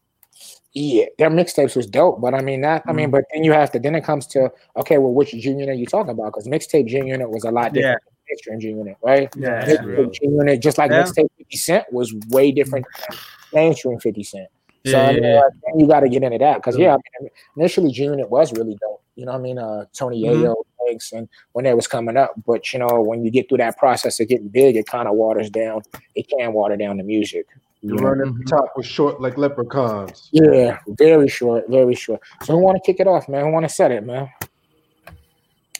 yeah, 0.77 1.07
their 1.16 1.31
mixtapes 1.31 1.74
was 1.74 1.87
dope. 1.87 2.20
But 2.20 2.35
I 2.35 2.43
mean 2.43 2.61
that 2.61 2.83
I 2.87 2.93
mean, 2.93 3.07
mm-hmm. 3.07 3.12
but 3.12 3.24
then 3.33 3.45
you 3.45 3.53
have 3.53 3.72
to 3.72 3.79
then 3.79 3.95
it 3.95 4.05
comes 4.05 4.27
to 4.29 4.53
okay, 4.77 4.99
well, 4.99 5.12
which 5.12 5.31
G 5.31 5.39
Unit 5.39 5.70
are 5.70 5.72
you 5.72 5.87
talking 5.87 6.11
about? 6.11 6.27
Because 6.27 6.47
mixtape 6.47 6.87
G 6.87 6.99
Unit 6.99 7.31
was 7.31 7.45
a 7.45 7.51
lot 7.51 7.72
different 7.72 8.03
yeah. 8.05 8.15
Mainstream 8.29 8.61
G 8.61 8.68
Unit, 8.68 8.97
right? 9.03 9.29
Yeah, 9.37 9.64
G 9.64 10.18
Unit, 10.22 10.61
just 10.61 10.79
like 10.79 10.91
yeah. 10.91 11.03
mixtape 11.03 11.29
50 11.39 11.57
Cent 11.57 11.93
was 11.93 12.14
way 12.29 12.53
different 12.53 12.87
than 13.09 13.18
mainstream 13.53 13.99
50 13.99 14.22
Cent. 14.22 14.49
So 14.87 14.93
yeah, 14.93 15.09
I 15.09 15.12
mean, 15.12 15.22
yeah. 15.24 15.41
Uh, 15.41 15.79
you 15.79 15.87
got 15.89 16.01
to 16.01 16.09
get 16.09 16.22
into 16.22 16.39
that 16.39 16.57
because 16.57 16.79
yeah, 16.79 16.95
I 16.95 17.22
mean, 17.22 17.31
initially 17.57 17.91
G 17.91 18.05
Unit 18.05 18.31
was 18.31 18.53
really 18.53 18.77
dope. 18.81 19.03
You 19.16 19.24
know, 19.24 19.33
what 19.33 19.39
I 19.39 19.43
mean, 19.43 19.59
uh, 19.59 19.87
Tony 19.93 20.22
mm-hmm. 20.22 20.45
Yayo, 20.45 20.55
mm-hmm. 20.89 21.16
and 21.16 21.29
when 21.53 21.64
they 21.64 21.74
was 21.74 21.89
coming 21.89 22.16
up, 22.16 22.35
but 22.47 22.72
you 22.72 22.79
know, 22.79 23.01
when 23.01 23.24
you 23.24 23.31
get 23.31 23.49
through 23.49 23.59
that 23.59 23.79
process 23.79 24.20
of 24.20 24.29
getting 24.29 24.49
big, 24.49 24.77
it 24.77 24.87
kind 24.87 25.09
of 25.09 25.14
waters 25.14 25.51
down. 25.51 25.83
It 26.14 26.29
can 26.29 26.53
water 26.53 26.77
down 26.77 26.99
the 26.99 27.03
music. 27.03 27.47
You 27.83 27.97
run 27.97 28.20
at 28.20 28.35
the 28.35 28.45
top 28.45 28.72
was 28.77 28.87
short 28.87 29.20
like 29.20 29.37
leprechauns. 29.37 30.29
Yeah, 30.33 30.79
very 30.89 31.29
short, 31.29 31.64
very 31.68 31.95
short. 31.95 32.20
So 32.43 32.55
who 32.55 32.59
want 32.59 32.77
to 32.83 32.83
kick 32.85 33.01
it 33.01 33.07
off, 33.07 33.29
man? 33.29 33.45
Who 33.45 33.53
want 33.53 33.64
to 33.64 33.68
set 33.68 33.93
it, 33.93 34.05
man? 34.05 34.29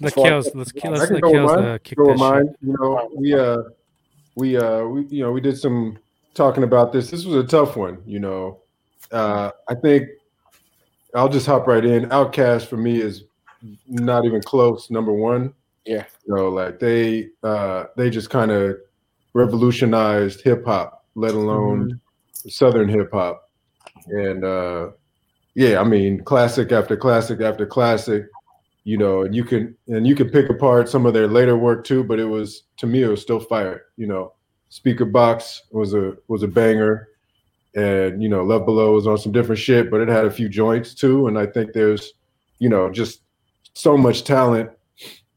Let's 0.01 0.15
kill. 0.15 0.43
Let's 0.55 0.73
kill. 0.73 0.93
Let's 0.93 1.11
let 1.11 1.23
kills 1.23 1.53
uh, 1.53 1.79
kick 1.83 1.99
go 1.99 2.15
mine. 2.15 2.55
You 2.61 2.77
know, 2.79 3.11
we 3.15 3.35
uh, 3.35 3.59
we 4.35 4.57
uh, 4.57 4.85
we 4.85 5.07
you 5.07 5.23
know, 5.23 5.33
we 5.33 5.41
did 5.41 5.59
some 5.59 5.99
talking 6.35 6.65
about 6.65 6.93
this. 6.93 7.11
This 7.11 7.25
was 7.25 7.37
a 7.37 7.47
tough 7.47 7.77
one. 7.77 8.03
You 8.07 8.21
know, 8.21 8.61
uh, 9.13 9.51
I 9.69 9.75
think 9.75 10.09
I'll 11.15 11.29
just 11.29 11.47
hop 11.47 11.67
right 11.67 11.85
in. 11.85 12.07
OutKast 12.07 12.67
for 12.67 12.77
me 12.77 13.01
is 13.01 13.25
not 13.87 14.25
even 14.25 14.43
close. 14.43 14.91
Number 14.91 15.13
one. 15.13 15.55
Yeah. 15.85 16.05
You 16.27 16.35
know, 16.35 16.49
like 16.49 16.79
they 16.81 17.29
uh, 17.43 17.85
they 17.97 18.11
just 18.11 18.31
kind 18.31 18.51
of 18.51 18.77
revolutionized 19.33 20.43
hip 20.43 20.65
hop 20.65 20.97
let 21.17 21.35
alone 21.35 21.87
mm-hmm. 21.87 22.49
Southern 22.49 22.89
hip 22.89 23.11
hop. 23.13 23.51
And 24.07 24.45
uh, 24.45 24.91
yeah, 25.55 25.81
I 25.81 25.85
mean, 25.85 26.23
classic 26.23 26.71
after 26.71 26.97
classic 26.97 27.41
after 27.41 27.67
classic. 27.67 28.27
You 28.87 28.97
know, 28.97 29.23
and 29.23 29.35
you 29.35 29.43
can 29.43 29.77
and 29.89 30.07
you 30.07 30.15
can 30.15 30.31
pick 30.31 30.49
apart 30.49 30.89
some 30.89 31.07
of 31.07 31.13
their 31.13 31.27
later 31.27 31.57
work 31.57 31.85
too, 31.85 32.05
but 32.05 32.21
it 32.21 32.25
was 32.25 32.63
to 32.77 32.87
me 32.87 33.03
it 33.03 33.09
was 33.09 33.21
still 33.21 33.41
fire. 33.41 33.87
You 33.97 34.07
know, 34.07 34.33
Speakerboxxx 34.71 35.63
was 35.73 35.93
a 35.93 36.17
was 36.29 36.45
a 36.45 36.49
banger, 36.49 37.09
and 37.75 38.23
you 38.23 38.29
know, 38.29 38.45
Love 38.45 38.65
Below 38.65 38.93
was 38.93 39.09
on 39.09 39.19
some 39.19 39.33
different 39.33 39.61
shit, 39.61 39.91
but 39.91 40.01
it 40.01 40.09
had 40.09 40.25
a 40.25 40.31
few 40.31 40.49
joints 40.49 40.95
too. 40.95 41.27
And 41.27 41.37
I 41.37 41.47
think 41.47 41.73
there's, 41.73 42.13
you 42.61 42.69
know, 42.69 42.89
just 42.89 43.23
so 43.75 43.97
much 43.97 44.23
talent. 44.23 44.71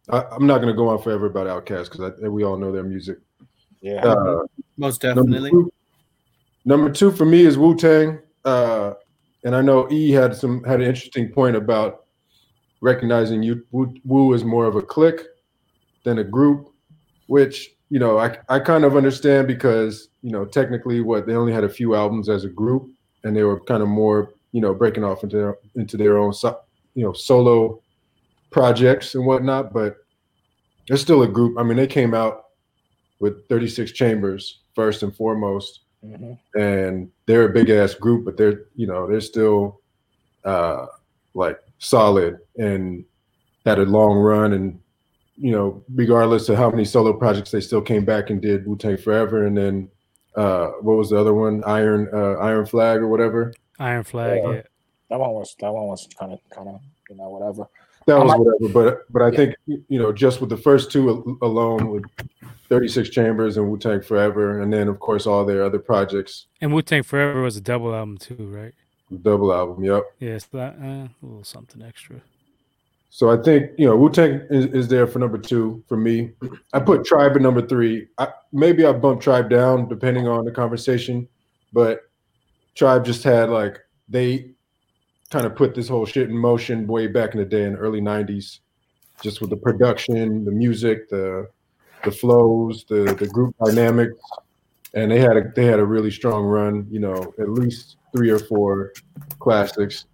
I, 0.10 0.24
am 0.36 0.46
not 0.46 0.58
going 0.58 0.74
to 0.74 0.78
go 0.78 0.88
on 0.88 1.02
forever 1.02 1.26
about 1.26 1.48
OutKast 1.48 1.92
because 1.92 2.20
we 2.22 2.44
all 2.44 2.58
know 2.58 2.72
their 2.72 2.84
music. 2.84 3.18
Yeah. 3.82 4.06
Uh, 4.06 4.44
most 4.78 5.02
definitely. 5.02 5.52
Number 5.52 5.64
two, 5.64 5.74
number 6.66 6.90
two 6.92 7.12
for 7.12 7.26
me 7.26 7.46
is 7.46 7.58
Wu 7.58 7.76
Tang, 7.76 8.20
uh, 8.46 8.94
and 9.44 9.56
I 9.56 9.62
know 9.62 9.90
E 9.92 10.12
had 10.12 10.36
some 10.36 10.64
had 10.64 10.82
an 10.82 10.88
interesting 10.88 11.30
point 11.30 11.56
about 11.56 12.06
recognizing 12.82 13.44
you 13.44 13.66
Wu, 13.72 13.94
Wu 14.06 14.34
is 14.34 14.44
more 14.44 14.66
of 14.66 14.76
a 14.76 14.82
clique 14.82 15.22
than 16.04 16.20
a 16.20 16.24
group, 16.24 16.70
which 17.28 17.72
you 17.90 18.00
know 18.00 18.18
I 18.18 18.38
I 18.50 18.60
kind 18.60 18.84
of 18.86 18.96
understand 18.96 19.48
because 19.48 20.10
you 20.22 20.32
know 20.32 20.46
technically 20.46 21.02
what 21.02 21.28
they 21.28 21.34
only 21.34 21.54
had 21.54 21.64
a 21.64 21.70
few 21.70 21.96
albums 21.96 22.30
as 22.30 22.46
a 22.46 22.50
group, 22.50 22.90
and 23.24 23.36
they 23.36 23.44
were 23.44 23.60
kind 23.62 23.84
of 23.84 23.90
more 23.90 24.34
you 24.52 24.62
know 24.62 24.74
breaking 24.74 25.04
off 25.04 25.24
into 25.24 25.38
their, 25.38 25.58
into 25.76 25.98
their 25.98 26.18
own 26.18 26.34
you 26.96 27.04
know 27.04 27.14
solo 27.14 27.82
projects 28.52 29.16
and 29.16 29.26
whatnot, 29.26 29.74
but 29.74 29.98
they're 30.88 30.98
still 30.98 31.22
a 31.22 31.28
group. 31.28 31.58
I 31.58 31.64
mean, 31.64 31.78
they 31.78 31.88
came 31.88 32.14
out 32.14 32.46
with 33.20 33.48
36 33.48 33.92
chambers 33.92 34.60
first 34.74 35.04
and 35.04 35.16
foremost. 35.16 35.82
Mm-hmm. 36.04 36.60
And 36.60 37.12
they're 37.26 37.50
a 37.50 37.54
big 37.54 37.70
ass 37.70 37.94
group, 37.94 38.24
but 38.24 38.38
they're 38.38 38.62
you 38.76 38.88
know 38.88 39.06
they're 39.06 39.20
still 39.20 39.82
uh, 40.46 40.86
like 41.34 41.60
solid 41.80 42.38
and 42.58 43.04
had 43.66 43.80
a 43.80 43.84
long 43.84 44.18
run 44.18 44.54
and 44.54 44.80
you 45.38 45.52
know 45.52 45.84
regardless 45.96 46.50
of 46.50 46.58
how 46.58 46.70
many 46.70 46.86
solo 46.86 47.14
projects 47.14 47.52
they 47.52 47.62
still 47.62 47.82
came 47.82 48.06
back 48.06 48.30
and 48.30 48.42
did 48.42 48.68
Wu 48.68 48.76
Tang 48.76 48.98
Forever 48.98 49.46
and 49.46 49.58
then 49.58 49.90
uh, 50.36 50.68
what 50.82 50.98
was 50.98 51.10
the 51.10 51.18
other 51.18 51.34
one 51.34 51.64
Iron 51.66 52.10
uh, 52.14 52.34
Iron 52.40 52.66
Flag 52.66 53.00
or 53.00 53.08
whatever 53.08 53.54
Iron 53.80 54.04
Flag 54.04 54.42
yeah. 54.44 54.52
yeah. 54.52 54.62
that 55.10 55.20
one 55.20 55.32
was 55.32 55.56
that 55.60 55.72
one 55.72 55.88
was 55.88 56.08
kind 56.20 56.34
of 56.34 56.40
kind 56.50 56.70
of 56.70 56.82
you 57.10 57.16
know 57.16 57.30
whatever 57.30 57.68
that 58.06 58.18
was 58.18 58.34
whatever 58.38 58.74
but 58.74 59.12
but 59.12 59.22
I 59.22 59.30
yeah. 59.30 59.38
think 59.38 59.56
you 59.66 60.00
know 60.00 60.12
just 60.12 60.42
with 60.42 60.50
the 60.50 60.58
first 60.58 60.92
two 60.92 61.38
alone 61.42 61.90
with 61.90 62.04
36 62.70 63.10
Chambers 63.10 63.58
and 63.58 63.70
Wu 63.70 63.78
Tang 63.78 64.02
Forever, 64.02 64.62
and 64.62 64.72
then 64.72 64.88
of 64.88 65.00
course 65.00 65.26
all 65.26 65.44
their 65.44 65.64
other 65.64 65.80
projects. 65.80 66.46
And 66.62 66.72
Wu 66.72 66.82
Tang 66.82 67.04
Forever 67.04 67.42
was 67.42 67.58
a 67.58 67.62
double 67.62 67.94
album 67.94 68.18
too, 68.18 68.36
right? 68.38 68.74
Double 69.22 69.52
album, 69.52 69.84
yep. 69.84 70.04
Yes, 70.20 70.48
yeah, 70.54 70.72
that 70.72 70.86
uh, 70.86 70.86
a 70.86 71.10
little 71.22 71.44
something 71.44 71.82
extra. 71.82 72.22
So 73.10 73.32
I 73.32 73.42
think 73.42 73.72
you 73.78 73.88
know 73.88 73.96
Wu 73.96 74.10
Tang 74.12 74.42
is, 74.52 74.66
is 74.68 74.88
there 74.88 75.08
for 75.08 75.18
number 75.18 75.40
two 75.40 75.84
for 75.88 75.98
me. 75.98 76.32
I 76.74 76.80
put 76.80 77.06
Tribe 77.06 77.36
at 77.36 77.42
number 77.42 77.66
three. 77.66 78.08
I, 78.20 78.28
maybe 78.54 78.86
I 78.86 78.92
bump 78.92 79.22
Tribe 79.22 79.50
down 79.50 79.90
depending 79.90 80.28
on 80.28 80.46
the 80.46 80.52
conversation, 80.52 81.28
but 81.74 82.02
Tribe 82.76 83.04
just 83.04 83.24
had 83.24 83.50
like 83.50 83.80
they 84.08 84.52
kind 85.32 85.46
of 85.46 85.56
put 85.56 85.74
this 85.74 85.88
whole 85.88 86.06
shit 86.06 86.30
in 86.30 86.38
motion 86.38 86.86
way 86.86 87.08
back 87.08 87.34
in 87.34 87.40
the 87.40 87.46
day 87.46 87.64
in 87.64 87.74
the 87.74 87.80
early 87.80 88.02
'90s, 88.02 88.60
just 89.24 89.42
with 89.42 89.50
the 89.50 89.58
production, 89.58 90.46
the 90.46 90.52
music, 90.52 91.10
the 91.10 91.50
the 92.04 92.12
flows, 92.12 92.86
the 92.88 93.16
the 93.18 93.28
group 93.28 93.56
dynamics, 93.66 94.20
and 94.94 95.10
they 95.10 95.20
had 95.20 95.36
a 95.36 95.52
they 95.56 95.66
had 95.66 95.80
a 95.80 95.86
really 95.86 96.12
strong 96.12 96.44
run. 96.44 96.86
You 96.92 97.00
know, 97.00 97.34
at 97.40 97.50
least 97.50 97.96
three 98.16 98.30
or 98.30 98.40
four 98.40 98.94
classics, 99.40 100.06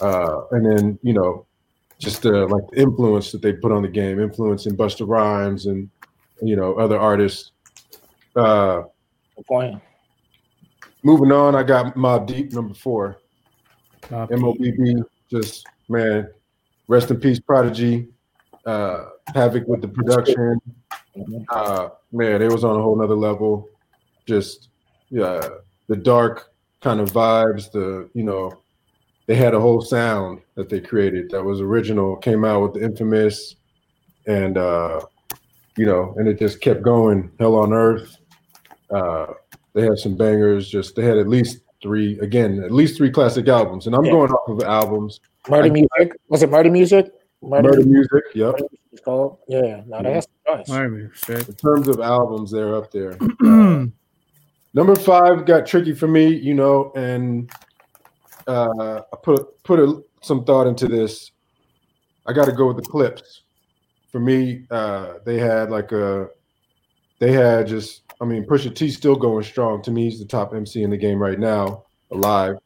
uh, 0.00 0.42
and 0.52 0.64
then 0.64 0.98
you 1.02 1.12
know, 1.12 1.46
just 1.98 2.24
uh, 2.26 2.46
like 2.46 2.66
the 2.70 2.80
influence 2.80 3.32
that 3.32 3.42
they 3.42 3.52
put 3.52 3.72
on 3.72 3.82
the 3.82 3.88
game, 3.88 4.20
influencing 4.20 4.76
Busta 4.76 5.06
Rhymes 5.06 5.66
and 5.66 5.88
you 6.42 6.56
know 6.56 6.74
other 6.74 6.98
artists. 6.98 7.52
Uh, 8.36 8.82
point. 9.46 9.80
Moving 11.02 11.32
on, 11.32 11.54
I 11.54 11.62
got 11.62 11.94
Mobb 11.94 12.26
Deep 12.26 12.52
number 12.52 12.74
four. 12.74 13.18
MOBB, 14.10 15.02
just 15.30 15.66
man, 15.88 16.28
rest 16.88 17.10
in 17.10 17.18
peace, 17.18 17.40
Prodigy. 17.40 18.08
Uh, 18.66 19.06
Havoc 19.34 19.66
with 19.66 19.80
the 19.80 19.88
production, 19.88 20.60
uh, 21.48 21.88
man, 22.12 22.42
it 22.42 22.52
was 22.52 22.64
on 22.64 22.78
a 22.78 22.82
whole 22.82 22.96
nother 22.96 23.14
level. 23.14 23.68
Just 24.26 24.68
yeah, 25.10 25.48
the 25.88 25.96
dark 25.96 26.49
kind 26.80 27.00
of 27.00 27.12
vibes. 27.12 27.70
The 27.70 28.08
you 28.14 28.24
know, 28.24 28.52
they 29.26 29.34
had 29.34 29.54
a 29.54 29.60
whole 29.60 29.80
sound 29.80 30.40
that 30.54 30.68
they 30.68 30.80
created 30.80 31.30
that 31.30 31.42
was 31.42 31.60
original. 31.60 32.16
Came 32.16 32.44
out 32.44 32.62
with 32.62 32.74
the 32.74 32.82
infamous, 32.82 33.56
and 34.26 34.58
uh, 34.58 35.00
you 35.76 35.86
know, 35.86 36.14
and 36.16 36.28
it 36.28 36.38
just 36.38 36.60
kept 36.60 36.82
going. 36.82 37.30
Hell 37.38 37.56
on 37.56 37.72
Earth. 37.72 38.16
Uh, 38.90 39.26
they 39.72 39.82
had 39.82 39.98
some 39.98 40.16
bangers. 40.16 40.68
Just 40.68 40.96
they 40.96 41.04
had 41.04 41.18
at 41.18 41.28
least 41.28 41.60
three 41.82 42.18
again, 42.20 42.62
at 42.62 42.72
least 42.72 42.96
three 42.96 43.10
classic 43.10 43.48
albums. 43.48 43.86
And 43.86 43.94
I'm 43.94 44.04
yeah. 44.04 44.12
going 44.12 44.30
off 44.30 44.48
of 44.48 44.62
albums. 44.66 45.20
Murder 45.48 45.70
Music 45.70 46.16
was 46.28 46.42
it 46.42 46.50
Murder 46.50 46.70
Music? 46.70 47.10
Murder, 47.42 47.70
Murder 47.70 47.86
Music. 47.86 48.24
Yep. 48.34 48.54
It's 48.92 49.02
called. 49.02 49.38
Yeah. 49.48 49.82
No, 49.86 50.02
that's 50.02 50.26
nice. 50.46 50.68
Murder 50.68 50.88
Music. 50.90 51.48
In 51.48 51.54
terms 51.54 51.88
of 51.88 52.00
albums, 52.00 52.50
they're 52.50 52.74
up 52.74 52.90
there. 52.90 53.12
uh, 53.44 53.86
number 54.74 54.94
five 54.94 55.46
got 55.46 55.66
tricky 55.66 55.94
for 55.94 56.08
me, 56.08 56.28
you 56.28 56.54
know, 56.54 56.92
and 56.96 57.50
uh, 58.46 59.00
I 59.12 59.16
put 59.22 59.62
put 59.62 59.78
a, 59.78 60.02
some 60.22 60.44
thought 60.44 60.66
into 60.66 60.86
this. 60.86 61.32
I 62.26 62.32
got 62.32 62.46
to 62.46 62.52
go 62.52 62.66
with 62.66 62.76
the 62.76 62.82
Clipse. 62.82 63.42
For 64.12 64.20
me, 64.20 64.64
uh, 64.70 65.14
they 65.24 65.38
had 65.38 65.70
like 65.70 65.92
a, 65.92 66.28
they 67.18 67.32
had 67.32 67.66
just. 67.66 68.02
I 68.22 68.26
mean, 68.26 68.44
Pusha 68.44 68.74
T 68.74 68.90
still 68.90 69.16
going 69.16 69.42
strong. 69.44 69.82
To 69.82 69.90
me, 69.90 70.04
he's 70.04 70.18
the 70.18 70.26
top 70.26 70.52
MC 70.52 70.82
in 70.82 70.90
the 70.90 70.96
game 70.98 71.18
right 71.18 71.38
now, 71.38 71.84
alive. 72.10 72.56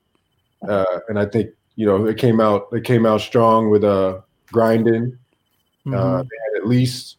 Uh, 0.67 0.99
and 1.09 1.17
I 1.17 1.27
think 1.27 1.51
you 1.77 1.87
know 1.87 2.05
they 2.05 2.15
came 2.15 2.41
out. 2.41 2.71
They 2.73 2.81
came 2.81 3.07
out 3.07 3.21
strong 3.21 3.71
with 3.71 3.85
uh 3.85 4.21
grinding. 4.51 5.17
Uh, 5.87 5.91
mm-hmm. 5.91 5.95
Uh, 5.95 6.23
they 6.23 6.37
had 6.47 6.63
at 6.63 6.69
least, 6.69 7.19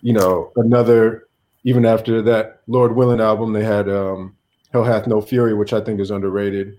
you 0.00 0.12
know, 0.12 0.52
another. 0.56 1.25
Even 1.66 1.84
after 1.84 2.22
that 2.22 2.60
Lord 2.68 2.94
Willing 2.96 3.20
album, 3.20 3.52
they 3.52 3.64
had 3.64 3.88
um, 3.90 4.34
Hell 4.72 4.84
Hath 4.84 5.06
No 5.06 5.20
Fury, 5.20 5.52
which 5.52 5.72
I 5.72 5.80
think 5.80 6.00
is 6.00 6.10
underrated. 6.10 6.78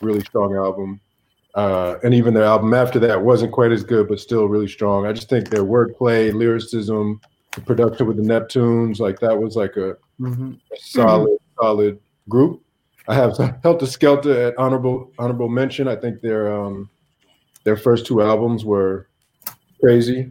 really 0.00 0.20
strong 0.20 0.54
album. 0.56 1.00
Uh, 1.56 1.96
and 2.04 2.14
even 2.14 2.32
their 2.32 2.44
album 2.44 2.72
after 2.72 3.00
that 3.00 3.20
wasn't 3.22 3.50
quite 3.52 3.72
as 3.72 3.82
good, 3.82 4.06
but 4.08 4.20
still 4.20 4.46
really 4.46 4.68
strong. 4.68 5.04
I 5.04 5.12
just 5.12 5.28
think 5.28 5.48
their 5.50 5.64
wordplay, 5.64 6.32
lyricism, 6.32 7.20
the 7.56 7.60
production 7.62 8.06
with 8.06 8.16
the 8.18 8.22
Neptunes, 8.22 9.00
like 9.00 9.18
that 9.18 9.36
was 9.36 9.56
like 9.56 9.76
a, 9.76 9.96
Mhm. 10.20 10.58
a 10.72 10.76
solid, 10.78 11.38
solid 11.60 11.98
group. 12.28 12.62
I 13.08 13.14
have 13.16 13.32
Heltah 13.64 13.88
Skeltah 13.96 14.48
at 14.48 14.58
honorable 14.58 15.10
honorable 15.18 15.48
mention. 15.48 15.88
I 15.88 15.96
think 15.96 16.20
their 16.20 16.52
um 16.54 16.88
their 17.64 17.76
first 17.76 18.06
two 18.06 18.22
albums 18.22 18.64
were 18.64 19.08
crazy. 19.80 20.30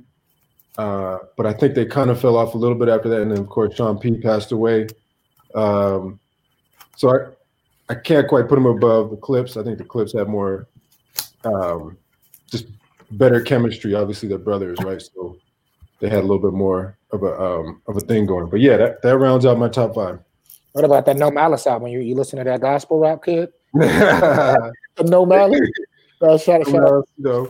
Uh, 0.79 1.19
but 1.35 1.45
I 1.45 1.51
think 1.51 1.75
they 1.75 1.85
kind 1.85 2.09
of 2.09 2.21
fell 2.21 2.37
off 2.37 2.53
a 2.53 2.57
little 2.57 2.77
bit 2.77 2.87
after 2.87 3.09
that, 3.09 3.21
and 3.21 3.31
then 3.31 3.39
of 3.39 3.49
course 3.49 3.75
Sean 3.75 3.99
P 3.99 4.17
passed 4.17 4.53
away. 4.53 4.87
Um, 5.53 6.21
so 6.95 7.09
I 7.09 7.93
I 7.93 7.95
can't 7.95 8.29
quite 8.29 8.47
put 8.47 8.55
them 8.55 8.65
above 8.65 9.09
the 9.09 9.17
Clipse. 9.17 9.57
I 9.57 9.63
think 9.63 9.77
the 9.77 9.83
Clipse 9.83 10.13
have 10.13 10.29
more 10.29 10.69
um, 11.43 11.97
just 12.49 12.67
better 13.11 13.41
chemistry. 13.41 13.93
Obviously, 13.93 14.29
they're 14.29 14.37
brothers, 14.37 14.77
right? 14.81 15.01
So 15.01 15.35
they 15.99 16.07
had 16.07 16.19
a 16.19 16.27
little 16.27 16.39
bit 16.39 16.53
more 16.53 16.97
of 17.11 17.23
a 17.23 17.37
um, 17.37 17.81
of 17.89 17.97
a 17.97 17.99
thing 17.99 18.25
going. 18.25 18.49
But 18.49 18.61
yeah, 18.61 18.77
that, 18.77 19.01
that 19.01 19.17
rounds 19.17 19.45
out 19.45 19.59
my 19.59 19.67
top 19.67 19.95
five. 19.95 20.19
What 20.71 20.85
about 20.85 21.05
that 21.07 21.17
No 21.17 21.29
Malice 21.29 21.67
album? 21.67 21.89
You 21.89 21.99
you 21.99 22.15
listen 22.15 22.39
to 22.39 22.45
that 22.45 22.61
gospel 22.61 22.99
rap 22.99 23.23
kid? 23.25 23.51
No 25.03 25.25
Malice. 25.25 25.59
Uh, 26.21 26.37
shout, 26.37 26.67
shout 26.67 26.83
out. 26.83 27.07
know, 27.17 27.49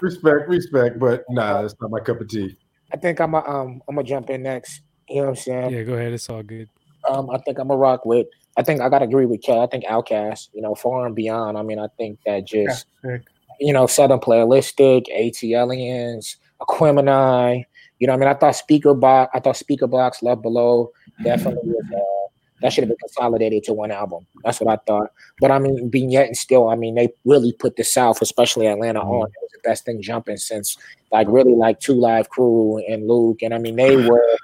respect, 0.00 0.48
respect, 0.48 0.98
but 0.98 1.22
nah, 1.28 1.60
that's 1.60 1.74
not 1.82 1.90
my 1.90 2.00
cup 2.00 2.18
of 2.18 2.26
tea. 2.26 2.56
I 2.92 2.96
think 2.96 3.20
I'm 3.20 3.34
a, 3.34 3.38
um 3.38 3.82
I'm 3.88 3.96
gonna 3.96 4.06
jump 4.06 4.30
in 4.30 4.42
next. 4.42 4.82
You 5.08 5.16
know 5.16 5.22
what 5.22 5.28
I'm 5.30 5.36
saying? 5.36 5.70
Yeah, 5.70 5.82
go 5.82 5.94
ahead. 5.94 6.12
It's 6.12 6.28
all 6.28 6.42
good. 6.42 6.68
Um, 7.08 7.30
I 7.30 7.38
think 7.38 7.58
I'm 7.58 7.70
a 7.70 7.76
rock 7.76 8.04
with. 8.04 8.26
I 8.56 8.62
think 8.62 8.80
I 8.80 8.88
gotta 8.88 9.04
agree 9.04 9.26
with 9.26 9.42
Kel. 9.42 9.60
I 9.60 9.66
think 9.66 9.84
OutKast. 9.84 10.48
You 10.52 10.62
know, 10.62 10.74
far 10.74 11.06
and 11.06 11.14
beyond. 11.14 11.56
I 11.58 11.62
mean, 11.62 11.78
I 11.78 11.88
think 11.96 12.18
that 12.26 12.46
just 12.46 12.86
Sick. 13.04 13.22
you 13.60 13.72
know, 13.72 13.86
Southern 13.86 14.18
Playalistic, 14.18 15.06
ATLiens, 15.16 16.36
Aquemini. 16.60 17.64
You 17.98 18.06
know, 18.06 18.12
what 18.12 18.22
I 18.22 18.26
mean, 18.26 18.36
I 18.36 18.38
thought 18.38 18.54
Speakerboxxx, 18.54 19.28
I 19.32 19.40
thought 19.40 19.54
Speakerboxxx, 19.56 20.22
Love 20.22 20.42
Below, 20.42 20.90
definitely 21.22 21.70
was. 21.70 21.84
Uh, 21.94 22.25
that 22.62 22.72
should 22.72 22.82
have 22.82 22.88
been 22.88 22.96
consolidated 22.98 23.64
to 23.64 23.74
one 23.74 23.90
album. 23.90 24.26
That's 24.42 24.60
what 24.60 24.72
I 24.72 24.82
thought. 24.86 25.12
But 25.40 25.50
I 25.50 25.58
mean, 25.58 25.88
being 25.88 26.10
yet 26.10 26.26
and 26.26 26.36
still, 26.36 26.68
I 26.68 26.74
mean, 26.74 26.94
they 26.94 27.08
really 27.24 27.52
put 27.52 27.76
the 27.76 27.84
South, 27.84 28.22
especially 28.22 28.66
Atlanta, 28.66 29.00
mm-hmm. 29.00 29.10
on. 29.10 29.26
It 29.28 29.42
was 29.42 29.50
the 29.52 29.68
best 29.68 29.84
thing 29.84 30.00
jumping 30.00 30.38
since, 30.38 30.76
like, 31.12 31.26
really, 31.28 31.54
like 31.54 31.80
Two 31.80 31.94
Live 31.94 32.30
Crew 32.30 32.78
and 32.88 33.06
Luke, 33.06 33.42
and 33.42 33.52
I 33.52 33.58
mean, 33.58 33.76
they 33.76 33.96
were, 33.96 34.36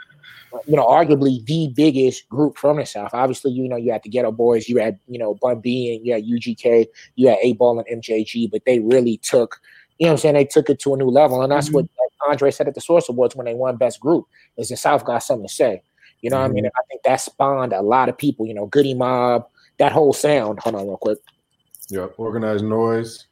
you 0.67 0.77
know, 0.77 0.85
arguably 0.85 1.45
the 1.47 1.73
biggest 1.75 2.29
group 2.29 2.59
from 2.59 2.77
the 2.77 2.85
South. 2.85 3.15
Obviously, 3.15 3.53
you 3.53 3.69
know, 3.69 3.77
you 3.77 3.93
had 3.93 4.03
the 4.03 4.11
Geto 4.11 4.37
Boys, 4.37 4.69
you 4.69 4.77
had, 4.77 4.99
you 5.09 5.19
know, 5.19 5.35
Bun 5.35 5.61
B, 5.61 5.97
and 5.97 6.07
you 6.07 6.13
had 6.13 6.25
UGK, 6.25 6.87
you 7.17 7.29
had 7.29 7.39
8Ball 7.43 7.83
and 7.87 8.03
MJG, 8.03 8.51
but 8.51 8.63
they 8.67 8.79
really 8.81 9.17
took, 9.19 9.61
you 9.99 10.07
know, 10.07 10.13
what 10.13 10.17
I'm 10.17 10.19
saying, 10.19 10.35
they 10.35 10.45
took 10.45 10.69
it 10.69 10.79
to 10.81 10.93
a 10.93 10.97
new 10.99 11.09
level, 11.09 11.41
and 11.41 11.51
that's 11.51 11.69
mm-hmm. 11.69 11.77
what 11.77 11.85
like, 11.85 12.31
Andre 12.31 12.51
said 12.51 12.69
at 12.69 12.75
the 12.75 12.81
Source 12.81 13.09
Awards 13.09 13.35
when 13.35 13.47
they 13.47 13.55
won 13.55 13.77
Best 13.77 14.01
Group 14.01 14.27
is 14.59 14.69
the 14.69 14.77
South 14.77 15.05
got 15.05 15.21
something 15.21 15.49
to 15.49 15.53
say. 15.53 15.83
You 16.23 16.31
know 16.31 16.39
what 16.41 16.47
I 16.47 16.49
mean? 16.49 16.65
And 16.65 16.73
I 16.77 16.83
think 16.89 17.03
that 17.03 17.21
spawned 17.21 17.73
a 17.73 17.83
lot 17.83 18.09
of 18.09 18.17
people, 18.17 18.47
you 18.47 18.55
know, 18.55 18.67
Goodie 18.67 18.95
Mob, 18.95 19.47
that 19.79 19.93
whole 19.93 20.13
sound. 20.13 20.61
Hold 20.61 20.77
on 20.77 20.87
real 20.87 20.97
quick. 20.97 21.19
Yeah, 21.89 22.07
organized 22.17 22.65
noise. 22.65 23.27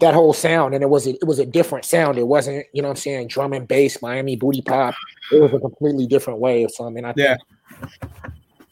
That 0.00 0.14
whole 0.14 0.32
sound, 0.32 0.74
and 0.74 0.82
it 0.82 0.88
was 0.88 1.06
a, 1.06 1.10
it 1.10 1.26
was 1.26 1.38
a 1.38 1.44
different 1.44 1.84
sound. 1.84 2.16
It 2.16 2.26
wasn't, 2.26 2.64
you 2.72 2.80
know 2.80 2.88
what 2.88 2.96
I'm 2.96 3.00
saying, 3.02 3.28
drum 3.28 3.52
and 3.52 3.68
bass, 3.68 4.00
Miami 4.00 4.34
booty 4.34 4.62
pop. 4.62 4.94
It 5.30 5.42
was 5.42 5.52
a 5.52 5.58
completely 5.58 6.06
different 6.06 6.40
way 6.40 6.62
of 6.62 6.72
something. 6.74 7.04
I 7.04 7.12
Yeah. 7.16 7.36
think, 7.80 8.12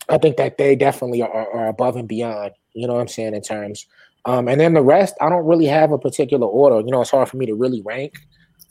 I 0.09 0.17
think 0.19 0.37
that 0.39 0.57
they 0.57 0.75
definitely 0.75 1.21
are, 1.21 1.31
are 1.31 1.69
above 1.69 1.97
and 1.97 2.09
beyond, 2.09 2.53
you 2.73 2.87
know 2.87 2.95
what 2.95 3.03
I'm 3.03 3.09
saying, 3.09 3.35
in 3.35 3.43
terms. 3.43 3.87
Um, 4.25 4.49
and 4.49 4.59
then 4.59 4.73
the 4.73 4.83
rest, 4.83 5.15
I 5.21 5.29
don't 5.29 5.45
really 5.45 5.67
have 5.67 5.93
a 5.93 5.99
particular 5.99 6.47
order. 6.47 6.81
You 6.81 6.91
know, 6.91 7.03
it's 7.03 7.11
hard 7.11 7.29
for 7.29 7.37
me 7.37 7.45
to 7.47 7.55
really 7.55 7.83
rank. 7.83 8.15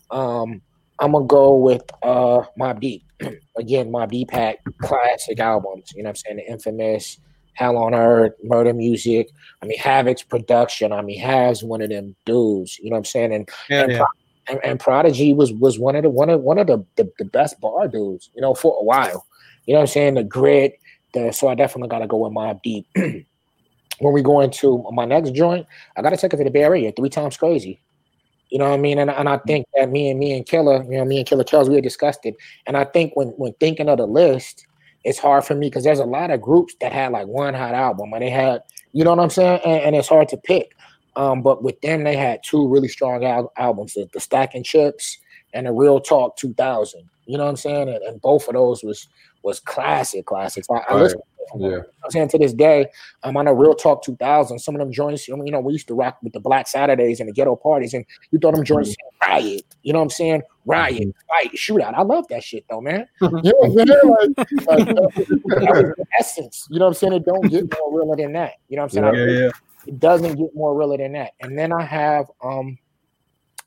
Um, 0.09 0.61
I'm 0.99 1.11
gonna 1.11 1.25
go 1.25 1.55
with 1.55 1.83
uh 2.03 2.43
Mobb 2.59 2.79
Deep. 2.79 3.03
Again, 3.57 3.91
Mobb 3.91 4.11
Deep 4.11 4.31
had 4.31 4.57
classic 4.81 5.39
albums, 5.39 5.91
you 5.95 6.03
know 6.03 6.07
what 6.07 6.11
I'm 6.11 6.15
saying? 6.15 6.37
The 6.37 6.51
infamous 6.51 7.19
Hell 7.53 7.77
on 7.77 7.95
Earth, 7.95 8.33
Murder 8.43 8.73
Music. 8.73 9.29
I 9.61 9.65
mean, 9.65 9.79
Havoc's 9.79 10.21
production. 10.21 10.93
I 10.93 11.01
mean, 11.01 11.19
Hav's 11.19 11.63
one 11.63 11.81
of 11.81 11.89
them 11.89 12.15
dudes, 12.25 12.77
you 12.77 12.89
know 12.89 12.95
what 12.95 12.99
I'm 12.99 13.05
saying? 13.05 13.33
And 13.33 13.49
Yeah, 13.69 13.83
and, 13.83 13.91
yeah. 13.91 13.97
Pro- 13.97 14.07
and, 14.49 14.59
and 14.63 14.79
Prodigy 14.79 15.33
was 15.33 15.51
was 15.53 15.79
one 15.79 15.95
of 15.95 16.03
the 16.03 16.09
one 16.09 16.29
of 16.29 16.41
one 16.41 16.59
of 16.59 16.67
the, 16.67 16.85
the, 16.95 17.11
the 17.17 17.25
best 17.25 17.59
bar 17.59 17.87
dudes, 17.87 18.29
you 18.35 18.41
know, 18.41 18.53
for 18.53 18.77
a 18.79 18.83
while. 18.83 19.25
You 19.65 19.73
know 19.73 19.79
what 19.79 19.89
I'm 19.89 19.93
saying? 19.93 20.13
The 20.13 20.23
grit, 20.23 20.79
the 21.13 21.31
so 21.31 21.47
I 21.47 21.55
definitely 21.55 21.89
gotta 21.89 22.07
go 22.07 22.17
with 22.17 22.33
Mobb 22.33 22.61
Deep. 22.61 22.87
when 22.95 24.13
we 24.13 24.21
go 24.21 24.41
into 24.41 24.85
my 24.91 25.05
next 25.05 25.31
joint, 25.31 25.65
I 25.95 26.01
gotta 26.01 26.17
take 26.17 26.33
it 26.33 26.37
to 26.37 26.43
the 26.43 26.51
Bay 26.51 26.63
Area, 26.63 26.91
three 26.91 27.09
times 27.09 27.37
crazy. 27.37 27.81
You 28.49 28.59
know 28.59 28.65
what 28.65 28.75
I 28.75 28.77
mean? 28.77 28.97
And, 28.97 29.09
and 29.09 29.27
I 29.27 29.37
think 29.39 29.67
that 29.75 29.89
me 29.89 30.09
and 30.09 30.19
me 30.19 30.35
and 30.35 30.45
Killer, 30.45 30.83
you 30.83 30.97
know, 30.97 31.05
me 31.05 31.17
and 31.17 31.27
Killer 31.27 31.43
Kells, 31.43 31.67
we 31.69 31.75
had 31.75 31.83
discussed 31.83 32.21
it. 32.23 32.35
And 32.65 32.77
I 32.77 32.85
think 32.85 33.15
when 33.15 33.29
when 33.29 33.53
thinking 33.53 33.89
of 33.89 33.97
the 33.97 34.07
list, 34.07 34.65
it's 35.03 35.19
hard 35.19 35.45
for 35.45 35.55
me 35.55 35.67
because 35.67 35.83
there's 35.83 35.99
a 35.99 36.05
lot 36.05 36.31
of 36.31 36.41
groups 36.41 36.75
that 36.81 36.91
had 36.91 37.11
like 37.11 37.27
one 37.27 37.53
hot 37.53 37.73
album 37.73 38.13
and 38.13 38.21
they 38.21 38.29
had, 38.29 38.61
you 38.93 39.03
know 39.03 39.11
what 39.11 39.19
I'm 39.19 39.29
saying? 39.29 39.61
And, 39.65 39.81
and 39.83 39.95
it's 39.95 40.07
hard 40.07 40.29
to 40.29 40.37
pick. 40.37 40.75
Um, 41.15 41.41
but 41.41 41.63
with 41.63 41.79
them, 41.81 42.03
they 42.03 42.15
had 42.15 42.41
two 42.43 42.67
really 42.67 42.87
strong 42.87 43.23
al- 43.23 43.51
albums, 43.57 43.93
the, 43.93 44.07
the 44.13 44.19
Stacking 44.19 44.63
Chips 44.63 45.17
and 45.53 45.65
the 45.65 45.71
Real 45.71 45.99
Talk 45.99 46.37
2000. 46.37 47.09
You 47.25 47.37
know 47.37 47.43
what 47.43 47.49
I'm 47.51 47.55
saying? 47.57 47.89
And, 47.89 48.03
and 48.03 48.21
both 48.21 48.47
of 48.47 48.53
those 48.53 48.83
was 48.83 49.07
was 49.43 49.59
classic 49.59 50.25
classics. 50.25 50.67
I, 50.69 50.75
I 50.75 50.93
right. 50.93 51.03
listen. 51.03 51.19
Yeah. 51.55 51.67
You 51.67 51.71
know 51.77 51.83
I'm 52.03 52.11
saying 52.11 52.27
to 52.29 52.37
this 52.37 52.53
day, 52.53 52.87
I'm 53.23 53.37
on 53.37 53.47
a 53.47 53.53
Real 53.53 53.73
Talk 53.73 54.03
2000. 54.03 54.59
Some 54.59 54.75
of 54.75 54.79
them 54.79 54.91
joints, 54.91 55.29
you 55.29 55.37
know, 55.37 55.59
we 55.61 55.71
used 55.73 55.87
to 55.87 55.93
rock 55.93 56.17
with 56.21 56.33
the 56.33 56.41
Black 56.41 56.67
Saturdays 56.67 57.21
and 57.21 57.29
the 57.29 57.33
ghetto 57.33 57.55
parties, 57.55 57.93
and 57.93 58.05
you 58.31 58.39
thought 58.39 58.53
them 58.53 58.65
joints 58.65 58.89
Mm-hmm. 58.91 59.31
riot. 59.31 59.65
You 59.83 59.93
know 59.93 59.99
what 59.99 60.03
I'm 60.03 60.09
saying? 60.09 60.41
Riot, 60.65 61.15
fight, 61.29 61.51
shootout. 61.53 61.93
I 61.93 62.01
love 62.01 62.27
that 62.29 62.43
shit 62.43 62.65
though, 62.69 62.81
man. 62.81 63.07
You 63.21 63.29
know 63.29 63.53
what 63.59 63.79
I'm 63.79 63.87
saying? 63.87 64.35
Like, 64.67 64.87
like, 64.87 64.87
that 65.61 65.73
was 65.73 65.93
the 65.97 66.05
essence. 66.19 66.67
You 66.69 66.79
know 66.79 66.85
what 66.85 66.89
I'm 66.89 66.93
saying? 66.95 67.13
It 67.13 67.25
don't 67.25 67.47
get 67.49 67.65
more 67.71 67.97
realer 67.97 68.17
than 68.17 68.33
that. 68.33 68.53
You 68.67 68.75
know 68.75 68.83
what 68.83 68.97
I'm 68.97 69.13
saying? 69.13 69.15
Yeah, 69.15 69.25
think 69.25 69.39
yeah. 69.39 69.93
It 69.93 69.99
doesn't 69.99 70.35
get 70.35 70.53
more 70.53 70.77
realer 70.77 70.97
than 70.97 71.13
that. 71.13 71.31
And 71.39 71.57
then 71.57 71.71
I 71.71 71.83
have 71.83 72.25
um 72.43 72.77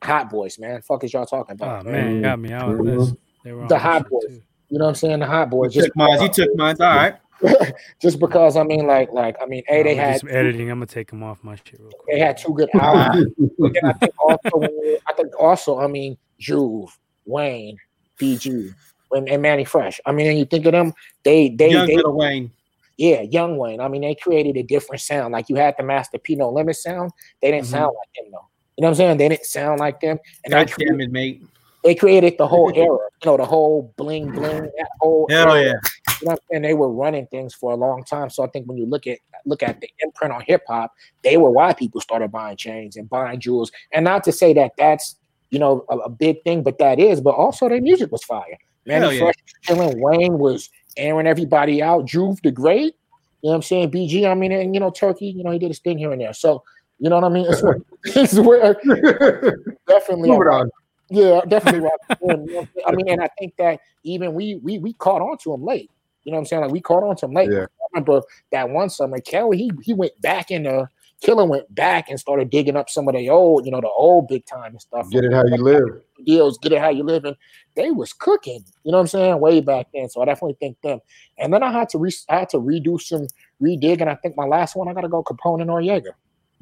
Hot 0.05 0.29
Boys, 0.31 0.59
man. 0.59 0.83
Fuck 0.83 1.05
is 1.05 1.13
y'all 1.13 1.25
talking 1.27 1.57
Oh 1.61 1.67
about? 1.67 1.87
man, 1.87 2.21
got 2.23 2.39
me 2.39 2.53
out 2.53 2.71
of 2.75 2.85
this. 2.85 3.15
They 3.45 3.53
were 3.53 3.67
The 3.69 3.79
Hot 3.79 4.09
Boys. 4.09 4.23
too. 4.27 4.43
You 4.71 4.79
know 4.79 4.85
what 4.85 4.89
I'm 4.91 4.95
saying? 4.95 5.19
The 5.21 5.27
Hot 5.27 5.47
You 5.47 5.51
Boys. 5.51 5.75
Just 5.75 5.87
took 5.87 5.97
mine. 5.97 6.23
You 6.23 6.29
took 6.29 6.55
mine. 6.57 6.77
All 6.81 6.87
right. 6.97 7.15
just 8.03 8.19
because 8.21 8.57
I 8.57 8.63
mean, 8.63 8.87
like, 8.87 9.13
like 9.13 9.37
I 9.43 9.47
mean, 9.47 9.63
a 9.71 9.79
I'm 9.79 9.85
they 9.85 9.95
gonna 9.95 10.07
do 10.07 10.11
had 10.13 10.21
some 10.21 10.29
editing. 10.31 10.71
I'm 10.71 10.77
gonna 10.79 10.87
take 10.87 11.11
them 11.11 11.23
off 11.23 11.43
my 11.43 11.57
shit 11.57 11.81
real 11.81 11.91
quick. 11.91 12.15
they 12.17 12.19
had 12.21 12.37
two 12.37 12.53
good 12.55 12.69
albums. 12.75 13.33
But 13.59 13.73
I 13.85 13.93
think 13.95 14.15
also, 14.19 14.71
I 15.07 15.13
think 15.15 15.41
also, 15.41 15.79
I 15.81 15.87
mean, 15.87 16.17
Juve, 16.39 16.97
Wayne, 17.25 17.79
BG, 18.21 18.73
and, 19.13 19.29
and 19.29 19.41
Mannie 19.43 19.65
Fresh. 19.65 20.01
I 20.07 20.13
mean, 20.13 20.27
and 20.27 20.39
you 20.39 20.45
think 20.45 20.67
of 20.67 20.73
them, 20.73 20.93
they 21.25 21.49
they 21.49 21.71
Young 21.71 21.87
they 21.87 21.97
Little 21.97 22.17
Wayne. 22.17 22.51
yeah, 22.99 23.23
Young 23.23 23.57
Wayne. 23.57 23.81
I 23.81 23.89
mean, 23.89 24.03
they 24.03 24.15
created 24.15 24.59
a 24.59 24.63
different 24.63 25.01
sound. 25.01 25.33
Like 25.33 25.49
you 25.49 25.57
had 25.57 25.75
the 25.79 25.83
Master 25.83 26.19
P 26.19 26.37
No 26.37 26.51
Limit 26.51 26.77
sound. 26.77 27.11
They 27.41 27.51
didn't 27.51 27.67
Mhm. 27.67 27.71
sound 27.71 27.95
like 27.97 28.09
them 28.23 28.31
though. 28.33 28.47
You 28.77 28.83
know 28.83 28.89
what 28.89 28.91
I'm 28.91 28.95
saying? 28.97 29.17
They 29.17 29.29
didn't 29.31 29.47
sound 29.47 29.81
like 29.81 29.99
them, 30.01 30.19
and 30.45 30.53
they, 30.53 30.59
God 30.59 30.73
cre- 30.73 30.85
damn 30.87 31.01
it, 31.01 31.11
mate. 31.11 31.43
They 31.83 31.95
created 31.95 32.37
the 32.39 32.47
whole 32.47 32.71
era. 32.75 32.99
You 33.23 33.27
know, 33.27 33.37
the 33.37 33.45
whole 33.45 33.93
bling 33.97 34.31
bling. 34.33 34.63
That 34.63 34.89
whole 35.01 35.27
Hell 35.31 35.55
era. 35.55 35.65
yeah. 35.65 35.91
You 36.21 36.29
know 36.29 36.39
what 36.49 36.63
They 36.63 36.75
were 36.75 36.91
running 36.91 37.27
things 37.29 37.55
for 37.55 37.73
a 37.73 37.77
long 37.77 38.05
time. 38.05 38.31
So 38.31 38.45
I 38.45 38.49
think 38.49 38.67
when 38.67 38.77
you 38.77 38.87
look 38.87 39.07
at 39.07 39.19
look 39.47 39.63
at 39.63 39.81
the 39.81 39.89
imprint 40.01 40.35
on 40.35 40.43
hip 40.47 40.63
hop, 40.69 40.93
they 41.23 41.37
were 41.37 41.51
why 41.51 41.73
people 41.73 42.01
started 42.01 42.31
buying 42.31 42.57
chains 42.57 42.97
and 42.97 43.09
buying 43.09 43.41
jewels. 43.41 43.71
And 43.93 44.05
not 44.05 44.25
to 44.25 44.33
say 44.33 44.53
that 44.55 44.73
that's 44.77 45.17
you 45.51 45.59
know 45.59 45.85
a, 45.89 45.97
a 45.99 46.11
big 46.11 46.43
thing, 46.43 46.63
but 46.63 46.79
that 46.79 46.99
is. 46.99 47.21
But 47.21 47.35
also 47.35 47.69
their 47.69 47.81
music 47.81 48.13
was 48.13 48.25
fire. 48.25 48.59
Mannie 48.87 49.19
yeah. 49.19 49.31
Fresh, 49.67 49.95
Wayne 49.97 50.39
was 50.39 50.71
airing 50.97 51.27
everybody 51.27 51.83
out. 51.83 52.07
Juve 52.07 52.41
the 52.43 52.51
Great. 52.51 52.97
You 53.43 53.49
know 53.49 53.51
what 53.51 53.55
I'm 53.57 53.63
saying? 53.63 53.91
BG. 53.91 54.31
I 54.31 54.35
mean, 54.35 54.53
and 54.53 54.75
you 54.75 54.81
know 54.81 54.91
Turkey. 54.91 55.29
You 55.29 55.45
know 55.45 55.51
he 55.51 55.59
did 55.59 55.69
his 55.69 55.79
thing 55.79 55.99
here 55.99 56.13
and 56.13 56.21
there. 56.21 56.35
So 56.35 56.63
you 56.99 57.09
know 57.09 57.17
what 57.17 57.25
I 57.25 57.29
mean? 57.31 57.47
It's 57.49 57.63
where, 57.63 57.79
it's 58.05 58.35
where 58.35 58.75
definitely. 59.89 60.31
Move 60.31 60.43
it 60.43 60.49
on. 60.49 60.71
Yeah, 61.11 61.41
definitely. 61.47 61.81
rock 61.81 62.01
with 62.21 62.31
him, 62.31 62.47
you 62.47 62.53
know 62.53 62.59
what 62.61 62.61
I'm 62.63 62.69
saying? 62.75 62.85
I 62.87 62.93
mean, 62.93 63.09
and 63.09 63.23
I 63.23 63.29
think 63.39 63.57
that 63.57 63.81
even 64.05 64.33
we 64.35 64.57
we 64.57 64.79
we 64.79 64.93
caught 64.95 65.21
on 65.23 65.37
to 65.39 65.53
him 65.53 65.65
late. 65.65 65.91
You 66.25 66.33
know 66.33 66.37
what 66.37 66.41
I'm 66.43 66.47
saying? 66.47 66.63
Like 66.63 66.71
we 66.73 66.81
caught 66.81 67.03
on 67.03 67.17
to 67.17 67.27
him 67.27 67.33
late. 67.33 67.51
Yeah. 67.51 67.65
I 67.65 67.87
remember 67.95 68.23
that 68.53 68.69
one 68.71 68.89
summer, 68.91 69.21
Kelly 69.21 69.57
he 69.59 69.71
he 69.83 69.93
went 69.95 70.21
back 70.21 70.51
in 70.51 70.63
the 70.65 70.89
Killer 71.21 71.45
went 71.45 71.75
back 71.75 72.09
and 72.09 72.19
started 72.19 72.49
digging 72.49 72.77
up 72.77 72.89
some 72.89 73.07
of 73.07 73.15
the 73.15 73.29
old, 73.29 73.67
you 73.67 73.71
know, 73.71 73.81
the 73.83 73.89
old 73.91 74.27
big 74.27 74.47
time 74.47 74.73
and 74.73 74.81
stuff. 74.81 75.11
Get 75.11 75.25
it 75.25 75.35
how 75.35 75.45
you 75.45 75.57
live. 75.63 76.01
deals, 76.25 76.57
get 76.57 76.73
it 76.73 76.81
how 76.81 76.89
you 76.89 77.03
live, 77.03 77.27
and 77.27 77.37
they 77.75 77.91
was 77.91 78.15
cooking. 78.15 78.65
You 78.85 78.93
know 78.93 78.97
what 78.99 79.03
I'm 79.03 79.07
saying? 79.09 79.39
Way 79.41 79.61
back 79.61 79.89
then. 79.93 80.09
So 80.09 80.23
I 80.23 80.25
definitely 80.25 80.57
think 80.61 80.81
them. 80.81 81.01
And 81.37 81.53
then 81.53 81.63
I 81.63 81.71
had 81.73 81.91
to 81.91 81.99
re- 81.99 82.15
I 82.31 82.39
had 82.39 82.49
to 82.51 82.57
redo 82.59 82.99
some 82.99 83.27
redig, 83.61 84.01
and 84.01 84.09
I 84.09 84.15
think 84.15 84.35
my 84.35 84.47
last 84.47 84.77
one 84.77 84.89
I 84.89 84.95
got 84.95 85.03
to 85.03 85.09
go 85.09 85.23
Capone 85.23 85.61
and 85.61 85.69
Noreaga. 85.69 86.13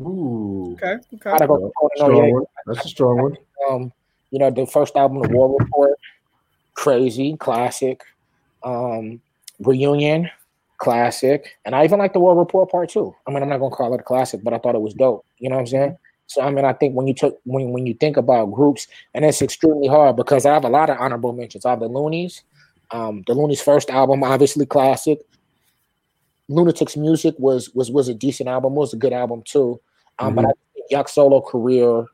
Ooh, 0.01 0.73
Okay. 0.75 0.95
I 0.95 1.17
got 1.19 1.35
Okay. 1.35 1.39
to 1.39 1.47
go 1.47 1.73
Capone 1.81 1.89
and 1.95 2.03
Noreaga. 2.15 2.45
That's 2.67 2.85
a 2.85 2.89
strong 2.89 3.23
one. 3.23 3.37
um, 3.71 3.93
you 4.31 4.39
know, 4.39 4.51
the 4.51 4.67
first 4.67 4.97
album, 4.97 5.23
The 5.23 5.29
War 5.29 5.57
Report, 5.59 5.99
crazy, 6.75 7.37
classic. 7.37 8.03
Um, 8.63 9.21
Reunion, 9.61 10.31
classic, 10.79 11.57
and 11.65 11.75
I 11.75 11.85
even 11.85 11.99
like 11.99 12.13
the 12.13 12.21
World 12.21 12.39
Report 12.39 12.71
Part 12.71 12.91
Two. 12.91 13.15
I 13.27 13.31
mean, 13.31 13.43
I'm 13.43 13.49
not 13.49 13.59
gonna 13.59 13.75
call 13.75 13.93
it 13.95 14.01
a 14.01 14.05
classic, 14.05 14.43
but 14.43 14.53
I 14.55 14.59
thought 14.59 14.75
it 14.75 14.81
was 14.81 14.95
dope. 14.95 15.25
You 15.39 15.49
know 15.49 15.57
what 15.57 15.63
I'm 15.63 15.67
saying? 15.67 15.99
So 16.27 16.43
I 16.43 16.51
mean, 16.51 16.65
I 16.65 16.73
think 16.73 16.95
when 16.95 17.07
you 17.07 17.15
took 17.15 17.41
when 17.45 17.71
when 17.71 17.87
you 17.87 17.95
think 17.95 18.17
about 18.17 18.53
groups, 18.53 18.87
and 19.15 19.25
it's 19.25 19.43
extremely 19.43 19.89
hard 19.89 20.17
because 20.17 20.47
I 20.47 20.55
have 20.55 20.65
a 20.65 20.69
lot 20.69 20.91
of 20.91 20.99
honorable 20.99 21.33
mentions. 21.33 21.65
I 21.65 21.71
have 21.71 21.81
the 21.81 21.89
Luniz, 21.89 22.43
um, 22.91 23.25
the 23.27 23.35
Luniz' 23.35 23.61
first 23.63 23.91
album, 23.91 24.23
obviously 24.23 24.67
classic. 24.67 25.21
Lunatics 26.49 26.97
Music 26.97 27.35
was 27.39 27.75
was 27.75 27.91
was 27.91 28.09
a 28.09 28.15
decent 28.15 28.49
album. 28.49 28.75
It 28.75 28.77
was 28.77 28.95
a 28.95 28.99
good 28.99 29.13
album 29.13 29.43
too. 29.43 29.81
Um, 30.19 30.35
But 30.35 30.47
I 30.47 30.53
think 30.75 30.87
Yuck 30.93 31.09
solo 31.09 31.41
career 31.41 32.07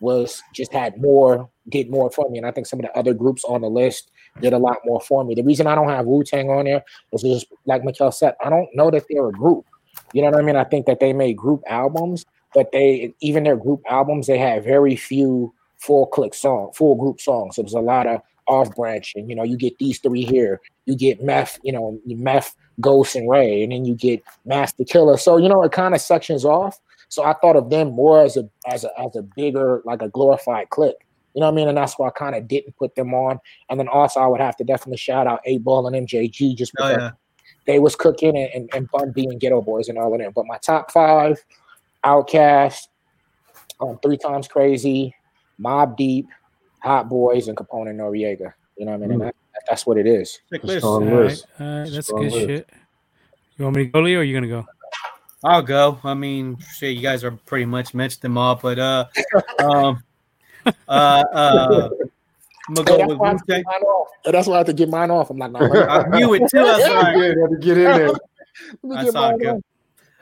was 0.00 0.42
just 0.54 0.72
had 0.72 1.00
more, 1.00 1.48
did 1.70 1.90
more 1.90 2.10
for 2.10 2.28
me, 2.30 2.38
and 2.38 2.46
I 2.46 2.50
think 2.50 2.66
some 2.66 2.80
of 2.80 2.84
the 2.84 2.98
other 2.98 3.14
groups 3.14 3.44
on 3.44 3.60
the 3.60 3.70
list 3.70 4.10
did 4.40 4.52
a 4.52 4.58
lot 4.58 4.78
more 4.84 5.00
for 5.00 5.24
me. 5.24 5.34
The 5.34 5.42
reason 5.42 5.66
I 5.66 5.74
don't 5.74 5.88
have 5.88 6.06
Wu 6.06 6.22
Tang 6.24 6.50
on 6.50 6.64
there 6.64 6.84
is 7.12 7.22
just 7.22 7.46
like 7.66 7.84
Mikhail 7.84 8.12
said, 8.12 8.34
I 8.44 8.50
don't 8.50 8.68
know 8.74 8.90
that 8.90 9.04
they're 9.08 9.28
a 9.28 9.32
group. 9.32 9.64
You 10.12 10.22
know 10.22 10.30
what 10.30 10.40
I 10.40 10.42
mean? 10.42 10.56
I 10.56 10.64
think 10.64 10.86
that 10.86 11.00
they 11.00 11.12
made 11.12 11.36
group 11.36 11.62
albums, 11.66 12.24
but 12.54 12.72
they 12.72 13.14
even 13.20 13.44
their 13.44 13.56
group 13.56 13.82
albums 13.88 14.26
they 14.26 14.38
had 14.38 14.64
very 14.64 14.96
few 14.96 15.52
full 15.78 16.06
click 16.06 16.34
song, 16.34 16.72
full 16.74 16.94
group 16.94 17.20
songs. 17.20 17.56
So 17.56 17.62
was 17.62 17.72
a 17.72 17.80
lot 17.80 18.06
of 18.06 18.20
off 18.46 18.74
branching. 18.74 19.28
You 19.28 19.36
know, 19.36 19.44
you 19.44 19.56
get 19.56 19.78
these 19.78 19.98
three 19.98 20.24
here, 20.24 20.60
you 20.86 20.96
get 20.96 21.22
Meth, 21.22 21.58
you 21.62 21.72
know, 21.72 21.98
Meth, 22.06 22.54
Ghost, 22.80 23.14
and 23.14 23.30
Ray, 23.30 23.62
and 23.62 23.72
then 23.72 23.84
you 23.84 23.94
get 23.94 24.22
Masta 24.44 24.84
Killa. 24.84 25.18
So 25.18 25.36
you 25.36 25.48
know, 25.48 25.62
it 25.62 25.72
kind 25.72 25.94
of 25.94 26.00
sections 26.00 26.44
off. 26.44 26.78
So 27.08 27.24
I 27.24 27.34
thought 27.34 27.56
of 27.56 27.70
them 27.70 27.92
more 27.92 28.22
as 28.22 28.36
a 28.36 28.48
as 28.66 28.84
a 28.84 29.00
as 29.00 29.16
a 29.16 29.22
bigger 29.22 29.82
like 29.84 30.02
a 30.02 30.08
glorified 30.08 30.70
click. 30.70 30.96
You 31.34 31.40
know 31.40 31.46
what 31.46 31.52
I 31.52 31.56
mean? 31.56 31.68
And 31.68 31.76
that's 31.76 31.98
why 31.98 32.08
I 32.08 32.10
kind 32.10 32.34
of 32.34 32.48
didn't 32.48 32.76
put 32.76 32.94
them 32.94 33.14
on. 33.14 33.38
And 33.68 33.78
then 33.78 33.88
also 33.88 34.20
I 34.20 34.26
would 34.26 34.40
have 34.40 34.56
to 34.56 34.64
definitely 34.64 34.98
shout 34.98 35.26
out 35.26 35.40
8Ball 35.46 35.94
and 35.94 36.08
MJG 36.08 36.56
just 36.56 36.72
Oh 36.78 36.88
because 36.88 37.02
yeah. 37.02 37.10
they 37.66 37.78
was 37.78 37.94
cooking 37.94 38.36
and, 38.36 38.50
and, 38.52 38.70
and 38.74 38.90
Bun 38.90 39.12
B 39.12 39.24
and 39.24 39.40
Geto 39.40 39.64
Boys 39.64 39.88
and 39.88 39.98
all 39.98 40.12
of 40.12 40.18
them. 40.20 40.32
But 40.34 40.46
my 40.46 40.58
top 40.58 40.90
five, 40.90 41.38
OutKast, 42.04 42.88
um, 43.80 43.98
Three 44.02 44.16
Times 44.16 44.48
Crazy, 44.48 45.14
Mobb 45.60 45.96
Deep, 45.96 46.26
Hot 46.82 47.08
Boys, 47.08 47.48
and 47.48 47.56
Capone 47.56 47.90
and 47.90 48.00
Noreaga. 48.00 48.52
You 48.76 48.86
know 48.86 48.92
what 48.92 49.04
I 49.04 49.06
mean? 49.06 49.12
And 49.12 49.20
that, 49.22 49.34
that's 49.68 49.86
what 49.86 49.98
it 49.98 50.06
is. 50.06 50.40
List. 50.62 50.84
All 50.84 51.00
right, 51.00 51.12
list. 51.12 51.46
all 51.58 51.66
right, 51.66 51.90
that's 51.90 52.06
Strong 52.06 52.22
good 52.22 52.32
list. 52.32 52.46
shit. 52.46 52.70
You 53.56 53.64
want 53.64 53.76
me 53.76 53.84
to 53.84 53.90
go, 53.90 54.00
Leo, 54.00 54.18
or 54.18 54.20
are 54.22 54.24
you 54.24 54.34
gonna 54.34 54.48
go? 54.48 54.66
I'll 55.44 55.62
go. 55.62 55.98
I 56.04 56.14
mean, 56.14 56.58
shit, 56.76 56.96
you 56.96 57.02
guys 57.02 57.24
are 57.24 57.30
pretty 57.30 57.64
much 57.64 57.94
mentioned 57.94 58.22
them 58.22 58.38
all, 58.38 58.56
but 58.56 58.78
uh, 58.78 59.06
um, 59.58 60.02
uh, 60.66 60.70
uh, 60.88 61.88
I'm 62.68 62.74
gonna 62.74 62.84
go 62.84 62.96
that's, 62.98 63.08
with 63.08 63.18
why 63.18 63.28
I 63.28 63.32
Wu 63.32 63.38
to 63.38 63.44
get 63.46 63.54
Tang. 63.54 63.62
mine 63.66 63.82
off. 63.82 64.08
That's 64.24 64.46
why 64.48 64.54
I 64.54 64.58
have 64.58 64.66
to 64.66 64.72
get 64.72 64.88
mine 64.88 65.10
off. 65.10 65.30
I'm 65.30 65.38
like, 65.38 65.50
nah, 65.52 65.58
let 65.60 65.72
me- 65.72 65.80
I 65.80 66.18
knew 66.18 66.34
it 66.34 66.42
too. 66.50 66.58
I 66.58 66.62
was 66.62 66.78
Yeah, 66.80 66.88
like, 67.00 67.16
had 67.16 67.50
to 67.50 67.58
get 67.60 67.78
in 67.78 67.84
there. 67.84 68.10
That's 68.84 69.14
all 69.14 69.38
good. 69.38 69.48
off. 69.48 69.60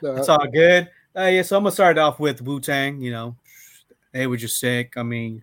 Nah, 0.03 0.15
It's 0.17 0.29
all 0.29 0.47
good. 0.47 0.89
Uh, 1.17 1.23
yeah, 1.25 1.43
so 1.43 1.57
I'm 1.57 1.63
gonna 1.65 1.73
start 1.73 1.99
off 1.99 2.21
with 2.21 2.41
Wu 2.43 2.61
Tang. 2.61 3.01
You 3.01 3.11
know, 3.11 3.37
they 4.13 4.27
were 4.27 4.37
just 4.37 4.59
sick. 4.61 4.93
I 4.97 5.03
mean, 5.03 5.43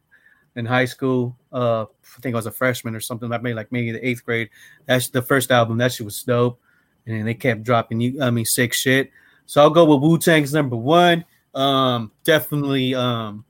in 0.56 0.66
high 0.66 0.86
school, 0.86 1.36
uh, 1.52 1.84
I 1.84 2.22
think 2.22 2.34
I 2.34 2.38
was 2.38 2.46
a 2.46 2.52
freshman 2.52 2.96
or 2.96 3.02
something. 3.02 3.32
I 3.32 3.38
made 3.40 3.56
like 3.56 3.72
maybe 3.72 3.92
the 3.92 4.08
eighth 4.08 4.26
grade. 4.26 4.50
That's 4.86 5.10
the 5.10 5.22
first 5.22 5.52
album. 5.52 5.78
That 5.78 5.92
shit 5.92 6.06
was 6.06 6.24
dope, 6.24 6.60
and 7.06 7.28
they 7.28 7.34
kept 7.34 7.64
dropping 7.64 8.00
you. 8.02 8.22
I 8.22 8.30
mean, 8.32 8.46
sick 8.46 8.74
shit. 8.74 9.12
So 9.46 9.62
I'll 9.62 9.70
go 9.70 9.86
with 9.86 10.02
Wu 10.02 10.18
Tang's 10.18 10.54
number 10.54 10.76
one. 10.76 11.24
Um, 11.54 12.12
definitely. 12.24 12.96
Um, 12.96 13.45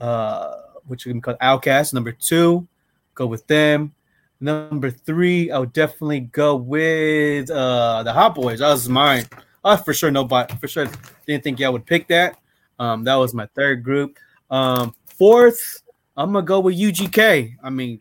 uh, 0.00 0.54
what 0.86 1.04
you 1.04 1.12
can 1.12 1.20
call 1.20 1.34
OutKast. 1.34 1.94
Number 1.94 2.12
two, 2.12 2.66
go 3.14 3.26
with 3.26 3.46
them. 3.46 3.94
Number 4.40 4.90
three, 4.90 5.50
I 5.50 5.58
would 5.58 5.72
definitely 5.72 6.20
go 6.20 6.54
with 6.54 7.50
uh 7.50 8.02
the 8.04 8.12
Hot 8.12 8.34
Boys. 8.34 8.60
That 8.60 8.70
was 8.70 8.88
mine. 8.88 9.24
I 9.64 9.76
for 9.76 9.92
sure 9.92 10.10
nobody 10.10 10.54
for 10.56 10.68
sure 10.68 10.86
didn't 11.26 11.44
think 11.44 11.58
y'all 11.58 11.72
would 11.72 11.86
pick 11.86 12.08
that. 12.08 12.38
Um, 12.78 13.02
that 13.04 13.16
was 13.16 13.34
my 13.34 13.46
third 13.56 13.82
group. 13.82 14.16
Um, 14.50 14.94
fourth, 15.06 15.82
I'm 16.16 16.32
gonna 16.32 16.46
go 16.46 16.60
with 16.60 16.78
UGK. 16.78 17.56
I 17.62 17.70
mean, 17.70 18.00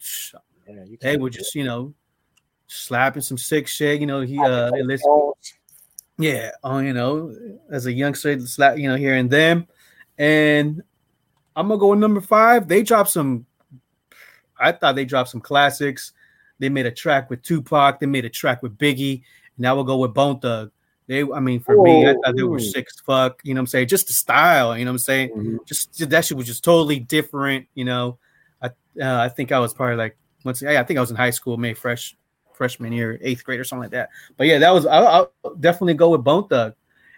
yeah, 0.68 0.84
they 1.02 1.18
were 1.18 1.32
just 1.32 1.56
you 1.56 1.64
know 1.64 1.94
slapping 2.68 3.24
some 3.24 3.38
sick 3.38 3.68
shit. 3.68 4.00
You 4.00 4.06
know, 4.08 4.22
he 4.22 4.40
uh, 4.40 4.70
yeah, 6.20 6.52
oh, 6.64 6.80
you 6.80 6.94
know, 6.94 7.36
as 7.72 7.86
a 7.86 7.92
youngster, 7.92 8.40
slap, 8.42 8.78
you 8.78 8.88
know, 8.90 8.96
hearing 8.96 9.28
them, 9.28 9.68
and 10.18 10.84
I'm 11.58 11.68
gonna 11.68 11.80
go 11.80 11.90
with 11.90 12.00
number 12.00 12.22
five. 12.22 12.68
They 12.68 12.84
dropped 12.84 13.10
some. 13.10 13.46
I 14.60 14.72
thought 14.72 14.96
they 14.96 15.06
dropped 15.06 15.30
some 15.30 15.42
classics. 15.42 16.14
They 16.60 16.70
made 16.70 16.86
a 16.86 16.92
track 16.92 17.30
with 17.30 17.42
Tupac. 17.42 18.00
They 18.00 18.06
made 18.06 18.26
a 18.26 18.30
track 18.30 18.62
with 18.62 18.78
Biggie. 18.78 19.16
And 19.16 19.60
now 19.60 19.76
we'll 19.76 19.84
go 19.84 19.98
with 19.98 20.14
Bone 20.14 20.40
Thug. 20.40 20.72
They, 21.08 21.24
I 21.24 21.40
mean, 21.40 21.60
for 21.60 21.82
me, 21.82 22.08
I 22.08 22.14
thought 22.14 22.36
they 22.36 22.44
were 22.44 22.60
sick 22.60 22.88
fuck. 23.06 23.42
You 23.44 23.54
know 23.54 23.60
what 23.60 23.64
I'm 23.64 23.68
saying? 23.68 23.88
Just 23.88 24.08
the 24.08 24.14
style. 24.14 24.78
You 24.78 24.86
know 24.86 24.92
what 24.92 24.96
I'm 24.96 25.00
saying? 25.00 25.30
Mhm. 25.30 25.66
Just 25.66 26.10
that 26.10 26.26
shit 26.26 26.38
was 26.38 26.46
just 26.46 26.64
totally 26.64 27.00
different. 27.00 27.68
You 27.74 27.86
know, 27.86 28.18
I 28.62 28.68
uh, 28.68 29.22
I 29.22 29.30
think 29.30 29.52
I 29.52 29.60
was 29.60 29.74
probably 29.74 29.96
like 29.96 30.18
once. 30.44 30.62
Yeah, 30.62 30.80
I 30.80 30.84
think 30.84 30.98
I 30.98 31.02
was 31.02 31.10
in 31.10 31.16
high 31.16 31.32
school, 31.32 31.58
maybe 31.58 31.74
fresh 31.76 32.16
freshman 32.54 32.92
year, 32.92 33.18
eighth 33.22 33.44
grade 33.44 33.60
or 33.60 33.64
something 33.64 33.84
like 33.84 33.92
that. 33.92 34.10
But 34.36 34.48
yeah, 34.48 34.60
that 34.60 34.72
was 34.72 34.86
I'll, 34.86 35.32
I'll 35.44 35.56
definitely 35.56 35.94
go 35.96 36.10
with 36.10 36.24
Bone 36.24 36.48
Thug. 36.48 36.76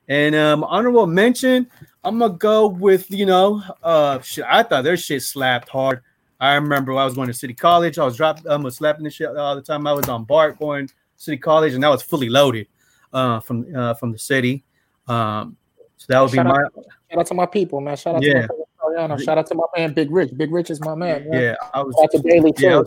And 0.09 0.35
um, 0.35 0.63
honorable 0.63 1.07
mention, 1.07 1.67
I'm 2.03 2.17
gonna 2.19 2.33
go 2.33 2.67
with 2.67 3.09
you 3.11 3.25
know, 3.25 3.63
uh, 3.83 4.19
shit. 4.21 4.43
I 4.47 4.63
thought 4.63 4.83
their 4.83 4.97
shit 4.97 5.21
slapped 5.21 5.69
hard. 5.69 6.01
I 6.39 6.55
remember 6.55 6.93
when 6.93 7.01
I 7.01 7.05
was 7.05 7.15
going 7.15 7.27
to 7.27 7.33
City 7.33 7.53
College. 7.53 7.99
I 7.99 8.05
was 8.05 8.17
dropped, 8.17 8.45
um, 8.47 8.63
was 8.63 8.77
slapping 8.77 9.03
the 9.03 9.09
shit 9.09 9.35
all 9.35 9.55
the 9.55 9.61
time. 9.61 9.85
I 9.85 9.93
was 9.93 10.07
on 10.09 10.23
BART 10.23 10.57
going 10.57 10.87
to 10.87 10.93
City 11.17 11.37
College, 11.37 11.73
and 11.73 11.83
that 11.83 11.89
was 11.89 12.01
fully 12.01 12.29
loaded, 12.29 12.67
uh, 13.13 13.39
from 13.41 13.65
uh 13.75 13.93
from 13.93 14.11
the 14.11 14.17
city. 14.17 14.63
Um, 15.07 15.55
so 15.97 16.05
that 16.09 16.19
would 16.21 16.31
be 16.31 16.37
Shout 16.37 16.47
out- 16.47 16.53
my 16.75 16.83
Shout 17.11 17.19
out 17.19 17.25
to 17.27 17.33
my 17.33 17.45
people, 17.45 17.81
man. 17.81 17.97
Shout 17.97 18.15
out 18.15 18.23
Yeah. 18.23 18.47
to 18.47 19.07
my. 19.07 19.17
Shout 19.17 19.37
out 19.37 19.47
to 19.47 19.55
my 19.55 19.65
man 19.75 19.93
Big 19.93 20.09
Rich. 20.11 20.31
Big 20.37 20.51
Rich 20.51 20.69
is 20.69 20.79
my 20.81 20.95
man. 20.95 21.29
man. 21.29 21.41
yeah. 21.41 21.55
I 21.73 21.81
was 21.81 21.95
Shout 21.95 22.05
out 22.05 22.11
to 22.11 22.23
Bailey 22.23 22.53
too. 22.53 22.65
Yeah. 22.65 22.81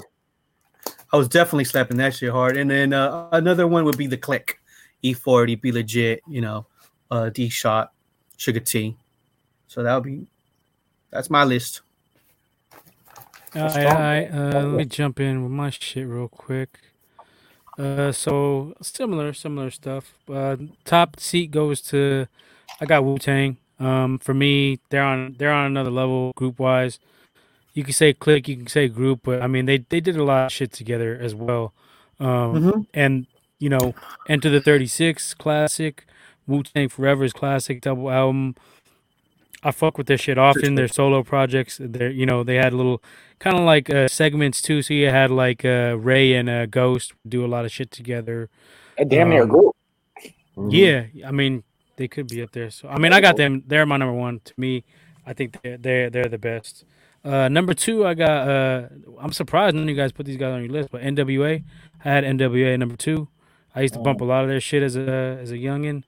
I 1.12 1.16
was 1.16 1.28
definitely 1.28 1.65
slapping 1.65 1.99
that 1.99 2.15
shit 2.15 2.31
hard. 2.31 2.57
And 2.57 2.70
then 2.70 2.93
uh, 2.93 3.28
another 3.32 3.66
one 3.66 3.85
would 3.85 3.99
be 3.99 4.07
the 4.07 4.16
click, 4.16 4.59
E40, 5.05 5.61
B-Legit, 5.61 6.23
you 6.27 6.40
know, 6.40 6.66
uh, 7.12 7.28
D 7.28 7.48
shot, 7.51 7.93
Suga-T. 8.39 8.97
So 9.68 9.82
that'll 9.82 10.01
be 10.01 10.26
that's 11.10 11.28
my 11.30 11.44
list. 11.44 11.82
All 13.55 13.62
right, 13.68 13.86
all 13.86 13.93
right. 13.93 14.28
Uh, 14.32 14.60
let 14.60 14.64
me 14.68 14.84
jump 14.86 15.20
in 15.20 15.43
with 15.43 15.52
my 15.52 15.68
shit 15.70 16.06
real 16.06 16.28
quick. 16.28 16.78
Uh, 17.78 18.12
so 18.12 18.74
similar, 18.80 19.32
similar 19.34 19.70
stuff. 19.70 20.14
Uh, 20.28 20.56
top 20.84 21.20
seat 21.20 21.51
goes 21.51 21.80
to 21.82 22.26
I 22.80 22.86
got 22.86 23.05
Wu 23.05 23.18
Tang. 23.18 23.59
Um, 23.78 24.18
for 24.18 24.32
me, 24.34 24.78
they're 24.90 25.02
on 25.02 25.36
they're 25.39 25.52
on 25.52 25.66
another 25.66 25.90
level 25.90 26.32
group 26.34 26.59
wise. 26.59 26.98
You 27.74 27.84
can 27.84 27.93
say 27.93 28.12
click, 28.12 28.48
you 28.48 28.56
can 28.56 28.66
say 28.66 28.89
group, 28.89 29.20
but 29.24 29.43
I 29.43 29.47
mean 29.47 29.66
they 29.66 29.78
they 29.78 30.01
did 30.01 30.16
a 30.16 30.24
lot 30.24 30.47
of 30.47 30.52
shit 30.52 30.72
together 30.72 31.18
as 31.20 31.34
well. 31.34 31.72
Um, 32.20 32.55
Mhm. 32.55 32.86
and 32.94 33.26
you 33.59 33.68
know, 33.68 33.94
Enter 34.28 34.51
the 34.51 34.60
Thirty 34.60 34.86
Six 34.86 35.34
classic, 35.34 36.06
Wu 36.47 36.62
Tang 36.62 36.89
Forever 36.89 37.24
is 37.24 37.32
classic 37.32 37.81
double 37.81 38.10
album. 38.10 38.55
I 39.64 39.70
fuck 39.70 39.97
with 39.97 40.09
their 40.09 40.19
shit 40.19 40.39
often. 40.39 40.74
Their 40.74 40.89
solo 40.89 41.23
projects, 41.23 41.78
they're 41.81 42.10
you 42.10 42.27
know 42.27 42.43
they 42.43 42.56
had 42.56 42.74
little 42.74 43.02
kind 43.39 43.56
of 43.56 43.62
like 43.64 43.89
uh, 43.90 44.09
segments 44.09 44.60
too. 44.60 44.82
So 44.82 44.93
you 44.94 45.09
had 45.10 45.31
like 45.31 45.64
uh, 45.64 45.97
Ray 45.98 46.35
and 46.35 46.48
uh, 46.51 46.66
Ghost 46.66 47.12
do 47.28 47.44
a 47.44 47.48
lot 47.48 47.64
of 47.64 47.70
shit 47.70 47.90
together. 47.93 48.48
A 48.98 49.05
damn 49.05 49.28
near 49.31 49.43
Um, 49.44 49.48
group. 49.48 49.77
Mhm. 50.56 50.70
Yeah, 50.73 51.27
I 51.28 51.31
mean 51.31 51.62
they 51.97 52.09
could 52.09 52.27
be 52.28 52.43
up 52.43 52.51
there. 52.52 52.70
So 52.70 52.89
I 52.89 52.98
mean 52.98 53.12
I 53.12 53.20
got 53.20 53.36
them. 53.36 53.62
They're 53.66 53.86
my 53.86 53.97
number 53.98 54.12
one. 54.14 54.40
To 54.44 54.52
me, 54.56 54.82
I 55.27 55.32
think 55.32 55.60
they're 55.62 55.77
they're, 55.78 56.10
they're 56.10 56.28
the 56.28 56.39
best. 56.39 56.85
Uh, 57.24 57.48
number 57.48 57.73
two, 57.73 58.05
I 58.05 58.14
got. 58.14 58.48
Uh, 58.48 58.89
I'm 59.20 59.32
surprised 59.32 59.77
none 59.77 59.85
of 59.85 59.89
you 59.89 59.94
guys 59.94 60.10
put 60.10 60.27
these 60.27 60.36
guys 60.36 60.52
on 60.55 60.62
your 60.64 60.73
list, 60.73 60.90
but 60.90 61.02
NWA. 61.02 61.62
I 62.05 62.09
had 62.09 62.24
NWA 62.24 62.77
number 62.77 62.97
two. 62.97 63.28
I 63.77 63.82
used 63.82 63.94
to 63.94 64.01
bump 64.01 64.20
a 64.20 64.24
lot 64.24 64.43
of 64.43 64.48
their 64.51 64.60
shit 64.60 64.82
as 64.82 64.97
a 64.97 65.39
as 65.40 65.52
a 65.52 65.56
youngin, 65.56 66.02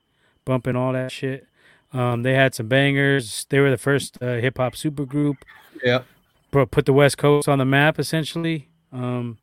bumping 0.44 0.76
all 0.76 0.92
that 0.92 1.10
shit. 1.12 1.46
Um, 1.92 2.22
they 2.22 2.34
had 2.34 2.54
some 2.54 2.66
bangers. 2.68 3.46
They 3.50 3.60
were 3.60 3.70
the 3.70 3.78
first 3.78 4.18
uh, 4.20 4.34
hip 4.36 4.58
hop 4.58 4.74
super 4.76 5.04
group 5.06 5.44
Yeah. 5.84 6.02
put 6.50 6.70
put 6.70 6.86
the 6.86 6.92
West 6.92 7.18
Coast 7.18 7.48
on 7.48 7.58
the 7.58 7.64
map 7.64 7.98
essentially. 7.98 8.68
Um, 8.92 9.38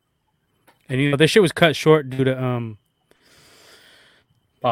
and 0.88 1.00
you 1.00 1.10
know, 1.10 1.16
this 1.16 1.30
shit 1.30 1.42
was 1.42 1.52
cut 1.52 1.74
short 1.76 2.10
due 2.10 2.24
to 2.24 2.42
um 2.42 2.78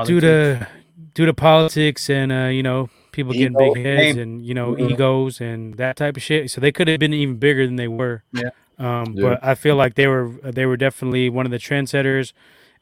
due 0.06 0.20
to 0.20 0.68
due 1.14 1.26
to 1.26 1.34
politics 1.34 2.08
and 2.10 2.30
uh, 2.32 2.46
you 2.48 2.62
know 2.62 2.88
people 3.12 3.32
getting 3.32 3.56
big 3.56 3.76
heads 3.76 4.16
and 4.18 4.44
you 4.44 4.54
know 4.54 4.74
Mhm. 4.74 4.92
egos 4.92 5.40
and 5.40 5.74
that 5.74 5.96
type 5.96 6.16
of 6.16 6.22
shit. 6.22 6.50
So 6.50 6.60
they 6.60 6.70
could 6.72 6.86
have 6.88 7.00
been 7.00 7.12
even 7.14 7.36
bigger 7.36 7.66
than 7.66 7.76
they 7.76 7.88
were. 7.88 8.22
Yeah. 8.32 8.50
Um, 8.78 9.14
Yeah. 9.14 9.22
but 9.22 9.44
I 9.44 9.54
feel 9.54 9.76
like 9.76 9.94
they 9.94 10.06
were 10.06 10.28
they 10.42 10.66
were 10.66 10.76
definitely 10.76 11.28
one 11.28 11.44
of 11.46 11.50
the 11.52 11.58
trendsetters, 11.58 12.32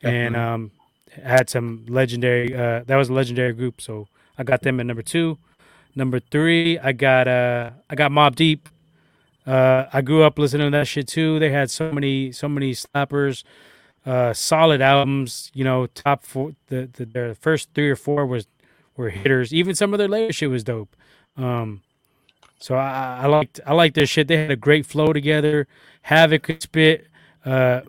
and 0.02 0.36
um, 0.36 0.70
had 1.24 1.50
some 1.50 1.84
legendary. 1.88 2.54
Uh, 2.54 2.82
that 2.86 2.96
was 2.96 3.08
a 3.08 3.12
legendary 3.12 3.52
group. 3.52 3.80
So 3.80 4.08
I 4.36 4.44
got 4.44 4.62
them 4.62 4.80
at 4.80 4.86
number 4.86 5.02
two. 5.02 5.38
Number 5.94 6.20
three, 6.20 6.78
I 6.78 6.92
got 6.92 7.28
uh, 7.28 7.70
I 7.90 7.94
got 7.94 8.10
Mobb 8.10 8.34
Deep. 8.36 8.68
Uh, 9.46 9.86
I 9.92 10.02
grew 10.02 10.22
up 10.22 10.38
listening 10.38 10.70
to 10.70 10.78
that 10.78 10.86
shit 10.86 11.08
too. 11.08 11.38
They 11.38 11.50
had 11.50 11.70
so 11.70 11.90
many 11.92 12.32
so 12.32 12.48
many 12.48 12.72
slappers. 12.72 13.44
uh, 14.06 14.32
solid 14.32 14.80
albums. 14.80 15.50
You 15.54 15.64
know, 15.64 15.86
top 15.86 16.24
four. 16.24 16.52
The, 16.68 16.88
the 16.92 17.04
their 17.04 17.34
first 17.34 17.70
three 17.74 17.90
or 17.90 17.96
four 17.96 18.26
was 18.26 18.46
were 18.96 19.10
hitters. 19.10 19.52
Even 19.52 19.74
some 19.74 19.92
of 19.94 19.98
their 19.98 20.08
later 20.08 20.32
shit 20.32 20.50
was 20.50 20.64
dope. 20.64 20.96
Um, 21.36 21.82
so 22.58 22.74
I, 22.76 23.20
I 23.22 23.26
liked 23.26 23.60
I 23.66 23.74
liked 23.74 23.94
their 23.94 24.06
shit. 24.06 24.28
They 24.28 24.38
had 24.38 24.50
a 24.50 24.56
great 24.56 24.86
flow 24.86 25.12
together. 25.12 25.66
Havoc 26.02 26.42
could 26.42 26.62
spit. 26.62 27.06
Uh, 27.44 27.82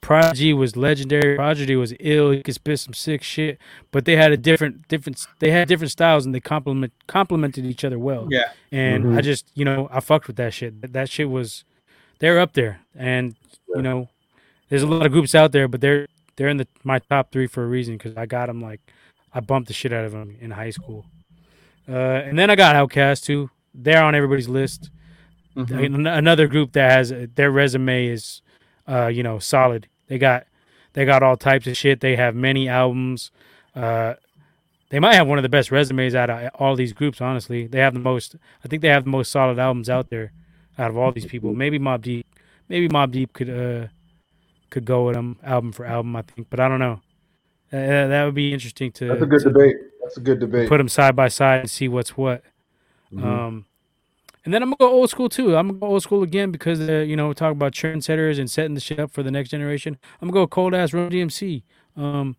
Prodigy 0.00 0.52
was 0.54 0.76
legendary. 0.76 1.36
Prodigy 1.36 1.76
was 1.76 1.92
ill. 2.00 2.30
He 2.30 2.42
could 2.42 2.54
spit 2.54 2.78
some 2.80 2.94
sick 2.94 3.22
shit. 3.22 3.58
But 3.90 4.06
they 4.06 4.16
had 4.16 4.32
a 4.32 4.36
different 4.36 4.88
different. 4.88 5.24
They 5.40 5.50
had 5.50 5.68
different 5.68 5.90
styles 5.92 6.24
and 6.24 6.34
they 6.34 6.40
complement 6.40 6.92
complemented 7.06 7.66
each 7.66 7.84
other 7.84 7.98
well. 7.98 8.26
Yeah. 8.30 8.50
And 8.72 9.04
Mhm. 9.04 9.16
I 9.18 9.20
just 9.20 9.46
you 9.54 9.64
know 9.64 9.88
I 9.92 10.00
fucked 10.00 10.26
with 10.26 10.36
that 10.36 10.54
shit. 10.54 10.80
That, 10.80 10.92
that 10.94 11.10
shit 11.10 11.28
was 11.28 11.64
they're 12.18 12.38
up 12.40 12.54
there. 12.54 12.80
And 12.96 13.36
you 13.74 13.82
know 13.82 14.08
there's 14.70 14.82
a 14.82 14.86
lot 14.86 15.04
of 15.04 15.12
groups 15.12 15.34
out 15.34 15.52
there, 15.52 15.68
but 15.68 15.80
they're 15.80 16.06
they're 16.36 16.48
in 16.48 16.56
the 16.56 16.66
my 16.82 16.98
top 16.98 17.30
three 17.30 17.46
for 17.46 17.62
a 17.62 17.66
reason 17.66 17.96
because 17.98 18.16
I 18.16 18.24
got 18.26 18.46
them 18.46 18.60
like 18.60 18.80
I 19.34 19.40
bumped 19.40 19.68
the 19.68 19.74
shit 19.74 19.92
out 19.92 20.04
of 20.06 20.12
them 20.12 20.36
in 20.40 20.52
high 20.52 20.70
school. 20.70 21.04
Uh, 21.88 21.92
and 22.24 22.38
then 22.38 22.48
I 22.50 22.56
got 22.56 22.74
OutKast 22.74 23.24
too. 23.24 23.50
They're 23.74 24.02
on 24.02 24.14
everybody's 24.14 24.48
list. 24.48 24.90
Mhm. 25.56 26.08
Another 26.16 26.46
group 26.46 26.72
that 26.72 26.90
has 26.90 27.12
their 27.34 27.50
resume 27.50 28.06
is, 28.06 28.40
uh, 28.88 29.06
you 29.08 29.22
know, 29.22 29.38
solid. 29.40 29.88
They 30.10 30.18
got 30.18 30.46
they 30.92 31.04
got 31.04 31.22
all 31.22 31.36
types 31.36 31.68
of 31.68 31.76
shit. 31.76 32.00
They 32.00 32.16
have 32.16 32.34
many 32.34 32.68
albums. 32.68 33.30
Uh, 33.76 34.14
they 34.90 34.98
might 34.98 35.14
have 35.14 35.28
one 35.28 35.38
of 35.38 35.42
the 35.42 35.48
best 35.48 35.70
resumes 35.70 36.16
out 36.16 36.28
of 36.28 36.50
all 36.56 36.74
these 36.74 36.92
groups. 36.92 37.20
Honestly, 37.20 37.68
they 37.68 37.78
have 37.78 37.94
the 37.94 38.00
most. 38.00 38.34
I 38.64 38.68
think 38.68 38.82
they 38.82 38.88
have 38.88 39.04
the 39.04 39.10
most 39.10 39.30
solid 39.30 39.58
albums 39.58 39.88
out 39.88 40.10
there 40.10 40.32
out 40.76 40.90
of 40.90 40.96
all 40.96 41.12
these 41.12 41.26
people. 41.26 41.54
Maybe 41.54 41.78
Mobb 41.78 42.02
Deep, 42.02 42.26
maybe 42.68 42.88
Mobb 42.88 43.12
Deep 43.12 43.32
could 43.32 43.48
uh 43.48 43.86
could 44.70 44.84
go 44.84 45.06
with 45.06 45.14
them 45.14 45.38
album 45.44 45.70
for 45.70 45.86
album. 45.86 46.16
I 46.16 46.22
think, 46.22 46.48
but 46.50 46.58
I 46.58 46.66
don't 46.68 46.80
know. 46.80 47.00
Uh, 47.72 48.08
that 48.08 48.24
would 48.24 48.34
be 48.34 48.52
interesting 48.52 48.90
to, 48.90 49.06
That's 49.06 49.22
a 49.22 49.26
good 49.26 49.42
to 49.42 49.52
debate. 49.52 49.76
That's 50.02 50.16
a 50.16 50.20
good 50.20 50.40
debate. 50.40 50.68
put 50.68 50.78
them 50.78 50.88
side 50.88 51.14
by 51.14 51.28
side 51.28 51.60
and 51.60 51.70
see 51.70 51.86
what's 51.86 52.16
what. 52.16 52.42
Mhm. 53.14 53.24
Um, 53.24 53.66
and 54.44 54.54
then 54.54 54.62
I'm 54.62 54.70
gonna 54.70 54.90
go 54.90 54.90
old 54.90 55.10
school 55.10 55.28
too. 55.28 55.56
I'm 55.56 55.68
gonna 55.68 55.80
go 55.80 55.86
old 55.86 56.02
school 56.02 56.22
again 56.22 56.50
because 56.50 56.80
uh, 56.80 57.04
you 57.06 57.16
know 57.16 57.28
we 57.28 57.34
talk 57.34 57.52
about 57.52 57.72
trendsetters 57.72 58.38
and 58.38 58.50
setting 58.50 58.74
the 58.74 58.80
shit 58.80 58.98
up 58.98 59.10
for 59.12 59.22
the 59.22 59.30
next 59.30 59.50
generation. 59.50 59.98
I'm 60.20 60.28
gonna 60.28 60.40
go 60.42 60.46
cold 60.46 60.74
ass 60.74 60.92
Run 60.92 61.10
DMC. 61.10 61.62
Um, 61.96 62.36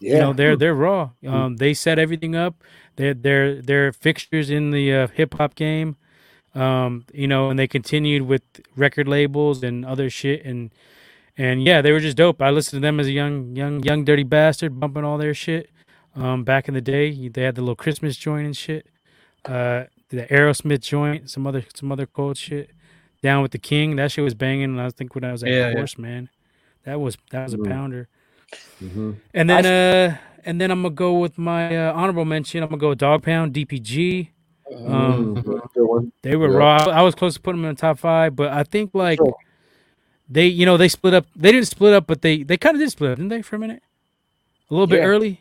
Yeah. 0.00 0.12
you 0.14 0.20
know 0.20 0.32
they're 0.32 0.56
they're 0.56 0.74
raw. 0.74 1.10
Um, 1.26 1.56
they 1.56 1.74
set 1.74 1.98
everything 1.98 2.34
up. 2.36 2.62
They're 2.96 3.14
they're 3.14 3.60
they're 3.62 3.92
fixtures 3.92 4.50
in 4.50 4.70
the 4.70 4.92
uh, 4.94 5.06
hip 5.08 5.34
hop 5.34 5.54
game. 5.54 5.96
Um, 6.54 7.04
you 7.12 7.26
know, 7.26 7.50
and 7.50 7.58
they 7.58 7.66
continued 7.66 8.22
with 8.22 8.42
record 8.76 9.08
labels 9.08 9.64
and 9.64 9.84
other 9.84 10.08
shit 10.10 10.44
and 10.44 10.70
and 11.36 11.64
yeah, 11.64 11.82
they 11.82 11.90
were 11.90 11.98
just 11.98 12.16
dope. 12.16 12.40
I 12.40 12.50
listened 12.50 12.80
to 12.80 12.86
them 12.86 13.00
as 13.00 13.08
a 13.08 13.12
young 13.12 13.56
young 13.56 13.82
young 13.82 14.04
dirty 14.04 14.22
bastard, 14.22 14.78
bumping 14.78 15.02
all 15.04 15.18
their 15.18 15.34
shit. 15.34 15.68
Um, 16.14 16.44
back 16.44 16.68
in 16.68 16.74
the 16.74 16.80
day, 16.80 17.26
they 17.28 17.42
had 17.42 17.56
the 17.56 17.60
little 17.62 17.74
Christmas 17.74 18.16
joint 18.16 18.46
and 18.46 18.56
shit. 18.56 18.86
Uh, 19.44 19.84
the 20.14 20.26
Aerosmith 20.26 20.80
joint, 20.80 21.30
some 21.30 21.46
other 21.46 21.64
some 21.74 21.90
other 21.92 22.06
cold 22.06 22.36
shit. 22.36 22.70
Down 23.22 23.40
with 23.42 23.52
the 23.52 23.58
King, 23.58 23.96
that 23.96 24.12
shit 24.12 24.22
was 24.22 24.34
banging. 24.34 24.64
And 24.64 24.80
I 24.80 24.90
think 24.90 25.14
when 25.14 25.24
I 25.24 25.32
was 25.32 25.42
at 25.42 25.48
Yeah, 25.48 25.68
yeah. 25.68 25.74
Horse, 25.74 25.96
man, 25.98 26.28
that 26.84 27.00
was 27.00 27.16
that 27.30 27.44
was 27.44 27.54
a 27.54 27.58
Mm. 27.58 27.68
pounder. 27.70 28.08
Mhm. 28.82 29.16
And 29.32 29.50
then 29.50 29.64
uh 29.66 30.16
and 30.44 30.60
then 30.60 30.70
I'm 30.70 30.82
gonna 30.82 30.94
go 30.94 31.18
with 31.18 31.38
my 31.38 31.74
uh, 31.74 31.92
honorable 31.94 32.24
mention. 32.26 32.62
I'm 32.62 32.68
gonna 32.68 32.80
go 32.80 32.90
with 32.90 32.98
Dogg 32.98 33.22
Pound, 33.22 33.54
DPG. 33.54 34.28
Um, 34.74 35.36
Mhm. 35.36 36.12
They 36.22 36.36
were 36.36 36.50
Yeah. 36.50 36.56
raw. 36.58 36.76
I 36.90 37.02
was 37.02 37.14
close 37.14 37.34
to 37.34 37.40
putting 37.40 37.62
them 37.62 37.70
in 37.70 37.74
the 37.76 37.80
top 37.80 37.98
five, 37.98 38.36
but 38.36 38.52
I 38.52 38.62
think 38.62 38.90
like 38.94 39.18
Sure. 39.18 39.34
they, 40.28 40.46
you 40.46 40.66
know, 40.66 40.76
they 40.76 40.88
split 40.88 41.14
up. 41.14 41.26
They 41.34 41.50
didn't 41.52 41.66
split 41.68 41.94
up, 41.94 42.06
but 42.06 42.20
they 42.22 42.42
they 42.42 42.56
kind 42.58 42.76
of 42.76 42.80
did 42.80 42.90
split 42.90 43.12
up, 43.12 43.16
didn't 43.16 43.30
they? 43.30 43.40
For 43.42 43.56
a 43.56 43.58
minute, 43.58 43.82
a 44.70 44.74
little 44.74 44.86
bit 44.86 44.98
Yeah. 45.00 45.06
early. 45.06 45.40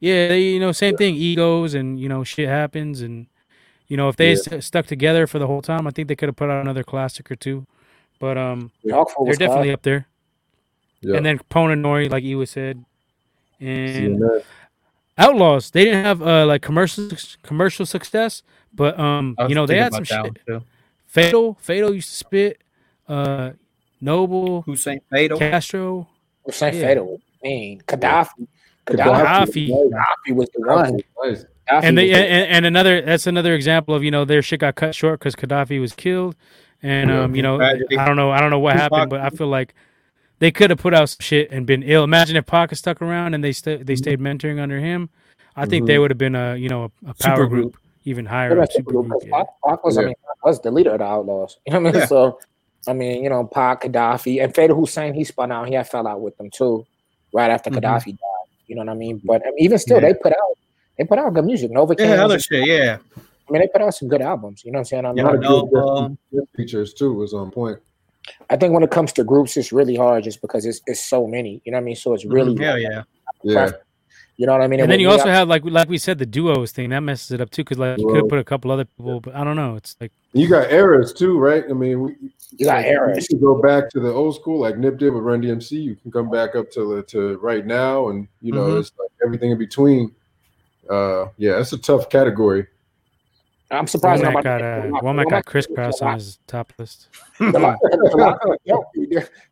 Yeah, 0.00 0.26
they, 0.28 0.42
you 0.42 0.58
know, 0.60 0.72
same 0.72 0.96
thing. 0.96 1.14
Egos 1.14 1.74
and 1.74 2.00
you 2.00 2.08
know, 2.08 2.24
shit 2.24 2.48
happens, 2.48 3.00
and 3.00 3.26
you 3.92 3.98
know, 3.98 4.08
if 4.08 4.16
they 4.16 4.30
Yeah. 4.30 4.36
st- 4.46 4.64
stuck 4.64 4.86
together 4.86 5.26
for 5.26 5.38
the 5.38 5.46
whole 5.46 5.60
time, 5.60 5.86
I 5.86 5.90
think 5.90 6.08
they 6.08 6.16
could 6.16 6.30
have 6.30 6.36
put 6.42 6.48
out 6.48 6.62
another 6.62 6.82
classic 6.82 7.30
or 7.30 7.36
two. 7.36 7.66
But 8.18 8.38
um, 8.38 8.70
Hawkful 8.90 9.26
they're 9.26 9.34
definitely 9.34 9.68
classic. 9.68 9.74
up 9.74 9.82
there. 9.82 10.06
Yeah. 11.02 11.16
And 11.16 11.26
then 11.26 11.38
Pona 11.50 11.76
Nori, 11.84 12.08
like 12.08 12.24
Ewa 12.24 12.46
said, 12.46 12.82
and 13.60 14.22
Outlawz. 15.18 15.72
They 15.72 15.84
didn't 15.84 16.04
have 16.04 16.22
uh 16.22 16.46
like 16.46 16.62
commercial 16.62 17.10
commercial 17.42 17.84
success, 17.84 18.42
but 18.72 18.98
um, 18.98 19.36
you 19.48 19.54
know, 19.54 19.66
they 19.66 19.76
had 19.78 19.92
some 19.92 20.04
about 20.10 20.26
shit. 20.38 20.46
too. 20.46 20.62
Fatal, 21.06 21.58
Fatal 21.60 21.92
used 21.94 22.08
to 22.08 22.16
spit. 22.16 22.62
Uh, 23.06 23.50
Noble, 24.00 24.62
Hussein 24.62 25.00
Fatal. 25.10 25.38
Kastro, 25.38 26.08
Hussein 26.46 26.74
Yeah. 26.74 26.80
Fatal. 26.86 27.20
I 27.44 27.46
mean, 27.46 27.80
Kadafi. 27.82 28.46
Kadafi. 28.86 29.66
Kadafi. 29.66 29.68
Kadafi 29.68 30.34
was 30.34 30.48
the 30.54 30.60
one. 30.62 31.00
Nice. 31.70 31.84
Kadafi 31.84 31.88
and 31.88 31.98
they 31.98 32.08
the- 32.08 32.16
and, 32.16 32.50
and 32.50 32.66
another 32.66 33.00
that's 33.02 33.26
another 33.26 33.54
example 33.54 33.94
of 33.94 34.02
you 34.04 34.10
know 34.10 34.24
their 34.24 34.42
shit 34.42 34.60
got 34.60 34.74
cut 34.74 34.94
short 34.94 35.18
because 35.20 35.34
Kadafi 35.36 35.80
was 35.80 35.92
killed, 35.94 36.34
and 36.82 37.10
Yeah. 37.10 37.22
um 37.22 37.34
you 37.36 37.42
know 37.42 37.58
Tragedy. 37.58 37.96
I 37.98 38.04
don't 38.06 38.16
know 38.16 38.30
I 38.30 38.40
don't 38.40 38.50
know 38.50 38.58
what 38.58 38.72
Tupac. 38.72 38.92
happened, 38.92 39.10
but 39.10 39.20
I 39.20 39.30
feel 39.30 39.48
like 39.48 39.74
they 40.40 40.50
could 40.50 40.70
have 40.70 40.78
put 40.80 40.92
out 40.92 41.08
some 41.08 41.18
shit 41.20 41.50
and 41.52 41.64
been 41.66 41.82
ill. 41.84 42.02
Imagine 42.04 42.36
if 42.36 42.46
Pac 42.46 42.74
stuck 42.74 43.00
around 43.00 43.34
and 43.34 43.44
they 43.44 43.52
st- 43.52 43.86
they 43.86 43.94
stayed 43.96 44.18
mentoring 44.20 44.60
under 44.60 44.78
him. 44.80 45.08
I 45.54 45.66
think 45.66 45.86
they 45.86 45.98
would 45.98 46.10
have 46.10 46.18
been 46.18 46.34
a 46.34 46.56
you 46.56 46.68
know 46.68 46.84
a, 47.06 47.10
a 47.10 47.14
power 47.14 47.36
Super 47.36 47.46
group, 47.46 47.76
even 48.04 48.26
higher. 48.26 48.48
What 48.48 48.58
up, 48.64 48.72
super 48.72 48.90
Super 48.90 48.92
group, 48.92 49.08
Group? 49.08 49.22
yeah. 49.26 49.36
Pac, 49.38 49.46
Pac 49.64 49.84
was, 49.84 49.98
I 49.98 50.04
mean, 50.06 50.14
was 50.42 50.60
the 50.60 50.70
leader 50.72 50.90
of 50.92 50.98
the 50.98 51.04
Outlawz. 51.04 51.56
You 51.66 51.74
know 51.74 51.80
what 51.80 51.88
I 51.88 51.92
mean? 51.92 52.00
Yeah. 52.00 52.06
So, 52.06 52.38
I 52.88 52.92
mean, 52.94 53.22
you 53.22 53.28
know, 53.30 53.44
Pac, 53.44 53.82
Kadafi, 53.82 54.42
and 54.42 54.52
Fatal 54.52 54.74
Hussein, 54.76 55.14
he 55.14 55.22
spun 55.24 55.52
out. 55.52 55.68
He 55.68 55.74
had 55.74 55.88
fell 55.88 56.08
out 56.08 56.20
with 56.22 56.36
them 56.38 56.50
too, 56.50 56.84
right 57.32 57.50
after 57.50 57.70
Mhm. 57.70 57.76
Kadafi 57.80 58.06
died. 58.06 58.18
You 58.66 58.74
know 58.76 58.80
what 58.82 58.88
I 58.88 58.94
mean? 58.94 59.20
But 59.22 59.42
I 59.46 59.50
mean, 59.50 59.58
even 59.58 59.78
still, 59.78 60.00
Yeah. 60.00 60.08
they 60.08 60.14
put 60.14 60.32
out 60.32 60.58
they 61.02 61.08
put 61.08 61.18
out 61.18 61.34
good 61.34 61.44
music. 61.44 61.70
Nova 61.70 61.94
Yeah, 61.98 62.24
other 62.24 62.34
was- 62.34 62.44
shit. 62.44 62.66
Yeah. 62.66 62.98
I 63.48 63.52
mean, 63.52 63.60
they 63.62 63.68
put 63.68 63.82
out 63.82 63.94
some 63.94 64.08
good 64.08 64.22
albums. 64.22 64.64
You 64.64 64.70
know 64.72 64.76
what 64.76 64.80
I'm 64.80 64.84
saying? 64.86 65.04
I 65.04 65.08
mean, 65.08 65.16
Yeah, 65.18 65.24
A 65.24 65.26
lot 65.26 65.34
I, 65.34 65.36
of 65.36 65.42
no, 65.42 65.66
good 66.30 66.40
um, 66.40 66.46
features 66.56 66.94
too 66.94 67.12
was 67.12 67.34
on 67.34 67.50
point. 67.50 67.78
I 68.48 68.56
think 68.56 68.72
when 68.72 68.84
it 68.84 68.90
comes 68.92 69.12
to 69.14 69.24
groups, 69.24 69.56
it's 69.56 69.72
really 69.72 69.96
hard 69.96 70.22
just 70.24 70.40
because 70.40 70.64
it's 70.64 70.80
it's 70.86 71.04
so 71.04 71.26
many. 71.26 71.60
You 71.64 71.72
know 71.72 71.78
what 71.78 71.82
I 71.82 71.84
mean? 71.84 71.96
So 71.96 72.14
it's 72.14 72.24
really, 72.24 72.56
Hell 72.64 72.78
yeah. 72.78 73.02
Yeah. 73.42 73.72
you 74.36 74.46
know 74.46 74.52
what 74.52 74.62
I 74.62 74.68
mean? 74.68 74.78
And 74.80 74.90
then 74.90 75.00
you 75.00 75.10
also 75.10 75.24
got- 75.24 75.34
have 75.34 75.48
like 75.48 75.64
like 75.64 75.88
we 75.88 75.98
said 75.98 76.18
the 76.18 76.24
duos 76.26 76.70
thing 76.70 76.90
that 76.90 77.00
messes 77.00 77.32
it 77.32 77.40
up 77.40 77.50
too 77.50 77.62
because 77.64 77.78
like 77.78 77.98
you 77.98 78.06
could 78.06 78.16
have 78.18 78.28
put 78.28 78.38
a 78.38 78.44
couple 78.44 78.70
other 78.70 78.84
people, 78.84 79.20
but 79.20 79.34
I 79.34 79.42
don't 79.42 79.56
know. 79.56 79.74
It's 79.74 79.96
like 80.00 80.12
You 80.32 80.48
got 80.48 80.70
eras 80.70 81.12
too, 81.12 81.36
right? 81.38 81.64
I 81.68 81.72
mean, 81.72 82.00
we, 82.00 82.16
you 82.56 82.64
got 82.66 82.76
like, 82.76 82.86
eras. 82.86 83.26
You 83.28 83.38
can 83.38 83.44
go 83.44 83.60
back 83.60 83.90
to 83.90 83.98
the 84.00 84.12
old 84.12 84.36
school, 84.36 84.60
like 84.60 84.78
Nip 84.78 84.98
did 84.98 85.12
with 85.12 85.24
Run 85.24 85.42
DMC. 85.42 85.72
You 85.72 85.96
can 85.96 86.12
come 86.12 86.30
back 86.30 86.54
up 86.54 86.70
to 86.72 86.94
the- 86.96 87.02
to 87.02 87.38
right 87.38 87.66
now, 87.66 88.08
and 88.10 88.28
you 88.40 88.52
know, 88.52 88.66
Mhm. 88.68 88.80
it's 88.80 88.92
like 89.00 89.10
everything 89.24 89.50
in 89.50 89.58
between. 89.58 90.12
Uh, 90.88 91.26
yeah, 91.38 91.52
that's 91.52 91.72
a 91.72 91.78
tough 91.78 92.08
category. 92.08 92.66
I'm 93.70 93.86
surprised 93.86 94.22
Womack 94.22 94.26
nobody. 94.26 94.44
got 94.44 94.62
uh, 94.62 94.82
Womack 95.02 95.30
got 95.30 95.46
Kris 95.46 95.66
Kross 95.66 96.02
on 96.02 96.14
his 96.14 96.38
top 96.46 96.72
list. 96.78 97.08
The 97.38 97.58
LOX, 97.58 97.78
the 97.82 98.14
LOX 98.14 98.44
was 98.44 98.58
dope. 98.66 98.86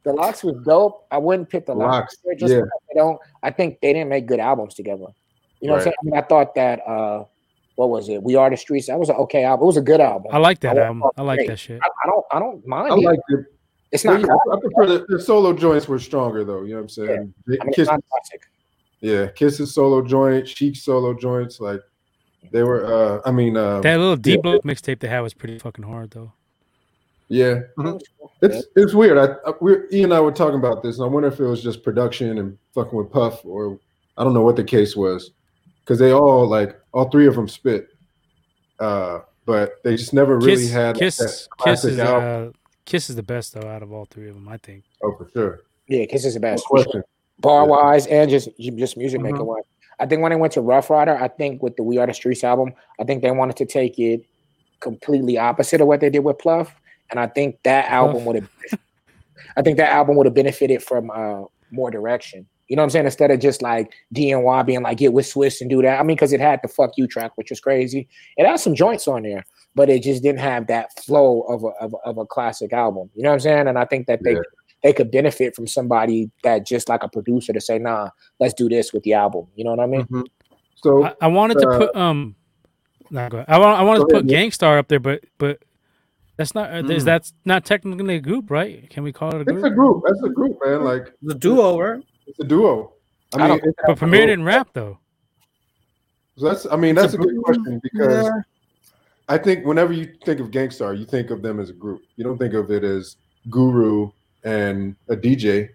The 0.02 0.12
LOX 0.12 0.44
was 0.44 0.56
dope. 0.64 1.06
I 1.10 1.16
wouldn't 1.16 1.48
pick 1.48 1.64
the 1.66 1.74
LOX. 1.74 2.16
LOX, 2.24 2.38
just 2.38 2.52
yeah. 2.52 2.60
because 2.60 2.80
they 2.88 2.98
don't. 2.98 3.18
I 3.42 3.50
think 3.50 3.80
they 3.80 3.94
didn't 3.94 4.10
make 4.10 4.26
good 4.26 4.40
albums 4.40 4.74
together. 4.74 5.06
You 5.60 5.68
know 5.68 5.74
what 5.74 5.78
I'm 5.78 5.84
saying? 5.84 5.94
I, 6.00 6.04
mean, 6.04 6.14
I 6.16 6.20
thought 6.22 6.54
that. 6.54 6.80
uh 6.86 7.24
What 7.76 7.88
was 7.88 8.10
it? 8.10 8.22
We 8.22 8.36
Are 8.36 8.50
the 8.50 8.58
Streets. 8.58 8.88
That 8.88 8.98
was 8.98 9.08
an 9.08 9.16
okay 9.16 9.44
album. 9.44 9.64
It 9.64 9.66
was 9.68 9.76
a 9.78 9.82
good 9.82 10.00
album. 10.00 10.30
I 10.34 10.38
like 10.38 10.60
that 10.60 10.76
I 10.76 10.82
album. 10.82 11.04
I 11.16 11.22
like 11.22 11.38
great. 11.38 11.48
that 11.48 11.58
shit. 11.58 11.80
I, 11.82 11.88
I 12.04 12.06
don't. 12.06 12.26
I 12.32 12.38
don't 12.38 12.66
mind 12.66 12.92
I 12.92 12.96
it. 12.96 13.00
like 13.00 13.20
it. 13.30 13.46
it's 13.90 14.04
not. 14.04 14.20
yeah, 14.20 14.26
I 14.52 14.56
prefer 14.60 14.86
the, 14.86 15.06
the 15.08 15.20
solo 15.22 15.54
joints 15.54 15.88
were 15.88 15.98
stronger 15.98 16.44
though. 16.44 16.62
You 16.64 16.72
know 16.72 16.76
what 16.76 16.82
I'm 16.82 16.88
saying? 16.90 17.34
I 17.48 17.50
mean, 17.64 17.72
Kiss, 17.72 17.78
it's 17.78 17.90
not 17.90 18.04
classic. 18.10 18.42
Yeah, 19.00 19.28
Kiss's 19.28 19.74
solo 19.74 20.02
joint, 20.02 20.46
Sheek 20.48 20.76
solo 20.76 21.14
joints, 21.14 21.58
like 21.60 21.80
they 22.52 22.62
were. 22.62 22.84
uh 22.84 23.20
I 23.24 23.30
mean, 23.32 23.56
uh, 23.56 23.80
That 23.80 23.98
little 23.98 24.16
deep 24.16 24.40
yeah. 24.44 24.58
mixtape 24.64 24.98
they 25.00 25.08
had 25.08 25.20
was 25.20 25.34
pretty 25.34 25.58
fucking 25.58 25.84
hard 25.84 26.10
though. 26.10 26.32
yeah, 27.28 27.60
It's 28.42 28.66
it's 28.76 28.92
weird. 28.94 29.16
I, 29.18 29.34
I 29.48 29.52
we 29.60 29.72
Ian 29.92 30.04
and 30.06 30.14
I 30.14 30.20
were 30.20 30.32
talking 30.32 30.58
about 30.58 30.82
this, 30.82 30.98
and 30.98 31.04
I 31.04 31.08
wonder 31.08 31.28
if 31.28 31.40
it 31.40 31.44
was 31.44 31.62
just 31.62 31.82
production 31.82 32.38
and 32.38 32.58
fucking 32.74 32.96
with 32.96 33.10
Puff, 33.10 33.44
or 33.44 33.78
I 34.18 34.24
don't 34.24 34.34
know 34.34 34.42
what 34.42 34.56
the 34.56 34.64
case 34.64 34.94
was, 34.96 35.30
because 35.84 35.98
they 35.98 36.12
all 36.12 36.46
like 36.46 36.78
all 36.92 37.08
three 37.10 37.26
of 37.26 37.34
them 37.36 37.48
spit, 37.48 37.88
uh, 38.80 39.20
but 39.46 39.82
they 39.84 39.96
just 39.96 40.12
never 40.12 40.36
really 40.38 40.62
Kiss, 40.64 40.72
had 40.72 40.96
like, 40.96 40.98
Kiss, 40.98 41.16
that 41.18 41.48
Kiss 41.64 41.84
is 41.84 41.98
album. 41.98 42.48
uh, 42.48 42.52
Kiss 42.84 43.08
is 43.10 43.16
the 43.16 43.22
best 43.22 43.54
though 43.54 43.68
out 43.68 43.82
of 43.82 43.92
all 43.92 44.04
three 44.06 44.28
of 44.28 44.34
them. 44.34 44.48
I 44.48 44.56
think. 44.58 44.84
Oh, 45.02 45.14
for 45.16 45.28
sure. 45.32 45.60
Yeah, 45.88 46.04
Kiss 46.06 46.24
is 46.24 46.34
the 46.34 46.40
No 46.40 46.50
best. 46.52 46.64
question. 46.66 47.02
Bar 47.40 47.66
wise 47.66 48.06
and 48.06 48.30
just 48.30 48.48
just 48.58 48.96
music 48.96 49.20
making 49.20 49.40
Mhm. 49.40 49.46
wise. 49.46 49.64
I 49.98 50.06
think 50.06 50.22
when 50.22 50.30
they 50.30 50.36
went 50.36 50.52
to 50.54 50.60
Ruff 50.60 50.88
Ryder, 50.90 51.16
I 51.16 51.28
think 51.28 51.62
with 51.62 51.76
the 51.76 51.82
We 51.82 51.98
Are 51.98 52.06
the 52.06 52.14
Streets 52.14 52.42
album, 52.44 52.72
I 52.98 53.04
think 53.04 53.22
they 53.22 53.30
wanted 53.30 53.56
to 53.56 53.66
take 53.66 53.98
it 53.98 54.22
completely 54.80 55.36
opposite 55.38 55.80
of 55.80 55.86
what 55.88 56.00
they 56.00 56.08
did 56.10 56.20
with 56.24 56.38
Pluff, 56.38 56.74
and 57.10 57.20
I 57.20 57.26
think 57.26 57.58
that 57.64 57.90
album 57.90 58.24
would 58.24 58.36
have. 58.36 58.48
I 59.56 59.62
think 59.62 59.76
that 59.78 59.90
album 59.90 60.16
would 60.16 60.26
have 60.26 60.34
benefited 60.34 60.82
from 60.82 61.10
uh, 61.10 61.42
more 61.70 61.90
direction. 61.90 62.46
You 62.68 62.76
know 62.76 62.82
what 62.82 62.84
I'm 62.84 62.90
saying? 62.90 63.04
Instead 63.06 63.30
of 63.32 63.40
just 63.40 63.62
like 63.62 63.92
DNY 64.14 64.62
being 64.64 64.82
like 64.82 64.98
get 64.98 65.12
with 65.12 65.26
Swizz 65.26 65.60
and 65.60 65.68
do 65.68 65.82
that. 65.82 65.98
I 65.98 66.02
mean, 66.04 66.16
because 66.16 66.32
it 66.32 66.40
had 66.40 66.60
the 66.62 66.68
"fuck 66.68 66.92
you" 66.96 67.06
track, 67.08 67.32
which 67.34 67.50
was 67.50 67.58
crazy. 67.60 68.08
It 68.36 68.46
had 68.46 68.60
some 68.60 68.74
joints 68.76 69.08
on 69.08 69.22
there, 69.22 69.44
but 69.74 69.90
it 69.90 70.02
just 70.04 70.22
didn't 70.22 70.38
have 70.40 70.68
that 70.68 70.96
flow 71.00 71.40
of 71.42 71.64
a 71.64 71.68
of 71.84 71.94
a, 71.94 72.08
of 72.08 72.18
a 72.18 72.26
classic 72.26 72.72
album. 72.72 73.10
You 73.14 73.24
know 73.24 73.30
what 73.30 73.34
I'm 73.34 73.40
saying? 73.40 73.66
And 73.68 73.76
I 73.78 73.84
think 73.86 74.06
that 74.06 74.22
they 74.22 74.34
Yeah. 74.34 74.40
They 74.82 74.92
could 74.92 75.10
benefit 75.10 75.54
from 75.54 75.66
somebody 75.66 76.30
that 76.42 76.66
just 76.66 76.88
like 76.88 77.02
a 77.02 77.08
producer 77.08 77.52
to 77.52 77.60
say, 77.60 77.78
nah, 77.78 78.10
let's 78.38 78.54
do 78.54 78.68
this 78.68 78.92
with 78.92 79.02
the 79.02 79.12
album. 79.14 79.46
You 79.54 79.64
know 79.64 79.70
what 79.70 79.80
I 79.80 79.86
mean? 79.86 80.04
Mhm. 80.06 80.26
So 80.76 81.04
I, 81.04 81.14
I 81.20 81.26
wanted 81.26 81.58
to 81.58 81.68
uh, 81.68 81.78
put 81.78 81.96
um, 81.96 82.34
no, 83.10 83.28
go 83.28 83.38
ahead. 83.38 83.46
I 83.48 83.58
want 83.58 83.78
I 83.78 83.82
wanted 83.82 84.00
Go 84.00 84.04
to 84.06 84.14
put 84.14 84.24
ahead, 84.24 84.28
Gang 84.28 84.50
Starr 84.52 84.78
up 84.78 84.88
there, 84.88 85.00
but 85.00 85.22
but 85.36 85.58
that's 86.36 86.54
not 86.54 86.72
uh, 86.72 86.76
is 86.88 87.02
Mm. 87.02 87.04
that's 87.04 87.34
not 87.44 87.66
technically 87.66 88.14
a 88.16 88.20
group, 88.20 88.50
right? 88.50 88.88
Can 88.88 89.02
we 89.02 89.12
call 89.12 89.28
it 89.30 89.36
a 89.36 89.40
it's 89.40 89.50
group? 89.52 89.64
a 89.64 89.70
group. 89.70 90.02
That's 90.06 90.22
a 90.22 90.28
group, 90.30 90.58
man. 90.64 90.82
Like 90.84 91.12
The 91.22 91.34
duo, 91.34 91.78
right? 91.78 92.02
it's 92.26 92.38
a 92.40 92.44
duo. 92.44 92.94
I 93.34 93.38
I 93.44 93.48
mean, 93.48 93.58
don't- 93.58 93.76
But 93.86 93.98
Premier 93.98 94.26
didn't 94.26 94.44
rap 94.46 94.70
though. 94.72 94.98
so 96.38 96.46
that's. 96.48 96.66
I 96.70 96.76
mean, 96.76 96.94
that's 96.94 97.12
a 97.12 97.16
a 97.16 97.20
good 97.20 97.36
question 97.42 97.80
because 97.82 98.24
Yeah. 98.24 98.40
I 99.28 99.36
think 99.38 99.64
whenever 99.66 99.92
you 99.92 100.12
think 100.24 100.40
of 100.40 100.50
Gang 100.50 100.70
Starr, 100.70 100.94
you 100.94 101.04
think 101.04 101.30
of 101.30 101.42
them 101.42 101.60
as 101.60 101.68
a 101.70 101.74
group. 101.74 102.00
You 102.16 102.24
don't 102.24 102.38
think 102.38 102.54
of 102.54 102.70
it 102.70 102.82
as 102.82 103.16
Guru 103.50 104.10
and 104.44 104.96
a 105.08 105.16
DJ. 105.16 105.70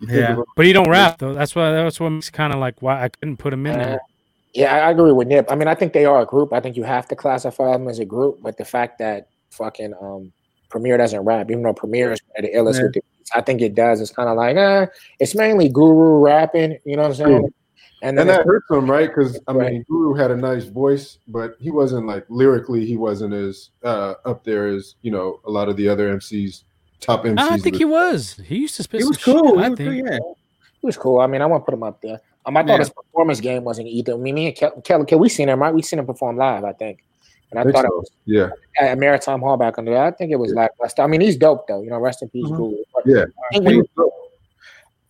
Yeah. 0.00 0.38
of 0.38 0.44
But 0.56 0.66
he 0.66 0.72
don't 0.72 0.88
rap 0.88 1.18
though. 1.18 1.34
That's 1.34 1.54
why 1.54 1.70
that's 1.72 1.98
what 1.98 2.10
makes 2.10 2.30
kind 2.30 2.52
of 2.52 2.60
like 2.60 2.80
why 2.82 3.02
I 3.02 3.08
couldn't 3.08 3.36
put 3.38 3.52
him 3.52 3.66
in 3.66 3.74
Uh, 3.74 3.84
there. 3.84 4.00
Yeah, 4.54 4.74
I 4.74 4.78
I 4.88 4.90
agree 4.90 5.12
with 5.12 5.28
Nip. 5.28 5.46
I 5.50 5.54
mean, 5.56 5.68
I 5.68 5.74
think 5.74 5.92
they 5.92 6.04
are 6.04 6.20
a 6.20 6.26
group. 6.26 6.52
I 6.52 6.60
think 6.60 6.76
you 6.76 6.84
have 6.84 7.06
to 7.08 7.16
classify 7.16 7.72
them 7.72 7.88
as 7.88 7.98
a 7.98 8.04
group, 8.04 8.38
but 8.42 8.56
the 8.56 8.64
fact 8.64 8.98
that 8.98 9.28
fucking 9.50 9.94
um 10.00 10.32
Premier 10.70 10.96
doesn't 10.96 11.20
rap, 11.24 11.50
even 11.50 11.62
though 11.62 11.72
Premier 11.74 12.12
is 12.12 12.20
one 12.34 12.44
of 12.44 12.50
the 12.50 12.56
illest 12.56 12.76
Yeah. 12.76 12.82
with 12.84 12.92
the 12.94 13.02
I 13.34 13.42
think 13.42 13.60
it 13.60 13.74
does. 13.74 14.00
It's 14.00 14.10
kind 14.10 14.26
of 14.28 14.36
like, 14.38 14.56
uh, 14.56 14.86
it's 15.20 15.34
mainly 15.34 15.68
Guru 15.68 16.20
rapping, 16.24 16.78
you 16.86 16.96
know 16.96 17.02
what 17.02 17.08
I'm 17.08 17.14
saying? 17.14 17.38
True. 17.40 17.52
And 18.00 18.16
then 18.16 18.22
and 18.28 18.30
that 18.30 18.46
hurts 18.46 18.70
him, 18.70 18.90
right? 18.90 19.06
Because 19.08 19.38
I 19.48 19.52
Right. 19.52 19.72
mean, 19.72 19.84
Guru 19.88 20.14
had 20.14 20.30
a 20.30 20.36
nice 20.36 20.64
voice, 20.64 21.18
but 21.28 21.56
he 21.60 21.70
wasn't 21.70 22.06
like 22.06 22.24
lyrically, 22.30 22.86
he 22.86 22.96
wasn't 22.96 23.34
as 23.34 23.68
uh, 23.82 24.14
up 24.24 24.44
there 24.44 24.68
as 24.68 24.94
you 25.02 25.10
know 25.10 25.40
a 25.44 25.50
lot 25.50 25.68
of 25.68 25.76
the 25.76 25.88
other 25.90 26.08
MCs, 26.08 26.62
top 27.00 27.24
MCs. 27.24 27.38
I 27.38 27.58
think 27.58 27.76
he 27.76 27.84
was. 27.84 28.34
He 28.44 28.58
used 28.58 28.76
to 28.76 28.82
spit 28.82 28.98
He 29.00 29.02
some 29.02 29.10
was 29.10 29.18
shit, 29.18 29.34
cool. 29.36 29.58
I 29.58 29.68
was 29.68 29.78
think. 29.78 29.90
cool, 30.06 30.12
yeah. 30.12 30.18
He 30.80 30.86
was 30.86 30.96
cool. 30.96 31.20
I 31.20 31.26
mean, 31.26 31.42
I 31.42 31.46
want 31.46 31.62
to 31.62 31.64
put 31.64 31.74
him 31.74 31.82
up 31.82 32.00
there. 32.02 32.20
Um, 32.46 32.56
I 32.56 32.62
thought 32.62 32.70
Yeah. 32.72 32.78
his 32.78 32.90
performance 32.90 33.40
game 33.40 33.64
wasn't 33.64 33.88
either. 33.88 34.14
I 34.14 34.16
mean, 34.16 34.34
me 34.34 34.46
and 34.46 34.56
Kelly, 34.56 34.80
Kelly, 34.84 35.04
Kelly, 35.06 35.20
we 35.20 35.28
seen 35.28 35.48
him, 35.48 35.60
right? 35.60 35.74
We 35.74 35.82
seen 35.82 35.98
him 35.98 36.06
perform 36.06 36.36
live, 36.36 36.64
I 36.64 36.72
think. 36.72 37.02
And 37.50 37.58
I, 37.58 37.62
I 37.62 37.64
think 37.64 37.76
thought 37.76 37.82
so. 37.84 37.88
it 37.88 37.96
was 37.96 38.10
Yeah, 38.26 38.48
at 38.80 38.98
Maritime 38.98 39.40
Hall 39.40 39.56
back 39.56 39.78
under 39.78 39.90
there. 39.92 40.04
I 40.04 40.10
think 40.12 40.32
it 40.32 40.36
was 40.36 40.52
like, 40.52 40.70
I 40.98 41.06
mean, 41.06 41.20
he's 41.20 41.36
dope 41.36 41.66
though. 41.66 41.82
You 41.82 41.90
know, 41.90 41.98
rest 41.98 42.22
in 42.22 42.28
peace, 42.28 42.44
Mhm. 42.46 42.56
Guru. 42.56 42.76
But 42.94 43.02
yeah. 43.06 43.24
I 43.24 43.52
think, 43.54 43.64
when 43.64 43.74
you, 43.76 44.12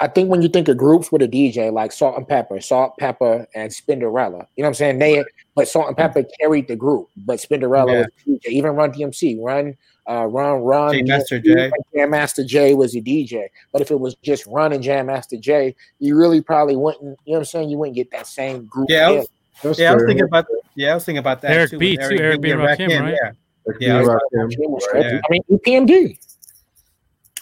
I 0.00 0.06
think 0.06 0.30
when 0.30 0.42
you 0.42 0.48
think 0.48 0.68
of 0.68 0.76
groups 0.76 1.10
with 1.10 1.22
a 1.22 1.26
DJ 1.28 1.72
like 1.72 1.90
Salt 1.90 2.16
and 2.16 2.26
Pepa, 2.28 2.62
Salt, 2.62 2.94
Pepa, 3.00 3.46
and 3.56 3.70
Spinderella, 3.72 4.46
you 4.56 4.62
know 4.62 4.66
what 4.66 4.66
I'm 4.68 4.74
saying? 4.74 4.98
They, 5.00 5.24
but 5.56 5.66
Salt 5.66 5.88
and 5.88 5.96
Pepa 5.96 6.24
carried 6.40 6.68
the 6.68 6.76
group, 6.76 7.08
but 7.16 7.40
Spinderella 7.40 7.92
Yeah. 7.92 7.98
was 7.98 8.06
the 8.24 8.32
DJ. 8.38 8.48
Even 8.52 8.76
Run 8.76 8.92
DMC, 8.92 9.38
Run, 9.40 9.76
uh, 10.08 10.24
Run, 10.26 10.62
Run, 10.62 10.94
J 10.94 11.02
Master 11.02 11.40
DMC, 11.40 11.70
J. 11.70 11.70
Jam 11.94 12.10
Master 12.10 12.44
J 12.44 12.74
was 12.74 12.96
a 12.96 13.00
DJ. 13.00 13.48
But 13.72 13.82
if 13.82 13.90
it 13.90 14.00
was 14.00 14.14
just 14.22 14.46
Run 14.46 14.72
and 14.72 14.82
Jam 14.82 15.06
Master 15.06 15.36
J, 15.36 15.74
you 15.98 16.16
really 16.16 16.40
probably 16.40 16.76
wouldn't. 16.76 17.02
You 17.02 17.08
know 17.08 17.16
what 17.24 17.38
I'm 17.38 17.44
saying? 17.44 17.70
You 17.70 17.78
wouldn't 17.78 17.96
get 17.96 18.10
that 18.12 18.26
same 18.26 18.64
group. 18.66 18.88
Yeah, 18.88 19.08
I 19.08 19.10
was, 19.10 19.28
That's 19.62 19.78
yeah, 19.78 19.92
I 19.92 19.94
was 19.94 20.04
thinking 20.04 20.24
about 20.24 20.46
yeah, 20.74 20.92
I 20.92 20.94
was 20.94 21.04
thinking 21.04 21.18
about 21.18 21.42
that 21.42 21.50
Eric 21.50 21.70
too. 21.70 21.78
B, 21.78 21.96
with 21.98 22.08
too, 22.08 22.16
Eric 22.16 22.40
B 22.40 22.50
and 22.50 22.60
Rakim, 22.60 23.00
right? 23.00 23.14
Yeah, 23.20 23.30
Like 23.66 23.76
Yeah, 23.80 24.00
B. 24.00 24.08
I 24.08 24.10
Rakim, 24.10 24.50
Jam 24.50 24.70
was 24.70 24.88
right? 24.92 25.04
trippy. 25.04 25.12
Yeah. 25.12 25.20
I 25.24 25.30
mean, 25.30 25.42
E 25.48 25.56
EPMD. 25.56 26.18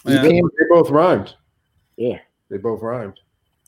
Yeah. 0.05 0.21
They, 0.21 0.29
they 0.29 0.65
both 0.69 0.89
rhymed. 0.89 1.35
Yeah. 1.97 2.19
They 2.49 2.57
both 2.57 2.81
rhymed. 2.81 3.19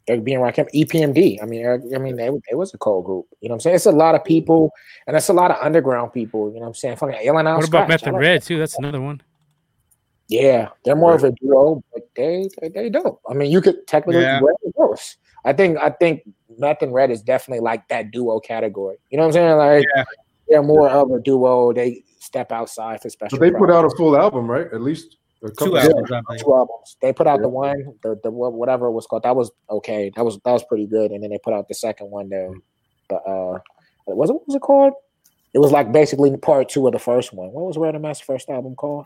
Eric 0.10 0.23
B 0.23 0.34
and 0.34 0.44
Rakim, 0.44 0.68
EPMD. 0.73 1.41
I 1.41 1.45
mean, 1.45 1.61
Eric, 1.61 1.84
I 1.95 1.99
mean, 1.99 2.15
they, 2.15 2.30
they 2.49 2.56
was 2.56 2.73
a 2.73 2.77
cold 2.77 3.06
group. 3.06 3.27
You 3.41 3.49
know 3.49 3.53
what 3.53 3.57
I'm 3.57 3.60
saying? 3.61 3.76
It's 3.76 3.86
a 3.86 3.91
lot 3.91 4.15
of 4.15 4.23
people, 4.23 4.72
and 5.07 5.15
that's 5.15 5.30
a 5.30 5.34
lot 5.34 5.52
of 5.52 5.57
underground 5.61 6.11
people. 6.14 6.49
You 6.49 6.56
know 6.56 6.61
what 6.61 6.68
I'm 6.68 6.73
saying? 6.73 6.98
Fucking 6.98 7.15
Alien 7.15 7.48
Out 7.48 7.57
What 7.57 7.68
about 7.68 7.86
Scratch, 7.86 7.90
Meth 7.90 8.03
and 8.03 8.14
like- 8.14 8.22
Red 8.22 8.41
too? 8.44 8.57
That's 8.60 8.77
another 8.77 8.99
one. 9.02 9.22
Yeah, 10.27 10.69
they're 10.86 10.95
more 10.95 11.15
of 11.15 11.23
a 11.23 11.31
duo, 11.31 11.84
but 11.94 12.03
they 12.15 12.49
they, 12.61 12.69
they 12.69 12.90
dope. 12.90 13.19
I 13.30 13.34
mean, 13.34 13.52
you 13.52 13.61
could 13.61 13.88
technically 13.88 14.22
Yeah. 14.22 14.40
Red. 14.44 14.56
I 15.45 15.53
think 15.53 15.77
I 15.80 15.90
think 15.90 16.22
Meth 16.57 16.81
and 16.81 16.94
Red 16.94 17.10
is 17.11 17.22
definitely 17.22 17.64
like 17.64 17.88
that 17.88 18.11
duo 18.11 18.40
category. 18.40 18.98
You 19.10 19.18
know 19.18 19.23
what 19.23 19.30
I'm 19.30 19.34
saying? 19.34 19.57
Like 19.57 19.86
Yeah. 19.95 20.03
they're 20.48 20.64
more 20.64 20.90
of 20.90 21.10
a 21.11 21.19
duo. 21.19 21.73
They 21.73 22.03
step 22.19 22.52
outside 22.52 23.02
for 23.02 23.10
special. 23.10 23.40
But 23.40 23.45
they 23.45 23.57
put 23.57 23.72
out 23.72 23.86
a 23.86 23.90
full 23.91 24.15
album, 24.18 24.49
right? 24.49 24.68
At 24.72 24.81
least 24.81 25.15
a 25.15 25.15
couple. 25.15 25.19
Two 25.57 25.77
albums. 25.77 26.11
I 26.11 26.21
think. 26.29 26.41
two 26.41 26.53
albums. 26.53 26.97
They 27.01 27.13
put 27.13 27.27
out 27.27 27.39
Yeah. 27.39 27.43
the 27.43 27.49
one, 27.49 27.93
the 28.03 28.19
the 28.23 28.31
whatever 28.31 28.87
it 28.87 28.91
was 28.91 29.05
called. 29.05 29.23
That 29.23 29.35
was 29.35 29.51
okay. 29.69 30.11
That 30.15 30.25
was 30.25 30.39
that 30.43 30.51
was 30.51 30.63
pretty 30.63 30.85
good. 30.85 31.11
And 31.11 31.23
then 31.23 31.29
they 31.29 31.37
put 31.37 31.53
out 31.53 31.67
the 31.67 31.73
second 31.73 32.11
one 32.11 32.29
there. 32.29 32.51
But 33.07 33.27
uh, 33.27 33.59
was 34.07 34.29
it 34.29 34.33
what 34.33 34.47
was 34.47 34.55
it 34.55 34.61
called? 34.61 34.93
It 35.53 35.59
was 35.59 35.71
like 35.71 35.91
basically 35.91 36.35
part 36.37 36.69
two 36.69 36.85
of 36.87 36.93
the 36.93 36.99
first 36.99 37.33
one. 37.33 37.51
What 37.51 37.65
was 37.65 37.77
Red 37.77 37.95
and 37.95 38.03
Mass 38.03 38.19
first 38.19 38.49
album 38.49 38.75
called? 38.75 39.05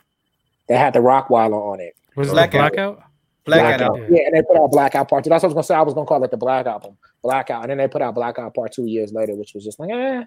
They 0.68 0.76
had 0.76 0.94
the 0.94 1.00
Rockweiler 1.00 1.54
on 1.54 1.80
it. 1.80 1.96
Was 2.16 2.30
it 2.30 2.32
Blackout. 2.32 2.74
Blackout? 2.74 3.04
Blackout. 3.46 3.80
Blackout. 3.80 3.82
album. 3.82 4.16
Yeah, 4.16 4.26
and 4.26 4.36
they 4.36 4.42
put 4.42 4.58
out 4.58 4.72
Blackout 4.72 5.10
Part 5.10 5.24
Two. 5.24 5.30
That's 5.30 5.44
what 5.44 5.48
I 5.48 5.54
was 5.54 5.54
gonna 5.54 5.64
say. 5.64 5.76
I 5.76 5.82
was 5.82 5.94
gonna 5.94 6.08
call 6.08 6.24
it 6.24 6.32
the 6.32 6.38
Black 6.38 6.66
Album, 6.66 6.98
Blackout, 7.22 7.64
and 7.64 7.70
then 7.70 7.78
they 7.78 7.88
put 7.88 8.02
out 8.02 8.16
Blackout 8.16 8.54
Part 8.54 8.72
Two 8.72 8.86
years 8.86 9.12
later, 9.14 9.36
which 9.36 9.54
was 9.54 9.64
just 9.64 9.80
like, 9.80 9.92
eh. 9.92 10.24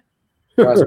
you 0.57 0.63
know 0.63 0.85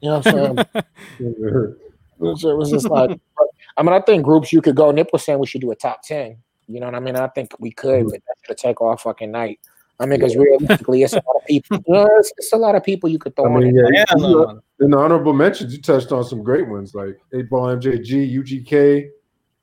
what 0.00 0.26
I'm 0.26 0.56
saying? 0.56 0.58
It 2.18 2.24
was, 2.24 2.70
just 2.70 2.88
like, 2.88 3.10
but, 3.36 3.45
I 3.76 3.82
mean, 3.82 3.92
I 3.92 4.00
think 4.00 4.24
groups 4.24 4.52
you 4.52 4.62
could 4.62 4.74
go. 4.76 4.90
Nip 4.90 5.10
was 5.12 5.24
saying 5.24 5.38
we 5.38 5.46
should 5.46 5.60
do 5.60 5.70
a 5.70 5.76
top 5.76 6.02
ten. 6.02 6.38
You 6.66 6.80
know 6.80 6.86
what 6.86 6.94
I 6.94 7.00
mean? 7.00 7.16
I 7.16 7.28
think 7.28 7.54
we 7.60 7.70
could, 7.70 8.04
but 8.06 8.14
that 8.26 8.34
should 8.46 8.56
take 8.58 8.80
all 8.80 8.96
fucking 8.96 9.30
night. 9.30 9.60
I 10.00 10.06
mean, 10.06 10.18
because 10.18 10.36
realistically, 10.36 11.02
it's 11.04 11.12
a 11.14 11.16
lot 11.16 11.36
of 11.36 11.46
people. 11.46 11.78
You 11.86 11.94
know, 11.94 12.08
it's, 12.18 12.32
it's 12.36 12.52
a 12.52 12.56
lot 12.56 12.74
of 12.74 12.82
people 12.84 13.08
you 13.08 13.18
could 13.18 13.34
throw 13.36 13.46
I 13.46 13.58
mean, 13.60 13.76
it. 13.76 13.84
yeah, 13.94 14.04
Yeah, 14.08 14.16
you- 14.26 14.62
in 14.80 14.90
the 14.90 14.98
honorable 14.98 15.32
mentions, 15.32 15.72
you 15.74 15.80
touched 15.80 16.12
on 16.12 16.22
some 16.24 16.42
great 16.42 16.68
ones 16.68 16.94
like 16.94 17.18
8 17.32 17.48
Ball 17.48 17.76
MJG, 17.76 18.30
UGK. 18.30 19.08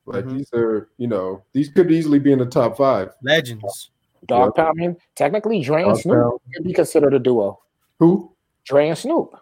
Like 0.06 0.26
Mhm. 0.26 0.38
these 0.38 0.54
are, 0.54 0.90
you 0.98 1.08
know, 1.08 1.44
these 1.54 1.70
could 1.70 1.92
easily 1.92 2.18
be 2.20 2.32
in 2.32 2.40
the 2.40 2.46
top 2.48 2.78
five. 2.78 3.12
legends. 3.22 3.92
Dogg 4.26 4.56
Pound. 4.56 4.70
I 4.70 4.74
mean, 4.74 4.98
technically, 5.16 5.62
Dre 5.62 5.84
and 5.84 5.92
Dog 5.92 6.02
Snoop 6.02 6.16
Pound. 6.16 6.40
could 6.56 6.64
be 6.64 6.74
considered 6.74 7.14
a 7.14 7.20
duo. 7.20 7.60
Who? 8.00 8.32
Dre 8.66 8.88
and 8.90 8.98
Snoop. 8.98 9.36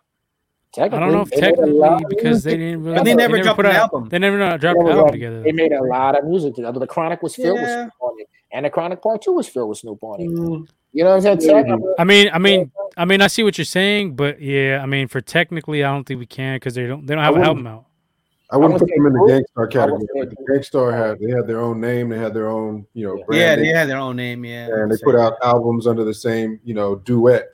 I 0.78 0.88
don't 0.88 1.12
know 1.12 1.22
if 1.22 1.30
they 1.32 1.42
made 1.42 1.54
a 1.54 1.56
technically 1.58 2.06
because 2.10 2.44
they 2.44 2.58
didn't 2.58 2.84
really. 2.84 2.96
But 2.98 3.04
they 3.04 3.14
never 3.14 3.42
dropped 3.42 3.58
put 3.58 3.66
an 3.66 3.74
out, 3.74 3.94
album. 3.94 4.10
They 4.10 4.20
never 4.20 4.38
dropped 4.38 4.62
They 4.62 4.70
an 4.70 4.98
album 4.98 5.12
together. 5.12 5.42
They 5.44 5.52
made 5.52 5.74
a 5.74 5.84
lot 5.84 6.18
of 6.18 6.26
music 6.26 6.56
together. 6.56 6.80
The 6.80 6.88
Chronic 6.88 7.22
was 7.22 7.36
filled 7.36 7.60
with 7.60 7.70
Snoop 7.70 7.92
on 8.00 8.20
it, 8.20 8.30
and 8.52 8.66
the 8.66 8.70
Chronic 8.70 9.02
Part 9.02 9.22
Two 9.22 9.34
was 9.34 9.50
filled 9.50 9.70
with 9.70 9.80
Snoop 9.80 10.02
on 10.02 10.22
it. 10.22 10.30
Mm, 10.30 10.68
You 10.94 11.04
know 11.04 11.10
what 11.10 11.16
I'm 11.16 11.22
saying? 11.22 11.38
Maybe. 11.40 11.70
Technically, 11.70 11.94
I 12.00 12.04
mean, 12.06 12.30
I 12.34 12.40
mean, 12.40 12.72
I 12.96 13.06
mean, 13.06 13.22
I 13.22 13.28
see 13.28 13.44
what 13.44 13.58
you're 13.58 13.66
saying, 13.66 14.16
but 14.16 14.42
yeah, 14.42 14.80
I 14.82 14.86
mean, 14.86 15.10
for 15.10 15.20
technically, 15.20 15.84
I 15.84 15.92
don't 15.92 16.06
think 16.06 16.20
we 16.20 16.26
can 16.26 16.56
because 16.56 16.76
they 16.76 16.88
don't. 16.88 17.06
They 17.06 17.16
don't 17.16 17.24
have 17.24 17.36
an 17.36 17.44
album 17.44 17.68
out. 17.68 17.86
I 18.50 18.58
wouldn't 18.58 18.82
would 18.82 18.88
put 18.88 18.96
them 18.96 19.08
in 19.08 19.14
the 19.14 19.20
group. 19.20 19.30
Gang 19.30 19.44
Starr 19.52 19.68
category. 19.68 20.02
say 20.02 20.20
But 20.20 20.30
the 20.30 20.36
Gang 20.46 20.64
Starr 20.64 20.92
had 20.92 21.20
they 21.20 21.32
had 21.32 21.48
their 21.48 21.62
own 21.62 21.80
name, 21.80 22.10
they 22.10 22.18
had 22.18 22.34
their 22.34 22.50
own, 22.50 22.86
you 22.94 23.08
know, 23.08 23.24
Yeah, 23.30 23.56
they 23.56 23.68
had 23.68 23.88
their 23.88 23.98
own 23.98 24.18
name. 24.18 24.44
Yeah, 24.44 24.68
and 24.68 24.92
they 24.92 24.98
put 25.04 25.16
out 25.16 25.36
albums 25.42 25.88
under 25.88 26.04
the 26.04 26.14
same, 26.14 26.60
you 26.64 26.74
know, 26.74 26.96
duet. 26.96 27.48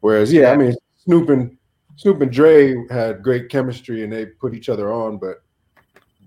Whereas, 0.00 0.32
yeah, 0.32 0.52
I 0.52 0.56
mean, 0.56 0.76
Snoop 1.04 1.28
and 1.30 1.57
Snoop 1.98 2.20
and 2.20 2.30
Dre 2.30 2.76
had 2.90 3.24
great 3.24 3.48
chemistry, 3.48 4.04
and 4.04 4.12
they 4.12 4.26
put 4.26 4.54
each 4.54 4.68
other 4.68 4.92
on, 4.92 5.18
but 5.18 5.42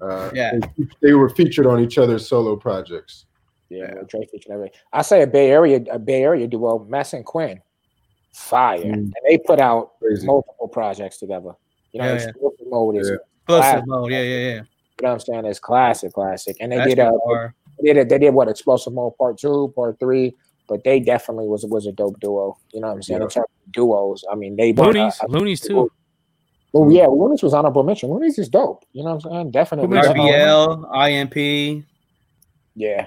uh, 0.01 0.29
Yeah. 0.33 0.59
they, 0.77 0.85
they 1.01 1.13
were 1.13 1.29
featured 1.29 1.65
on 1.65 1.79
each 1.79 1.97
other's 1.97 2.27
solo 2.27 2.55
projects. 2.57 3.25
yeah, 3.69 3.93
Dre 4.09 4.25
featured 4.29 4.51
everything. 4.51 4.77
I 4.91 5.01
say 5.01 5.21
a 5.21 5.27
Bay 5.27 5.49
Area, 5.49 5.81
a 5.89 5.97
Bay 5.97 6.23
Area 6.23 6.45
duo, 6.45 6.79
Mass 6.89 7.13
and 7.13 7.23
Quinn, 7.25 7.61
fire, 8.33 8.79
Mm. 8.79 8.93
and 8.93 9.13
they 9.29 9.37
put 9.37 9.61
out 9.61 9.97
Crazy. 10.01 10.27
multiple 10.27 10.67
projects 10.67 11.19
together. 11.19 11.53
You 11.93 12.01
know, 12.01 12.07
Yeah, 12.07 12.19
yeah. 12.19 12.27
explosive 12.29 12.67
mode 12.67 12.97
is, 12.97 13.09
Yeah. 13.47 13.81
mode. 13.85 14.11
Yeah, 14.11 14.21
yeah, 14.23 14.37
yeah. 14.37 14.55
know 14.57 14.63
what 14.99 15.11
I'm 15.13 15.19
saying? 15.21 15.45
It's 15.45 15.59
classic, 15.59 16.11
classic, 16.11 16.57
and 16.59 16.69
they 16.69 16.77
That's 16.79 16.89
did 16.95 16.99
uh, 16.99 17.47
they 17.81 17.93
did 17.93 18.09
they 18.09 18.19
did 18.19 18.33
what 18.33 18.49
explosive 18.49 18.91
mode 18.91 19.17
part 19.17 19.37
two, 19.37 19.71
part 19.73 19.97
three, 20.01 20.35
but 20.71 20.85
they 20.85 21.01
definitely 21.01 21.47
was 21.49 21.65
was 21.65 21.85
a 21.85 21.91
dope 21.91 22.17
duo. 22.21 22.57
You 22.73 22.79
know 22.79 22.87
what 22.87 22.93
I'm 22.93 23.01
saying? 23.03 23.19
Yeah. 23.19 23.25
In 23.25 23.29
terms 23.29 23.45
of 23.65 23.71
duos, 23.73 24.23
I 24.31 24.35
mean, 24.35 24.55
they 24.55 24.71
brought, 24.71 24.95
Luniz, 24.95 25.19
uh, 25.21 25.27
Luniz 25.27 25.59
too. 25.59 25.91
Oh 26.73 26.89
yeah, 26.89 27.07
Luniz 27.07 27.43
was 27.43 27.53
honorable 27.53 27.83
mention. 27.83 28.09
Luniz 28.09 28.39
is 28.39 28.47
dope. 28.47 28.85
You 28.93 29.03
know 29.03 29.15
what 29.15 29.25
I'm 29.25 29.31
saying? 29.31 29.51
Definitely. 29.51 29.97
Who. 29.97 30.01
RBL, 30.01 30.95
IMP. 30.95 31.83
Yeah, 32.73 33.05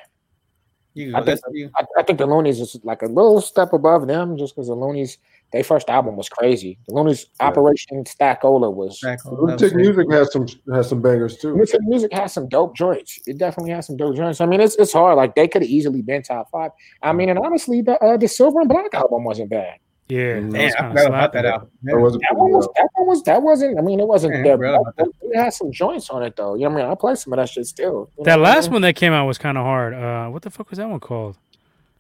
You 0.93 1.17
I 1.17 1.23
think- 1.23 1.41
That's. 1.41 1.43
I, 1.79 2.01
I 2.01 2.03
think 2.03 2.19
the 2.19 2.27
Luniz 2.27 2.61
is 2.61 2.79
like 2.85 3.01
a 3.01 3.07
little 3.07 3.41
step 3.41 3.73
above 3.73 4.09
them, 4.09 4.37
just 4.37 4.55
because 4.55 4.69
the 4.69 4.77
Luniz, 4.77 5.17
their 5.55 5.65
first 5.65 5.89
album 5.89 6.17
was 6.17 6.29
crazy. 6.29 6.77
The 6.87 6.95
Luniz 6.95 7.27
Yeah. 7.41 7.47
Operation 7.47 8.05
Stackola 8.05 8.73
was. 8.75 8.95
Exactly. 8.95 9.37
Lunatic 9.41 9.75
Music 9.75 10.11
has 10.11 10.33
some 10.33 10.47
has 10.73 10.89
some 10.89 11.01
bangers 11.01 11.37
too. 11.39 11.53
Lunatic 11.53 11.81
Music 11.83 12.13
has 12.13 12.33
some 12.33 12.49
dope 12.49 12.77
joints. 12.77 13.21
It 13.27 13.39
definitely 13.39 13.71
has 13.73 13.87
some 13.87 13.97
dope 13.97 14.17
joints. 14.17 14.41
I 14.41 14.47
mean, 14.47 14.61
it's 14.61 14.75
it's 14.77 14.93
hard. 14.93 15.17
Like 15.17 15.35
they 15.35 15.49
could 15.49 15.63
have 15.63 15.71
easily 15.71 16.03
been 16.03 16.23
top 16.23 16.51
five. 16.51 16.73
I 17.03 17.13
mean, 17.13 17.29
and 17.31 17.39
honestly, 17.39 17.81
the 17.83 17.99
uh, 18.05 18.17
the 18.17 18.29
Silver 18.29 18.61
and 18.61 18.69
Black 18.69 18.93
album 18.93 19.25
wasn't 19.25 19.49
bad. 19.51 19.79
Yeah, 20.11 20.35
that 20.35 20.43
Man, 20.43 20.53
was 20.65 20.75
I 20.75 20.77
kinda 20.81 20.91
forgot 20.91 21.07
about 21.07 21.33
that 21.33 21.45
slapping. 21.45 21.51
album. 21.53 21.71
That 21.85 21.97
wasn't 22.01 22.23
That 22.29 22.37
one 22.37 22.51
was 22.53 22.69
that 22.77 22.89
one 22.95 23.07
was 23.09 23.23
that 23.23 23.43
wasn't. 23.43 23.79
I 23.79 23.83
mean, 23.83 24.01
it 24.01 24.07
wasn't 24.07 24.35
Yeah, 24.35 24.43
their 24.43 24.57
forgot 24.59 24.97
that. 24.99 25.09
It 25.23 25.37
had 25.37 25.55
some 25.55 25.73
joints 25.73 26.11
on 26.11 26.23
it 26.23 26.37
though. 26.37 26.57
You 26.57 26.65
know 26.65 26.71
what 26.71 26.81
I 26.81 26.83
mean? 26.85 26.93
I 26.93 26.95
played 26.95 27.17
some 27.17 27.33
of 27.33 27.39
that 27.39 27.49
shit 27.49 27.67
still. 27.67 28.11
You 28.19 28.25
That 28.25 28.39
what 28.39 28.47
I 28.49 28.55
last 28.55 28.67
mean? 28.67 28.73
one 28.75 28.83
that 28.83 28.97
came 28.97 29.13
out 29.15 29.27
was 29.27 29.39
kind 29.39 29.57
of 29.57 29.65
hard. 29.65 29.95
Uh, 29.95 30.29
what 30.29 30.43
the 30.43 30.51
fuck 30.51 30.69
was 30.69 30.79
that 30.79 30.89
one 30.91 31.01
called? 31.01 31.37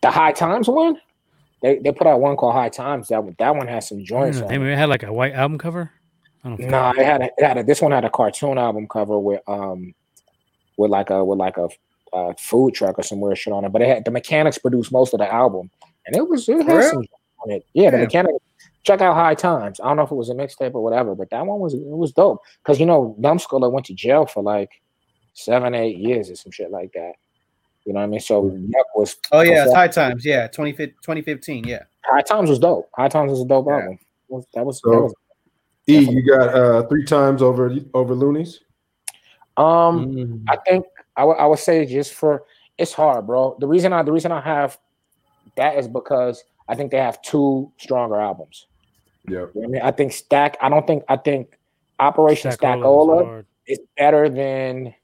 the 0.02 0.10
High 0.10 0.32
Times 0.32 0.68
one. 0.68 0.98
They 1.64 1.78
they 1.78 1.92
put 1.92 2.06
out 2.06 2.20
one 2.20 2.36
called 2.36 2.52
High 2.52 2.68
Times. 2.68 3.08
That 3.08 3.24
one 3.24 3.34
that 3.38 3.56
one 3.56 3.66
has 3.68 3.88
some 3.88 4.04
joints 4.04 4.38
don't 4.38 4.52
on 4.52 4.60
know, 4.60 4.66
it. 4.66 4.72
it 4.72 4.76
had 4.76 4.90
like 4.90 5.02
a 5.02 5.10
white 5.10 5.32
album 5.32 5.56
cover. 5.56 5.90
No. 6.44 6.56
Nah, 6.56 6.90
it 6.90 7.06
had 7.06 7.22
a, 7.22 7.24
it 7.24 7.42
had 7.42 7.56
a, 7.56 7.62
this 7.62 7.80
one 7.80 7.90
had 7.90 8.04
a 8.04 8.10
cartoon 8.10 8.58
album 8.58 8.86
cover 8.86 9.18
with 9.18 9.40
um 9.48 9.94
with 10.76 10.90
like 10.90 11.08
a 11.08 11.24
with 11.24 11.38
like 11.38 11.56
a 11.56 11.68
a 12.12 12.36
food 12.36 12.74
truck 12.74 12.98
or 12.98 13.02
some 13.02 13.18
weird 13.18 13.38
shit 13.38 13.54
on 13.54 13.64
it. 13.64 13.72
But 13.72 13.80
it 13.80 13.88
had 13.88 14.04
the 14.04 14.10
Mekanix 14.10 14.60
produced 14.60 14.92
most 14.92 15.14
of 15.14 15.20
the 15.20 15.32
album, 15.32 15.70
and 16.06 16.14
it 16.14 16.28
was 16.28 16.46
it 16.50 16.58
had 16.66 16.76
real? 16.76 16.90
some 16.90 17.06
on 17.44 17.50
it. 17.50 17.64
Yeah, 17.72 17.90
the 17.90 18.06
Damn. 18.06 18.26
Mekanix. 18.26 18.38
Check 18.82 19.00
out 19.00 19.14
High 19.14 19.34
Times. 19.34 19.80
I 19.80 19.88
don't 19.88 19.96
know 19.96 20.02
if 20.02 20.10
it 20.10 20.16
was 20.16 20.28
a 20.28 20.34
mixtape 20.34 20.74
or 20.74 20.84
whatever, 20.84 21.14
but 21.14 21.30
that 21.30 21.46
one 21.46 21.60
was 21.60 21.72
it 21.72 21.80
was 21.82 22.12
dope 22.12 22.42
because 22.62 22.78
you 22.78 22.84
know 22.84 23.14
Numbskull 23.18 23.72
went 23.72 23.86
to 23.86 23.94
jail 23.94 24.26
for 24.26 24.42
like 24.42 24.82
seven, 25.32 25.74
eight 25.74 25.96
years 25.96 26.28
or 26.28 26.36
some 26.36 26.52
shit 26.52 26.70
like 26.70 26.92
that. 26.92 27.14
You 27.84 27.92
know 27.92 28.00
what 28.00 28.04
I 28.04 28.08
mean? 28.08 28.20
So 28.20 28.44
Yuck 28.44 28.84
was 28.96 29.16
Oh 29.32 29.42
yeah, 29.42 29.64
it's 29.64 29.74
High 29.74 29.88
Times. 29.88 30.24
Yeah, 30.24 30.46
20, 30.48 30.72
2015. 30.72 31.64
Yeah. 31.64 31.82
High 32.04 32.22
Times 32.22 32.48
was 32.50 32.58
dope. 32.58 32.88
High 32.94 33.08
Times 33.08 33.30
was 33.30 33.42
a 33.42 33.46
dope 33.46 33.66
Yeah. 33.68 33.74
album. 33.74 33.98
That 34.54 34.64
was 34.64 34.80
So- 34.80 34.90
that 34.90 35.02
was 35.02 35.14
E, 35.86 35.98
you 35.98 36.26
got 36.26 36.54
uh 36.54 36.86
three 36.88 37.04
times 37.04 37.42
over 37.42 37.70
over 37.92 38.14
Luniz. 38.14 38.60
um 39.56 40.06
Mm. 40.14 40.44
I 40.48 40.56
think 40.66 40.86
I 41.16 41.24
would 41.24 41.36
I 41.36 41.46
would 41.46 41.58
say 41.58 41.84
just 41.84 42.14
for 42.14 42.44
it's 42.78 42.92
hard, 42.92 43.26
bro. 43.26 43.56
The 43.60 43.66
reason 43.68 43.92
I 43.92 44.02
the 44.02 44.12
reason 44.12 44.32
I 44.32 44.40
have 44.40 44.78
that 45.56 45.76
is 45.76 45.86
because 45.86 46.42
I 46.68 46.74
think 46.74 46.90
they 46.90 46.96
have 46.98 47.20
two 47.20 47.70
stronger 47.76 48.16
albums. 48.18 48.66
Yeah. 49.28 49.46
You 49.54 49.60
know 49.60 49.64
I 49.64 49.66
mean, 49.66 49.82
I 49.82 49.90
think 49.90 50.12
Stack. 50.12 50.56
I 50.62 50.68
don't 50.70 50.86
think 50.86 51.04
I 51.08 51.16
think 51.16 51.58
Operation 52.00 52.50
Stackola 52.50 52.80
Stackola 52.82 53.24
hard. 53.26 53.46
is 53.66 53.78
better 53.96 54.28
than 54.30 54.94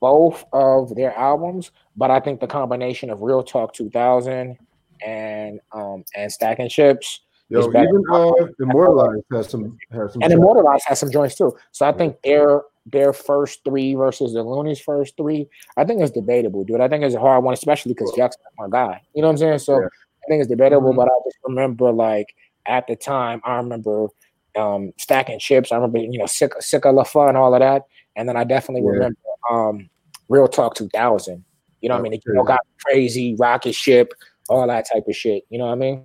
both 0.00 0.44
of 0.52 0.94
their 0.96 1.16
albums, 1.16 1.70
but 1.96 2.10
I 2.10 2.20
think 2.20 2.40
the 2.40 2.46
combination 2.46 3.10
of 3.10 3.22
Real 3.22 3.42
Talk 3.42 3.72
2000 3.74 4.56
and 5.04 5.60
um 5.72 6.04
and 6.16 6.30
Stacking 6.32 6.68
Chips 6.68 7.20
Yo, 7.48 7.58
It's 7.68 7.76
even 7.76 8.02
uh, 8.10 8.32
Immortalized 8.60 9.24
has 9.30 9.48
some 9.50 9.76
has 9.90 10.14
some. 10.14 10.22
and 10.22 10.32
Immortalized 10.32 10.84
has 10.86 11.00
some 11.00 11.10
joints 11.10 11.34
too. 11.34 11.54
So 11.72 11.84
I 11.86 11.92
think 11.92 12.16
their 12.22 12.62
their 12.86 13.12
first 13.12 13.60
three 13.64 13.94
versus 13.94 14.32
the 14.32 14.42
Looney's 14.42 14.80
first 14.80 15.16
three, 15.18 15.48
I 15.76 15.84
think 15.84 16.00
it's 16.00 16.10
debatable, 16.10 16.64
dude. 16.64 16.80
I 16.80 16.88
think 16.88 17.04
it's 17.04 17.14
a 17.14 17.20
hard 17.20 17.44
one, 17.44 17.52
especially 17.52 17.92
because 17.92 18.12
Jack's 18.16 18.36
my 18.58 18.68
guy. 18.70 19.02
You 19.14 19.20
know 19.22 19.28
what 19.28 19.32
I'm 19.32 19.38
saying? 19.38 19.58
So 19.58 19.80
Yeah. 19.80 19.86
I 19.86 20.24
think 20.28 20.40
it's 20.40 20.48
debatable, 20.48 20.92
Mhm. 20.92 20.96
but 20.96 21.08
I 21.08 21.14
just 21.26 21.36
remember 21.44 21.92
like 21.92 22.34
at 22.64 22.86
the 22.86 22.96
time, 22.96 23.42
I 23.44 23.56
remember 23.56 24.08
um 24.56 24.92
stacking 24.96 25.38
chips. 25.38 25.72
I 25.72 25.74
remember 25.76 25.98
you 25.98 26.18
know 26.18 26.26
sick 26.26 26.54
sick 26.62 26.86
of 26.86 26.94
La 26.94 27.02
Fun, 27.04 27.36
all 27.36 27.52
of 27.54 27.60
that, 27.60 27.84
and 28.16 28.26
then 28.26 28.36
I 28.36 28.44
definitely 28.44 28.86
Yeah. 28.86 28.92
remember 28.92 29.18
um 29.50 29.90
Real 30.30 30.48
Talk 30.48 30.74
2000. 30.74 31.44
You 31.82 31.88
know 31.90 31.96
what 31.96 32.00
I 32.00 32.02
mean? 32.04 32.12
It, 32.14 32.22
you 32.24 32.32
know, 32.32 32.44
got 32.44 32.60
crazy 32.84 33.34
rocket 33.38 33.74
ship, 33.74 34.14
all 34.48 34.66
that 34.66 34.86
type 34.90 35.04
of 35.06 35.14
shit. 35.14 35.44
You 35.50 35.58
know 35.58 35.66
what 35.66 35.72
I 35.72 35.76
mean? 35.76 36.04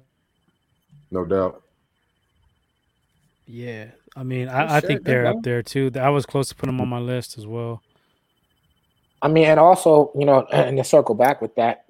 no 1.11 1.23
doubt. 1.23 1.63
Yeah, 3.45 3.85
I 4.15 4.23
mean, 4.23 4.49
I, 4.49 4.77
I 4.77 4.79
think 4.81 5.03
they're 5.03 5.25
up 5.25 5.41
there 5.41 5.63
too. 5.63 5.89
I 5.95 6.09
was 6.09 6.25
close 6.25 6.49
to 6.49 6.55
putting 6.55 6.75
them 6.75 6.81
on 6.81 6.89
my 6.89 6.99
list 6.99 7.37
as 7.37 7.47
well. 7.47 7.81
I 9.21 9.29
mean, 9.29 9.45
and 9.45 9.59
also, 9.59 10.11
you 10.15 10.25
know, 10.25 10.45
and 10.51 10.77
to 10.77 10.83
circle 10.83 11.15
back 11.15 11.41
with 11.41 11.55
that, 11.55 11.85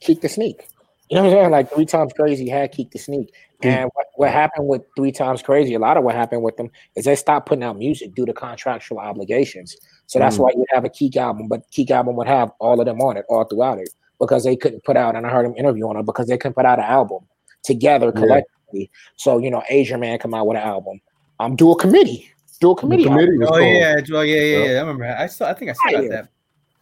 Keek 0.00 0.20
the 0.20 0.28
Sneak. 0.28 0.68
You 1.10 1.16
know 1.16 1.24
what 1.24 1.32
I'm 1.32 1.38
saying? 1.38 1.50
Like 1.50 1.72
three 1.72 1.86
times 1.86 2.12
crazy 2.12 2.48
had 2.48 2.72
Keek 2.72 2.92
the 2.92 2.98
Sneak. 2.98 3.34
And 3.62 3.90
what, 3.94 4.06
what 4.14 4.30
happened 4.30 4.68
with 4.68 4.82
three 4.96 5.10
times 5.10 5.42
crazy, 5.42 5.74
a 5.74 5.78
lot 5.80 5.96
of 5.96 6.04
what 6.04 6.14
happened 6.14 6.42
with 6.42 6.56
them 6.56 6.70
is 6.94 7.04
they 7.04 7.16
stopped 7.16 7.46
putting 7.48 7.64
out 7.64 7.76
music 7.76 8.14
due 8.14 8.24
to 8.26 8.32
contractual 8.32 8.98
obligations. 8.98 9.76
So 10.06 10.18
that's 10.20 10.36
Mm. 10.36 10.40
why 10.40 10.50
you 10.54 10.64
have 10.70 10.84
a 10.84 10.88
Keek 10.88 11.16
album, 11.16 11.48
but 11.48 11.62
Keek 11.72 11.90
album 11.90 12.14
would 12.16 12.28
have 12.28 12.52
all 12.60 12.78
of 12.80 12.86
them 12.86 13.00
on 13.00 13.16
it, 13.16 13.24
all 13.28 13.44
throughout 13.44 13.78
it, 13.78 13.90
because 14.20 14.44
they 14.44 14.54
couldn't 14.56 14.84
put 14.84 14.96
out, 14.96 15.16
and 15.16 15.26
I 15.26 15.30
heard 15.30 15.44
him 15.44 15.54
interview 15.56 15.88
on 15.88 15.96
it, 15.96 16.06
because 16.06 16.28
they 16.28 16.38
couldn't 16.38 16.54
put 16.54 16.64
out 16.64 16.78
an 16.78 16.84
album 16.84 17.26
together 17.64 18.06
Yeah. 18.14 18.20
collectively. 18.20 18.90
So, 19.16 19.38
you 19.38 19.50
know, 19.50 19.62
Asia 19.68 19.98
Man 19.98 20.16
come 20.18 20.32
out 20.32 20.46
with 20.46 20.58
an 20.58 20.62
album. 20.62 21.00
Um, 21.40 21.56
do 21.56 21.72
a 21.72 21.76
committee. 21.76 22.30
Do 22.60 22.70
a 22.70 22.76
committee. 22.76 23.04
album. 23.06 23.18
committee 23.18 23.38
was 23.38 23.48
Oh 23.48 23.58
cold. 23.58 23.62
yeah, 23.74 24.00
oh 24.12 24.20
yeah, 24.22 24.36
yeah, 24.36 24.42
Yep. 24.58 24.70
yeah. 24.70 24.76
I 24.76 24.80
remember. 24.80 25.04
I 25.06 25.26
still, 25.26 25.46
I 25.48 25.54
think 25.54 25.70
I 25.70 25.74
still 25.74 25.92
got 25.92 26.04
Yeah. 26.04 26.08
that. 26.10 26.28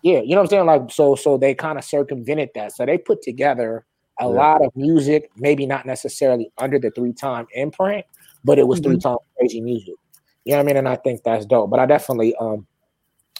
Yeah, 0.02 0.20
you 0.20 0.30
know 0.34 0.42
what 0.42 0.42
I'm 0.42 0.50
saying? 0.50 0.66
Like 0.66 0.90
so 0.92 1.14
so 1.16 1.38
they 1.38 1.54
kind 1.54 1.76
of 1.78 1.82
circumvented 1.84 2.50
that. 2.54 2.72
So 2.72 2.86
they 2.86 2.98
put 2.98 3.20
together 3.22 3.84
a 4.20 4.24
Yeah. 4.24 4.30
lot 4.30 4.64
of 4.64 4.74
music, 4.76 5.30
maybe 5.36 5.66
not 5.66 5.86
necessarily 5.86 6.50
under 6.58 6.78
the 6.78 6.90
three 6.90 7.12
time 7.12 7.46
imprint, 7.54 8.04
but 8.44 8.58
it 8.58 8.66
was 8.66 8.80
Mm-hmm. 8.80 8.90
three 8.90 8.98
times 9.00 9.18
crazy 9.38 9.60
music. 9.60 9.94
You 10.44 10.52
know 10.52 10.58
what 10.58 10.62
I 10.62 10.66
mean? 10.66 10.76
And 10.78 10.88
I 10.88 10.96
think 10.96 11.22
that's 11.22 11.44
dope. 11.46 11.70
But 11.70 11.80
I 11.80 11.86
definitely 11.86 12.34
um 12.36 12.66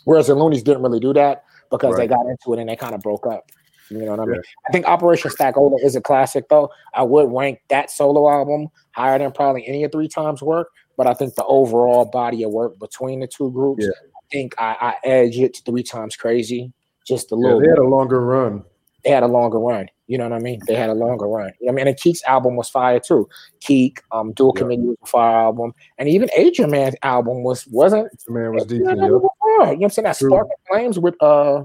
whereas 0.05 0.27
the 0.29 0.35
Luniz 0.35 0.63
didn't 0.63 0.83
really 0.83 1.01
do 1.01 1.13
that 1.15 1.45
because 1.71 1.97
they 1.97 2.07
got 2.07 2.27
into 2.27 2.55
it 2.55 2.61
and 2.61 2.69
they 2.69 2.77
kind 2.77 2.95
of 2.95 3.01
broke 3.03 3.27
up. 3.27 3.45
You 3.91 4.01
know 4.05 4.11
what 4.13 4.21
I 4.21 4.25
mean? 4.27 4.35
Yeah. 4.37 4.41
I 4.69 4.73
think 4.73 4.87
Operation 4.87 5.31
Stack 5.31 5.55
Stackola 5.55 5.83
is 5.83 5.97
a 5.97 6.01
classic 6.01 6.49
though. 6.49 6.71
I 6.95 7.03
would 7.03 7.31
rank 7.33 7.61
that 7.71 7.91
solo 7.91 8.29
album 8.31 8.69
higher 8.93 9.19
than 9.19 9.33
probably 9.33 9.67
any 9.67 9.85
of 9.85 9.93
three 9.93 10.09
times 10.09 10.43
work, 10.43 10.69
but 10.97 11.07
I 11.07 11.15
think 11.15 11.35
the 11.35 11.45
overall 11.47 12.05
body 12.05 12.43
of 12.43 12.51
work 12.51 12.79
between 12.79 13.21
the 13.21 13.27
two 13.27 13.51
groups, 13.51 13.85
Yeah. 13.85 13.91
I 13.91 14.21
think 14.31 14.55
I, 14.59 14.77
I 14.81 15.09
edge 15.09 15.39
it 15.39 15.55
to 15.55 15.63
three 15.63 15.83
times 15.83 16.17
crazy. 16.17 16.71
Just 17.07 17.33
a 17.33 17.35
Yeah, 17.35 17.43
little 17.45 17.61
they 17.61 17.67
bit 17.69 17.71
had 17.71 17.79
a 17.79 17.89
longer 17.89 18.21
run. 18.21 18.63
they 19.05 19.11
had 19.11 19.23
a 19.23 19.27
longer 19.27 19.59
run. 19.59 19.89
You 20.09 20.19
know 20.19 20.25
what 20.25 20.33
I 20.33 20.39
mean? 20.41 20.59
They 20.67 20.75
had 20.75 20.89
a 20.89 20.95
longer 20.95 21.27
run. 21.27 21.53
You 21.61 21.67
know 21.67 21.73
what 21.75 21.83
I 21.83 21.85
mean? 21.85 21.89
And 21.89 21.97
Keek's 21.99 22.23
album 22.25 22.57
was 22.57 22.69
fire 22.69 22.99
too. 22.99 23.29
Keek, 23.61 24.01
um, 24.11 24.33
Dual 24.33 24.53
Yeah. 24.57 24.61
Committee 24.63 24.83
was 24.83 24.97
a 25.03 25.07
fire 25.07 25.37
album, 25.37 25.75
and 25.99 26.09
even 26.09 26.31
Adrian 26.37 26.71
Man's 26.71 26.97
album 27.03 27.43
was 27.43 27.67
wasn't. 27.69 28.09
The 28.27 28.33
man 28.33 28.55
was 28.55 28.65
you 28.65 28.79
decent. 28.81 28.87
that 28.87 28.97
Yeah. 28.97 29.05
You 29.05 29.11
know 29.13 29.19
what 29.19 29.83
I'm 29.85 29.91
saying? 29.91 30.05
That 30.05 30.17
True. 30.19 30.31
Spark 30.31 30.49
and 30.49 30.67
Flames 30.69 30.99
with 30.99 31.23
uh 31.23 31.65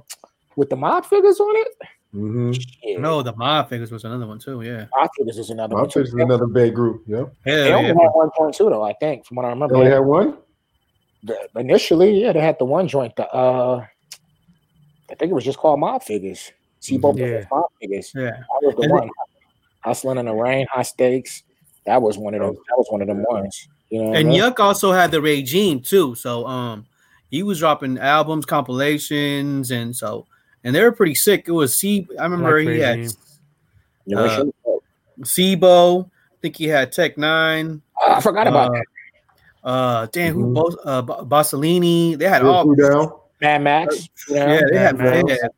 with 0.57 0.69
the 0.69 0.75
mob 0.75 1.05
figures 1.05 1.39
on 1.39 1.55
it. 1.55 1.67
Mm-hmm. 2.13 2.51
Shit. 2.51 2.99
No, 2.99 3.23
the 3.23 3.35
Mob 3.35 3.69
Figures 3.69 3.91
was 3.91 4.03
another 4.03 4.27
one 4.27 4.37
too. 4.37 4.61
Yeah. 4.61 4.85
mob 4.95 5.09
figures 5.17 5.39
is 5.39 5.49
another 5.49 5.73
one. 5.73 5.85
I'll 5.85 5.89
too. 5.89 6.01
is 6.01 6.13
another 6.13 6.45
big 6.45 6.75
group. 6.75 7.01
Yeah. 7.07 7.23
They 7.43 7.73
only 7.73 7.87
yeah. 7.89 7.95
had 7.95 8.09
one 8.13 8.29
point 8.37 8.53
two 8.53 8.69
though, 8.69 8.83
I 8.83 8.93
think, 8.93 9.25
from 9.25 9.37
what 9.37 9.45
I 9.45 9.49
They 9.49 9.53
remember. 9.55 9.75
only 9.77 9.89
had 9.89 9.99
one. 9.99 10.37
The- 11.23 11.47
initially, 11.55 12.21
yeah, 12.21 12.31
they 12.33 12.39
had 12.41 12.59
the 12.59 12.65
one 12.65 12.87
joint. 12.87 13.15
The 13.15 13.27
uh, 13.33 13.83
I 15.09 15.15
think 15.15 15.31
it 15.31 15.33
was 15.33 15.43
just 15.43 15.57
called 15.57 15.79
Mob 15.79 16.03
Figures. 16.03 16.51
Seabolt 16.83 17.17
Yeah. 17.17 17.25
yeah. 17.27 17.43
Mob 17.51 17.65
Figures. 17.81 18.11
Yeah. 18.15 18.31
That 18.31 18.45
was 18.61 18.75
the 18.75 18.81
And 18.83 18.91
one. 18.91 19.09
Hustling 19.85 20.17
in 20.17 20.25
the 20.25 20.33
rain, 20.33 20.65
high 20.71 20.81
stakes. 20.83 21.43
That 21.85 22.01
was 22.01 22.17
one 22.17 22.33
of 22.33 22.41
them. 22.41 22.53
That 22.53 22.77
was 22.77 22.87
one 22.89 23.01
of 23.01 23.07
them 23.07 23.23
ones. 23.29 23.67
You 23.89 23.99
know, 24.01 24.07
what 24.09 24.15
I 24.17 24.19
And 24.21 24.29
mean? 24.29 24.41
Yuck 24.41 24.59
also 24.59 24.91
had 24.91 25.11
the 25.11 25.21
regime 25.21 25.79
too. 25.81 26.15
So 26.15 26.45
um 26.47 26.85
he 27.29 27.41
was 27.43 27.59
dropping 27.59 27.97
albums, 27.97 28.45
compilations, 28.45 29.71
and 29.71 29.95
so 29.95 30.25
and 30.63 30.73
they 30.75 30.81
were 30.81 30.91
pretty 30.91 31.15
sick. 31.15 31.45
It 31.47 31.51
was 31.51 31.77
C 31.79 32.07
I 32.19 32.23
remember 32.23 32.57
Like 32.63 32.75
he 32.75 32.79
had 32.79 32.97
Regime. 32.99 33.17
You 34.05 34.17
uh, 34.17 34.43
C-Bo. 35.23 36.01
I 36.01 36.35
think 36.41 36.57
he 36.57 36.65
had 36.65 36.91
Tech 36.91 37.17
Nine. 37.17 37.81
Oh, 38.01 38.13
I 38.13 38.21
forgot 38.21 38.47
about 38.47 38.69
Uh, 38.71 38.73
that. 38.73 39.69
uh 39.69 40.05
damn 40.11 40.33
who 40.33 40.45
Mhm. 40.47 40.53
both 40.53 40.75
uh 40.85 41.01
Ba- 41.01 41.25
Bassolini. 41.25 42.17
They 42.17 42.27
had 42.27 42.43
all 42.43 42.73
down. 42.75 43.11
Mad 43.41 43.61
Max. 43.61 44.09
you 44.29 44.35
know? 44.35 44.47
yeah, 44.47 44.61
they 44.71 44.77
had, 44.77 44.97
Mad 44.97 45.27
they 45.27 45.33
had 45.33 45.51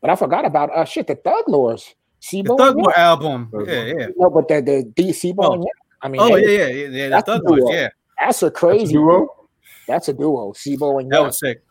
But 0.00 0.10
I 0.10 0.16
forgot 0.16 0.44
about 0.44 0.70
uh 0.74 0.84
shit, 0.84 1.06
the 1.06 1.14
Thug 1.16 1.44
Lordz. 1.48 1.84
the 1.86 1.94
C-Bo. 2.20 2.56
Thug 2.56 2.74
and 2.74 2.82
War 2.82 2.92
Yuck. 2.92 2.98
album. 2.98 3.50
Yeah, 3.66 3.84
yeah. 3.84 4.06
No, 4.16 4.30
but 4.30 4.48
the 4.48 4.60
the 4.62 4.84
D 4.96 5.12
C-Bo 5.12 5.42
Oh. 5.44 5.52
and 5.54 5.64
I 6.02 6.08
mean, 6.08 6.20
Oh 6.20 6.34
hey, 6.36 6.42
yeah, 6.42 6.66
yeah, 6.66 6.66
yeah, 6.66 6.88
yeah. 6.88 7.04
The 7.04 7.10
That's 7.10 7.26
Thug 7.26 7.42
a 7.44 7.46
duo. 7.48 7.56
Wars, 7.64 7.74
yeah. 7.74 7.80
that's 7.80 7.90
a 7.90 7.90
That's 8.18 8.42
a 8.42 8.50
crazy 8.50 8.92
duo. 8.94 9.28
That's 9.86 10.08
a 10.08 10.12
duo. 10.12 10.52
C-Bo 10.54 10.98
and 10.98 11.10
That 11.10 11.20
Yuck. 11.20 11.24
was 11.26 11.38
sick. 11.38 11.62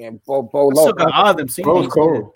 And 0.00 0.24
Bo 0.24 0.42
Bo 0.42 0.70
I 0.70 0.74
still 0.74 0.84
Loke. 0.86 0.98
got 0.98 1.36
them 1.36 1.46
Both 1.46 1.92
CDs. 1.92 2.30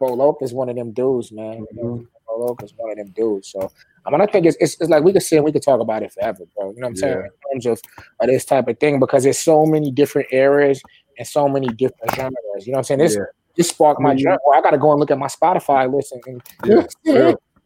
Bo 0.00 0.06
Loke 0.14 0.42
is 0.42 0.52
one 0.52 0.68
of 0.68 0.76
them 0.76 0.92
dudes, 0.92 1.30
man. 1.32 1.64
Mhm. 1.76 2.06
Bo 2.26 2.38
Loke 2.38 2.62
is 2.64 2.72
one 2.76 2.90
of 2.90 2.96
them 2.96 3.08
dudes. 3.14 3.48
So 3.50 3.70
I 4.06 4.10
mean, 4.10 4.20
I 4.20 4.26
think 4.26 4.44
it's, 4.44 4.56
it's, 4.60 4.74
it's 4.80 4.90
like 4.90 5.02
we 5.02 5.14
could 5.14 5.22
sit 5.22 5.36
and 5.36 5.44
we 5.46 5.52
could 5.52 5.62
talk 5.62 5.80
about 5.80 6.02
it 6.02 6.12
forever, 6.12 6.44
bro. 6.54 6.72
You 6.72 6.80
know 6.80 6.80
what 6.82 6.88
I'm 6.88 6.96
saying? 6.96 7.16
Yeah. 7.16 7.24
In 7.54 7.60
terms 7.60 7.66
of, 7.66 7.80
of 8.20 8.26
this 8.28 8.44
type 8.44 8.68
of 8.68 8.78
thing, 8.78 9.00
because 9.00 9.22
there's 9.24 9.38
so 9.38 9.64
many 9.64 9.90
different 9.90 10.28
areas 10.30 10.82
and 11.16 11.26
so 11.26 11.48
many 11.48 11.68
different 11.68 12.14
genres. 12.14 12.34
You 12.66 12.72
know 12.72 12.76
what 12.76 12.78
I'm 12.80 12.84
saying? 12.84 12.98
This 13.00 13.14
Yeah. 13.14 13.22
This 13.56 13.68
sparked 13.68 14.00
my 14.00 14.14
Mhm. 14.14 14.18
journey. 14.18 14.38
Well, 14.46 14.58
I 14.58 14.62
got 14.62 14.70
to 14.70 14.78
go 14.78 14.90
and 14.90 15.00
look 15.00 15.10
at 15.10 15.18
my 15.18 15.26
Spotify 15.28 15.92
list 15.92 16.12
and, 16.12 16.22
and 16.26 16.42
Yeah. 16.64 16.86
Yeah. 17.04 17.14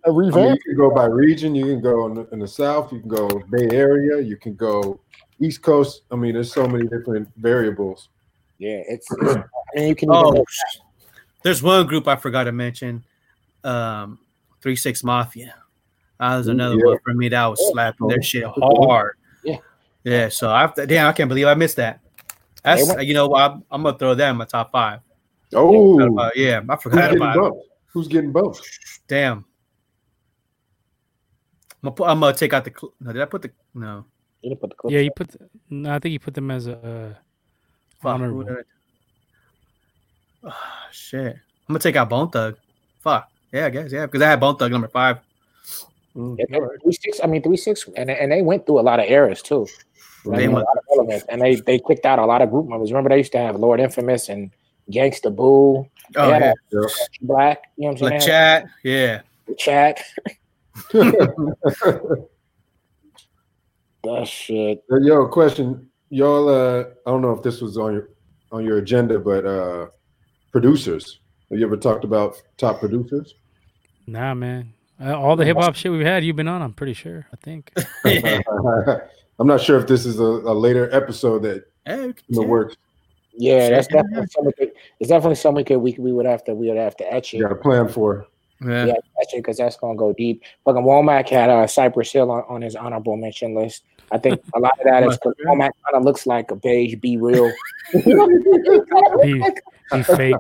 a 0.04 0.08
I 0.08 0.10
mean, 0.10 0.16
revamp. 0.16 0.58
you 0.64 0.74
can 0.74 0.76
go 0.76 0.90
by 0.94 1.06
region. 1.06 1.54
You 1.54 1.64
can 1.66 1.80
go 1.80 2.06
in 2.06 2.14
the, 2.14 2.28
in 2.32 2.38
the 2.38 2.48
south. 2.48 2.92
You 2.92 3.00
can 3.00 3.08
go 3.08 3.28
Bay 3.50 3.68
Area. 3.72 4.20
You 4.20 4.36
can 4.36 4.54
go 4.54 5.00
East 5.40 5.62
Coast. 5.62 6.02
I 6.10 6.16
mean, 6.16 6.34
there's 6.34 6.52
so 6.52 6.66
many 6.66 6.84
different 6.86 7.28
variables. 7.36 8.08
yeah, 8.58 8.82
it's, 8.88 9.06
it's. 9.10 9.36
I 9.36 9.44
mean, 9.74 9.88
you 9.88 9.94
can. 9.94 10.08
Oh, 10.10 10.32
Even, 10.32 10.44
there's 11.42 11.62
one 11.62 11.86
group 11.86 12.06
I 12.08 12.16
forgot 12.16 12.44
to 12.44 12.52
mention. 12.52 13.04
Um, 13.64 14.18
Three 14.62 14.76
Six 14.76 15.02
Mafia. 15.04 15.54
That 16.20 16.36
was 16.36 16.48
another 16.48 16.74
yeah. 16.76 16.84
one 16.86 16.98
for 17.04 17.14
me 17.14 17.28
that 17.28 17.46
was 17.46 17.60
Yeah. 17.62 17.70
slapping 17.72 18.08
their 18.08 18.22
shit 18.22 18.44
hard. 18.46 19.16
Yeah. 19.44 19.56
Yeah. 20.04 20.28
So 20.30 20.50
after 20.50 20.84
damn, 20.86 21.06
I 21.08 21.12
can't 21.12 21.28
believe 21.28 21.46
I 21.46 21.54
missed 21.54 21.76
that. 21.76 22.00
That's 22.64 23.02
you 23.04 23.14
know 23.14 23.28
what 23.28 23.40
I'm, 23.50 23.64
I'm 23.70 23.82
gonna 23.84 23.96
throw 23.98 24.14
that 24.14 24.30
in 24.30 24.36
my 24.36 24.44
top 24.44 24.72
five. 24.72 25.00
Oh, 25.54 26.18
Uh, 26.18 26.30
yeah, 26.34 26.60
I 26.68 26.72
who's 26.74 26.82
forgot 26.82 27.00
getting 27.10 27.16
about 27.16 27.36
it. 27.36 27.52
Who's 27.92 28.08
getting 28.08 28.32
both? 28.32 28.60
Damn. 29.06 29.38
I'm 29.38 29.44
gonna, 31.84 31.94
put, 31.94 32.08
I'm 32.08 32.20
gonna 32.20 32.36
take 32.36 32.52
out 32.52 32.64
the. 32.64 32.72
cl- 32.76 32.92
No, 33.00 33.12
did 33.12 33.22
I 33.22 33.24
put 33.26 33.42
the 33.42 33.50
no? 33.74 34.04
you 34.42 34.50
didn't 34.50 34.60
put 34.60 34.70
the 34.70 34.76
clip. 34.76 34.92
Yeah, 34.92 35.00
you 35.00 35.10
put. 35.14 35.28
The, 35.28 35.38
no, 35.70 35.94
I 35.94 35.98
think 35.98 36.12
you 36.12 36.18
put 36.20 36.34
them 36.34 36.50
as 36.50 36.66
a. 36.66 36.72
Uh, 36.76 37.14
Fuck. 38.02 38.14
Honorable. 38.14 38.42
who 38.42 38.44
did 38.56 38.56
I- 40.44 40.48
Ah, 40.50 40.88
shit. 40.92 41.34
I'm 41.68 41.72
gonna 41.72 41.78
take 41.80 41.96
out 41.96 42.08
Bone 42.08 42.30
Thug. 42.30 42.56
Fuck. 43.00 43.30
Yeah, 43.52 43.66
I 43.66 43.70
guess 43.70 43.92
yeah, 43.92 44.06
because 44.06 44.22
I 44.22 44.28
had 44.30 44.40
Bone 44.40 44.56
Thug 44.56 44.70
number 44.72 44.88
five. 44.88 45.18
Mm, 46.16 46.36
Yeah, 46.38 46.58
three 46.82 46.92
six. 46.92 47.20
I 47.22 47.26
mean, 47.26 47.42
three 47.42 47.56
six, 47.56 47.88
and 47.96 48.10
and 48.10 48.30
they 48.32 48.42
went 48.42 48.66
through 48.66 48.80
a 48.80 48.82
lot 48.82 48.98
of 49.00 49.06
errors 49.08 49.40
too. 49.42 49.66
I 50.26 50.30
They 50.36 50.46
mean, 50.46 50.50
a 50.50 50.54
went- 50.54 50.66
lot 50.98 51.14
of 51.14 51.24
and 51.28 51.40
they 51.40 51.56
they 51.56 51.78
kicked 51.78 52.04
out 52.06 52.18
a 52.18 52.26
lot 52.26 52.42
of 52.42 52.50
group 52.50 52.68
members. 52.68 52.90
Remember, 52.90 53.08
they 53.10 53.18
used 53.18 53.32
to 53.32 53.38
have 53.38 53.56
Lord 53.56 53.80
Infamous 53.80 54.28
and 54.28 54.50
Gangsta 54.90 55.34
Boo, 55.34 55.86
Oh 56.16 56.28
Yeah. 56.30 56.52
yeah, 56.72 56.80
Black. 57.20 57.62
You 57.76 57.88
know 57.88 57.92
what 57.94 58.02
I'm 58.14 58.20
saying? 58.20 58.20
chat. 58.22 58.66
Yeah, 58.84 59.20
Chat. 59.58 60.00
That 64.04 64.28
shit. 64.28 64.82
Yo, 65.02 65.26
question. 65.26 65.90
Y'all 66.10 66.48
uh 66.48 66.84
I 67.06 67.10
don't 67.10 67.20
know 67.20 67.32
if 67.32 67.42
this 67.42 67.60
was 67.60 67.76
on 67.76 67.92
your 67.94 68.08
on 68.52 68.64
your 68.64 68.78
agenda, 68.78 69.18
but 69.18 69.44
uh 69.44 69.86
producers. 70.52 71.18
Have 71.50 71.58
you 71.58 71.66
ever 71.66 71.76
talked 71.76 72.04
about 72.04 72.40
top 72.56 72.78
producers? 72.80 73.34
Nah, 74.06 74.34
man. 74.34 74.72
Uh, 75.00 75.18
all 75.18 75.36
the 75.36 75.44
hip 75.44 75.56
hop 75.56 75.74
shit 75.76 75.92
we've 75.92 76.04
had, 76.06 76.24
you've 76.24 76.36
been 76.36 76.48
on. 76.48 76.62
I'm 76.62 76.72
pretty 76.72 76.94
sure. 76.94 77.26
I 77.32 77.36
think. 77.36 77.72
I'm 79.40 79.46
not 79.46 79.60
sure 79.60 79.78
if 79.78 79.86
this 79.86 80.06
is 80.06 80.18
a, 80.18 80.22
a 80.24 80.54
later 80.54 80.88
episode 80.94 81.42
that 81.42 81.64
Hey, 81.84 82.04
in 82.04 82.14
the 82.28 82.40
chat. 82.42 82.48
works. 82.48 82.76
Yeah, 83.38 83.70
that's 83.70 83.86
definitely 83.86 84.26
something. 84.26 84.70
It's 84.98 85.08
definitely 85.08 85.36
something 85.36 85.56
we 85.56 85.64
could 85.64 85.78
we, 85.78 85.94
we 85.98 86.12
would 86.12 86.26
have 86.26 86.42
to 86.44 86.54
we 86.54 86.68
would 86.68 86.76
have 86.76 86.96
to 86.96 87.12
etch 87.12 87.34
it. 87.34 87.38
You 87.38 87.44
got 87.44 87.52
a 87.52 87.56
plan 87.56 87.88
for. 87.88 88.26
Yeah. 88.60 88.86
Yeah, 88.86 88.94
etch 89.20 89.34
it 89.34 89.36
because 89.36 89.58
that's 89.58 89.76
gonna 89.76 89.96
go 89.96 90.12
deep. 90.12 90.42
Fucking 90.64 90.82
Womack 90.82 91.28
had 91.28 91.48
uh, 91.48 91.68
Cypress 91.68 92.12
Hill 92.12 92.32
on, 92.32 92.42
on 92.48 92.62
his 92.62 92.74
honorable 92.74 93.16
mention 93.16 93.54
list. 93.54 93.84
I 94.10 94.18
think 94.18 94.40
a 94.54 94.58
lot 94.58 94.72
of 94.80 94.86
that 94.86 95.04
is 95.04 95.16
because 95.16 95.34
Womack 95.46 95.70
kind 95.84 95.94
of 95.94 96.02
looks 96.04 96.26
like 96.26 96.50
a 96.50 96.56
beige. 96.56 96.96
Be 96.96 97.16
real. 97.16 97.52
Be, 97.92 98.02
be 99.94 100.02
fake. 100.02 100.34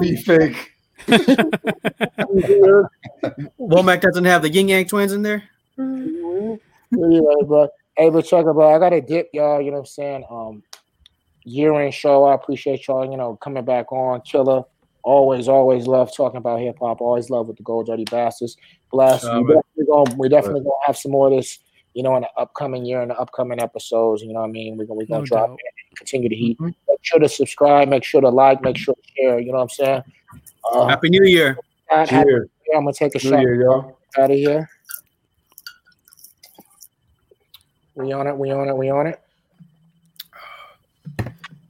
Be 0.00 0.16
fake. 0.16 0.72
Womack 3.58 4.00
doesn't 4.00 4.24
have 4.24 4.42
the 4.42 4.50
Ying 4.50 4.68
Yang 4.68 4.86
twins 4.86 5.12
in 5.12 5.22
there. 5.22 5.42
anyway, 5.78 6.56
bro. 7.44 7.68
Hey, 7.96 8.10
but 8.10 8.24
check 8.24 8.46
it, 8.46 8.52
bro. 8.52 8.74
I 8.74 8.78
got 8.78 8.92
a 8.92 9.00
dip, 9.00 9.30
y'all. 9.32 9.60
You 9.60 9.72
know 9.72 9.78
what 9.78 9.80
I'm 9.80 9.86
saying? 9.86 10.24
Um, 10.30 10.62
year 11.44 11.80
in 11.82 11.90
show. 11.92 12.24
I 12.24 12.34
appreciate 12.34 12.86
y'all. 12.88 13.10
You 13.10 13.16
know, 13.16 13.36
coming 13.36 13.64
back 13.64 13.92
on. 13.92 14.22
Chiller. 14.24 14.62
Always, 15.04 15.48
always 15.48 15.86
love 15.88 16.14
talking 16.14 16.36
about 16.38 16.60
hip 16.60 16.76
hop. 16.80 17.00
Always 17.00 17.28
love 17.28 17.48
with 17.48 17.56
the 17.56 17.64
Gold 17.64 17.86
Dirty 17.86 18.04
Bastards. 18.04 18.56
Bless. 18.92 19.24
Oh, 19.24 19.38
we 19.40 19.44
man. 19.44 19.56
definitely 19.56 19.86
gonna 19.90 20.16
we 20.16 20.28
definitely 20.28 20.60
gonna 20.60 20.74
have 20.86 20.96
some 20.96 21.12
more 21.12 21.26
of 21.28 21.34
this. 21.34 21.58
You 21.94 22.02
know, 22.02 22.16
in 22.16 22.22
the 22.22 22.28
upcoming 22.38 22.86
year, 22.86 23.02
in 23.02 23.08
the 23.08 23.16
upcoming 23.18 23.60
episodes. 23.60 24.22
You 24.22 24.32
know 24.32 24.40
what 24.40 24.48
I 24.48 24.52
mean? 24.52 24.76
We're 24.78 24.86
gonna 24.86 24.98
we 24.98 25.06
gonna 25.06 25.20
No 25.20 25.26
drop 25.26 25.48
doubt. 25.48 25.58
it 25.58 25.74
and 25.90 25.96
continue 25.98 26.28
to 26.28 26.34
heat. 26.36 26.58
Make 26.60 26.74
sure 27.02 27.18
to 27.20 27.28
subscribe. 27.28 27.88
Make 27.88 28.04
sure 28.04 28.20
to 28.20 28.28
like. 28.30 28.62
Make 28.62 28.78
sure 28.78 28.94
to 28.94 29.00
share. 29.16 29.38
You 29.40 29.48
know 29.52 29.58
what 29.58 29.62
I'm 29.64 29.68
saying? 29.70 30.02
Uh, 30.72 30.86
Happy 30.86 31.10
New 31.10 31.24
Year. 31.24 31.58
happy- 31.90 32.14
happy- 32.14 32.28
Cheers. 32.30 32.48
I'm 32.74 32.82
gonna 32.84 32.92
take 32.94 33.14
a 33.16 33.18
New 33.18 33.30
shot 33.30 33.40
Year, 33.40 33.60
y'all. 33.60 33.98
out 34.18 34.30
of 34.30 34.36
here. 34.38 34.70
We 37.96 38.12
on 38.12 38.26
it. 38.26 38.36
We 38.38 38.50
on 38.52 38.68
it. 38.68 38.76
We 38.76 38.88
on 38.90 39.06
it. 39.08 39.20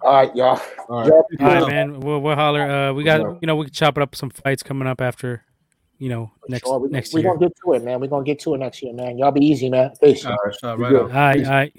All 0.03 0.12
right, 0.15 0.35
y'all. 0.35 0.61
All 0.89 1.01
right, 1.01 1.07
y'all 1.09 1.24
All 1.41 1.55
right 1.55 1.69
man. 1.69 2.01
We'll, 2.01 2.20
we'll 2.20 2.35
holler. 2.35 2.62
Uh, 2.62 2.93
we 2.93 3.05
got 3.05 3.20
you 3.41 3.47
know 3.47 3.57
we 3.57 3.66
can 3.66 3.73
chop 3.74 3.97
it 3.97 4.03
up 4.03 4.15
some 4.16 4.31
fights 4.31 4.62
coming 4.62 4.89
up 4.89 5.01
after, 5.01 5.45
you 5.99 6.09
know 6.09 6.33
next 6.49 6.66
Sure, 6.66 6.79
we, 6.81 6.89
next 6.89 7.15
we 7.15 7.20
year. 7.20 7.31
gonna 7.31 7.41
get 7.49 7.53
to 7.65 7.73
it, 7.74 7.85
man. 7.85 8.01
We're 8.01 8.09
gonna 8.09 8.24
get 8.24 8.41
to 8.41 8.55
it 8.55 8.59
next 8.59 8.83
year, 8.83 8.93
man. 8.93 9.16
Y'all 9.19 9.31
be 9.31 9.45
easy, 9.45 9.70
man. 9.70 9.93
Peace. 10.03 10.24
All 10.27 10.37
right, 10.45 10.55
so 10.59 10.74
You 10.77 10.83
right 10.83 10.91
good. 10.91 11.03
on. 11.03 11.11
All 11.11 11.16
right, 11.16 11.45
all 11.45 11.51
right. 11.53 11.77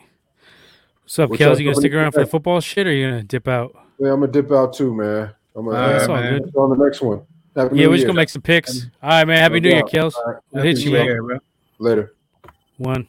What's 1.03 1.19
up, 1.19 1.29
What's 1.31 1.41
Kels? 1.41 1.51
up, 1.53 1.59
You 1.59 1.65
gonna 1.65 1.75
stick 1.75 1.93
around 1.93 2.11
for 2.13 2.21
the 2.21 2.25
football 2.27 2.61
shit, 2.61 2.87
or 2.87 2.93
you 2.93 3.09
gonna 3.09 3.23
dip 3.23 3.47
out? 3.47 3.75
Yeah, 3.99 4.13
I'm 4.13 4.21
gonna 4.21 4.31
dip 4.31 4.51
out 4.51 4.73
too, 4.73 4.93
man. 4.93 5.33
I'm 5.55 5.65
gonna 5.65 5.77
All 5.77 5.83
uh, 5.83 6.07
all 6.07 6.21
man. 6.21 6.41
good. 6.43 6.55
on 6.55 6.77
the 6.77 6.83
next 6.83 7.01
one. 7.01 7.21
Happy 7.55 7.77
Yeah, 7.77 7.87
we're 7.87 7.95
just 7.97 8.07
gonna 8.07 8.15
make 8.17 8.29
some 8.29 8.41
picks. 8.41 8.85
All 9.03 9.09
right, 9.09 9.27
man. 9.27 9.37
Happy 9.37 9.59
New 9.59 9.69
Year. 9.69 9.83
Kels. 9.83 10.15
All 10.15 10.31
right. 10.31 10.41
We'll 10.51 10.63
hit 10.63 10.77
you, 10.79 10.91
New 10.91 10.97
man. 10.97 11.05
Year. 11.05 11.15
Yeah, 11.15 11.21
bro. 11.27 11.39
Later. 11.79 12.13
One. 12.77 13.07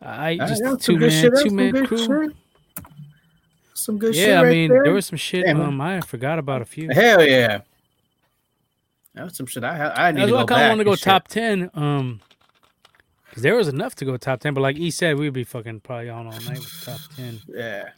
I 0.00 0.06
All 0.06 0.18
right, 0.18 0.38
just 0.38 0.62
that's 0.62 0.86
two 0.86 0.96
man, 0.96 1.30
two 1.42 1.50
man 1.50 1.72
good 1.72 1.88
crew. 1.88 2.32
Shit. 3.88 3.94
Some 3.94 3.98
good 3.98 4.14
shit. 4.14 4.28
Yeah, 4.28 4.40
I 4.40 4.44
right 4.44 4.50
mean 4.52 4.70
there. 4.70 4.84
there 4.84 4.92
was 4.92 5.06
some 5.06 5.18
shit. 5.18 5.44
Damn, 5.46 5.60
Um, 5.60 5.80
I 5.80 6.00
forgot 6.00 6.38
about 6.38 6.62
a 6.62 6.64
few. 6.64 6.88
Hell 6.90 7.24
yeah. 7.26 7.60
That 9.14 9.24
was 9.24 9.36
some 9.36 9.46
shit. 9.46 9.64
I 9.64 9.92
I 9.96 10.12
need 10.12 10.20
That's 10.20 10.28
to 10.30 10.34
why 10.36 10.44
go 10.44 10.54
I 10.54 10.58
kind 10.58 10.62
of 10.62 10.68
want 10.70 10.80
to 10.80 10.84
go 10.84 10.90
and 10.92 10.98
shit. 10.98 11.04
top 11.04 11.28
ten. 11.28 11.70
Um, 11.74 12.20
because 13.28 13.42
there 13.42 13.56
was 13.56 13.68
enough 13.68 13.94
to 13.96 14.04
go 14.04 14.16
top 14.16 14.40
ten, 14.40 14.54
but 14.54 14.60
like 14.60 14.76
he 14.76 14.90
said, 14.90 15.18
we'd 15.18 15.32
be 15.32 15.44
fucking 15.44 15.80
probably 15.80 16.08
on 16.08 16.26
all 16.26 16.32
night 16.32 16.58
with 16.58 16.82
top 16.84 17.00
ten. 17.16 17.40
Yeah. 17.48 17.90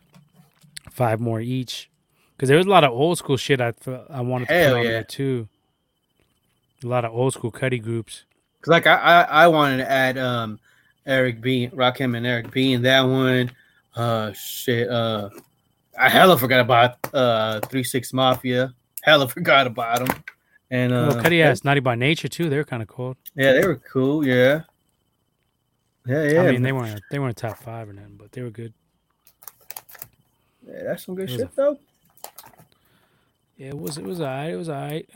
Five 0.91 1.21
more 1.21 1.41
each. 1.41 1.89
Because 2.37 2.49
there 2.49 2.57
was 2.59 2.67
a 2.67 2.71
lot 2.71 2.85
of 2.85 2.91
old 2.93 3.19
school 3.19 3.37
shit 3.37 3.61
I 3.61 3.73
fe- 3.73 4.03
I 4.09 4.23
wanted 4.23 4.49
to 4.49 4.55
Hell 4.55 4.71
put 4.73 4.79
on 4.79 4.85
yeah. 4.85 4.91
there 4.91 5.05
too. 5.05 5.49
A 6.83 6.87
lot 6.87 7.05
of 7.05 7.13
old 7.13 7.35
school 7.35 7.51
cutty 7.51 7.79
groups. 7.79 8.25
Cause 8.63 8.71
like 8.73 8.87
I, 8.87 8.95
I 8.97 9.23
I 9.45 9.49
wanted 9.49 9.79
to 9.79 9.91
add 9.91 10.17
um 10.19 10.59
Eric 11.07 11.41
B, 11.41 11.69
Rakim 11.73 12.17
and 12.17 12.27
Eric 12.27 12.51
B 12.51 12.73
in 12.73 12.83
that 12.83 13.03
one. 13.03 13.51
Uh 13.95 14.33
shit. 14.33 14.89
Uh, 14.89 15.29
I 16.01 16.09
hella 16.09 16.39
forgot 16.39 16.61
about 16.61 16.97
uh 17.15 17.61
Three 17.61 17.85
Six 17.85 18.13
Mafia. 18.13 18.75
Hella 19.03 19.29
forgot 19.37 19.67
about 19.67 20.07
them. 20.07 20.23
And 20.71 20.93
uh, 20.93 21.11
well, 21.11 21.23
Cuddy 21.23 21.43
ass 21.43 21.65
Naughty 21.65 21.81
by 21.81 21.95
Nature 21.95 22.29
too. 22.29 22.49
They're 22.49 22.65
kind 22.65 22.83
of 22.83 22.89
cool. 22.89 23.17
yeah, 23.35 23.53
they 23.53 23.67
were 23.67 23.77
cool. 23.77 24.27
Yeah. 24.27 24.63
Yeah, 26.07 26.25
yeah. 26.25 26.43
I 26.43 26.53
mean, 26.53 26.63
they 26.63 26.73
weren't 26.73 27.01
they 27.11 27.19
weren't 27.19 27.37
top 27.37 27.59
five 27.59 27.89
or 27.89 27.93
nothing, 27.93 28.17
but 28.17 28.33
they 28.33 28.43
were 28.43 28.51
good. 28.51 28.73
yeah, 30.67 30.85
that's 30.85 31.05
some 31.05 31.15
good 31.15 31.29
shit 31.31 31.55
though. 31.55 31.79
Yeah, 33.57 33.69
it 33.69 33.79
was 33.79 33.99
it 33.99 34.05
was 34.05 34.21
alright. 34.21 34.51
It 34.53 34.57
was 34.57 34.69
alright. 34.71 35.09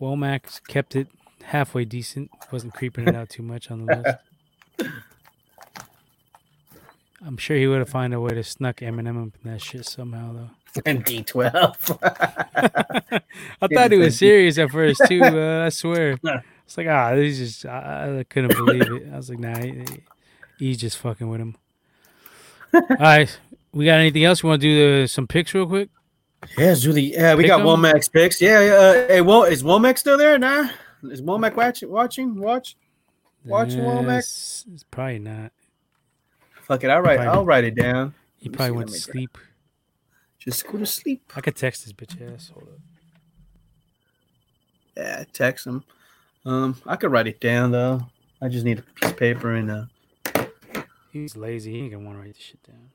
Womack 0.00 0.66
kept 0.68 0.96
it 0.96 1.08
halfway 1.42 1.84
decent. 1.84 2.30
Wasn't 2.50 2.72
creeping 2.72 3.08
it 3.08 3.14
out 3.14 3.28
too 3.28 3.42
much 3.42 3.70
on 3.70 3.84
the 3.84 3.96
list. 3.96 4.92
I'm 7.24 7.36
sure 7.36 7.56
he 7.56 7.66
would 7.66 7.78
have 7.78 7.88
found 7.88 8.12
a 8.14 8.20
way 8.20 8.30
to 8.30 8.42
snuck 8.44 8.78
Eminem 8.78 9.28
up 9.28 9.32
in 9.42 9.50
that 9.52 9.62
shit 9.62 9.86
somehow 9.86 10.32
though. 10.32 10.50
And 10.84 11.04
D12. 11.06 11.98
I 13.62 13.66
thought 13.68 13.92
he 13.92 13.98
was 13.98 14.18
serious 14.18 14.58
at 14.58 14.70
first 14.70 15.00
too. 15.08 15.22
Uh, 15.22 15.64
I 15.66 15.68
swear. 15.70 16.18
It's 16.66 16.76
like 16.76 16.88
ah, 16.88 17.14
he's 17.14 17.38
just 17.38 17.64
I, 17.64 18.18
I 18.18 18.24
couldn't 18.24 18.56
believe 18.56 18.82
it. 18.82 19.08
I 19.12 19.16
was 19.16 19.30
like, 19.30 19.38
nah, 19.38 19.56
he, 19.56 19.84
he's 20.58 20.78
just 20.78 20.98
fucking 20.98 21.28
with 21.28 21.40
him. 21.40 21.54
All 22.74 22.82
right, 22.98 23.38
we 23.70 23.84
got 23.84 24.00
anything 24.00 24.24
else? 24.24 24.42
We 24.42 24.48
want 24.48 24.62
to 24.62 24.66
do 24.66 25.02
the, 25.02 25.06
some 25.06 25.28
picks 25.28 25.54
real 25.54 25.68
quick? 25.68 25.90
yeah, 26.58 26.74
Julie. 26.74 27.12
Yeah, 27.12 27.36
we 27.36 27.44
Pick 27.44 27.50
got 27.50 27.60
'em? 27.60 27.66
Womack's 27.66 28.08
picks. 28.08 28.40
Yeah, 28.42 28.60
yeah. 28.62 28.72
Uh, 28.72 28.92
hey, 29.06 29.20
Wo- 29.20 29.44
is 29.44 29.62
Womack 29.62 29.96
still 29.96 30.18
there? 30.18 30.36
Nah. 30.40 30.70
Is 31.04 31.22
Womack 31.22 31.54
watching? 31.54 31.88
Watching? 31.88 32.40
Watch. 32.40 32.76
Watching 33.44 33.82
Womack? 33.82 34.18
It's, 34.18 34.64
it's 34.74 34.82
probably 34.90 35.20
not. 35.20 35.52
Fuck 36.66 36.82
it. 36.82 36.90
I'll 36.90 37.00
write. 37.00 37.16
Probably- 37.18 37.32
I'll 37.32 37.44
write 37.44 37.64
it 37.64 37.76
down. 37.76 38.12
He 38.38 38.48
probably 38.48 38.76
went 38.76 38.88
to 38.90 38.98
sleep. 38.98 39.38
Just 40.38 40.66
go 40.66 40.78
to 40.78 40.86
sleep. 40.86 41.32
I 41.34 41.40
could 41.40 41.56
text 41.56 41.84
this 41.84 41.92
bitch 41.92 42.20
ass. 42.34 42.50
Hold 42.52 42.68
up. 42.68 42.78
Yeah, 44.96 45.24
text 45.32 45.66
him. 45.66 45.84
Um, 46.44 46.76
I 46.86 46.96
could 46.96 47.10
write 47.12 47.26
it 47.26 47.40
down 47.40 47.70
though. 47.70 48.00
I 48.42 48.48
just 48.48 48.64
need 48.64 48.78
a 48.78 48.82
piece 48.82 49.10
of 49.10 49.16
paper 49.16 49.54
and 49.54 49.70
uh. 49.70 49.84
He's 51.12 51.36
lazy. 51.36 51.72
He 51.72 51.78
ain't 51.80 51.92
gonna 51.92 52.04
want 52.04 52.18
to 52.18 52.22
write 52.22 52.34
this 52.34 52.42
shit 52.42 52.62
down. 52.62 52.90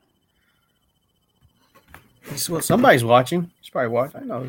It's, 2.30 2.48
well, 2.48 2.60
somebody's 2.60 3.04
watching. 3.04 3.50
He's 3.60 3.70
probably 3.70 3.88
watching. 3.88 4.20
I 4.20 4.24
know. 4.24 4.48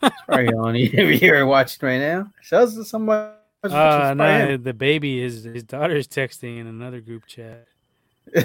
He's 0.00 0.10
probably 0.26 0.46
on 0.54 0.74
here 1.18 1.44
watching 1.46 1.86
right 1.86 1.98
now. 1.98 2.30
Shows 2.42 2.88
somebody. 2.88 3.34
Uh, 3.62 4.14
no, 4.16 4.56
the 4.56 4.72
baby 4.72 5.20
is 5.20 5.44
his 5.44 5.64
daughter's 5.64 6.06
texting 6.08 6.58
in 6.58 6.66
another 6.66 7.00
group 7.00 7.26
chat. 7.26 7.66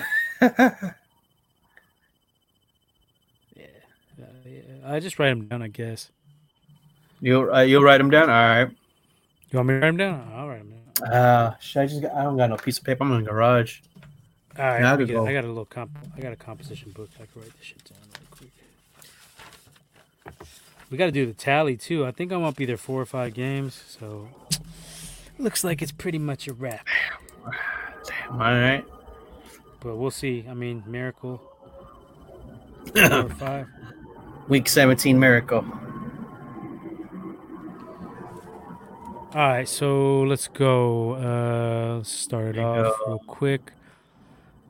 Uh, 4.17 4.23
yeah, 4.45 4.61
I 4.85 4.99
just 4.99 5.19
write 5.19 5.29
them 5.29 5.47
down, 5.47 5.61
I 5.61 5.67
guess. 5.67 6.09
you'll 7.21 7.53
uh, 7.53 7.61
you'll 7.61 7.83
write 7.83 7.97
them 7.97 8.09
down. 8.09 8.29
All 8.29 8.35
right. 8.35 8.69
You 9.51 9.57
want 9.59 9.67
me 9.67 9.73
to 9.75 9.79
write 9.79 9.87
them 9.87 9.97
down? 9.97 10.31
I'll 10.33 10.47
write 10.47 10.61
him 10.61 10.71
down. 11.01 11.11
Uh, 11.13 11.55
should 11.59 11.81
I 11.81 11.85
just? 11.87 12.01
Got, 12.01 12.13
I 12.13 12.23
don't 12.23 12.37
got 12.37 12.49
no 12.49 12.57
piece 12.57 12.77
of 12.77 12.83
paper. 12.85 13.03
I'm 13.03 13.11
in 13.13 13.23
the 13.23 13.29
garage. 13.29 13.79
All 14.57 14.63
right, 14.63 14.79
Yeah, 14.79 14.87
I 14.87 14.91
let 14.91 14.99
me 14.99 15.05
could 15.05 15.07
get- 15.11 15.13
go. 15.15 15.27
I 15.27 15.33
got 15.33 15.43
a 15.43 15.47
little 15.47 15.65
comp. 15.65 15.97
I 16.15 16.19
got 16.21 16.31
a 16.31 16.37
composition 16.37 16.91
book. 16.91 17.09
I 17.15 17.25
can 17.25 17.41
write 17.41 17.51
this 17.57 17.65
shit 17.65 17.83
down 17.83 17.99
real 18.19 18.27
quick. 18.31 18.51
We 20.89 20.97
got 20.97 21.07
to 21.07 21.11
do 21.11 21.25
the 21.25 21.33
tally 21.33 21.75
too. 21.75 22.05
I 22.05 22.11
think 22.11 22.31
I'm 22.31 22.43
up 22.43 22.61
either 22.61 22.77
four 22.77 23.01
or 23.01 23.05
five 23.05 23.33
games, 23.33 23.83
so 23.87 24.29
looks 25.37 25.63
like 25.65 25.81
it's 25.81 25.91
pretty 25.91 26.19
much 26.19 26.47
a 26.47 26.53
wrap. 26.53 26.87
Damn. 28.07 28.31
All 28.31 28.37
right. 28.39 28.85
But 29.85 29.97
we'll 29.97 30.09
see. 30.09 30.43
I 30.49 30.55
mean, 30.55 30.83
miracle 30.87 31.39
four 32.95 33.29
five. 33.29 33.67
Week 34.47 34.67
17 34.67 35.19
miracle. 35.19 35.63
All 39.35 39.47
right, 39.47 39.69
so 39.69 40.23
let's 40.23 40.47
go. 40.47 41.13
Uh, 41.13 41.97
let's 41.97 42.09
start 42.09 42.57
it 42.57 42.59
off 42.59 42.95
go. 42.97 43.05
real 43.05 43.19
quick. 43.27 43.73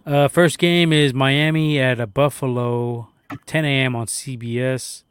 Uh, 0.05 0.27
first 0.27 0.59
game 0.59 0.91
is 0.91 1.13
Miami 1.13 1.79
at 1.79 2.01
a 2.01 2.07
Buffalo, 2.07 3.07
10 3.45 3.63
a.m. 3.63 3.95
on 3.95 4.07
CBS. 4.07 5.03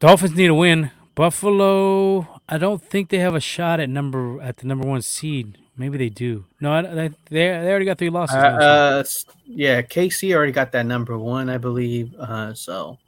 Dolphins 0.00 0.36
need 0.36 0.48
a 0.48 0.54
win. 0.54 0.90
Buffalo, 1.14 2.40
I 2.48 2.56
don't 2.56 2.82
think 2.82 3.10
they 3.10 3.18
have 3.18 3.34
a 3.34 3.40
shot 3.40 3.78
at 3.78 3.90
number 3.90 4.40
at 4.40 4.56
the 4.56 4.66
number 4.66 4.88
one 4.88 5.02
seed 5.02 5.58
Maybe 5.76 5.98
they 5.98 6.08
do. 6.08 6.44
No, 6.60 6.72
I, 6.72 6.82
they 6.82 7.10
they 7.30 7.70
already 7.70 7.84
got 7.84 7.98
three 7.98 8.10
losses. 8.10 8.36
Uh, 8.36 8.38
uh, 8.38 9.04
yeah, 9.44 9.82
KC 9.82 10.34
already 10.34 10.52
got 10.52 10.70
that 10.72 10.86
number 10.86 11.18
one, 11.18 11.50
I 11.50 11.58
believe. 11.58 12.14
Uh, 12.14 12.54
so, 12.54 12.98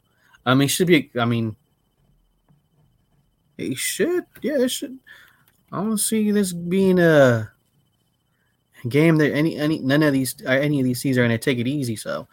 I 0.44 0.54
mean, 0.54 0.66
should 0.66 0.88
be. 0.88 1.10
I 1.18 1.24
mean, 1.26 1.54
it 3.56 3.76
should. 3.76 4.24
Yeah, 4.42 4.58
it 4.58 4.70
should. 4.70 4.98
I 5.70 5.78
don't 5.78 5.98
see 5.98 6.30
this 6.32 6.52
being 6.52 6.98
a 6.98 7.52
game 8.88 9.16
that 9.16 9.32
any 9.32 9.56
any 9.56 9.78
none 9.78 10.02
of 10.02 10.12
these 10.12 10.34
uh, 10.44 10.50
any 10.50 10.80
of 10.80 10.84
these 10.84 11.00
teams 11.00 11.18
are 11.18 11.26
going 11.26 11.30
to 11.30 11.38
take 11.38 11.58
it 11.58 11.68
easy. 11.68 11.94
So, 11.94 12.26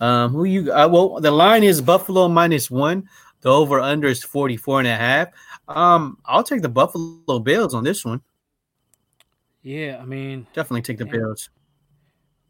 um, 0.00 0.32
who 0.32 0.44
you? 0.44 0.70
Uh, 0.70 0.88
well, 0.88 1.18
the 1.18 1.30
line 1.30 1.64
is 1.64 1.80
Buffalo 1.80 2.28
minus 2.28 2.70
one. 2.70 3.08
The 3.40 3.50
over 3.50 3.80
under 3.80 4.08
is 4.08 4.22
44 4.24 4.80
and 4.80 4.88
a 4.88 4.96
half. 4.96 5.28
Um, 5.68 6.18
I'll 6.26 6.42
take 6.42 6.60
the 6.60 6.68
Buffalo 6.68 7.38
Bills 7.38 7.72
on 7.72 7.84
this 7.84 8.04
one. 8.04 8.20
Yeah, 9.68 9.98
I 10.00 10.04
mean, 10.06 10.46
Definitely 10.54 10.82
take 10.82 10.98
the. 10.98 11.04
Bills. 11.04 11.50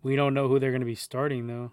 we 0.03 0.15
don't 0.17 0.35
know 0.35 0.47
who 0.49 0.59
they're 0.61 0.71
going 0.71 0.81
to 0.83 0.87
be 0.87 0.95
starting 0.95 1.47
though. 1.47 1.73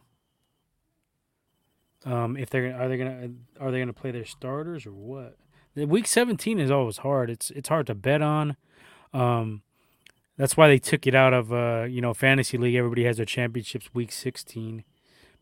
Um, 2.05 2.37
if 2.37 2.49
they're 2.49 2.71
gonna- 2.71 2.83
are 2.83 2.87
they 2.89 2.97
gonna 2.97 3.29
are 3.59 3.71
they 3.71 3.79
gonna 3.79 3.93
play 3.93 4.11
their 4.11 4.25
starters 4.25 4.85
or 4.85 4.91
what? 4.93 5.37
The 5.75 5.85
week 5.85 6.05
seventeen 6.07 6.59
is 6.59 6.69
always 6.69 6.97
hard. 6.97 7.29
It's 7.29 7.49
it's 7.51 7.69
hard 7.69 7.87
to 7.87 7.95
bet 7.95 8.21
on. 8.21 8.57
Um, 9.13 9.63
that's 10.37 10.55
why 10.55 10.67
they 10.67 10.77
took 10.77 11.07
it 11.07 11.15
out 11.15 11.33
of 11.33 11.51
uh 11.51 11.85
you 11.89 12.01
know 12.01 12.13
fantasy 12.13 12.57
league. 12.57 12.75
Everybody 12.75 13.05
has 13.05 13.17
their 13.17 13.25
championships 13.25 13.89
week 13.95 14.11
sixteen 14.11 14.83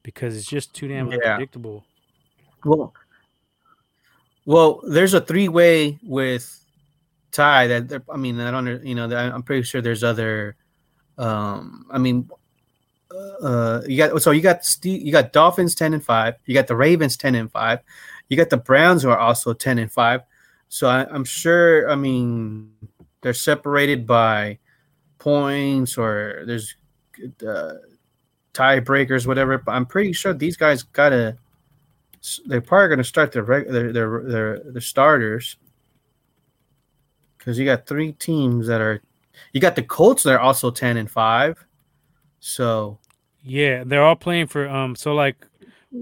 because 0.03 0.37
it's 0.37 0.47
just 0.47 0.73
too 0.73 0.87
damn 0.87 1.07
Yeah. 1.11 1.17
unpredictable. 1.17 1.85
Well, 2.63 2.93
well, 4.45 4.81
there's 4.87 5.13
a 5.13 5.21
three 5.21 5.49
way 5.49 5.99
with 6.01 6.62
Ty 7.33 7.67
that 7.67 8.03
I 8.09 8.15
mean 8.15 8.39
I 8.39 8.51
don't 8.51 8.85
you 8.85 8.95
know 8.95 9.05
I'm 9.15 9.43
pretty 9.43 9.63
sure 9.63 9.81
there's 9.81 10.03
other. 10.03 10.55
Um, 11.17 11.85
I 11.91 11.97
mean, 11.97 12.29
uh, 13.41 13.81
you 13.87 13.97
got 13.97 14.21
so 14.21 14.31
you 14.31 14.41
got 14.41 14.63
Steve, 14.63 15.01
you 15.01 15.11
got 15.11 15.33
Dolphins 15.33 15.75
ten 15.75 15.93
and 15.93 16.03
five, 16.03 16.35
you 16.45 16.53
got 16.53 16.67
the 16.67 16.75
Ravens 16.75 17.17
ten 17.17 17.35
and 17.35 17.51
five, 17.51 17.79
you 18.29 18.37
got 18.37 18.49
the 18.49 18.57
Browns 18.57 19.03
who 19.03 19.09
are 19.09 19.17
also 19.17 19.53
ten 19.53 19.79
and 19.79 19.91
five. 19.91 20.21
So 20.69 20.87
I, 20.87 21.05
I'm 21.09 21.25
sure. 21.25 21.89
I 21.89 21.95
mean, 21.95 22.71
they're 23.21 23.33
separated 23.33 24.07
by 24.07 24.59
points 25.17 25.97
or 25.97 26.43
there's 26.45 26.75
uh, 27.47 27.73
tiebreakers, 28.53 29.27
whatever. 29.27 29.57
But 29.57 29.73
I'm 29.73 29.85
pretty 29.85 30.13
sure 30.13 30.33
these 30.33 30.57
guys 30.57 30.83
gotta 30.83 31.37
they're 32.45 32.61
probably 32.61 32.87
going 32.87 32.97
to 32.99 33.03
start 33.03 33.31
their 33.31 33.43
their 33.43 33.91
their 33.91 34.23
their, 34.23 34.59
their 34.59 34.81
starters 34.81 35.57
because 37.43 37.59
you 37.59 37.65
got 37.65 37.85
three 37.87 38.13
teams 38.13 38.67
that 38.67 38.79
are 38.79 39.01
you 39.51 39.59
got 39.59 39.75
the 39.75 39.83
Colts 39.83 40.23
that 40.23 40.33
are 40.33 40.39
also 40.39 40.71
ten 40.71 40.95
and 40.97 41.11
five. 41.11 41.65
So 42.39 42.99
Yeah, 43.43 43.83
they're 43.85 44.03
all 44.03 44.15
playing 44.15 44.47
for 44.47 44.67
um. 44.69 44.95
So 44.95 45.13
like, 45.13 45.45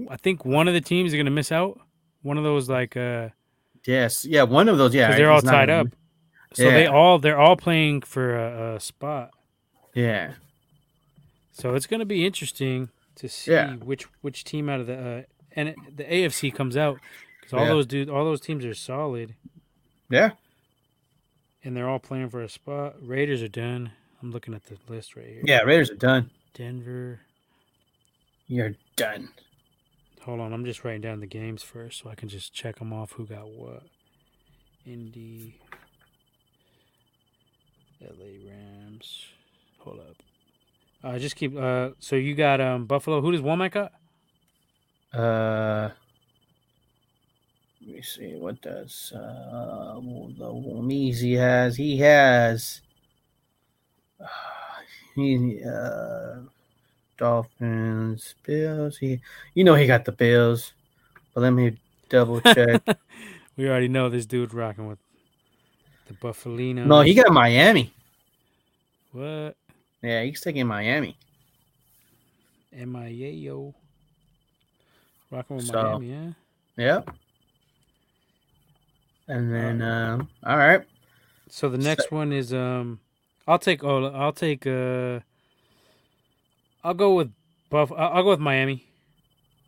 I 0.08 0.16
think 0.16 0.44
one 0.44 0.68
of 0.68 0.74
the 0.74 0.80
teams 0.80 1.12
is 1.12 1.16
gonna 1.16 1.30
miss 1.30 1.50
out. 1.50 1.80
One 2.22 2.38
of 2.38 2.44
those 2.44 2.68
like 2.68 2.96
uh, 2.96 3.30
yes, 3.86 4.24
yeah, 4.24 4.44
one 4.44 4.68
of 4.68 4.78
those, 4.78 4.94
yeah, 4.94 5.16
they're 5.16 5.30
all 5.30 5.40
tied 5.42 5.70
up. 5.70 5.88
So 6.54 6.70
they 6.70 6.86
all 6.86 7.18
they're 7.18 7.38
all 7.38 7.56
playing 7.56 8.02
for 8.02 8.36
a, 8.36 8.74
a 8.76 8.80
spot. 8.80 9.30
Yeah, 9.94 10.34
So 11.52 11.74
it's 11.74 11.86
gonna 11.86 12.04
be 12.06 12.24
interesting 12.24 12.90
to 13.16 13.28
see 13.28 13.52
Yeah. 13.52 13.74
which 13.76 14.04
which 14.20 14.44
team 14.44 14.68
out 14.68 14.80
of 14.80 14.86
the 14.86 14.98
uh, 14.98 15.22
and 15.56 15.68
it- 15.70 15.96
the 15.96 16.04
AFC 16.04 16.54
comes 16.54 16.76
out 16.76 16.98
because 17.40 17.52
all 17.54 17.64
Yeah. 17.64 17.68
those 17.68 17.86
dude 17.86 18.08
all 18.08 18.24
those 18.24 18.40
teams 18.40 18.64
are 18.64 18.74
solid 18.74 19.34
yeah. 20.10 20.30
And 21.64 21.76
they're 21.76 21.88
all 21.88 21.98
playing 21.98 22.30
for 22.30 22.42
a 22.42 22.48
spot. 22.48 22.94
Raiders 23.00 23.42
are 23.42 23.48
done. 23.48 23.92
I'm 24.22 24.30
looking 24.30 24.54
at 24.54 24.64
the 24.66 24.76
list 24.88 25.16
right 25.16 25.26
here. 25.26 25.42
Yeah, 25.44 25.60
Raiders 25.60 25.90
are 25.90 25.96
done. 25.96 26.30
Denver. 26.54 27.20
You're 28.46 28.74
done. 28.96 29.30
Hold 30.22 30.40
on, 30.40 30.52
I'm 30.52 30.64
just 30.64 30.84
writing 30.84 31.00
down 31.00 31.20
the 31.20 31.26
games 31.26 31.62
first 31.62 32.02
so 32.02 32.10
I 32.10 32.14
can 32.14 32.28
just 32.28 32.52
check 32.54 32.78
them 32.78 32.92
off. 32.92 33.12
Who 33.12 33.26
got 33.26 33.48
what? 33.48 33.82
Indy. 34.86 35.60
LA 38.00 38.48
Rams. 38.48 39.26
Hold 39.80 40.00
up. 40.00 40.16
Uh, 41.04 41.18
just 41.18 41.34
keep. 41.36 41.56
Uh, 41.56 41.90
so 41.98 42.16
you 42.16 42.34
got 42.34 42.60
um 42.60 42.86
Buffalo. 42.86 43.20
Who 43.20 43.32
does 43.32 43.40
Womack 43.40 43.72
got? 43.72 43.92
Uh, 45.12 45.90
let 47.86 47.94
me 47.96 48.02
see. 48.02 48.34
What 48.34 48.60
does 48.62 49.12
uh 49.14 49.94
the 49.94 50.50
Womeezy 50.52 51.36
has? 51.38 51.76
He 51.76 51.96
has. 51.98 52.80
Uh, 54.20 54.26
he 55.14 55.60
uh, 55.64 56.40
Dolphins, 57.18 58.34
Bills. 58.44 58.98
He, 58.98 59.20
you 59.54 59.64
know, 59.64 59.74
he 59.74 59.86
got 59.86 60.04
the 60.04 60.12
Bills. 60.12 60.72
But 61.34 61.42
let 61.42 61.50
me 61.50 61.78
double 62.08 62.40
check. 62.54 62.82
We 63.56 63.68
already 63.68 63.88
know 63.88 64.08
this 64.08 64.26
dude 64.26 64.54
rocking 64.54 64.86
with 64.86 64.98
the 66.06 66.14
Buffalino. 66.14 66.86
no, 66.86 67.00
he 67.02 67.14
got 67.14 67.30
Miami. 67.32 67.92
what? 69.12 69.56
Yeah, 70.02 70.22
he's 70.24 70.40
taking 70.40 70.66
Miami. 70.66 71.16
MIA 72.72 73.30
yo. 73.30 73.74
Rocking 75.30 75.56
with 75.56 75.66
So- 75.66 75.82
Miami, 76.00 76.10
yeah. 76.10 76.32
Yep. 76.76 77.10
And 79.28 79.52
then, 79.52 79.82
um, 79.82 80.28
all 80.44 80.56
right. 80.56 80.82
So 81.48 81.68
the 81.68 81.78
next 81.78 82.10
one 82.10 82.32
is 82.32 82.52
um, 82.52 83.00
I'll 83.46 83.58
take 83.58 83.84
oh 83.84 84.06
I'll 84.06 84.32
take 84.32 84.66
uh, 84.66 85.20
I'll 86.82 86.94
go 86.94 87.14
with 87.14 87.32
Buff. 87.70 87.92
I'll 87.92 88.12
I'll 88.14 88.22
go 88.22 88.30
with 88.30 88.40
Miami. 88.40 88.86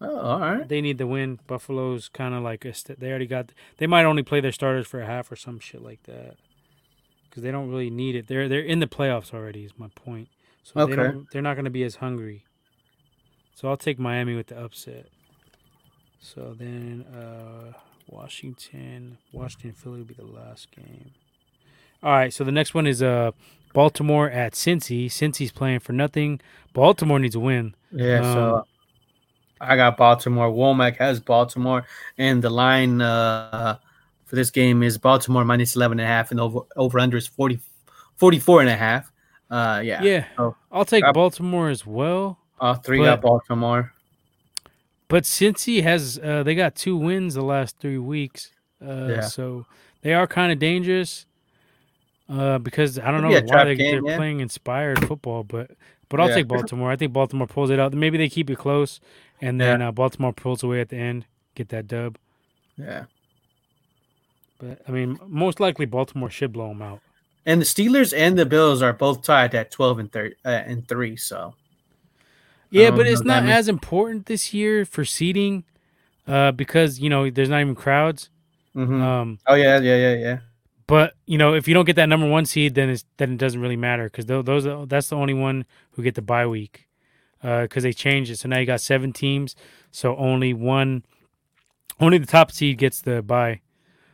Oh, 0.01 0.18
all 0.18 0.40
right. 0.40 0.68
They 0.68 0.81
need 0.81 0.98
the 0.98 1.06
win. 1.06 1.39
Buffalo's 1.47 2.09
kind 2.09 2.35
of 2.35 2.43
like 2.43 2.64
a 2.64 2.74
st- 2.74 3.01
they 3.01 3.09
already 3.10 3.26
got. 3.26 3.52
They 3.78 3.86
might 3.86 4.05
only 4.05 4.22
play 4.22 4.40
their 4.40 4.52
starters 4.52 4.86
for 4.86 5.01
a 5.01 5.06
half 5.06 5.31
or 5.31 5.36
some 5.36 5.60
shit 5.60 5.82
like 5.82 6.02
that, 6.05 6.36
because 7.28 7.43
they 7.43 7.51
don't 7.51 7.70
really 7.70 7.90
need 7.90 8.16
it. 8.16 8.26
They're 8.26 8.48
they're 8.48 8.60
in 8.60 8.81
the 8.81 8.86
playoffs 8.86 9.32
already. 9.32 9.64
Is 9.64 9.72
my 9.78 9.89
point. 9.94 10.28
So 10.62 10.72
they 10.86 10.93
Okay. 10.93 10.97
don't, 10.97 11.31
they're 11.31 11.43
not 11.43 11.55
going 11.55 11.66
to 11.66 11.70
be 11.70 11.85
as 11.85 11.97
hungry. 11.97 12.44
So 13.55 13.68
I'll 13.68 13.76
take 13.76 13.98
Miami 13.98 14.35
with 14.35 14.47
the 14.47 14.59
upset. 14.59 15.06
So 16.20 16.55
then 16.59 17.05
uh, 17.14 17.72
Washington, 18.09 19.18
Washington, 19.32 19.72
Philly 19.72 19.98
will 19.98 20.05
be 20.06 20.14
the 20.14 20.24
last 20.26 20.70
game. 20.70 21.10
All 22.02 22.12
right. 22.12 22.32
So 22.32 22.44
the 22.44 22.52
next 22.52 22.74
one 22.74 22.86
is 22.86 23.02
uh 23.02 23.32
Baltimore 23.72 24.31
at 24.31 24.52
Cincy. 24.52 25.06
Cincy's 25.06 25.51
playing 25.52 25.81
for 25.81 25.93
nothing. 25.93 26.40
Baltimore 26.72 27.18
needs 27.18 27.35
a 27.35 27.40
win. 27.40 27.74
Yeah, 27.93 28.20
so 28.32 28.55
Um, 28.56 28.62
I 29.60 29.76
got 29.76 29.97
Baltimore. 29.97 30.48
Womack 30.51 30.97
has 30.98 31.20
Baltimore, 31.20 31.86
and 32.18 32.43
the 32.43 32.51
line 32.51 33.01
uh, 33.01 33.78
for 34.26 34.36
this 34.36 34.51
game 34.51 34.82
is 34.82 34.98
Baltimore 34.98 35.44
minus 35.44 35.74
11 35.76 35.98
and 35.98 36.05
a 36.05 36.09
half, 36.09 36.31
and 36.31 36.39
over 36.40 36.60
over 36.76 36.98
under 36.98 37.16
is 37.16 37.26
40, 37.26 37.59
44 38.16 38.60
and 38.60 38.70
a 38.70 38.76
half. 38.76 39.10
Uh, 39.51 39.81
yeah, 39.85 40.02
Yeah, 40.02 40.24
Oh. 40.39 40.56
I'll 40.72 40.85
take 40.85 41.05
Baltimore 41.14 41.68
as 41.70 41.86
well. 41.86 42.39
Uh, 42.60 42.74
three 42.74 42.98
But- 42.98 43.05
got 43.05 43.20
Baltimore. 43.22 43.93
But 45.14 45.22
Cincy 45.22 45.80
has 45.84 46.18
uh, 46.18 46.42
they 46.42 46.56
got 46.56 46.74
two 46.74 46.96
wins 46.96 47.34
the 47.34 47.42
last 47.42 47.78
three 47.78 47.98
weeks, 47.98 48.50
uh, 48.84 49.06
Yeah. 49.10 49.20
so 49.20 49.64
they 50.02 50.12
are 50.12 50.26
kind 50.26 50.50
of 50.50 50.58
dangerous. 50.58 51.24
Uh, 52.28 52.58
because 52.58 52.98
I 52.98 53.12
don't 53.12 53.22
know 53.22 53.30
why 53.42 53.62
they, 53.62 53.76
they're 53.76 54.04
yeah. 54.04 54.16
playing 54.16 54.40
inspired 54.40 55.06
football, 55.06 55.44
but 55.44 55.70
but 56.08 56.18
I'll 56.18 56.30
Yeah. 56.30 56.34
take 56.34 56.48
Baltimore. 56.48 56.90
I 56.90 56.96
think 56.96 57.12
Baltimore 57.12 57.46
pulls 57.46 57.70
it 57.70 57.78
out. 57.78 57.92
Maybe 57.92 58.18
they 58.18 58.28
keep 58.28 58.50
it 58.50 58.58
close, 58.58 58.98
and 59.40 59.60
then 59.60 59.82
uh, 59.82 59.92
Baltimore 59.92 60.32
pulls 60.32 60.64
away 60.64 60.80
at 60.80 60.88
the 60.88 60.96
end, 60.96 61.26
get 61.54 61.68
that 61.68 61.86
dub. 61.86 62.18
Yeah, 62.76 63.04
But 64.58 64.80
I 64.88 64.90
mean, 64.90 65.20
most 65.28 65.60
likely 65.60 65.86
Baltimore 65.86 66.28
should 66.28 66.52
blow 66.52 66.70
them 66.70 66.82
out. 66.82 66.98
and 67.46 67.60
the 67.60 67.66
Steelers 67.66 68.12
and 68.12 68.36
the 68.36 68.46
Bills 68.46 68.82
are 68.82 68.92
both 68.92 69.22
tied 69.22 69.54
at 69.54 69.70
12 69.70 70.00
and 70.00 70.10
3 70.12 70.34
uh, 70.44 70.48
and 70.48 70.88
three. 70.88 71.14
So 71.14 71.54
Yeah, 72.82 72.90
but 72.90 73.06
it's 73.06 73.22
not 73.24 73.42
as 73.52 73.68
important 73.68 74.26
this 74.26 74.52
year 74.52 74.84
for 74.84 75.05
seeding, 75.05 75.64
uh, 76.26 76.52
because 76.52 76.98
you 77.01 77.09
know 77.09 77.30
there's 77.30 77.48
not 77.48 77.60
even 77.60 77.74
crowds. 77.74 78.30
Mhm. 78.74 79.01
Um, 79.01 79.38
oh 79.46 79.55
yeah, 79.55 79.78
yeah, 79.80 79.96
yeah, 79.96 80.14
yeah. 80.14 80.38
But 80.86 81.14
you 81.26 81.38
know, 81.38 81.55
if 81.55 81.66
you 81.68 81.74
don't 81.74 81.84
get 81.86 81.96
that 81.96 82.09
number 82.09 82.28
one 82.28 82.44
seed, 82.46 82.74
then 82.74 82.90
it's 82.90 83.05
then 83.16 83.32
it 83.34 83.38
doesn't 83.38 83.60
really 83.60 83.76
matter 83.76 84.05
because 84.05 84.26
those 84.26 84.66
are- 84.66 84.86
that's 84.86 85.09
the 85.09 85.16
only 85.16 85.34
one 85.34 85.64
who 85.92 86.02
get 86.02 86.14
the 86.14 86.22
bye 86.22 86.46
week 86.46 86.88
because 87.40 87.82
they 87.84 87.92
changed 87.92 88.30
it. 88.30 88.38
So 88.38 88.48
now 88.48 88.59
you 88.59 88.66
got 88.66 88.80
seven 88.80 89.12
teams, 89.12 89.55
so 89.90 90.16
only 90.16 90.52
one, 90.52 91.05
only 92.01 92.18
the 92.18 92.26
top 92.26 92.51
seed 92.51 92.78
gets 92.78 93.01
the 93.01 93.22
bye. 93.22 93.60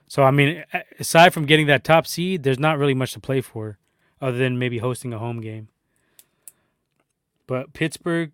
So 0.06 0.22
I 0.24 0.30
mean, 0.32 0.64
aside 0.98 1.32
from 1.32 1.46
getting 1.46 1.66
that 1.68 1.82
top 1.84 2.06
seed, 2.06 2.42
there's 2.42 2.58
not 2.58 2.76
really 2.78 2.94
much 2.94 3.12
to 3.14 3.20
play 3.20 3.40
for, 3.40 3.78
other 4.20 4.36
than 4.36 4.58
maybe 4.58 4.78
hosting 4.78 5.12
a 5.14 5.18
home 5.18 5.40
game. 5.40 5.68
But 7.46 7.72
Pittsburgh, 7.72 8.32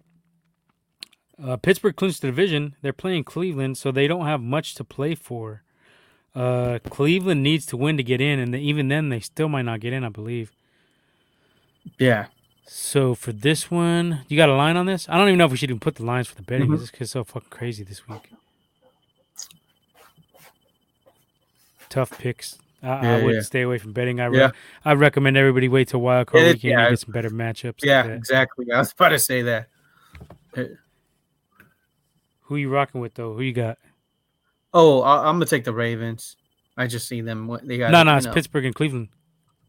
uh, 1.43 1.57
Pittsburgh 1.57 1.97
clinched 1.97 2.23
the 2.23 2.29
division. 2.29 2.75
They're 2.83 2.93
playing 2.93 3.25
Cleveland, 3.25 3.79
so 3.79 3.91
they 3.93 4.07
don't 4.07 4.27
have 4.27 4.41
much 4.41 4.75
to 4.77 4.85
play 4.85 5.15
for. 5.15 5.63
Uh, 6.35 6.79
Cleveland 6.91 7.43
needs 7.43 7.65
to 7.67 7.77
win 7.77 7.97
to 7.97 8.03
get 8.03 8.21
in, 8.21 8.39
and 8.39 8.55
even 8.55 8.89
then, 8.89 9.09
they 9.09 9.21
still 9.21 9.49
might 9.49 9.63
not 9.63 9.81
get 9.81 9.93
in. 9.93 10.05
I 10.05 10.09
believe. 10.11 10.53
Yeah. 11.99 12.27
So 12.67 13.15
for 13.15 13.33
this 13.33 13.71
one, 13.71 14.23
you 14.29 14.37
got 14.37 14.49
a 14.49 14.55
line 14.55 14.77
on 14.77 14.87
this? 14.87 15.09
I 15.09 15.17
don't 15.17 15.29
even 15.29 15.39
know 15.39 15.45
if 15.45 15.53
we 15.53 15.57
should 15.57 15.71
even 15.71 15.79
put 15.81 15.95
the 15.95 16.05
lines 16.05 16.27
for 16.27 16.35
the 16.35 16.43
betting. 16.43 16.69
Mhm. 16.69 16.79
This 16.81 16.91
is 16.99 17.11
so 17.13 17.23
fucking 17.23 17.49
crazy 17.49 17.85
this 17.85 18.09
week. 18.09 18.33
Tough 21.89 22.19
picks. 22.19 22.59
I, 22.83 22.89
I 23.19 23.23
would 23.23 23.35
yeah. 23.37 23.41
stay 23.41 23.63
away 23.63 23.79
from 23.79 23.93
betting. 23.93 24.21
I 24.21 24.27
re- 24.27 24.39
Yeah. 24.39 24.51
I 24.85 24.95
recommend 24.95 25.37
everybody 25.37 25.69
wait 25.69 25.89
till 25.89 26.01
wild 26.01 26.27
card 26.27 26.43
Yeah, 26.43 26.49
weekend 26.53 26.71
yeah. 26.73 26.81
and 26.87 26.91
get 26.93 26.99
some 26.99 27.13
better 27.13 27.31
matchups. 27.31 27.85
Yeah, 27.85 28.03
that. 28.03 28.17
exactly. 28.17 28.71
I 28.71 28.79
was 28.79 28.93
about 28.93 29.11
to 29.11 29.19
say 29.19 29.43
that. 29.43 29.69
Who 32.47 32.57
you 32.57 32.69
rocking 32.71 33.01
with 33.01 33.15
though? 33.15 33.35
Who 33.35 33.43
you 33.43 33.53
got? 33.53 33.79
Oh, 34.75 35.03
I, 35.03 35.29
I'm 35.29 35.37
gonna 35.37 35.47
take 35.47 35.65
the 35.65 35.73
Ravens. 35.73 36.37
I 36.77 36.87
just 36.87 37.09
see 37.09 37.21
them. 37.21 37.47
what- 37.49 37.67
They 37.67 37.79
got 37.79 37.91
no, 37.93 38.03
no, 38.03 38.17
it's 38.17 38.27
know. 38.27 38.33
Pittsburgh 38.33 38.65
and 38.67 38.75
Cleveland. 38.75 39.09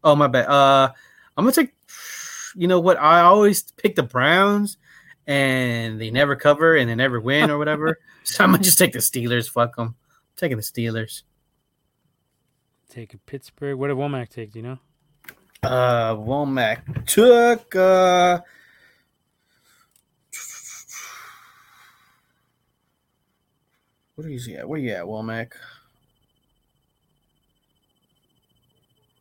Oh 0.04 0.14
my 0.14 0.26
bad. 0.26 0.46
Uh, 0.48 0.92
I'm 1.36 1.44
gonna 1.44 1.52
take. 1.52 1.72
You 2.54 2.66
know 2.68 2.80
what? 2.80 2.98
I 2.98 3.20
always 3.20 3.62
pick 3.72 3.94
the 3.96 4.02
Browns, 4.02 4.76
and 5.26 6.00
they 6.00 6.10
never 6.10 6.36
cover 6.36 6.76
and 6.76 6.88
they 6.88 6.94
never 6.94 7.20
win 7.20 7.50
or 7.50 7.58
whatever. 7.58 7.98
so 8.24 8.44
I'm 8.44 8.50
gonna 8.52 8.62
just 8.62 8.78
take 8.78 8.92
the 8.92 8.98
Steelers. 9.00 9.48
Fuck 9.48 9.76
them. 9.76 9.96
taking 10.36 10.56
the 10.56 10.62
Steelers. 10.62 11.22
Taking 12.90 13.20
Pittsburgh. 13.26 13.78
What 13.78 13.88
did 13.88 13.96
Womack 13.96 14.28
take? 14.30 14.52
Do 14.52 14.60
you 14.60 14.62
know? 14.64 14.78
Uh, 15.62 16.14
Womack 16.14 17.06
took. 17.06 17.74
Uh, 17.76 18.40
what 24.18 24.26
is 24.26 24.46
he 24.46 24.56
at? 24.56 24.68
Where 24.68 24.80
you 24.80 24.90
at, 24.90 25.04
Womack? 25.04 25.52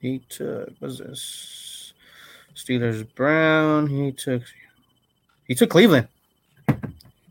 He 0.01 0.23
took. 0.27 0.71
What's 0.79 0.97
this? 0.97 1.93
Steelers 2.55 3.05
Brown. 3.13 3.85
He 3.85 4.11
took. 4.11 4.41
He 5.45 5.53
took 5.53 5.69
Cleveland. 5.69 6.07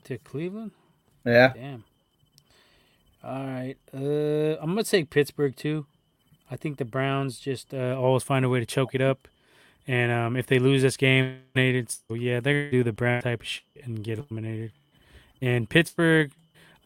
To 0.05 0.19
Cleveland. 0.19 0.71
Yeah. 1.25 1.55
Damn. 1.57 1.85
All 3.25 3.45
right. 3.45 3.77
Uh, 3.93 4.63
I'm 4.63 4.71
gonna 4.71 4.85
take 4.85 5.11
Pittsburgh 5.11 5.57
too. 5.57 5.87
I 6.49 6.55
think 6.55 6.79
the 6.79 6.85
Browns 6.85 7.41
just 7.41 7.75
uh, 7.75 7.97
always 7.99 8.23
find 8.23 8.45
a 8.45 8.49
way 8.49 8.61
to 8.61 8.67
choke 8.67 8.95
it 8.95 9.01
up, 9.01 9.27
and 9.89 10.13
um, 10.13 10.37
if 10.37 10.47
they 10.47 10.61
lose 10.61 10.83
this 10.83 10.97
game, 10.97 11.41
eliminated, 11.57 11.91
so 11.91 12.15
yeah, 12.15 12.39
they're 12.39 12.61
gonna 12.61 12.71
do 12.71 12.85
the 12.85 12.93
Brown 12.93 13.23
type 13.23 13.41
of 13.41 13.47
shit 13.49 13.65
and 13.83 14.05
get 14.05 14.21
eliminated. 14.21 14.71
And 15.43 15.69
Pittsburgh, 15.69 16.31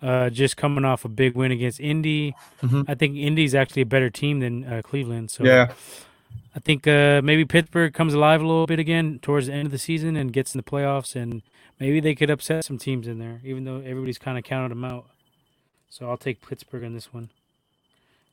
uh, 0.02 0.30
just 0.30 0.56
coming 0.56 0.84
off 0.84 1.04
a 1.04 1.08
big 1.08 1.34
win 1.34 1.52
against 1.52 1.78
Indy, 1.80 2.34
Mhm. 2.62 2.84
I 2.88 2.94
think 2.94 3.16
Indy's 3.16 3.54
actually 3.54 3.82
a 3.82 3.86
better 3.86 4.10
team 4.10 4.40
than 4.40 4.64
uh, 4.64 4.82
Cleveland. 4.82 5.30
So 5.30 5.44
Yeah. 5.44 5.72
I 6.54 6.58
think 6.58 6.86
uh, 6.86 7.20
maybe 7.22 7.44
Pittsburgh 7.44 7.92
comes 7.94 8.12
alive 8.14 8.40
a 8.42 8.46
little 8.46 8.66
bit 8.66 8.78
again 8.78 9.18
towards 9.20 9.46
the 9.46 9.52
end 9.52 9.66
of 9.66 9.72
the 9.72 9.78
season 9.78 10.16
and 10.16 10.32
gets 10.32 10.54
in 10.54 10.58
the 10.58 10.64
playoffs, 10.64 11.14
and 11.14 11.42
maybe 11.78 12.00
they 12.00 12.14
could 12.14 12.30
upset 12.30 12.64
some 12.64 12.76
teams 12.78 13.06
in 13.06 13.18
there, 13.18 13.40
even 13.44 13.64
though 13.64 13.76
everybody's 13.76 14.18
kind 14.18 14.36
of 14.36 14.42
counted 14.44 14.70
them 14.70 14.84
out. 14.84 15.06
So 15.88 16.08
I'll 16.08 16.16
take 16.16 16.46
Pittsburgh 16.46 16.84
on 16.84 16.94
this 16.94 17.12
one. 17.12 17.30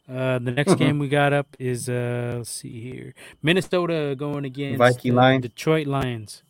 Uh, 0.09 0.39
the 0.39 0.51
next 0.51 0.73
Mhm. 0.73 0.77
game 0.79 0.99
we 0.99 1.09
got 1.09 1.33
up 1.33 1.55
is 1.59 1.89
uh, 1.89 2.35
let's 2.37 2.49
see 2.49 2.79
here, 2.79 3.13
Minnesota 3.43 4.15
going 4.17 4.45
against 4.45 4.77
Viking 4.77 5.11
the 5.11 5.17
Lions. 5.17 5.41
Detroit 5.43 5.85
Lions. 5.85 6.43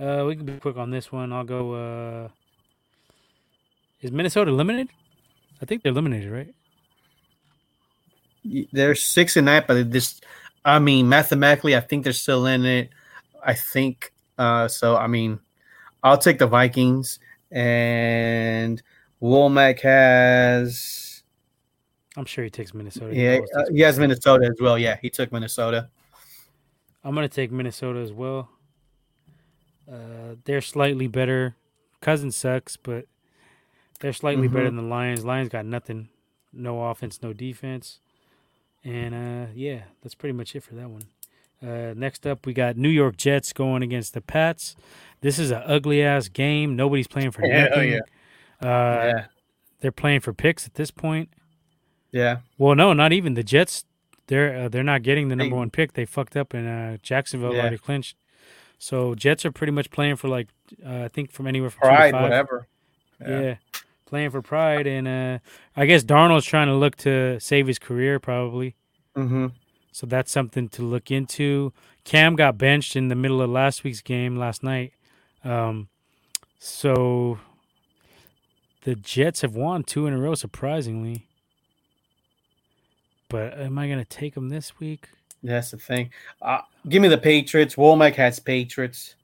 Uh, 0.00 0.24
we 0.26 0.34
can 0.36 0.44
be 0.44 0.58
quick 0.58 0.76
on 0.76 0.90
this 0.90 1.10
one. 1.12 1.32
I'll 1.32 1.44
go. 1.44 2.30
Is 4.00 4.12
Minnesota 4.12 4.50
eliminated? 4.50 4.90
I 5.60 5.64
think 5.64 5.82
they're 5.82 5.92
eliminated, 5.92 6.30
right? 6.30 6.54
They're 8.72 8.94
six 8.94 9.36
and 9.36 9.46
nine, 9.46 9.64
but 9.66 9.90
this, 9.90 10.20
I 10.64 10.78
mean, 10.78 11.08
mathematically, 11.08 11.74
I 11.74 11.80
think 11.80 12.04
they're 12.04 12.12
still 12.12 12.46
in 12.46 12.64
it. 12.64 12.90
I 13.42 13.54
think 13.54 14.12
uh, 14.38 14.68
so. 14.68 14.96
I 14.96 15.06
mean, 15.06 15.40
I'll 16.02 16.18
take 16.18 16.38
the 16.38 16.46
Vikings, 16.46 17.18
and 17.50 18.82
Womack 19.20 19.80
has 19.80 21.06
I'm 22.16 22.24
sure 22.24 22.44
he 22.44 22.50
takes 22.50 22.72
Minnesota. 22.72 23.14
yeah, 23.14 23.34
always 23.34 23.50
uh, 23.56 23.64
he 23.72 23.80
has 23.80 23.98
Minnesota 23.98 24.46
as 24.46 24.60
well. 24.60 24.78
Yeah, 24.78 24.96
he 25.02 25.10
took 25.10 25.32
Minnesota. 25.32 25.88
I'm 27.04 27.14
gonna 27.14 27.28
take 27.28 27.52
Minnesota 27.52 28.00
as 28.00 28.12
well. 28.12 28.48
Uh, 29.90 30.36
they're 30.44 30.62
slightly 30.62 31.06
better. 31.06 31.56
Cousins 32.00 32.36
sucks, 32.36 32.76
but 32.76 33.04
they're 33.98 34.12
slightly 34.12 34.48
better 34.48 34.64
Mhm. 34.64 34.68
than 34.68 34.76
the 34.76 34.82
Lions. 34.82 35.24
Lions 35.24 35.48
got 35.48 35.64
nothing, 35.66 36.08
no 36.52 36.84
offense, 36.84 37.22
no 37.22 37.32
defense, 37.32 38.00
and 38.84 39.14
uh, 39.14 39.50
yeah, 39.54 39.82
that's 40.02 40.14
pretty 40.14 40.32
much 40.32 40.54
it 40.56 40.62
for 40.62 40.74
that 40.74 40.88
one. 40.90 41.02
Uh, 41.62 41.94
next 41.96 42.26
up, 42.26 42.44
we 42.46 42.52
got 42.52 42.76
New 42.76 42.88
York 42.90 43.16
Jets 43.16 43.52
going 43.52 43.82
against 43.82 44.12
the 44.14 44.20
Pats. 44.20 44.76
This 45.22 45.38
is 45.38 45.50
an 45.50 45.62
ugly 45.64 46.02
ass 46.02 46.28
game. 46.28 46.76
Nobody's 46.76 47.08
playing 47.08 47.30
for 47.30 47.42
Hell 47.50 47.70
nothing. 47.70 47.92
yeah. 47.92 48.00
Uh, 48.60 48.66
yeah, 49.16 49.24
They're 49.80 49.90
playing 49.92 50.20
for 50.20 50.32
picks 50.32 50.66
at 50.66 50.74
this 50.74 50.90
point. 50.90 51.30
yeah, 52.12 52.38
Well, 52.58 52.74
no, 52.74 52.92
not 52.92 53.12
even 53.12 53.34
the 53.34 53.42
Jets. 53.42 53.84
They're 54.28 54.64
uh, 54.64 54.68
they're 54.68 54.82
not 54.82 55.02
getting 55.02 55.28
the 55.28 55.36
number 55.36 55.54
one 55.56 55.70
pick. 55.70 55.92
They 55.92 56.04
fucked 56.04 56.36
up 56.36 56.52
and 56.52 56.66
uh, 56.68 56.98
Jacksonville 57.02 57.54
Yeah. 57.54 57.60
already 57.60 57.78
clinched. 57.78 58.16
So 58.78 59.14
Jets 59.14 59.44
are 59.46 59.52
pretty 59.52 59.70
much 59.72 59.90
playing 59.90 60.16
for 60.16 60.28
like 60.28 60.48
uh, 60.84 61.04
I 61.04 61.08
think 61.08 61.30
from 61.30 61.46
anywhere 61.46 61.70
from 61.70 61.80
pride, 61.88 62.12
whatever. 62.14 62.66
Yeah. 63.20 63.56
Playing 64.06 64.30
for 64.30 64.40
pride, 64.40 64.86
and 64.86 65.06
uh, 65.06 65.38
I 65.76 65.86
guess 65.86 66.04
Darnold's 66.04 66.46
trying 66.46 66.68
to 66.68 66.74
look 66.74 66.96
to 66.98 67.38
save 67.40 67.66
his 67.66 67.78
career 67.78 68.18
probably. 68.18 68.74
Mm-hmm. 69.16 69.48
So 69.92 70.06
that's 70.06 70.30
something 70.30 70.68
to 70.70 70.82
look 70.82 71.10
into. 71.10 71.72
Cam 72.04 72.36
got 72.36 72.58
benched 72.58 72.96
in 72.96 73.08
the 73.08 73.14
middle 73.14 73.42
of 73.42 73.50
last 73.50 73.82
week's 73.82 74.00
game 74.00 74.36
last 74.36 74.62
night. 74.62 74.92
Um, 75.44 75.88
so 76.58 77.38
the 78.84 78.94
Jets 78.94 79.40
have 79.40 79.56
won 79.56 79.82
two 79.82 80.06
in 80.06 80.12
a 80.12 80.18
row, 80.18 80.34
surprisingly. 80.34 81.26
But 83.28 83.58
am 83.58 83.78
I 83.78 83.86
going 83.86 83.98
to 83.98 84.04
take 84.04 84.34
them 84.34 84.48
this 84.48 84.78
week? 84.78 85.08
That's 85.42 85.70
the 85.70 85.78
thing. 85.78 86.10
Uh, 86.40 86.60
give 86.88 87.02
me 87.02 87.08
the 87.08 87.18
Patriots. 87.18 87.74
Womack 87.74 88.14
has 88.14 88.38
Patriots. 88.38 89.14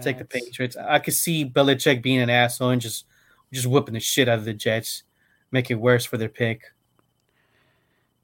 Take 0.00 0.18
the 0.18 0.24
Patriots. 0.24 0.76
I 0.76 0.98
could 0.98 1.14
see 1.14 1.44
Belichick 1.44 2.02
being 2.02 2.20
an 2.20 2.30
asshole 2.30 2.70
and 2.70 2.80
just 2.80 3.04
just 3.52 3.66
whipping 3.66 3.94
the 3.94 4.00
shit 4.00 4.28
out 4.28 4.38
of 4.38 4.44
the 4.44 4.54
Jets, 4.54 5.02
make 5.50 5.70
it 5.70 5.74
worse 5.76 6.04
for 6.04 6.16
their 6.16 6.28
pick. 6.28 6.62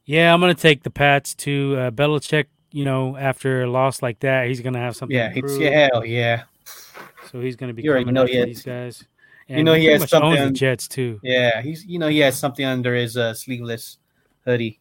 Yeah, 0.05 0.33
I'm 0.33 0.41
going 0.41 0.55
to 0.55 0.61
take 0.61 0.83
the 0.83 0.91
Pats 0.91 1.35
too. 1.35 1.77
Uh, 1.79 1.91
Belichick, 1.91 2.47
you 2.73 2.85
know, 2.85 3.17
after 3.17 3.63
a 3.63 3.71
loss 3.71 4.01
like 4.03 4.21
that, 4.21 4.47
he's 4.49 4.61
going 4.61 4.73
to 4.73 4.79
have 4.79 4.97
something. 4.97 5.17
Yeah, 5.17 5.31
to 5.33 5.41
prove. 5.41 5.61
yeah, 5.61 5.89
hell 5.93 6.05
yeah, 6.05 6.45
So 7.31 7.41
he's 7.41 7.57
going 7.57 7.69
to 7.69 7.75
be 7.75 7.83
You 7.83 7.91
already 7.91 8.05
coming 8.05 8.15
know 8.15 8.25
he 8.25 8.37
has- 8.37 8.47
these 8.47 8.63
guys. 8.63 9.05
you 9.49 9.63
know 9.65 9.75
he 9.75 9.81
pretty 9.87 9.93
has 9.93 10.01
much 10.01 10.15
owns 10.15 10.37
something- 10.39 10.53
the 10.55 10.59
Jets 10.59 10.89
too. 10.89 11.21
yeah. 11.23 11.61
He's 11.63 11.85
you 11.85 11.99
know 11.99 12.09
he 12.09 12.19
has 12.21 12.39
something 12.39 12.65
under 12.65 12.95
his 12.95 13.17
uh, 13.17 13.35
sleeveless 13.35 13.99
hoodie. 14.45 14.79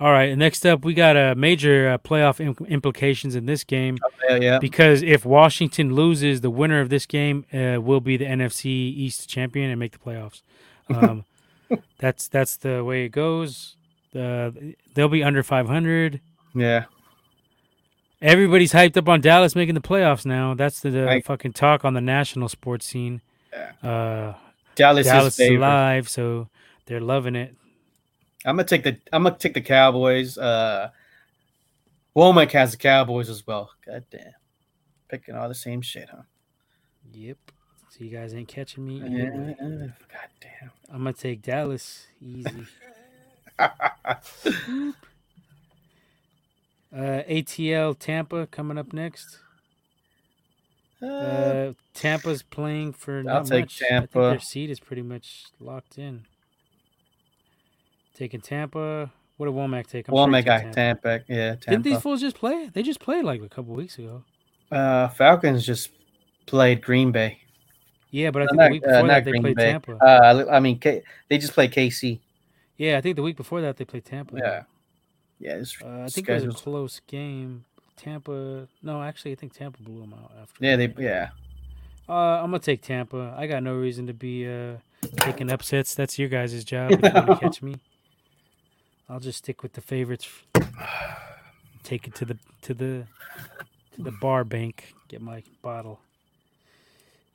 All 0.00 0.10
right, 0.12 0.36
next 0.36 0.64
up, 0.64 0.82
we 0.82 0.94
got 0.94 1.14
a 1.16 1.34
major 1.34 1.90
uh, 1.90 1.98
playoff 1.98 2.40
im- 2.40 2.66
implications 2.68 3.34
in 3.36 3.44
this 3.44 3.64
game 3.64 3.98
Yeah, 4.28 4.36
yeah. 4.36 4.58
because 4.58 5.02
if 5.02 5.26
Washington 5.26 5.94
loses, 5.94 6.40
the 6.40 6.48
winner 6.50 6.80
of 6.80 6.88
this 6.88 7.04
game 7.04 7.44
uh, 7.52 7.78
will 7.82 8.00
be 8.00 8.16
the 8.16 8.24
NFC 8.24 8.64
East 8.66 9.28
champion 9.28 9.70
and 9.70 9.78
make 9.78 9.92
the 9.92 9.98
playoffs. 9.98 10.42
Um, 10.90 11.24
that's 11.98 12.26
that's 12.26 12.56
the 12.56 12.82
way 12.82 13.04
it 13.04 13.10
goes. 13.10 13.76
Uh, 14.12 14.50
they'll 14.94 15.08
be 15.08 15.22
under 15.22 15.40
500. 15.44 16.20
yeah. 16.54 16.86
Everybody's 18.22 18.72
hyped 18.72 18.96
up 18.96 19.08
on 19.08 19.20
Dallas 19.20 19.54
making 19.54 19.74
the 19.76 19.80
playoffs 19.80 20.26
now. 20.26 20.52
That's 20.54 20.80
the, 20.80 20.90
the 20.90 21.08
I- 21.08 21.20
fucking 21.20 21.52
talk 21.52 21.84
on 21.84 21.94
the 21.94 22.00
national 22.00 22.48
sports 22.48 22.86
scene. 22.86 23.20
Yeah. 23.52 23.88
Uh, 23.88 24.34
Dallas, 24.74 25.06
Dallas 25.06 25.38
is 25.38 25.48
is 25.50 25.56
alive, 25.56 26.08
so 26.08 26.48
they're 26.86 27.00
loving 27.00 27.36
it. 27.36 27.54
I'm 28.44 28.56
gonna 28.56 28.64
take 28.66 28.82
the 28.84 28.96
I'm 29.12 29.22
gonna 29.24 29.36
take 29.38 29.54
the 29.54 29.60
Cowboys. 29.60 30.38
Uh, 30.38 30.90
Womack 32.16 32.50
has 32.52 32.72
the 32.72 32.76
Cowboys 32.78 33.28
as 33.28 33.46
well. 33.46 33.70
God 33.86 34.04
damn, 34.10 34.32
picking 35.08 35.34
all 35.36 35.48
the 35.48 35.54
same 35.54 35.80
shit, 35.82 36.08
huh? 36.10 36.22
Yep. 37.12 37.36
So 37.90 38.04
you 38.04 38.10
guys 38.10 38.34
ain't 38.34 38.48
catching 38.48 38.86
me. 38.86 38.98
Yeah. 39.00 39.52
either. 39.60 39.96
God 40.10 40.28
damn. 40.40 40.70
I'm 40.90 40.98
gonna 40.98 41.12
take 41.12 41.42
Dallas 41.42 42.06
easy. 42.20 42.66
Uh, 46.92 47.22
ATL 47.28 47.96
Tampa 47.96 48.46
coming 48.48 48.76
up 48.76 48.92
next. 48.92 49.38
Uh, 51.00 51.06
Uh, 51.06 51.72
Tampa's 51.94 52.42
playing 52.42 52.92
for 52.94 53.22
not 53.22 53.46
take 53.46 53.64
much. 53.66 53.82
I 53.82 53.88
Tampa. 53.88 54.06
think 54.12 54.12
their 54.12 54.40
seat 54.40 54.70
is 54.70 54.80
pretty 54.80 55.02
much 55.02 55.44
locked 55.60 55.98
in. 55.98 56.26
Taking 58.14 58.40
Tampa. 58.40 59.10
What 59.36 59.46
did 59.46 59.54
Womack 59.54 59.86
take? 59.86 60.08
I'm 60.08 60.14
Womack 60.14 60.44
got 60.44 60.72
Tampa. 60.72 61.20
Yeah, 61.28 61.54
Didn't 61.56 61.82
these 61.82 62.00
fools 62.00 62.20
just 62.20 62.36
play? 62.36 62.68
They 62.72 62.82
just 62.82 63.00
played 63.00 63.24
like 63.24 63.40
a 63.42 63.48
couple 63.48 63.74
weeks 63.74 63.98
ago. 63.98 64.24
Uh, 64.70 65.08
Falcons 65.08 65.64
just 65.64 65.90
played 66.46 66.82
Green 66.82 67.10
Bay. 67.12 67.38
Yeah, 68.10 68.30
but 68.30 68.42
I 68.42 68.44
Uh, 68.44 68.48
think 68.48 68.58
not- 68.58 68.64
the 68.66 68.70
week 68.72 68.82
uh, 68.84 68.86
before 68.88 69.02
not 69.02 69.08
that 69.08 69.24
they 69.24 69.30
Green 69.30 69.42
played 69.42 69.56
Bay. 69.56 69.70
Tampa. 69.72 69.92
Uh, 70.04 70.44
I 70.50 70.60
mean, 70.60 70.78
K- 70.78 71.02
they 71.28 71.38
just 71.38 71.52
played 71.54 71.72
KC. 71.72 72.20
yeah, 72.76 72.98
I 72.98 73.00
think 73.00 73.16
the 73.16 73.22
week 73.22 73.36
before 73.36 73.60
that 73.62 73.76
they 73.76 73.84
played 73.84 74.04
Tampa. 74.04 74.36
Yeah. 74.36 74.62
Yeah, 75.38 75.54
it's 75.54 75.80
Uh, 75.82 76.02
I 76.04 76.08
think 76.08 76.28
it 76.28 76.34
was 76.34 76.44
a 76.44 76.48
close 76.48 77.00
game. 77.06 77.64
Tampa. 77.96 78.68
No, 78.82 79.02
actually, 79.02 79.32
I 79.32 79.34
think 79.36 79.54
Tampa 79.54 79.82
blew 79.82 80.00
them 80.00 80.12
out 80.14 80.32
after. 80.42 80.64
Yeah, 80.64 80.76
they 80.76 80.92
yeah. 80.98 81.30
Uh, 82.08 82.12
I'm 82.42 82.50
gonna 82.50 82.58
take 82.58 82.82
Tampa. 82.82 83.34
I 83.38 83.46
got 83.46 83.62
no 83.62 83.74
reason 83.74 84.06
to 84.08 84.12
be 84.14 84.46
uh 84.46 84.76
taking 85.18 85.50
upsets. 85.50 85.94
That's 85.94 86.18
your 86.18 86.28
guys' 86.28 86.62
job. 86.64 86.90
If 86.92 87.02
you 87.02 87.10
want 87.12 87.26
to 87.28 87.36
catch 87.36 87.62
me, 87.62 87.76
I'll 89.10 89.18
just 89.20 89.38
stick 89.38 89.62
with 89.64 89.72
the 89.72 89.80
favorites. 89.80 90.28
Take 91.82 92.06
it 92.06 92.14
to 92.16 92.24
the 92.24 92.38
to 92.62 92.74
the 92.74 93.06
to 93.96 94.02
the 94.02 94.12
bar 94.12 94.44
bank. 94.44 94.94
Get 95.08 95.20
my 95.20 95.42
bottle. 95.62 95.98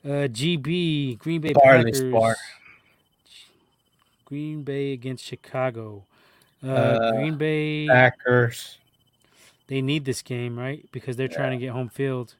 Uh, 0.05 0.29
GB 0.31 1.17
Green 1.19 1.41
Bay 1.41 1.53
Packers. 1.53 1.99
Spar. 1.99 2.35
Green 4.23 4.63
Bay 4.63 4.93
against 4.93 5.25
Chicago. 5.25 6.05
Uh, 6.63 6.67
Uh, 6.67 7.11
Green 7.11 7.35
Bay. 7.37 7.87
Packers. 7.87 8.77
They 9.67 9.81
need 9.81 10.05
this 10.05 10.21
game, 10.21 10.57
right? 10.57 10.87
Because 10.91 11.17
they're 11.17 11.27
trying 11.27 11.51
to 11.51 11.57
get 11.57 11.71
home 11.71 11.89
field. 11.89 12.35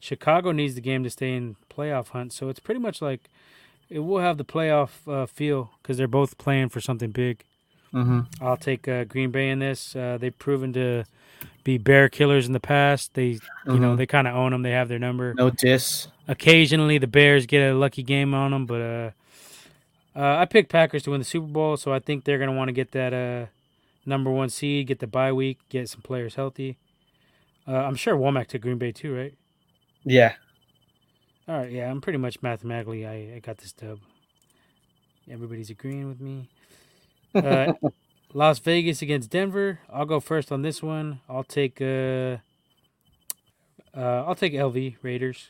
Chicago 0.00 0.50
needs 0.50 0.74
the 0.74 0.80
game 0.80 1.04
to 1.04 1.10
stay 1.10 1.34
in 1.34 1.54
playoff 1.70 2.08
hunt, 2.08 2.32
so 2.32 2.48
it's 2.48 2.58
pretty 2.58 2.80
much 2.80 3.00
like 3.00 3.28
it 3.88 4.00
will 4.00 4.18
have 4.18 4.38
the 4.38 4.44
playoff 4.44 4.90
uh, 5.06 5.26
feel 5.26 5.70
because 5.80 5.96
they're 5.98 6.08
both 6.08 6.38
playing 6.38 6.70
for 6.70 6.80
something 6.80 7.10
big. 7.10 7.44
Mm-hmm. 7.94 8.20
I'll 8.44 8.56
take 8.56 8.88
uh, 8.88 9.04
Green 9.04 9.30
Bay 9.30 9.50
in 9.50 9.58
this. 9.58 9.94
Uh, 9.94 10.16
they've 10.20 10.38
proven 10.38 10.72
to 10.74 11.04
be 11.64 11.76
bear 11.78 12.08
killers 12.08 12.46
in 12.46 12.52
the 12.52 12.60
past. 12.60 13.14
They, 13.14 13.26
you 13.66 13.78
know, 13.78 13.94
Mhm. 13.94 13.96
they 13.98 14.06
kind 14.06 14.26
of 14.26 14.34
own 14.34 14.52
them. 14.52 14.62
They 14.62 14.70
have 14.70 14.88
their 14.88 14.98
number. 14.98 15.34
No 15.34 15.50
diss. 15.50 16.08
Occasionally, 16.28 16.98
the 16.98 17.06
Bears 17.06 17.46
get 17.46 17.60
a 17.70 17.74
lucky 17.74 18.02
game 18.02 18.32
on 18.34 18.50
them, 18.52 18.64
but 18.66 18.80
uh, 18.80 19.10
uh, 20.18 20.36
I 20.38 20.44
picked 20.46 20.70
Packers 20.70 21.02
to 21.04 21.10
win 21.10 21.20
the 21.20 21.24
Super 21.24 21.46
Bowl, 21.46 21.76
so 21.76 21.92
I 21.92 21.98
think 21.98 22.24
they're 22.24 22.38
gonna 22.38 22.52
want 22.56 22.68
to 22.68 22.72
get 22.72 22.92
that 22.92 23.12
uh, 23.12 23.46
number 24.06 24.30
one 24.30 24.48
seed, 24.48 24.86
get 24.86 24.98
the 25.00 25.06
bye 25.06 25.32
week, 25.32 25.58
get 25.68 25.88
some 25.88 26.00
players 26.00 26.34
healthy. 26.36 26.78
Uh, 27.68 27.76
I'm 27.76 27.94
sure 27.96 28.16
Womack 28.16 28.46
took 28.48 28.62
Green 28.62 28.78
Bay 28.78 28.92
too, 28.92 29.14
right? 29.14 29.34
Yeah. 30.04 30.34
All 31.48 31.58
right, 31.58 31.70
yeah, 31.70 31.90
I'm 31.90 32.00
pretty 32.00 32.18
much 32.18 32.40
mathematically. 32.42 33.06
I, 33.06 33.34
I 33.36 33.40
got 33.40 33.58
this 33.58 33.72
dub. 33.72 33.98
Everybody's 35.30 35.70
agreeing 35.70 36.08
with 36.08 36.20
me. 36.20 36.48
Uh, 37.34 37.72
Las 38.34 38.58
Vegas 38.60 39.02
against 39.02 39.30
Denver. 39.30 39.80
I'll 39.92 40.06
go 40.06 40.20
first 40.20 40.50
on 40.52 40.62
this 40.62 40.82
one. 40.82 41.20
I'll 41.28 41.44
take 41.44 41.80
uh, 41.80 42.36
uh 43.94 44.24
I'll 44.26 44.34
take 44.34 44.52
LV 44.54 44.96
Raiders. 45.02 45.48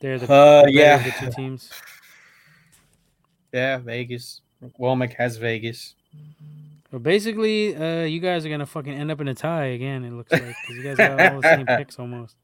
They're 0.00 0.18
the 0.18 0.32
Uh, 0.32 0.66
yeah. 0.68 0.98
the 0.98 1.10
two 1.26 1.30
teams. 1.32 1.70
Yeah, 3.52 3.78
Vegas. 3.78 4.40
Womack 4.80 5.14
has 5.14 5.36
Vegas. 5.36 5.94
But 6.90 7.02
basically, 7.02 7.74
uh, 7.74 8.04
you 8.04 8.20
guys 8.20 8.44
are 8.44 8.48
gonna 8.48 8.66
fucking 8.66 8.92
end 8.92 9.10
up 9.10 9.20
in 9.20 9.28
a 9.28 9.34
tie 9.34 9.66
again. 9.66 10.04
It 10.04 10.12
looks 10.12 10.30
like 10.32 10.42
'cause 10.42 10.76
you 10.76 10.82
guys 10.82 10.96
got 10.96 11.20
all 11.32 11.40
the 11.40 11.56
same 11.56 11.66
picks 11.78 11.98
almost. 11.98 12.36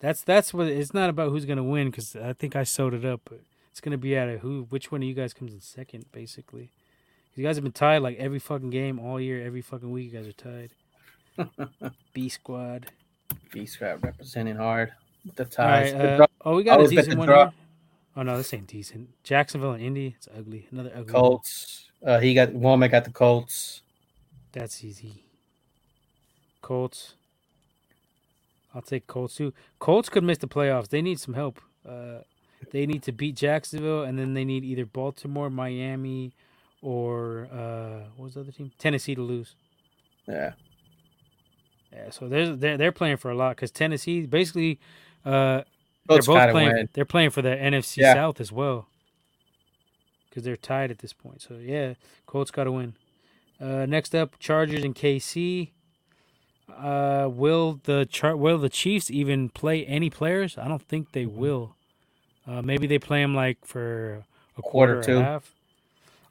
That's 0.00 0.22
that's 0.22 0.52
what 0.52 0.66
it's 0.68 0.92
not 0.92 1.08
about 1.10 1.30
who's 1.30 1.44
gonna 1.44 1.62
win 1.62 1.90
because 1.90 2.14
I 2.16 2.32
think 2.32 2.56
I 2.56 2.64
sewed 2.64 2.94
it 2.94 3.04
up, 3.04 3.20
but 3.24 3.40
it's 3.78 3.84
gonna 3.84 3.96
be 3.96 4.18
out 4.18 4.28
of 4.28 4.40
who, 4.40 4.66
which 4.70 4.90
one 4.90 5.02
of 5.02 5.08
you 5.08 5.14
guys 5.14 5.32
comes 5.32 5.54
in 5.54 5.60
second, 5.60 6.06
basically. 6.10 6.72
You 7.36 7.44
guys 7.44 7.54
have 7.54 7.62
been 7.62 7.70
tied 7.70 7.98
like 7.98 8.18
every 8.18 8.40
fucking 8.40 8.70
game 8.70 8.98
all 8.98 9.20
year, 9.20 9.46
every 9.46 9.60
fucking 9.62 9.88
week. 9.88 10.12
You 10.12 10.18
guys 10.18 10.26
are 10.26 10.32
tied. 10.32 11.92
B 12.12 12.28
squad. 12.28 12.86
B 13.52 13.66
squad 13.66 14.02
representing 14.02 14.56
hard. 14.56 14.90
The 15.36 15.44
All 15.44 15.48
ties. 15.48 15.92
right. 15.92 16.02
Uh, 16.02 16.26
oh, 16.44 16.56
we 16.56 16.64
got 16.64 16.72
a 16.72 16.82
always 16.82 16.90
decent 16.90 17.20
one 17.20 17.28
here. 17.28 17.52
Oh 18.16 18.22
no, 18.22 18.36
this 18.36 18.52
ain't 18.52 18.66
decent. 18.66 19.10
Jacksonville 19.22 19.70
and 19.70 19.82
Indy. 19.84 20.16
It's 20.16 20.26
ugly. 20.36 20.66
Another 20.72 20.90
ugly. 20.92 21.12
Colts. 21.12 21.84
Uh, 22.04 22.18
he 22.18 22.34
got 22.34 22.48
Womack 22.48 22.90
got 22.90 23.04
the 23.04 23.12
Colts. 23.12 23.82
That's 24.50 24.82
easy. 24.82 25.22
Colts. 26.62 27.14
I'll 28.74 28.82
take 28.82 29.06
Colts 29.06 29.36
too. 29.36 29.54
Colts 29.78 30.08
could 30.08 30.24
miss 30.24 30.38
the 30.38 30.48
playoffs. 30.48 30.88
They 30.88 31.00
need 31.00 31.20
some 31.20 31.34
help. 31.34 31.60
Uh, 31.88 32.22
they 32.72 32.86
need 32.86 33.02
to 33.04 33.12
beat 33.12 33.36
Jacksonville, 33.36 34.02
and 34.02 34.18
then 34.18 34.34
they 34.34 34.44
need 34.44 34.64
either 34.64 34.84
Baltimore, 34.86 35.50
Miami, 35.50 36.32
or 36.82 37.48
uh, 37.52 38.08
what 38.16 38.24
was 38.26 38.34
the 38.34 38.40
other 38.40 38.52
team? 38.52 38.72
Tennessee 38.78 39.14
to 39.14 39.22
lose. 39.22 39.54
Yeah. 40.26 40.52
Yeah, 41.92 42.10
so 42.10 42.28
they're 42.28 42.54
they're, 42.54 42.76
they're 42.76 42.92
playing 42.92 43.16
for 43.16 43.30
a 43.30 43.34
lot 43.34 43.56
because 43.56 43.70
Tennessee 43.70 44.26
basically 44.26 44.78
uh, 45.24 45.62
they're 46.06 46.18
both 46.22 46.26
playing. 46.50 46.72
win. 46.74 46.88
They're 46.92 47.04
playing 47.06 47.30
for 47.30 47.40
the 47.42 47.48
NFC 47.50 47.98
Yeah. 47.98 48.12
South 48.14 48.40
as 48.40 48.52
well 48.52 48.88
because 50.28 50.44
they're 50.44 50.56
tied 50.56 50.90
at 50.90 50.98
this 50.98 51.12
point. 51.14 51.40
So 51.40 51.54
yeah, 51.54 51.94
Colts 52.26 52.50
got 52.50 52.64
to 52.64 52.72
win. 52.72 52.94
Uh, 53.60 53.86
next 53.86 54.14
up, 54.14 54.38
Chargers 54.38 54.84
and 54.84 54.94
KC. 54.94 55.70
Uh, 56.76 57.28
will 57.32 57.80
the 57.84 58.06
char- 58.10 58.36
will 58.36 58.58
the 58.58 58.68
Chiefs 58.68 59.10
even 59.10 59.48
play 59.48 59.84
any 59.86 60.10
players? 60.10 60.58
I 60.58 60.68
don't 60.68 60.82
think 60.82 61.12
they 61.12 61.24
will. 61.24 61.74
Uh, 62.48 62.62
maybe 62.62 62.86
they 62.86 62.98
play 62.98 63.20
them 63.20 63.34
like 63.34 63.58
for 63.64 64.24
a 64.56 64.62
quarter, 64.62 64.94
Quarter 64.94 64.98
or 65.00 65.02
two. 65.02 65.18
a 65.18 65.22
half. 65.24 65.50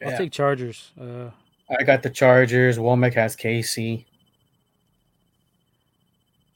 I'll 0.03 0.11
Yeah. 0.11 0.17
take 0.17 0.31
Chargers. 0.31 0.91
Uh, 0.99 1.29
I 1.69 1.83
got 1.83 2.01
the 2.03 2.09
Chargers. 2.09 2.77
Womack 2.77 3.13
has 3.13 3.35
KC. 3.35 4.05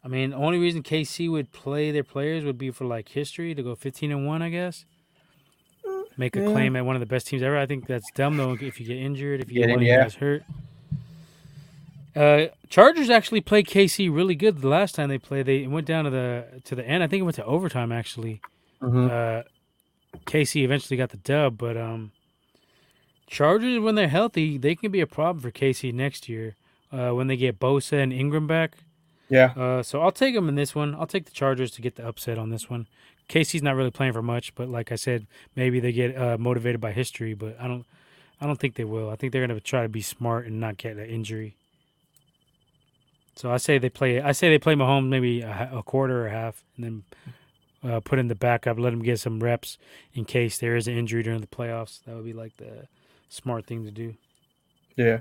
I 0.04 0.08
mean, 0.08 0.32
the 0.32 0.38
only 0.38 0.58
reason 0.58 0.82
KC 0.82 1.30
would 1.30 1.52
play 1.52 1.92
their 1.92 2.04
players 2.04 2.44
would 2.44 2.58
be 2.58 2.72
for 2.72 2.86
like 2.86 3.10
history 3.10 3.54
to 3.54 3.62
go 3.62 3.76
15 3.76 4.12
and 4.12 4.26
1, 4.26 4.42
I 4.42 4.50
guess. 4.50 4.86
Make 6.18 6.36
a 6.36 6.40
Yeah. 6.42 6.48
claim 6.52 6.76
at 6.76 6.86
one 6.86 6.96
of 6.96 7.00
the 7.00 7.06
best 7.06 7.28
teams 7.28 7.42
ever. 7.44 7.58
I 7.58 7.66
think 7.66 7.88
that's 7.88 8.10
dumb 8.12 8.38
though 8.38 8.54
if 8.60 8.80
you 8.80 8.86
get 8.88 8.98
injured, 8.98 9.42
if 9.42 9.50
you 9.50 9.56
Get 9.56 9.62
get 9.62 9.70
in, 9.70 9.72
one 9.76 9.80
of 9.80 9.88
you 9.88 9.94
yeah. 9.94 10.02
guys 10.04 10.16
hurt. 10.16 10.44
Uh, 12.16 12.48
Chargers 12.68 13.10
actually 13.10 13.40
played 13.42 13.68
KC 13.68 14.10
really 14.14 14.36
good 14.36 14.62
the 14.62 14.68
last 14.68 14.96
time 14.96 15.08
they 15.08 15.18
played. 15.18 15.46
They 15.46 15.68
went 15.68 15.88
down 15.88 16.04
to 16.04 16.10
the 16.10 16.62
to 16.66 16.76
the 16.76 16.86
end. 16.86 17.04
I 17.04 17.08
think 17.08 17.22
it 17.22 17.24
went 17.24 17.36
to 17.36 17.46
overtime 17.46 17.92
actually. 17.92 18.42
Mhm. 18.82 19.10
Uh, 19.10 19.44
KC 20.26 20.64
eventually 20.64 20.98
got 20.98 21.10
the 21.10 21.18
dub, 21.18 21.58
but 21.58 21.78
um, 21.78 22.12
Chargers 23.28 23.80
when 23.80 23.96
they're 23.96 24.08
healthy, 24.08 24.58
they 24.58 24.76
can 24.76 24.92
be 24.92 25.00
a 25.02 25.08
problem 25.08 25.42
for 25.42 25.52
KC 25.52 25.94
next 25.94 26.28
year. 26.28 26.56
Uh, 26.92 27.12
when 27.12 27.28
they 27.28 27.38
get 27.38 27.58
Bosa 27.58 28.04
and 28.04 28.12
Ingram 28.12 28.48
back. 28.48 28.74
Yeah. 29.30 29.54
Uh, 29.56 29.82
so 29.82 30.02
I'll 30.02 30.12
take 30.12 30.36
them 30.36 30.50
in 30.50 30.56
this 30.56 30.76
one. 30.76 30.94
I'll 30.94 31.08
take 31.08 31.24
the 31.24 31.32
Chargers 31.32 31.72
to 31.72 31.82
get 31.82 31.96
the 31.96 32.06
upset 32.06 32.38
on 32.38 32.50
this 32.50 32.70
one. 32.70 32.86
KC's 33.30 33.64
not 33.64 33.78
really 33.78 33.92
playing 33.92 34.12
for 34.12 34.22
much, 34.22 34.54
but 34.56 34.68
like 34.68 34.92
I 34.92 34.96
said, 34.96 35.26
maybe 35.56 35.80
they 35.80 35.94
get 35.94 36.18
uh, 36.18 36.38
motivated 36.38 36.82
by 36.82 36.92
history. 36.92 37.34
But 37.34 37.56
I 37.62 37.68
don't, 37.70 37.86
I 38.42 38.46
don't 38.46 38.60
think 38.60 38.76
they 38.76 38.84
will. 38.84 39.10
I 39.10 39.16
think 39.16 39.32
they're 39.32 39.48
gonna 39.48 39.62
try 39.62 39.84
to 39.84 39.88
be 39.88 40.02
smart 40.02 40.48
and 40.48 40.60
not 40.60 40.76
get 40.76 40.98
an 40.98 41.06
injury. 41.06 41.56
So 43.38 43.50
I 43.54 43.56
say 43.56 43.78
they 43.78 43.90
play. 43.90 44.20
I 44.20 44.34
say 44.34 44.50
they 44.50 44.60
play 44.60 44.76
Mahomes 44.76 45.08
maybe 45.08 45.40
a, 45.42 45.70
a 45.76 45.84
quarter 45.84 46.24
or 46.24 46.28
a 46.28 46.32
half, 46.32 46.62
and 46.76 46.84
then 46.84 47.04
uh, 47.84 48.00
put 48.00 48.20
in 48.20 48.28
the 48.28 48.36
backup, 48.36 48.80
let 48.80 48.94
him 48.94 49.02
get 49.02 49.20
some 49.20 49.42
reps 49.42 49.78
in 50.14 50.26
case 50.26 50.58
there 50.58 50.76
is 50.76 50.88
an 50.88 50.98
injury 50.98 51.24
during 51.24 51.42
the 51.42 51.48
playoffs. 51.48 52.04
That 52.06 52.16
would 52.16 52.26
be 52.26 52.34
like 52.34 52.58
the 52.58 52.88
smart 53.30 53.66
thing 53.66 53.86
to 53.86 53.92
do. 53.92 54.16
Yeah. 54.96 55.20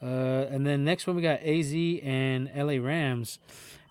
Uh, 0.00 0.46
and 0.50 0.66
then 0.66 0.84
next 0.84 1.06
one 1.06 1.16
we 1.16 1.22
got 1.22 1.40
AZ 1.42 1.74
and 1.74 2.50
LA 2.54 2.74
Rams, 2.74 3.40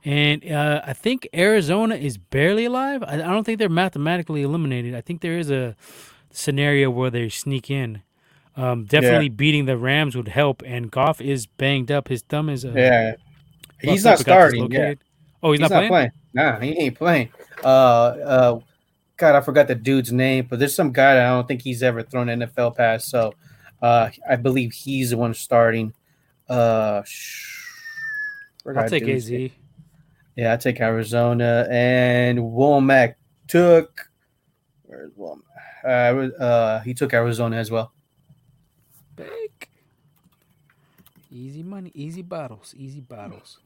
and 0.06 0.50
uh, 0.50 0.82
I 0.86 0.94
think 0.94 1.28
Arizona 1.34 1.96
is 1.96 2.18
barely 2.18 2.64
alive. 2.64 3.04
I, 3.04 3.16
I 3.16 3.18
don't 3.18 3.44
think 3.44 3.60
they're 3.60 3.68
mathematically 3.68 4.42
eliminated. 4.42 4.96
I 4.96 5.02
think 5.02 5.20
there 5.20 5.38
is 5.38 5.52
a 5.52 5.76
scenario 6.32 6.90
where 6.90 7.10
they 7.10 7.28
sneak 7.28 7.70
in. 7.70 8.04
Um, 8.56 8.86
definitely 8.86 9.30
beating 9.30 9.66
the 9.66 9.78
Rams 9.78 10.16
would 10.16 10.30
help. 10.30 10.64
And 10.66 10.90
Goff 10.90 11.22
is 11.22 11.46
banged 11.46 11.92
up. 11.92 12.08
His 12.08 12.24
thumb 12.24 12.50
is 12.50 12.66
uh, 12.66 12.74
Yeah. 12.76 13.16
He's 13.82 14.04
not 14.04 14.18
starting. 14.18 14.72
Yeah. 14.72 14.96
Oh, 15.44 15.52
he's, 15.52 15.60
not, 15.60 15.70
playing. 15.70 16.12
Nah, 16.38 16.60
he 16.60 16.78
ain't 16.78 16.96
playing. 16.96 17.30
Uh, 17.64 17.68
uh, 17.68 18.60
God, 19.18 19.36
I 19.36 19.42
forgot 19.42 19.68
the 19.68 19.74
dude's 19.74 20.12
name, 20.12 20.46
but 20.48 20.60
there's 20.60 20.76
some 20.76 20.92
guy 20.92 21.16
that 21.16 21.26
I 21.26 21.30
don't 21.30 21.48
think 21.48 21.64
he's 21.64 21.82
ever 21.82 22.04
thrown 22.04 22.30
an 22.30 22.42
NFL 22.42 22.78
pass. 22.78 23.06
So, 23.06 23.34
uh, 23.82 24.12
I 24.30 24.36
believe 24.36 24.72
he's 24.72 25.10
the 25.10 25.18
one 25.18 25.34
starting. 25.34 25.94
Uh, 26.48 27.02
sh- 27.04 27.66
I'll 28.68 28.88
take 28.88 29.08
AZ. 29.08 29.32
Yeah, 30.36 30.54
I 30.54 30.58
take 30.58 30.80
Arizona 30.80 31.68
and 31.72 32.38
Womack 32.38 33.16
took. 33.48 34.08
Where's 34.84 35.12
Womack? 35.14 35.42
Uh, 35.84 36.44
uh, 36.44 36.80
he 36.82 36.94
took 36.94 37.16
Arizona 37.16 37.56
as 37.58 37.72
well. 37.72 37.92
Big. 39.16 39.68
Easy 41.32 41.64
money, 41.64 41.92
easy 41.96 42.22
bottles, 42.22 42.76
easy 42.78 43.02
bottles. 43.02 43.58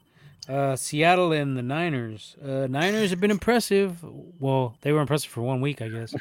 Uh, 0.49 0.75
Seattle 0.75 1.31
and 1.31 1.55
the 1.55 1.61
Niners. 1.61 2.35
Uh, 2.43 2.67
Niners 2.67 3.11
have 3.11 3.19
been 3.19 3.31
impressive. 3.31 4.03
Well, 4.39 4.75
they 4.81 4.91
were 4.91 5.01
impressive 5.01 5.29
for 5.31 5.41
one 5.41 5.61
week, 5.61 5.81
I 5.81 5.87
guess. 5.87 6.15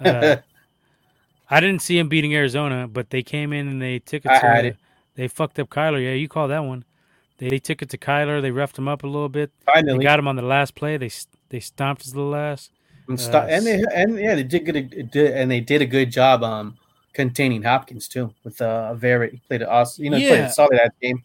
Uh, 0.00 0.36
I 1.50 1.60
didn't 1.60 1.82
see 1.82 1.96
them 1.98 2.08
beating 2.08 2.34
Arizona, 2.34 2.88
but 2.88 3.10
they 3.10 3.22
came 3.22 3.52
in 3.52 3.68
and 3.68 3.80
they 3.80 3.98
took 4.00 4.24
it 4.24 4.30
I 4.30 4.62
to. 4.62 4.68
it. 4.68 4.76
They 5.14 5.28
fucked 5.28 5.58
up 5.58 5.68
Kyler. 5.70 6.02
Yeah, 6.02 6.12
you 6.12 6.28
call 6.28 6.48
that 6.48 6.60
one. 6.64 6.84
They, 7.38 7.48
they 7.48 7.58
took 7.58 7.82
it 7.82 7.90
to 7.90 7.98
Kyler. 7.98 8.42
They 8.42 8.50
roughed 8.50 8.78
him 8.78 8.88
up 8.88 9.04
a 9.04 9.06
little 9.06 9.28
bit. 9.28 9.50
They 9.60 9.72
Finally, 9.72 10.04
got 10.04 10.18
him 10.18 10.28
on 10.28 10.36
the 10.36 10.42
last 10.42 10.74
play. 10.74 10.96
They 10.96 11.10
they 11.48 11.60
stomped 11.60 12.02
his 12.02 12.16
little 12.16 12.34
ass. 12.34 12.70
and, 13.08 13.20
sto- 13.20 13.40
uh, 13.40 13.46
and 13.48 13.64
they 13.66 13.84
and 13.94 14.18
yeah, 14.18 14.34
they 14.34 14.42
did 14.42 14.64
good. 14.64 15.10
Did, 15.10 15.32
and 15.32 15.50
they 15.50 15.60
did 15.60 15.82
a 15.82 15.86
good 15.86 16.10
job 16.10 16.42
um 16.42 16.76
containing 17.12 17.62
Hopkins 17.62 18.08
too 18.08 18.32
with 18.44 18.60
uh 18.60 18.94
very 18.94 19.30
He 19.30 19.42
played 19.48 19.62
an 19.62 19.68
awesome, 19.68 20.04
you 20.04 20.10
know, 20.10 20.18
he 20.18 20.28
played 20.28 20.40
a 20.40 20.52
solid 20.52 20.78
that 20.78 20.92
game. 21.00 21.22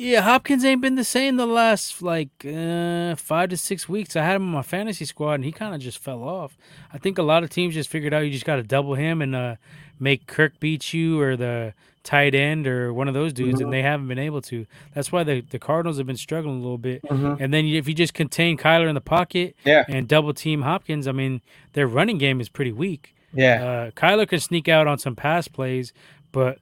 Yeah, 0.00 0.20
Hopkins 0.20 0.64
ain't 0.64 0.80
been 0.80 0.94
the 0.94 1.02
same 1.02 1.36
the 1.36 1.46
last 1.46 2.02
like 2.02 2.30
uh, 2.46 3.16
five 3.16 3.48
to 3.50 3.56
six 3.56 3.88
weeks. 3.88 4.14
I 4.14 4.22
had 4.24 4.36
him 4.36 4.42
on 4.44 4.50
my 4.52 4.62
fantasy 4.62 5.04
squad, 5.04 5.34
and 5.34 5.44
he 5.44 5.50
kind 5.50 5.74
of 5.74 5.80
just 5.80 5.98
fell 5.98 6.22
off. 6.22 6.56
I 6.92 6.98
think 6.98 7.18
a 7.18 7.22
lot 7.22 7.42
of 7.42 7.50
teams 7.50 7.74
just 7.74 7.90
figured 7.90 8.14
out 8.14 8.20
you 8.20 8.30
just 8.30 8.44
got 8.44 8.56
to 8.56 8.62
double 8.62 8.94
him 8.94 9.20
and 9.20 9.34
uh, 9.34 9.56
make 9.98 10.28
Kirk 10.28 10.60
beat 10.60 10.94
you 10.94 11.20
or 11.20 11.36
the 11.36 11.74
tight 12.04 12.32
end 12.32 12.68
or 12.68 12.92
one 12.94 13.08
of 13.08 13.14
those 13.14 13.32
dudes, 13.32 13.60
and 13.60 13.72
they 13.72 13.82
haven't 13.82 14.06
been 14.06 14.20
able 14.20 14.40
to. 14.42 14.66
That's 14.94 15.10
why 15.10 15.24
the, 15.24 15.40
the 15.40 15.58
Cardinals 15.58 15.98
have 15.98 16.06
been 16.06 16.16
struggling 16.16 16.54
a 16.58 16.62
little 16.62 16.78
bit. 16.78 17.02
And 17.10 17.52
then 17.52 17.66
if 17.66 17.88
you 17.88 17.92
just 17.92 18.14
contain 18.14 18.56
Kyler 18.56 18.88
in 18.88 18.94
the 18.94 19.00
pocket 19.00 19.56
Yeah. 19.64 19.84
and 19.88 20.06
double 20.06 20.32
team 20.32 20.62
Hopkins, 20.62 21.08
I 21.08 21.12
mean, 21.12 21.42
their 21.72 21.88
running 21.88 22.18
game 22.18 22.40
is 22.40 22.48
pretty 22.48 22.72
weak. 22.72 23.16
Yeah. 23.34 23.64
Uh, 23.64 23.90
Kyler 23.90 24.28
can 24.28 24.38
sneak 24.38 24.68
out 24.68 24.86
on 24.86 24.98
some 24.98 25.16
pass 25.16 25.48
plays, 25.48 25.92
but 26.30 26.58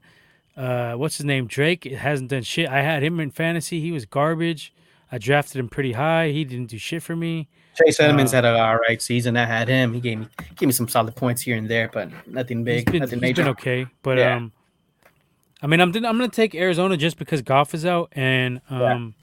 uh, 0.56 0.94
what's 0.94 1.16
his 1.18 1.24
name? 1.26 1.46
Drake 1.46 1.84
hasn't 1.84 2.30
done 2.30 2.42
shit. 2.42 2.68
I 2.68 2.82
had 2.82 3.02
him 3.02 3.20
in 3.20 3.30
fantasy. 3.30 3.80
He 3.80 3.92
was 3.92 4.06
garbage. 4.06 4.72
I 5.12 5.18
drafted 5.18 5.58
him 5.58 5.68
pretty 5.68 5.92
high. 5.92 6.30
He 6.30 6.44
didn't 6.44 6.66
do 6.70 6.78
shit 6.78 7.02
for 7.02 7.14
me. 7.14 7.48
Chase 7.76 8.00
Edmonds 8.00 8.32
uh, 8.32 8.38
had 8.38 8.44
an 8.46 8.56
all 8.58 8.76
right 8.76 9.00
season. 9.00 9.36
I 9.36 9.44
had 9.44 9.68
him. 9.68 9.92
He 9.92 10.00
gave 10.00 10.18
me 10.20 10.28
gave 10.56 10.66
me 10.68 10.72
some 10.72 10.88
solid 10.88 11.14
points 11.14 11.42
here 11.42 11.56
and 11.56 11.68
there, 11.68 11.90
but 11.92 12.08
nothing 12.26 12.64
big, 12.64 12.90
been, 12.90 13.00
nothing 13.02 13.20
major. 13.20 13.42
been 13.42 13.50
okay, 13.50 13.86
but 14.02 14.16
Yeah. 14.18 14.36
um, 14.36 14.52
I 15.62 15.66
mean, 15.66 15.80
I'm 15.80 15.88
I'm 15.94 16.02
gonna 16.02 16.28
take 16.28 16.54
Arizona 16.54 16.96
just 16.96 17.18
because 17.18 17.42
Goff 17.42 17.74
is 17.74 17.84
out, 17.84 18.08
and 18.12 18.60
um, 18.70 19.14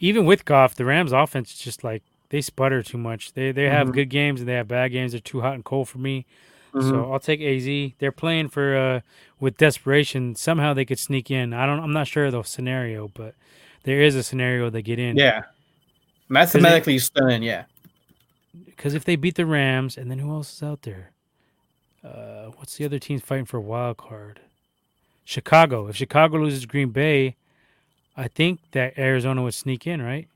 even 0.00 0.24
with 0.26 0.44
Goff, 0.44 0.74
the 0.74 0.84
Rams' 0.84 1.12
offense 1.12 1.52
is 1.52 1.58
just 1.58 1.84
like 1.84 2.02
they 2.30 2.40
sputter 2.40 2.82
too 2.82 2.98
much. 2.98 3.32
They 3.34 3.52
they 3.52 3.68
have 3.68 3.88
Mhm. 3.88 3.92
good 3.94 4.08
games 4.10 4.40
and 4.40 4.48
they 4.48 4.54
have 4.54 4.68
bad 4.68 4.88
games. 4.92 5.12
They're 5.12 5.20
too 5.20 5.40
hot 5.40 5.54
and 5.54 5.64
cold 5.64 5.88
for 5.88 5.98
me. 5.98 6.26
Mhm. 6.74 6.88
So 6.90 7.12
I'll 7.12 7.20
take 7.20 7.40
AZ. 7.40 7.92
They're 7.98 8.12
playing 8.12 8.48
for 8.48 8.76
uh 8.76 9.00
with 9.40 9.56
desperation. 9.56 10.34
Somehow 10.36 10.72
they 10.74 10.84
could 10.84 10.98
sneak 10.98 11.30
in. 11.30 11.52
I 11.52 11.66
don't. 11.66 11.80
I'm 11.80 11.92
not 11.92 12.06
sure 12.06 12.26
of 12.26 12.32
the 12.32 12.42
scenario, 12.42 13.08
but 13.08 13.34
there 13.84 14.00
is 14.00 14.14
a 14.14 14.22
scenario 14.22 14.70
they 14.70 14.82
get 14.82 14.98
in. 14.98 15.16
yeah, 15.16 15.42
mathematically 16.28 16.98
stunning. 16.98 17.42
Yeah, 17.42 17.64
Because 18.66 18.94
if 18.94 19.04
they 19.04 19.16
beat 19.16 19.34
the 19.34 19.46
Rams, 19.46 19.96
and 19.98 20.10
then 20.10 20.18
who 20.20 20.30
else 20.30 20.54
is 20.54 20.62
out 20.62 20.82
there? 20.82 21.10
Uh, 22.04 22.46
what's 22.56 22.76
the 22.76 22.84
other 22.84 22.98
teams 22.98 23.22
fighting 23.22 23.44
for 23.44 23.56
a 23.58 23.60
wild 23.60 23.96
card? 23.96 24.40
Chicago. 25.24 25.86
If 25.88 25.96
Chicago 25.96 26.38
loses 26.38 26.66
Green 26.66 26.90
Bay, 26.90 27.36
I 28.16 28.28
think 28.28 28.60
that 28.72 28.98
Arizona 28.98 29.42
would 29.42 29.54
sneak 29.54 29.86
in, 29.86 30.02
right? 30.02 30.26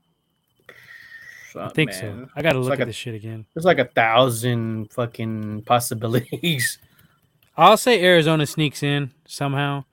I 1.59 1.69
think 1.69 1.93
so. 1.93 2.27
I 2.35 2.41
got 2.41 2.53
to 2.53 2.59
It's 2.59 2.63
look 2.65 2.71
like 2.71 2.79
at 2.79 2.83
a- 2.83 2.85
this 2.87 2.95
shit 2.95 3.15
again. 3.15 3.45
There's 3.53 3.65
like 3.65 3.79
a 3.79 3.85
thousand 3.85 4.91
fucking 4.93 5.63
possibilities. 5.63 6.77
I'll 7.57 7.77
say 7.77 8.03
Arizona 8.03 8.45
sneaks 8.45 8.83
in 8.83 9.11
somehow. 9.25 9.85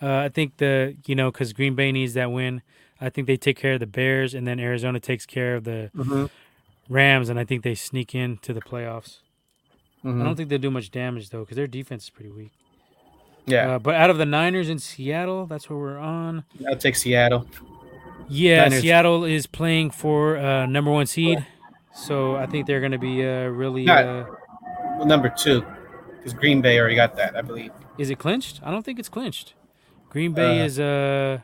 Uh, 0.00 0.16
I 0.16 0.28
think 0.28 0.56
the 0.56 0.96
you 1.06 1.14
know 1.14 1.30
because 1.30 1.52
Green 1.52 1.74
Bay 1.76 1.92
needs 1.92 2.14
that 2.14 2.32
win. 2.32 2.62
I 3.00 3.10
think 3.10 3.26
they 3.26 3.36
take 3.36 3.56
care 3.56 3.74
of 3.74 3.80
the 3.80 3.86
Bears, 3.86 4.32
and 4.34 4.46
then 4.46 4.58
Arizona 4.60 4.98
takes 5.00 5.26
care 5.26 5.54
of 5.56 5.64
the 5.64 5.90
Mm-hmm. 5.96 6.26
Rams, 6.92 7.28
and 7.28 7.38
I 7.38 7.44
think 7.44 7.62
they 7.62 7.74
sneak 7.74 8.14
into 8.14 8.52
the 8.52 8.60
playoffs. 8.60 9.18
I 10.04 10.08
Mm-hmm. 10.08 10.24
don't 10.24 10.34
think 10.36 10.48
they'll 10.48 10.58
do 10.58 10.70
much 10.70 10.90
damage 10.90 11.30
though, 11.30 11.40
because 11.40 11.56
their 11.56 11.68
defense 11.68 12.04
is 12.04 12.10
pretty 12.10 12.30
weak. 12.30 12.50
Yeah, 13.46 13.74
Uh, 13.74 13.78
but 13.78 13.94
out 13.94 14.10
of 14.10 14.18
the 14.18 14.26
Niners 14.26 14.68
in 14.68 14.78
Seattle, 14.80 15.46
that's 15.46 15.68
where 15.70 15.78
we're 15.78 15.98
on. 15.98 16.44
I'll 16.68 16.76
take 16.76 16.96
Seattle. 16.96 17.46
Yeah, 18.34 18.62
Niners. 18.62 18.80
Seattle 18.80 19.24
is 19.24 19.46
playing 19.46 19.90
for 19.90 20.36
uh, 20.38 20.66
number 20.66 20.90
one 20.90 21.06
seed, 21.06 21.44
so 21.94 22.36
I 22.36 22.46
think 22.46 22.66
they're 22.66 22.80
going 22.80 22.92
to 22.92 22.98
be 22.98 23.22
uh, 23.24 23.44
really. 23.48 23.84
Not- 23.84 24.04
Uh, 24.04 24.24
Well, 24.96 25.06
number 25.06 25.28
two, 25.28 25.64
because 26.16 26.32
Green 26.34 26.60
Bay 26.62 26.78
already 26.78 26.94
got 26.96 27.16
that, 27.16 27.36
I 27.36 27.42
believe. 27.42 27.72
is 27.98 28.08
it 28.10 28.18
clinched? 28.18 28.60
I 28.62 28.70
don't 28.70 28.84
think 28.84 28.98
it's 28.98 29.08
clinched. 29.08 29.54
Green 30.08 30.32
Bay 30.32 30.60
Uh, 30.60 30.64
is 30.64 30.78
uh 30.80 31.38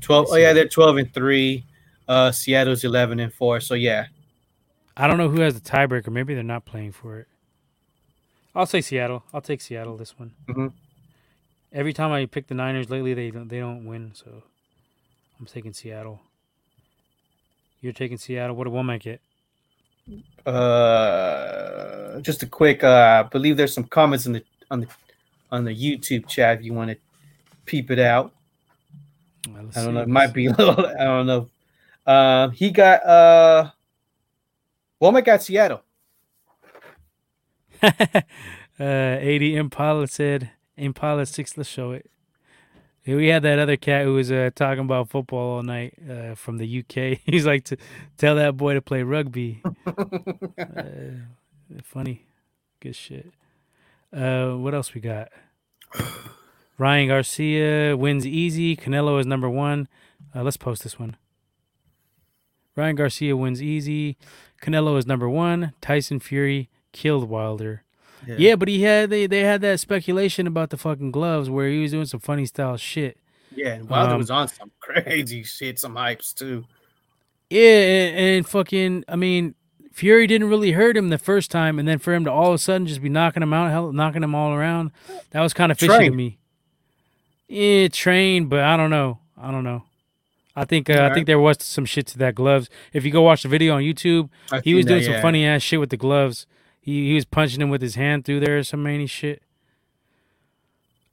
Twelve. 0.00 0.26
Oh 0.30 0.36
yeah, 0.36 0.52
they're 0.52 0.68
twelve 0.68 0.96
and 0.96 1.12
three. 1.12 1.64
Uh, 2.08 2.32
Seattle's 2.32 2.82
eleven 2.84 3.20
and 3.20 3.32
four. 3.32 3.60
So 3.60 3.74
yeah, 3.74 4.06
I 4.96 5.06
don't 5.06 5.18
know 5.18 5.28
who 5.28 5.40
has 5.42 5.54
the 5.54 5.60
tiebreaker. 5.60 6.10
Maybe 6.10 6.34
they're 6.34 6.42
not 6.42 6.64
playing 6.64 6.92
for 6.92 7.18
it. 7.18 7.28
I'll 8.54 8.66
say 8.66 8.80
Seattle. 8.80 9.22
I'll 9.32 9.40
take 9.42 9.60
Seattle 9.60 9.96
this 9.96 10.18
one. 10.18 10.32
Mhm. 10.48 10.72
Every 11.72 11.92
time 11.92 12.10
I 12.12 12.26
pick 12.26 12.48
the 12.48 12.54
Niners 12.54 12.88
lately, 12.90 13.14
they 13.14 13.30
don't 13.30 13.48
they 13.48 13.58
don't 13.60 13.84
win. 13.84 14.12
So 14.14 14.42
I'm 15.40 15.46
taking 15.46 15.72
Seattle. 15.72 16.20
You're 17.80 17.94
taking 17.94 18.18
Seattle. 18.18 18.54
What 18.54 18.64
did 18.64 18.74
Womack 18.74 19.00
get? 19.00 19.20
uh, 20.46 22.20
just 22.20 22.42
a 22.42 22.46
quick. 22.46 22.84
Uh, 22.84 23.24
I 23.24 23.28
believe 23.28 23.56
there's 23.56 23.72
some 23.72 23.84
comments 23.84 24.26
on 24.26 24.34
the 24.34 24.44
on 24.70 24.80
the 24.80 24.86
on 25.50 25.64
the 25.64 25.74
YouTube 25.74 26.28
chat. 26.28 26.58
If 26.58 26.64
you 26.64 26.74
want 26.74 26.90
to 26.90 26.96
peep 27.64 27.90
it 27.90 27.98
out, 27.98 28.32
Well, 29.48 29.70
I 29.76 29.84
don't 29.84 29.94
know. 29.94 30.02
It 30.02 30.08
might 30.08 30.34
be 30.34 30.46
a 30.46 30.50
little. 30.50 30.86
I 30.86 31.04
don't 31.04 31.26
know. 31.26 31.48
Um, 32.06 32.50
he 32.50 32.70
got 32.70 33.04
uh, 33.06 33.70
Womack 35.00 35.24
got 35.24 35.42
Seattle. 35.42 35.82
uh, 37.82 38.22
80 38.78 39.56
Impala 39.56 40.06
said, 40.06 40.50
Impala 40.76 41.24
6, 41.24 41.56
let's 41.56 41.70
show 41.70 41.92
it. 41.92 42.10
Yeah, 43.04 43.16
We 43.16 43.28
had 43.28 43.42
that 43.44 43.58
other 43.58 43.76
cat 43.76 44.04
who 44.04 44.14
was 44.14 44.30
uh, 44.30 44.50
talking 44.54 44.84
about 44.84 45.08
football 45.08 45.56
all 45.56 45.62
night 45.62 45.94
uh, 46.08 46.34
from 46.34 46.58
the 46.58 46.80
UK. 46.80 47.18
He's 47.24 47.46
like, 47.46 47.64
to 47.64 47.76
tell 48.18 48.36
that 48.36 48.56
boy 48.56 48.74
to 48.74 48.82
play 48.82 49.02
rugby. 49.02 49.62
uh, 49.86 50.66
funny. 51.82 52.26
Good 52.80 52.96
shit. 52.96 53.32
Uh, 54.12 54.52
what 54.52 54.74
else 54.74 54.94
we 54.94 55.00
got? 55.00 55.28
Ryan 56.78 57.08
Garcia 57.08 57.96
wins 57.96 58.26
easy. 58.26 58.76
Canelo 58.76 59.20
is 59.20 59.26
number 59.26 59.48
one. 59.48 59.88
Uh, 60.34 60.42
let's 60.42 60.56
post 60.56 60.82
this 60.82 60.98
one. 60.98 61.16
Ryan 62.76 62.96
Garcia 62.96 63.36
wins 63.36 63.62
easy. 63.62 64.16
Canelo 64.62 64.96
is 64.98 65.06
number 65.06 65.28
one. 65.28 65.72
Tyson 65.80 66.20
Fury 66.20 66.68
killed 66.92 67.28
Wilder. 67.28 67.82
Yeah, 68.26 68.56
but 68.56 68.68
he 68.68 68.82
had 68.82 69.10
they, 69.10 69.26
they 69.26 69.40
had 69.40 69.60
that 69.62 69.80
speculation 69.80 70.46
about 70.46 70.70
the 70.70 70.76
fucking 70.76 71.10
gloves 71.10 71.48
where 71.50 71.68
he 71.68 71.80
was 71.82 71.90
doing 71.92 72.06
some 72.06 72.20
funny 72.20 72.46
style 72.46 72.76
shit. 72.76 73.16
yeah. 73.54 73.74
And 73.74 73.88
Wilder 73.88 74.12
Um, 74.12 74.18
was 74.18 74.30
on 74.30 74.48
some 74.48 74.70
crazy 74.80 75.42
shit, 75.42 75.78
some 75.78 75.94
hypes 75.94 76.34
too. 76.34 76.64
Yeah, 77.48 77.60
and, 77.62 78.18
and 78.18 78.46
fucking 78.48 79.04
I 79.08 79.16
mean, 79.16 79.54
Fury 79.92 80.26
didn't 80.26 80.48
really 80.48 80.72
hurt 80.72 80.96
him 80.96 81.08
the 81.08 81.18
first 81.18 81.50
time, 81.50 81.78
and 81.78 81.88
then 81.88 81.98
for 81.98 82.14
him 82.14 82.24
to 82.24 82.30
all 82.32 82.48
of 82.48 82.54
a 82.54 82.58
sudden 82.58 82.86
just 82.86 83.02
be 83.02 83.08
knocking 83.08 83.42
him 83.42 83.52
out, 83.52 83.70
hell, 83.70 83.92
knocking 83.92 84.22
him 84.22 84.34
all 84.34 84.52
around, 84.52 84.92
that 85.30 85.40
was 85.40 85.52
kind 85.52 85.72
of 85.72 85.78
fishy 85.78 86.08
to 86.08 86.10
me. 86.10 86.38
Yeah, 87.48 87.88
trained, 87.88 88.48
but 88.48 88.60
I 88.60 88.76
don't 88.76 88.90
know. 88.90 89.18
I 89.36 89.50
don't 89.50 89.64
know. 89.64 89.82
I 90.54 90.64
think 90.64 90.88
uh, 90.90 91.08
I 91.10 91.14
think 91.14 91.26
there 91.26 91.38
was 91.40 91.56
some 91.60 91.84
shit 91.84 92.06
to 92.08 92.18
that 92.18 92.34
gloves. 92.34 92.68
If 92.92 93.04
you 93.04 93.10
go 93.10 93.22
watch 93.22 93.42
the 93.42 93.48
video 93.48 93.74
on 93.74 93.82
YouTube, 93.82 94.28
I've 94.52 94.62
he 94.62 94.74
was 94.74 94.84
doing 94.86 95.00
that, 95.00 95.04
some 95.06 95.14
yeah. 95.14 95.22
funny 95.22 95.44
ass 95.46 95.62
shit 95.62 95.80
with 95.80 95.90
the 95.90 95.96
gloves. 95.96 96.46
He 96.80 97.08
he 97.08 97.14
was 97.14 97.24
punching 97.24 97.60
him 97.60 97.68
with 97.70 97.82
his 97.82 97.94
hand 97.94 98.24
through 98.24 98.40
there, 98.40 98.58
or 98.58 98.62
some 98.62 98.82
many 98.82 99.06
shit. 99.06 99.42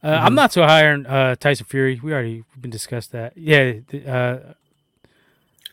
Uh, 0.03 0.07
I'm 0.09 0.33
Mhm. 0.33 0.35
not 0.35 0.53
so 0.53 0.63
high 0.63 0.87
on 0.89 1.05
uh, 1.05 1.35
Tyson 1.35 1.65
Fury. 1.65 1.99
We 2.01 2.13
already 2.13 2.43
we've 2.53 2.61
been 2.61 2.71
discussed 2.71 3.11
that. 3.11 3.33
Yeah, 3.35 3.73
the, 3.87 4.07
uh, 4.07 4.53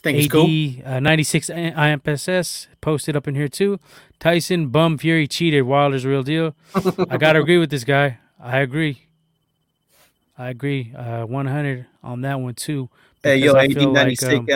think 0.03 0.19
AD 0.25 0.31
cool. 0.31 0.47
uh, 0.85 1.01
96 1.01 1.49
IMPSS 1.51 2.67
posted 2.81 3.17
up 3.17 3.29
in 3.29 3.35
here 3.35 3.49
too. 3.49 3.79
Tyson 4.19 4.69
bum 4.69 4.99
Fury 4.99 5.27
cheated. 5.29 5.63
Wilder's 5.65 6.05
real 6.07 6.23
deal. 6.23 6.55
I 7.09 7.17
gotta 7.17 7.41
agree 7.41 7.59
with 7.59 7.71
this 7.71 7.85
guy. 7.85 8.19
I 8.41 8.59
agree. 8.61 9.03
I 10.37 10.49
agree. 10.51 10.93
Uh, 10.97 11.25
100 11.27 11.87
on 12.03 12.23
that 12.23 12.41
one 12.41 12.55
too. 12.55 12.89
Hey, 13.23 13.37
yo, 13.37 13.55
AD 13.57 13.73
feel 13.73 13.93
ninety 13.93 14.17
like, 14.27 14.35
um, 14.35 14.47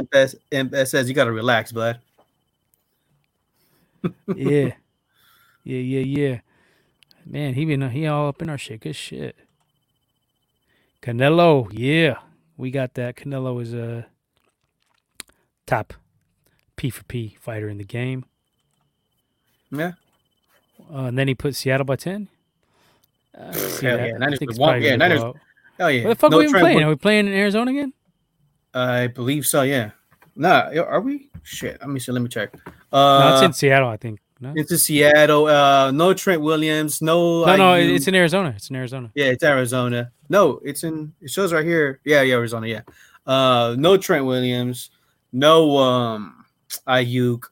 you 1.09 1.15
gotta 1.15 1.33
relax, 1.33 1.73
bud. 1.73 2.01
yeah, 4.35 4.73
yeah, 5.65 5.79
yeah, 5.79 6.01
yeah. 6.01 6.41
Man, 7.27 7.55
he 7.55 7.65
been 7.65 7.89
he 7.91 8.07
all 8.07 8.29
up 8.29 8.41
in 8.43 8.49
our 8.49 8.59
shit. 8.59 8.81
Good 8.81 8.97
shit. 8.97 9.37
Canelo, 11.03 11.69
yeah, 11.73 12.17
we 12.57 12.71
got 12.71 12.95
that. 12.95 13.17
Canelo 13.17 13.61
is 13.63 13.73
a 13.75 14.07
top 15.67 15.95
P 16.77 16.91
for 16.91 17.05
P 17.05 17.37
fighter 17.41 17.69
in 17.69 17.79
the 17.79 17.85
game. 17.85 18.25
Yeah. 19.71 19.93
Uh, 20.93 21.05
and 21.05 21.19
then 21.19 21.29
he 21.29 21.35
put 21.35 21.55
Seattle 21.55 21.85
by 21.85 21.97
ten. 21.97 22.29
Uh, 23.37 23.49
I 23.49 23.53
can 23.53 23.61
see 23.69 23.87
Hell 23.87 23.97
that. 23.99 24.07
yeah, 24.09 24.17
Niners 24.17 24.39
think 24.39 24.49
would 24.49 24.55
it's 24.55 24.59
want- 24.59 24.83
yeah, 24.83 24.97
Niners-. 24.97 25.23
Oh 25.81 25.87
yeah. 25.87 26.09
The 26.09 26.15
fuck 26.17 26.31
No 26.33 26.39
are 26.39 26.41
we 26.41 26.49
Trent 26.49 26.63
playing? 26.65 26.83
Are 26.83 26.89
we 26.89 26.97
playing 26.97 27.27
in 27.29 27.33
Arizona 27.35 27.71
again? 27.71 27.93
I 28.75 29.07
believe 29.07 29.47
so. 29.47 29.63
Yeah. 29.63 29.91
Nah, 30.35 30.71
are 30.81 31.01
we? 31.01 31.29
Shit. 31.43 31.79
Let 31.81 31.91
me 31.91 32.01
see. 32.01 32.11
Let 32.13 32.23
me 32.23 32.29
check. 32.29 32.53
no, 32.93 32.99
Uh, 32.99 33.33
it's 33.35 33.43
in 33.45 33.53
Seattle, 33.53 33.89
I 33.89 33.97
think. 33.97 34.21
No, 34.41 34.53
it's 34.55 34.71
in 34.71 34.79
Seattle. 34.79 35.47
Uh, 35.47 35.91
no 35.91 36.15
Trent 36.15 36.41
Williams. 36.41 37.03
No. 37.03 37.45
no, 37.45 37.57
no, 37.57 37.75
it's 37.75 38.07
in 38.07 38.15
Arizona. 38.15 38.55
It's 38.57 38.71
in 38.71 38.77
Arizona. 38.77 39.11
Yeah, 39.15 39.27
it's 39.27 39.43
Arizona. 39.43 40.13
No, 40.29 40.61
it's 40.65 40.85
in. 40.85 41.13
It 41.21 41.31
shows 41.31 41.53
right 41.53 41.65
here. 41.65 42.01
Yeah, 42.05 42.23
yeah, 42.23 42.35
Arizona. 42.35 42.67
Yeah. 42.67 42.83
Uh, 43.27 43.75
no 43.79 43.97
Trent 43.97 44.25
Williams. 44.25 44.91
No 45.33 45.77
um, 45.77 46.45
Aiyuk. 46.87 47.45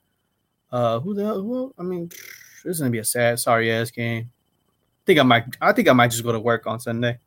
Uh, 0.70 1.00
who 1.00 1.14
the 1.14 1.24
hell? 1.24 1.42
Who, 1.42 1.74
I 1.78 1.82
mean, 1.82 2.08
this 2.08 2.76
is 2.76 2.78
gonna 2.78 2.90
be 2.90 2.98
a 2.98 3.04
sad, 3.04 3.38
sorry 3.40 3.72
ass 3.72 3.90
game. 3.90 4.30
I 4.30 5.02
think 5.06 5.18
I 5.18 5.22
might. 5.22 5.44
I 5.60 5.72
think 5.72 5.88
I 5.88 5.92
might 5.92 6.10
just 6.10 6.22
go 6.22 6.32
to 6.32 6.40
work 6.40 6.66
on 6.66 6.78
Sunday. 6.78 7.18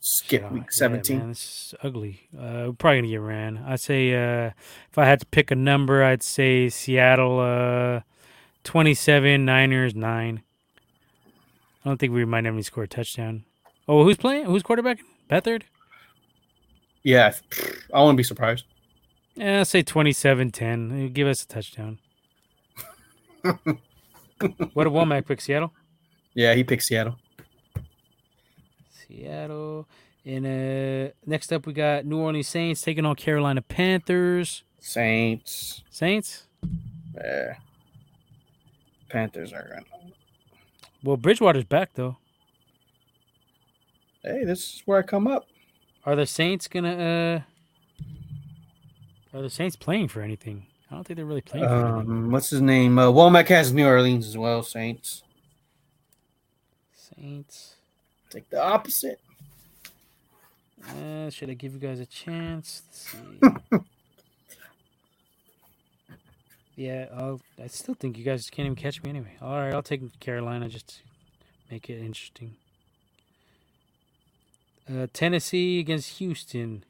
Skip 0.00 0.50
week 0.52 0.62
yeah, 0.64 0.70
17. 0.70 1.18
man, 1.18 1.28
this 1.28 1.74
ugly. 1.82 2.28
Uh, 2.36 2.66
we're 2.66 2.72
probably 2.72 2.98
gonna 2.98 3.08
get 3.08 3.20
ran. 3.20 3.58
I'd 3.66 3.80
say 3.80 4.14
uh, 4.14 4.50
if 4.90 4.96
I 4.96 5.04
had 5.04 5.20
to 5.20 5.26
pick 5.26 5.50
a 5.50 5.56
number, 5.56 6.04
I'd 6.04 6.22
say 6.22 6.68
Seattle 6.68 7.40
uh, 7.40 8.00
twenty-seven, 8.62 9.44
Niners 9.44 9.94
nine. 9.96 10.42
I 11.84 11.88
don't 11.88 11.98
think 11.98 12.12
we 12.12 12.24
might 12.24 12.44
have 12.44 12.54
any 12.54 12.62
score 12.62 12.84
a 12.84 12.88
touchdown. 12.88 13.44
Oh, 13.88 14.04
who's 14.04 14.16
playing? 14.16 14.44
Who's 14.46 14.62
quarterback? 14.62 15.00
Beathard? 15.28 15.62
yeah, 17.02 17.32
I 17.94 18.00
wouldn't 18.00 18.18
be 18.18 18.22
surprised. 18.22 18.64
Yeah, 19.34 19.58
I'll 19.60 19.64
say 19.64 19.82
27-10. 19.82 21.12
Give 21.12 21.26
us 21.28 21.44
a 21.44 21.46
touchdown. 21.46 21.98
what 23.42 23.54
did 24.84 24.92
Womack 24.92 25.26
pick? 25.26 25.40
Seattle. 25.40 25.72
Yeah, 26.34 26.54
he 26.54 26.64
picked 26.64 26.82
Seattle. 26.82 27.16
Seattle. 29.08 29.88
And 30.24 30.46
uh, 30.46 31.12
next 31.26 31.52
up, 31.52 31.66
we 31.66 31.72
got 31.72 32.04
New 32.04 32.18
Orleans 32.18 32.48
Saints 32.48 32.82
taking 32.82 33.06
on 33.06 33.16
Carolina 33.16 33.62
Panthers. 33.62 34.62
Saints. 34.78 35.82
Saints. 35.90 36.46
Yeah. 37.14 37.54
Panthers 39.08 39.52
are 39.52 39.66
going. 39.68 39.84
Well, 41.02 41.16
Bridgewater's 41.16 41.64
back 41.64 41.90
though. 41.94 42.16
Hey, 44.22 44.44
this 44.44 44.74
is 44.74 44.82
where 44.84 44.98
I 44.98 45.02
come 45.02 45.26
up. 45.26 45.46
Are 46.04 46.14
the 46.16 46.26
Saints 46.26 46.68
gonna? 46.68 47.42
uh 49.32 49.36
Are 49.36 49.42
the 49.42 49.50
Saints 49.50 49.76
playing 49.76 50.08
for 50.08 50.20
anything? 50.20 50.66
I 50.90 50.94
don't 50.94 51.04
think 51.04 51.16
they're 51.16 51.26
really 51.26 51.40
playing 51.40 51.66
for. 51.66 51.74
Um, 51.74 52.30
what's 52.30 52.50
his 52.50 52.60
name? 52.60 52.98
Uh, 52.98 53.06
Womack 53.06 53.48
has 53.48 53.72
New 53.72 53.86
Orleans 53.86 54.26
as 54.26 54.36
well. 54.36 54.62
Saints. 54.62 55.22
Saints. 56.94 57.76
Take 58.30 58.50
the 58.50 58.62
opposite. 58.62 59.20
Uh, 60.86 61.30
should 61.30 61.50
I 61.50 61.54
give 61.54 61.72
you 61.72 61.78
guys 61.78 62.00
a 62.00 62.06
chance? 62.06 62.82
Let's 62.86 63.10
see. 63.10 63.78
yeah, 66.76 67.06
I'll, 67.14 67.40
I 67.62 67.66
still 67.66 67.94
think 67.94 68.16
you 68.16 68.24
guys 68.24 68.48
can't 68.50 68.66
even 68.66 68.76
catch 68.76 69.02
me 69.02 69.10
anyway. 69.10 69.36
All 69.42 69.56
right, 69.56 69.74
I'll 69.74 69.82
take 69.82 70.20
Carolina 70.20 70.68
just 70.68 70.88
to 70.88 70.94
make 71.70 71.90
it 71.90 72.00
interesting. 72.00 72.56
Uh, 74.90 75.06
Tennessee 75.12 75.80
against 75.80 76.18
Houston. 76.18 76.84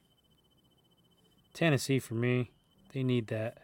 Tennessee 1.55 1.99
for 1.99 2.15
me. 2.15 2.51
They 2.93 3.03
need 3.03 3.27
that. 3.29 3.59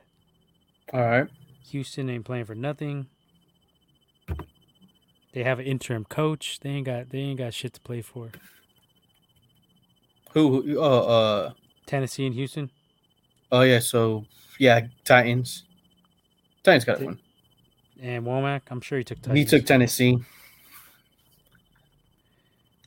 All 0.93 1.01
right. 1.01 1.29
Houston 1.71 2.11
ain't 2.11 2.25
playing 2.25 2.45
for 2.45 2.55
nothing. 2.55 3.07
They 5.35 5.43
have 5.43 5.59
an 5.59 5.67
interim 5.67 6.05
coach. 6.05 6.61
They 6.61 6.71
ain't 6.71 6.87
got 6.87 7.11
they 7.11 7.19
ain't 7.19 7.39
got 7.39 7.53
shit 7.53 7.75
to 7.75 7.81
play 7.81 8.01
for. 8.01 8.31
Who? 10.33 10.81
uh, 10.81 11.01
uh. 11.01 11.53
Tennessee 11.87 12.25
and 12.25 12.35
Houston. 12.35 12.71
Oh 13.53 13.63
yeah. 13.63 13.81
So 13.81 14.25
yeah, 14.59 14.87
Titans. 15.05 15.65
Titans 16.63 16.85
got 16.85 17.03
one. 17.03 17.19
And 18.01 18.25
Womack, 18.25 18.63
I'm 18.71 18.81
sure 18.81 18.99
he 18.99 19.05
took 19.05 19.25
He 19.33 19.45
took 19.45 19.67
Tennessee. 19.67 20.19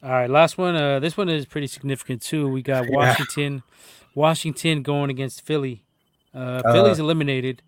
All 0.01 0.11
right, 0.11 0.29
last 0.29 0.57
one. 0.57 0.75
Uh, 0.75 0.99
this 0.99 1.17
one 1.17 1.27
is 1.27 1.45
pretty 1.45 1.67
significant 1.67 2.21
too. 2.21 2.47
We 2.47 2.61
got 2.61 2.85
Yeah. 2.89 2.95
Washington, 2.95 3.63
Washington 4.15 4.83
going 4.83 5.09
against 5.09 5.41
Philly. 5.41 5.83
Uh, 6.33 6.61
Uh, 6.63 6.73
Philly's 6.73 6.99
eliminated, 6.99 7.61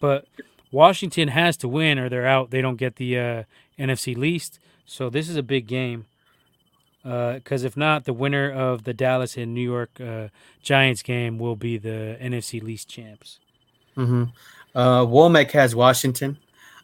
but 0.00 0.26
Washington 0.70 1.28
has 1.28 1.56
to 1.58 1.68
win 1.68 1.98
or 1.98 2.08
they're 2.08 2.26
out. 2.26 2.50
They 2.50 2.62
don't 2.62 2.76
get 2.76 2.96
the 2.96 3.18
uh, 3.18 3.42
NFC 3.82 4.16
least. 4.16 4.58
So 4.86 5.10
this 5.10 5.28
is 5.28 5.36
a 5.36 5.42
big 5.42 5.66
game. 5.66 6.06
Because 7.02 7.64
if 7.64 7.76
not, 7.76 8.04
the 8.04 8.12
winner 8.12 8.48
of 8.48 8.84
the 8.84 8.94
Dallas 8.94 9.36
and 9.36 9.52
New 9.52 9.60
York 9.60 10.00
uh, 10.00 10.28
Giants 10.62 11.02
game 11.02 11.36
will 11.36 11.56
be 11.56 11.76
the 11.76 12.16
NFC 12.20 12.62
least 12.62 12.88
champs. 12.88 13.40
Mm-hmm. 13.96 14.24
Uh, 14.74 15.04
Womack 15.04 15.50
has 15.50 15.74
Washington, 15.74 16.38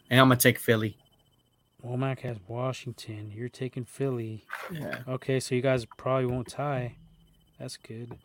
and 0.09 0.19
I'm 0.19 0.27
gonna 0.27 0.39
take 0.39 0.59
Philly. 0.59 0.97
Womack 1.85 2.19
has 2.19 2.37
Washington. 2.47 3.31
You're 3.33 3.47
taking 3.49 3.85
Philly. 3.85 4.43
Yeah. 4.71 4.99
Okay, 5.07 5.39
so 5.39 5.55
you 5.55 5.61
guys 5.61 5.85
probably 5.85 6.25
won't 6.25 6.49
tie. 6.49 6.95
That's 7.57 7.77
good. 7.77 8.17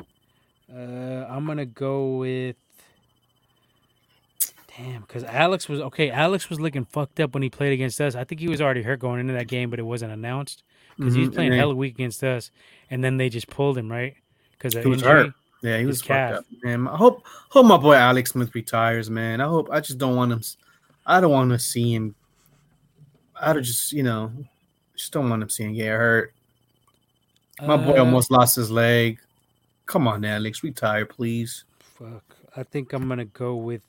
Uh, 0.69 1.27
I'm 1.29 1.47
gonna 1.47 1.65
go 1.65 2.17
with. 2.17 2.57
Damn, 4.77 5.03
because 5.03 5.23
Alex 5.25 5.69
was 5.69 5.81
okay. 5.81 6.11
Alex 6.11 6.51
was 6.51 6.61
looking 6.61 6.85
fucked 6.85 7.21
up 7.21 7.35
when 7.35 7.43
he 7.43 7.51
played 7.51 7.73
against 7.73 8.01
us. 8.01 8.15
I 8.15 8.25
think 8.25 8.41
he 8.41 8.49
was 8.49 8.61
already 8.61 8.83
hurt 8.83 8.99
going 8.99 9.21
into 9.21 9.33
that 9.35 9.47
game, 9.47 9.71
but 9.71 9.79
it 9.79 9.85
wasn't 9.85 10.13
announced 10.13 10.65
because 10.97 11.15
he 11.15 11.21
was 11.21 11.29
Mhm, 11.31 11.35
playing 11.35 11.53
and 11.53 11.61
hella 11.61 11.75
weak 11.75 11.95
against 11.95 12.25
us, 12.25 12.51
and 12.91 13.03
then 13.05 13.17
they 13.17 13.29
just 13.29 13.49
pulled 13.49 13.79
him 13.79 13.91
right 13.91 14.17
because 14.53 14.75
He 14.75 14.89
was 14.89 15.03
hurt. 15.03 15.33
Yeah, 15.63 15.79
he 15.79 15.87
was 15.87 16.01
His 16.01 16.07
fucked 16.07 16.33
up. 16.35 16.45
Man, 16.63 16.89
I 16.89 16.97
hope 16.97 17.25
hope 17.51 17.67
my 17.67 17.77
boy 17.77 17.95
Alex 17.95 18.33
Smith 18.33 18.55
retires, 18.55 19.09
man. 19.09 19.41
I 19.41 19.47
hope 19.47 19.69
I 19.71 19.81
just 19.81 19.99
don't 19.99 20.17
want 20.17 20.33
him 20.33 20.43
I 21.07 21.21
don't 21.21 21.31
want 21.31 21.51
to 21.53 21.59
see 21.59 21.95
him 21.95 22.15
I 23.41 23.53
don't 23.53 23.63
just, 23.63 23.93
you 23.93 24.03
know, 24.03 24.33
just 24.97 25.13
don't 25.13 25.29
want 25.31 25.43
him 25.43 25.51
seeing 25.51 25.75
get 25.75 25.89
hurt. 25.89 26.33
My 27.61 27.77
boy 27.77 27.97
Uh, 27.97 28.01
almost 28.01 28.31
lost 28.31 28.57
his 28.57 28.71
leg. 28.71 29.19
Come 29.87 30.09
on, 30.09 30.25
Alex, 30.25 30.63
retire, 30.63 31.07
please. 31.07 31.65
Fuck. 31.79 32.25
I 32.57 32.63
think 32.63 32.93
I'm 32.93 33.09
gonna 33.09 33.25
go 33.25 33.57
with. 33.57 33.83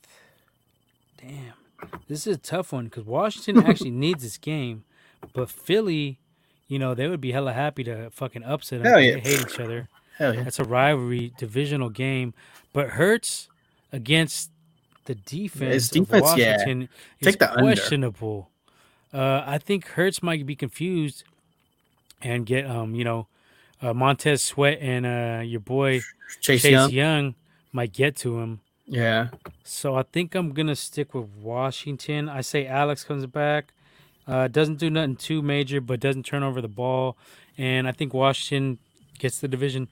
Damn, 1.17 1.53
this 2.07 2.27
is 2.27 2.37
a 2.37 2.39
tough 2.39 2.73
one 2.73 2.85
because 2.85 3.05
Washington 3.05 3.65
actually 3.67 3.91
needs 3.91 4.23
this 4.23 4.37
game, 4.37 4.83
but 5.33 5.49
Philly, 5.49 6.19
you 6.67 6.79
know, 6.79 6.93
they 6.93 7.07
would 7.07 7.21
be 7.21 7.31
hella 7.31 7.53
happy 7.53 7.83
to 7.85 8.09
fucking 8.11 8.43
upset 8.43 8.83
them. 8.83 8.91
Hell 8.91 9.01
yeah. 9.01 9.15
They 9.15 9.19
hate 9.21 9.41
each 9.41 9.59
other. 9.59 9.89
Hell 10.17 10.33
yeah. 10.33 10.43
That's 10.43 10.59
a 10.59 10.63
rivalry 10.63 11.33
divisional 11.37 11.89
game, 11.89 12.33
but 12.73 12.89
Hurts 12.89 13.49
against 13.91 14.51
the 15.05 15.15
defense, 15.15 15.89
defense, 15.89 16.31
of 16.31 16.37
yeah. 16.37 16.57
Washington 16.57 16.89
is 17.19 17.25
Take 17.25 17.39
the 17.39 17.47
questionable. 17.47 18.49
Uh, 19.13 19.43
I 19.45 19.57
think 19.59 19.87
Hurts 19.87 20.21
might 20.21 20.45
be 20.45 20.55
confused 20.55 21.23
and 22.21 22.45
get 22.45 22.65
um, 22.65 22.95
you 22.95 23.03
know, 23.03 23.27
uh, 23.81 23.93
Montez 23.93 24.41
Sweat 24.41 24.79
and 24.81 25.05
uh, 25.05 25.41
your 25.43 25.59
boy 25.59 26.01
Chase, 26.41 26.63
Chase 26.63 26.71
Young. 26.71 26.91
Young 26.91 27.35
might 27.71 27.93
get 27.93 28.15
to 28.17 28.39
him. 28.39 28.61
Yeah. 28.87 29.29
So 29.63 29.95
I 29.95 30.03
think 30.03 30.35
I'm 30.35 30.51
gonna 30.51 30.75
stick 30.75 31.13
with 31.13 31.27
Washington. 31.41 32.29
I 32.29 32.41
say 32.41 32.67
Alex 32.67 33.03
comes 33.03 33.25
back, 33.25 33.73
uh, 34.27 34.47
doesn't 34.47 34.75
do 34.77 34.89
nothing 34.89 35.15
too 35.15 35.41
major, 35.41 35.81
but 35.81 35.99
doesn't 35.99 36.23
turn 36.25 36.43
over 36.43 36.61
the 36.61 36.67
ball, 36.67 37.17
and 37.57 37.87
I 37.87 37.91
think 37.91 38.13
Washington 38.13 38.77
gets 39.17 39.39
the 39.39 39.47
division 39.47 39.87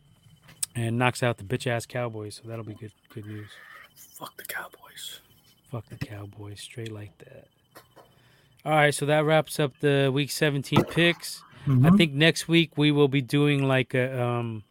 and 0.75 0.97
knocks 0.97 1.23
out 1.23 1.37
the 1.37 1.43
bitch 1.43 1.65
ass 1.67 1.85
Cowboys. 1.85 2.35
So 2.41 2.47
that'll 2.49 2.65
be 2.65 2.73
good. 2.75 2.91
Good 3.13 3.25
news. 3.25 3.49
Fuck 3.95 4.37
the 4.37 4.43
Cowboys. 4.45 5.19
Fuck 5.71 5.87
the 5.89 5.97
Cowboys, 5.97 6.61
straight 6.61 6.91
like 6.91 7.17
that. 7.19 7.47
All 8.65 8.71
right, 8.73 8.93
so 8.93 9.05
that 9.07 9.25
wraps 9.25 9.59
up 9.59 9.73
the 9.79 10.09
Week 10.13 10.31
17 10.31 10.83
picks. 10.85 11.43
I 11.65 11.69
Mhm. 11.69 11.97
think 11.97 12.13
next 12.13 12.47
week 12.47 12.77
we 12.77 12.91
will 12.91 13.07
be 13.07 13.21
doing 13.21 13.63
like 13.67 13.93
a 13.93 14.21
um 14.21 14.63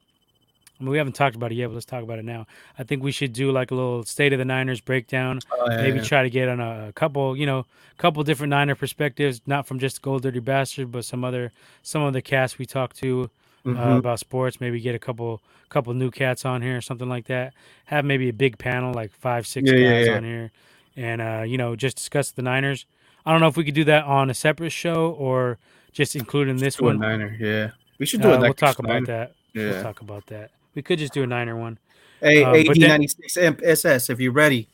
I 0.82 0.84
mean, 0.84 0.90
we 0.90 0.98
haven't 0.98 1.12
talked 1.12 1.36
about 1.36 1.52
it 1.52 1.54
yet, 1.54 1.68
but 1.68 1.74
let's 1.74 1.86
talk 1.86 2.02
about 2.02 2.18
it 2.18 2.24
now. 2.24 2.44
I 2.76 2.82
think 2.82 3.04
we 3.04 3.12
should 3.12 3.32
do 3.32 3.52
like 3.52 3.70
a 3.70 3.74
little 3.76 4.02
state 4.02 4.32
of 4.32 4.40
the 4.40 4.44
Niners 4.44 4.80
breakdown. 4.80 5.38
Oh, 5.52 5.70
yeah, 5.70 5.76
Maybe 5.76 5.98
yeah. 5.98 6.02
try 6.04 6.22
to 6.24 6.30
get 6.30 6.48
on 6.48 6.58
a, 6.58 6.92
couple, 6.92 7.36
you 7.36 7.46
know, 7.46 7.66
couple 7.98 8.20
different 8.24 8.50
Niner 8.50 8.74
perspectives, 8.74 9.40
not 9.46 9.68
from 9.68 9.78
just 9.78 10.02
Gold 10.02 10.22
Dirty 10.24 10.40
Bastard, 10.40 10.90
but 10.90 11.04
some 11.04 11.22
other 11.24 11.52
some 11.84 12.02
of 12.02 12.14
the 12.14 12.20
cast 12.22 12.58
we 12.58 12.66
talked 12.66 12.96
to 12.98 13.30
uh, 13.64 13.68
Mhm. 13.68 13.98
about 13.98 14.18
sports. 14.18 14.60
Maybe 14.60 14.80
get 14.80 14.96
a 14.96 14.98
couple 14.98 15.40
couple 15.68 15.94
new 15.94 16.10
cats 16.10 16.44
on 16.44 16.62
here 16.62 16.78
or 16.78 16.80
something 16.80 17.08
like 17.08 17.26
that. 17.26 17.54
Have 17.84 18.04
maybe 18.04 18.28
a 18.28 18.32
big 18.32 18.58
panel, 18.58 18.92
like 18.92 19.12
five, 19.12 19.46
six 19.46 19.70
Yeah, 19.70 19.78
guys 19.78 20.06
yeah, 20.06 20.10
yeah. 20.10 20.16
on 20.16 20.24
here, 20.24 20.50
and 20.96 21.22
uh, 21.22 21.44
you 21.46 21.56
know, 21.58 21.76
just 21.76 21.96
discuss 21.96 22.32
the 22.32 22.42
Niners. 22.42 22.86
I 23.24 23.30
don't 23.30 23.40
know 23.40 23.46
if 23.46 23.56
we 23.56 23.62
could 23.62 23.74
do 23.74 23.84
that 23.84 24.02
on 24.04 24.30
a 24.30 24.34
separate 24.34 24.70
show 24.72 25.12
or 25.12 25.58
just 25.92 26.16
include 26.16 26.48
in 26.48 26.56
this 26.56 26.80
one. 26.80 26.98
Niner, 26.98 27.36
yeah. 27.38 27.70
We 28.00 28.06
should 28.06 28.20
do 28.20 28.32
Uh, 28.32 28.34
it. 28.34 28.40
we'll 28.40 28.54
talk 28.54 28.80
about 28.80 29.06
that. 29.06 29.34
We'll 29.54 29.74
Yeah. 29.74 29.82
talk 29.82 30.00
about 30.00 30.26
that. 30.26 30.50
We 30.74 30.82
could 30.82 30.98
just 30.98 31.12
do 31.12 31.22
a 31.22 31.26
Niner 31.26 31.56
one. 31.56 31.78
Hey, 32.20 32.42
Um, 32.44 32.52
but 32.52 32.76
AD96 32.76 33.62
SS, 33.62 34.10
if 34.10 34.20
you're 34.20 34.32
ready, 34.32 34.68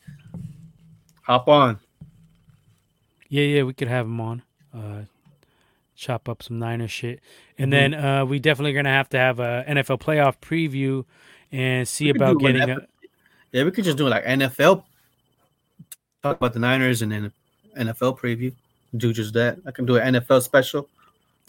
hop 1.23 1.47
on. 1.47 1.79
Yeah, 3.27 3.43
yeah, 3.43 3.63
we 3.63 3.73
could 3.73 3.87
have 3.87 4.05
him 4.05 4.19
on. 4.21 4.43
Uh, 4.73 5.01
chop 5.95 6.29
up 6.29 6.41
some 6.43 6.59
Niner 6.59 6.87
shit, 6.87 7.19
and 7.57 7.67
Mhm. 7.67 7.71
then 7.71 7.93
uh, 7.93 8.25
we 8.25 8.39
definitely 8.39 8.73
gonna 8.73 8.89
have 8.89 9.09
to 9.09 9.17
have 9.17 9.39
a 9.39 9.63
NFL 9.67 9.97
playoff 9.97 10.39
preview 10.39 11.05
and 11.51 11.87
see 11.87 12.05
We 12.05 12.11
about 12.11 12.39
getting 12.39 12.61
a. 12.69 12.87
Yeah, 13.51 13.63
we 13.63 13.71
could 13.71 13.83
just 13.83 13.97
do 13.97 14.07
like 14.07 14.23
NFL. 14.25 14.83
Talk 16.21 16.37
about 16.37 16.53
the 16.53 16.59
Niners 16.59 17.01
and 17.01 17.11
then 17.11 17.31
NFL 17.75 18.13
preview. 18.19 18.53
Do 18.95 19.11
just 19.13 19.33
that. 19.33 19.57
I 19.65 19.71
can 19.71 19.85
do 19.85 19.97
an 19.97 20.15
NFL 20.15 20.41
special. 20.41 20.87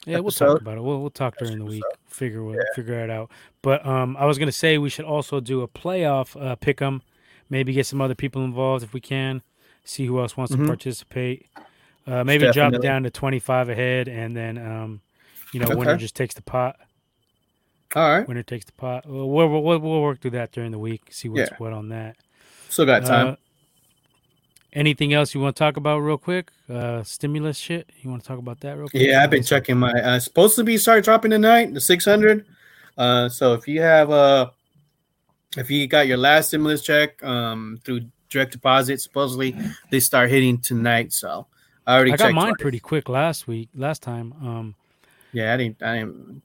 Yeah, 0.06 0.20
we'll 0.20 0.30
talk 0.30 0.60
about 0.60 0.78
it. 0.78 0.82
We'll 0.82 1.00
we'll 1.00 1.10
talk 1.10 1.36
during 1.38 1.58
the 1.58 1.64
week. 1.64 1.82
Figure 2.10 2.42
we'll 2.42 2.58
figure 2.74 3.02
it 3.02 3.08
out. 3.10 3.30
But 3.62 3.86
um, 3.86 4.16
I 4.18 4.26
was 4.26 4.36
gonna 4.38 4.52
say 4.52 4.76
we 4.78 4.90
should 4.90 5.04
also 5.04 5.40
do 5.40 5.62
a 5.62 5.68
playoff 5.68 6.40
uh, 6.40 6.56
pick 6.56 6.82
'em. 6.82 7.02
Maybe 7.48 7.72
get 7.72 7.86
some 7.86 8.00
other 8.00 8.14
people 8.14 8.44
involved 8.44 8.84
if 8.84 8.92
we 8.92 9.00
can. 9.00 9.42
See 9.84 10.06
who 10.06 10.20
else 10.20 10.36
wants 10.36 10.52
Mhm. 10.54 10.58
to 10.62 10.66
participate. 10.66 11.46
Uh, 12.06 12.24
maybe 12.24 12.50
drop 12.52 12.72
it 12.74 12.82
down 12.82 13.02
to 13.04 13.10
twenty 13.10 13.38
five 13.38 13.68
ahead, 13.68 14.08
and 14.08 14.36
then 14.36 14.58
um, 14.58 15.00
you 15.52 15.60
know, 15.60 15.74
winner 15.76 15.96
just 15.96 16.14
takes 16.16 16.34
the 16.34 16.42
pot. 16.42 16.76
All 17.96 18.08
right, 18.08 18.28
Winner 18.28 18.42
takes 18.44 18.64
the 18.66 18.72
pot. 18.72 19.04
We'll, 19.06 19.28
we'll, 19.28 19.48
we'll, 19.62 19.78
we'll 19.80 20.00
work 20.02 20.20
through 20.20 20.30
that 20.32 20.52
during 20.52 20.70
the 20.70 20.78
week. 20.78 21.02
See 21.10 21.28
what's 21.28 21.50
Yeah. 21.50 21.56
what 21.58 21.72
on 21.72 21.88
that. 21.88 22.16
still 22.68 22.86
got 22.86 23.04
time. 23.04 23.28
Uh, 23.30 23.36
anything 24.72 25.12
else 25.12 25.34
you 25.34 25.40
want 25.40 25.56
to 25.56 25.58
talk 25.58 25.76
about 25.76 25.98
real 25.98 26.18
quick? 26.18 26.50
Uh, 26.68 27.02
stimulus 27.02 27.56
shit. 27.56 27.90
You 28.00 28.10
want 28.10 28.22
to 28.22 28.28
talk 28.28 28.38
about 28.38 28.60
that 28.60 28.76
real 28.76 28.88
quick? 28.88 29.02
Yeah, 29.02 29.22
I've 29.22 29.30
been 29.30 29.42
checking 29.42 29.76
my. 29.78 29.92
Uh, 29.92 30.18
supposed 30.18 30.56
to 30.56 30.64
be 30.64 30.76
start 30.78 31.04
dropping 31.04 31.30
tonight, 31.30 31.72
the 31.74 31.80
six 31.80 32.04
hundred. 32.04 32.46
Uh, 32.96 33.28
so 33.28 33.54
if 33.54 33.66
you 33.66 33.80
have 33.80 34.10
uh, 34.10 34.50
if 35.56 35.70
you 35.70 35.86
got 35.86 36.06
your 36.06 36.18
last 36.18 36.48
stimulus 36.48 36.82
check 36.82 37.22
um 37.22 37.80
through 37.84 38.02
direct 38.28 38.52
deposit, 38.52 39.00
supposedly 39.00 39.56
they 39.90 40.00
start 40.00 40.30
hitting 40.30 40.58
tonight. 40.58 41.12
So 41.12 41.46
I 41.86 41.94
already 41.94 42.12
I 42.12 42.16
got 42.16 42.24
checked 42.26 42.34
mine 42.34 42.48
twice. 42.54 42.60
pretty 42.60 42.80
quick 42.80 43.08
last 43.08 43.48
week, 43.48 43.68
last 43.74 44.02
time. 44.02 44.32
Um, 44.40 44.74
Yeah, 45.32 45.54
I 45.54 45.56
didn't. 45.56 45.82
I 45.82 45.98
didn't. 45.98 46.42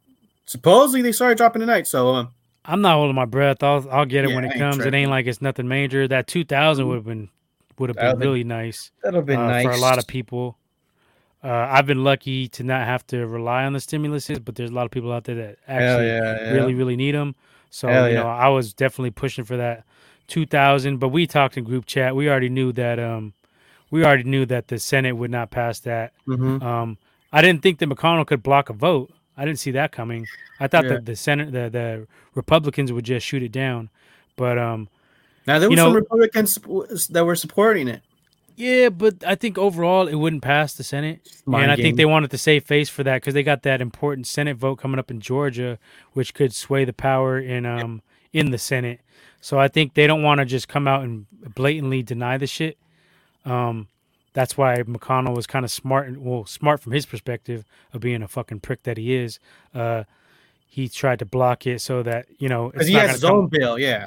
Supposedly 0.47 1.01
they 1.01 1.11
started 1.11 1.37
dropping 1.37 1.59
tonight. 1.61 1.87
So 1.87 2.09
um, 2.09 2.29
I'm 2.63 2.81
not 2.81 2.95
holding 2.95 3.15
my 3.15 3.25
breath. 3.25 3.61
I'll 3.63 3.87
I'll 3.91 4.05
get 4.05 4.25
it 4.25 4.29
Yeah, 4.29 4.35
when 4.35 4.45
it 4.45 4.57
comes. 4.57 4.85
It 4.85 4.93
ain't 4.93 5.09
like 5.11 5.27
it's 5.27 5.41
nothing 5.41 5.67
major. 5.67 6.07
That 6.07 6.27
2000 6.27 6.87
would 6.87 6.95
have 6.95 7.05
been 7.05 7.29
would 7.77 7.89
have 7.89 7.97
been 7.97 8.19
been 8.19 8.27
really 8.27 8.43
nice, 8.43 8.91
that'll 9.03 9.21
be 9.21 9.35
uh, 9.35 9.47
nice 9.47 9.65
for 9.65 9.71
a 9.71 9.77
lot 9.77 9.97
of 9.97 10.07
people. 10.07 10.57
Uh, 11.43 11.67
I've 11.69 11.85
been 11.85 12.03
lucky 12.03 12.47
to 12.49 12.63
not 12.63 12.85
have 12.85 13.05
to 13.07 13.27
rely 13.27 13.65
on 13.65 13.73
the 13.73 13.79
stimuluses, 13.79 14.43
but 14.43 14.55
there's 14.55 14.71
a 14.71 14.73
lot 14.73 14.85
of 14.85 14.91
people 14.91 15.11
out 15.11 15.25
there 15.25 15.35
that 15.35 15.57
actually 15.67 16.07
yeah, 16.07 16.37
yeah. 16.41 16.51
really 16.51 16.73
really 16.73 16.95
need 16.95 17.13
them. 17.13 17.35
So 17.69 17.87
Hell 17.87 18.07
you 18.07 18.15
yeah. 18.15 18.23
know, 18.23 18.29
I 18.29 18.47
was 18.49 18.73
definitely 18.73 19.11
pushing 19.11 19.43
for 19.43 19.57
that 19.57 19.83
2000. 20.27 20.97
But 20.97 21.09
we 21.09 21.27
talked 21.27 21.57
in 21.57 21.63
group 21.63 21.85
chat. 21.85 22.15
We 22.15 22.29
already 22.29 22.49
knew 22.49 22.71
that 22.73 22.99
um, 22.99 23.33
we 23.91 24.03
already 24.03 24.23
knew 24.23 24.45
that 24.47 24.69
the 24.69 24.79
Senate 24.79 25.13
would 25.13 25.31
not 25.31 25.51
pass 25.51 25.79
that. 25.81 26.13
Mhm. 26.27 26.61
Um, 26.63 26.97
I 27.31 27.41
didn't 27.41 27.61
think 27.61 27.79
that 27.79 27.89
McConnell 27.89 28.25
could 28.25 28.41
block 28.41 28.69
a 28.69 28.73
vote. 28.73 29.11
I 29.37 29.45
didn't 29.45 29.59
see 29.59 29.71
that 29.71 29.91
coming. 29.91 30.25
I 30.59 30.67
thought 30.67 30.85
Yeah. 30.85 30.91
that 30.91 31.05
the 31.05 31.15
Senate, 31.15 31.51
the 31.51 31.69
the 31.69 32.07
Republicans 32.33 32.91
would 32.91 33.05
just 33.05 33.25
shoot 33.25 33.43
it 33.43 33.51
down. 33.51 33.89
But 34.35 34.57
um, 34.57 34.89
Now 35.47 35.59
there 35.59 35.69
you 35.69 35.75
were 35.75 35.77
some 35.77 35.93
know- 35.93 35.99
Republicans 35.99 37.07
that 37.09 37.25
were 37.25 37.35
supporting 37.35 37.87
it. 37.87 38.01
yeah, 38.55 38.89
but 38.89 39.23
I 39.25 39.35
think 39.35 39.57
overall 39.57 40.07
it 40.07 40.15
wouldn't 40.15 40.41
pass 40.41 40.73
the 40.73 40.83
Senate, 40.83 41.19
Mind 41.45 41.63
and 41.63 41.71
I 41.71 41.75
think 41.75 41.97
they 41.97 42.05
wanted 42.05 42.31
to 42.31 42.37
save 42.37 42.63
face 42.63 42.89
for 42.89 43.03
that 43.03 43.21
because 43.21 43.33
they 43.33 43.43
got 43.43 43.63
that 43.63 43.81
important 43.81 44.27
Senate 44.27 44.57
vote 44.57 44.77
coming 44.77 44.97
up 44.99 45.11
in 45.11 45.19
Georgia, 45.19 45.77
which 46.13 46.33
could 46.33 46.53
sway 46.53 46.85
the 46.85 46.93
power 46.93 47.37
in 47.39 47.65
um 47.65 48.01
in 48.33 48.51
the 48.51 48.57
Senate. 48.57 49.01
So 49.41 49.59
I 49.59 49.67
think 49.67 49.93
they 49.93 50.07
don't 50.07 50.23
want 50.23 50.39
to 50.39 50.45
just 50.45 50.67
come 50.67 50.87
out 50.87 51.03
and 51.03 51.27
blatantly 51.53 52.01
deny 52.01 52.37
the 52.37 52.47
shit. 52.47 52.77
Um, 53.45 53.87
that's 54.33 54.57
why 54.57 54.75
McConnell 54.81 55.35
was 55.35 55.45
kind 55.47 55.63
of 55.63 55.69
smart, 55.71 56.07
and 56.07 56.17
well, 56.25 56.45
smart 56.45 56.81
from 56.81 56.91
his 56.93 57.05
perspective 57.05 57.63
of 57.93 58.01
being 58.01 58.23
a 58.23 58.27
fucking 58.27 58.61
prick 58.61 58.83
that 58.83 58.97
he 58.97 59.13
is. 59.13 59.39
Uh, 59.73 60.03
he 60.67 60.89
tried 60.89 61.19
to 61.19 61.25
block 61.25 61.67
it 61.67 61.79
so 61.81 62.01
that 62.03 62.25
you 62.39 62.49
know 62.49 62.69
Because 62.71 62.87
he 62.87 62.93
not 62.93 63.01
has 63.03 63.07
gonna 63.07 63.13
his 63.13 63.23
come- 63.23 63.37
own 63.37 63.47
bill. 63.49 63.77
Yeah. 63.79 64.05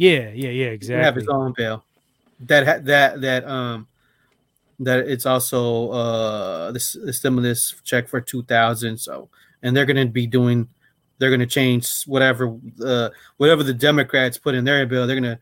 Yeah, 0.00 0.30
yeah, 0.32 0.48
yeah, 0.48 0.66
exactly. 0.68 1.04
have 1.04 1.14
his 1.14 1.28
own 1.28 1.52
bill. 1.54 1.84
That 2.46 2.66
ha- 2.66 2.80
that 2.84 3.20
that 3.20 3.46
um 3.46 3.86
that 4.78 5.00
it's 5.00 5.26
also 5.26 5.90
uh 5.90 6.72
this 6.72 6.94
the 6.94 7.12
stimulus 7.12 7.74
check 7.84 8.08
for 8.08 8.18
two 8.18 8.42
thousand. 8.44 8.96
So 8.96 9.28
and 9.62 9.76
they're 9.76 9.84
gonna 9.84 10.06
be 10.06 10.26
doing 10.26 10.68
they're 11.18 11.30
gonna 11.30 11.44
change 11.44 12.04
whatever 12.04 12.56
uh 12.82 13.10
whatever 13.36 13.62
the 13.62 13.74
Democrats 13.74 14.38
put 14.38 14.54
in 14.54 14.64
their 14.64 14.86
bill. 14.86 15.06
They're 15.06 15.20
gonna 15.20 15.38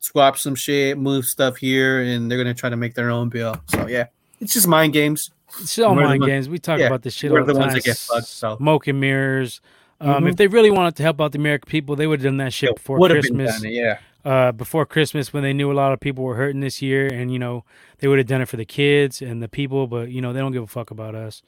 swap 0.00 0.38
some 0.38 0.56
shit, 0.56 0.98
move 0.98 1.24
stuff 1.24 1.56
here, 1.56 2.02
and 2.02 2.28
they're 2.28 2.38
gonna 2.38 2.54
try 2.54 2.70
to 2.70 2.76
make 2.76 2.94
their 2.94 3.10
own 3.10 3.28
bill. 3.28 3.54
So 3.66 3.86
yeah, 3.86 4.06
it's 4.40 4.54
just 4.54 4.66
mind 4.66 4.92
games. 4.92 5.30
It's 5.60 5.78
all 5.78 5.94
mind 5.94 6.24
games. 6.24 6.48
We 6.48 6.58
talk 6.58 6.80
yeah, 6.80 6.88
about 6.88 7.02
this 7.02 7.14
shit 7.14 7.30
all 7.30 7.38
the, 7.38 7.44
the 7.44 7.52
time. 7.52 7.60
ones 7.60 7.74
that 7.74 7.84
get 7.84 7.96
fucked, 7.96 8.26
so. 8.26 8.56
Smoke 8.56 8.88
and 8.88 9.00
mirrors. 9.00 9.60
Um, 10.00 10.24
Mhm. 10.24 10.28
If 10.30 10.36
they 10.36 10.46
really 10.46 10.70
wanted 10.70 10.94
to 10.96 11.02
help 11.02 11.20
out 11.20 11.32
the 11.32 11.38
American 11.38 11.68
people, 11.68 11.96
they 11.96 12.06
would 12.06 12.20
have 12.20 12.24
done 12.24 12.36
that 12.36 12.52
shit 12.52 12.76
before 12.76 12.98
Would 12.98 13.08
been 13.08 13.20
Christmas. 13.20 13.60
done, 13.62 13.72
yeah. 13.72 13.98
uh, 14.24 14.52
before 14.52 14.86
Christmas 14.86 15.32
when 15.32 15.42
they 15.42 15.52
knew 15.52 15.72
a 15.72 15.74
lot 15.74 15.92
of 15.92 15.98
people 16.00 16.22
were 16.24 16.36
hurting 16.36 16.60
this 16.60 16.80
year, 16.80 17.06
and 17.08 17.32
you 17.32 17.38
know 17.38 17.64
they 17.98 18.06
would 18.08 18.18
have 18.18 18.28
done 18.28 18.40
it 18.40 18.48
for 18.48 18.56
the 18.56 18.64
kids 18.64 19.20
and 19.20 19.42
the 19.42 19.48
people, 19.48 19.86
but 19.88 20.10
you 20.10 20.20
know 20.20 20.32
they 20.32 20.38
don't 20.40 20.52
give 20.52 20.62
a 20.62 20.66
fuck 20.68 20.90
about 20.92 21.14
us. 21.16 21.42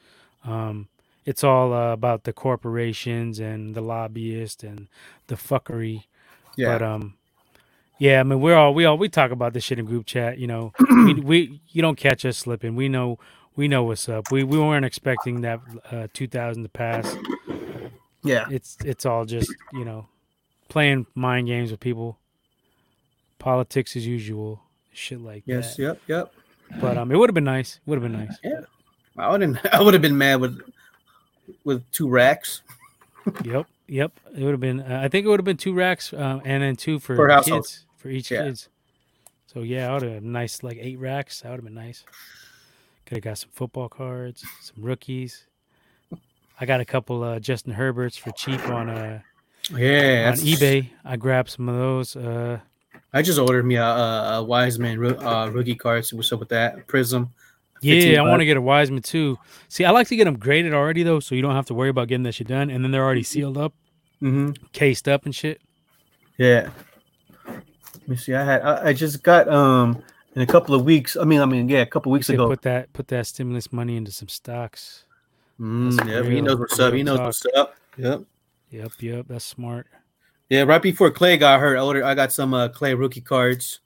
Um, 0.44 0.88
it's 1.24 1.44
all 1.44 1.72
uh, 1.72 1.92
about 1.92 2.24
the 2.24 2.32
corporations 2.32 3.38
and 3.38 3.74
the 3.74 3.80
lobbyists 3.82 4.64
and 4.64 4.88
the 5.28 5.36
fuckery. 5.36 6.04
Yeah. 6.56 6.72
But 6.78 6.82
um, 6.82 7.14
yeah, 7.98 8.18
I 8.20 8.22
mean 8.24 8.40
we're 8.40 8.56
all 8.56 8.74
we 8.74 8.84
all 8.84 8.98
we 8.98 9.08
talk 9.08 9.30
about 9.30 9.52
this 9.52 9.62
shit 9.62 9.78
in 9.78 9.84
group 9.84 10.06
chat. 10.06 10.38
You 10.38 10.46
know, 10.48 10.72
we, 10.90 11.14
we 11.14 11.60
you 11.68 11.82
don't 11.82 11.96
catch 11.96 12.24
us 12.24 12.38
slipping. 12.38 12.74
We 12.74 12.88
know 12.88 13.18
we 13.54 13.68
know 13.68 13.84
what's 13.84 14.08
up. 14.08 14.32
We 14.32 14.42
we 14.42 14.58
weren't 14.58 14.84
expecting 14.86 15.42
that 15.42 15.60
uh, 15.92 16.08
2000 16.14 16.62
to 16.64 16.68
pass. 16.68 17.16
Yeah. 18.22 18.46
It's 18.50 18.76
it's 18.84 19.06
all 19.06 19.24
just 19.24 19.52
you 19.72 19.84
know 19.84 20.06
playing 20.68 21.06
mind 21.14 21.46
games 21.46 21.70
with 21.70 21.80
people. 21.80 22.18
Politics 23.38 23.96
as 23.96 24.06
usual, 24.06 24.60
shit 24.92 25.18
like 25.20 25.42
Yes, 25.46 25.76
that. 25.76 25.82
Yes, 25.82 25.96
yep, 26.08 26.30
yep. 26.70 26.78
But 26.80 26.98
um, 26.98 27.10
it 27.10 27.16
would 27.16 27.30
have 27.30 27.34
been 27.34 27.44
nice. 27.44 27.80
Would 27.86 28.00
have 28.00 28.12
been 28.12 28.20
nice. 28.26 28.36
Yeah. 28.44 28.60
I 29.16 29.30
wouldn't 29.30 29.58
I 29.74 29.80
would 29.82 29.94
have 29.94 30.02
been 30.02 30.18
mad 30.18 30.40
with 30.40 30.60
with 31.64 31.82
two 31.90 32.08
racks. 32.08 32.60
yep, 33.44 33.66
yep. 33.86 34.12
It 34.36 34.42
would 34.44 34.50
have 34.52 34.60
been. 34.60 34.80
Uh, 34.80 35.00
I 35.02 35.08
think 35.08 35.24
it 35.24 35.28
would 35.30 35.40
have 35.40 35.44
been 35.46 35.56
two 35.56 35.72
racks, 35.72 36.12
um, 36.12 36.42
and 36.44 36.62
then 36.62 36.76
two 36.76 36.98
for 36.98 37.28
household. 37.28 37.62
kids 37.64 37.86
for 37.96 38.08
each 38.10 38.30
Yeah. 38.30 38.44
kids. 38.44 38.68
So 39.46 39.60
yeah, 39.62 39.90
I 39.90 39.94
would 39.94 40.02
have 40.02 40.22
nice 40.22 40.62
like 40.62 40.76
eight 40.80 40.98
racks. 40.98 41.40
That 41.40 41.48
would 41.50 41.56
have 41.56 41.64
been 41.64 41.74
nice. 41.74 42.04
Could 43.06 43.16
have 43.16 43.24
got 43.24 43.38
some 43.38 43.50
football 43.54 43.88
cards, 43.88 44.44
some 44.60 44.84
rookies. 44.84 45.46
I 46.60 46.66
got 46.66 46.80
a 46.80 46.84
couple 46.84 47.22
uh, 47.24 47.38
Justin 47.40 47.72
Herberts 47.74 48.18
for 48.18 48.30
cheap 48.32 48.64
on 48.68 48.90
uh, 48.90 49.20
Yeah, 49.74 50.28
on 50.32 50.38
eBay. 50.38 50.90
I 51.04 51.16
grabbed 51.16 51.50
some 51.50 51.68
of 51.68 51.76
those. 51.76 52.16
Uh, 52.16 52.60
I 53.12 53.22
just 53.22 53.38
ordered 53.38 53.64
me 53.64 53.76
a, 53.76 53.82
a, 53.84 54.38
a 54.38 54.42
Wiseman 54.44 54.98
roo- 55.00 55.16
uh, 55.18 55.48
rookie 55.52 55.74
card. 55.74 56.04
So 56.04 56.16
what's 56.16 56.30
up 56.32 56.40
with 56.40 56.50
that? 56.50 56.86
Prizm. 56.86 57.30
Yeah, 57.82 58.20
I 58.22 58.28
want 58.28 58.40
to 58.40 58.44
get 58.44 58.58
a 58.58 58.60
Wiseman 58.60 59.02
too. 59.02 59.38
See, 59.68 59.86
I 59.86 59.90
like 59.90 60.06
to 60.08 60.16
get 60.16 60.24
them 60.24 60.38
graded 60.38 60.74
already 60.74 61.02
though, 61.02 61.18
so 61.18 61.34
you 61.34 61.40
don't 61.40 61.54
have 61.54 61.64
to 61.66 61.74
worry 61.74 61.88
about 61.88 62.08
getting 62.08 62.24
that 62.24 62.34
shit 62.34 62.46
done, 62.46 62.68
and 62.68 62.84
then 62.84 62.90
they're 62.90 63.04
already 63.04 63.22
sealed 63.22 63.56
up, 63.56 63.72
Mm-hmm. 64.22 64.50
cased 64.72 65.08
up 65.08 65.24
and 65.24 65.34
shit. 65.34 65.62
Yeah. 66.36 66.68
Let 67.46 68.08
me 68.08 68.16
see. 68.16 68.34
I 68.34 68.44
had 68.44 68.60
I, 68.62 68.88
I 68.88 68.92
just 68.92 69.22
got 69.22 69.48
um 69.48 70.02
in 70.36 70.42
a 70.42 70.46
couple 70.46 70.74
of 70.74 70.84
weeks. 70.84 71.16
I 71.16 71.24
mean, 71.24 71.40
I 71.40 71.46
mean, 71.46 71.70
yeah, 71.70 71.78
a 71.80 71.86
couple 71.86 72.12
weeks 72.12 72.28
ago. 72.28 72.48
put 72.48 72.60
that 72.62 72.92
put 72.92 73.08
that 73.08 73.26
stimulus 73.26 73.72
money 73.72 73.96
into 73.96 74.10
some 74.12 74.28
stocks. 74.28 75.04
Mm, 75.60 76.08
yeah, 76.08 76.22
he 76.22 76.40
knows 76.40 76.58
what's 76.58 76.78
up. 76.78 76.94
He 76.94 77.02
knows 77.02 77.18
talk. 77.18 77.26
what's 77.26 77.46
up. 77.54 77.76
Yep. 77.96 78.22
Yep, 78.70 78.92
yep, 79.00 79.26
that's 79.28 79.44
smart. 79.44 79.86
Yeah, 80.48 80.62
right 80.62 80.80
before 80.80 81.10
Clay 81.10 81.36
got 81.36 81.60
hurt, 81.60 81.76
I 81.76 81.80
ordered. 81.80 82.04
I 82.04 82.14
got 82.14 82.32
some 82.32 82.54
uh, 82.54 82.68
Clay 82.68 82.94
rookie 82.94 83.20
cards, 83.20 83.80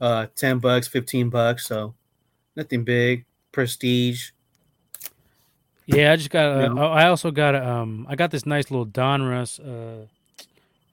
uh, 0.00 0.26
ten 0.36 0.58
bucks, 0.58 0.86
fifteen 0.88 1.30
bucks. 1.30 1.66
So 1.66 1.94
nothing 2.54 2.84
big. 2.84 3.24
Prestige. 3.52 4.30
Yeah, 5.86 6.12
I 6.12 6.16
just 6.16 6.30
got. 6.30 6.44
Uh, 6.46 6.74
Yeah. 6.74 6.82
I 6.82 7.08
also 7.08 7.30
got. 7.30 7.54
a, 7.54 7.66
Um, 7.66 8.06
I 8.08 8.16
got 8.16 8.30
this 8.30 8.44
nice 8.44 8.70
little 8.70 8.86
Donruss. 8.86 9.58
Uh, 9.58 10.06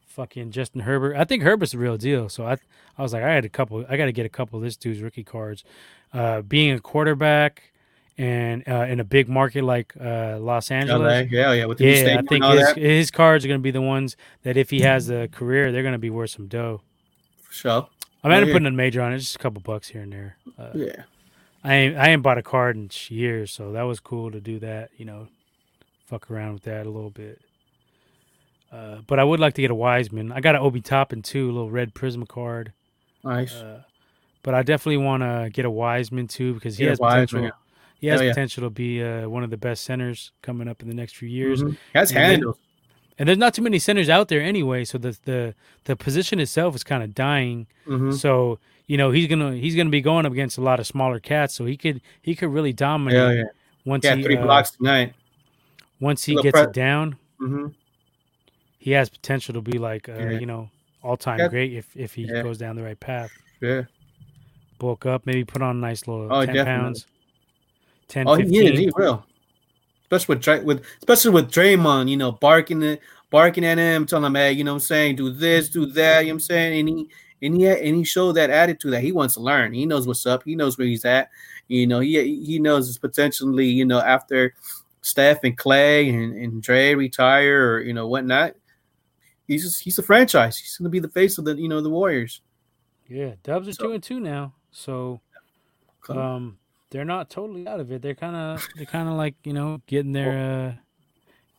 fucking 0.07 0.51
Justin 0.51 0.81
Herbert. 0.81 1.15
I 1.15 1.25
think 1.25 1.43
Herbert's 1.43 1.71
the 1.71 1.79
real 1.79 1.97
deal. 1.97 2.29
So 2.29 2.45
I, 2.45 2.57
I 2.97 3.01
was 3.01 3.13
like, 3.13 3.23
I 3.23 3.33
had 3.33 3.45
a 3.45 3.49
couple. 3.49 3.83
I 3.89 3.97
got 3.97 4.05
to 4.05 4.11
get 4.11 4.25
a 4.25 4.29
couple 4.29 4.57
of 4.57 4.63
this 4.63 4.77
dude's 4.77 5.01
rookie 5.01 5.23
cards. 5.23 5.63
Uh, 6.13 6.41
being 6.43 6.71
a 6.71 6.79
quarterback 6.79 7.72
and 8.17 8.63
uh, 8.67 8.85
in 8.89 8.99
a 8.99 9.03
big 9.03 9.27
market 9.27 9.63
like 9.63 9.93
uh, 9.99 10.37
Los 10.39 10.69
Angeles. 10.71 11.01
LA. 11.31 11.37
Yeah, 11.37 11.53
yeah. 11.53 11.65
With 11.65 11.79
the 11.79 11.85
Yeah, 11.85 12.17
I 12.19 12.21
think 12.21 12.31
and 12.31 12.43
all 12.43 12.51
his, 12.57 12.71
his 12.73 13.11
cards 13.11 13.43
are 13.43 13.47
going 13.47 13.59
to 13.59 13.63
be 13.63 13.71
the 13.71 13.81
ones 13.81 14.15
that 14.43 14.55
if 14.57 14.69
he 14.69 14.81
has 14.81 15.09
a 15.09 15.27
career, 15.29 15.71
they're 15.71 15.81
going 15.83 15.93
to 15.93 15.99
be 15.99 16.09
worth 16.09 16.29
some 16.31 16.47
dough. 16.47 16.81
For 17.41 17.53
sure. 17.53 17.71
I 18.23 18.27
mean, 18.29 18.37
Oh, 18.37 18.41
I'm 18.41 18.47
yeah. 18.47 18.53
putting 18.53 18.67
a 18.67 18.71
major 18.71 19.01
on 19.01 19.13
it, 19.13 19.19
just 19.19 19.35
a 19.35 19.39
couple 19.39 19.61
bucks 19.61 19.89
here 19.89 20.01
and 20.01 20.13
there. 20.13 20.37
Uh, 20.57 20.69
Yeah. 20.73 21.03
I 21.65 21.73
ain't, 21.75 21.97
I 21.97 22.09
ain't 22.09 22.21
bought 22.21 22.37
a 22.37 22.43
card 22.43 22.75
in 22.75 22.89
years, 23.07 23.51
so 23.51 23.71
that 23.71 23.83
was 23.83 23.99
cool 24.01 24.31
to 24.31 24.41
do 24.41 24.59
that. 24.59 24.89
You 24.97 25.05
know, 25.05 25.27
fuck 26.07 26.29
around 26.29 26.53
with 26.53 26.63
that 26.63 26.85
a 26.85 26.89
little 26.89 27.09
bit. 27.09 27.39
Uh, 28.71 28.97
but 29.07 29.19
I 29.19 29.23
would 29.23 29.39
like 29.39 29.53
to 29.55 29.61
get 29.61 29.71
a 29.71 29.75
Wiseman. 29.75 30.31
I 30.31 30.41
got 30.41 30.55
an 30.55 30.61
Obi 30.61 30.81
Toppin 30.81 31.21
too, 31.21 31.45
a 31.45 31.53
little 31.53 31.71
red 31.71 31.93
Prisma 31.93 32.27
card. 32.27 32.73
Nice. 33.23 33.53
Uh, 33.55 33.83
but 34.41 34.53
I 34.53 34.63
definitely 34.63 34.97
want 34.97 35.23
to 35.23 35.49
get 35.53 35.63
a 35.63 35.69
Wiseman 35.71 36.27
too 36.27 36.53
because 36.53 36.77
he 36.77 36.83
Get 36.83 36.89
has 36.89 36.99
potential. 36.99 37.51
He 38.03 38.09
has 38.09 38.21
yeah. 38.21 38.29
potential 38.31 38.63
to 38.63 38.69
be 38.69 39.01
uh, 39.01 39.29
one 39.29 39.43
of 39.45 39.49
the 39.49 39.55
best 39.57 39.85
centers 39.85 40.33
coming 40.41 40.67
up 40.67 40.81
in 40.81 40.89
the 40.89 40.93
next 40.93 41.15
few 41.15 41.29
years. 41.29 41.63
Mhm. 41.63 41.77
That's 41.93 42.11
And 42.11 42.43
then-. 42.43 42.53
And 43.17 43.29
there's 43.29 43.37
not 43.37 43.53
too 43.53 43.61
many 43.61 43.79
centers 43.79 44.09
out 44.09 44.27
there 44.27 44.41
anyway, 44.41 44.83
so 44.83 44.97
the 44.97 45.17
the 45.23 45.55
the 45.85 45.95
position 45.95 46.39
itself 46.41 46.75
is 46.75 46.83
kind 46.83 47.01
of 47.01 47.13
dying. 47.15 47.67
Mhm. 47.87 48.13
So 48.13 48.59
you 48.87 48.97
know 48.97 49.11
he's 49.11 49.27
gonna 49.27 49.53
he's 49.55 49.75
gonna 49.77 49.89
be 49.89 50.01
going 50.01 50.25
up 50.25 50.33
against 50.33 50.57
a 50.57 50.61
lot 50.61 50.79
of 50.81 50.85
smaller 50.87 51.19
cats, 51.21 51.53
so 51.53 51.63
he 51.65 51.77
could 51.77 52.01
he 52.21 52.35
could 52.35 52.49
really 52.49 52.73
dominate 52.73 53.17
Yeah, 53.17 53.31
yeah. 53.31 53.43
once 53.85 54.03
Yeah, 54.03 54.15
he 54.15 54.23
three 54.23 54.35
uh, 54.37 54.43
blocks 54.43 54.71
tonight. 54.71 55.13
once 56.01 56.25
he 56.25 56.35
gets 56.41 56.51
pre- 56.59 56.63
it 56.63 56.73
down. 56.73 57.15
Mm-hmm. 57.39 57.67
He 58.79 58.91
has 58.91 59.09
potential 59.09 59.53
to 59.53 59.61
be 59.61 59.77
like 59.77 60.09
uh, 60.09 60.13
Yeah. 60.17 60.31
you 60.39 60.45
know 60.45 60.69
all 61.03 61.15
time 61.15 61.39
Yeah. 61.39 61.47
great 61.47 61.71
if 61.71 61.95
if 61.95 62.13
he 62.15 62.25
goes 62.25 62.57
down 62.57 62.75
the 62.75 62.83
right 62.83 62.99
path. 62.99 63.31
Yeah. 63.61 63.83
Bulk 64.79 65.05
up, 65.05 65.25
maybe 65.25 65.45
put 65.45 65.61
on 65.61 65.77
a 65.77 65.79
nice 65.79 66.05
little 66.07 66.27
Oh, 66.33 66.45
ten 66.45 66.55
definitely. 66.55 66.81
pounds, 66.83 67.07
10, 68.13 68.27
Oh, 68.27 68.35
he 68.35 68.43
15. 68.43 68.73
is. 68.73 68.79
He 68.79 68.91
will. 68.95 69.25
Especially 70.03 70.35
with 70.35 70.43
Dray- 70.43 70.63
with 70.63 70.83
especially 70.99 71.31
with 71.31 71.51
Draymond, 71.51 72.09
you 72.09 72.17
know, 72.17 72.31
barking 72.31 72.83
it, 72.83 73.01
barking 73.31 73.65
at 73.65 73.77
him, 73.79 74.05
telling 74.05 74.25
him, 74.25 74.35
hey, 74.35 74.51
you 74.51 74.63
know 74.63 74.73
what 74.73 74.83
I'm 74.83 74.87
saying, 74.87 75.15
do 75.15 75.31
this, 75.31 75.69
do 75.69 75.85
that, 75.87 76.21
you 76.21 76.27
know 76.27 76.33
what 76.33 76.33
I'm 76.35 76.39
saying? 76.41 76.79
And 76.79 76.89
he 76.89 77.09
and 77.41 77.55
he 77.57 77.67
and 77.67 77.95
he 77.97 78.03
showed 78.03 78.33
that 78.33 78.49
attitude 78.51 78.93
that 78.93 79.01
he 79.01 79.11
wants 79.11 79.33
to 79.33 79.39
learn. 79.39 79.73
He 79.73 79.85
knows 79.87 80.05
what's 80.05 80.25
up, 80.27 80.43
he 80.43 80.55
knows 80.55 80.77
where 80.77 80.85
he's 80.87 81.05
at. 81.05 81.29
You 81.67 81.87
know, 81.87 81.99
he 82.01 82.43
he 82.45 82.59
knows 82.59 82.87
it's 82.89 82.97
potentially, 82.99 83.65
you 83.67 83.85
know, 83.85 83.99
after 83.99 84.53
Steph 85.01 85.43
and 85.43 85.57
Clay 85.57 86.09
and, 86.09 86.35
and 86.35 86.61
Dre 86.61 86.93
retire 86.93 87.73
or 87.73 87.81
you 87.81 87.93
know 87.93 88.07
whatnot. 88.07 88.53
He's 89.47 89.63
just 89.63 89.81
he's 89.83 89.97
a 89.97 90.03
franchise. 90.03 90.57
He's 90.57 90.77
gonna 90.77 90.89
be 90.89 90.99
the 90.99 91.09
face 91.09 91.37
of 91.39 91.45
the 91.45 91.55
you 91.55 91.67
know 91.67 91.81
the 91.81 91.89
Warriors. 91.89 92.41
Yeah, 93.09 93.33
Dubs 93.43 93.67
are 93.67 93.73
So- 93.73 93.85
two 93.87 93.91
and 93.93 94.03
two 94.03 94.19
now, 94.19 94.53
so 94.71 95.19
um, 96.09 96.57
they're 96.93 97.03
not 97.03 97.29
totally 97.31 97.67
out 97.67 97.79
of 97.79 97.91
it. 97.91 98.03
They're 98.03 98.13
kind 98.13 98.35
of 98.35 98.65
they're 98.75 98.85
kind 98.85 99.09
of 99.09 99.15
like 99.15 99.33
you 99.43 99.51
know 99.51 99.81
getting 99.87 100.13
their 100.13 100.69
uh, 100.69 100.73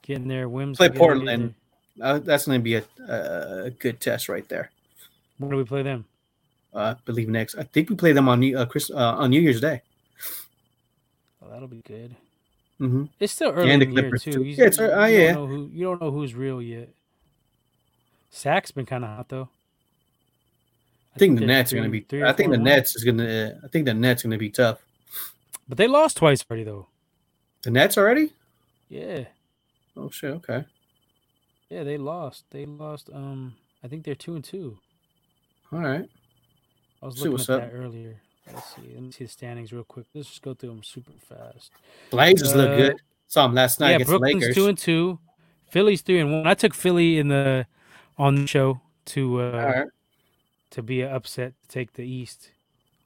getting 0.03 0.29
their 0.29 0.49
whims. 0.49 0.79
Play 0.79 0.89
Portland. 0.89 1.55
Uh, 2.01 2.21
that's 2.21 2.47
gonna 2.47 2.61
be 2.61 2.77
a, 2.77 2.85
a, 3.09 3.71
good 3.71 4.01
test 4.01 4.29
right 4.29 4.49
there. 4.49 4.71
When 5.39 5.51
do 5.51 5.57
we 5.57 5.65
play 5.65 5.83
them? 5.83 6.07
Uh, 6.73 6.95
I 6.97 6.97
believe 7.05 7.29
next. 7.29 7.57
I 7.57 7.65
think 7.65 7.91
we 7.91 7.97
play 7.97 8.13
them 8.13 8.29
on 8.29 8.41
New 8.41 8.57
uh, 8.57 8.65
Chris 8.65 8.91
uh, 8.91 9.17
on 9.17 9.31
New 9.31 9.41
Year's 9.41 9.61
Day. 9.61 9.83
Oh, 11.43 11.51
that'll 11.51 11.69
be 11.69 11.83
good. 11.83 12.15
hmm 12.79 13.05
It's 13.21 13.33
still 13.33 13.51
early 13.51 13.71
And 13.71 13.83
the 13.83 13.87
in 13.87 13.95
the 13.95 14.03
year 14.03 14.11
too. 14.13 14.33
too. 14.33 14.43
You, 14.45 14.55
Yeah, 14.57 14.65
it's 14.65 14.79
you, 14.79 14.87
uh, 14.87 15.07
you 15.07 15.19
yeah. 15.19 15.33
don't 15.35 15.43
know 15.43 15.47
who 15.47 15.71
you 15.73 15.85
don't 15.85 16.01
know 16.01 16.11
who's 16.11 16.35
real 16.35 16.63
yet. 16.63 16.89
Sac's 18.31 18.71
been 18.71 18.87
kind 18.87 19.05
of 19.05 19.11
hot 19.11 19.29
though. 19.29 19.49
I 21.15 21.19
think 21.19 21.35
the 21.39 21.47
they're 21.47 21.57
Nets 21.57 21.73
are 21.73 21.77
gonna 21.77 21.89
be. 21.89 22.01
three 22.01 22.23
I 22.23 22.33
think 22.33 22.51
the. 22.53 22.59
Nets 22.59 22.97
is 22.97 23.03
gonna. 23.05 23.25
Uh, 23.25 23.67
I 23.67 23.69
think 23.69 23.85
the 23.85 23.95
Nets 23.95 24.23
gonna 24.23 24.39
be 24.39 24.51
tough. 24.51 24.81
But 25.69 25.79
they 25.79 25.87
lost 25.87 26.17
twice 26.19 26.45
already 26.49 26.65
though. 26.65 26.87
The 27.63 27.71
Nets 27.71 27.97
already? 27.99 28.33
Yeah, 28.89 29.25
Oh 29.97 30.11
shit. 30.11 30.31
Okay. 30.35 30.65
yeah, 31.71 31.83
they 31.85 31.97
lost. 31.97 32.45
They 32.51 32.67
lost. 32.67 33.11
Um, 33.13 33.55
I 33.83 33.89
think 33.89 34.05
they're 34.05 34.15
two 34.15 34.35
and 34.35 34.45
two. 34.45 34.79
All 35.73 35.79
right. 35.81 36.05
I 37.03 37.07
was 37.07 37.21
looking 37.21 37.35
at 37.41 37.51
up. 37.51 37.61
that 37.71 37.77
earlier. 37.77 38.21
Let's 38.53 38.75
see. 38.77 38.83
Let 38.95 39.03
me 39.03 39.11
see 39.13 39.25
the 39.25 39.31
standings 39.31 39.73
real 39.73 39.85
quick. 39.85 40.07
Let's 40.15 40.29
just 40.29 40.43
go 40.43 40.53
through 40.55 40.71
them 40.71 40.83
super 40.83 41.13
fast. 41.29 41.71
Blazers 42.11 42.55
look 42.55 42.71
Uh, 42.71 42.77
good. 42.77 42.97
Saw 43.27 43.47
them 43.47 43.55
last 43.55 43.81
night 43.81 43.91
yeah, 43.91 43.95
against 43.97 44.11
Brooklyn's 44.11 44.35
Lakers. 44.43 44.55
two 44.55 44.69
and 44.69 44.79
two. 44.79 45.19
Philly's 45.71 46.03
three 46.03 46.21
and 46.21 46.31
one. 46.31 46.47
I 46.47 46.55
took 46.55 46.75
Philly 46.75 47.19
in 47.19 47.29
the 47.29 47.67
on 48.19 48.35
the 48.37 48.47
show 48.47 48.81
to 49.07 49.41
uh, 49.43 49.73
right. 49.77 49.87
to 50.71 50.83
be 50.83 51.01
an 51.03 51.11
upset 51.13 51.55
to 51.63 51.69
take 51.69 51.95
the 51.95 52.05
East 52.05 52.51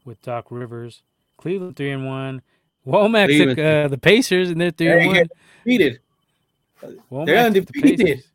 with 0.05 0.21
Doc 0.23 0.47
Rivers. 0.51 1.03
Cleveland 1.39 1.77
three 1.77 1.93
and 1.93 2.07
one. 2.07 2.43
Womack 2.87 3.37
took 3.37 3.59
uh, 3.59 3.89
the 3.89 3.99
Pacers 3.99 4.51
and 4.51 4.61
they're 4.61 4.71
three 4.71 4.89
There 4.89 4.99
and 4.99 5.11
you 5.11 5.17
one. 5.17 5.29
Defeated. 5.65 6.01
Womack 7.11 7.27
They're 7.27 7.51
took 7.51 7.67
the 7.67 7.81
undefeated. 7.81 8.07
Pacers. 8.07 8.29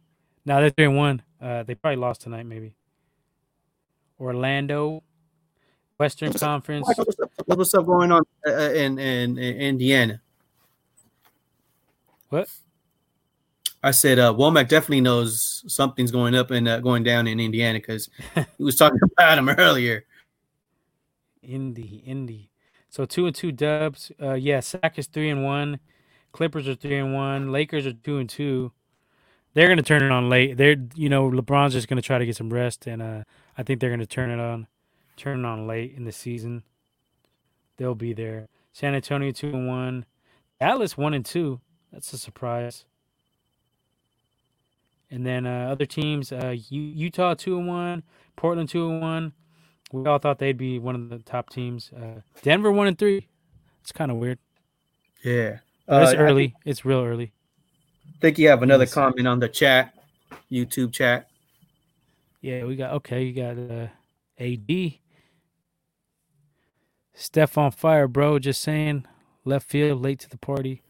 No, 0.45 0.61
they're 0.61 0.69
three 0.71 0.85
and 0.85 0.97
one. 0.97 1.21
Uh, 1.41 1.63
they 1.63 1.75
probably 1.75 1.97
lost 1.97 2.21
tonight, 2.21 2.45
maybe. 2.45 2.73
Orlando, 4.19 5.03
Western 5.99 6.33
Conference. 6.33 6.87
What's 6.87 7.19
up, 7.19 7.31
what's 7.45 7.73
up 7.73 7.85
going 7.85 8.11
on 8.11 8.21
uh, 8.47 8.51
uh, 8.51 8.69
in, 8.69 8.97
in 8.99 9.37
in 9.37 9.55
Indiana? 9.57 10.21
What? 12.29 12.49
I 13.81 13.91
said 13.91 14.17
uh, 14.17 14.33
Womack 14.33 14.69
definitely 14.69 15.01
knows 15.01 15.63
something's 15.67 16.11
going 16.11 16.35
up 16.35 16.51
and 16.51 16.67
uh, 16.67 16.79
going 16.79 17.03
down 17.03 17.27
in 17.27 17.39
Indiana 17.41 17.79
because 17.79 18.09
he 18.35 18.63
was 18.63 18.77
talking 18.77 18.99
about 19.17 19.37
him 19.37 19.49
earlier. 19.49 20.05
Indy, 21.41 22.01
Indy. 22.05 22.49
So 22.93 23.05
two 23.05 23.25
and 23.25 23.33
two 23.33 23.51
dubs. 23.51 24.11
Uh, 24.21 24.35
yeah, 24.35 24.59
Sac 24.59 24.99
is 24.99 25.07
three 25.07 25.31
and 25.31 25.43
one. 25.43 25.79
Clippers 26.31 26.67
are 26.67 26.75
three 26.75 26.99
and 26.99 27.11
one. 27.11 27.51
Lakers 27.51 27.87
are 27.87 27.93
two 27.93 28.19
and 28.19 28.29
two. 28.29 28.71
They're 29.55 29.67
gonna 29.67 29.81
turn 29.81 30.03
it 30.03 30.11
on 30.11 30.29
late. 30.29 30.57
They're 30.57 30.75
you 30.93 31.09
know 31.09 31.27
LeBron's 31.27 31.73
just 31.73 31.87
gonna 31.87 32.03
try 32.03 32.19
to 32.19 32.25
get 32.27 32.35
some 32.35 32.53
rest, 32.53 32.85
and 32.85 33.01
uh, 33.01 33.23
I 33.57 33.63
think 33.63 33.79
they're 33.79 33.89
gonna 33.89 34.05
turn 34.05 34.29
it 34.29 34.39
on, 34.39 34.67
turn 35.17 35.39
it 35.39 35.45
on 35.47 35.65
late 35.65 35.95
in 35.97 36.03
the 36.05 36.11
season. 36.11 36.61
They'll 37.77 37.95
be 37.95 38.13
there. 38.13 38.47
San 38.73 38.93
Antonio 38.93 39.31
two 39.31 39.47
and 39.47 39.67
one. 39.67 40.05
Dallas 40.59 40.95
one 40.95 41.15
and 41.15 41.25
two. 41.25 41.61
That's 41.91 42.13
a 42.13 42.19
surprise. 42.19 42.85
And 45.09 45.25
then 45.25 45.47
uh, 45.47 45.69
other 45.71 45.87
teams, 45.87 46.31
uh, 46.31 46.55
U- 46.69 46.79
Utah 46.79 47.33
two 47.33 47.57
and 47.57 47.67
one, 47.67 48.03
Portland 48.35 48.69
two 48.69 48.87
and 48.87 49.01
one. 49.01 49.33
We 49.93 50.05
all 50.07 50.17
thought 50.17 50.39
they'd 50.39 50.57
be 50.57 50.79
one 50.79 50.95
of 50.95 51.09
the 51.09 51.19
top 51.19 51.49
teams. 51.51 51.91
Uh, 51.95 52.21
Denver 52.41 52.71
one 52.71 52.87
and 52.87 52.97
three. 52.97 53.27
It's 53.81 53.91
kind 53.91 54.09
of 54.09 54.17
weird. 54.17 54.39
Yeah, 55.23 55.59
But 55.85 56.03
it's 56.03 56.13
Uh, 56.13 56.17
early. 56.17 56.55
It's 56.65 56.83
real 56.83 57.01
early. 57.03 57.31
I 58.07 58.19
think 58.19 58.37
you 58.39 58.49
have 58.49 58.63
another 58.63 58.83
Yes. 58.85 58.93
comment 58.93 59.27
on 59.27 59.39
the 59.39 59.47
chat, 59.49 59.93
YouTube 60.51 60.91
chat. 60.93 61.29
Yeah, 62.41 62.65
we 62.65 62.75
got 62.75 62.93
okay. 62.93 63.23
You 63.23 63.33
got 63.33 63.57
uh, 63.57 63.87
AD. 64.39 64.99
Steph 67.13 67.57
on 67.57 67.71
fire, 67.71 68.07
bro. 68.07 68.39
Just 68.39 68.61
saying. 68.61 69.05
Left 69.45 69.67
field, 69.69 70.01
late 70.01 70.19
to 70.21 70.29
the 70.29 70.37
party. 70.37 70.81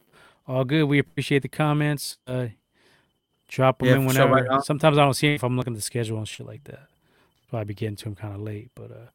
All 0.48 0.64
good. 0.64 0.84
We 0.86 1.00
appreciate 1.00 1.42
the 1.42 1.48
comments. 1.50 2.18
Uh, 2.28 2.48
drop 3.48 3.80
them 3.80 3.88
Yeah, 3.88 3.94
in 3.96 4.10
sure, 4.12 4.28
whenever. 4.28 4.48
right. 4.50 4.64
Sometimes 4.64 4.98
I 4.98 5.04
don't 5.04 5.14
see 5.16 5.34
if 5.34 5.44
I'm 5.44 5.58
looking 5.58 5.74
at 5.74 5.78
the 5.78 5.82
schedule 5.82 6.20
and 6.20 6.28
shit 6.28 6.46
like 6.46 6.64
that. 6.66 6.88
Probably 7.54 7.66
be 7.66 7.74
getting 7.76 7.96
to 7.98 8.06
him 8.06 8.16
kind 8.16 8.34
of 8.34 8.42
late, 8.42 8.72
but 8.74 8.90
uh, 8.90 9.10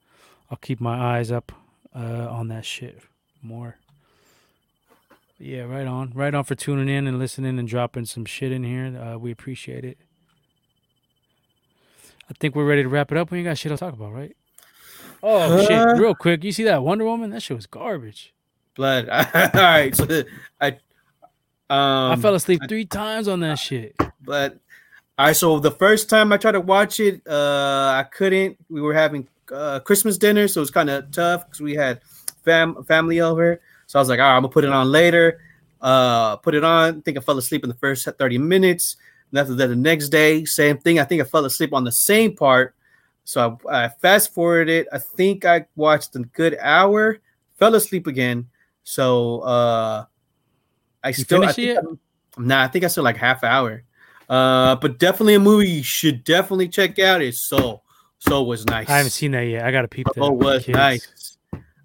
I'll 0.48 0.58
keep 0.58 0.80
my 0.80 1.16
eyes 1.16 1.32
up 1.32 1.50
uh, 1.92 2.28
on 2.30 2.46
that 2.46 2.64
shit 2.64 3.00
more. 3.42 3.78
Yeah, 5.40 5.62
right 5.62 5.88
on. 5.88 6.12
Right 6.14 6.32
on 6.32 6.44
for 6.44 6.54
tuning 6.54 6.88
in 6.88 7.08
and 7.08 7.18
listening 7.18 7.58
and 7.58 7.66
dropping 7.66 8.04
some 8.04 8.24
shit 8.24 8.52
in 8.52 8.62
here. 8.62 8.96
Uh, 8.96 9.18
we 9.18 9.32
appreciate 9.32 9.84
it. 9.84 9.98
I 12.30 12.34
think 12.38 12.54
we're 12.54 12.64
ready 12.64 12.84
to 12.84 12.88
wrap 12.88 13.10
it 13.10 13.18
up. 13.18 13.32
We 13.32 13.38
ain't 13.38 13.46
got 13.46 13.58
shit 13.58 13.72
to 13.72 13.76
talk 13.76 13.92
about, 13.92 14.12
right? 14.12 14.36
Oh 15.20 15.66
shit! 15.66 15.98
Real 15.98 16.14
quick, 16.14 16.44
you 16.44 16.52
see 16.52 16.62
that 16.62 16.84
Wonder 16.84 17.06
Woman? 17.06 17.30
That 17.30 17.42
shit 17.42 17.56
was 17.56 17.66
garbage. 17.66 18.32
Blood. 18.76 19.08
All 19.34 19.50
right, 19.52 19.96
so 19.96 20.06
I 20.60 20.68
um 21.70 22.12
I 22.12 22.16
fell 22.22 22.36
asleep 22.36 22.60
three 22.68 22.84
times 22.84 23.26
on 23.26 23.40
that 23.40 23.58
shit. 23.58 23.96
but 24.22 24.60
all 25.18 25.26
right 25.26 25.36
so 25.36 25.58
the 25.58 25.70
first 25.70 26.08
time 26.08 26.32
i 26.32 26.36
tried 26.36 26.52
to 26.52 26.60
watch 26.60 27.00
it 27.00 27.20
uh 27.26 27.92
i 27.98 28.04
couldn't. 28.10 28.56
We 28.68 28.80
were 28.80 28.94
having 28.94 29.26
uh 29.52 29.80
christmas 29.80 30.18
dinner 30.18 30.46
so 30.48 30.60
it 30.60 30.62
was 30.62 30.70
kind 30.70 30.90
of 30.90 31.10
tough 31.10 31.46
because 31.46 31.60
we 31.60 31.74
had 31.74 32.00
fam 32.44 32.82
family 32.84 33.20
over. 33.20 33.60
So 33.86 33.98
i 33.98 34.02
was 34.02 34.08
like 34.08 34.20
all 34.20 34.26
right 34.26 34.36
i'm 34.36 34.42
gonna 34.42 34.52
put 34.52 34.64
it 34.64 34.70
on 34.70 34.90
later. 34.90 35.40
Uh 35.80 36.36
put 36.36 36.54
it 36.54 36.64
on. 36.64 36.98
I 36.98 37.00
think 37.00 37.16
i 37.18 37.20
fell 37.20 37.38
asleep 37.38 37.62
in 37.64 37.68
the 37.68 37.76
first 37.76 38.06
30 38.06 38.38
minutes. 38.38 38.96
And 39.30 39.38
after 39.40 39.54
that 39.54 39.66
the 39.68 39.76
next 39.76 40.08
day 40.10 40.44
same 40.44 40.78
thing. 40.78 40.98
I 40.98 41.04
think 41.04 41.20
i 41.20 41.24
fell 41.24 41.44
asleep 41.44 41.72
on 41.72 41.84
the 41.84 41.92
same 41.92 42.34
part. 42.36 42.74
So 43.24 43.58
i, 43.68 43.84
I 43.84 43.88
fast 43.88 44.32
forwarded 44.34 44.68
it. 44.86 44.88
I 44.92 44.98
think 44.98 45.44
i 45.44 45.66
watched 45.76 46.14
a 46.16 46.20
good 46.20 46.56
hour 46.60 47.18
fell 47.58 47.74
asleep 47.74 48.06
again. 48.06 48.46
So 48.84 49.40
uh 49.40 50.04
i 51.02 51.10
still 51.12 51.44
I 51.44 51.52
think 51.52 51.70
it? 51.70 51.76
I'm- 51.76 51.98
Nah, 52.40 52.62
I 52.62 52.68
think 52.68 52.84
I 52.84 52.88
still 52.88 53.02
like 53.02 53.16
half 53.16 53.42
hour. 53.42 53.82
Uh, 54.28 54.76
but 54.76 54.98
definitely 54.98 55.34
a 55.34 55.40
movie 55.40 55.68
you 55.68 55.82
should 55.82 56.24
definitely 56.24 56.68
check 56.68 56.98
out. 56.98 57.22
Is 57.22 57.42
Soul. 57.42 57.82
Soul 58.18 58.46
was 58.46 58.66
nice. 58.66 58.88
I 58.88 58.98
haven't 58.98 59.12
seen 59.12 59.30
that 59.32 59.42
yet. 59.42 59.64
I 59.64 59.70
gotta 59.70 59.88
peep 59.88 60.06
that. 60.06 60.14
Soul 60.16 60.36
was 60.36 60.64
kids. 60.64 60.76
nice. 60.76 61.38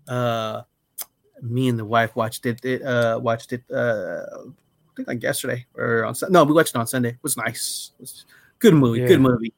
Uh, 0.08 0.64
me 1.42 1.70
and 1.70 1.80
the 1.80 1.86
wife 1.86 2.16
watched 2.16 2.46
it. 2.46 2.64
it 2.66 2.82
uh, 2.82 3.20
watched 3.22 3.54
it. 3.54 3.64
Uh, 3.72 4.26
I 4.36 4.96
think 4.96 5.08
like 5.08 5.24
yesterday 5.24 5.66
or 5.76 6.06
on 6.06 6.16
no, 6.30 6.44
we 6.44 6.54
watched 6.54 6.76
it 6.76 6.80
on 6.80 6.88
Sunday. 6.88 7.10
It 7.10 7.24
was 7.24 7.38
nice. 7.38 7.92
It 7.98 8.02
was 8.02 8.26
good 8.60 8.74
movie. 8.74 9.02
Yeah. 9.02 9.08
Good 9.08 9.22
movie. 9.22 9.54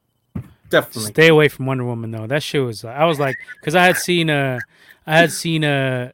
Definitely. 0.68 1.12
Stay 1.12 1.28
away 1.28 1.48
from 1.48 1.66
Wonder 1.66 1.84
Woman 1.84 2.10
though. 2.10 2.26
That 2.26 2.42
shit 2.42 2.62
was. 2.62 2.84
I 2.84 3.04
was 3.04 3.18
like, 3.18 3.36
because 3.60 3.74
I 3.74 3.84
had 3.84 3.96
seen 3.96 4.30
uh, 4.30 4.58
I 5.06 5.18
had 5.18 5.32
seen 5.32 5.64
uh, 5.64 6.12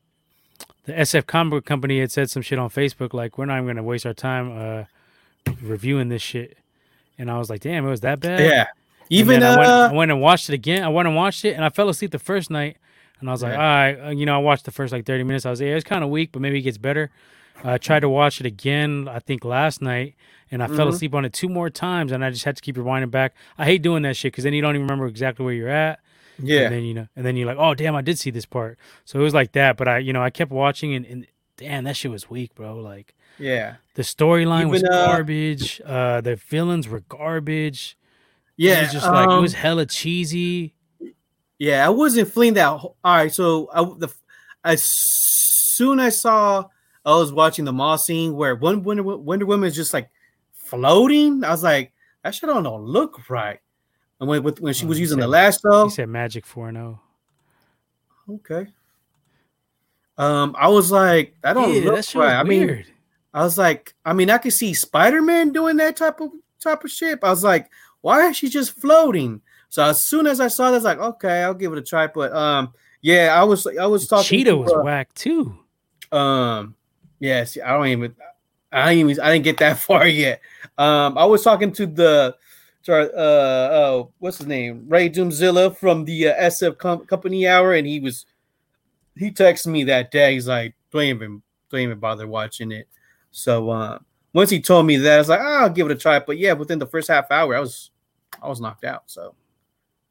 the 0.84 0.92
SF 0.92 1.26
comic 1.26 1.50
book 1.50 1.64
company 1.64 2.00
had 2.00 2.10
said 2.10 2.30
some 2.30 2.42
shit 2.42 2.58
on 2.58 2.70
Facebook 2.70 3.12
like 3.12 3.38
we're 3.38 3.46
not 3.46 3.56
even 3.56 3.66
gonna 3.66 3.82
waste 3.82 4.06
our 4.06 4.14
time 4.14 4.56
uh 4.56 4.84
reviewing 5.62 6.08
this 6.08 6.22
shit, 6.22 6.56
and 7.18 7.30
I 7.30 7.38
was 7.38 7.48
like, 7.50 7.60
damn, 7.60 7.86
it 7.86 7.90
was 7.90 8.00
that 8.00 8.20
bad. 8.20 8.40
Yeah. 8.40 8.66
Even 9.10 9.40
then 9.40 9.52
I, 9.54 9.56
went, 9.58 9.70
uh, 9.70 9.88
I 9.90 9.92
went 9.92 10.10
and 10.10 10.20
watched 10.20 10.48
it 10.48 10.54
again. 10.54 10.82
I 10.82 10.88
went 10.88 11.06
and 11.06 11.14
watched 11.16 11.44
it, 11.44 11.54
and 11.54 11.64
I 11.64 11.68
fell 11.68 11.88
asleep 11.88 12.10
the 12.12 12.18
first 12.18 12.50
night. 12.50 12.76
And 13.20 13.28
I 13.28 13.32
was 13.32 13.42
like, 13.42 13.52
Yeah. 13.52 13.58
all 13.58 13.62
right, 13.64 14.06
uh, 14.06 14.10
you 14.10 14.24
know, 14.26 14.34
I 14.34 14.38
watched 14.38 14.64
the 14.64 14.70
first 14.70 14.92
like 14.92 15.04
30 15.06 15.22
minutes. 15.24 15.44
I 15.46 15.50
was 15.50 15.60
like, 15.60 15.68
yeah, 15.68 15.74
it's 15.76 15.84
kind 15.84 16.02
of 16.02 16.10
weak, 16.10 16.30
but 16.32 16.40
maybe 16.42 16.58
it 16.58 16.62
gets 16.62 16.78
better. 16.78 17.10
I 17.62 17.78
tried 17.78 18.00
to 18.00 18.08
watch 18.08 18.40
it 18.40 18.46
again, 18.46 19.06
I 19.08 19.18
think 19.20 19.44
last 19.44 19.80
night, 19.82 20.14
and 20.50 20.62
I 20.62 20.66
fell 20.66 20.86
Mhm. 20.86 20.94
asleep 20.94 21.14
on 21.14 21.24
it 21.24 21.32
two 21.32 21.48
more 21.48 21.70
times, 21.70 22.10
and 22.10 22.24
I 22.24 22.30
just 22.30 22.44
had 22.44 22.56
to 22.56 22.62
keep 22.62 22.76
rewinding 22.76 23.10
back. 23.10 23.34
I 23.58 23.66
hate 23.66 23.82
doing 23.82 24.02
that 24.02 24.16
shit 24.16 24.32
because 24.32 24.44
then 24.44 24.54
you 24.54 24.62
don't 24.62 24.74
even 24.74 24.86
remember 24.86 25.06
exactly 25.06 25.44
where 25.44 25.54
you're 25.54 25.68
at. 25.68 26.00
yeah. 26.38 26.62
And 26.62 26.74
then 26.74 26.82
you 26.84 26.94
know, 26.94 27.06
and 27.14 27.24
then 27.26 27.36
you're 27.36 27.46
like, 27.46 27.58
oh 27.58 27.74
damn, 27.74 27.94
I 27.94 28.00
did 28.00 28.18
see 28.18 28.30
this 28.30 28.46
part. 28.46 28.78
So 29.04 29.20
it 29.20 29.22
was 29.22 29.34
like 29.34 29.52
that. 29.52 29.76
But 29.76 29.86
I, 29.86 29.98
you 29.98 30.12
know, 30.12 30.22
I 30.22 30.30
kept 30.30 30.50
watching, 30.50 30.94
and, 30.94 31.04
and 31.06 31.26
damn, 31.62 31.84
that 31.84 31.96
shit 31.96 32.10
was 32.10 32.28
weak, 32.28 32.54
bro. 32.54 32.76
Like 32.76 33.14
Yeah. 33.38 33.76
the 33.94 34.02
storyline 34.02 34.70
was 34.70 34.82
uh, 34.84 34.88
garbage. 35.06 35.80
Uh, 35.84 36.20
the 36.20 36.36
villains 36.36 36.88
were 36.88 37.00
garbage. 37.00 37.96
Yeah. 38.56 38.78
it 38.78 38.82
was 38.82 38.92
just 38.92 39.06
like 39.06 39.28
it 39.28 39.32
um, 39.32 39.42
was 39.42 39.54
hella 39.54 39.86
cheesy. 39.86 40.74
Yeah, 41.58 41.86
I 41.86 41.90
wasn't 41.90 42.28
feeling 42.32 42.54
that. 42.54 42.68
All 42.70 42.94
right, 43.04 43.32
so 43.32 43.68
I, 43.72 43.82
the 43.84 44.12
as 44.64 44.82
soon 44.84 46.00
I 46.00 46.08
saw 46.10 46.64
I 47.04 47.10
was 47.16 47.32
watching 47.32 47.64
the 47.64 47.72
mall 47.72 47.98
scene 47.98 48.34
where 48.34 48.54
one 48.54 48.82
Wonder, 48.82 49.02
Wonder 49.02 49.46
Woman 49.46 49.68
is 49.68 49.74
just 49.76 49.92
like 49.94 50.08
floating. 50.52 51.44
I 51.44 51.50
was 51.50 51.62
like, 51.62 51.92
that 52.22 52.34
shit 52.34 52.48
don't 52.48 52.64
look 52.84 53.28
right. 53.30 53.58
And 54.20 54.28
when 54.28 54.42
with, 54.42 54.60
when 54.60 54.74
she 54.74 54.84
Oh, 54.84 54.88
was 54.88 55.00
using 55.00 55.18
the 55.18 55.24
said- 55.24 55.28
lasso, 55.30 55.84
He 55.84 55.90
said 55.90 56.08
Magic 56.08 56.46
four 56.46 56.68
and 56.68 56.78
oh. 56.78 57.00
zero. 58.28 58.40
okay. 58.40 58.70
Um, 60.18 60.54
I 60.58 60.68
was 60.68 60.90
like, 60.92 61.34
I 61.42 61.52
don't 61.52 61.74
Yeah, 61.74 61.84
look 61.86 61.94
that 61.96 62.04
shit 62.04 62.16
was 62.16 62.26
right. 62.26 62.38
I 62.38 62.42
mean, 62.42 62.66
weird. 62.66 62.86
I 63.34 63.42
was 63.42 63.56
like, 63.56 63.94
I 64.04 64.12
mean, 64.12 64.30
I 64.30 64.38
could 64.38 64.52
see 64.52 64.74
Spider 64.74 65.22
Man 65.22 65.52
doing 65.52 65.76
that 65.78 65.96
type 65.96 66.20
of 66.20 66.30
type 66.60 66.84
of 66.84 66.90
shit. 66.90 67.18
I 67.22 67.30
was 67.30 67.44
like, 67.44 67.70
why 68.02 68.28
is 68.28 68.36
she 68.36 68.48
just 68.48 68.78
floating? 68.78 69.40
So 69.68 69.82
as 69.84 70.06
soon 70.06 70.26
as 70.26 70.38
I 70.38 70.48
saw 70.48 70.64
that, 70.64 70.72
I 70.72 70.76
was 70.76 70.84
like, 70.84 70.98
okay, 70.98 71.42
I'll 71.42 71.54
give 71.54 71.72
it 71.72 71.78
a 71.78 71.82
try. 71.82 72.06
But 72.06 72.32
um, 72.34 72.74
yeah, 73.00 73.34
I 73.34 73.42
was 73.44 73.66
I 73.66 73.86
was 73.86 74.06
talking. 74.06 74.24
Cheetah 74.24 74.50
to, 74.50 74.56
was 74.58 74.72
uh, 74.72 74.82
whack 74.82 75.12
too. 75.14 75.58
Um, 76.12 76.76
yes, 77.18 77.56
I 77.62 77.70
don't 77.72 77.86
even. 77.86 78.14
I 78.70 78.94
didn't 78.94 79.10
even. 79.10 79.24
I 79.24 79.32
didn't 79.32 79.44
get 79.44 79.58
that 79.58 79.78
far 79.80 80.06
yet. 80.06 80.40
Um, 80.76 81.16
I 81.16 81.24
was 81.24 81.42
talking 81.42 81.72
to 81.72 81.86
the, 81.86 82.36
to 82.84 82.92
our, 82.92 83.00
uh, 83.00 83.18
uh, 83.18 84.04
what's 84.18 84.38
his 84.38 84.46
name, 84.46 84.84
Ray 84.88 85.08
Doomzilla 85.08 85.76
from 85.76 86.04
the 86.04 86.28
uh, 86.28 86.48
SF 86.48 86.78
com- 86.78 87.06
Company 87.06 87.46
Hour, 87.46 87.74
and 87.74 87.86
he 87.86 88.00
was, 88.00 88.26
he 89.16 89.30
texted 89.30 89.68
me 89.68 89.84
that 89.84 90.10
day. 90.10 90.34
He's 90.34 90.48
like, 90.48 90.74
don't 90.90 91.02
even, 91.02 91.42
don't 91.70 91.80
even 91.80 91.98
bother 91.98 92.26
watching 92.26 92.72
it. 92.72 92.88
So, 93.30 93.70
uh, 93.70 93.98
once 94.32 94.50
he 94.50 94.60
told 94.60 94.86
me 94.86 94.96
that, 94.96 95.14
I 95.14 95.18
was 95.18 95.28
like, 95.28 95.40
oh, 95.40 95.62
I'll 95.62 95.70
give 95.70 95.86
it 95.86 95.92
a 95.92 95.98
try. 95.98 96.18
But 96.18 96.38
yeah, 96.38 96.52
within 96.52 96.78
the 96.78 96.86
first 96.86 97.08
half 97.08 97.30
hour, 97.30 97.54
I 97.54 97.60
was, 97.60 97.90
I 98.42 98.48
was 98.48 98.60
knocked 98.60 98.84
out. 98.84 99.04
So, 99.06 99.34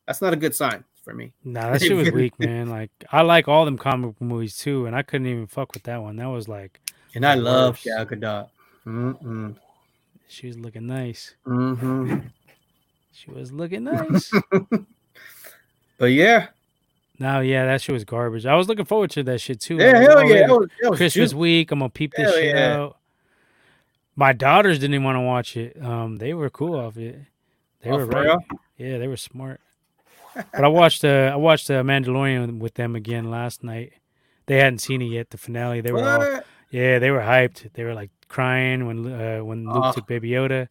that's 0.05 0.21
not 0.21 0.33
a 0.33 0.37
good 0.37 0.55
sign 0.55 0.83
for 1.03 1.13
me. 1.13 1.33
Nah, 1.43 1.71
that 1.71 1.81
shit 1.81 1.95
was 1.95 2.11
weak, 2.11 2.33
man. 2.39 2.69
Like 2.69 2.91
I 3.11 3.21
like 3.21 3.47
all 3.47 3.65
them 3.65 3.77
comic 3.77 4.19
movies 4.19 4.57
too, 4.57 4.85
and 4.85 4.95
I 4.95 5.01
couldn't 5.01 5.27
even 5.27 5.47
fuck 5.47 5.73
with 5.73 5.83
that 5.83 6.01
one. 6.01 6.17
That 6.17 6.27
was 6.27 6.47
like 6.47 6.79
And 7.15 7.25
I 7.25 7.35
love. 7.35 7.81
Gal 7.83 8.05
Gadot. 8.05 8.49
Mm-mm. 8.85 9.55
she 10.27 10.47
was 10.47 10.57
looking 10.57 10.87
nice. 10.87 11.35
Mm-hmm. 11.45 12.19
She 13.13 13.31
was 13.31 13.51
looking 13.51 13.83
nice. 13.83 14.31
But 15.97 16.13
yeah, 16.13 16.47
now, 17.21 17.39
yeah, 17.39 17.65
that 17.67 17.81
shit 17.81 17.93
was 17.93 18.03
garbage. 18.03 18.45
I 18.45 18.55
was 18.55 18.67
looking 18.67 18.85
forward 18.85 19.11
to 19.11 19.23
that 19.23 19.39
shit 19.39 19.59
too. 19.61 19.75
yeah, 19.77 19.91
Like, 19.93 19.95
hell 20.01 20.11
already 20.17 20.33
yeah, 20.33 20.47
that 20.47 20.59
was, 20.59 20.69
that 20.81 20.89
was 20.91 20.97
Christmas 20.99 21.33
week, 21.33 21.71
I'm 21.71 21.79
gonna 21.79 21.89
peep 21.89 22.13
this 22.15 22.25
Hell 22.29 22.33
shit 22.35 22.55
yeah. 22.55 22.75
out. 22.77 22.97
My 24.15 24.33
daughters 24.33 24.79
didn't 24.79 24.95
even 24.95 25.03
want 25.05 25.15
to 25.15 25.21
watch 25.21 25.55
it. 25.55 25.81
Um, 25.81 26.17
they 26.17 26.33
were 26.33 26.49
cool 26.49 26.75
off 26.77 26.97
it. 26.97 27.19
They 27.81 27.89
Oh, 27.89 27.97
were 27.97 28.05
right. 28.05 28.25
real? 28.25 28.39
Yeah, 28.77 28.97
they 28.97 29.07
were 29.07 29.17
smart. 29.17 29.61
but 30.35 30.63
I 30.63 30.67
watched 30.67 31.03
uh, 31.05 31.31
I 31.33 31.35
watched 31.37 31.69
uh, 31.71 31.81
Mandalorian 31.83 32.59
with 32.59 32.73
them 32.75 32.95
again 32.95 33.29
last 33.31 33.63
night. 33.63 33.93
They 34.47 34.57
hadn't 34.57 34.79
seen 34.79 35.01
it 35.01 35.05
yet. 35.05 35.29
The 35.29 35.37
finale. 35.37 35.81
They 35.81 35.91
were 35.91 36.03
all 36.03 36.41
yeah. 36.71 36.99
They 36.99 37.11
were 37.11 37.19
hyped. 37.21 37.71
They 37.73 37.83
were 37.83 37.93
like 37.93 38.11
crying 38.27 38.85
when 38.87 39.11
uh, 39.11 39.39
when 39.43 39.65
Luke 39.65 39.83
Oh. 39.87 39.91
took 39.93 40.07
Baby 40.07 40.29
Yoda. 40.31 40.67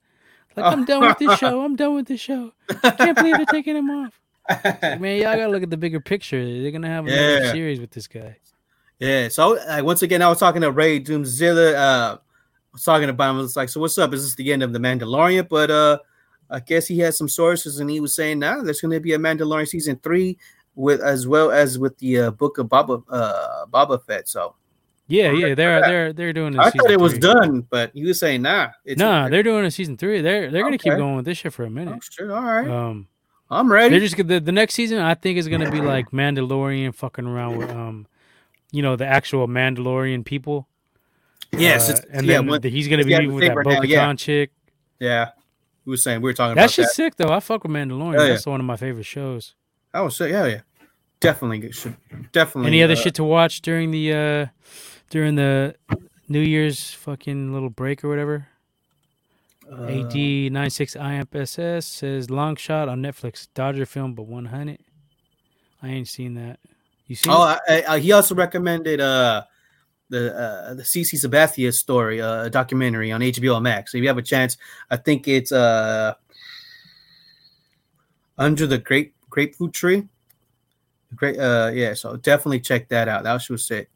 Like 0.56 0.66
I'm 0.72 0.84
done 0.84 1.00
with 1.06 1.18
this 1.18 1.38
show. 1.38 1.62
I'm 1.62 1.76
done 1.76 1.94
with 1.94 2.06
this 2.06 2.20
show. 2.20 2.52
I 2.82 2.90
can't 2.90 3.16
believe 3.16 3.36
they're 3.36 3.46
taking 3.46 3.76
him 3.76 3.90
off. 3.90 4.20
Like, 4.50 5.00
man, 5.00 5.16
y'all 5.20 5.36
gotta 5.36 5.48
look 5.48 5.62
at 5.62 5.70
the 5.70 5.76
bigger 5.76 6.00
picture. 6.00 6.42
They're 6.44 6.70
gonna 6.70 6.88
have 6.88 7.06
another 7.06 7.44
Yeah. 7.44 7.52
series 7.52 7.80
with 7.80 7.90
this 7.90 8.06
guy. 8.06 8.36
yeah. 8.98 9.28
So 9.28 9.58
like, 9.66 9.84
once 9.84 10.02
again, 10.02 10.22
I 10.22 10.28
was 10.28 10.38
talking 10.38 10.60
to 10.62 10.70
Ray 10.70 11.00
Doomzilla. 11.00 11.74
Uh, 11.74 12.16
I 12.16 12.72
was 12.72 12.84
talking 12.84 13.08
about 13.08 13.30
him. 13.30 13.36
I 13.38 13.40
was 13.42 13.56
like, 13.56 13.68
"So 13.68 13.80
what's 13.80 13.98
up? 13.98 14.12
Is 14.14 14.22
this 14.24 14.34
the 14.34 14.52
end 14.52 14.62
of 14.62 14.72
the 14.72 14.78
Mandalorian?" 14.78 15.48
But 15.48 15.70
uh, 15.70 15.98
I 16.50 16.60
guess 16.60 16.86
he 16.86 16.98
had 16.98 17.14
some 17.14 17.28
sources, 17.28 17.80
and 17.80 17.88
he 17.90 18.00
was 18.00 18.14
saying, 18.14 18.38
"Now 18.38 18.62
there's 18.62 18.80
going 18.80 18.92
to 18.92 19.00
be 19.00 19.14
a 19.14 19.18
Mandalorian 19.18 19.68
season 19.68 19.98
three 20.02 20.38
with 20.74 21.00
as 21.00 21.26
well 21.26 21.50
as 21.50 21.78
with 21.78 21.96
the 21.98 22.18
uh, 22.18 22.30
book 22.30 22.58
of 22.58 22.66
Boba 22.68 23.02
uh, 23.08 23.66
Boba 23.66 24.04
Fett." 24.04 24.28
So 24.28 24.54
Yeah, 25.08 25.32
yeah, 25.32 25.54
they're 25.54 25.80
they're 25.80 26.12
they're 26.12 26.32
doing. 26.32 26.56
A 26.56 26.62
I 26.62 26.70
thought 26.70 26.90
it 26.90 27.00
was 27.00 27.18
done, 27.18 27.66
but 27.70 27.94
you 27.96 28.06
were 28.06 28.14
saying, 28.14 28.42
"Nah, 28.42 28.68
it's 28.84 28.98
Nah, 28.98 29.28
they're 29.28 29.42
doing 29.42 29.64
a 29.64 29.70
season 29.70 29.96
three. 29.96 30.20
They're 30.20 30.50
they're 30.50 30.62
gonna 30.62 30.78
keep 30.78 30.96
going 30.96 31.16
with 31.16 31.24
this 31.24 31.38
shit 31.38 31.52
for 31.52 31.64
a 31.64 31.66
oh, 31.66 31.70
minute. 31.70 32.02
all 32.20 32.26
right, 32.28 32.68
Um, 32.68 33.08
I'm 33.50 33.70
ready." 33.72 33.90
they're 33.98 34.06
just 34.06 34.16
the 34.16 34.40
the 34.40 34.52
next 34.52 34.74
season. 34.74 34.98
I 34.98 35.14
think 35.14 35.38
is 35.38 35.48
gonna 35.48 35.70
be 35.70 35.80
like 35.80 36.10
Mandalorian 36.10 36.94
fucking 36.94 37.26
around 37.26 37.56
with 37.58 37.70
um, 37.70 38.06
you 38.72 38.82
know, 38.82 38.96
the 38.96 39.06
actual 39.06 39.48
Mandalorian 39.48 40.24
people. 40.24 40.68
yes, 41.52 41.88
Uh, 41.88 41.92
it's, 41.92 42.00
and 42.12 42.26
yeah, 42.26 42.34
then 42.36 42.46
when- 42.46 42.62
he's 42.62 42.88
gonna 42.88 43.04
be 43.04 43.26
with 43.26 43.40
that 43.40 43.48
favorite 43.48 43.64
Bo 43.64 43.70
now, 43.70 43.82
yeah. 43.82 44.14
Chick. 44.14 44.50
yeah. 44.98 45.30
We 45.86 45.92
were 45.92 45.96
saying 45.96 46.20
we 46.20 46.28
were 46.28 46.34
talking 46.34 46.54
That 46.56 46.64
about 46.64 46.70
shit's 46.72 46.90
that. 46.90 46.94
sick 46.94 47.16
though. 47.16 47.32
I 47.32 47.40
fuck 47.40 47.64
with 47.64 47.72
Mandalorian. 47.72 48.14
Hell 48.14 48.24
yeah. 48.26 48.32
That's 48.34 48.46
one 48.46 48.60
of 48.60 48.66
my 48.66 48.76
favorite 48.76 49.06
shows. 49.06 49.54
Was 49.94 50.14
saying, 50.16 50.32
yeah, 50.32 50.46
yeah, 50.46 50.60
definitely. 51.20 51.72
Should 51.72 51.96
definitely. 52.32 52.68
Any 52.68 52.82
other 52.82 52.92
uh, 52.92 52.96
shit 52.96 53.14
to 53.16 53.24
watch 53.24 53.62
during 53.62 53.90
the 53.90 54.12
uh 54.12 54.46
during 55.08 55.34
the 55.34 55.74
New 56.28 56.40
Year's 56.40 56.92
fucking 56.92 57.52
little 57.52 57.70
break 57.70 58.04
or 58.04 58.08
whatever? 58.08 58.46
Uh, 59.70 59.84
AD 59.84 60.14
96 60.14 60.96
IMPSS 60.96 61.84
says 61.84 62.30
long 62.30 62.56
shot 62.56 62.88
on 62.88 63.00
Netflix. 63.00 63.48
Dodger 63.54 63.86
film, 63.86 64.14
but 64.14 64.26
100. 64.26 64.78
I 65.82 65.88
ain't 65.88 66.08
seen 66.08 66.34
that. 66.34 66.58
You 67.06 67.16
see? 67.16 67.30
Oh. 67.30 67.56
I, 67.68 67.82
I, 67.88 67.98
he 67.98 68.12
also 68.12 68.34
recommended 68.34 69.00
uh 69.00 69.42
the 70.10 70.36
uh, 70.36 70.74
the 70.74 70.82
CC 70.82 71.14
Sabathia 71.14 71.72
story, 71.72 72.20
uh, 72.20 72.44
a 72.44 72.50
documentary 72.50 73.12
on 73.12 73.20
HBO 73.20 73.62
Max. 73.62 73.92
So 73.92 73.98
if 73.98 74.02
you 74.02 74.08
have 74.08 74.18
a 74.18 74.22
chance, 74.22 74.56
I 74.90 74.96
think 74.96 75.28
it's 75.28 75.52
uh 75.52 76.14
under 78.36 78.66
the 78.66 78.78
grape 78.78 79.14
grapefruit 79.28 79.72
tree. 79.72 80.08
Great, 81.14 81.38
uh, 81.38 81.70
yeah. 81.72 81.94
So 81.94 82.16
definitely 82.16 82.60
check 82.60 82.88
that 82.88 83.08
out. 83.08 83.24
That 83.24 83.48
was 83.48 83.66
sick. 83.66 83.90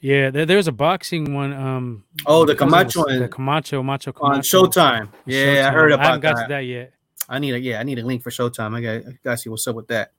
Yeah, 0.00 0.30
there, 0.30 0.46
there's 0.46 0.66
a 0.68 0.72
boxing 0.72 1.34
one. 1.34 1.52
Um, 1.52 2.04
Oh, 2.26 2.44
the 2.46 2.54
Camacho, 2.54 3.04
Camacho 3.04 3.18
the 3.20 3.28
Camacho 3.28 3.82
Macho 3.82 4.12
Camacho. 4.12 4.34
On 4.34 4.40
Showtime. 4.40 5.08
Yeah, 5.26 5.38
I 5.38 5.44
Showtime. 5.70 5.72
heard 5.74 5.92
I 5.92 6.02
haven't 6.04 6.20
got 6.20 6.36
that. 6.36 6.42
to 6.44 6.48
that 6.48 6.60
yet. 6.60 6.92
I 7.28 7.38
need 7.38 7.54
a 7.54 7.60
yeah, 7.60 7.80
I 7.80 7.82
need 7.82 7.98
a 7.98 8.04
link 8.04 8.22
for 8.22 8.30
Showtime. 8.30 8.74
I 8.74 8.80
got 8.80 9.08
I 9.08 9.18
got 9.22 9.30
to 9.32 9.36
see 9.38 9.50
what's 9.50 9.66
up 9.68 9.76
with 9.76 9.88
that. 9.88 10.12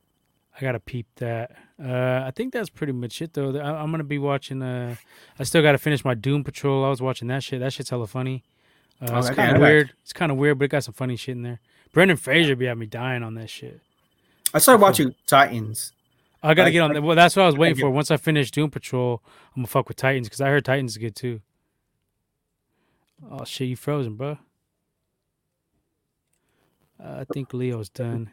I 0.56 0.60
gotta 0.62 0.80
peep 0.80 1.08
that. 1.16 1.52
Uh, 1.84 2.24
I 2.28 2.32
think 2.36 2.54
that's 2.54 2.70
pretty 2.70 2.94
much 2.94 3.22
it 3.22 3.34
though. 3.34 3.58
I, 3.58 3.82
I'm 3.82 3.90
gonna 3.90 4.04
be 4.04 4.20
watching. 4.20 4.62
Uh, 4.62 4.96
I 5.40 5.44
still 5.44 5.62
gotta 5.64 5.78
finish 5.78 6.06
my 6.06 6.14
Doom 6.14 6.44
Patrol. 6.44 6.86
I 6.86 6.90
was 6.90 7.02
watching 7.02 7.28
that 7.30 7.42
shit. 7.44 7.62
That 7.62 7.74
shit's 7.74 7.90
hella 7.90 8.06
funny. 8.08 8.44
Uh, 9.02 9.08
Oh, 9.14 9.18
it's 9.20 9.30
kind 9.32 9.56
of 9.56 9.62
weird. 9.62 9.94
It's 10.04 10.14
kind 10.14 10.32
of 10.32 10.38
weird, 10.38 10.60
but 10.60 10.66
it 10.66 10.68
got 10.68 10.84
some 10.84 10.94
funny 10.94 11.16
shit 11.16 11.36
in 11.36 11.42
there. 11.42 11.60
Brendan 11.92 12.18
Fraser 12.18 12.56
be 12.56 12.68
at 12.68 12.78
me 12.78 12.86
dying 12.86 13.24
on 13.24 13.34
that 13.36 13.50
shit. 13.50 13.80
I 14.54 14.60
started 14.60 14.82
watching 14.82 15.16
Titans. 15.26 15.94
I 16.44 16.54
gotta 16.54 16.70
I- 16.70 16.72
get 16.72 16.80
on. 16.82 16.94
that. 16.94 17.02
Well, 17.04 17.16
that's 17.16 17.36
what 17.36 17.44
I 17.44 17.46
was 17.46 17.56
waiting 17.58 17.76
get- 17.76 17.82
for. 17.82 17.90
Once 17.92 18.10
I 18.12 18.18
finish 18.18 18.50
Doom 18.52 18.70
Patrol, 18.72 19.22
I'm 19.56 19.62
gonna 19.62 19.68
fuck 19.68 19.88
with 19.88 19.98
Titans 19.98 20.28
because 20.28 20.42
I 20.42 20.50
heard 20.50 20.66
Titans 20.66 20.92
is 20.92 20.98
good 20.98 21.16
too. 21.16 21.42
Oh 23.30 23.46
shit, 23.46 23.68
you 23.68 23.76
frozen, 23.76 24.16
bro. 24.16 24.38
I 27.04 27.26
think 27.34 27.54
Leo's 27.54 27.90
done. 27.90 28.30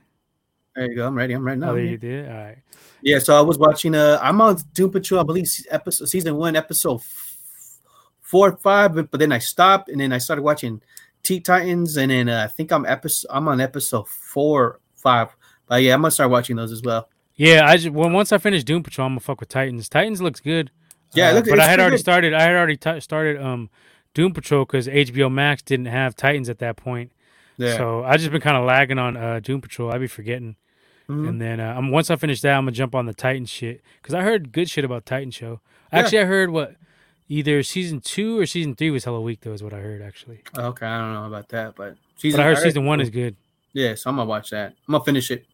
There 0.77 0.87
you 0.91 0.95
go. 0.97 1.07
I'm 1.07 1.15
ready. 1.15 1.33
I'm 1.35 1.43
ready 1.45 1.61
now. 1.61 1.71
oh, 1.71 1.77
you 1.77 1.97
did. 1.97 2.29
All 2.29 2.35
right. 2.37 2.59
Yeah, 3.03 3.19
so 3.19 3.37
I 3.37 3.41
was 3.41 3.59
watching. 3.59 3.95
Uh, 3.95 4.19
I'm 4.23 4.41
on 4.41 4.59
Doom 4.75 4.91
Patrol. 4.91 5.21
I 5.21 5.25
believe 5.25 5.51
episode 5.71 6.07
season 6.09 6.37
one, 6.37 6.55
episode 6.55 7.03
four 8.21 8.51
or 8.51 8.57
five. 8.59 8.95
But, 8.95 9.11
but 9.11 9.19
then 9.21 9.33
I 9.33 9.39
stopped, 9.39 9.89
and 9.89 10.01
then 10.01 10.13
I 10.13 10.19
started 10.19 10.43
watching 10.43 10.83
T 11.23 11.41
Titans, 11.41 11.97
and 11.97 12.11
then 12.11 12.29
uh, 12.29 12.45
I 12.45 12.47
think 12.47 12.71
I'm 12.71 12.85
episode. 12.87 13.29
I'm 13.31 13.49
on 13.49 13.61
episode 13.61 14.07
four, 14.09 14.81
five. 14.97 15.35
But 15.67 15.83
yeah, 15.83 15.95
I'm 15.95 16.03
gonna 16.03 16.11
start 16.11 16.31
watching 16.31 16.57
those 16.57 16.71
as 16.73 16.83
well. 16.83 17.09
Yeah, 17.39 17.65
I 17.67 17.77
just 17.77 17.91
well, 17.91 18.11
once 18.11 18.33
I 18.33 18.39
finish 18.39 18.65
Doom 18.65 18.83
Patrol, 18.83 19.07
I'm 19.07 19.13
gonna 19.13 19.21
fuck 19.21 19.41
with 19.41 19.49
Titans. 19.49 19.89
Titans 19.89 20.21
looks 20.21 20.41
good. 20.41 20.71
Yeah, 21.15 21.31
Uh, 21.31 21.35
look, 21.35 21.47
but 21.49 21.59
I 21.61 21.67
had 21.67 21.81
already 21.81 21.95
good. 21.97 22.01
started. 22.01 22.35
I 22.35 22.43
had 22.43 22.51
already 22.55 22.77
t- 22.77 23.01
started 23.01 23.41
um 23.41 23.71
Doom 24.13 24.35
Patrol 24.35 24.65
because 24.67 24.87
HBO 24.89 25.31
Max 25.33 25.63
didn't 25.63 25.87
have 25.87 26.15
Titans 26.17 26.49
at 26.51 26.59
that 26.59 26.77
point. 26.77 27.13
Yeah. 27.57 27.77
So 27.77 28.05
I 28.05 28.17
just 28.19 28.31
been 28.31 28.41
kind 28.41 28.57
of 28.57 28.65
lagging 28.65 28.99
on 28.99 29.17
uh, 29.17 29.41
Doom 29.41 29.61
Patrol. 29.61 29.91
I'd 29.93 30.01
be 30.01 30.07
forgetting. 30.07 30.57
Mhm. 31.09 31.29
And 31.29 31.41
then 31.41 31.59
uh, 31.61 31.75
I'm 31.77 31.91
once 31.91 32.11
I 32.11 32.17
finish 32.17 32.41
that, 32.43 32.53
I'm 32.55 32.63
gonna 32.65 32.73
jump 32.73 32.95
on 32.95 33.07
the 33.07 33.15
Titan 33.15 33.47
shit 33.47 33.83
because 34.03 34.15
I 34.15 34.23
heard 34.23 34.53
good 34.53 34.69
shit 34.69 34.85
about 34.85 35.07
Titan 35.07 35.31
show. 35.31 35.61
Yeah. 35.93 36.01
Actually, 36.01 36.19
I 36.21 36.25
heard 36.25 36.51
what 36.51 36.75
either 37.29 37.63
season 37.63 38.01
two 38.01 38.39
or 38.39 38.47
season 38.47 38.75
three 38.75 38.91
was 38.91 39.05
hella 39.05 39.21
weak 39.21 39.41
though. 39.43 39.53
Is 39.53 39.63
what 39.63 39.73
I 39.73 39.79
heard 39.79 40.03
actually. 40.03 40.43
okay, 40.57 40.87
I 40.87 40.99
don't 40.99 41.15
know 41.15 41.27
about 41.27 41.49
that, 41.51 41.77
but 41.77 41.97
But 42.23 42.41
I 42.41 42.43
heard 42.43 42.59
season 42.59 42.85
one 42.85 43.01
is 43.01 43.11
good. 43.11 43.37
Yeah, 43.73 43.95
so 43.95 44.11
I'm 44.11 44.17
gonna 44.17 44.29
watch 44.29 44.51
that. 44.51 44.75
I'm 44.89 44.93
gonna 44.93 45.05
finish 45.05 45.31
it. 45.31 45.47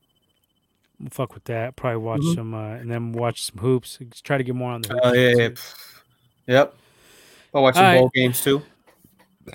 Fuck 1.11 1.35
with 1.35 1.45
that. 1.45 1.77
Probably 1.77 1.99
watch 1.99 2.21
Mhm. 2.21 2.35
some 2.35 2.55
uh, 2.55 2.75
and 2.75 2.91
then 2.91 3.13
watch 3.13 3.43
some 3.43 3.59
hoops. 3.59 3.99
Just 4.11 4.25
try 4.25 4.39
to 4.39 4.45
get 4.45 4.55
more 4.55 4.73
on 4.73 4.83
the. 4.83 5.01
Oh 5.03 5.13
yeah, 5.13 5.35
yeah. 5.37 5.49
Yep. 6.47 6.75
I'll 7.55 7.63
watch 7.63 7.75
some 7.75 7.85
All 7.85 7.91
right. 7.93 7.99
bowl 8.01 8.11
games 8.15 8.43
too. 8.43 8.63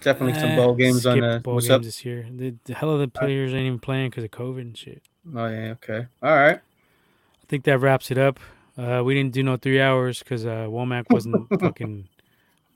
Definitely 0.02 0.34
some 0.40 0.52
Eh, 0.52 0.56
bowl 0.56 0.76
games 0.76 1.06
on 1.06 1.18
skip 1.18 1.24
uh, 1.24 1.40
bowl 1.40 1.56
what's 1.56 1.68
games 1.68 1.76
up. 1.76 1.82
this 1.84 2.06
year. 2.06 2.28
The, 2.30 2.56
the 2.66 2.74
hell 2.76 2.91
of 2.91 2.99
the 2.99 3.07
players 3.07 3.53
ain't 3.53 3.66
even 3.66 3.80
playing 3.80 4.10
because 4.11 4.24
of 4.24 4.32
COVID 4.32 4.61
and 4.61 4.78
shit. 4.78 5.02
Oh 5.36 5.48
yeah, 5.48 5.74
okay. 5.82 6.07
All 6.22 6.36
right. 6.36 6.57
I 6.57 7.45
think 7.48 7.64
that 7.66 7.80
wraps 7.80 8.11
it 8.11 8.18
up. 8.18 8.40
Uh, 8.78 9.02
we 9.03 9.14
didn't 9.16 9.34
do 9.34 9.41
no 9.44 9.57
three 9.57 9.82
hours 9.82 10.20
because 10.20 10.45
uh, 10.45 10.68
Womack 10.70 11.06
wasn't 11.10 11.48
fucking 11.60 12.07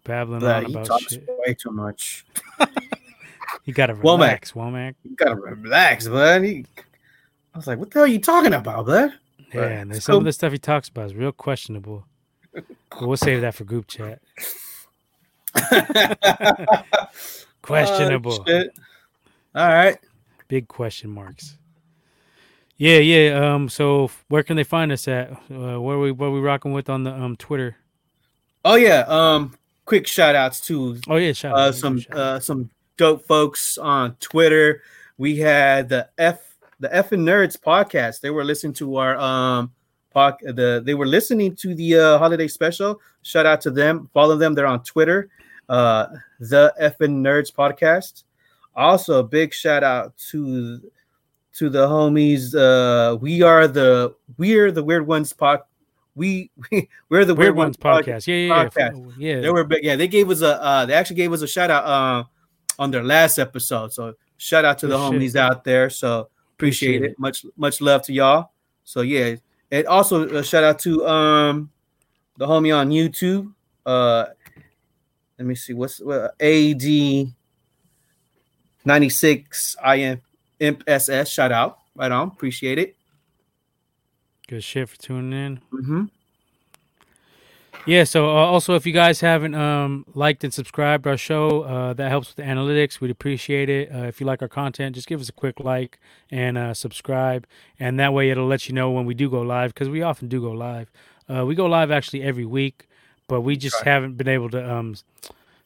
babbling 0.03 0.43
on 0.43 0.65
about 0.65 1.01
shit. 1.01 1.27
way 1.45 1.53
too 1.53 1.71
much. 1.71 2.25
You 3.65 3.73
gotta 3.73 3.93
Womack. 3.93 4.03
relax, 4.03 4.51
Womack. 4.53 4.95
You 5.03 5.15
gotta 5.15 5.35
relax, 5.35 6.07
bud. 6.07 6.43
I 7.53 7.57
was 7.57 7.67
like, 7.67 7.77
what 7.79 7.91
the 7.91 7.99
hell 7.99 8.03
are 8.05 8.07
you 8.07 8.19
talking 8.19 8.53
about, 8.53 8.85
bud? 8.85 9.13
Yeah, 9.53 9.61
Right. 9.61 9.71
and 9.73 10.01
some 10.03 10.17
of 10.17 10.23
the 10.23 10.33
stuff 10.33 10.51
he 10.51 10.57
talks 10.57 10.89
about 10.89 11.05
is 11.07 11.15
real 11.15 11.31
questionable. 11.31 12.05
But 12.53 12.65
we'll 13.01 13.17
save 13.17 13.41
that 13.41 13.53
for 13.55 13.63
group 13.63 13.87
chat. 13.87 14.19
Questionable. 17.61 18.43
Shit. 18.45 18.71
All 19.55 19.67
right. 19.67 19.97
Big 20.47 20.67
question 20.67 21.09
marks. 21.09 21.57
Yeah, 22.77 22.97
yeah. 22.97 23.53
Um, 23.53 23.69
so 23.69 24.09
where 24.27 24.43
can 24.43 24.57
they 24.57 24.63
find 24.63 24.91
us 24.91 25.07
at? 25.07 25.31
Uh, 25.49 25.79
what 25.79 25.93
are 25.93 25.99
we 25.99 26.11
what 26.11 26.27
are 26.27 26.31
we 26.31 26.39
rocking 26.39 26.73
with 26.73 26.89
on 26.89 27.03
the 27.03 27.13
um 27.13 27.35
Twitter? 27.37 27.77
Oh 28.65 28.75
yeah. 28.75 29.01
Um, 29.07 29.55
quick 29.85 30.07
shout 30.07 30.35
outs 30.35 30.59
to 30.67 30.99
Oh 31.07 31.15
yeah, 31.17 31.33
shout 31.33 31.55
uh, 31.55 31.67
out, 31.67 31.75
some 31.75 32.03
uh, 32.11 32.39
some 32.39 32.69
dope 32.97 33.25
folks 33.25 33.77
on 33.77 34.15
Twitter. 34.19 34.81
We 35.17 35.37
had 35.37 35.89
the 35.89 36.09
F 36.17 36.52
the 36.79 36.93
F 36.95 37.11
and 37.11 37.27
Nerds 37.27 37.59
podcast. 37.59 38.21
They 38.21 38.29
were 38.29 38.43
listening 38.43 38.73
to 38.73 38.97
our 38.97 39.17
um 39.17 39.71
pod, 40.13 40.35
the 40.41 40.81
they 40.85 40.93
were 40.93 41.05
listening 41.05 41.55
to 41.57 41.75
the 41.75 41.97
uh, 41.97 42.17
holiday 42.17 42.47
special. 42.47 42.99
Shout 43.21 43.45
out 43.45 43.61
to 43.61 43.71
them. 43.71 44.09
Follow 44.13 44.37
them. 44.37 44.53
They're 44.53 44.67
on 44.67 44.83
Twitter. 44.83 45.29
Uh, 45.69 46.07
the 46.39 46.73
F 46.77 46.99
and 47.01 47.25
Nerds 47.25 47.53
podcast. 47.53 48.23
Also, 48.75 49.19
a 49.19 49.23
big 49.23 49.53
shout 49.53 49.83
out 49.83 50.17
to 50.31 50.79
to 51.53 51.69
the 51.69 51.87
homies. 51.87 52.55
Uh, 52.55 53.15
we 53.17 53.41
are 53.41 53.67
the 53.67 54.15
we're 54.37 54.71
the 54.71 54.83
weird 54.83 55.07
ones 55.07 55.33
pod. 55.33 55.61
We 56.15 56.51
we 56.71 56.89
we're 57.09 57.25
the 57.25 57.35
Weird 57.35 57.55
Ones 57.55 57.77
podcast. 57.77 58.27
Yeah, 58.27 58.35
yeah, 58.35 58.47
yeah. 58.47 58.69
podcast. 58.69 59.13
yeah. 59.17 59.39
They 59.39 59.49
were 59.49 59.63
big. 59.63 59.83
Yeah, 59.83 59.95
they 59.95 60.07
gave 60.07 60.29
us 60.29 60.41
a. 60.41 60.61
Uh, 60.61 60.85
they 60.85 60.93
actually 60.93 61.15
gave 61.15 61.33
us 61.33 61.41
a 61.41 61.47
shout 61.47 61.71
out 61.71 61.85
uh, 61.85 62.23
on 62.77 62.91
their 62.91 63.03
last 63.03 63.39
episode. 63.39 63.93
So 63.93 64.13
shout 64.37 64.65
out 64.65 64.77
to 64.79 64.87
the 64.87 64.97
shit. 64.97 65.19
homies 65.19 65.35
out 65.35 65.63
there. 65.63 65.89
So 65.89 66.29
appreciate, 66.55 66.97
Appreciate 66.97 67.11
it. 67.11 67.19
Much 67.19 67.45
much 67.57 67.81
love 67.81 68.03
to 68.03 68.13
y'all. 68.13 68.51
So 68.83 69.01
yeah, 69.01 69.35
and 69.71 69.87
also 69.87 70.27
a 70.27 70.43
shout 70.43 70.63
out 70.63 70.79
to 70.79 71.05
um 71.07 71.69
the 72.37 72.47
homie 72.47 72.75
on 72.75 72.89
YouTube. 72.89 73.51
Uh, 73.85 74.25
let 75.37 75.47
me 75.47 75.55
see 75.55 75.73
what's 75.73 76.01
uh, 76.01 76.29
AD 76.39 77.33
ninety 78.85 79.09
six 79.09 79.75
IM 79.85 80.21
Imp 80.59 80.83
SS. 80.87 81.29
Shout 81.29 81.51
out, 81.51 81.79
right 81.95 82.11
on. 82.11 82.29
Appreciate 82.29 82.77
it. 82.77 82.95
Good 84.47 84.63
shit 84.63 84.89
for 84.89 84.97
tuning 84.97 85.33
in. 85.33 85.59
Mm-hmm. 85.71 86.03
Yeah. 87.85 88.03
So 88.05 88.25
uh, 88.29 88.31
also, 88.31 88.75
if 88.75 88.85
you 88.85 88.93
guys 88.93 89.19
haven't 89.19 89.55
um 89.55 90.05
liked 90.13 90.43
and 90.43 90.53
subscribed 90.53 91.05
our 91.07 91.17
show, 91.17 91.63
uh, 91.63 91.93
that 91.93 92.09
helps 92.09 92.29
with 92.29 92.37
the 92.37 92.43
analytics. 92.43 92.99
We'd 93.01 93.11
appreciate 93.11 93.69
it. 93.69 93.91
Uh, 93.93 94.03
if 94.03 94.19
you 94.21 94.25
like 94.25 94.41
our 94.41 94.47
content, 94.47 94.95
just 94.95 95.07
give 95.07 95.19
us 95.19 95.29
a 95.29 95.33
quick 95.33 95.59
like 95.59 95.99
and 96.31 96.57
uh, 96.57 96.73
subscribe, 96.73 97.45
and 97.79 97.99
that 97.99 98.13
way 98.13 98.29
it'll 98.29 98.47
let 98.47 98.67
you 98.69 98.75
know 98.75 98.89
when 98.91 99.05
we 99.05 99.13
do 99.13 99.29
go 99.29 99.41
live 99.41 99.73
because 99.73 99.89
we 99.89 100.01
often 100.01 100.27
do 100.29 100.41
go 100.41 100.51
live. 100.51 100.91
Uh, 101.29 101.45
we 101.45 101.55
go 101.55 101.65
live 101.65 101.91
actually 101.91 102.21
every 102.23 102.45
week, 102.45 102.87
but 103.27 103.41
we 103.41 103.55
just 103.57 103.75
Right. 103.77 103.87
haven't 103.87 104.15
been 104.17 104.27
able 104.29 104.49
to 104.51 104.73
um 104.73 104.95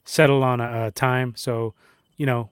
settle 0.05 0.43
on 0.43 0.59
a, 0.59 0.87
a 0.87 0.91
time. 0.91 1.33
So, 1.35 1.73
you 2.17 2.25
know, 2.25 2.49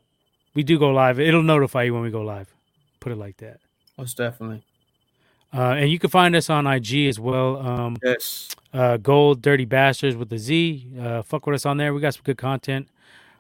we 0.53 0.63
do 0.63 0.77
go 0.77 0.89
live. 0.91 1.19
It'll 1.19 1.41
notify 1.43 1.83
you 1.83 1.93
when 1.93 2.03
we 2.03 2.11
go 2.11 2.21
live. 2.21 2.53
Put 2.99 3.11
it 3.11 3.15
like 3.17 3.37
that. 3.37 3.59
Most 3.97 4.17
definitely. 4.17 4.63
Uh, 5.53 5.75
and 5.79 5.89
you 5.89 5.97
can 5.99 6.09
find 6.09 6.35
us 6.35 6.49
on 6.49 6.67
IG 6.67 7.07
as 7.07 7.17
well. 7.17 7.57
Um, 7.57 7.95
Yes. 8.03 8.53
Uh, 8.76 8.97
Gold 8.97 9.41
Dirty 9.41 9.65
Bastards 9.65 10.15
with 10.15 10.30
the 10.30 10.38
Z. 10.38 10.88
Uh, 10.99 11.22
fuck 11.22 11.45
with 11.47 11.56
us 11.56 11.65
on 11.65 11.77
there. 11.77 11.93
We 11.93 12.02
got 12.02 12.14
some 12.14 12.23
good 12.23 12.38
content. 12.38 12.89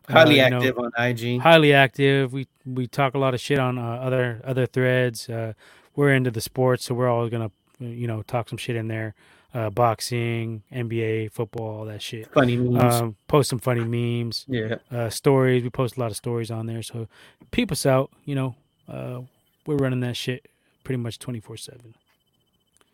Uh, 0.07 0.13
Highly 0.13 0.37
know, 0.37 0.57
active 0.57 0.79
on 0.79 0.91
IG. 0.97 1.41
highly 1.41 1.73
active. 1.73 2.31
We 2.31 2.47
we 2.65 2.87
talk 2.87 3.15
a 3.15 3.17
lot 3.17 3.33
of 3.33 3.41
shit 3.41 3.59
on 3.59 3.77
uh, 3.77 3.81
other 3.81 4.41
other 4.43 4.65
threads. 4.65 5.27
Uh, 5.27 5.53
we're 5.95 6.13
into 6.13 6.31
the 6.31 6.41
sports, 6.41 6.85
so 6.85 6.95
we're 6.95 7.09
all 7.09 7.27
gonna 7.27 7.51
you 7.79 8.07
know 8.07 8.21
talk 8.21 8.49
some 8.49 8.57
shit 8.57 8.75
in 8.75 8.87
there. 8.87 9.13
Uh, 9.53 9.69
boxing, 9.69 10.63
NBA, 10.71 11.31
football, 11.31 11.79
all 11.79 11.85
that 11.85 12.01
shit. 12.01 12.31
Funny 12.33 12.57
memes. 12.57 12.95
Um, 12.95 13.15
post 13.27 13.49
some 13.49 13.59
funny 13.59 13.85
memes, 13.85 14.45
yeah. 14.49 14.75
uh, 14.91 15.09
stories. 15.09 15.63
We 15.63 15.69
post 15.69 15.95
a 15.95 15.99
lot 16.01 16.11
of 16.11 16.17
stories 16.17 16.51
on 16.51 16.65
there. 16.65 16.83
So 16.83 17.07
peep 17.51 17.71
us 17.71 17.85
out. 17.85 18.11
You 18.25 18.35
know, 18.35 18.55
uh, 18.89 19.21
we're 19.65 19.77
running 19.77 20.01
that 20.01 20.17
shit 20.17 20.49
pretty 20.83 21.01
much 21.01 21.19
twenty 21.19 21.39
four 21.39 21.57
seven. 21.57 21.95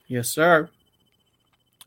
Yes, 0.07 0.29
sir. 0.29 0.69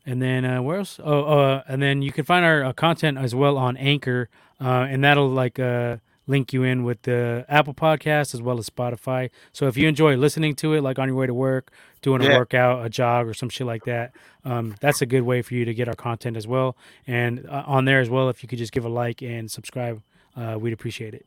And 0.05 0.21
then 0.21 0.45
uh, 0.45 0.61
where 0.61 0.77
else? 0.79 0.99
Oh, 1.03 1.23
uh, 1.23 1.63
and 1.67 1.81
then 1.81 2.01
you 2.01 2.11
can 2.11 2.25
find 2.25 2.45
our 2.45 2.63
uh, 2.63 2.73
content 2.73 3.17
as 3.17 3.33
well 3.33 3.57
on 3.57 3.75
Anchor, 3.77 4.29
uh, 4.61 4.85
and 4.89 5.03
that'll 5.03 5.29
like 5.29 5.57
uh, 5.57 5.97
link 6.27 6.53
you 6.53 6.61
in 6.63 6.83
with 6.83 7.01
the 7.03 7.43
Apple 7.49 7.73
Podcast 7.73 8.33
as 8.35 8.41
well 8.41 8.59
as 8.59 8.69
Spotify. 8.69 9.31
So 9.51 9.67
if 9.67 9.77
you 9.77 9.87
enjoy 9.87 10.15
listening 10.15 10.55
to 10.57 10.73
it, 10.73 10.81
like 10.81 10.99
on 10.99 11.07
your 11.07 11.17
way 11.17 11.25
to 11.25 11.33
work, 11.33 11.71
doing 12.03 12.21
a 12.21 12.25
Yeah. 12.25 12.37
workout, 12.37 12.85
a 12.85 12.89
jog, 12.89 13.27
or 13.27 13.33
some 13.33 13.49
shit 13.49 13.65
like 13.65 13.83
that, 13.85 14.11
um, 14.43 14.75
that's 14.79 15.01
a 15.01 15.07
good 15.07 15.23
way 15.23 15.41
for 15.41 15.55
you 15.55 15.65
to 15.65 15.73
get 15.73 15.87
our 15.87 15.95
content 15.95 16.37
as 16.37 16.45
well. 16.47 16.77
And 17.07 17.45
uh, 17.49 17.63
on 17.65 17.85
there 17.85 17.99
as 17.99 18.09
well, 18.09 18.29
if 18.29 18.43
you 18.43 18.49
could 18.49 18.59
just 18.59 18.71
give 18.73 18.85
a 18.85 18.89
like 18.89 19.23
and 19.23 19.49
subscribe, 19.49 20.03
uh, 20.37 20.55
we'd 20.59 20.73
appreciate 20.73 21.15
it. 21.15 21.25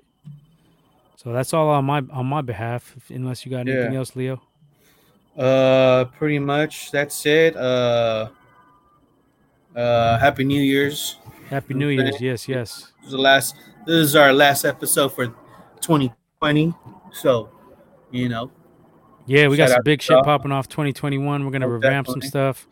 So 1.16 1.32
that's 1.32 1.52
all 1.52 1.68
on 1.70 1.84
my 1.84 1.98
on 2.12 2.26
my 2.26 2.42
behalf. 2.42 2.94
Unless 3.08 3.44
you 3.44 3.50
got 3.50 3.66
anything 3.66 3.92
Yeah. 3.94 3.98
else, 3.98 4.14
Leo. 4.14 4.40
Uh, 5.36 6.04
pretty 6.16 6.38
much 6.38 6.92
that's 6.92 7.26
it. 7.26 7.56
Uh, 7.56 8.28
uh, 9.78 10.18
Happy 10.18 10.44
New 10.44 10.60
Year's. 10.60 11.16
Happy 11.48 11.74
New. 11.74 11.88
Year's. 11.88 12.20
Yes, 12.20 12.48
yes. 12.48 12.92
This 12.98 13.06
is 13.06 13.12
the 13.12 13.18
last. 13.18 13.54
This 13.86 13.96
is 13.96 14.16
our 14.16 14.32
last 14.32 14.64
episode 14.64 15.08
for 15.14 15.26
2020. 15.80 16.74
So, 17.12 17.48
you 18.10 18.28
know, 18.28 18.50
Yeah, 19.26 19.48
we 19.48 19.56
got 19.56 19.70
some 19.70 19.82
big 19.82 20.02
shit 20.02 20.10
y'all. 20.14 20.24
popping 20.24 20.52
off 20.52 20.68
2021. 20.68 21.44
We're 21.44 21.50
gonna 21.50 21.66
Oh, 21.66 21.70
revamp 21.70 22.06
some 22.08 22.20
stuff. 22.20 22.68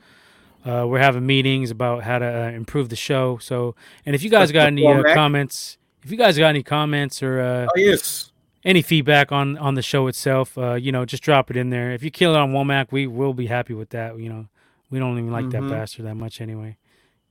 Uh, 0.64 0.84
we're 0.86 0.98
having 0.98 1.24
meetings 1.24 1.70
about 1.70 2.02
how 2.02 2.18
to 2.18 2.26
uh, 2.26 2.50
improve 2.50 2.88
the 2.88 2.96
show. 2.96 3.38
So, 3.38 3.74
and 4.04 4.14
if 4.14 4.22
you 4.22 4.28
guys 4.30 4.50
got 4.52 4.66
any 4.66 4.86
uh, 4.86 5.14
comments, 5.14 5.78
if 6.02 6.10
you 6.10 6.16
guys 6.18 6.36
got 6.36 6.48
any 6.48 6.62
comments 6.62 7.22
or 7.22 7.40
uh, 7.40 7.66
oh 7.66 7.78
yes, 7.78 8.32
any 8.64 8.82
feedback 8.82 9.30
on 9.32 9.56
on 9.58 9.74
the 9.74 9.82
show 9.82 10.06
itself, 10.08 10.58
uh, 10.58 10.74
you 10.74 10.90
know, 10.92 11.04
just 11.04 11.22
drop 11.22 11.50
it 11.50 11.56
in 11.56 11.70
there. 11.70 11.92
If 11.92 12.02
you 12.02 12.10
kill 12.10 12.34
it 12.34 12.38
on 12.38 12.52
Womack, 12.52 12.88
we 12.90 13.06
will 13.06 13.32
be 13.32 13.46
happy 13.46 13.74
with 13.74 13.90
that. 13.90 14.18
You 14.18 14.28
know, 14.28 14.48
we 14.90 14.98
don't 14.98 15.12
even 15.18 15.30
like 15.30 15.46
Mhm. 15.46 15.52
that 15.52 15.70
bastard 15.70 16.04
that 16.06 16.16
much 16.16 16.40
anyway. 16.40 16.76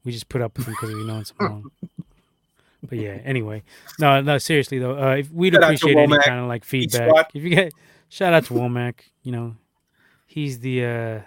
We 0.06 0.12
just 0.12 0.30
put 0.30 0.42
up 0.42 0.58
with 0.58 0.68
him 0.68 0.74
because 0.74 0.96
we 0.96 1.04
know 1.04 1.20
it's 1.20 1.34
wrong. 1.40 1.72
But 2.88 3.00
yeah, 3.00 3.18
anyway, 3.26 3.64
no, 4.00 4.22
no, 4.22 4.38
seriously 4.38 4.78
though, 4.78 4.98
uh, 4.98 5.16
if 5.16 5.32
we'd 5.32 5.54
Shout 5.54 5.64
appreciate 5.64 5.98
any 5.98 6.20
kind 6.20 6.40
of 6.40 6.48
like 6.48 6.64
feedback. 6.64 7.32
If 7.34 7.44
you 7.44 7.50
get 7.50 7.74
shout 8.10 8.34
out 8.34 8.46
to 8.46 8.54
Womack, 8.54 8.96
you 9.24 9.32
know, 9.32 9.56
he's 10.28 10.60
the 10.60 10.86
uh, 10.86 11.20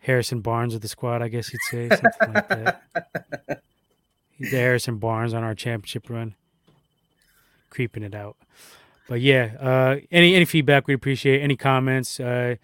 Harrison 0.00 0.40
Barnes 0.40 0.74
of 0.74 0.80
the 0.80 0.88
squad, 0.88 1.20
I 1.20 1.28
guess 1.28 1.52
you'd 1.52 1.60
say 1.70 1.88
something 1.90 2.32
like 2.32 2.48
that. 2.48 2.82
He's 4.38 4.52
the 4.52 4.56
Harrison 4.56 4.96
Barnes 4.96 5.34
on 5.34 5.44
our 5.44 5.54
championship 5.54 6.08
run, 6.08 6.34
creeping 7.68 8.02
it 8.02 8.14
out. 8.14 8.36
But 9.06 9.20
yeah, 9.20 9.50
uh, 9.60 9.96
any 10.10 10.34
any 10.34 10.46
feedback 10.46 10.86
we 10.86 10.94
appreciate. 10.94 11.42
Any 11.42 11.56
comments 11.56 12.18
uh, 12.18 12.56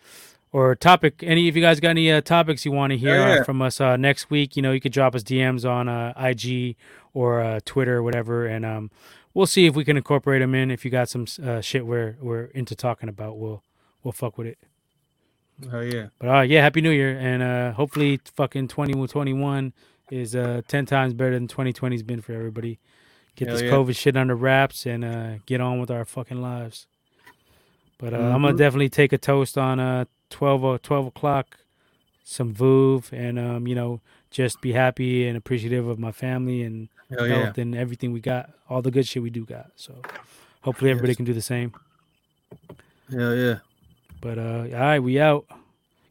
or 0.57 0.75
topic? 0.75 1.23
Any 1.23 1.49
if 1.49 1.55
you 1.57 1.61
guys 1.63 1.81
got 1.81 1.91
any 1.91 2.11
uh, 2.11 2.23
topics 2.23 2.65
you 2.65 2.73
want 2.73 2.91
to 2.93 2.97
hear 2.97 3.17
Yeah, 3.17 3.25
uh, 3.25 3.35
yeah. 3.37 3.43
from 3.43 3.61
us 3.61 3.79
uh, 3.81 3.97
next 3.97 4.31
week, 4.31 4.57
you 4.57 4.63
know, 4.63 4.73
you 4.73 4.81
could 4.81 4.93
drop 4.93 5.15
us 5.15 5.23
DMs 5.23 5.69
on 5.69 5.87
uh, 5.89 6.15
IG 6.17 6.77
or 7.13 7.41
uh, 7.41 7.61
Twitter 7.65 7.97
or 7.99 8.03
whatever, 8.03 8.47
and 8.47 8.65
um, 8.65 8.91
we'll 9.35 9.47
see 9.47 9.67
if 9.67 9.75
we 9.75 9.85
can 9.85 9.97
incorporate 9.99 10.41
them 10.41 10.55
in. 10.55 10.71
If 10.71 10.85
you 10.85 10.91
got 10.91 11.09
some 11.11 11.27
uh, 11.45 11.61
shit 11.61 11.87
we're 11.87 12.17
we're 12.23 12.45
into 12.47 12.75
talking 12.75 13.09
about, 13.11 13.37
we'll 13.39 13.63
we'll 14.03 14.13
fuck 14.13 14.39
with 14.39 14.47
it. 14.47 14.59
oh 15.73 15.81
yeah, 15.81 16.07
But 16.19 16.29
uh, 16.29 16.41
yeah, 16.41 16.63
happy 16.63 16.81
New 16.81 16.91
Year, 16.91 17.19
and 17.19 17.43
uh, 17.43 17.73
hopefully, 17.73 18.21
fucking 18.35 18.69
twenty 18.69 18.95
twenty 19.07 19.35
one 19.35 19.75
is 20.11 20.35
uh 20.37 20.63
ten 20.69 20.87
times 20.87 21.13
better 21.13 21.35
than 21.35 21.49
twenty 21.49 21.73
twenty's 21.75 22.03
been 22.03 22.23
for 22.23 22.33
everybody. 22.33 22.79
Get 23.35 23.49
Hell 23.49 23.57
this 23.57 23.65
yeah. 23.65 23.73
COVID 23.73 23.97
shit 23.97 24.17
under 24.17 24.35
wraps 24.35 24.87
and 24.87 25.05
uh, 25.05 25.33
get 25.45 25.61
on 25.61 25.81
with 25.81 25.91
our 25.91 26.07
fucking 26.07 26.41
lives. 26.41 26.87
But 27.99 28.15
uh, 28.15 28.19
I'm 28.19 28.41
gonna 28.43 28.57
definitely 28.57 28.89
take 28.89 29.13
a 29.13 29.19
toast 29.19 29.59
on 29.59 29.81
uh 29.81 30.05
12, 30.31 30.65
o- 30.65 30.77
12 30.79 31.07
o'clock, 31.07 31.59
some 32.25 32.53
Veuve 32.55 33.13
and 33.13 33.39
um, 33.39 33.67
you 33.67 33.75
know, 33.75 34.01
just 34.31 34.61
be 34.61 34.73
happy 34.73 35.27
and 35.29 35.37
appreciative 35.37 35.87
of 35.87 35.99
my 35.99 36.13
family 36.13 36.63
and 36.63 36.89
hell 37.11 37.27
yeah. 37.27 37.45
health 37.45 37.59
and 37.59 37.75
everything 37.75 38.13
we 38.13 38.21
got, 38.21 38.51
all 38.69 38.83
the 38.83 38.91
good 38.91 39.07
shit 39.07 39.23
we 39.23 39.31
do 39.31 39.45
got. 39.45 39.71
So 39.77 39.95
hopefully 40.63 40.91
everybody 40.91 41.11
Yes. 41.13 41.17
can 41.17 41.25
do 41.25 41.33
the 41.35 41.43
same. 41.43 41.73
Hell 43.11 43.35
yeah. 43.37 43.59
But 44.21 44.39
uh, 44.39 44.65
all 44.73 44.81
right, 44.81 44.99
we 45.01 45.21
out. 45.21 45.47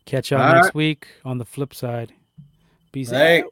Catch 0.05 0.31
y'all 0.31 0.41
All 0.41 0.53
next 0.53 0.67
right. 0.67 0.75
week 0.75 1.07
on 1.25 1.37
the 1.39 1.45
flip 1.45 1.73
side. 1.73 2.13
Peace 2.91 3.09
Hey. 3.09 3.41
out. 3.41 3.51